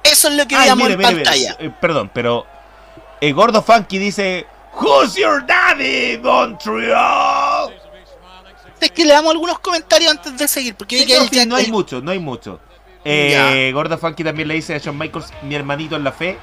eso 0.03 0.27
es 0.29 0.35
lo 0.35 0.47
que 0.47 0.55
Ay, 0.55 0.61
veíamos 0.61 0.83
mire, 0.89 0.93
en 0.93 0.99
mire, 0.99 1.23
pantalla. 1.23 1.55
eh, 1.59 1.71
perdón, 1.81 2.09
pero 2.13 2.45
el 3.21 3.33
gordo 3.33 3.61
funky 3.61 3.97
dice, 3.97 4.47
Who's 4.73 5.15
your 5.15 5.45
daddy, 5.45 6.17
Montreal? 6.21 7.73
Es 8.79 8.91
que 8.91 9.05
le 9.05 9.13
damos 9.13 9.31
algunos 9.31 9.57
comentarios 9.59 10.11
antes 10.11 10.37
de 10.37 10.47
seguir, 10.47 10.75
porque 10.75 10.99
Sí, 10.99 11.11
no, 11.13 11.27
sí, 11.27 11.45
no 11.47 11.55
hay 11.55 11.71
mucho, 11.71 12.01
no 12.01 12.11
hay 12.11 12.19
mucho. 12.19 12.59
Eh, 13.08 13.72
Gordo 13.72 14.00
Funky 14.00 14.24
también 14.24 14.48
le 14.48 14.56
dice 14.56 14.74
a 14.74 14.80
Shawn 14.80 14.98
Michaels, 14.98 15.32
mi 15.43 15.53
hermanito 15.53 15.95
en 15.95 16.03
la 16.03 16.11
fe. 16.11 16.40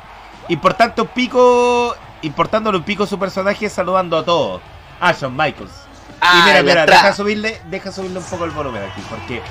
Importante 0.49 1.03
un 1.03 1.09
pico, 1.09 1.97
importándole 2.23 2.79
un 2.79 2.85
pico 2.85 3.05
su 3.05 3.19
personaje, 3.19 3.69
saludando 3.69 4.17
a 4.17 4.25
todos. 4.25 4.63
A 5.01 5.13
Shawn 5.13 5.37
Michaels. 5.37 5.73
Ah, 6.21 6.33
y 6.33 6.43
mira, 6.45 6.57
la 6.59 6.63
mira, 6.63 6.81
entrada. 6.83 7.03
deja 7.03 7.15
subirle, 7.17 7.61
deja 7.69 7.91
subirle 7.91 8.19
un 8.21 8.25
poco 8.25 8.45
el 8.45 8.53
volumen 8.53 8.83
aquí, 8.85 9.03
porque 9.11 9.43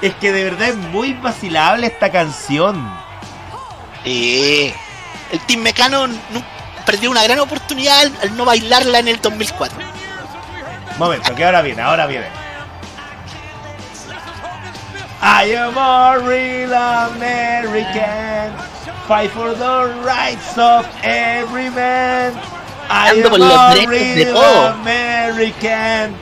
es 0.00 0.14
que 0.14 0.30
de 0.30 0.44
verdad 0.44 0.68
es 0.68 0.76
muy 0.76 1.12
vacilable 1.14 1.88
esta 1.88 2.10
canción. 2.12 2.88
Sí. 4.04 4.72
El 5.32 5.40
Team 5.40 5.60
Mecano 5.62 6.06
perdió 6.86 7.10
una 7.10 7.24
gran 7.24 7.40
oportunidad 7.40 7.98
al, 7.98 8.12
al 8.22 8.36
no 8.36 8.44
bailarla 8.44 9.00
en 9.00 9.08
el 9.08 9.20
2004. 9.20 9.76
Momento, 10.98 11.34
que 11.34 11.44
ahora 11.44 11.62
viene, 11.62 11.82
ahora 11.82 12.06
viene. 12.06 12.26
I 15.20 15.44
am 15.50 15.76
a 15.76 16.18
real 16.26 16.72
American. 16.72 18.54
Fight 19.08 19.30
for 19.30 19.54
the 19.54 19.94
rights 20.04 20.56
of 20.56 20.86
every 21.02 21.70
man. 21.70 22.34
I 22.90 23.12
Ando 23.14 23.34
am 23.34 23.42
a 23.42 23.86
real. 23.88 24.66
American. 24.80 26.14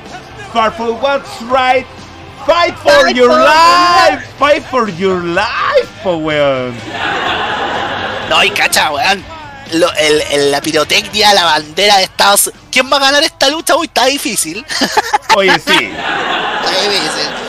Fight 0.53 0.73
for 0.75 0.95
what's 0.95 1.43
right. 1.43 1.87
Fight 2.47 2.75
for 2.79 2.91
Fight 2.91 3.17
your 3.17 3.31
for 3.31 3.39
life. 3.39 4.25
Fight 4.39 4.65
for 4.65 4.89
your 4.89 5.21
life, 5.23 5.91
po 6.03 6.19
weón. 6.19 6.73
No, 8.31 8.43
y 8.43 8.51
cacha, 8.51 8.91
weón. 8.93 9.23
Lo- 9.73 9.93
el- 9.99 10.23
el- 10.31 10.51
la 10.53 10.61
pirotecnia, 10.61 11.35
la 11.35 11.45
bandera 11.45 11.97
de 11.99 12.05
Estados 12.05 12.47
Unidos. 12.47 12.65
¿Quién 12.71 12.91
va 12.91 12.97
a 12.99 13.01
ganar 13.01 13.23
esta 13.25 13.49
lucha? 13.51 13.75
Uy, 13.77 13.87
está 13.87 14.07
difícil. 14.07 14.65
Oye, 15.35 15.59
sí. 15.59 15.91
Está 16.67 16.81
difícil. 16.83 17.46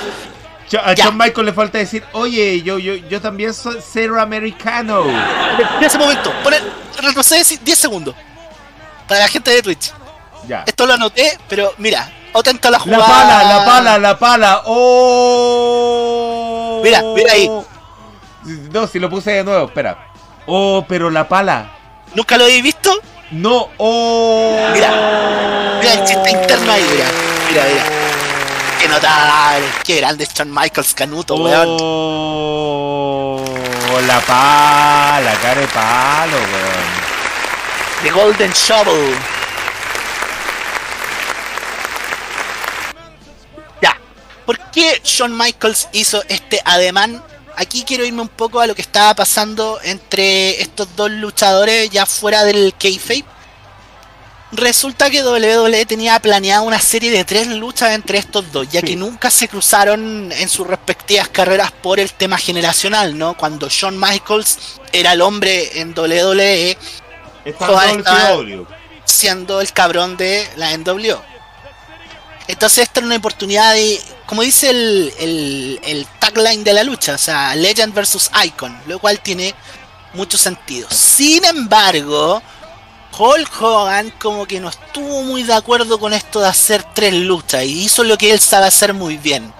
A. 0.83 0.93
John 0.97 1.17
Michael 1.17 1.45
le 1.45 1.53
falta 1.53 1.77
decir, 1.77 2.03
oye, 2.11 2.61
yo, 2.61 2.77
yo, 2.77 2.95
yo 2.95 3.21
también 3.21 3.53
soy 3.53 3.81
ser 3.81 4.11
americano. 4.19 5.03
En 5.05 5.83
ese 5.83 5.97
momento, 5.97 6.31
poner, 6.43 6.61
retrocede 7.01 7.57
10 7.63 7.79
segundos. 7.79 8.13
Para 9.07 9.21
la 9.21 9.27
gente 9.29 9.51
de 9.51 9.61
Twitch. 9.61 9.93
Ya. 10.47 10.63
Esto 10.65 10.85
lo 10.85 10.93
anoté, 10.93 11.37
pero 11.47 11.73
mira, 11.77 12.11
atento 12.33 12.67
a 12.67 12.71
la 12.71 12.77
La 12.79 12.83
jugada. 12.83 13.05
pala, 13.05 13.43
la 13.43 13.65
pala, 13.65 13.97
la 13.97 14.19
pala. 14.19 14.61
Oh. 14.65 16.81
Mira, 16.83 17.01
mira 17.15 17.33
ahí. 17.33 17.49
No, 18.71 18.87
si 18.87 18.99
lo 18.99 19.09
puse 19.09 19.31
de 19.31 19.43
nuevo, 19.43 19.65
espera. 19.67 19.97
Oh, 20.45 20.85
pero 20.87 21.09
la 21.09 21.27
pala. 21.27 21.71
¿Nunca 22.15 22.37
lo 22.37 22.45
habéis 22.45 22.63
visto? 22.63 22.91
No, 23.31 23.69
oh. 23.77 24.67
Mira, 24.73 24.89
mira 25.81 25.93
el 25.93 26.03
chiste 26.05 26.29
interno 26.29 26.71
ahí, 26.71 26.85
mira. 26.91 27.05
Mira, 27.49 27.63
mira. 27.71 27.83
Qué 28.87 28.93
notable. 28.93 29.67
Qué 29.83 29.95
grande 29.97 30.25
Shawn 30.33 30.49
Michaels 30.49 30.93
Canuto, 30.93 31.35
weón. 31.35 31.77
Oh, 31.81 33.43
la 34.07 34.21
pala, 34.21 35.33
cara 35.41 35.59
de 35.59 35.67
palo, 35.67 36.37
weón. 36.37 36.87
The 38.03 38.11
Golden 38.11 38.51
Shovel. 38.53 39.13
Ya. 43.81 43.99
¿Por 44.45 44.57
qué 44.71 45.01
Shawn 45.03 45.37
Michaels 45.37 45.89
hizo 45.91 46.23
este 46.29 46.61
ademán? 46.63 47.21
Aquí 47.57 47.83
quiero 47.83 48.05
irme 48.05 48.21
un 48.21 48.29
poco 48.29 48.61
a 48.61 48.67
lo 48.67 48.75
que 48.75 48.83
estaba 48.83 49.13
pasando 49.15 49.79
entre 49.83 50.61
estos 50.61 50.95
dos 50.95 51.11
luchadores 51.11 51.89
ya 51.89 52.05
fuera 52.05 52.45
del 52.45 52.73
kayfabe. 52.79 53.25
Resulta 54.53 55.09
que 55.09 55.21
WWE 55.23 55.85
tenía 55.85 56.17
planeada 56.21 56.61
una 56.61 56.79
serie 56.79 57.11
de 57.11 57.25
tres 57.25 57.47
luchas 57.47 57.91
entre 57.91 58.17
estos 58.17 58.49
dos, 58.51 58.67
ya 58.69 58.79
Sí. 58.79 58.87
que 58.87 58.95
nunca 58.95 59.29
se 59.29 59.49
cruzaron 59.49 60.31
en 60.31 60.47
sus 60.47 60.65
respectivas 60.65 61.27
carreras 61.27 61.71
por 61.73 61.99
el 61.99 62.13
tema 62.13 62.37
generacional, 62.37 63.17
¿no? 63.17 63.35
Cuando 63.35 63.67
Shawn 63.69 63.99
Michaels 63.99 64.57
era 64.93 65.11
el 65.11 65.21
hombre 65.21 65.81
en 65.81 65.93
WWE, 65.93 66.77
está- 67.43 67.67
WCW. 67.67 68.65
siendo 69.03 69.59
el 69.59 69.71
cabrón 69.73 70.15
de 70.15 70.47
la 70.55 70.71
NWO. 70.77 71.21
Entonces 72.47 72.83
esta 72.83 73.01
era 73.01 73.07
una 73.07 73.17
oportunidad 73.17 73.73
de, 73.73 74.01
como 74.25 74.41
dice 74.43 74.69
el, 74.69 75.13
el, 75.19 75.79
el 75.83 76.07
tagline 76.19 76.63
de 76.63 76.71
la 76.73 76.83
lucha, 76.83 77.15
o 77.15 77.17
sea, 77.17 77.53
Legend 77.55 77.93
versus 77.93 78.29
Icon, 78.45 78.77
lo 78.87 78.99
cual 78.99 79.19
tiene 79.19 79.53
mucho 80.13 80.37
sentido. 80.37 80.87
Sin 80.89 81.43
embargo, 81.43 82.41
Hulk 83.17 83.61
Hogan 83.61 84.11
como 84.19 84.45
que 84.45 84.59
no 84.59 84.69
estuvo 84.69 85.23
muy 85.23 85.43
de 85.43 85.53
acuerdo 85.53 85.99
con 85.99 86.13
esto 86.13 86.39
de 86.39 86.47
hacer 86.47 86.83
tres 86.93 87.13
luchas 87.13 87.63
y 87.63 87.83
hizo 87.85 88.03
lo 88.03 88.17
que 88.17 88.31
él 88.31 88.39
sabe 88.39 88.67
hacer 88.67 88.93
muy 88.93 89.17
bien. 89.17 89.53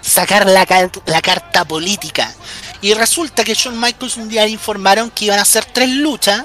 sacar 0.00 0.46
la, 0.46 0.66
la 1.06 1.20
carta 1.22 1.64
política. 1.64 2.34
Y 2.80 2.94
resulta 2.94 3.42
que 3.44 3.54
Shawn 3.54 3.78
Michaels 3.78 4.16
un 4.16 4.28
día 4.28 4.44
le 4.44 4.50
informaron 4.50 5.10
que 5.10 5.24
iban 5.26 5.38
a 5.38 5.42
hacer 5.42 5.64
tres 5.64 5.88
luchas, 5.90 6.44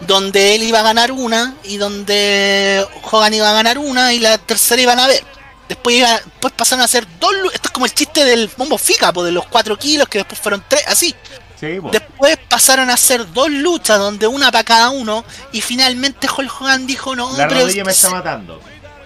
donde 0.00 0.54
él 0.54 0.62
iba 0.62 0.80
a 0.80 0.82
ganar 0.82 1.12
una 1.12 1.54
y 1.62 1.76
donde 1.76 2.86
Hogan 3.10 3.34
iba 3.34 3.50
a 3.50 3.52
ganar 3.52 3.78
una 3.78 4.12
y 4.14 4.18
la 4.18 4.38
tercera 4.38 4.80
iban 4.80 4.98
a 4.98 5.06
ver. 5.06 5.22
Después, 5.68 5.96
iba- 5.96 6.18
después 6.24 6.52
pasaron 6.56 6.80
a 6.80 6.86
hacer 6.86 7.06
dos 7.20 7.32
luchas. 7.34 7.56
Esto 7.56 7.68
es 7.68 7.72
como 7.72 7.86
el 7.86 7.94
chiste 7.94 8.24
del 8.24 8.50
bombo 8.56 8.78
fica, 8.78 9.12
de 9.12 9.30
los 9.32 9.46
cuatro 9.46 9.78
kilos, 9.78 10.08
que 10.08 10.18
después 10.18 10.40
fueron 10.40 10.64
tres, 10.66 10.82
así. 10.88 11.14
Sí. 11.60 11.78
Después 11.92 12.38
pasaron 12.48 12.88
a 12.90 12.94
hacer 12.94 13.30
dos 13.32 13.50
luchas, 13.50 13.98
donde 13.98 14.26
una 14.26 14.50
para 14.50 14.64
cada 14.64 14.90
uno. 14.90 15.24
Y 15.52 15.60
finalmente 15.60 16.26
Hulk 16.34 16.60
Hogan 16.60 16.86
dijo: 16.86 17.14
No, 17.14 17.30
La 17.36 17.46
pero 17.46 17.60
rodilla 17.60 17.84
me 17.84 17.90
que 17.90 17.94
está 17.96 18.08
se- 18.08 18.14
matando. 18.14 18.60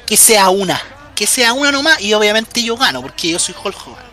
que 0.06 0.16
sea 0.16 0.48
una. 0.50 0.80
Que 1.16 1.26
sea 1.26 1.52
una 1.52 1.72
nomás. 1.72 2.00
Y 2.00 2.14
obviamente 2.14 2.62
yo 2.62 2.76
gano, 2.76 3.02
porque 3.02 3.30
yo 3.30 3.38
soy 3.38 3.54
Hulk 3.62 3.76
Hogan. 3.88 4.04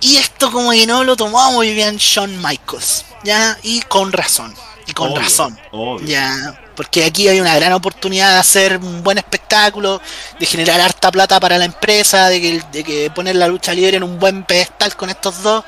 Y 0.00 0.16
esto 0.16 0.50
como 0.50 0.72
que 0.72 0.86
no 0.86 1.04
lo 1.04 1.14
tomó 1.16 1.52
muy 1.52 1.72
bien 1.74 1.96
Shawn 1.96 2.36
Michaels. 2.42 3.04
¿Ya? 3.24 3.56
Y 3.62 3.82
con 3.82 4.12
razón. 4.12 4.52
Y 4.86 4.92
con 4.94 5.10
Obvio, 5.12 5.20
razón. 5.20 5.58
obvio. 5.70 6.06
Ya. 6.08 6.58
Porque 6.74 7.04
aquí 7.04 7.28
hay 7.28 7.38
una 7.40 7.54
gran 7.54 7.72
oportunidad 7.74 8.32
de 8.32 8.38
hacer 8.40 8.78
un 8.78 9.02
buen 9.04 9.18
espectáculo, 9.18 10.00
de 10.40 10.46
generar 10.46 10.80
harta 10.80 11.12
plata 11.12 11.38
para 11.38 11.56
la 11.58 11.66
empresa, 11.66 12.28
de 12.28 12.40
que, 12.40 12.62
de 12.72 12.82
que 12.82 13.10
poner 13.10 13.36
la 13.36 13.46
lucha 13.46 13.72
libre 13.74 13.98
en 13.98 14.02
un 14.02 14.18
buen 14.18 14.42
pedestal 14.42 14.96
con 14.96 15.08
estos 15.10 15.42
dos. 15.42 15.64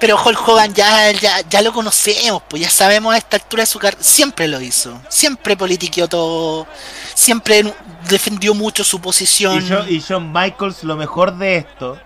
Pero 0.00 0.16
Hulk 0.22 0.48
Hogan 0.48 0.72
ya, 0.72 1.10
ya, 1.12 1.40
ya 1.48 1.60
lo 1.62 1.72
conocemos, 1.74 2.42
pues 2.48 2.62
ya 2.62 2.70
sabemos 2.70 3.14
a 3.14 3.18
esta 3.18 3.36
altura 3.36 3.62
de 3.62 3.66
su 3.66 3.78
carrera. 3.78 4.02
Siempre 4.02 4.48
lo 4.48 4.58
hizo, 4.60 4.98
siempre 5.10 5.56
politiqueó 5.58 6.08
todo, 6.08 6.66
siempre 7.14 7.74
defendió 8.08 8.54
mucho 8.54 8.82
su 8.82 8.98
posición. 9.00 9.58
Y, 9.62 9.66
yo- 9.68 9.86
y 9.86 10.00
Shawn 10.00 10.32
Michaels, 10.32 10.84
lo 10.84 10.96
mejor 10.96 11.36
de 11.36 11.56
esto 11.56 11.98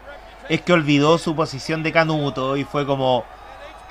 es 0.48 0.60
que 0.62 0.72
olvidó 0.72 1.18
su 1.18 1.36
posición 1.36 1.82
de 1.84 1.92
canuto 1.92 2.56
y 2.56 2.64
fue 2.64 2.84
como, 2.84 3.24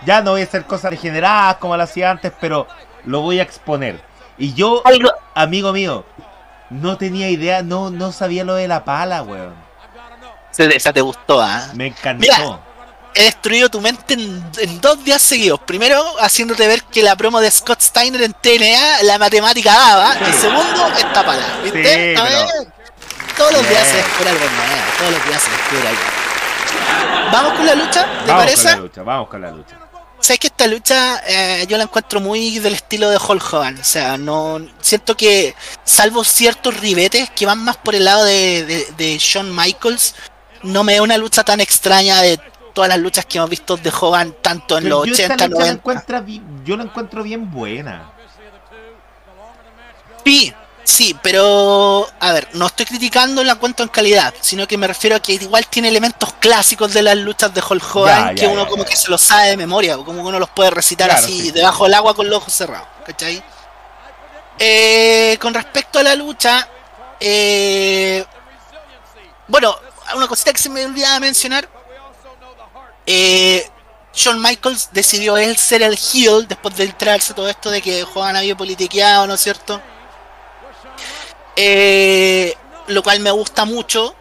ya 0.06 0.22
no 0.22 0.32
voy 0.32 0.41
a 0.41 0.43
hacer 0.43 0.65
cosas 0.65 0.91
degeneradas 0.91 1.56
como 1.57 1.77
lo 1.77 1.83
hacía 1.83 2.11
antes, 2.11 2.33
pero 2.41 2.67
lo 3.06 3.22
voy 3.22 3.40
a 3.40 3.43
exponer. 3.43 4.03
Y 4.38 4.53
yo, 4.53 4.82
Algo- 4.85 5.14
amigo 5.33 5.72
mío, 5.72 6.03
no 6.69 6.98
tenía 6.98 7.30
idea, 7.30 7.64
no, 7.64 7.90
no 7.90 8.11
sabía 8.11 8.43
lo 8.43 8.56
de 8.56 8.67
la 8.67 8.83
pala, 8.83 9.23
weón. 9.23 9.53
Esa 10.57 10.91
te 10.91 11.01
gustó, 11.01 11.41
¿ah? 11.41 11.69
Me 11.73 11.88
encantó. 11.88 12.19
Mira. 12.22 12.59
He 13.16 13.24
destruido 13.25 13.69
tu 13.69 13.80
mente 13.82 14.16
en, 14.16 14.43
en 14.58 14.82
dos 14.82 15.03
días 15.03 15.22
seguidos. 15.22 15.59
Primero, 15.61 16.03
haciéndote 16.19 16.67
ver 16.67 16.83
que 16.85 17.03
la 17.03 17.16
promo 17.16 17.40
de 17.40 17.51
Scott 17.51 17.80
Steiner 17.82 18.22
en 18.24 18.33
TNA, 18.33 19.03
la 19.03 19.17
matemática 19.19 19.72
daba. 19.74 20.16
Y 20.30 20.33
segundo, 20.33 20.88
esta 20.98 21.24
pala. 21.25 21.43
¿Viste? 21.64 21.83
Sí, 21.83 21.90
¿Está 21.90 22.24
pero- 22.24 22.45
bien? 22.64 22.74
Todos 23.38 23.51
los 23.53 23.69
días 23.69 23.88
se 23.88 23.98
descubre 23.98 24.30
algo 24.30 24.45
nuevo. 24.45 24.82
Todos 25.00 25.11
los 25.11 25.25
días 25.27 25.42
se 25.42 25.50
descubre 25.51 25.88
algo. 25.88 26.01
Vamos 27.32 27.53
con 27.53 27.66
la 27.66 27.75
lucha, 27.75 28.01
¿te 28.25 28.32
vamos 28.32 28.43
parece? 28.45 28.64
con 28.64 28.72
la 28.72 28.77
lucha, 28.77 29.03
vamos 29.03 29.30
con 29.30 29.42
la 29.42 29.51
lucha. 29.51 29.80
Sabes 30.19 30.40
que 30.40 30.48
esta 30.48 30.67
lucha 30.67 31.22
eh, 31.27 31.66
yo 31.67 31.77
la 31.77 31.83
encuentro 31.83 32.22
muy 32.22 32.59
del 32.59 32.75
estilo 32.75 33.09
de 33.09 33.17
Hulk 33.17 33.53
Hogan. 33.53 33.77
O 33.80 33.83
sea, 33.83 34.17
no 34.17 34.59
siento 34.80 35.17
que, 35.17 35.53
salvo 35.83 36.24
ciertos 36.24 36.80
ribetes 36.80 37.30
que 37.32 37.45
van 37.45 37.59
más 37.64 37.75
por 37.77 37.93
el 37.95 38.06
lado 38.06 38.24
de, 38.24 38.64
de, 38.66 38.88
de 38.98 39.17
Shawn 39.17 39.53
Michaels, 39.53 40.16
no 40.61 40.83
me 40.83 40.95
da 40.95 41.01
una 41.01 41.17
lucha 41.17 41.43
tan 41.43 41.59
extraña 41.59 42.22
de 42.22 42.40
todas 42.74 42.90
las 42.90 43.00
luchas 43.00 43.26
que 43.26 43.38
hemos 43.38 43.50
visto 43.50 43.77
de 43.77 43.92
Hogan, 44.02 44.35
tanto 44.42 44.77
en 44.77 44.84
Pero 44.84 45.00
los 45.00 45.08
yo 45.08 45.14
esta 45.14 45.34
80, 45.35 45.48
lucha 45.48 45.60
la 45.60 45.66
90. 45.66 45.80
encuentra 45.80 46.19
bi- 46.22 46.42
yo 46.66 46.76
la 46.77 46.84
encuentro 46.84 47.24
bien 47.24 47.52
buena. 47.52 48.10
Sí, 50.26 50.53
sí, 50.84 51.18
pero 51.22 52.08
a 52.19 52.32
ver, 52.34 52.48
no 52.53 52.68
estoy 52.68 52.85
criticando 52.85 53.43
la 53.43 53.56
cuento 53.56 53.84
en 53.84 53.90
calidad, 53.90 54.34
sino 54.40 54.66
que 54.68 54.77
me 54.77 54.88
refiero 54.88 55.16
a 55.18 55.19
que 55.19 55.34
igual 55.34 55.68
tiene 55.68 55.90
elementos 55.90 56.34
clásicos 56.40 56.93
de 56.93 57.02
las 57.02 57.18
luchas 57.18 57.53
de 57.53 57.61
Hulk 57.68 57.95
Hogan 57.95 58.27
Ya, 58.30 58.35
que 58.35 58.42
ya, 58.43 58.50
uno 58.50 58.64
ya, 58.64 58.69
como 58.69 58.85
que 58.85 58.95
se 58.95 59.10
los 59.11 59.22
sabe 59.22 59.50
de 59.50 59.58
memoria, 59.58 59.98
como 59.98 60.14
que 60.24 60.27
uno 60.30 60.40
los 60.40 60.50
puede 60.50 60.69
recitar 60.69 61.10
Claro, 61.10 61.24
así 61.26 61.42
sí. 61.42 61.52
debajo 61.52 61.84
del 61.84 61.93
agua 61.95 62.16
con 62.16 62.30
los 62.30 62.38
ojos 62.38 62.53
cerrados, 62.53 62.88
¿cachai? 63.06 63.43
Eh, 64.60 65.38
con 65.42 65.53
respecto 65.53 66.00
a 66.00 66.03
la 66.03 66.16
lucha, 66.16 66.68
eh, 67.19 68.24
bueno, 69.48 69.76
una 70.16 70.27
cosita 70.27 70.53
que 70.53 70.60
se 70.60 70.69
me 70.69 70.85
olvidaba 70.85 71.19
mencionar. 71.19 71.68
Eh, 73.06 73.67
Shawn 74.14 74.41
Michaels 74.41 74.90
decidió 74.91 75.38
él 75.38 75.57
ser 75.57 75.82
el 75.82 75.98
heel 75.98 76.48
después 76.48 76.75
de 76.77 76.83
entrarse 76.85 77.33
todo 77.33 77.49
esto 77.49 77.72
de 77.72 77.82
que 77.82 78.03
Hogan 78.03 78.35
había 78.35 78.56
politiqueado, 78.56 79.25
¿no 79.27 79.33
es 79.33 79.41
cierto? 79.41 79.82
Eh, 81.56 82.56
lo 82.88 83.03
cual 83.03 83.19
me 83.19 83.32
gusta 83.32 83.65
mucho. 83.65 84.15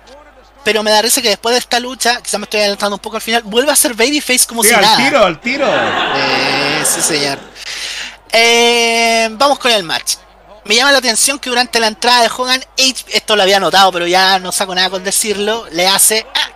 Pero 0.64 0.84
me 0.84 0.92
da 0.92 1.02
risa 1.02 1.20
que 1.20 1.28
después 1.30 1.54
de 1.54 1.58
esta 1.58 1.80
lucha, 1.80 2.20
quizás 2.22 2.38
me 2.38 2.44
estoy 2.44 2.60
adelantando 2.60 2.94
un 2.94 3.00
poco 3.00 3.16
al 3.16 3.22
final, 3.22 3.42
vuelve 3.42 3.72
a 3.72 3.76
ser 3.76 3.94
Babyface 3.94 4.46
como 4.46 4.62
Sí, 4.62 4.68
si 4.68 4.74
al 4.76 4.82
nada. 4.82 4.96
tiro, 4.96 5.24
al 5.24 5.40
tiro. 5.40 5.66
Eh, 5.68 6.84
sí, 6.86 7.02
señor. 7.02 7.38
Eh, 8.30 9.28
vamos 9.32 9.58
con 9.58 9.72
el 9.72 9.82
match. 9.82 10.14
Me 10.64 10.76
llama 10.76 10.92
la 10.92 10.98
atención 10.98 11.40
que 11.40 11.50
durante 11.50 11.80
la 11.80 11.88
entrada 11.88 12.22
de 12.22 12.28
Hogan, 12.28 12.64
esto 12.76 13.34
lo 13.34 13.42
había 13.42 13.58
notado, 13.58 13.90
pero 13.90 14.06
ya 14.06 14.38
no 14.38 14.52
saco 14.52 14.72
nada 14.72 14.88
con 14.88 15.02
decirlo, 15.02 15.66
le 15.72 15.88
hace 15.88 16.24
ah, 16.32 16.48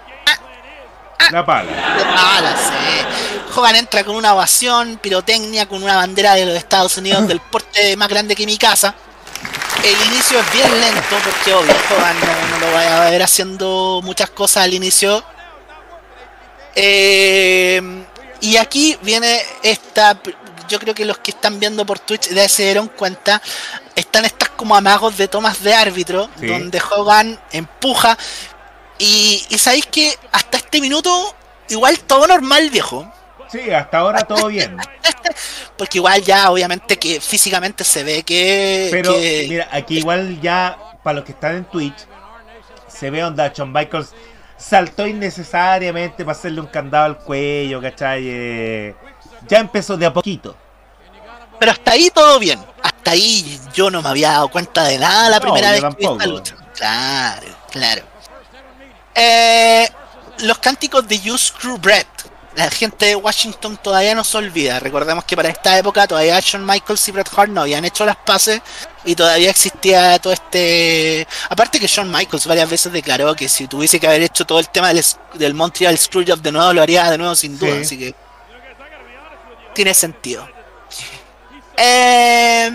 La 1.30 1.44
pala. 1.44 1.70
de 1.96 2.04
palas, 2.04 2.60
sí. 2.60 3.56
Hogan 3.58 3.76
entra 3.76 4.04
con 4.04 4.16
una 4.16 4.34
ovación, 4.34 4.98
pirotecnia, 4.98 5.66
con 5.66 5.82
una 5.82 5.96
bandera 5.96 6.34
de 6.34 6.46
los 6.46 6.54
Estados 6.56 6.96
Unidos 6.98 7.26
del 7.28 7.40
porte 7.40 7.96
más 7.96 8.08
grande 8.08 8.34
que 8.36 8.46
mi 8.46 8.58
casa. 8.58 8.94
El 9.82 10.12
inicio 10.12 10.38
es 10.40 10.52
bien 10.52 10.80
lento 10.80 11.16
porque 11.22 11.54
obvio, 11.54 11.74
Hogan 11.90 12.16
no, 12.20 12.58
no 12.58 12.66
lo 12.66 12.72
vaya 12.72 13.06
a 13.06 13.10
ver 13.10 13.22
haciendo 13.22 14.00
muchas 14.02 14.30
cosas 14.30 14.64
al 14.64 14.74
inicio. 14.74 15.24
Eh, 16.74 17.80
y 18.40 18.56
aquí 18.58 18.98
viene 19.02 19.40
esta. 19.62 20.18
Yo 20.68 20.78
creo 20.78 20.94
que 20.94 21.04
los 21.04 21.18
que 21.18 21.30
están 21.30 21.58
viendo 21.58 21.86
por 21.86 21.98
Twitch 21.98 22.28
ya 22.28 22.48
se 22.48 22.64
dieron 22.64 22.88
cuenta. 22.88 23.40
Están 23.94 24.24
estas 24.24 24.50
como 24.50 24.76
amagos 24.76 25.16
de 25.16 25.28
tomas 25.28 25.62
de 25.62 25.74
árbitro. 25.74 26.28
Sí. 26.38 26.46
Donde 26.46 26.80
Hogan 26.90 27.38
empuja. 27.50 28.16
Y, 28.98 29.44
y 29.48 29.58
sabéis 29.58 29.86
que 29.86 30.16
hasta 30.32 30.56
este 30.58 30.80
minuto. 30.80 31.34
Igual 31.68 31.98
todo 32.00 32.26
normal, 32.26 32.70
viejo. 32.70 33.10
Sí, 33.50 33.70
hasta 33.70 33.98
ahora 33.98 34.22
todo 34.22 34.46
bien. 34.48 34.76
Porque 35.76 35.98
igual 35.98 36.22
ya 36.22 36.50
obviamente 36.50 36.96
que 36.96 37.20
físicamente 37.20 37.84
se 37.84 38.04
ve 38.04 38.22
que. 38.22 38.88
Pero 38.90 39.12
que- 39.12 39.46
mira, 39.48 39.68
aquí 39.72 39.98
igual 39.98 40.40
ya, 40.40 40.78
para 41.02 41.16
los 41.16 41.24
que 41.24 41.32
están 41.32 41.56
en 41.56 41.64
Twitch, 41.64 42.06
se 42.88 43.10
ve 43.10 43.22
onda 43.24 43.52
Shawn 43.54 43.72
Michaels 43.72 44.12
saltó 44.56 45.06
innecesariamente 45.06 46.24
para 46.24 46.36
hacerle 46.36 46.60
un 46.62 46.66
candado 46.68 47.04
al 47.04 47.18
cuello, 47.18 47.80
¿cachai? 47.82 48.22
Eh, 48.26 48.94
ya 49.48 49.58
empezó 49.58 49.96
de 49.96 50.06
a 50.06 50.12
poquito. 50.12 50.56
Pero 51.58 51.72
hasta 51.72 51.92
ahí 51.92 52.10
todo 52.14 52.38
bien. 52.38 52.58
Hasta 52.82 53.10
ahí 53.12 53.60
yo 53.74 53.90
no 53.90 54.02
me 54.02 54.08
había 54.08 54.30
dado 54.32 54.48
cuenta 54.48 54.84
de 54.84 54.98
nada 54.98 55.28
la 55.30 55.36
No, 55.38 55.42
primera 55.42 55.72
vez 55.72 55.82
que 55.82 55.96
vi 55.98 56.06
esta 56.06 56.26
lucha. 56.26 56.56
Claro, 56.74 57.46
claro. 57.70 58.02
Eh, 59.16 59.88
los 60.40 60.58
cánticos 60.58 61.08
de 61.08 61.18
You 61.20 61.36
Screw 61.36 61.78
Brett. 61.78 62.06
La 62.54 62.70
gente 62.70 63.04
de 63.04 63.16
Washington 63.16 63.76
todavía 63.82 64.14
no 64.14 64.24
se 64.24 64.38
olvida. 64.38 64.80
Recordemos 64.80 65.24
que 65.24 65.36
para 65.36 65.50
esta 65.50 65.76
época 65.76 66.06
todavía 66.06 66.40
Shawn 66.40 66.64
Michaels 66.64 67.06
y 67.08 67.12
Bret 67.12 67.28
Hart 67.36 67.50
no 67.50 67.60
habían 67.60 67.84
hecho 67.84 68.06
las 68.06 68.16
paces 68.16 68.62
y 69.04 69.14
todavía 69.14 69.50
existía 69.50 70.18
todo 70.18 70.32
este. 70.32 71.26
Aparte 71.50 71.78
que 71.78 71.86
Shawn 71.86 72.10
Michaels 72.10 72.46
varias 72.46 72.70
veces 72.70 72.92
declaró 72.92 73.34
que 73.34 73.46
si 73.50 73.66
tuviese 73.66 74.00
que 74.00 74.06
haber 74.06 74.22
hecho 74.22 74.46
todo 74.46 74.58
el 74.58 74.70
tema 74.70 74.94
del, 74.94 75.04
del 75.34 75.52
Montreal 75.52 75.98
Screwjob 75.98 76.40
de 76.40 76.52
nuevo, 76.52 76.72
lo 76.72 76.80
haría 76.80 77.10
de 77.10 77.18
nuevo 77.18 77.34
sin 77.36 77.58
duda. 77.58 77.74
Sí. 77.74 77.80
Así 77.82 77.98
que 77.98 78.14
tiene 79.74 79.92
sentido. 79.92 80.48
Eh, 81.76 82.70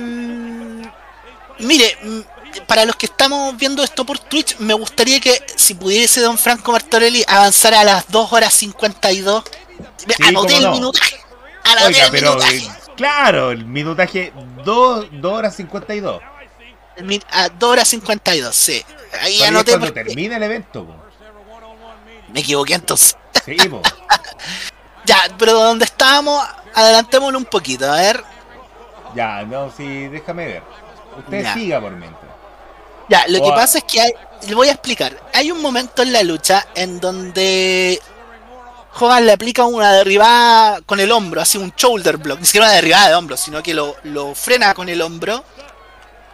mire, 1.58 1.98
para 2.68 2.86
los 2.86 2.96
que 2.96 3.06
estamos 3.06 3.56
viendo 3.58 3.84
esto 3.84 4.06
por 4.06 4.20
Twitch, 4.20 4.58
me 4.60 4.74
gustaría 4.74 5.20
que 5.20 5.42
si 5.56 5.74
pudiese 5.74 6.22
Don 6.22 6.38
Franco 6.38 6.72
Martorelli 6.72 7.24
avanzar 7.28 7.74
a 7.74 7.84
las 7.84 8.10
2 8.12 8.34
horas 8.34 8.54
52. 8.54 9.44
Sí, 9.98 10.14
anoté 10.28 10.58
el 10.58 10.64
no. 10.64 10.72
minutaje. 10.72 11.20
Anoté 11.64 11.86
Oiga, 11.86 12.06
el 12.06 12.12
pero 12.12 12.32
minutaje. 12.36 12.58
eh, 12.58 12.72
claro, 12.98 13.52
el 13.52 13.66
minutaje 13.66 14.34
2 14.66 15.06
horas 15.24 15.56
52. 15.56 16.22
El 16.98 17.24
A 17.32 17.50
2 17.50 17.70
horas 17.72 17.88
52, 17.88 18.56
sí. 18.56 18.84
Ahí 19.22 19.42
es 19.42 19.48
anoté 19.48 19.72
cuando 19.72 19.88
porque 19.88 20.04
termina 20.04 20.38
el 20.38 20.44
evento. 20.44 20.86
po. 20.86 20.96
me 22.34 22.40
equivoqué 22.42 22.74
entonces. 22.76 23.16
Sí. 23.46 23.56
Ya, 25.04 25.18
pero 25.38 25.54
donde 25.54 25.86
estábamos, 25.86 26.46
adelantémoslo 26.76 27.38
un 27.38 27.46
poquito, 27.46 27.92
a 27.92 27.96
ver. 27.98 28.24
ya, 29.16 29.42
no, 29.44 29.72
sí, 29.76 30.08
déjame 30.08 30.46
ver. 30.46 30.64
Usted 31.18 31.42
Ya. 31.44 31.54
siga 31.54 31.82
por 31.82 31.92
mientras. 31.94 32.31
Ya, 33.12 33.26
lo 33.28 33.42
que 33.44 33.50
pasa 33.50 33.78
es 33.80 33.84
que 33.84 34.00
hay, 34.02 34.12
le 34.48 34.56
voy 34.56 34.70
a 34.70 34.72
explicar. 34.72 35.16
Hay 35.34 35.52
un 35.52 35.62
momento 35.62 36.02
en 36.02 36.14
la 36.14 36.24
lucha 36.24 36.66
en 36.76 37.00
donde 37.02 38.00
Hogan 39.00 39.26
le 39.26 39.34
aplica 39.34 39.66
una 39.66 39.92
derribada 39.94 40.80
con 40.82 41.00
el 41.00 41.12
hombro, 41.12 41.42
así 41.42 41.58
un 41.58 41.74
shoulder 41.76 42.18
block, 42.18 42.40
ni 42.40 42.46
siquiera 42.46 42.68
una 42.68 42.76
derribada 42.76 43.10
de 43.10 43.16
hombro, 43.16 43.36
sino 43.38 43.62
que 43.62 43.74
lo, 43.74 43.96
lo 44.04 44.34
frena 44.34 44.74
con 44.74 44.88
el 44.90 45.02
hombro. 45.02 45.44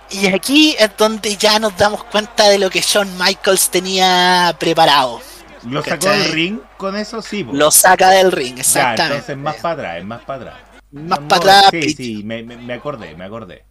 Y 0.10 0.28
aquí 0.28 0.76
es 0.80 0.92
donde 0.98 1.36
ya 1.36 1.60
nos 1.60 1.76
damos 1.76 2.04
cuenta 2.06 2.48
de 2.48 2.58
lo 2.60 2.70
que 2.70 2.80
Shawn 2.80 3.18
Michaels 3.18 3.70
tenía 3.70 4.56
preparado. 4.58 5.20
¿Lo 5.64 5.84
sacó 5.84 6.06
¿Cachai? 6.06 6.22
del 6.24 6.32
ring 6.32 6.60
con 6.78 6.96
eso? 6.96 7.22
Sí, 7.22 7.44
po. 7.44 7.54
Lo 7.54 7.72
saca 7.72 8.12
del 8.12 8.32
ring, 8.32 8.56
Ya, 8.56 8.62
exactamente. 8.62 9.04
entonces 9.16 9.38
más 9.38 9.56
para 9.58 9.74
atrás, 9.74 9.98
es 9.98 10.06
más 10.06 10.22
para 10.22 10.40
atrás. 10.42 10.56
Más 10.92 11.20
No, 11.20 11.28
para 11.28 11.60
atrás. 11.60 11.72
Sí, 11.72 11.90
sí, 11.90 12.22
me- 12.24 12.44
me 12.44 12.74
acordé, 12.74 13.16
me 13.16 13.26
acordé. 13.26 13.66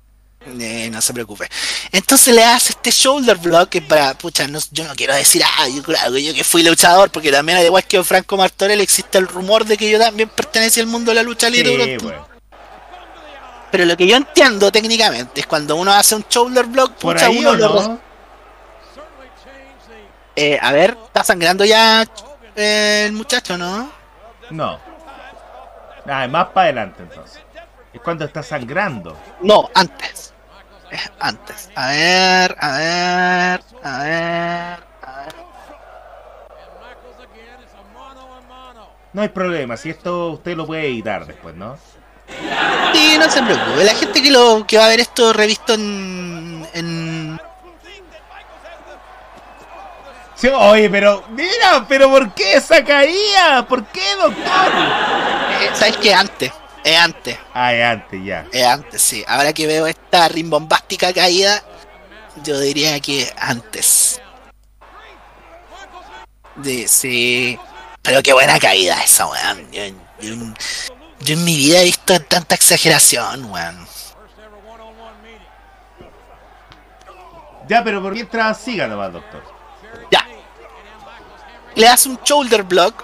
Eh, 0.47 0.89
no 0.93 1.01
se 1.01 1.13
preocupe. 1.13 1.49
Entonces 1.91 2.35
le 2.35 2.45
hace 2.45 2.73
este 2.73 2.91
shoulder 2.91 3.37
block 3.37 3.69
que 3.69 3.83
para, 3.83 4.15
pucha, 4.15 4.47
no, 4.47 4.61
yo 4.71 4.85
no 4.85 4.95
quiero 4.95 5.15
decir, 5.15 5.43
ah, 5.45 5.69
yo, 5.69 5.83
claro, 5.83 6.17
yo 6.17 6.33
que 6.33 6.45
fui 6.45 6.63
luchador, 6.63 7.11
porque 7.11 7.33
también 7.33 7.59
al 7.59 7.65
igual 7.65 7.85
que 7.85 8.03
Franco 8.05 8.37
Martorell 8.37 8.81
existe 8.81 9.19
el 9.19 9.27
rumor 9.27 9.65
de 9.65 9.77
que 9.77 9.91
yo 9.91 9.99
también 9.99 10.29
pertenecía 10.29 10.83
al 10.83 10.89
mundo 10.89 11.11
de 11.11 11.17
la 11.17 11.23
lucha 11.23 11.51
libre. 11.51 11.99
Sí. 11.99 12.07
Pero 13.73 13.85
lo 13.85 13.97
que 13.97 14.07
yo 14.07 14.17
entiendo 14.17 14.71
técnicamente 14.71 15.41
es 15.41 15.47
cuando 15.47 15.75
uno 15.77 15.93
hace 15.93 16.15
un 16.15 16.25
shoulder 16.31 16.67
block, 16.67 16.93
Por 16.93 17.15
pucha, 17.15 17.29
uno 17.29 17.51
o 17.51 17.55
lo... 17.57 17.83
no. 17.83 18.01
Eh, 20.37 20.59
a 20.61 20.71
ver, 20.71 20.97
está 21.07 21.25
sangrando 21.25 21.65
ya 21.65 22.05
eh, 22.55 23.05
el 23.07 23.13
muchacho, 23.13 23.57
¿no? 23.59 23.91
No. 24.51 24.79
Ah, 26.07 26.25
es 26.25 26.31
más 26.31 26.49
para 26.49 26.67
adelante 26.67 27.03
entonces. 27.03 27.41
Es 27.93 28.01
cuando 28.01 28.27
está 28.27 28.43
sangrando. 28.43 29.17
No, 29.41 29.71
antes. 29.75 30.35
Es 30.97 31.13
antes. 31.21 31.71
A 31.75 31.89
ver, 31.89 32.57
a 32.59 32.77
ver, 32.79 33.61
a 33.83 34.03
ver, 34.03 34.85
a 35.03 35.19
ver. 35.21 35.35
No 39.13 39.23
hay 39.23 39.29
problema, 39.29 39.77
si 39.77 39.91
esto 39.91 40.31
usted 40.31 40.57
lo 40.57 40.67
puede 40.67 40.87
editar 40.87 41.27
después, 41.27 41.55
¿no? 41.55 41.77
Sí, 42.95 43.17
no 43.19 43.31
se 43.31 43.43
preocupe. 43.43 43.85
La 43.85 43.95
gente 43.95 44.23
que 44.23 44.31
lo 44.31 44.67
que 44.67 44.79
va 44.79 44.87
a 44.87 44.89
ver 44.89 45.01
esto 45.01 45.33
revisto 45.33 45.75
en, 45.75 46.67
en 46.73 47.39
Sí, 50.35 50.49
oye, 50.49 50.91
pero 50.91 51.25
mira, 51.31 51.87
pero 51.89 52.11
¿por 52.11 52.33
qué 52.33 52.55
esa 52.55 52.85
caída? 52.85 53.67
¿Por 53.67 53.85
qué, 53.87 54.17
doctor? 54.17 54.73
eh, 55.61 55.71
¿sabes 55.73 55.97
qué? 55.99 56.15
Antes. 56.15 56.53
Es 56.87 56.97
antes. 56.97 57.37
Ah, 57.53 57.75
es 57.75 57.85
antes 57.85 58.25
ya. 58.25 58.47
Es 58.53 58.65
antes, 58.65 59.03
sí. 59.03 59.25
Ahora 59.27 59.53
que 59.53 59.67
veo 59.67 59.89
esta 59.89 60.29
rimbombástica 60.29 61.13
caída, 61.13 61.61
yo 62.45 62.61
diría 62.61 63.01
que 63.01 63.29
antes. 63.39 64.21
De, 66.55 66.87
sí. 66.87 67.59
Pero 68.03 68.23
qué 68.23 68.33
buena 68.33 68.61
caída 68.61 69.03
esa, 69.03 69.27
weón. 69.27 69.73
Yo, 69.73 69.83
yo 70.21 70.33
en- 70.35 70.55
yo 71.19 71.35
en 71.35 71.45
mi 71.45 71.57
vida 71.57 71.81
he 71.81 71.85
visto 71.87 72.21
tanta 72.21 72.55
exageración, 72.55 73.51
weón. 73.51 73.85
Ya, 77.67 77.83
pero 77.83 78.01
por 78.01 78.13
mientras 78.13 78.61
siga 78.61 78.87
nomás, 78.87 79.13
doctor. 79.13 79.43
Ya. 80.13 80.25
Le 81.75 81.89
hace 81.89 82.09
un 82.09 82.21
shoulder 82.25 82.63
block 82.63 83.03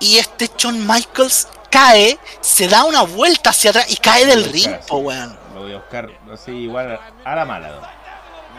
y 0.00 0.16
este 0.16 0.50
Shawn 0.56 0.86
Michaels 0.86 1.46
cae, 1.72 2.18
se 2.42 2.68
da 2.68 2.84
una 2.84 3.02
vuelta 3.02 3.50
hacia 3.50 3.70
atrás 3.70 3.86
y 3.88 3.96
cae 3.96 4.26
del 4.26 4.44
ring, 4.44 4.70
po, 4.86 4.98
weón. 4.98 5.36
Lo 5.54 5.62
voy 5.62 5.72
a 5.72 5.76
buscar 5.78 6.08
así 6.32 6.52
igual 6.52 7.00
a 7.24 7.34
la 7.34 7.44
mala. 7.44 7.68
¿no? 7.68 7.80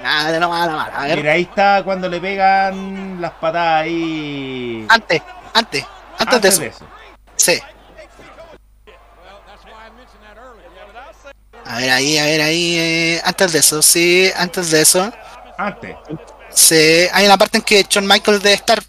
Nada, 0.01 0.39
no. 0.39 0.53
A 0.53 1.05
ver, 1.05 1.17
Mira, 1.17 1.33
ahí 1.33 1.43
está 1.43 1.81
cuando 1.85 2.09
le 2.09 2.19
pegan 2.19 3.21
las 3.21 3.31
patadas 3.33 3.83
ahí. 3.83 4.85
antes, 4.89 5.21
antes, 5.53 5.85
antes, 6.17 6.41
de 6.41 6.49
eso. 6.49 6.63
eso. 6.63 6.85
Sí. 7.35 7.61
A 11.65 11.77
ver 11.77 11.89
ahí, 11.91 12.17
a 12.17 12.25
ver 12.25 12.41
ahí, 12.41 12.77
eh, 12.77 13.21
antes 13.23 13.53
de 13.53 13.59
eso, 13.59 13.81
sí, 13.81 14.29
antes 14.35 14.71
de 14.71 14.81
eso. 14.81 15.11
Antes. 15.57 15.95
Sí, 16.49 17.07
hay 17.13 17.25
una 17.25 17.37
parte 17.37 17.57
en 17.57 17.63
que 17.63 17.85
Shawn 17.87 18.05
Michaels 18.07 18.43
debe 18.43 18.55
estar 18.55 18.83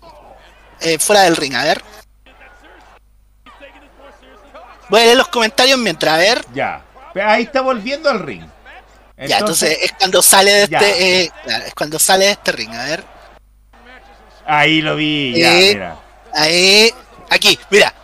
eh, 0.80 0.98
fuera 0.98 1.22
del 1.22 1.36
ring, 1.36 1.54
a 1.54 1.64
ver. 1.64 1.82
Voy 4.88 5.00
a 5.00 5.04
leer 5.04 5.16
los 5.16 5.28
comentarios 5.28 5.78
mientras, 5.78 6.14
a 6.14 6.18
ver. 6.18 6.44
Ya. 6.52 6.82
Ahí 7.26 7.44
está 7.44 7.60
volviendo 7.60 8.10
al 8.10 8.20
ring. 8.20 8.44
ya, 9.16 9.38
entonces 9.38 9.78
es 9.82 9.92
cuando 9.92 10.20
sale 10.22 10.50
de 10.52 10.68
Ya. 10.68 10.78
este, 10.78 11.22
eh, 11.24 11.30
claro, 11.44 11.64
es 11.66 11.74
cuando 11.74 11.98
sale 11.98 12.24
de 12.26 12.30
este 12.32 12.52
ring, 12.52 12.74
a 12.74 12.84
ver. 12.84 13.04
Ahí 14.46 14.82
lo 14.82 14.96
vi, 14.96 15.34
ya, 15.40 15.54
Eh. 15.54 15.70
mira. 15.74 15.96
Ahí, 16.34 16.90
aquí, 17.30 17.58
mira, 17.70 17.94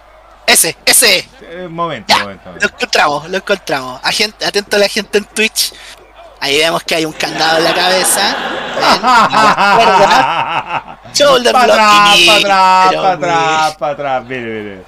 ese, 0.47 0.77
ese, 0.87 1.29
Eh, 1.43 1.67
momento, 1.69 2.15
ya, 2.15 2.23
momento. 2.23 2.53
lo 2.53 2.65
encontramos, 2.67 3.29
lo 3.29 3.37
encontramos. 3.37 4.01
Agente, 4.05 4.47
atento 4.47 4.77
a 4.77 4.79
la 4.79 4.89
gente 4.89 5.19
en 5.19 5.25
Twitch. 5.25 5.73
Ahí 6.43 6.57
vemos 6.59 6.83
que 6.85 6.95
hay 6.95 7.05
un 7.05 7.13
candado 7.13 7.59
en 7.59 7.65
la 7.65 7.75
cabeza. 7.75 8.35
Shoulder 11.13 11.53
Para 11.53 11.65
block 11.65 11.79
atrás, 11.79 12.17
y- 12.19 12.27
para 12.27 12.39
atrás, 12.89 12.95
para 12.95 13.13
atrás, 13.13 13.77
para 13.77 13.93
atrás. 13.93 14.25
Mire, 14.25 14.41
mire. 14.63 14.83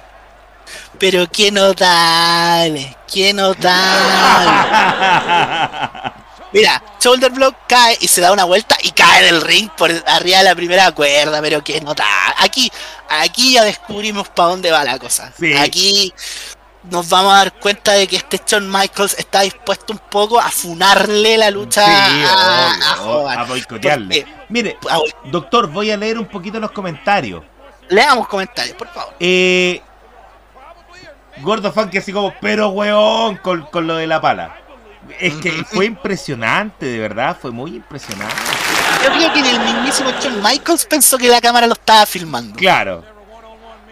Pero 1.03 1.29
qué 1.29 1.51
notable, 1.51 2.95
qué 3.13 3.33
notable. 3.33 3.73
Mira, 6.53 6.81
shoulder 6.97 7.29
block 7.29 7.55
cae 7.67 7.97
y 7.99 8.07
se 8.07 8.21
da 8.21 8.31
una 8.31 8.45
vuelta 8.45 8.77
y 8.81 8.91
cae 8.91 9.25
del 9.25 9.41
ring 9.41 9.69
por 9.71 9.91
arriba 10.07 10.37
de 10.37 10.43
la 10.45 10.55
primera 10.55 10.93
cuerda, 10.93 11.41
pero 11.41 11.61
qué 11.61 11.81
notable. 11.81 12.35
Aquí, 12.37 12.71
aquí 13.09 13.51
ya 13.51 13.65
descubrimos 13.65 14.29
para 14.29 14.47
dónde 14.51 14.71
va 14.71 14.85
la 14.85 14.97
cosa. 14.97 15.29
Sí. 15.37 15.53
Aquí 15.57 16.13
nos 16.83 17.09
vamos 17.09 17.33
a 17.33 17.37
dar 17.39 17.53
cuenta 17.59 17.91
de 17.91 18.07
que 18.07 18.15
este 18.15 18.39
Shawn 18.47 18.71
Michaels 18.71 19.15
está 19.19 19.41
dispuesto 19.41 19.91
un 19.91 19.99
poco 19.99 20.39
a 20.39 20.49
funarle 20.51 21.37
la 21.37 21.51
lucha 21.51 21.85
Sí, 21.85 21.91
a, 22.29 22.77
obvio, 22.77 22.85
a 22.87 23.01
Hogan. 23.01 23.39
a 23.39 23.43
boicotearle. 23.43 24.21
Porque- 24.21 24.43
Mire, 24.47 24.77
doctor, 25.25 25.67
voy 25.67 25.91
a 25.91 25.97
leer 25.97 26.17
un 26.17 26.27
poquito 26.27 26.61
los 26.61 26.71
comentarios. 26.71 27.43
Leamos 27.89 28.25
comentarios, 28.29 28.77
por 28.77 28.87
favor. 28.87 29.13
Eh, 29.19 29.81
Gordo 31.41 31.71
Fan 31.71 31.89
que 31.89 31.99
así 31.99 32.13
como, 32.13 32.33
pero 32.39 32.69
weón, 32.69 33.37
con, 33.37 33.63
con 33.63 33.87
lo 33.87 33.95
de 33.95 34.07
la 34.07 34.21
pala. 34.21 34.55
Es 35.19 35.33
que 35.35 35.51
fue 35.65 35.85
impresionante, 35.85 36.85
de 36.85 36.99
verdad, 36.99 37.37
fue 37.39 37.51
muy 37.51 37.75
impresionante. 37.75 38.35
Yo 39.03 39.11
creo 39.11 39.33
que 39.33 39.39
el 39.39 39.59
mismísimo 39.59 40.11
Shawn 40.11 40.41
Michaels 40.41 40.85
pensó 40.85 41.17
que 41.17 41.27
la 41.27 41.41
cámara 41.41 41.67
lo 41.67 41.73
estaba 41.73 42.05
filmando. 42.05 42.55
Claro. 42.55 43.03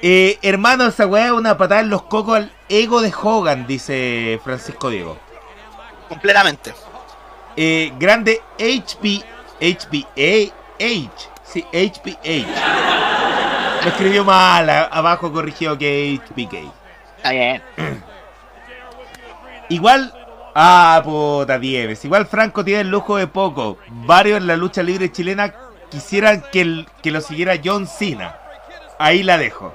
Eh, 0.01 0.39
hermano, 0.41 0.87
esa 0.87 1.05
weá 1.05 1.27
es 1.27 1.31
una 1.31 1.57
patada 1.57 1.81
en 1.81 1.89
los 1.89 2.03
cocos 2.03 2.37
al 2.37 2.51
ego 2.69 3.01
de 3.01 3.13
Hogan, 3.13 3.67
dice 3.67 4.39
Francisco 4.43 4.89
Diego. 4.89 5.17
Completamente. 6.07 6.73
Eh, 7.55 7.91
grande 7.99 8.41
HP, 8.55 9.21
HBA, 9.59 10.53
H, 10.79 11.29
sí, 11.43 11.65
HBH. 11.71 12.45
Lo 13.83 13.89
escribió 13.89 14.23
mal, 14.23 14.69
abajo 14.69 15.31
corrigió 15.31 15.77
que 15.77 16.19
HBK. 16.29 16.80
Está 17.21 17.31
bien. 17.31 17.61
Igual, 19.69 20.13
ah, 20.53 21.01
puta 21.03 21.57
Dieves, 21.57 22.03
igual 22.03 22.25
Franco 22.25 22.63
tiene 22.65 22.81
el 22.81 22.89
lujo 22.89 23.15
de 23.17 23.27
poco. 23.27 23.77
Varios 23.87 24.37
en 24.37 24.47
la 24.47 24.57
lucha 24.57 24.83
libre 24.83 25.11
chilena 25.11 25.53
quisieran 25.89 26.43
que, 26.51 26.61
el- 26.61 26.87
que 27.01 27.11
lo 27.11 27.21
siguiera 27.21 27.55
John 27.63 27.87
Cena. 27.87 28.35
Ahí 28.99 29.23
la 29.23 29.37
dejo. 29.37 29.73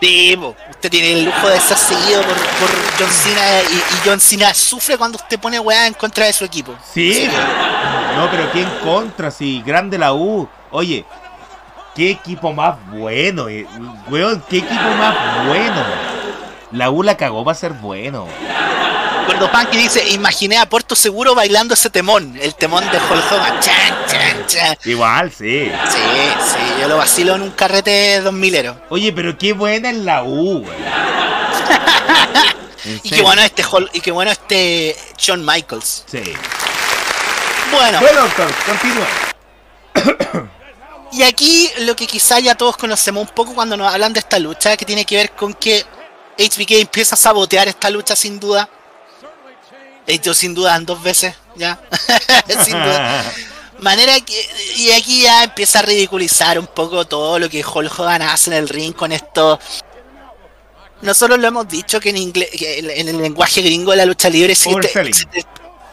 Sí, 0.00 0.38
usted 0.70 0.90
tiene 0.90 1.12
el 1.12 1.24
lujo 1.26 1.48
de 1.48 1.60
ser 1.60 1.76
seguido 1.76 2.22
por, 2.22 2.34
por 2.34 2.70
John 2.98 3.10
Cena 3.10 3.40
y, 3.70 3.76
y 3.76 4.08
John 4.08 4.20
Cena 4.20 4.52
sufre 4.52 4.96
cuando 4.98 5.16
usted 5.16 5.38
pone 5.38 5.58
weá 5.60 5.86
en 5.86 5.94
contra 5.94 6.26
de 6.26 6.32
su 6.34 6.44
equipo. 6.44 6.74
Sí, 6.92 7.28
no, 8.16 8.30
pero 8.30 8.50
¿quién 8.50 8.68
contra? 8.82 9.30
Sí, 9.30 9.62
grande 9.64 9.96
la 9.98 10.12
U. 10.12 10.46
Oye, 10.70 11.04
qué 11.94 12.10
equipo 12.10 12.52
más 12.52 12.76
bueno, 12.90 13.48
eh. 13.48 13.66
weón, 14.08 14.42
qué 14.50 14.58
equipo 14.58 14.90
más 14.98 15.46
bueno. 15.46 16.09
La 16.72 16.90
U 16.90 17.02
la 17.02 17.16
cagó 17.16 17.44
para 17.44 17.56
ser 17.58 17.72
bueno. 17.72 18.26
Gordo 19.26 19.50
Punk 19.50 19.70
dice, 19.70 20.08
imaginé 20.10 20.56
a 20.58 20.68
Puerto 20.68 20.94
Seguro 20.96 21.34
bailando 21.34 21.74
ese 21.74 21.90
temón, 21.90 22.36
el 22.40 22.54
temón 22.54 22.84
de 22.90 22.96
Hulk 22.98 23.32
Hogan. 23.32 23.60
Chan, 23.60 23.96
chan, 24.08 24.46
chan. 24.46 24.76
Igual, 24.84 25.30
sí. 25.30 25.70
Sí, 25.88 25.98
sí, 25.98 26.58
yo 26.80 26.88
lo 26.88 26.96
vacilo 26.96 27.34
en 27.36 27.42
un 27.42 27.50
carrete 27.50 28.22
2000ero. 28.24 28.76
Oye, 28.88 29.12
pero 29.12 29.36
qué 29.38 29.52
buena 29.52 29.90
es 29.90 29.96
la 29.98 30.22
U, 30.24 30.58
weón. 30.58 30.66
En 32.82 32.98
Y 33.02 33.10
qué 33.10 33.20
bueno 33.22 33.42
este 33.42 33.62
Hulk- 33.62 33.90
y 33.92 34.00
qué 34.00 34.10
bueno 34.10 34.30
este 34.30 34.96
Shawn 35.18 35.44
Michaels. 35.44 36.04
Sí. 36.10 36.22
Bueno, 37.70 38.00
Bueno, 38.00 38.20
doctor, 38.22 38.50
continúa. 38.66 39.06
y 41.12 41.22
aquí 41.22 41.68
lo 41.80 41.94
que 41.94 42.06
quizá 42.06 42.38
ya 42.40 42.54
todos 42.54 42.76
conocemos 42.78 43.28
un 43.28 43.34
poco 43.34 43.54
cuando 43.54 43.76
nos 43.76 43.92
hablan 43.92 44.12
de 44.14 44.20
esta 44.20 44.38
lucha, 44.38 44.76
que 44.78 44.86
tiene 44.86 45.04
que 45.04 45.16
ver 45.16 45.30
con 45.32 45.52
que 45.54 45.84
HBK 46.40 46.70
empieza 46.80 47.14
a 47.14 47.18
sabotear 47.18 47.68
esta 47.68 47.90
lucha 47.90 48.16
sin 48.16 48.40
duda. 48.40 48.68
Hecho 50.06 50.34
sin 50.34 50.54
duda 50.54 50.78
dos 50.80 51.02
veces, 51.02 51.34
ya. 51.56 51.78
sin 52.64 52.72
duda. 52.72 53.24
Manera 53.80 54.18
que. 54.20 54.48
Y 54.76 54.90
aquí 54.90 55.22
ya 55.22 55.44
empieza 55.44 55.78
a 55.78 55.82
ridiculizar 55.82 56.58
un 56.58 56.66
poco 56.66 57.06
todo 57.06 57.38
lo 57.38 57.48
que 57.48 57.64
Hulk 57.64 57.98
Hogan 57.98 58.22
hace 58.22 58.50
en 58.50 58.56
el 58.56 58.68
ring 58.68 58.92
con 58.94 59.12
esto. 59.12 59.58
Nosotros 61.02 61.38
lo 61.38 61.48
hemos 61.48 61.66
dicho 61.68 61.98
que 61.98 62.10
en 62.10 62.18
inglés, 62.18 62.50
que 62.50 62.78
en 62.78 63.08
el 63.08 63.22
lenguaje 63.22 63.62
gringo 63.62 63.92
de 63.92 63.96
la 63.98 64.04
lucha 64.04 64.28
libre 64.28 64.52
existe, 64.52 64.74
Overselling. 64.74 65.08
existe, 65.08 65.46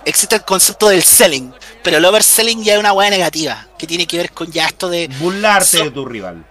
existe 0.04 0.36
el 0.36 0.44
concepto 0.44 0.90
del 0.90 1.02
selling, 1.02 1.54
pero 1.82 1.98
el 1.98 2.04
overselling 2.06 2.62
ya 2.62 2.74
es 2.74 2.80
una 2.80 2.92
hueá 2.92 3.10
negativa, 3.10 3.68
que 3.80 3.88
tiene 3.88 4.06
que 4.06 4.18
ver 4.18 4.32
con 4.34 4.52
ya 4.52 4.66
esto 4.66 4.90
de... 4.90 5.08
Burlarte 5.20 5.78
So- 5.78 5.84
de 5.86 5.92
tu 5.92 6.06
rival. 6.06 6.46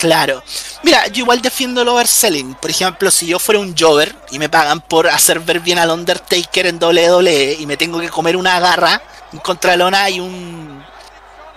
Claro. 0.00 0.42
Mira, 0.82 1.08
yo 1.08 1.24
igual 1.24 1.42
defiendo 1.42 1.82
el 1.82 1.88
overselling. 1.88 2.54
Por 2.54 2.70
ejemplo, 2.70 3.10
si 3.10 3.26
yo 3.26 3.38
fuera 3.38 3.60
un 3.60 3.76
Jover 3.76 4.16
y 4.30 4.38
me 4.38 4.48
pagan 4.48 4.80
por 4.80 5.06
hacer 5.06 5.40
ver 5.40 5.60
bien 5.60 5.78
al 5.78 5.90
Undertaker 5.90 6.66
en 6.66 6.82
WWE 6.82 7.58
y 7.60 7.66
me 7.66 7.76
tengo 7.76 8.00
que 8.00 8.08
comer 8.08 8.34
una 8.34 8.58
garra, 8.60 9.02
un 9.30 9.40
contralona 9.40 10.08
y 10.08 10.18
un 10.18 10.82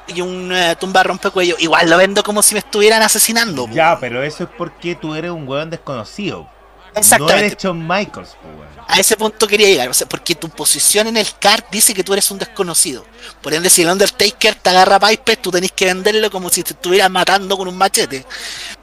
y 0.07 0.19
un 0.19 0.51
eh, 0.51 0.75
tumba 0.77 1.03
rompecuello, 1.03 1.55
igual 1.59 1.89
lo 1.89 1.95
vendo 1.95 2.22
como 2.22 2.43
si 2.43 2.53
me 2.53 2.59
estuvieran 2.59 3.01
asesinando. 3.01 3.69
Ya, 3.69 3.97
pero 3.97 4.22
eso 4.22 4.43
es 4.43 4.49
porque 4.57 4.95
tú 4.95 5.15
eres 5.15 5.31
un 5.31 5.47
weón 5.47 5.69
desconocido. 5.69 6.45
No 6.93 6.99
Exactamente. 6.99 7.45
eres 7.47 7.57
Shawn 7.57 7.88
Michaels, 7.88 8.30
weón. 8.43 8.73
A 8.88 8.99
ese 8.99 9.15
punto 9.15 9.47
quería 9.47 9.67
llegar, 9.67 9.89
o 9.89 9.93
sea, 9.93 10.07
porque 10.07 10.35
tu 10.35 10.49
posición 10.49 11.07
en 11.07 11.17
el 11.17 11.27
card 11.39 11.63
dice 11.72 11.93
que 11.93 12.03
tú 12.03 12.13
eres 12.13 12.30
un 12.31 12.38
desconocido. 12.38 13.05
Por 13.41 13.53
ende, 13.53 13.69
si 13.69 13.81
el 13.81 13.89
Undertaker 13.89 14.55
te 14.55 14.69
agarra 14.69 14.97
a 14.97 14.99
Piper, 14.99 15.38
tú 15.38 15.51
tenés 15.51 15.72
que 15.72 15.85
venderlo 15.85 16.30
como 16.30 16.49
si 16.49 16.63
te 16.63 16.73
estuvieras 16.73 17.09
matando 17.09 17.57
con 17.57 17.67
un 17.67 17.77
machete. 17.77 18.25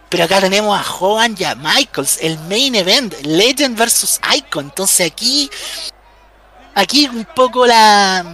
Pero 0.09 0.25
acá 0.25 0.41
tenemos 0.41 0.77
a 0.77 0.93
Hogan 0.93 1.37
y 1.39 1.45
a 1.45 1.55
Michaels, 1.55 2.19
el 2.23 2.39
main 2.41 2.75
event, 2.75 3.15
Legend 3.23 3.79
versus 3.79 4.19
Icon. 4.37 4.65
Entonces 4.65 5.07
aquí, 5.07 5.49
aquí 6.75 7.07
un 7.07 7.27
poco 7.37 7.67
la, 7.67 8.25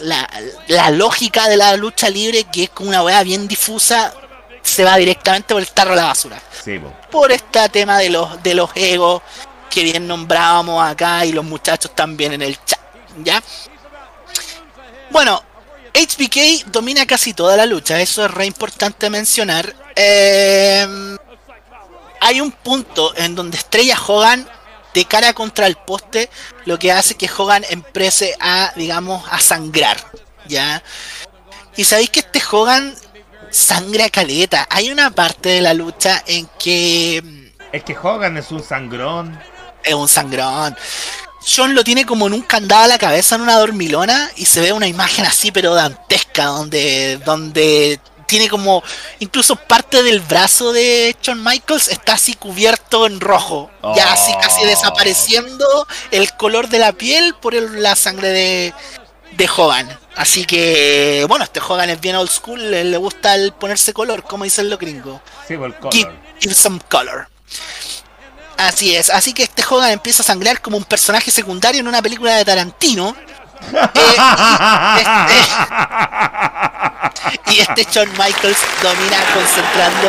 la, 0.00 0.28
la 0.68 0.90
lógica 0.90 1.48
de 1.48 1.56
la 1.56 1.76
lucha 1.76 2.10
libre, 2.10 2.44
que 2.44 2.64
es 2.64 2.70
como 2.70 2.90
una 2.90 3.02
weá 3.02 3.22
bien 3.22 3.48
difusa, 3.48 4.14
se 4.64 4.82
va 4.84 4.96
directamente 4.96 5.54
por 5.54 5.62
el 5.62 5.68
tarro 5.68 5.92
a 5.92 5.96
la 5.96 6.04
basura 6.06 6.40
Sí, 6.64 6.78
po. 6.78 6.92
por 7.10 7.30
este 7.30 7.68
tema 7.68 7.98
de 7.98 8.10
los 8.10 8.42
de 8.42 8.54
los 8.54 8.70
egos 8.74 9.22
que 9.70 9.82
bien 9.84 10.06
nombrábamos 10.06 10.84
acá 10.84 11.24
y 11.24 11.32
los 11.32 11.44
muchachos 11.44 11.94
también 11.94 12.32
en 12.32 12.42
el 12.42 12.56
chat, 12.64 12.78
¿ya? 13.18 13.42
Bueno, 15.10 15.42
HBK 15.92 16.66
domina 16.66 17.06
casi 17.06 17.34
toda 17.34 17.56
la 17.56 17.66
lucha, 17.66 18.00
eso 18.00 18.24
es 18.24 18.30
re 18.30 18.46
importante 18.46 19.10
mencionar. 19.10 19.74
Eh, 19.96 21.16
hay 22.20 22.40
un 22.40 22.52
punto 22.52 23.12
en 23.16 23.34
donde 23.34 23.58
Estrella 23.58 23.98
Hogan 24.06 24.48
de 24.94 25.04
cara 25.04 25.32
contra 25.34 25.66
el 25.66 25.76
poste, 25.76 26.30
lo 26.66 26.78
que 26.78 26.92
hace 26.92 27.16
que 27.16 27.28
Hogan 27.36 27.64
empiece 27.68 28.36
a, 28.40 28.72
digamos, 28.76 29.24
a 29.30 29.40
sangrar, 29.40 29.96
¿ya? 30.46 30.82
Y 31.76 31.82
sabéis 31.84 32.10
que 32.10 32.20
este 32.20 32.40
Hogan 32.50 32.94
sangra 33.54 34.10
caleta. 34.10 34.66
Hay 34.70 34.90
una 34.90 35.10
parte 35.10 35.48
de 35.50 35.60
la 35.60 35.74
lucha 35.74 36.22
en 36.26 36.48
que 36.58 37.22
Es 37.72 37.84
que 37.84 37.96
Hogan 37.96 38.36
es 38.36 38.50
un 38.50 38.62
sangrón. 38.62 39.38
es 39.82 39.94
un 39.94 40.08
sangrón. 40.08 40.76
John 41.46 41.74
lo 41.74 41.84
tiene 41.84 42.06
como 42.06 42.26
en 42.26 42.32
un 42.32 42.40
candado 42.42 42.84
a 42.84 42.88
la 42.88 42.98
cabeza 42.98 43.34
en 43.34 43.42
una 43.42 43.58
dormilona 43.58 44.30
y 44.36 44.46
se 44.46 44.60
ve 44.60 44.72
una 44.72 44.86
imagen 44.86 45.26
así 45.26 45.52
pero 45.52 45.74
dantesca 45.74 46.46
donde 46.46 47.18
donde 47.24 48.00
tiene 48.26 48.48
como 48.48 48.82
incluso 49.20 49.54
parte 49.54 50.02
del 50.02 50.20
brazo 50.20 50.72
de 50.72 51.14
Shawn 51.20 51.44
Michaels 51.44 51.88
está 51.88 52.14
así 52.14 52.32
cubierto 52.32 53.06
en 53.06 53.20
rojo, 53.20 53.70
ya 53.94 54.10
así 54.14 54.32
casi 54.40 54.62
Oh. 54.62 54.66
desapareciendo 54.66 55.86
el 56.10 56.32
color 56.32 56.68
de 56.70 56.78
la 56.78 56.92
piel 56.94 57.34
por 57.34 57.54
el- 57.54 57.82
la 57.82 57.94
sangre 57.94 58.28
de 58.30 58.74
de 59.36 59.48
Hogan. 59.56 59.98
Así 60.16 60.44
que 60.44 61.24
bueno, 61.28 61.44
este 61.44 61.60
Hogan 61.60 61.90
es 61.90 62.00
bien 62.00 62.16
old 62.16 62.30
school, 62.30 62.70
le 62.70 62.96
gusta 62.96 63.34
el 63.34 63.52
ponerse 63.52 63.92
color, 63.92 64.22
como 64.22 64.44
dicen 64.44 64.70
los 64.70 64.78
gringos. 64.78 65.20
Sí, 65.48 65.56
por 65.56 65.72
Give, 65.90 66.06
color. 66.06 66.20
give 66.40 66.54
some 66.54 66.80
color. 66.88 67.28
Así 68.56 68.94
es, 68.94 69.10
así 69.10 69.32
que 69.32 69.42
este 69.42 69.64
Hogan 69.68 69.90
empieza 69.90 70.22
a 70.22 70.26
sangrar 70.26 70.60
como 70.60 70.76
un 70.76 70.84
personaje 70.84 71.30
secundario 71.30 71.80
en 71.80 71.88
una 71.88 72.00
película 72.02 72.36
de 72.36 72.44
Tarantino. 72.44 73.16
Eh, 73.64 73.80
y 77.50 77.60
este 77.60 77.84
Shawn 77.90 78.10
Michaels 78.12 78.58
domina 78.82 79.16
concentrando 79.32 80.08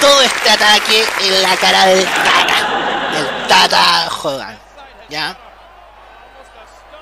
todo 0.00 0.22
este 0.22 0.50
ataque 0.50 1.04
en 1.22 1.42
la 1.42 1.56
cara 1.56 1.86
del 1.86 2.04
Tata. 2.04 3.10
Del 3.12 3.46
Tata 3.48 4.08
Hogan. 4.22 4.58
¿Ya? 5.08 5.36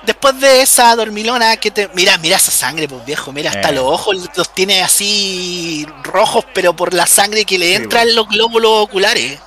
Después 0.07 0.39
de 0.39 0.61
esa 0.61 0.95
dormilona 0.95 1.57
que 1.57 1.69
te. 1.69 1.89
Mira, 1.93 2.17
mira 2.17 2.37
esa 2.37 2.49
sangre, 2.49 2.87
pues 2.87 3.03
viejo. 3.05 3.33
Mira, 3.33 3.51
hasta 3.51 3.69
Eh. 3.69 3.73
los 3.73 3.83
ojos 3.83 4.15
los 4.37 4.53
tiene 4.53 4.81
así 4.81 5.85
rojos, 6.03 6.45
pero 6.53 6.73
por 6.73 6.93
la 6.93 7.05
sangre 7.05 7.43
que 7.43 7.59
le 7.59 7.67
Sí, 7.67 7.73
entra 7.75 7.99
bueno. 7.99 8.09
en 8.11 8.15
los 8.15 8.29
glóbulos 8.29 8.71
oculares. 8.83 9.37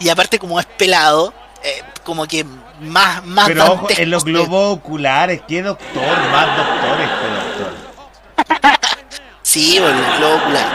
Y 0.00 0.08
aparte, 0.08 0.38
como 0.38 0.58
es 0.58 0.64
pelado, 0.64 1.34
eh, 1.62 1.82
como 2.04 2.26
que 2.26 2.44
más, 2.80 3.22
más 3.26 3.48
Pero 3.48 3.72
ojo, 3.72 3.86
en 3.90 4.10
los 4.10 4.24
globos 4.24 4.78
oculares, 4.78 5.42
¿qué 5.46 5.60
doctor? 5.62 6.18
Más 6.30 6.56
doctor 6.56 7.00
este 7.00 8.46
doctor. 8.48 8.78
Sí, 9.42 9.78
o 9.78 9.86
el 9.86 9.94
globo 10.16 10.36
ocular. 10.36 10.66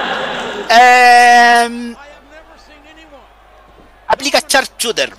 Em, 0.70 1.96
aplica 4.08 4.40
Sharpshooter. 4.48 5.12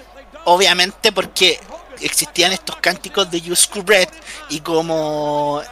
Obviamente 0.45 1.11
porque 1.11 1.59
existían 2.01 2.53
estos 2.53 2.77
cánticos 2.77 3.31
de 3.31 3.41
You 3.41 3.55
Screw 3.55 3.85
Red 3.87 4.09
y 4.49 4.61
como 4.61 5.63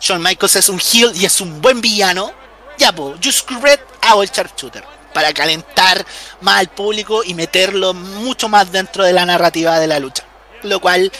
Shawn 0.00 0.22
Michaels 0.22 0.56
es 0.56 0.68
un 0.68 0.80
heel 0.80 1.12
y 1.14 1.24
es 1.24 1.40
un 1.40 1.60
buen 1.60 1.80
villano, 1.80 2.32
ya 2.78 2.92
pues, 2.92 3.20
You 3.20 3.32
Screw 3.32 3.60
Red 3.60 3.80
hago 4.02 4.22
el 4.22 4.30
Sharpshooter 4.30 4.84
para 5.12 5.32
calentar 5.32 6.04
más 6.40 6.60
al 6.60 6.68
público 6.68 7.22
y 7.24 7.34
meterlo 7.34 7.94
mucho 7.94 8.48
más 8.48 8.70
dentro 8.70 9.04
de 9.04 9.12
la 9.12 9.26
narrativa 9.26 9.78
de 9.78 9.86
la 9.86 9.98
lucha. 9.98 10.24
Lo 10.62 10.80
cual 10.80 11.10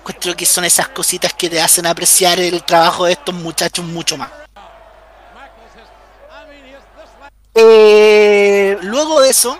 encuentro 0.00 0.36
que 0.36 0.46
son 0.46 0.64
esas 0.64 0.88
cositas 0.88 1.32
que 1.34 1.50
te 1.50 1.60
hacen 1.60 1.86
apreciar 1.86 2.38
el 2.38 2.62
trabajo 2.62 3.06
de 3.06 3.12
estos 3.12 3.34
muchachos 3.34 3.84
mucho 3.84 4.16
más. 4.16 4.30
Eh, 7.54 8.76
luego 8.82 9.22
de 9.22 9.30
eso, 9.30 9.58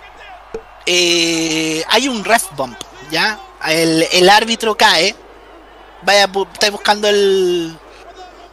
eh, 0.84 1.82
hay 1.88 2.08
un 2.08 2.24
ref 2.24 2.44
bump, 2.54 2.78
¿ya? 3.10 3.40
El, 3.66 4.06
el 4.12 4.28
árbitro 4.28 4.76
cae. 4.76 5.14
Vaya, 6.02 6.28
estáis 6.52 6.72
buscando 6.72 7.08
el. 7.08 7.76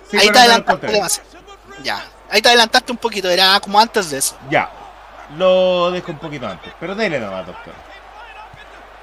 Sí, 0.10 0.18
ahí 0.18 0.30
te 0.30 0.40
adelantaste 0.40 0.88
demasiado. 0.88 1.30
Ya. 1.84 2.04
Ahí 2.30 2.42
te 2.42 2.48
adelantaste 2.50 2.92
un 2.92 2.98
poquito, 2.98 3.30
era 3.30 3.60
como 3.60 3.80
antes 3.80 4.10
de 4.10 4.18
eso. 4.18 4.36
Ya. 4.50 4.72
Lo 5.38 5.92
dejo 5.92 6.12
un 6.12 6.20
poquito 6.20 6.48
antes. 6.48 6.74
Pero 6.80 6.96
dele 6.96 7.20
nomás, 7.20 7.46
doctor. 7.46 7.74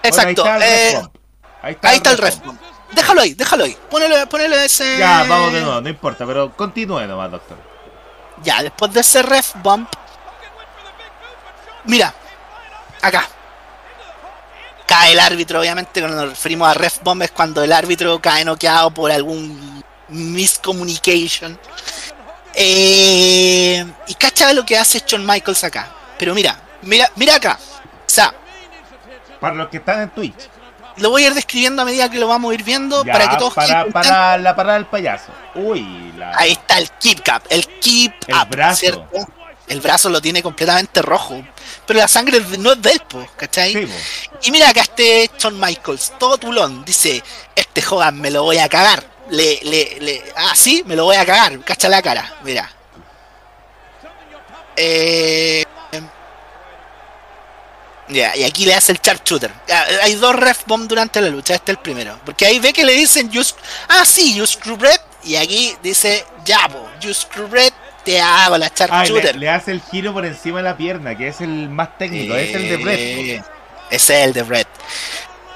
Exacto. 0.02 0.42
Bueno, 0.42 0.58
ahí 0.62 0.62
está 0.62 0.62
el 0.62 0.62
eh, 0.62 0.86
ref 0.92 0.94
bump. 0.94 1.14
Ahí 1.62 1.72
está, 1.72 1.88
ahí 1.90 2.00
el. 2.04 2.58
Déjalo 2.92 3.20
ahí, 3.20 3.34
déjalo 3.34 3.64
ahí. 3.64 3.78
Ponelo, 3.88 4.28
ponelo 4.28 4.56
ese. 4.56 4.98
Ya, 4.98 5.24
vamos 5.28 5.52
de 5.52 5.60
nuevo, 5.60 5.80
no 5.80 5.88
importa, 5.88 6.26
pero 6.26 6.50
continúe 6.56 7.06
nomás, 7.06 7.30
doctor. 7.30 7.56
Ya, 8.42 8.62
después 8.62 8.92
de 8.92 9.00
ese 9.00 9.22
ref 9.22 9.52
bump. 9.56 9.88
Mira, 11.84 12.12
acá. 13.00 13.28
Cae 14.90 15.12
el 15.12 15.20
árbitro, 15.20 15.60
obviamente, 15.60 16.00
cuando 16.00 16.22
nos 16.22 16.30
referimos 16.30 16.68
a 16.68 16.74
ref 16.74 16.98
bump 17.04 17.22
es 17.22 17.30
cuando 17.30 17.62
el 17.62 17.72
árbitro 17.72 18.20
cae 18.20 18.44
noqueado 18.44 18.90
por 18.90 19.12
algún 19.12 19.84
miscommunication. 20.08 21.56
Eh, 22.54 23.86
y 24.08 24.14
cacha 24.14 24.52
lo 24.52 24.66
que 24.66 24.76
hace 24.76 25.00
Shawn 25.06 25.24
Michaels 25.24 25.62
acá. 25.62 25.88
Pero 26.18 26.34
mira, 26.34 26.58
mira, 26.82 27.08
mira 27.14 27.36
acá. 27.36 27.56
O 27.60 28.10
sea, 28.12 28.34
Para 29.38 29.54
los 29.54 29.68
que 29.68 29.76
están 29.76 30.00
en 30.02 30.10
Twitch. 30.10 30.48
lo 30.96 31.10
voy 31.10 31.22
a 31.22 31.28
ir 31.28 31.34
describiendo 31.34 31.82
a 31.82 31.84
medida 31.84 32.10
que 32.10 32.18
lo 32.18 32.26
vamos 32.26 32.50
a 32.50 32.54
ir 32.54 32.64
viendo 32.64 33.04
Ya, 33.04 33.12
para 33.12 33.28
que 33.30 33.36
todos 33.36 33.54
para, 33.54 33.86
para 33.86 34.38
la 34.38 34.56
parada 34.56 34.74
del 34.74 34.86
payaso. 34.86 35.30
Uy, 35.54 36.12
la... 36.18 36.36
Ahí 36.36 36.50
está 36.52 36.78
el 36.78 36.90
keep 36.98 37.22
cap, 37.22 37.44
el 37.48 37.64
keep 37.78 38.12
El 38.26 38.34
up, 38.34 38.48
brazo. 38.50 38.80
¿cierto? 38.80 39.08
El 39.70 39.80
brazo 39.80 40.08
lo 40.08 40.20
tiene 40.20 40.42
completamente 40.42 41.00
rojo. 41.00 41.42
Pero 41.86 42.00
la 42.00 42.08
sangre 42.08 42.40
no 42.58 42.72
es 42.72 42.82
de 42.82 42.90
él, 42.90 43.00
po, 43.08 43.24
¿cachai? 43.36 43.72
Sí. 43.72 43.88
Y 44.42 44.50
mira 44.50 44.68
acá 44.68 44.82
este 44.82 45.30
Shawn 45.38 45.58
Michaels, 45.58 46.14
todo 46.18 46.38
tulón, 46.38 46.84
dice, 46.84 47.22
este 47.54 47.82
Hogan 47.88 48.20
me 48.20 48.32
lo 48.32 48.42
voy 48.42 48.58
a 48.58 48.68
cagar. 48.68 49.04
Le, 49.30 49.60
le, 49.62 50.00
le, 50.00 50.24
ah, 50.36 50.56
sí, 50.56 50.82
me 50.86 50.96
lo 50.96 51.04
voy 51.04 51.14
a 51.14 51.24
cagar, 51.24 51.60
cacha 51.60 51.88
la 51.88 52.02
cara, 52.02 52.38
mira. 52.42 52.68
Eh, 54.76 55.64
ya, 58.08 58.36
y 58.36 58.42
aquí 58.42 58.64
le 58.64 58.74
hace 58.74 58.90
el 58.90 58.98
sharpshooter. 59.00 59.52
Ya, 59.68 59.84
hay 60.02 60.16
dos 60.16 60.34
ref 60.34 60.64
bomb 60.66 60.88
durante 60.88 61.20
la 61.20 61.28
lucha, 61.28 61.54
este 61.54 61.70
es 61.70 61.78
el 61.78 61.82
primero. 61.82 62.18
Porque 62.24 62.44
ahí 62.44 62.58
ve 62.58 62.72
que 62.72 62.84
le 62.84 62.94
dicen, 62.94 63.30
you 63.30 63.42
ah, 63.88 64.04
sí, 64.04 64.34
you 64.34 64.44
screw 64.46 64.76
red. 64.76 65.00
Y 65.22 65.36
aquí 65.36 65.76
dice, 65.80 66.24
ya, 66.44 66.68
po, 66.68 66.88
you 67.00 67.14
screw 67.14 67.46
red, 67.46 67.72
te 68.04 68.20
hago 68.20 68.56
la 68.58 68.66
Ah, 68.66 68.70
y 68.74 68.78
sharpshooter. 68.78 69.34
le, 69.34 69.40
le 69.40 69.50
hace 69.50 69.70
el 69.72 69.80
giro 69.82 70.12
por 70.12 70.24
encima 70.24 70.58
de 70.58 70.64
la 70.64 70.76
pierna, 70.76 71.16
que 71.16 71.28
es 71.28 71.40
el 71.40 71.68
más 71.68 71.96
técnico, 71.98 72.34
es 72.34 72.54
el 72.54 72.68
de 72.68 72.76
Brett. 72.76 72.98
Eh, 72.98 73.42
es 73.90 74.10
el 74.10 74.32
de 74.32 74.42
Brett. 74.42 74.68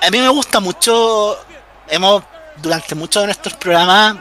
A 0.03 0.11
mí 0.11 0.19
me 0.19 0.29
gusta 0.29 0.61
mucho. 0.61 1.39
Hemos, 1.89 2.23
durante 2.57 2.95
muchos 2.95 3.23
de 3.23 3.27
nuestros 3.29 3.55
programas, 3.55 4.17
eh, 4.17 4.19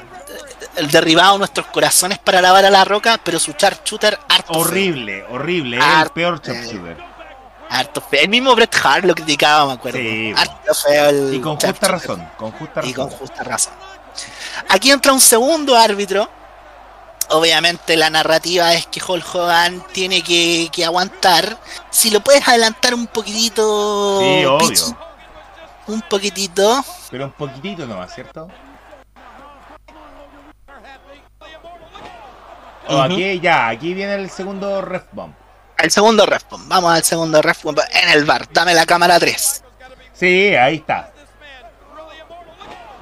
el 0.77 0.89
derribado 0.91 1.37
nuestros 1.37 1.67
corazones 1.67 2.19
para 2.19 2.41
lavar 2.41 2.65
a 2.65 2.69
la 2.69 2.83
roca, 2.85 3.19
pero 3.23 3.39
su 3.39 3.51
sharpshooter 3.53 4.17
harto. 4.29 4.53
feo. 4.53 4.61
Horrible, 4.61 5.23
horrible, 5.29 5.77
es 5.77 5.83
el 6.03 6.09
peor 6.11 6.41
sharpshooter. 6.41 6.97
Harto 7.69 8.01
feo. 8.01 8.21
El 8.21 8.29
mismo 8.29 8.53
Bret 8.55 8.75
Hart 8.83 9.05
lo 9.05 9.15
criticaba, 9.15 9.65
me 9.65 9.73
acuerdo. 9.73 9.97
Sí, 9.97 10.33
harto 10.37 10.73
feo 10.75 11.09
el 11.09 11.33
Y 11.33 11.39
con 11.41 11.55
justa 11.59 11.87
razón, 11.87 12.29
con 12.37 12.51
justa 12.51 12.81
razón. 12.81 12.89
Y 12.89 12.93
con 12.93 13.09
justa 13.09 13.43
razón. 13.43 13.73
Aquí 14.69 14.91
entra 14.91 15.11
un 15.11 15.19
segundo 15.21 15.75
árbitro. 15.75 16.29
Obviamente 17.29 17.95
la 17.97 18.09
narrativa 18.09 18.73
es 18.73 18.85
que 18.87 19.01
Hulk 19.05 19.35
Hogan 19.35 19.83
tiene 19.93 20.21
que, 20.23 20.69
que 20.71 20.85
aguantar. 20.85 21.57
Si 21.89 22.09
lo 22.09 22.21
puedes 22.21 22.47
adelantar 22.47 22.93
un 22.93 23.07
poquitito. 23.07 24.19
Sí, 24.21 24.45
obvio. 24.45 24.57
Pichi, 24.69 24.95
un 25.87 26.01
poquitito. 26.01 26.83
Pero 27.11 27.25
un 27.25 27.31
poquitito 27.31 27.85
nomás, 27.85 28.13
¿cierto? 28.13 28.47
Oh. 32.87 33.01
Aquí 33.01 33.39
ya, 33.39 33.69
aquí 33.69 33.93
viene 33.93 34.15
el 34.15 34.29
segundo 34.29 34.81
ref 34.81 35.03
bomb. 35.13 35.33
El 35.77 35.89
segundo 35.89 36.25
ref 36.25 36.43
bomb. 36.49 36.67
Vamos 36.67 36.93
al 36.93 37.03
segundo 37.03 37.41
ref 37.41 37.63
bomb 37.63 37.79
en 37.91 38.09
el 38.09 38.25
bar. 38.25 38.47
Dame 38.51 38.73
la 38.73 38.85
cámara 38.85 39.19
3. 39.19 39.63
Sí, 40.13 40.55
ahí 40.55 40.75
está. 40.75 41.11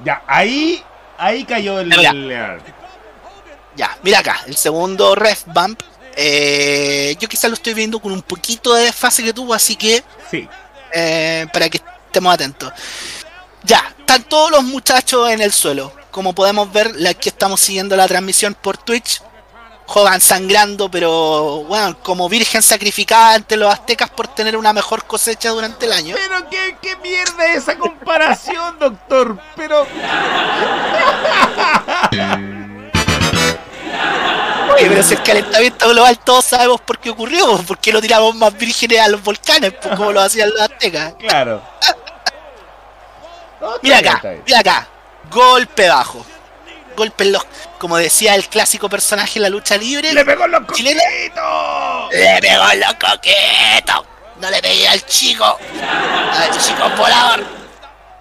Ya, 0.04 0.22
ahí, 0.26 0.82
ahí 1.18 1.44
cayó 1.44 1.80
el. 1.80 1.92
El- 1.92 2.62
Ya, 3.76 3.96
mira 4.02 4.18
acá, 4.18 4.40
el 4.46 4.56
segundo 4.56 5.14
ref 5.14 5.44
bump. 5.46 5.80
eh, 6.16 7.16
yo 7.18 7.28
quizás 7.28 7.50
lo 7.50 7.54
estoy 7.54 7.72
viendo 7.74 7.98
con 7.98 8.12
un 8.12 8.22
poquito 8.22 8.74
de 8.74 8.84
desfase 8.84 9.22
que 9.22 9.32
tuvo, 9.32 9.54
así 9.54 9.76
que 9.76 10.04
sí, 10.30 10.46
eh, 10.92 11.46
para 11.52 11.68
que 11.70 11.80
estemos 12.06 12.34
atentos. 12.34 12.70
Ya, 13.64 13.94
están 13.98 14.24
todos 14.24 14.50
los 14.50 14.64
muchachos 14.64 15.30
en 15.30 15.40
el 15.40 15.52
suelo. 15.52 15.92
Como 16.10 16.34
podemos 16.34 16.70
ver, 16.72 16.92
la 16.96 17.14
que 17.14 17.28
estamos 17.30 17.60
siguiendo 17.60 17.96
la 17.96 18.06
transmisión 18.08 18.54
por 18.54 18.76
Twitch. 18.76 19.22
Hogan 19.94 20.20
sangrando, 20.20 20.90
pero 20.90 21.64
bueno, 21.64 21.98
como 22.02 22.28
virgen 22.28 22.62
sacrificada 22.62 23.34
ante 23.34 23.56
los 23.56 23.72
aztecas 23.72 24.08
por 24.10 24.28
tener 24.28 24.56
una 24.56 24.72
mejor 24.72 25.04
cosecha 25.04 25.50
durante 25.50 25.86
el 25.86 25.92
año. 25.92 26.14
Pero 26.16 26.48
qué, 26.48 26.76
qué 26.80 26.96
mierda 26.96 27.46
es 27.48 27.64
esa 27.64 27.76
comparación, 27.76 28.78
doctor. 28.78 29.38
Pero. 29.56 29.86
Oye, 34.74 34.88
pero 34.88 35.02
si 35.02 35.14
el 35.14 35.22
calentamiento 35.22 35.88
global 35.88 36.18
todos 36.18 36.44
sabemos 36.44 36.80
por 36.80 36.98
qué 36.98 37.10
ocurrió, 37.10 37.58
por 37.58 37.78
qué 37.78 37.92
lo 37.92 38.00
tiramos 38.00 38.34
más 38.34 38.56
vírgenes 38.56 39.00
a 39.00 39.08
los 39.08 39.22
volcanes, 39.22 39.72
pues, 39.80 39.96
como 39.96 40.12
lo 40.12 40.20
hacían 40.22 40.50
los 40.50 40.60
aztecas. 40.60 41.14
Claro. 41.18 41.62
No, 43.60 43.74
Mira 43.80 43.98
acá, 43.98 44.20
mira 44.44 44.58
acá. 44.58 44.88
Golpe 45.30 45.88
bajo. 45.88 46.26
Golpe 46.96 47.22
en 47.22 47.30
los. 47.30 47.46
Como 47.78 47.96
decía 47.96 48.34
el 48.34 48.48
clásico 48.48 48.88
personaje 48.88 49.38
en 49.38 49.44
la 49.44 49.48
lucha 49.50 49.76
libre. 49.76 50.12
¡Le 50.12 50.24
pegó 50.24 50.46
en 50.46 50.50
los 50.50 50.66
coquitos! 50.66 50.94
¡Le 52.10 52.40
pegó 52.40 52.70
en 52.72 52.80
los 52.80 52.94
coquetos! 52.94 54.06
No 54.40 54.50
le 54.50 54.60
pegué 54.60 54.88
al 54.88 55.06
chico. 55.06 55.44
Al 56.32 56.58
chico 56.58 56.90
volador. 56.96 57.44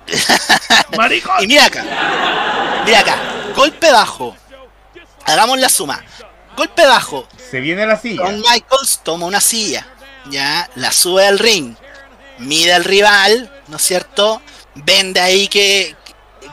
¡Maricón! 0.96 1.44
Y 1.44 1.48
mira 1.48 1.66
acá. 1.66 1.84
Mira 2.86 3.00
acá. 3.00 3.16
Golpe 3.56 3.92
bajo. 3.92 4.36
Hagamos 5.26 5.58
la 5.60 5.70
suma. 5.70 6.04
Golpe 6.56 6.86
bajo. 6.86 7.28
Se 7.50 7.60
viene 7.60 7.86
la 7.86 7.98
silla. 8.00 8.24
Don 8.24 8.40
Michaels 8.42 9.00
toma 9.04 9.26
una 9.26 9.42
silla. 9.42 9.86
Ya. 10.30 10.70
La 10.76 10.92
sube 10.92 11.26
al 11.26 11.40
ring. 11.40 11.76
Mide 12.40 12.74
al 12.74 12.84
rival. 12.84 13.52
¿No 13.68 13.78
es 13.78 13.82
cierto? 13.84 14.42
Vende 14.76 15.20
ahí 15.20 15.48
que, 15.48 15.96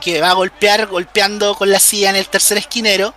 que 0.01 0.21
va 0.21 0.31
a 0.31 0.35
golpear. 0.35 0.87
Golpeando 0.87 1.55
con 1.55 1.71
la 1.71 1.79
silla 1.79 2.11
en 2.11 2.17
el 2.17 2.29
tercer 2.29 2.59
esquinero. 2.59 3.15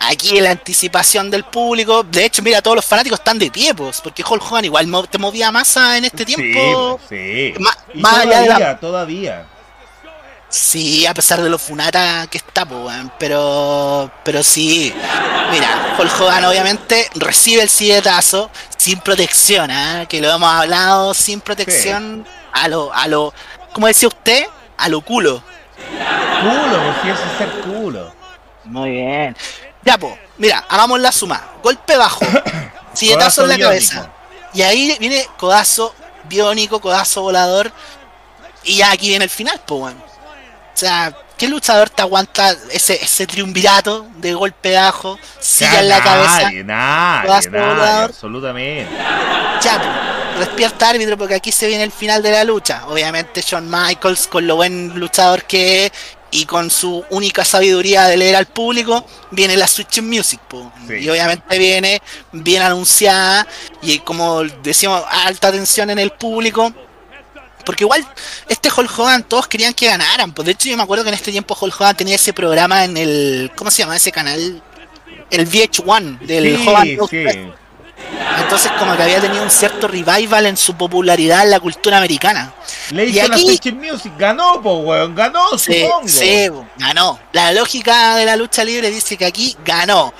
Aquí 0.00 0.40
la 0.40 0.52
anticipación 0.52 1.28
del 1.30 1.42
público. 1.44 2.04
De 2.04 2.24
hecho, 2.24 2.40
mira, 2.42 2.62
todos 2.62 2.76
los 2.76 2.84
fanáticos 2.84 3.18
están 3.18 3.36
de 3.38 3.50
pie, 3.50 3.74
pues, 3.74 4.00
porque 4.00 4.22
Hulk 4.22 4.42
Hogan 4.44 4.64
igual 4.64 4.86
te 5.10 5.18
movía 5.18 5.50
masa 5.50 5.98
en 5.98 6.04
este 6.04 6.24
tiempo. 6.24 7.00
Sí, 7.08 7.52
sí. 7.56 7.60
Ma- 7.60 7.76
Y 7.94 7.98
más 7.98 8.18
allá 8.18 8.40
de 8.40 8.46
todavía, 8.46 8.58
la- 8.68 8.78
todavía. 8.80 9.46
Sí, 10.50 11.04
a 11.04 11.12
pesar 11.12 11.42
de 11.42 11.50
lo 11.50 11.58
funata 11.58 12.26
que 12.30 12.38
está, 12.38 12.64
pues, 12.64 12.80
weón, 12.80 13.12
pero, 13.18 14.10
pero 14.24 14.42
sí. 14.42 14.94
Mira, 15.50 15.96
Hulk 15.98 16.20
Hogan 16.20 16.44
obviamente 16.46 17.08
recibe 17.16 17.62
el 17.62 17.68
silletazo 17.68 18.50
sin 18.76 18.98
protección, 19.00 19.70
¿ah? 19.70 20.06
que 20.08 20.22
lo 20.22 20.30
hemos 20.30 20.50
hablado, 20.50 21.12
sin 21.12 21.42
protección 21.42 22.26
a 22.52 22.68
lo, 22.68 22.92
a 22.94 23.06
lo, 23.08 23.34
como 23.74 23.88
decía 23.88 24.08
usted, 24.08 24.46
a 24.78 24.88
lo 24.88 25.02
culo. 25.02 25.42
Culo, 26.40 27.12
eso 27.12 27.22
es 27.30 27.38
ser 27.38 27.50
culo. 27.60 28.12
Muy 28.64 28.90
bien. 28.92 29.36
Ya, 29.82 29.98
pues, 29.98 30.14
mira, 30.38 30.64
hagamos 30.68 30.98
la 30.98 31.12
suma. 31.12 31.46
Golpe 31.62 31.96
bajo, 31.96 32.24
silletazo 32.94 33.42
en 33.42 33.48
la 33.50 33.58
cabeza. 33.58 34.10
Y 34.54 34.62
ahí 34.62 34.96
viene 34.98 35.28
codazo 35.36 35.94
biónico, 36.24 36.80
codazo 36.80 37.20
volador. 37.20 37.70
Y 38.64 38.78
ya 38.78 38.92
aquí 38.92 39.08
viene 39.08 39.24
el 39.24 39.30
final, 39.30 39.60
pues, 39.66 39.82
weón. 39.82 40.07
O 40.78 40.80
sea, 40.80 41.12
¿qué 41.36 41.48
luchador 41.48 41.90
te 41.90 42.02
aguanta 42.02 42.54
ese, 42.70 43.02
ese 43.02 43.26
triunvirato 43.26 44.06
de 44.18 44.32
golpe 44.32 44.76
bajo, 44.76 45.18
silla 45.40 45.80
en 45.80 45.88
la 45.88 46.00
cabeza? 46.00 46.42
Nadie, 46.42 46.62
nadie, 46.62 48.04
absolutamente. 48.04 48.88
Ya, 49.60 49.82
pues, 50.36 50.46
despierta 50.46 50.90
árbitro 50.90 51.18
porque 51.18 51.34
aquí 51.34 51.50
se 51.50 51.66
viene 51.66 51.82
el 51.82 51.90
final 51.90 52.22
de 52.22 52.30
la 52.30 52.44
lucha. 52.44 52.86
Obviamente 52.86 53.42
Shawn 53.44 53.68
Michaels, 53.68 54.28
con 54.28 54.46
lo 54.46 54.54
buen 54.54 55.00
luchador 55.00 55.42
que 55.42 55.86
es 55.86 55.92
y 56.30 56.44
con 56.44 56.70
su 56.70 57.04
única 57.10 57.44
sabiduría 57.44 58.04
de 58.04 58.16
leer 58.16 58.36
al 58.36 58.46
público, 58.46 59.04
viene 59.32 59.56
la 59.56 59.66
Switch 59.66 60.00
Music. 60.00 60.38
po. 60.46 60.72
Sí. 60.86 60.94
Y 61.00 61.10
obviamente 61.10 61.58
viene 61.58 62.00
bien 62.30 62.62
anunciada 62.62 63.48
y 63.82 63.98
como 63.98 64.44
decíamos, 64.44 65.02
alta 65.10 65.50
tensión 65.50 65.90
en 65.90 65.98
el 65.98 66.12
público. 66.12 66.72
Porque 67.68 67.84
igual, 67.84 68.02
este 68.48 68.70
Hulk 68.74 68.98
Hogan 68.98 69.22
todos 69.24 69.46
querían 69.46 69.74
que 69.74 69.88
ganaran. 69.88 70.32
Pues 70.32 70.46
de 70.46 70.52
hecho 70.52 70.70
yo 70.70 70.76
me 70.78 70.82
acuerdo 70.84 71.04
que 71.04 71.10
en 71.10 71.14
este 71.16 71.30
tiempo 71.30 71.54
Hulk 71.60 71.78
Hogan 71.78 71.94
tenía 71.94 72.14
ese 72.14 72.32
programa 72.32 72.82
en 72.84 72.96
el... 72.96 73.52
¿Cómo 73.54 73.70
se 73.70 73.82
llama 73.82 73.94
ese 73.94 74.10
canal? 74.10 74.62
El 75.30 75.46
VH1 75.46 76.18
del 76.20 76.56
sí, 76.56 76.66
Hogan 76.66 76.86
sí. 77.10 77.26
entonces 78.40 78.72
como 78.78 78.96
que 78.96 79.02
había 79.02 79.20
tenido 79.20 79.42
un 79.42 79.50
cierto 79.50 79.86
revival 79.86 80.46
en 80.46 80.56
su 80.56 80.74
popularidad 80.76 81.44
en 81.44 81.50
la 81.50 81.60
cultura 81.60 81.98
americana. 81.98 82.54
Le 82.92 83.04
Y 83.04 83.18
hizo 83.18 83.28
la 83.28 83.34
aquí- 83.36 83.44
Switch 83.44 83.74
Music, 83.74 84.12
ganó, 84.16 84.62
po, 84.62 84.78
weón, 84.78 85.14
ganó, 85.14 85.58
Sí, 85.58 85.82
supongo. 85.82 86.08
sí, 86.08 86.48
ganó. 86.78 87.20
La 87.32 87.52
lógica 87.52 88.16
de 88.16 88.24
la 88.24 88.36
lucha 88.36 88.64
libre 88.64 88.90
dice 88.90 89.18
que 89.18 89.26
aquí 89.26 89.54
ganó. 89.62 90.14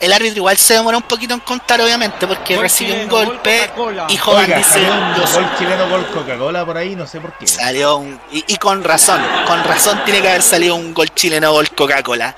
El 0.00 0.12
árbitro 0.12 0.38
igual 0.38 0.56
se 0.56 0.74
demoró 0.74 0.98
un 0.98 1.04
poquito 1.04 1.34
en 1.34 1.40
contar, 1.40 1.80
obviamente, 1.80 2.26
porque 2.26 2.54
Gol 2.56 2.64
recibió 2.64 2.94
un 2.94 3.00
chileno, 3.08 3.26
golpe 3.26 3.70
y 4.08 4.20
Oiga, 4.26 4.56
dice... 4.58 4.70
salió 4.70 4.92
un 4.92 5.14
"Yo 5.14 5.32
gol 5.32 5.56
chileno, 5.58 5.88
gol 5.88 6.06
Coca-Cola 6.12 6.66
por 6.66 6.76
ahí, 6.76 6.96
no 6.96 7.06
sé 7.06 7.20
por 7.20 7.32
qué. 7.38 7.46
Salió 7.46 7.96
un... 7.96 8.20
Y, 8.32 8.44
y 8.48 8.56
con 8.56 8.82
razón, 8.84 9.24
con 9.46 9.62
razón 9.64 10.02
tiene 10.04 10.20
que 10.20 10.28
haber 10.28 10.42
salido 10.42 10.74
un 10.74 10.92
gol 10.92 11.08
chileno 11.14 11.52
gol 11.52 11.70
Coca-Cola. 11.70 12.34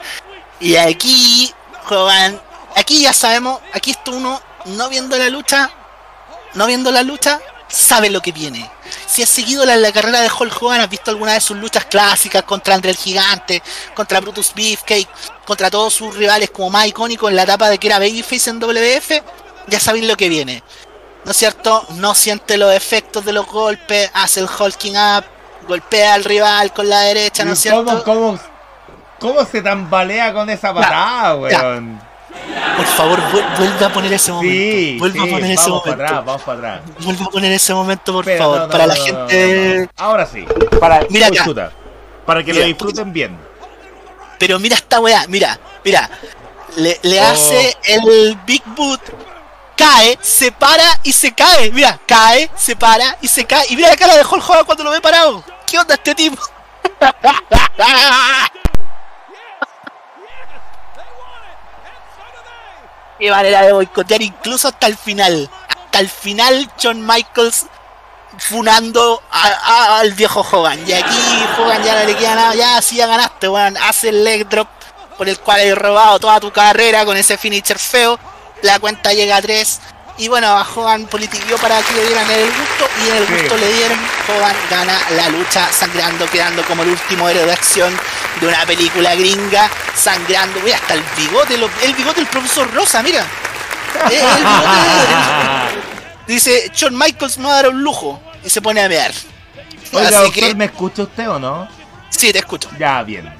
Y 0.60 0.76
aquí, 0.76 1.52
Hogan, 1.88 2.40
aquí 2.76 3.00
ya 3.02 3.12
sabemos, 3.12 3.60
aquí 3.72 3.90
esto 3.90 4.12
uno, 4.12 4.40
no 4.66 4.88
viendo 4.88 5.16
la 5.16 5.28
lucha, 5.28 5.70
no 6.54 6.66
viendo 6.66 6.92
la 6.92 7.02
lucha, 7.02 7.40
sabe 7.68 8.10
lo 8.10 8.20
que 8.20 8.32
viene. 8.32 8.70
Si 9.06 9.22
has 9.22 9.28
seguido 9.28 9.64
la, 9.64 9.76
la 9.76 9.92
carrera 9.92 10.20
de 10.20 10.30
Hulk 10.30 10.62
Hogan, 10.62 10.80
has 10.80 10.90
visto 10.90 11.10
alguna 11.10 11.34
de 11.34 11.40
sus 11.40 11.56
luchas 11.56 11.84
clásicas 11.84 12.42
contra 12.44 12.74
André 12.74 12.90
el 12.90 12.96
Gigante, 12.96 13.62
contra 13.94 14.20
Brutus 14.20 14.52
Beefcake, 14.54 15.08
contra 15.44 15.70
todos 15.70 15.94
sus 15.94 16.14
rivales 16.16 16.50
como 16.50 16.70
más 16.70 16.86
icónico 16.86 17.28
en 17.28 17.36
la 17.36 17.42
etapa 17.42 17.68
de 17.68 17.78
que 17.78 17.86
era 17.86 17.98
Babyface 17.98 18.50
en 18.50 18.58
WF, 18.60 19.22
ya 19.68 19.80
sabéis 19.80 20.06
lo 20.06 20.16
que 20.16 20.28
viene. 20.28 20.62
¿No 21.24 21.32
es 21.32 21.36
cierto? 21.36 21.84
No 21.96 22.14
siente 22.14 22.56
los 22.56 22.72
efectos 22.72 23.24
de 23.24 23.32
los 23.32 23.46
golpes, 23.46 24.10
hace 24.14 24.40
el 24.40 24.48
hulking 24.48 24.96
up, 24.96 25.24
golpea 25.66 26.14
al 26.14 26.24
rival 26.24 26.72
con 26.72 26.88
la 26.88 27.00
derecha, 27.00 27.44
¿no 27.44 27.52
es 27.54 27.66
¿Y 27.66 27.70
¿Cómo, 27.70 27.82
cierto? 27.90 28.04
cómo, 28.04 28.38
cómo 29.18 29.44
se 29.44 29.60
tambalea 29.62 30.32
con 30.32 30.48
esa 30.50 30.72
patada, 30.72 31.48
ya. 31.50 31.62
weón? 31.62 32.00
Por 32.76 32.86
favor, 32.86 33.20
vuel- 33.32 33.58
vuelve 33.58 33.84
a 33.84 33.92
poner 33.92 34.12
ese 34.12 34.32
momento. 34.32 34.52
Sí, 34.54 34.96
vuelve 34.98 35.20
sí, 35.20 35.26
a 35.28 35.30
poner 35.30 35.50
ese 35.52 35.70
vamos 35.70 35.82
para 35.82 35.96
momento. 35.96 36.04
atrás, 36.14 36.24
vamos 36.26 36.42
para 36.42 36.58
atrás. 36.58 36.80
Vuelve 37.00 37.24
a 37.24 37.28
poner 37.28 37.52
ese 37.52 37.74
momento, 37.74 38.12
por 38.12 38.24
favor, 38.38 38.58
no, 38.58 38.66
no, 38.66 38.70
para 38.72 38.86
la 38.86 38.94
no, 38.94 39.02
gente. 39.04 39.74
no, 39.78 39.82
no. 39.84 39.90
Ahora 39.96 40.26
sí, 40.26 40.44
para, 40.80 41.00
Mira 41.10 41.26
acá. 41.28 41.70
para 42.26 42.42
que 42.44 42.52
Mira. 42.52 42.62
lo 42.64 42.68
disfruten 42.68 43.12
bien. 43.12 43.38
Pero 44.38 44.58
mira 44.58 44.76
esta 44.76 45.00
weá, 45.00 45.24
mira, 45.28 45.58
mira. 45.84 46.10
Le, 46.76 46.98
le 47.02 47.20
Oh. 47.20 47.24
hace 47.24 47.74
el 47.84 48.38
Big 48.46 48.62
Boot, 48.76 49.00
cae, 49.76 50.18
se 50.20 50.52
para 50.52 51.00
y 51.02 51.12
se 51.12 51.32
cae. 51.32 51.70
Mira, 51.72 51.98
cae, 52.06 52.50
se 52.54 52.76
para 52.76 53.16
y 53.22 53.28
se 53.28 53.46
cae. 53.46 53.64
Y 53.70 53.76
mira 53.76 53.88
la 53.88 53.96
cara 53.96 54.14
de 54.14 54.22
Hulk 54.22 54.46
Hogan 54.50 54.64
cuando 54.66 54.84
lo 54.84 54.90
ve 54.90 55.00
parado. 55.00 55.42
¿Qué 55.66 55.78
onda 55.78 55.94
este 55.94 56.14
tipo? 56.14 56.36
Qué 63.18 63.30
manera 63.30 63.62
de 63.62 63.72
boicotear 63.72 64.22
incluso 64.22 64.68
hasta 64.68 64.86
el 64.86 64.96
final. 64.96 65.48
Hasta 65.68 66.00
el 66.00 66.08
final, 66.10 66.70
John 66.82 67.06
Michaels 67.06 67.66
funando 68.38 69.22
a- 69.30 69.98
al 70.00 70.12
viejo 70.12 70.40
Hogan. 70.50 70.86
Y 70.86 70.92
aquí 70.92 71.16
Hogan 71.58 71.82
ya 71.82 71.94
no 72.00 72.04
le 72.06 72.16
queda 72.16 72.34
nada. 72.34 72.54
Ya, 72.54 72.82
sí, 72.82 72.96
ya 72.96 73.06
ganaste, 73.06 73.48
weón. 73.48 73.76
Hace 73.78 74.10
el 74.10 74.22
leg 74.24 74.48
drop 74.48 74.68
por 75.16 75.28
el 75.28 75.38
cual 75.40 75.60
he 75.60 75.74
robado 75.74 76.18
toda 76.18 76.38
tu 76.40 76.52
carrera 76.52 77.04
con 77.06 77.16
ese 77.16 77.38
finisher 77.38 77.78
feo. 77.78 78.18
La 78.62 78.78
cuenta 78.78 79.12
llega 79.12 79.36
a 79.36 79.42
3. 79.42 79.80
Y 80.18 80.28
bueno, 80.28 80.46
a 80.48 80.62
Hogan 80.74 81.04
politiqueó 81.06 81.58
para 81.58 81.80
que 81.82 81.92
le 81.94 82.06
dieran 82.06 82.30
el 82.30 82.46
gusto 82.46 82.88
y 83.04 83.10
en 83.10 83.16
el 83.16 83.26
Sí. 83.26 83.32
gusto 83.34 83.56
le 83.58 83.72
dieron. 83.74 83.98
Hogan 84.28 84.56
gana 84.70 84.98
la 85.10 85.28
lucha 85.28 85.70
sangrando, 85.70 86.26
quedando 86.30 86.64
como 86.64 86.82
el 86.84 86.90
último 86.90 87.28
héroe 87.28 87.44
de 87.44 87.52
acción 87.52 87.94
de 88.40 88.48
una 88.48 88.64
película 88.64 89.14
gringa, 89.14 89.68
sangrando. 89.94 90.60
Uy, 90.64 90.72
hasta 90.72 90.94
el 90.94 91.02
bigote, 91.16 91.58
lo- 91.58 91.68
el 91.82 91.94
bigote 91.94 92.20
del 92.20 92.28
profesor 92.30 92.72
Rosa, 92.72 93.02
mira. 93.02 93.20
Eh, 94.10 94.18
el 94.20 94.44
bigote- 94.44 95.80
dice, 96.26 96.70
Shawn 96.74 96.96
Michaels 96.96 97.36
no 97.38 97.48
va 97.48 97.54
a 97.58 97.62
dar 97.62 97.68
un 97.70 97.82
lujo. 97.82 98.20
Y 98.42 98.48
se 98.50 98.62
pone 98.62 98.80
a 98.82 98.88
mear. 98.88 99.12
Oiga, 99.92 100.08
Así 100.08 100.16
doctor, 100.18 100.32
que, 100.48 100.54
¿me 100.54 100.64
escucha 100.66 101.02
usted 101.02 101.28
o 101.28 101.38
no? 101.38 101.68
sí, 102.10 102.32
te 102.32 102.38
escucho. 102.38 102.70
Ya, 102.78 103.02
bien. 103.02 103.32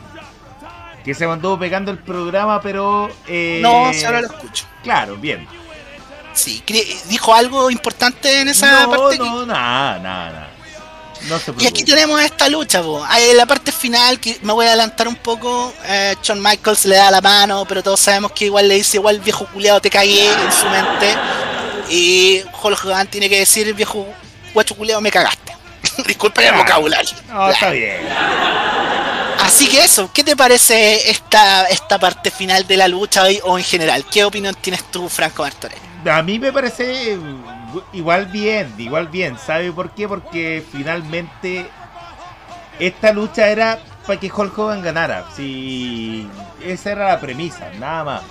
Que 1.05 1.15
se 1.15 1.27
mantuvo 1.27 1.59
pegando 1.59 1.91
el 1.93 1.99
programa, 1.99 2.61
pero... 2.61 3.09
eh, 3.29 3.61
No, 3.63 3.87
ahora 4.07 4.21
lo 4.21 4.27
escucho. 4.27 4.65
Claro, 4.83 5.17
bien. 5.17 5.47
Sí, 6.37 6.63
dijo 7.09 7.35
algo 7.35 7.71
importante 7.71 8.41
en 8.41 8.49
esa 8.49 8.83
no, 8.87 8.91
parte. 8.91 9.19
no, 9.19 9.47
nada, 9.47 9.99
nada, 9.99 10.31
nada. 10.31 10.51
No 11.29 11.39
se 11.41 11.53
Y 11.59 11.67
aquí 11.67 11.83
tenemos 11.83 12.21
esta 12.21 12.49
lucha, 12.49 12.83
po. 12.83 13.05
Ah, 13.09 13.19
En 13.21 13.37
la 13.37 13.47
parte 13.47 13.73
final, 13.73 14.21
que 14.21 14.39
me 14.43 14.53
voy 14.53 14.67
a 14.67 14.69
adelantar 14.69 15.09
un 15.09 15.17
poco, 15.17 15.73
eh, 15.85 16.15
Shawn 16.23 16.41
Michaels 16.41 16.85
le 16.85 16.97
da 16.97 17.11
la 17.11 17.21
mano, 17.21 17.65
pero 17.67 17.83
todos 17.83 17.99
sabemos 17.99 18.31
que 18.33 18.45
igual 18.45 18.69
le 18.69 18.75
dice, 18.77 18.99
igual 18.99 19.19
viejo 19.21 19.47
culiado 19.47 19.81
te 19.81 19.91
cagué 19.91 20.31
en 20.31 20.53
su 20.53 20.67
mente. 20.69 21.17
Y 21.89 22.43
Hulk 22.63 22.85
Hogan 22.85 23.07
tiene 23.09 23.29
que 23.29 23.39
decir, 23.41 23.73
viejo 23.75 24.07
guacho 24.53 24.77
culiado 24.77 25.01
me 25.01 25.11
cagaste. 25.11 25.53
Disculpen 26.07 26.45
el 26.45 26.51
Claro. 26.51 26.65
vocabulario. 26.65 27.17
No, 27.29 27.51
está 27.51 27.71
bien. 27.71 27.97
Así 29.41 29.69
que 29.69 29.85
eso, 29.85 30.11
¿qué 30.13 30.25
te 30.25 30.35
parece 30.37 31.11
esta, 31.11 31.65
esta 31.67 31.99
parte 31.99 32.31
final 32.31 32.67
de 32.67 32.77
la 32.77 32.89
lucha 32.89 33.23
hoy 33.23 33.41
o 33.45 33.57
en 33.59 33.65
general? 33.65 34.05
¿Qué 34.11 34.25
opinión 34.25 34.55
tienes 34.61 34.83
tú, 34.91 35.09
Franco 35.09 35.43
Martorell? 35.43 35.79
A 36.11 36.23
mí 36.23 36.39
me 36.39 36.53
parece 36.53 37.19
igual 37.93 38.27
bien, 38.27 38.75
igual 38.79 39.09
bien. 39.09 39.39
¿Sabe 39.39 39.73
por 39.73 39.95
qué? 39.95 40.09
Porque 40.09 40.65
finalmente 40.71 41.75
esta 42.79 43.13
lucha 43.13 43.49
era 43.49 43.87
para 44.07 44.19
que 44.21 44.31
Hulk 44.35 44.57
Hogan 44.59 44.83
ganara. 44.83 45.25
Si 45.31 46.37
esa 46.61 46.93
era 46.93 47.09
la 47.09 47.21
premisa, 47.21 47.73
nada 47.73 48.05
más. 48.05 48.25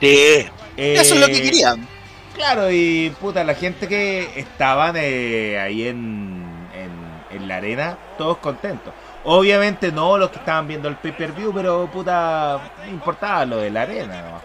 Sí. 0.00 0.46
Eso 0.92 1.14
es 1.14 1.20
lo 1.20 1.30
que 1.30 1.38
Eh, 1.38 1.42
querían. 1.42 1.88
Claro, 2.34 2.70
y 2.70 3.10
puta, 3.20 3.44
la 3.44 3.54
gente 3.54 3.88
que 3.88 4.38
estaban 4.40 4.94
eh, 4.98 5.58
ahí 5.60 5.88
en, 5.88 6.68
en, 6.72 7.26
en 7.30 7.48
la 7.48 7.56
arena, 7.56 7.98
todos 8.16 8.38
contentos. 8.38 8.94
Obviamente 9.30 9.92
no 9.92 10.16
los 10.16 10.30
que 10.30 10.38
estaban 10.38 10.66
viendo 10.66 10.88
el 10.88 10.96
pay-per-view, 10.96 11.52
pero 11.52 11.86
puta, 11.92 12.72
importaba 12.88 13.44
lo 13.44 13.58
de 13.58 13.68
la 13.68 13.82
arena. 13.82 14.22
¿no? 14.22 14.42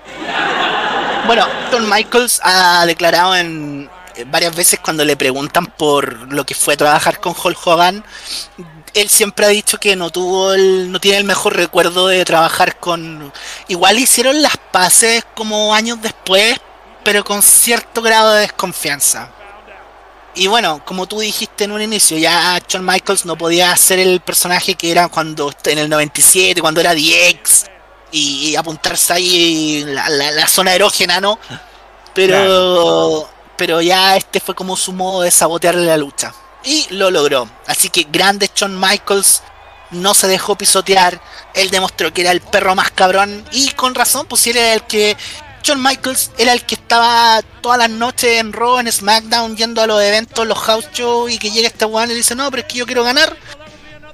Bueno, 1.26 1.48
Shawn 1.72 1.90
Michaels 1.90 2.42
ha 2.44 2.86
declarado 2.86 3.34
en 3.34 3.90
eh, 4.16 4.26
varias 4.28 4.54
veces 4.54 4.82
cuando 4.84 5.06
le 5.06 5.16
preguntan 5.16 5.68
por 5.68 6.34
lo 6.34 6.46
que 6.46 6.54
fue 6.54 6.76
trabajar 6.76 7.22
con 7.22 7.34
Hulk 7.34 7.66
Hogan, 7.66 8.04
él 8.94 9.08
siempre 9.08 9.46
ha 9.46 9.50
dicho 9.50 9.80
que 9.80 9.96
no 9.96 10.10
tuvo 10.10 10.54
el, 10.54 10.92
no 10.92 11.00
tiene 11.00 11.20
el 11.20 11.24
mejor 11.24 11.56
recuerdo 11.56 12.08
de 12.08 12.26
trabajar 12.26 12.78
con. 12.78 13.32
Igual 13.70 14.00
hicieron 14.00 14.42
las 14.42 14.58
paces 14.58 15.24
como 15.34 15.74
años 15.74 16.02
después, 16.02 16.60
pero 17.06 17.24
con 17.24 17.42
cierto 17.42 18.02
grado 18.02 18.34
de 18.34 18.42
desconfianza. 18.42 19.30
Y 20.36 20.48
bueno, 20.48 20.84
como 20.86 21.06
tú 21.08 21.20
dijiste 21.20 21.66
en 21.66 21.72
un 21.72 21.82
inicio, 21.82 22.18
ya 22.18 22.60
Shawn 22.68 22.86
Michaels 22.86 23.26
no 23.26 23.38
podía 23.38 23.72
hacer 23.72 24.00
el 24.00 24.20
personaje 24.20 24.76
que 24.76 24.90
era 24.92 25.08
cuando 25.08 25.54
en 25.66 25.78
el 25.78 25.90
97, 25.90 26.60
cuando 26.62 26.82
era 26.82 26.94
DX, 26.96 27.66
y, 28.12 28.50
y 28.50 28.56
apuntarse 28.56 29.14
ahí 29.14 29.84
la, 29.88 30.10
la- 30.10 30.32
la 30.32 30.48
zona 30.48 30.74
erógena, 30.74 31.20
¿no? 31.22 31.38
Pero, 32.14 33.30
pero 33.58 33.82
ya 33.82 34.16
este 34.16 34.40
fue 34.40 34.56
como 34.56 34.76
su 34.78 34.94
modo 34.94 35.22
de 35.22 35.32
sabotearle 35.32 35.86
la 35.86 35.98
lucha. 35.98 36.34
Y 36.64 36.86
lo 36.92 37.12
logró. 37.12 37.48
Así 37.68 37.90
que 37.90 38.04
grande 38.10 38.50
Shawn 38.56 38.80
Michaels 38.80 39.42
no 39.92 40.14
se 40.14 40.28
dejó 40.28 40.56
pisotear. 40.56 41.20
Él 41.54 41.70
demostró 41.70 42.14
que 42.14 42.22
era 42.22 42.32
el 42.32 42.42
perro 42.42 42.76
más 42.76 42.92
cabrón. 42.92 43.44
Y 43.52 43.72
con 43.72 43.94
razón, 43.96 44.26
pues 44.28 44.46
era 44.48 44.74
el 44.74 44.84
que. 44.84 45.18
Shawn 45.64 45.82
Michaels 45.82 46.32
era 46.38 46.54
el 46.54 46.64
que 46.66 46.76
estaba 46.76 47.42
todas 47.62 47.78
las 47.80 47.90
noches 47.90 48.40
en 48.40 48.52
Raw, 48.54 48.80
en 48.80 48.92
SmackDown, 48.92 49.56
yendo 49.56 49.82
a 49.82 49.88
los 49.88 50.02
eventos, 50.02 50.46
los 50.46 50.60
house 50.60 50.88
shows, 50.94 51.32
y 51.32 51.38
que 51.40 51.52
llega 51.52 51.68
este 51.68 51.86
weón 51.86 52.12
y 52.12 52.14
dice, 52.16 52.36
no, 52.36 52.50
pero 52.52 52.62
es 52.62 52.68
que 52.68 52.80
yo 52.80 52.86
quiero 52.86 53.04
ganar. 53.04 53.36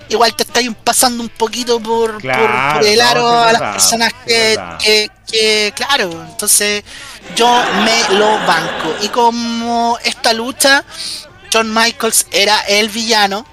Igual 0.09 0.35
te 0.35 0.43
estáis 0.43 0.69
pasando 0.83 1.21
un 1.21 1.29
poquito 1.29 1.79
por, 1.79 2.13
por- 2.13 2.21
Claro, 2.21 2.79
por, 2.79 2.87
el 2.87 2.99
aro 3.01 3.27
a 3.29 3.53
las 3.53 3.61
personas 3.73 4.11
que, 4.25 4.59
que, 4.83 5.09
que, 5.31 5.73
claro, 5.75 6.09
entonces 6.29 6.83
yo 7.35 7.47
me 7.83 8.15
lo 8.17 8.27
banco. 8.45 8.95
Y 9.01 9.09
como 9.09 9.97
esta 10.03 10.33
lucha, 10.33 10.83
Shawn 11.51 11.71
Michaels 11.73 12.25
era 12.31 12.59
el 12.61 12.89
villano, 12.89 13.45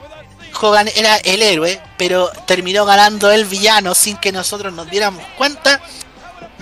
Hogan 0.58 0.88
era 0.96 1.16
el 1.18 1.42
héroe, 1.42 1.78
pero 1.98 2.30
terminó 2.46 2.86
ganando 2.86 3.30
el 3.30 3.44
villano 3.44 3.94
sin 3.94 4.16
que 4.16 4.32
nosotros 4.32 4.72
nos 4.72 4.88
diéramos 4.90 5.22
cuenta. 5.36 5.82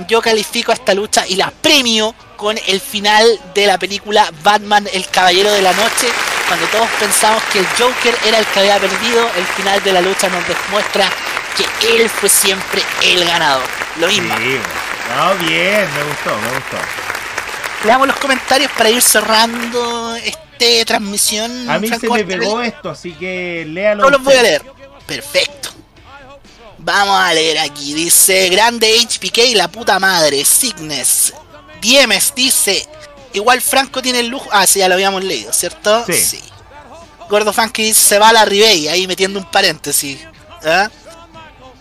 Yo 0.09 0.21
califico 0.21 0.73
a 0.73 0.75
esta 0.75 0.93
lucha 0.95 1.25
y 1.27 1.37
la 1.37 1.51
premio 1.51 2.15
con 2.37 2.59
el 2.67 2.81
final 2.81 3.41
de 3.55 3.67
la 3.67 3.79
película 3.79 4.29
Batman, 4.43 4.89
el 4.93 5.07
Caballero 5.09 5.53
de 5.53 5.63
la 5.63 5.73
Noche. 5.73 6.09
Cuando 6.49 6.67
todos 6.67 6.89
pensamos 6.99 7.43
que 7.53 7.61
el 7.61 7.67
Joker 7.79 8.15
era 8.27 8.39
el 8.39 8.47
que 8.47 8.61
había 8.61 8.79
perdido, 8.79 9.31
el 9.37 9.47
final 9.47 9.83
de 9.83 9.93
la 9.93 10.01
lucha 10.01 10.29
nos 10.29 10.43
demuestra 10.47 11.09
que 11.57 11.97
él 11.97 12.11
fue 12.11 12.29
siempre 12.29 12.83
el 13.03 13.25
ganador. 13.25 13.63
Lo 13.99 14.11
Sí, 14.11 14.21
mismo. 14.21 14.35
no, 14.37 15.35
bien, 15.47 15.89
me 15.95 16.03
gustó, 16.03 16.37
me 16.39 16.49
gustó. 16.49 16.77
Leamos 17.85 18.09
los 18.09 18.17
comentarios 18.17 18.73
para 18.73 18.91
ir 18.91 19.01
cerrando 19.01 20.17
esta 20.17 20.85
transmisión. 20.87 21.69
A 21.71 21.79
mí 21.79 21.89
se 21.89 22.09
me 22.09 22.25
pegó 22.25 22.61
esto, 22.63 22.91
así 22.91 23.13
que 23.13 23.65
léalo. 23.69 24.05
No 24.05 24.11
los 24.11 24.23
voy 24.23 24.35
a 24.35 24.43
leer. 24.43 24.63
Perfecto. 25.07 25.71
Vamos 26.85 27.19
a 27.19 27.33
leer 27.33 27.59
aquí. 27.59 27.95
Dice 27.95 28.49
Grande 28.51 28.95
HPK, 28.99 29.55
la 29.57 29.69
puta 29.69 29.99
madre. 29.99 30.45
Signes. 30.45 31.33
Diemes 31.81 32.33
dice. 32.35 32.87
Igual 33.33 33.61
Franco 33.61 34.01
tiene 34.03 34.21
el 34.21 34.29
lujo. 34.29 34.49
Ah, 34.53 34.67
sí, 34.67 34.79
ya 34.81 34.89
lo 34.89 34.95
habíamos 34.95 35.25
leído, 35.25 35.53
¿cierto? 35.53 36.05
Sí. 36.07 36.41
Gordo 37.29 37.53
Funky 37.53 37.85
dice, 37.85 38.01
se 38.01 38.19
va 38.19 38.29
a 38.29 38.33
la 38.35 38.45
Ribey, 38.45 38.87
ahí 38.89 39.07
metiendo 39.07 39.39
un 39.41 39.51
paréntesis. 39.51 40.19
¿Ah? 40.65 40.89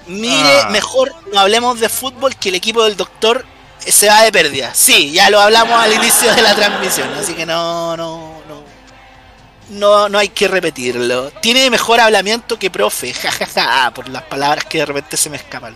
Mire, 0.07 0.61
Ah. 0.61 0.69
mejor 0.69 1.13
no 1.31 1.39
hablemos 1.39 1.79
de 1.79 1.89
fútbol 1.89 2.35
que 2.37 2.49
el 2.49 2.55
equipo 2.55 2.83
del 2.83 2.95
doctor 2.95 3.45
se 3.85 4.07
va 4.07 4.23
de 4.23 4.31
pérdida. 4.31 4.71
Sí, 4.73 5.11
ya 5.11 5.29
lo 5.29 5.39
hablamos 5.39 5.77
al 5.79 5.93
inicio 5.93 6.33
de 6.33 6.41
la 6.41 6.55
transmisión, 6.55 7.13
así 7.13 7.33
que 7.33 7.45
no, 7.45 7.95
no, 7.97 8.32
no. 9.69 10.09
No, 10.09 10.17
hay 10.17 10.29
que 10.29 10.47
repetirlo. 10.47 11.31
Tiene 11.41 11.69
mejor 11.69 11.99
hablamiento 11.99 12.57
que 12.57 12.69
profe, 12.69 13.13
jajaja, 13.13 13.91
por 13.93 14.09
las 14.09 14.23
palabras 14.23 14.65
que 14.65 14.79
de 14.79 14.85
repente 14.85 15.17
se 15.17 15.29
me 15.29 15.37
escapan. 15.37 15.75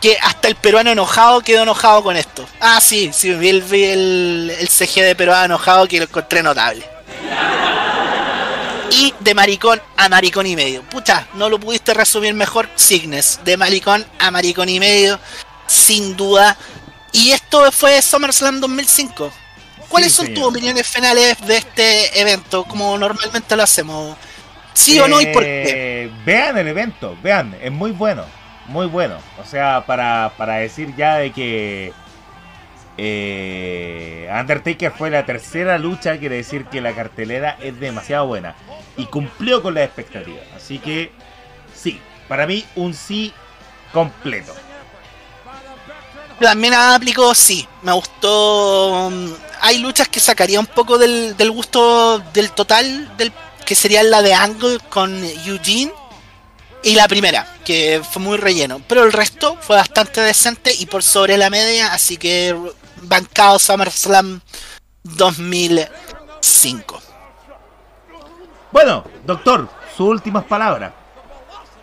Que 0.00 0.18
hasta 0.20 0.48
el 0.48 0.56
peruano 0.56 0.90
enojado 0.90 1.40
quedó 1.40 1.62
enojado 1.62 2.02
con 2.02 2.16
esto. 2.16 2.46
Ah, 2.60 2.80
sí, 2.80 3.10
sí, 3.12 3.32
vi 3.32 3.48
el, 3.48 3.62
vi 3.62 3.84
el, 3.84 4.56
el 4.58 4.68
CG 4.68 5.02
de 5.02 5.16
peruano 5.16 5.44
enojado 5.46 5.88
que 5.88 5.98
lo 5.98 6.04
encontré 6.04 6.42
notable. 6.42 6.84
Y 8.90 9.12
de 9.20 9.34
maricón 9.34 9.80
a 9.96 10.08
maricón 10.08 10.46
y 10.46 10.54
medio. 10.54 10.82
Pucha, 10.82 11.26
no 11.34 11.48
lo 11.48 11.58
pudiste 11.58 11.92
resumir 11.92 12.34
mejor, 12.34 12.68
Signes. 12.76 13.40
De 13.44 13.56
maricón 13.56 14.06
a 14.18 14.30
maricón 14.30 14.68
y 14.68 14.78
medio, 14.78 15.18
sin 15.66 16.16
duda. 16.16 16.56
Y 17.12 17.32
esto 17.32 17.70
fue 17.72 18.00
SummerSlam 18.00 18.60
2005. 18.60 19.32
¿Cuáles 19.88 20.12
Sí, 20.12 20.16
son 20.16 20.26
señor. 20.26 20.40
tus 20.42 20.50
opiniones 20.50 20.86
finales 20.86 21.36
de 21.46 21.56
este 21.56 22.20
evento, 22.20 22.64
como 22.64 22.96
normalmente 22.98 23.56
lo 23.56 23.62
hacemos? 23.62 24.16
¿Sí 24.74 24.98
o 25.00 25.08
no 25.08 25.20
y 25.20 25.26
por 25.26 25.42
qué? 25.42 26.04
Eh, 26.04 26.10
Vean 26.24 26.58
el 26.58 26.68
evento, 26.68 27.16
vean, 27.22 27.56
es 27.62 27.72
muy 27.72 27.92
bueno, 27.92 28.24
muy 28.66 28.86
bueno. 28.86 29.18
O 29.42 29.44
sea, 29.44 29.84
para, 29.86 30.32
para 30.36 30.56
decir 30.56 30.94
ya 30.96 31.16
de 31.16 31.32
que 31.32 31.92
eh, 32.98 34.28
Undertaker 34.38 34.90
fue 34.92 35.10
la 35.10 35.24
tercera 35.26 35.78
lucha, 35.78 36.18
quiere 36.18 36.36
decir 36.36 36.66
que 36.66 36.80
la 36.80 36.92
cartelera 36.94 37.56
es 37.60 37.78
demasiado 37.80 38.26
buena. 38.26 38.54
Y 38.96 39.06
cumplió 39.06 39.62
con 39.62 39.74
las 39.74 39.84
expectativas. 39.84 40.42
Así 40.56 40.78
que 40.78 41.10
sí, 41.74 42.00
para 42.28 42.46
mí 42.46 42.64
un 42.76 42.94
sí 42.94 43.32
completo. 43.92 44.54
También 46.40 46.74
aplicó, 46.74 47.34
sí, 47.34 47.66
me 47.82 47.92
gustó. 47.92 49.10
Hay 49.60 49.78
luchas 49.78 50.08
que 50.08 50.20
sacaría 50.20 50.60
un 50.60 50.66
poco 50.66 50.98
del, 50.98 51.36
del 51.36 51.50
gusto 51.50 52.20
del 52.32 52.52
total, 52.52 53.16
del 53.16 53.32
que 53.64 53.74
sería 53.74 54.02
la 54.02 54.22
de 54.22 54.32
Angle 54.32 54.78
con 54.88 55.24
Eugene. 55.44 55.92
Y 56.82 56.94
la 56.94 57.08
primera, 57.08 57.56
que 57.64 58.00
fue 58.08 58.22
muy 58.22 58.36
relleno. 58.36 58.80
Pero 58.86 59.02
el 59.02 59.12
resto 59.12 59.58
fue 59.60 59.74
bastante 59.74 60.20
decente 60.20 60.72
y 60.72 60.86
por 60.86 61.02
sobre 61.02 61.36
la 61.36 61.50
media, 61.50 61.92
así 61.92 62.16
que 62.16 62.56
bancado 63.02 63.58
SummerSlam 63.58 64.40
2005. 65.02 67.02
Bueno, 68.70 69.02
doctor, 69.24 69.68
sus 69.96 70.08
últimas 70.08 70.44
palabras. 70.44 70.92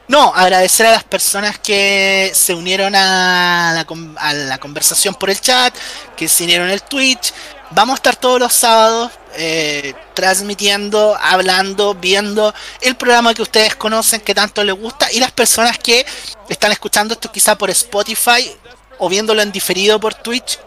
No, 0.08 0.34
agradecer 0.36 0.86
a 0.86 0.92
las 0.92 1.04
personas 1.04 1.58
que 1.60 2.32
se 2.36 2.54
unieron 2.54 2.94
a 2.96 3.72
la, 3.74 3.88
a 4.18 4.34
la 4.34 4.58
conversación 4.58 5.16
por 5.16 5.30
el 5.30 5.40
chat, 5.40 5.74
que 6.16 6.28
se 6.28 6.44
unieron 6.44 6.70
el 6.70 6.84
Twitch. 6.84 7.34
Vamos 7.76 7.94
a 7.94 7.96
estar 7.96 8.16
todos 8.16 8.40
los 8.40 8.54
sábados 8.54 9.12
eh, 9.36 9.96
transmitiendo, 10.14 11.18
hablando, 11.20 11.96
viendo 11.96 12.54
el 12.82 12.96
programa 12.96 13.34
que 13.34 13.42
ustedes 13.42 13.76
conocen, 13.76 14.22
que 14.22 14.36
tanto 14.36 14.64
les 14.64 14.76
gusta, 14.76 15.12
y 15.12 15.20
las 15.20 15.32
personas 15.32 15.80
que 15.80 16.06
están 16.50 16.72
escuchando 16.72 17.16
esto 17.16 17.32
quizá 17.32 17.58
por 17.58 17.72
Spotify 17.72 18.52
o 19.00 19.10
viéndolo 19.10 19.42
en 19.42 19.52
diferido 19.52 20.00
por 20.00 20.14
Twitch. 20.14 20.60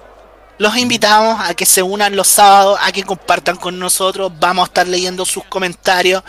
Los 0.58 0.76
invitamos 0.76 1.38
a 1.48 1.54
que 1.54 1.64
se 1.64 1.80
unan 1.80 2.16
los 2.16 2.26
sábados, 2.26 2.78
a 2.82 2.90
que 2.90 3.04
compartan 3.04 3.56
con 3.56 3.78
nosotros. 3.78 4.32
Vamos 4.40 4.64
a 4.64 4.66
estar 4.66 4.88
leyendo 4.88 5.24
sus 5.24 5.44
comentarios. 5.44 6.24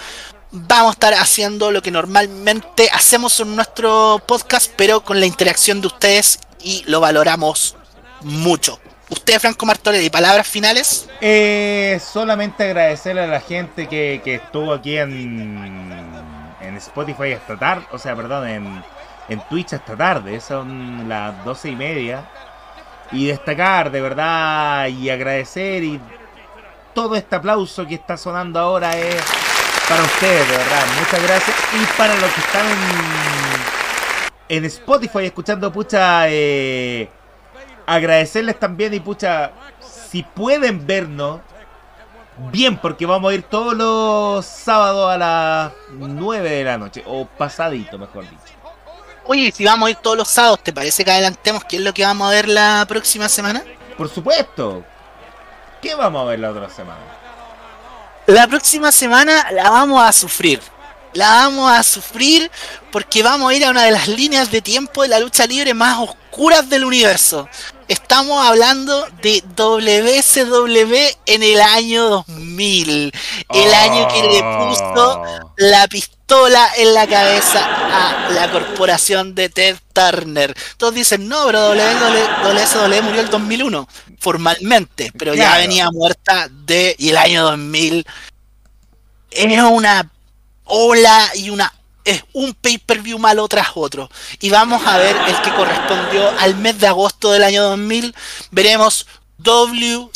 Vamos 0.52 0.90
a 0.90 0.94
estar 0.94 1.14
haciendo 1.16 1.72
lo 1.72 1.82
que 1.82 1.90
normalmente 1.90 2.90
hacemos 2.94 3.40
en 3.40 3.56
nuestro 3.56 4.22
podcast, 4.28 4.72
pero 4.76 5.04
con 5.04 5.20
la 5.20 5.26
interacción 5.26 5.82
de 5.82 5.88
ustedes 5.88 6.40
y 6.62 6.84
lo 6.86 7.00
valoramos 7.00 7.76
mucho. 8.22 8.80
Usted, 9.10 9.40
Franco 9.40 9.66
Martorelli, 9.66 10.10
palabras 10.10 10.48
finales. 10.48 11.10
Eh, 11.22 12.00
solamente 12.04 12.66
agradecerle 12.66 13.22
a 13.22 13.28
la 13.28 13.40
gente 13.40 13.88
que, 13.88 14.22
que 14.24 14.36
estuvo 14.36 14.74
aquí 14.74 14.98
en, 14.98 16.04
en 16.62 16.78
Spotify 16.78 17.32
esta 17.32 17.58
tarde, 17.58 17.86
o 17.92 17.98
sea, 17.98 18.16
perdón, 18.16 18.48
en, 18.48 18.84
en 19.30 19.40
Twitch 19.48 19.74
esta 19.74 19.96
tarde, 19.96 20.42
son 20.42 21.08
las 21.08 21.44
doce 21.46 21.70
y 21.70 21.76
media. 21.76 22.30
Y 23.12 23.28
destacar, 23.28 23.90
de 23.90 24.02
verdad, 24.02 24.88
y 24.88 25.10
agradecer, 25.10 25.84
y 25.84 26.02
todo 26.94 27.16
este 27.16 27.38
aplauso 27.38 27.88
que 27.88 27.96
está 27.96 28.18
sonando 28.18 28.60
ahora 28.60 28.98
es 28.98 29.24
para 29.88 30.04
ustedes, 30.04 30.50
de 30.50 30.58
verdad, 30.58 30.86
muchas 31.00 31.24
gracias. 31.24 31.56
Y 31.74 31.98
para 31.98 32.16
los 32.16 32.30
que 32.32 32.42
están 32.42 32.66
en, 32.66 34.58
en 34.58 34.66
Spotify 34.66 35.26
escuchando, 35.26 35.72
pucha, 35.72 36.28
eh, 36.28 37.10
agradecerles 37.88 38.60
también 38.60 38.94
y 38.94 39.00
pucha, 39.00 39.52
si 40.12 40.22
pueden 40.22 40.86
vernos, 40.86 41.40
bien, 42.52 42.78
porque 42.78 43.08
vamos 43.08 43.32
a 43.32 43.36
ir 43.36 43.44
todos 43.44 43.76
los 43.76 44.46
sábados 44.46 45.10
a 45.10 45.18
las 45.18 45.72
9 45.94 46.50
de 46.50 46.64
la 46.64 46.78
noche, 46.78 47.04
o 47.08 47.26
pasadito, 47.26 47.98
mejor 47.98 48.30
dicho. 48.30 48.54
Oye, 49.24 49.52
si 49.52 49.66
vamos 49.66 49.88
a 49.88 49.90
ir 49.92 49.98
todos 49.98 50.18
los 50.18 50.28
sábados, 50.28 50.60
¿te 50.62 50.72
parece 50.72 51.04
que 51.04 51.12
adelantemos 51.12 51.64
qué 51.64 51.78
es 51.78 51.82
lo 51.82 51.94
que 51.94 52.06
vamos 52.06 52.28
a 52.28 52.32
ver 52.32 52.48
la 52.48 52.86
próxima 52.88 53.28
semana? 53.28 53.64
Por 53.98 54.10
supuesto. 54.10 54.84
¿Qué 55.82 55.96
vamos 55.96 56.22
a 56.22 56.26
ver 56.26 56.40
la 56.40 56.52
otra 56.52 56.70
semana? 56.70 57.02
La 58.26 58.48
próxima 58.48 58.92
semana 58.92 59.48
la 59.52 59.70
vamos 59.70 60.02
a 60.02 60.12
sufrir. 60.12 60.62
La 61.14 61.30
vamos 61.30 61.72
a 61.72 61.84
sufrir 61.84 62.52
porque 62.92 63.24
vamos 63.24 63.52
a 63.52 63.56
ir 63.56 63.66
a 63.66 63.70
una 63.70 63.84
de 63.84 63.92
las 63.92 64.08
líneas 64.08 64.52
de 64.52 64.62
tiempo 64.62 65.02
de 65.02 65.08
la 65.08 65.20
lucha 65.20 65.46
libre 65.46 65.74
más 65.74 65.98
oscuras 66.00 66.70
del 66.70 66.86
universo. 66.86 67.50
Estamos 67.88 68.46
hablando 68.46 69.08
de 69.22 69.42
WCW 69.56 70.96
en 71.26 71.44
el 71.44 71.62
año 71.62 72.10
2000. 72.10 73.12
El 73.54 73.74
año 73.74 74.08
que 74.10 74.24
le 74.24 74.44
puso 74.44 75.22
Oh. 75.22 75.54
la 75.58 75.88
pistola 75.88 76.68
en 76.78 76.94
la 76.94 77.08
cabeza 77.08 77.66
a 77.66 78.30
la 78.32 78.52
corporación 78.52 79.34
de 79.36 79.50
Ted 79.50 79.78
Turner. 79.94 80.54
Todos 80.78 80.94
dicen, 80.94 81.28
no, 81.30 81.46
pero 81.46 81.74
WSW 81.74 83.02
murió 83.04 83.22
el 83.22 83.30
2001, 83.30 83.88
formalmente, 84.20 85.12
pero 85.18 85.34
ya 85.34 85.58
venía 85.58 85.90
muerta 85.92 86.50
de... 86.50 86.96
Y 87.00 87.10
el 87.10 87.18
año 87.18 87.44
2000 87.44 88.06
es 89.32 89.62
una 89.64 90.12
ola 90.66 91.30
y 91.36 91.50
una... 91.50 91.74
Es 92.08 92.24
un 92.34 92.54
pay-per-view 92.54 93.20
malo 93.20 93.48
tras 93.48 93.68
otro. 93.76 94.10
Y 94.40 94.50
vamos 94.50 94.82
a 94.88 94.98
ver 94.98 95.16
el 95.28 95.42
que 95.42 95.54
correspondió 95.54 96.28
al 96.40 96.56
mes 96.56 96.80
de 96.80 96.88
agosto 96.88 97.32
del 97.32 97.44
año 97.44 97.62
2000. 97.64 98.16
Veremos 98.52 99.06
WCW 99.38 100.12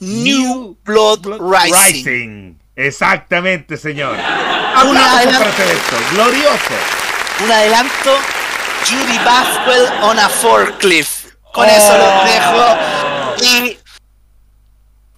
New 0.00 0.76
Blood, 0.84 1.26
Rising. 1.40 2.54
Exactamente, 2.76 3.76
señor. 3.76 4.16
Para 4.16 5.18
hacer 5.18 5.68
esto. 5.68 5.96
Glorioso. 6.12 6.74
un 7.44 7.52
adelanto, 7.52 8.16
Judy 8.86 9.18
Buffwell 9.18 9.86
on 10.02 10.18
a 10.18 10.28
forklift. 10.28 11.26
Con 11.52 11.68
eso 11.68 11.96
los 11.98 12.24
dejo 12.24 12.76
y 13.40 13.77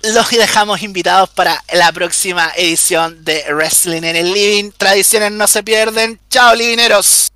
los 0.03 0.29
dejamos 0.39 0.83
invitados 0.83 1.29
para 1.31 1.63
la 1.73 1.93
próxima 1.93 2.53
edición 2.57 3.25
de 3.25 3.45
Wrestling 3.51 4.03
en 4.03 4.17
el 4.17 4.33
Living. 4.33 4.71
Tradiciones 4.77 5.33
no 5.33 5.47
se 5.47 5.63
pierden. 5.63 6.19
Chao, 6.31 6.55
livineros. 6.55 7.33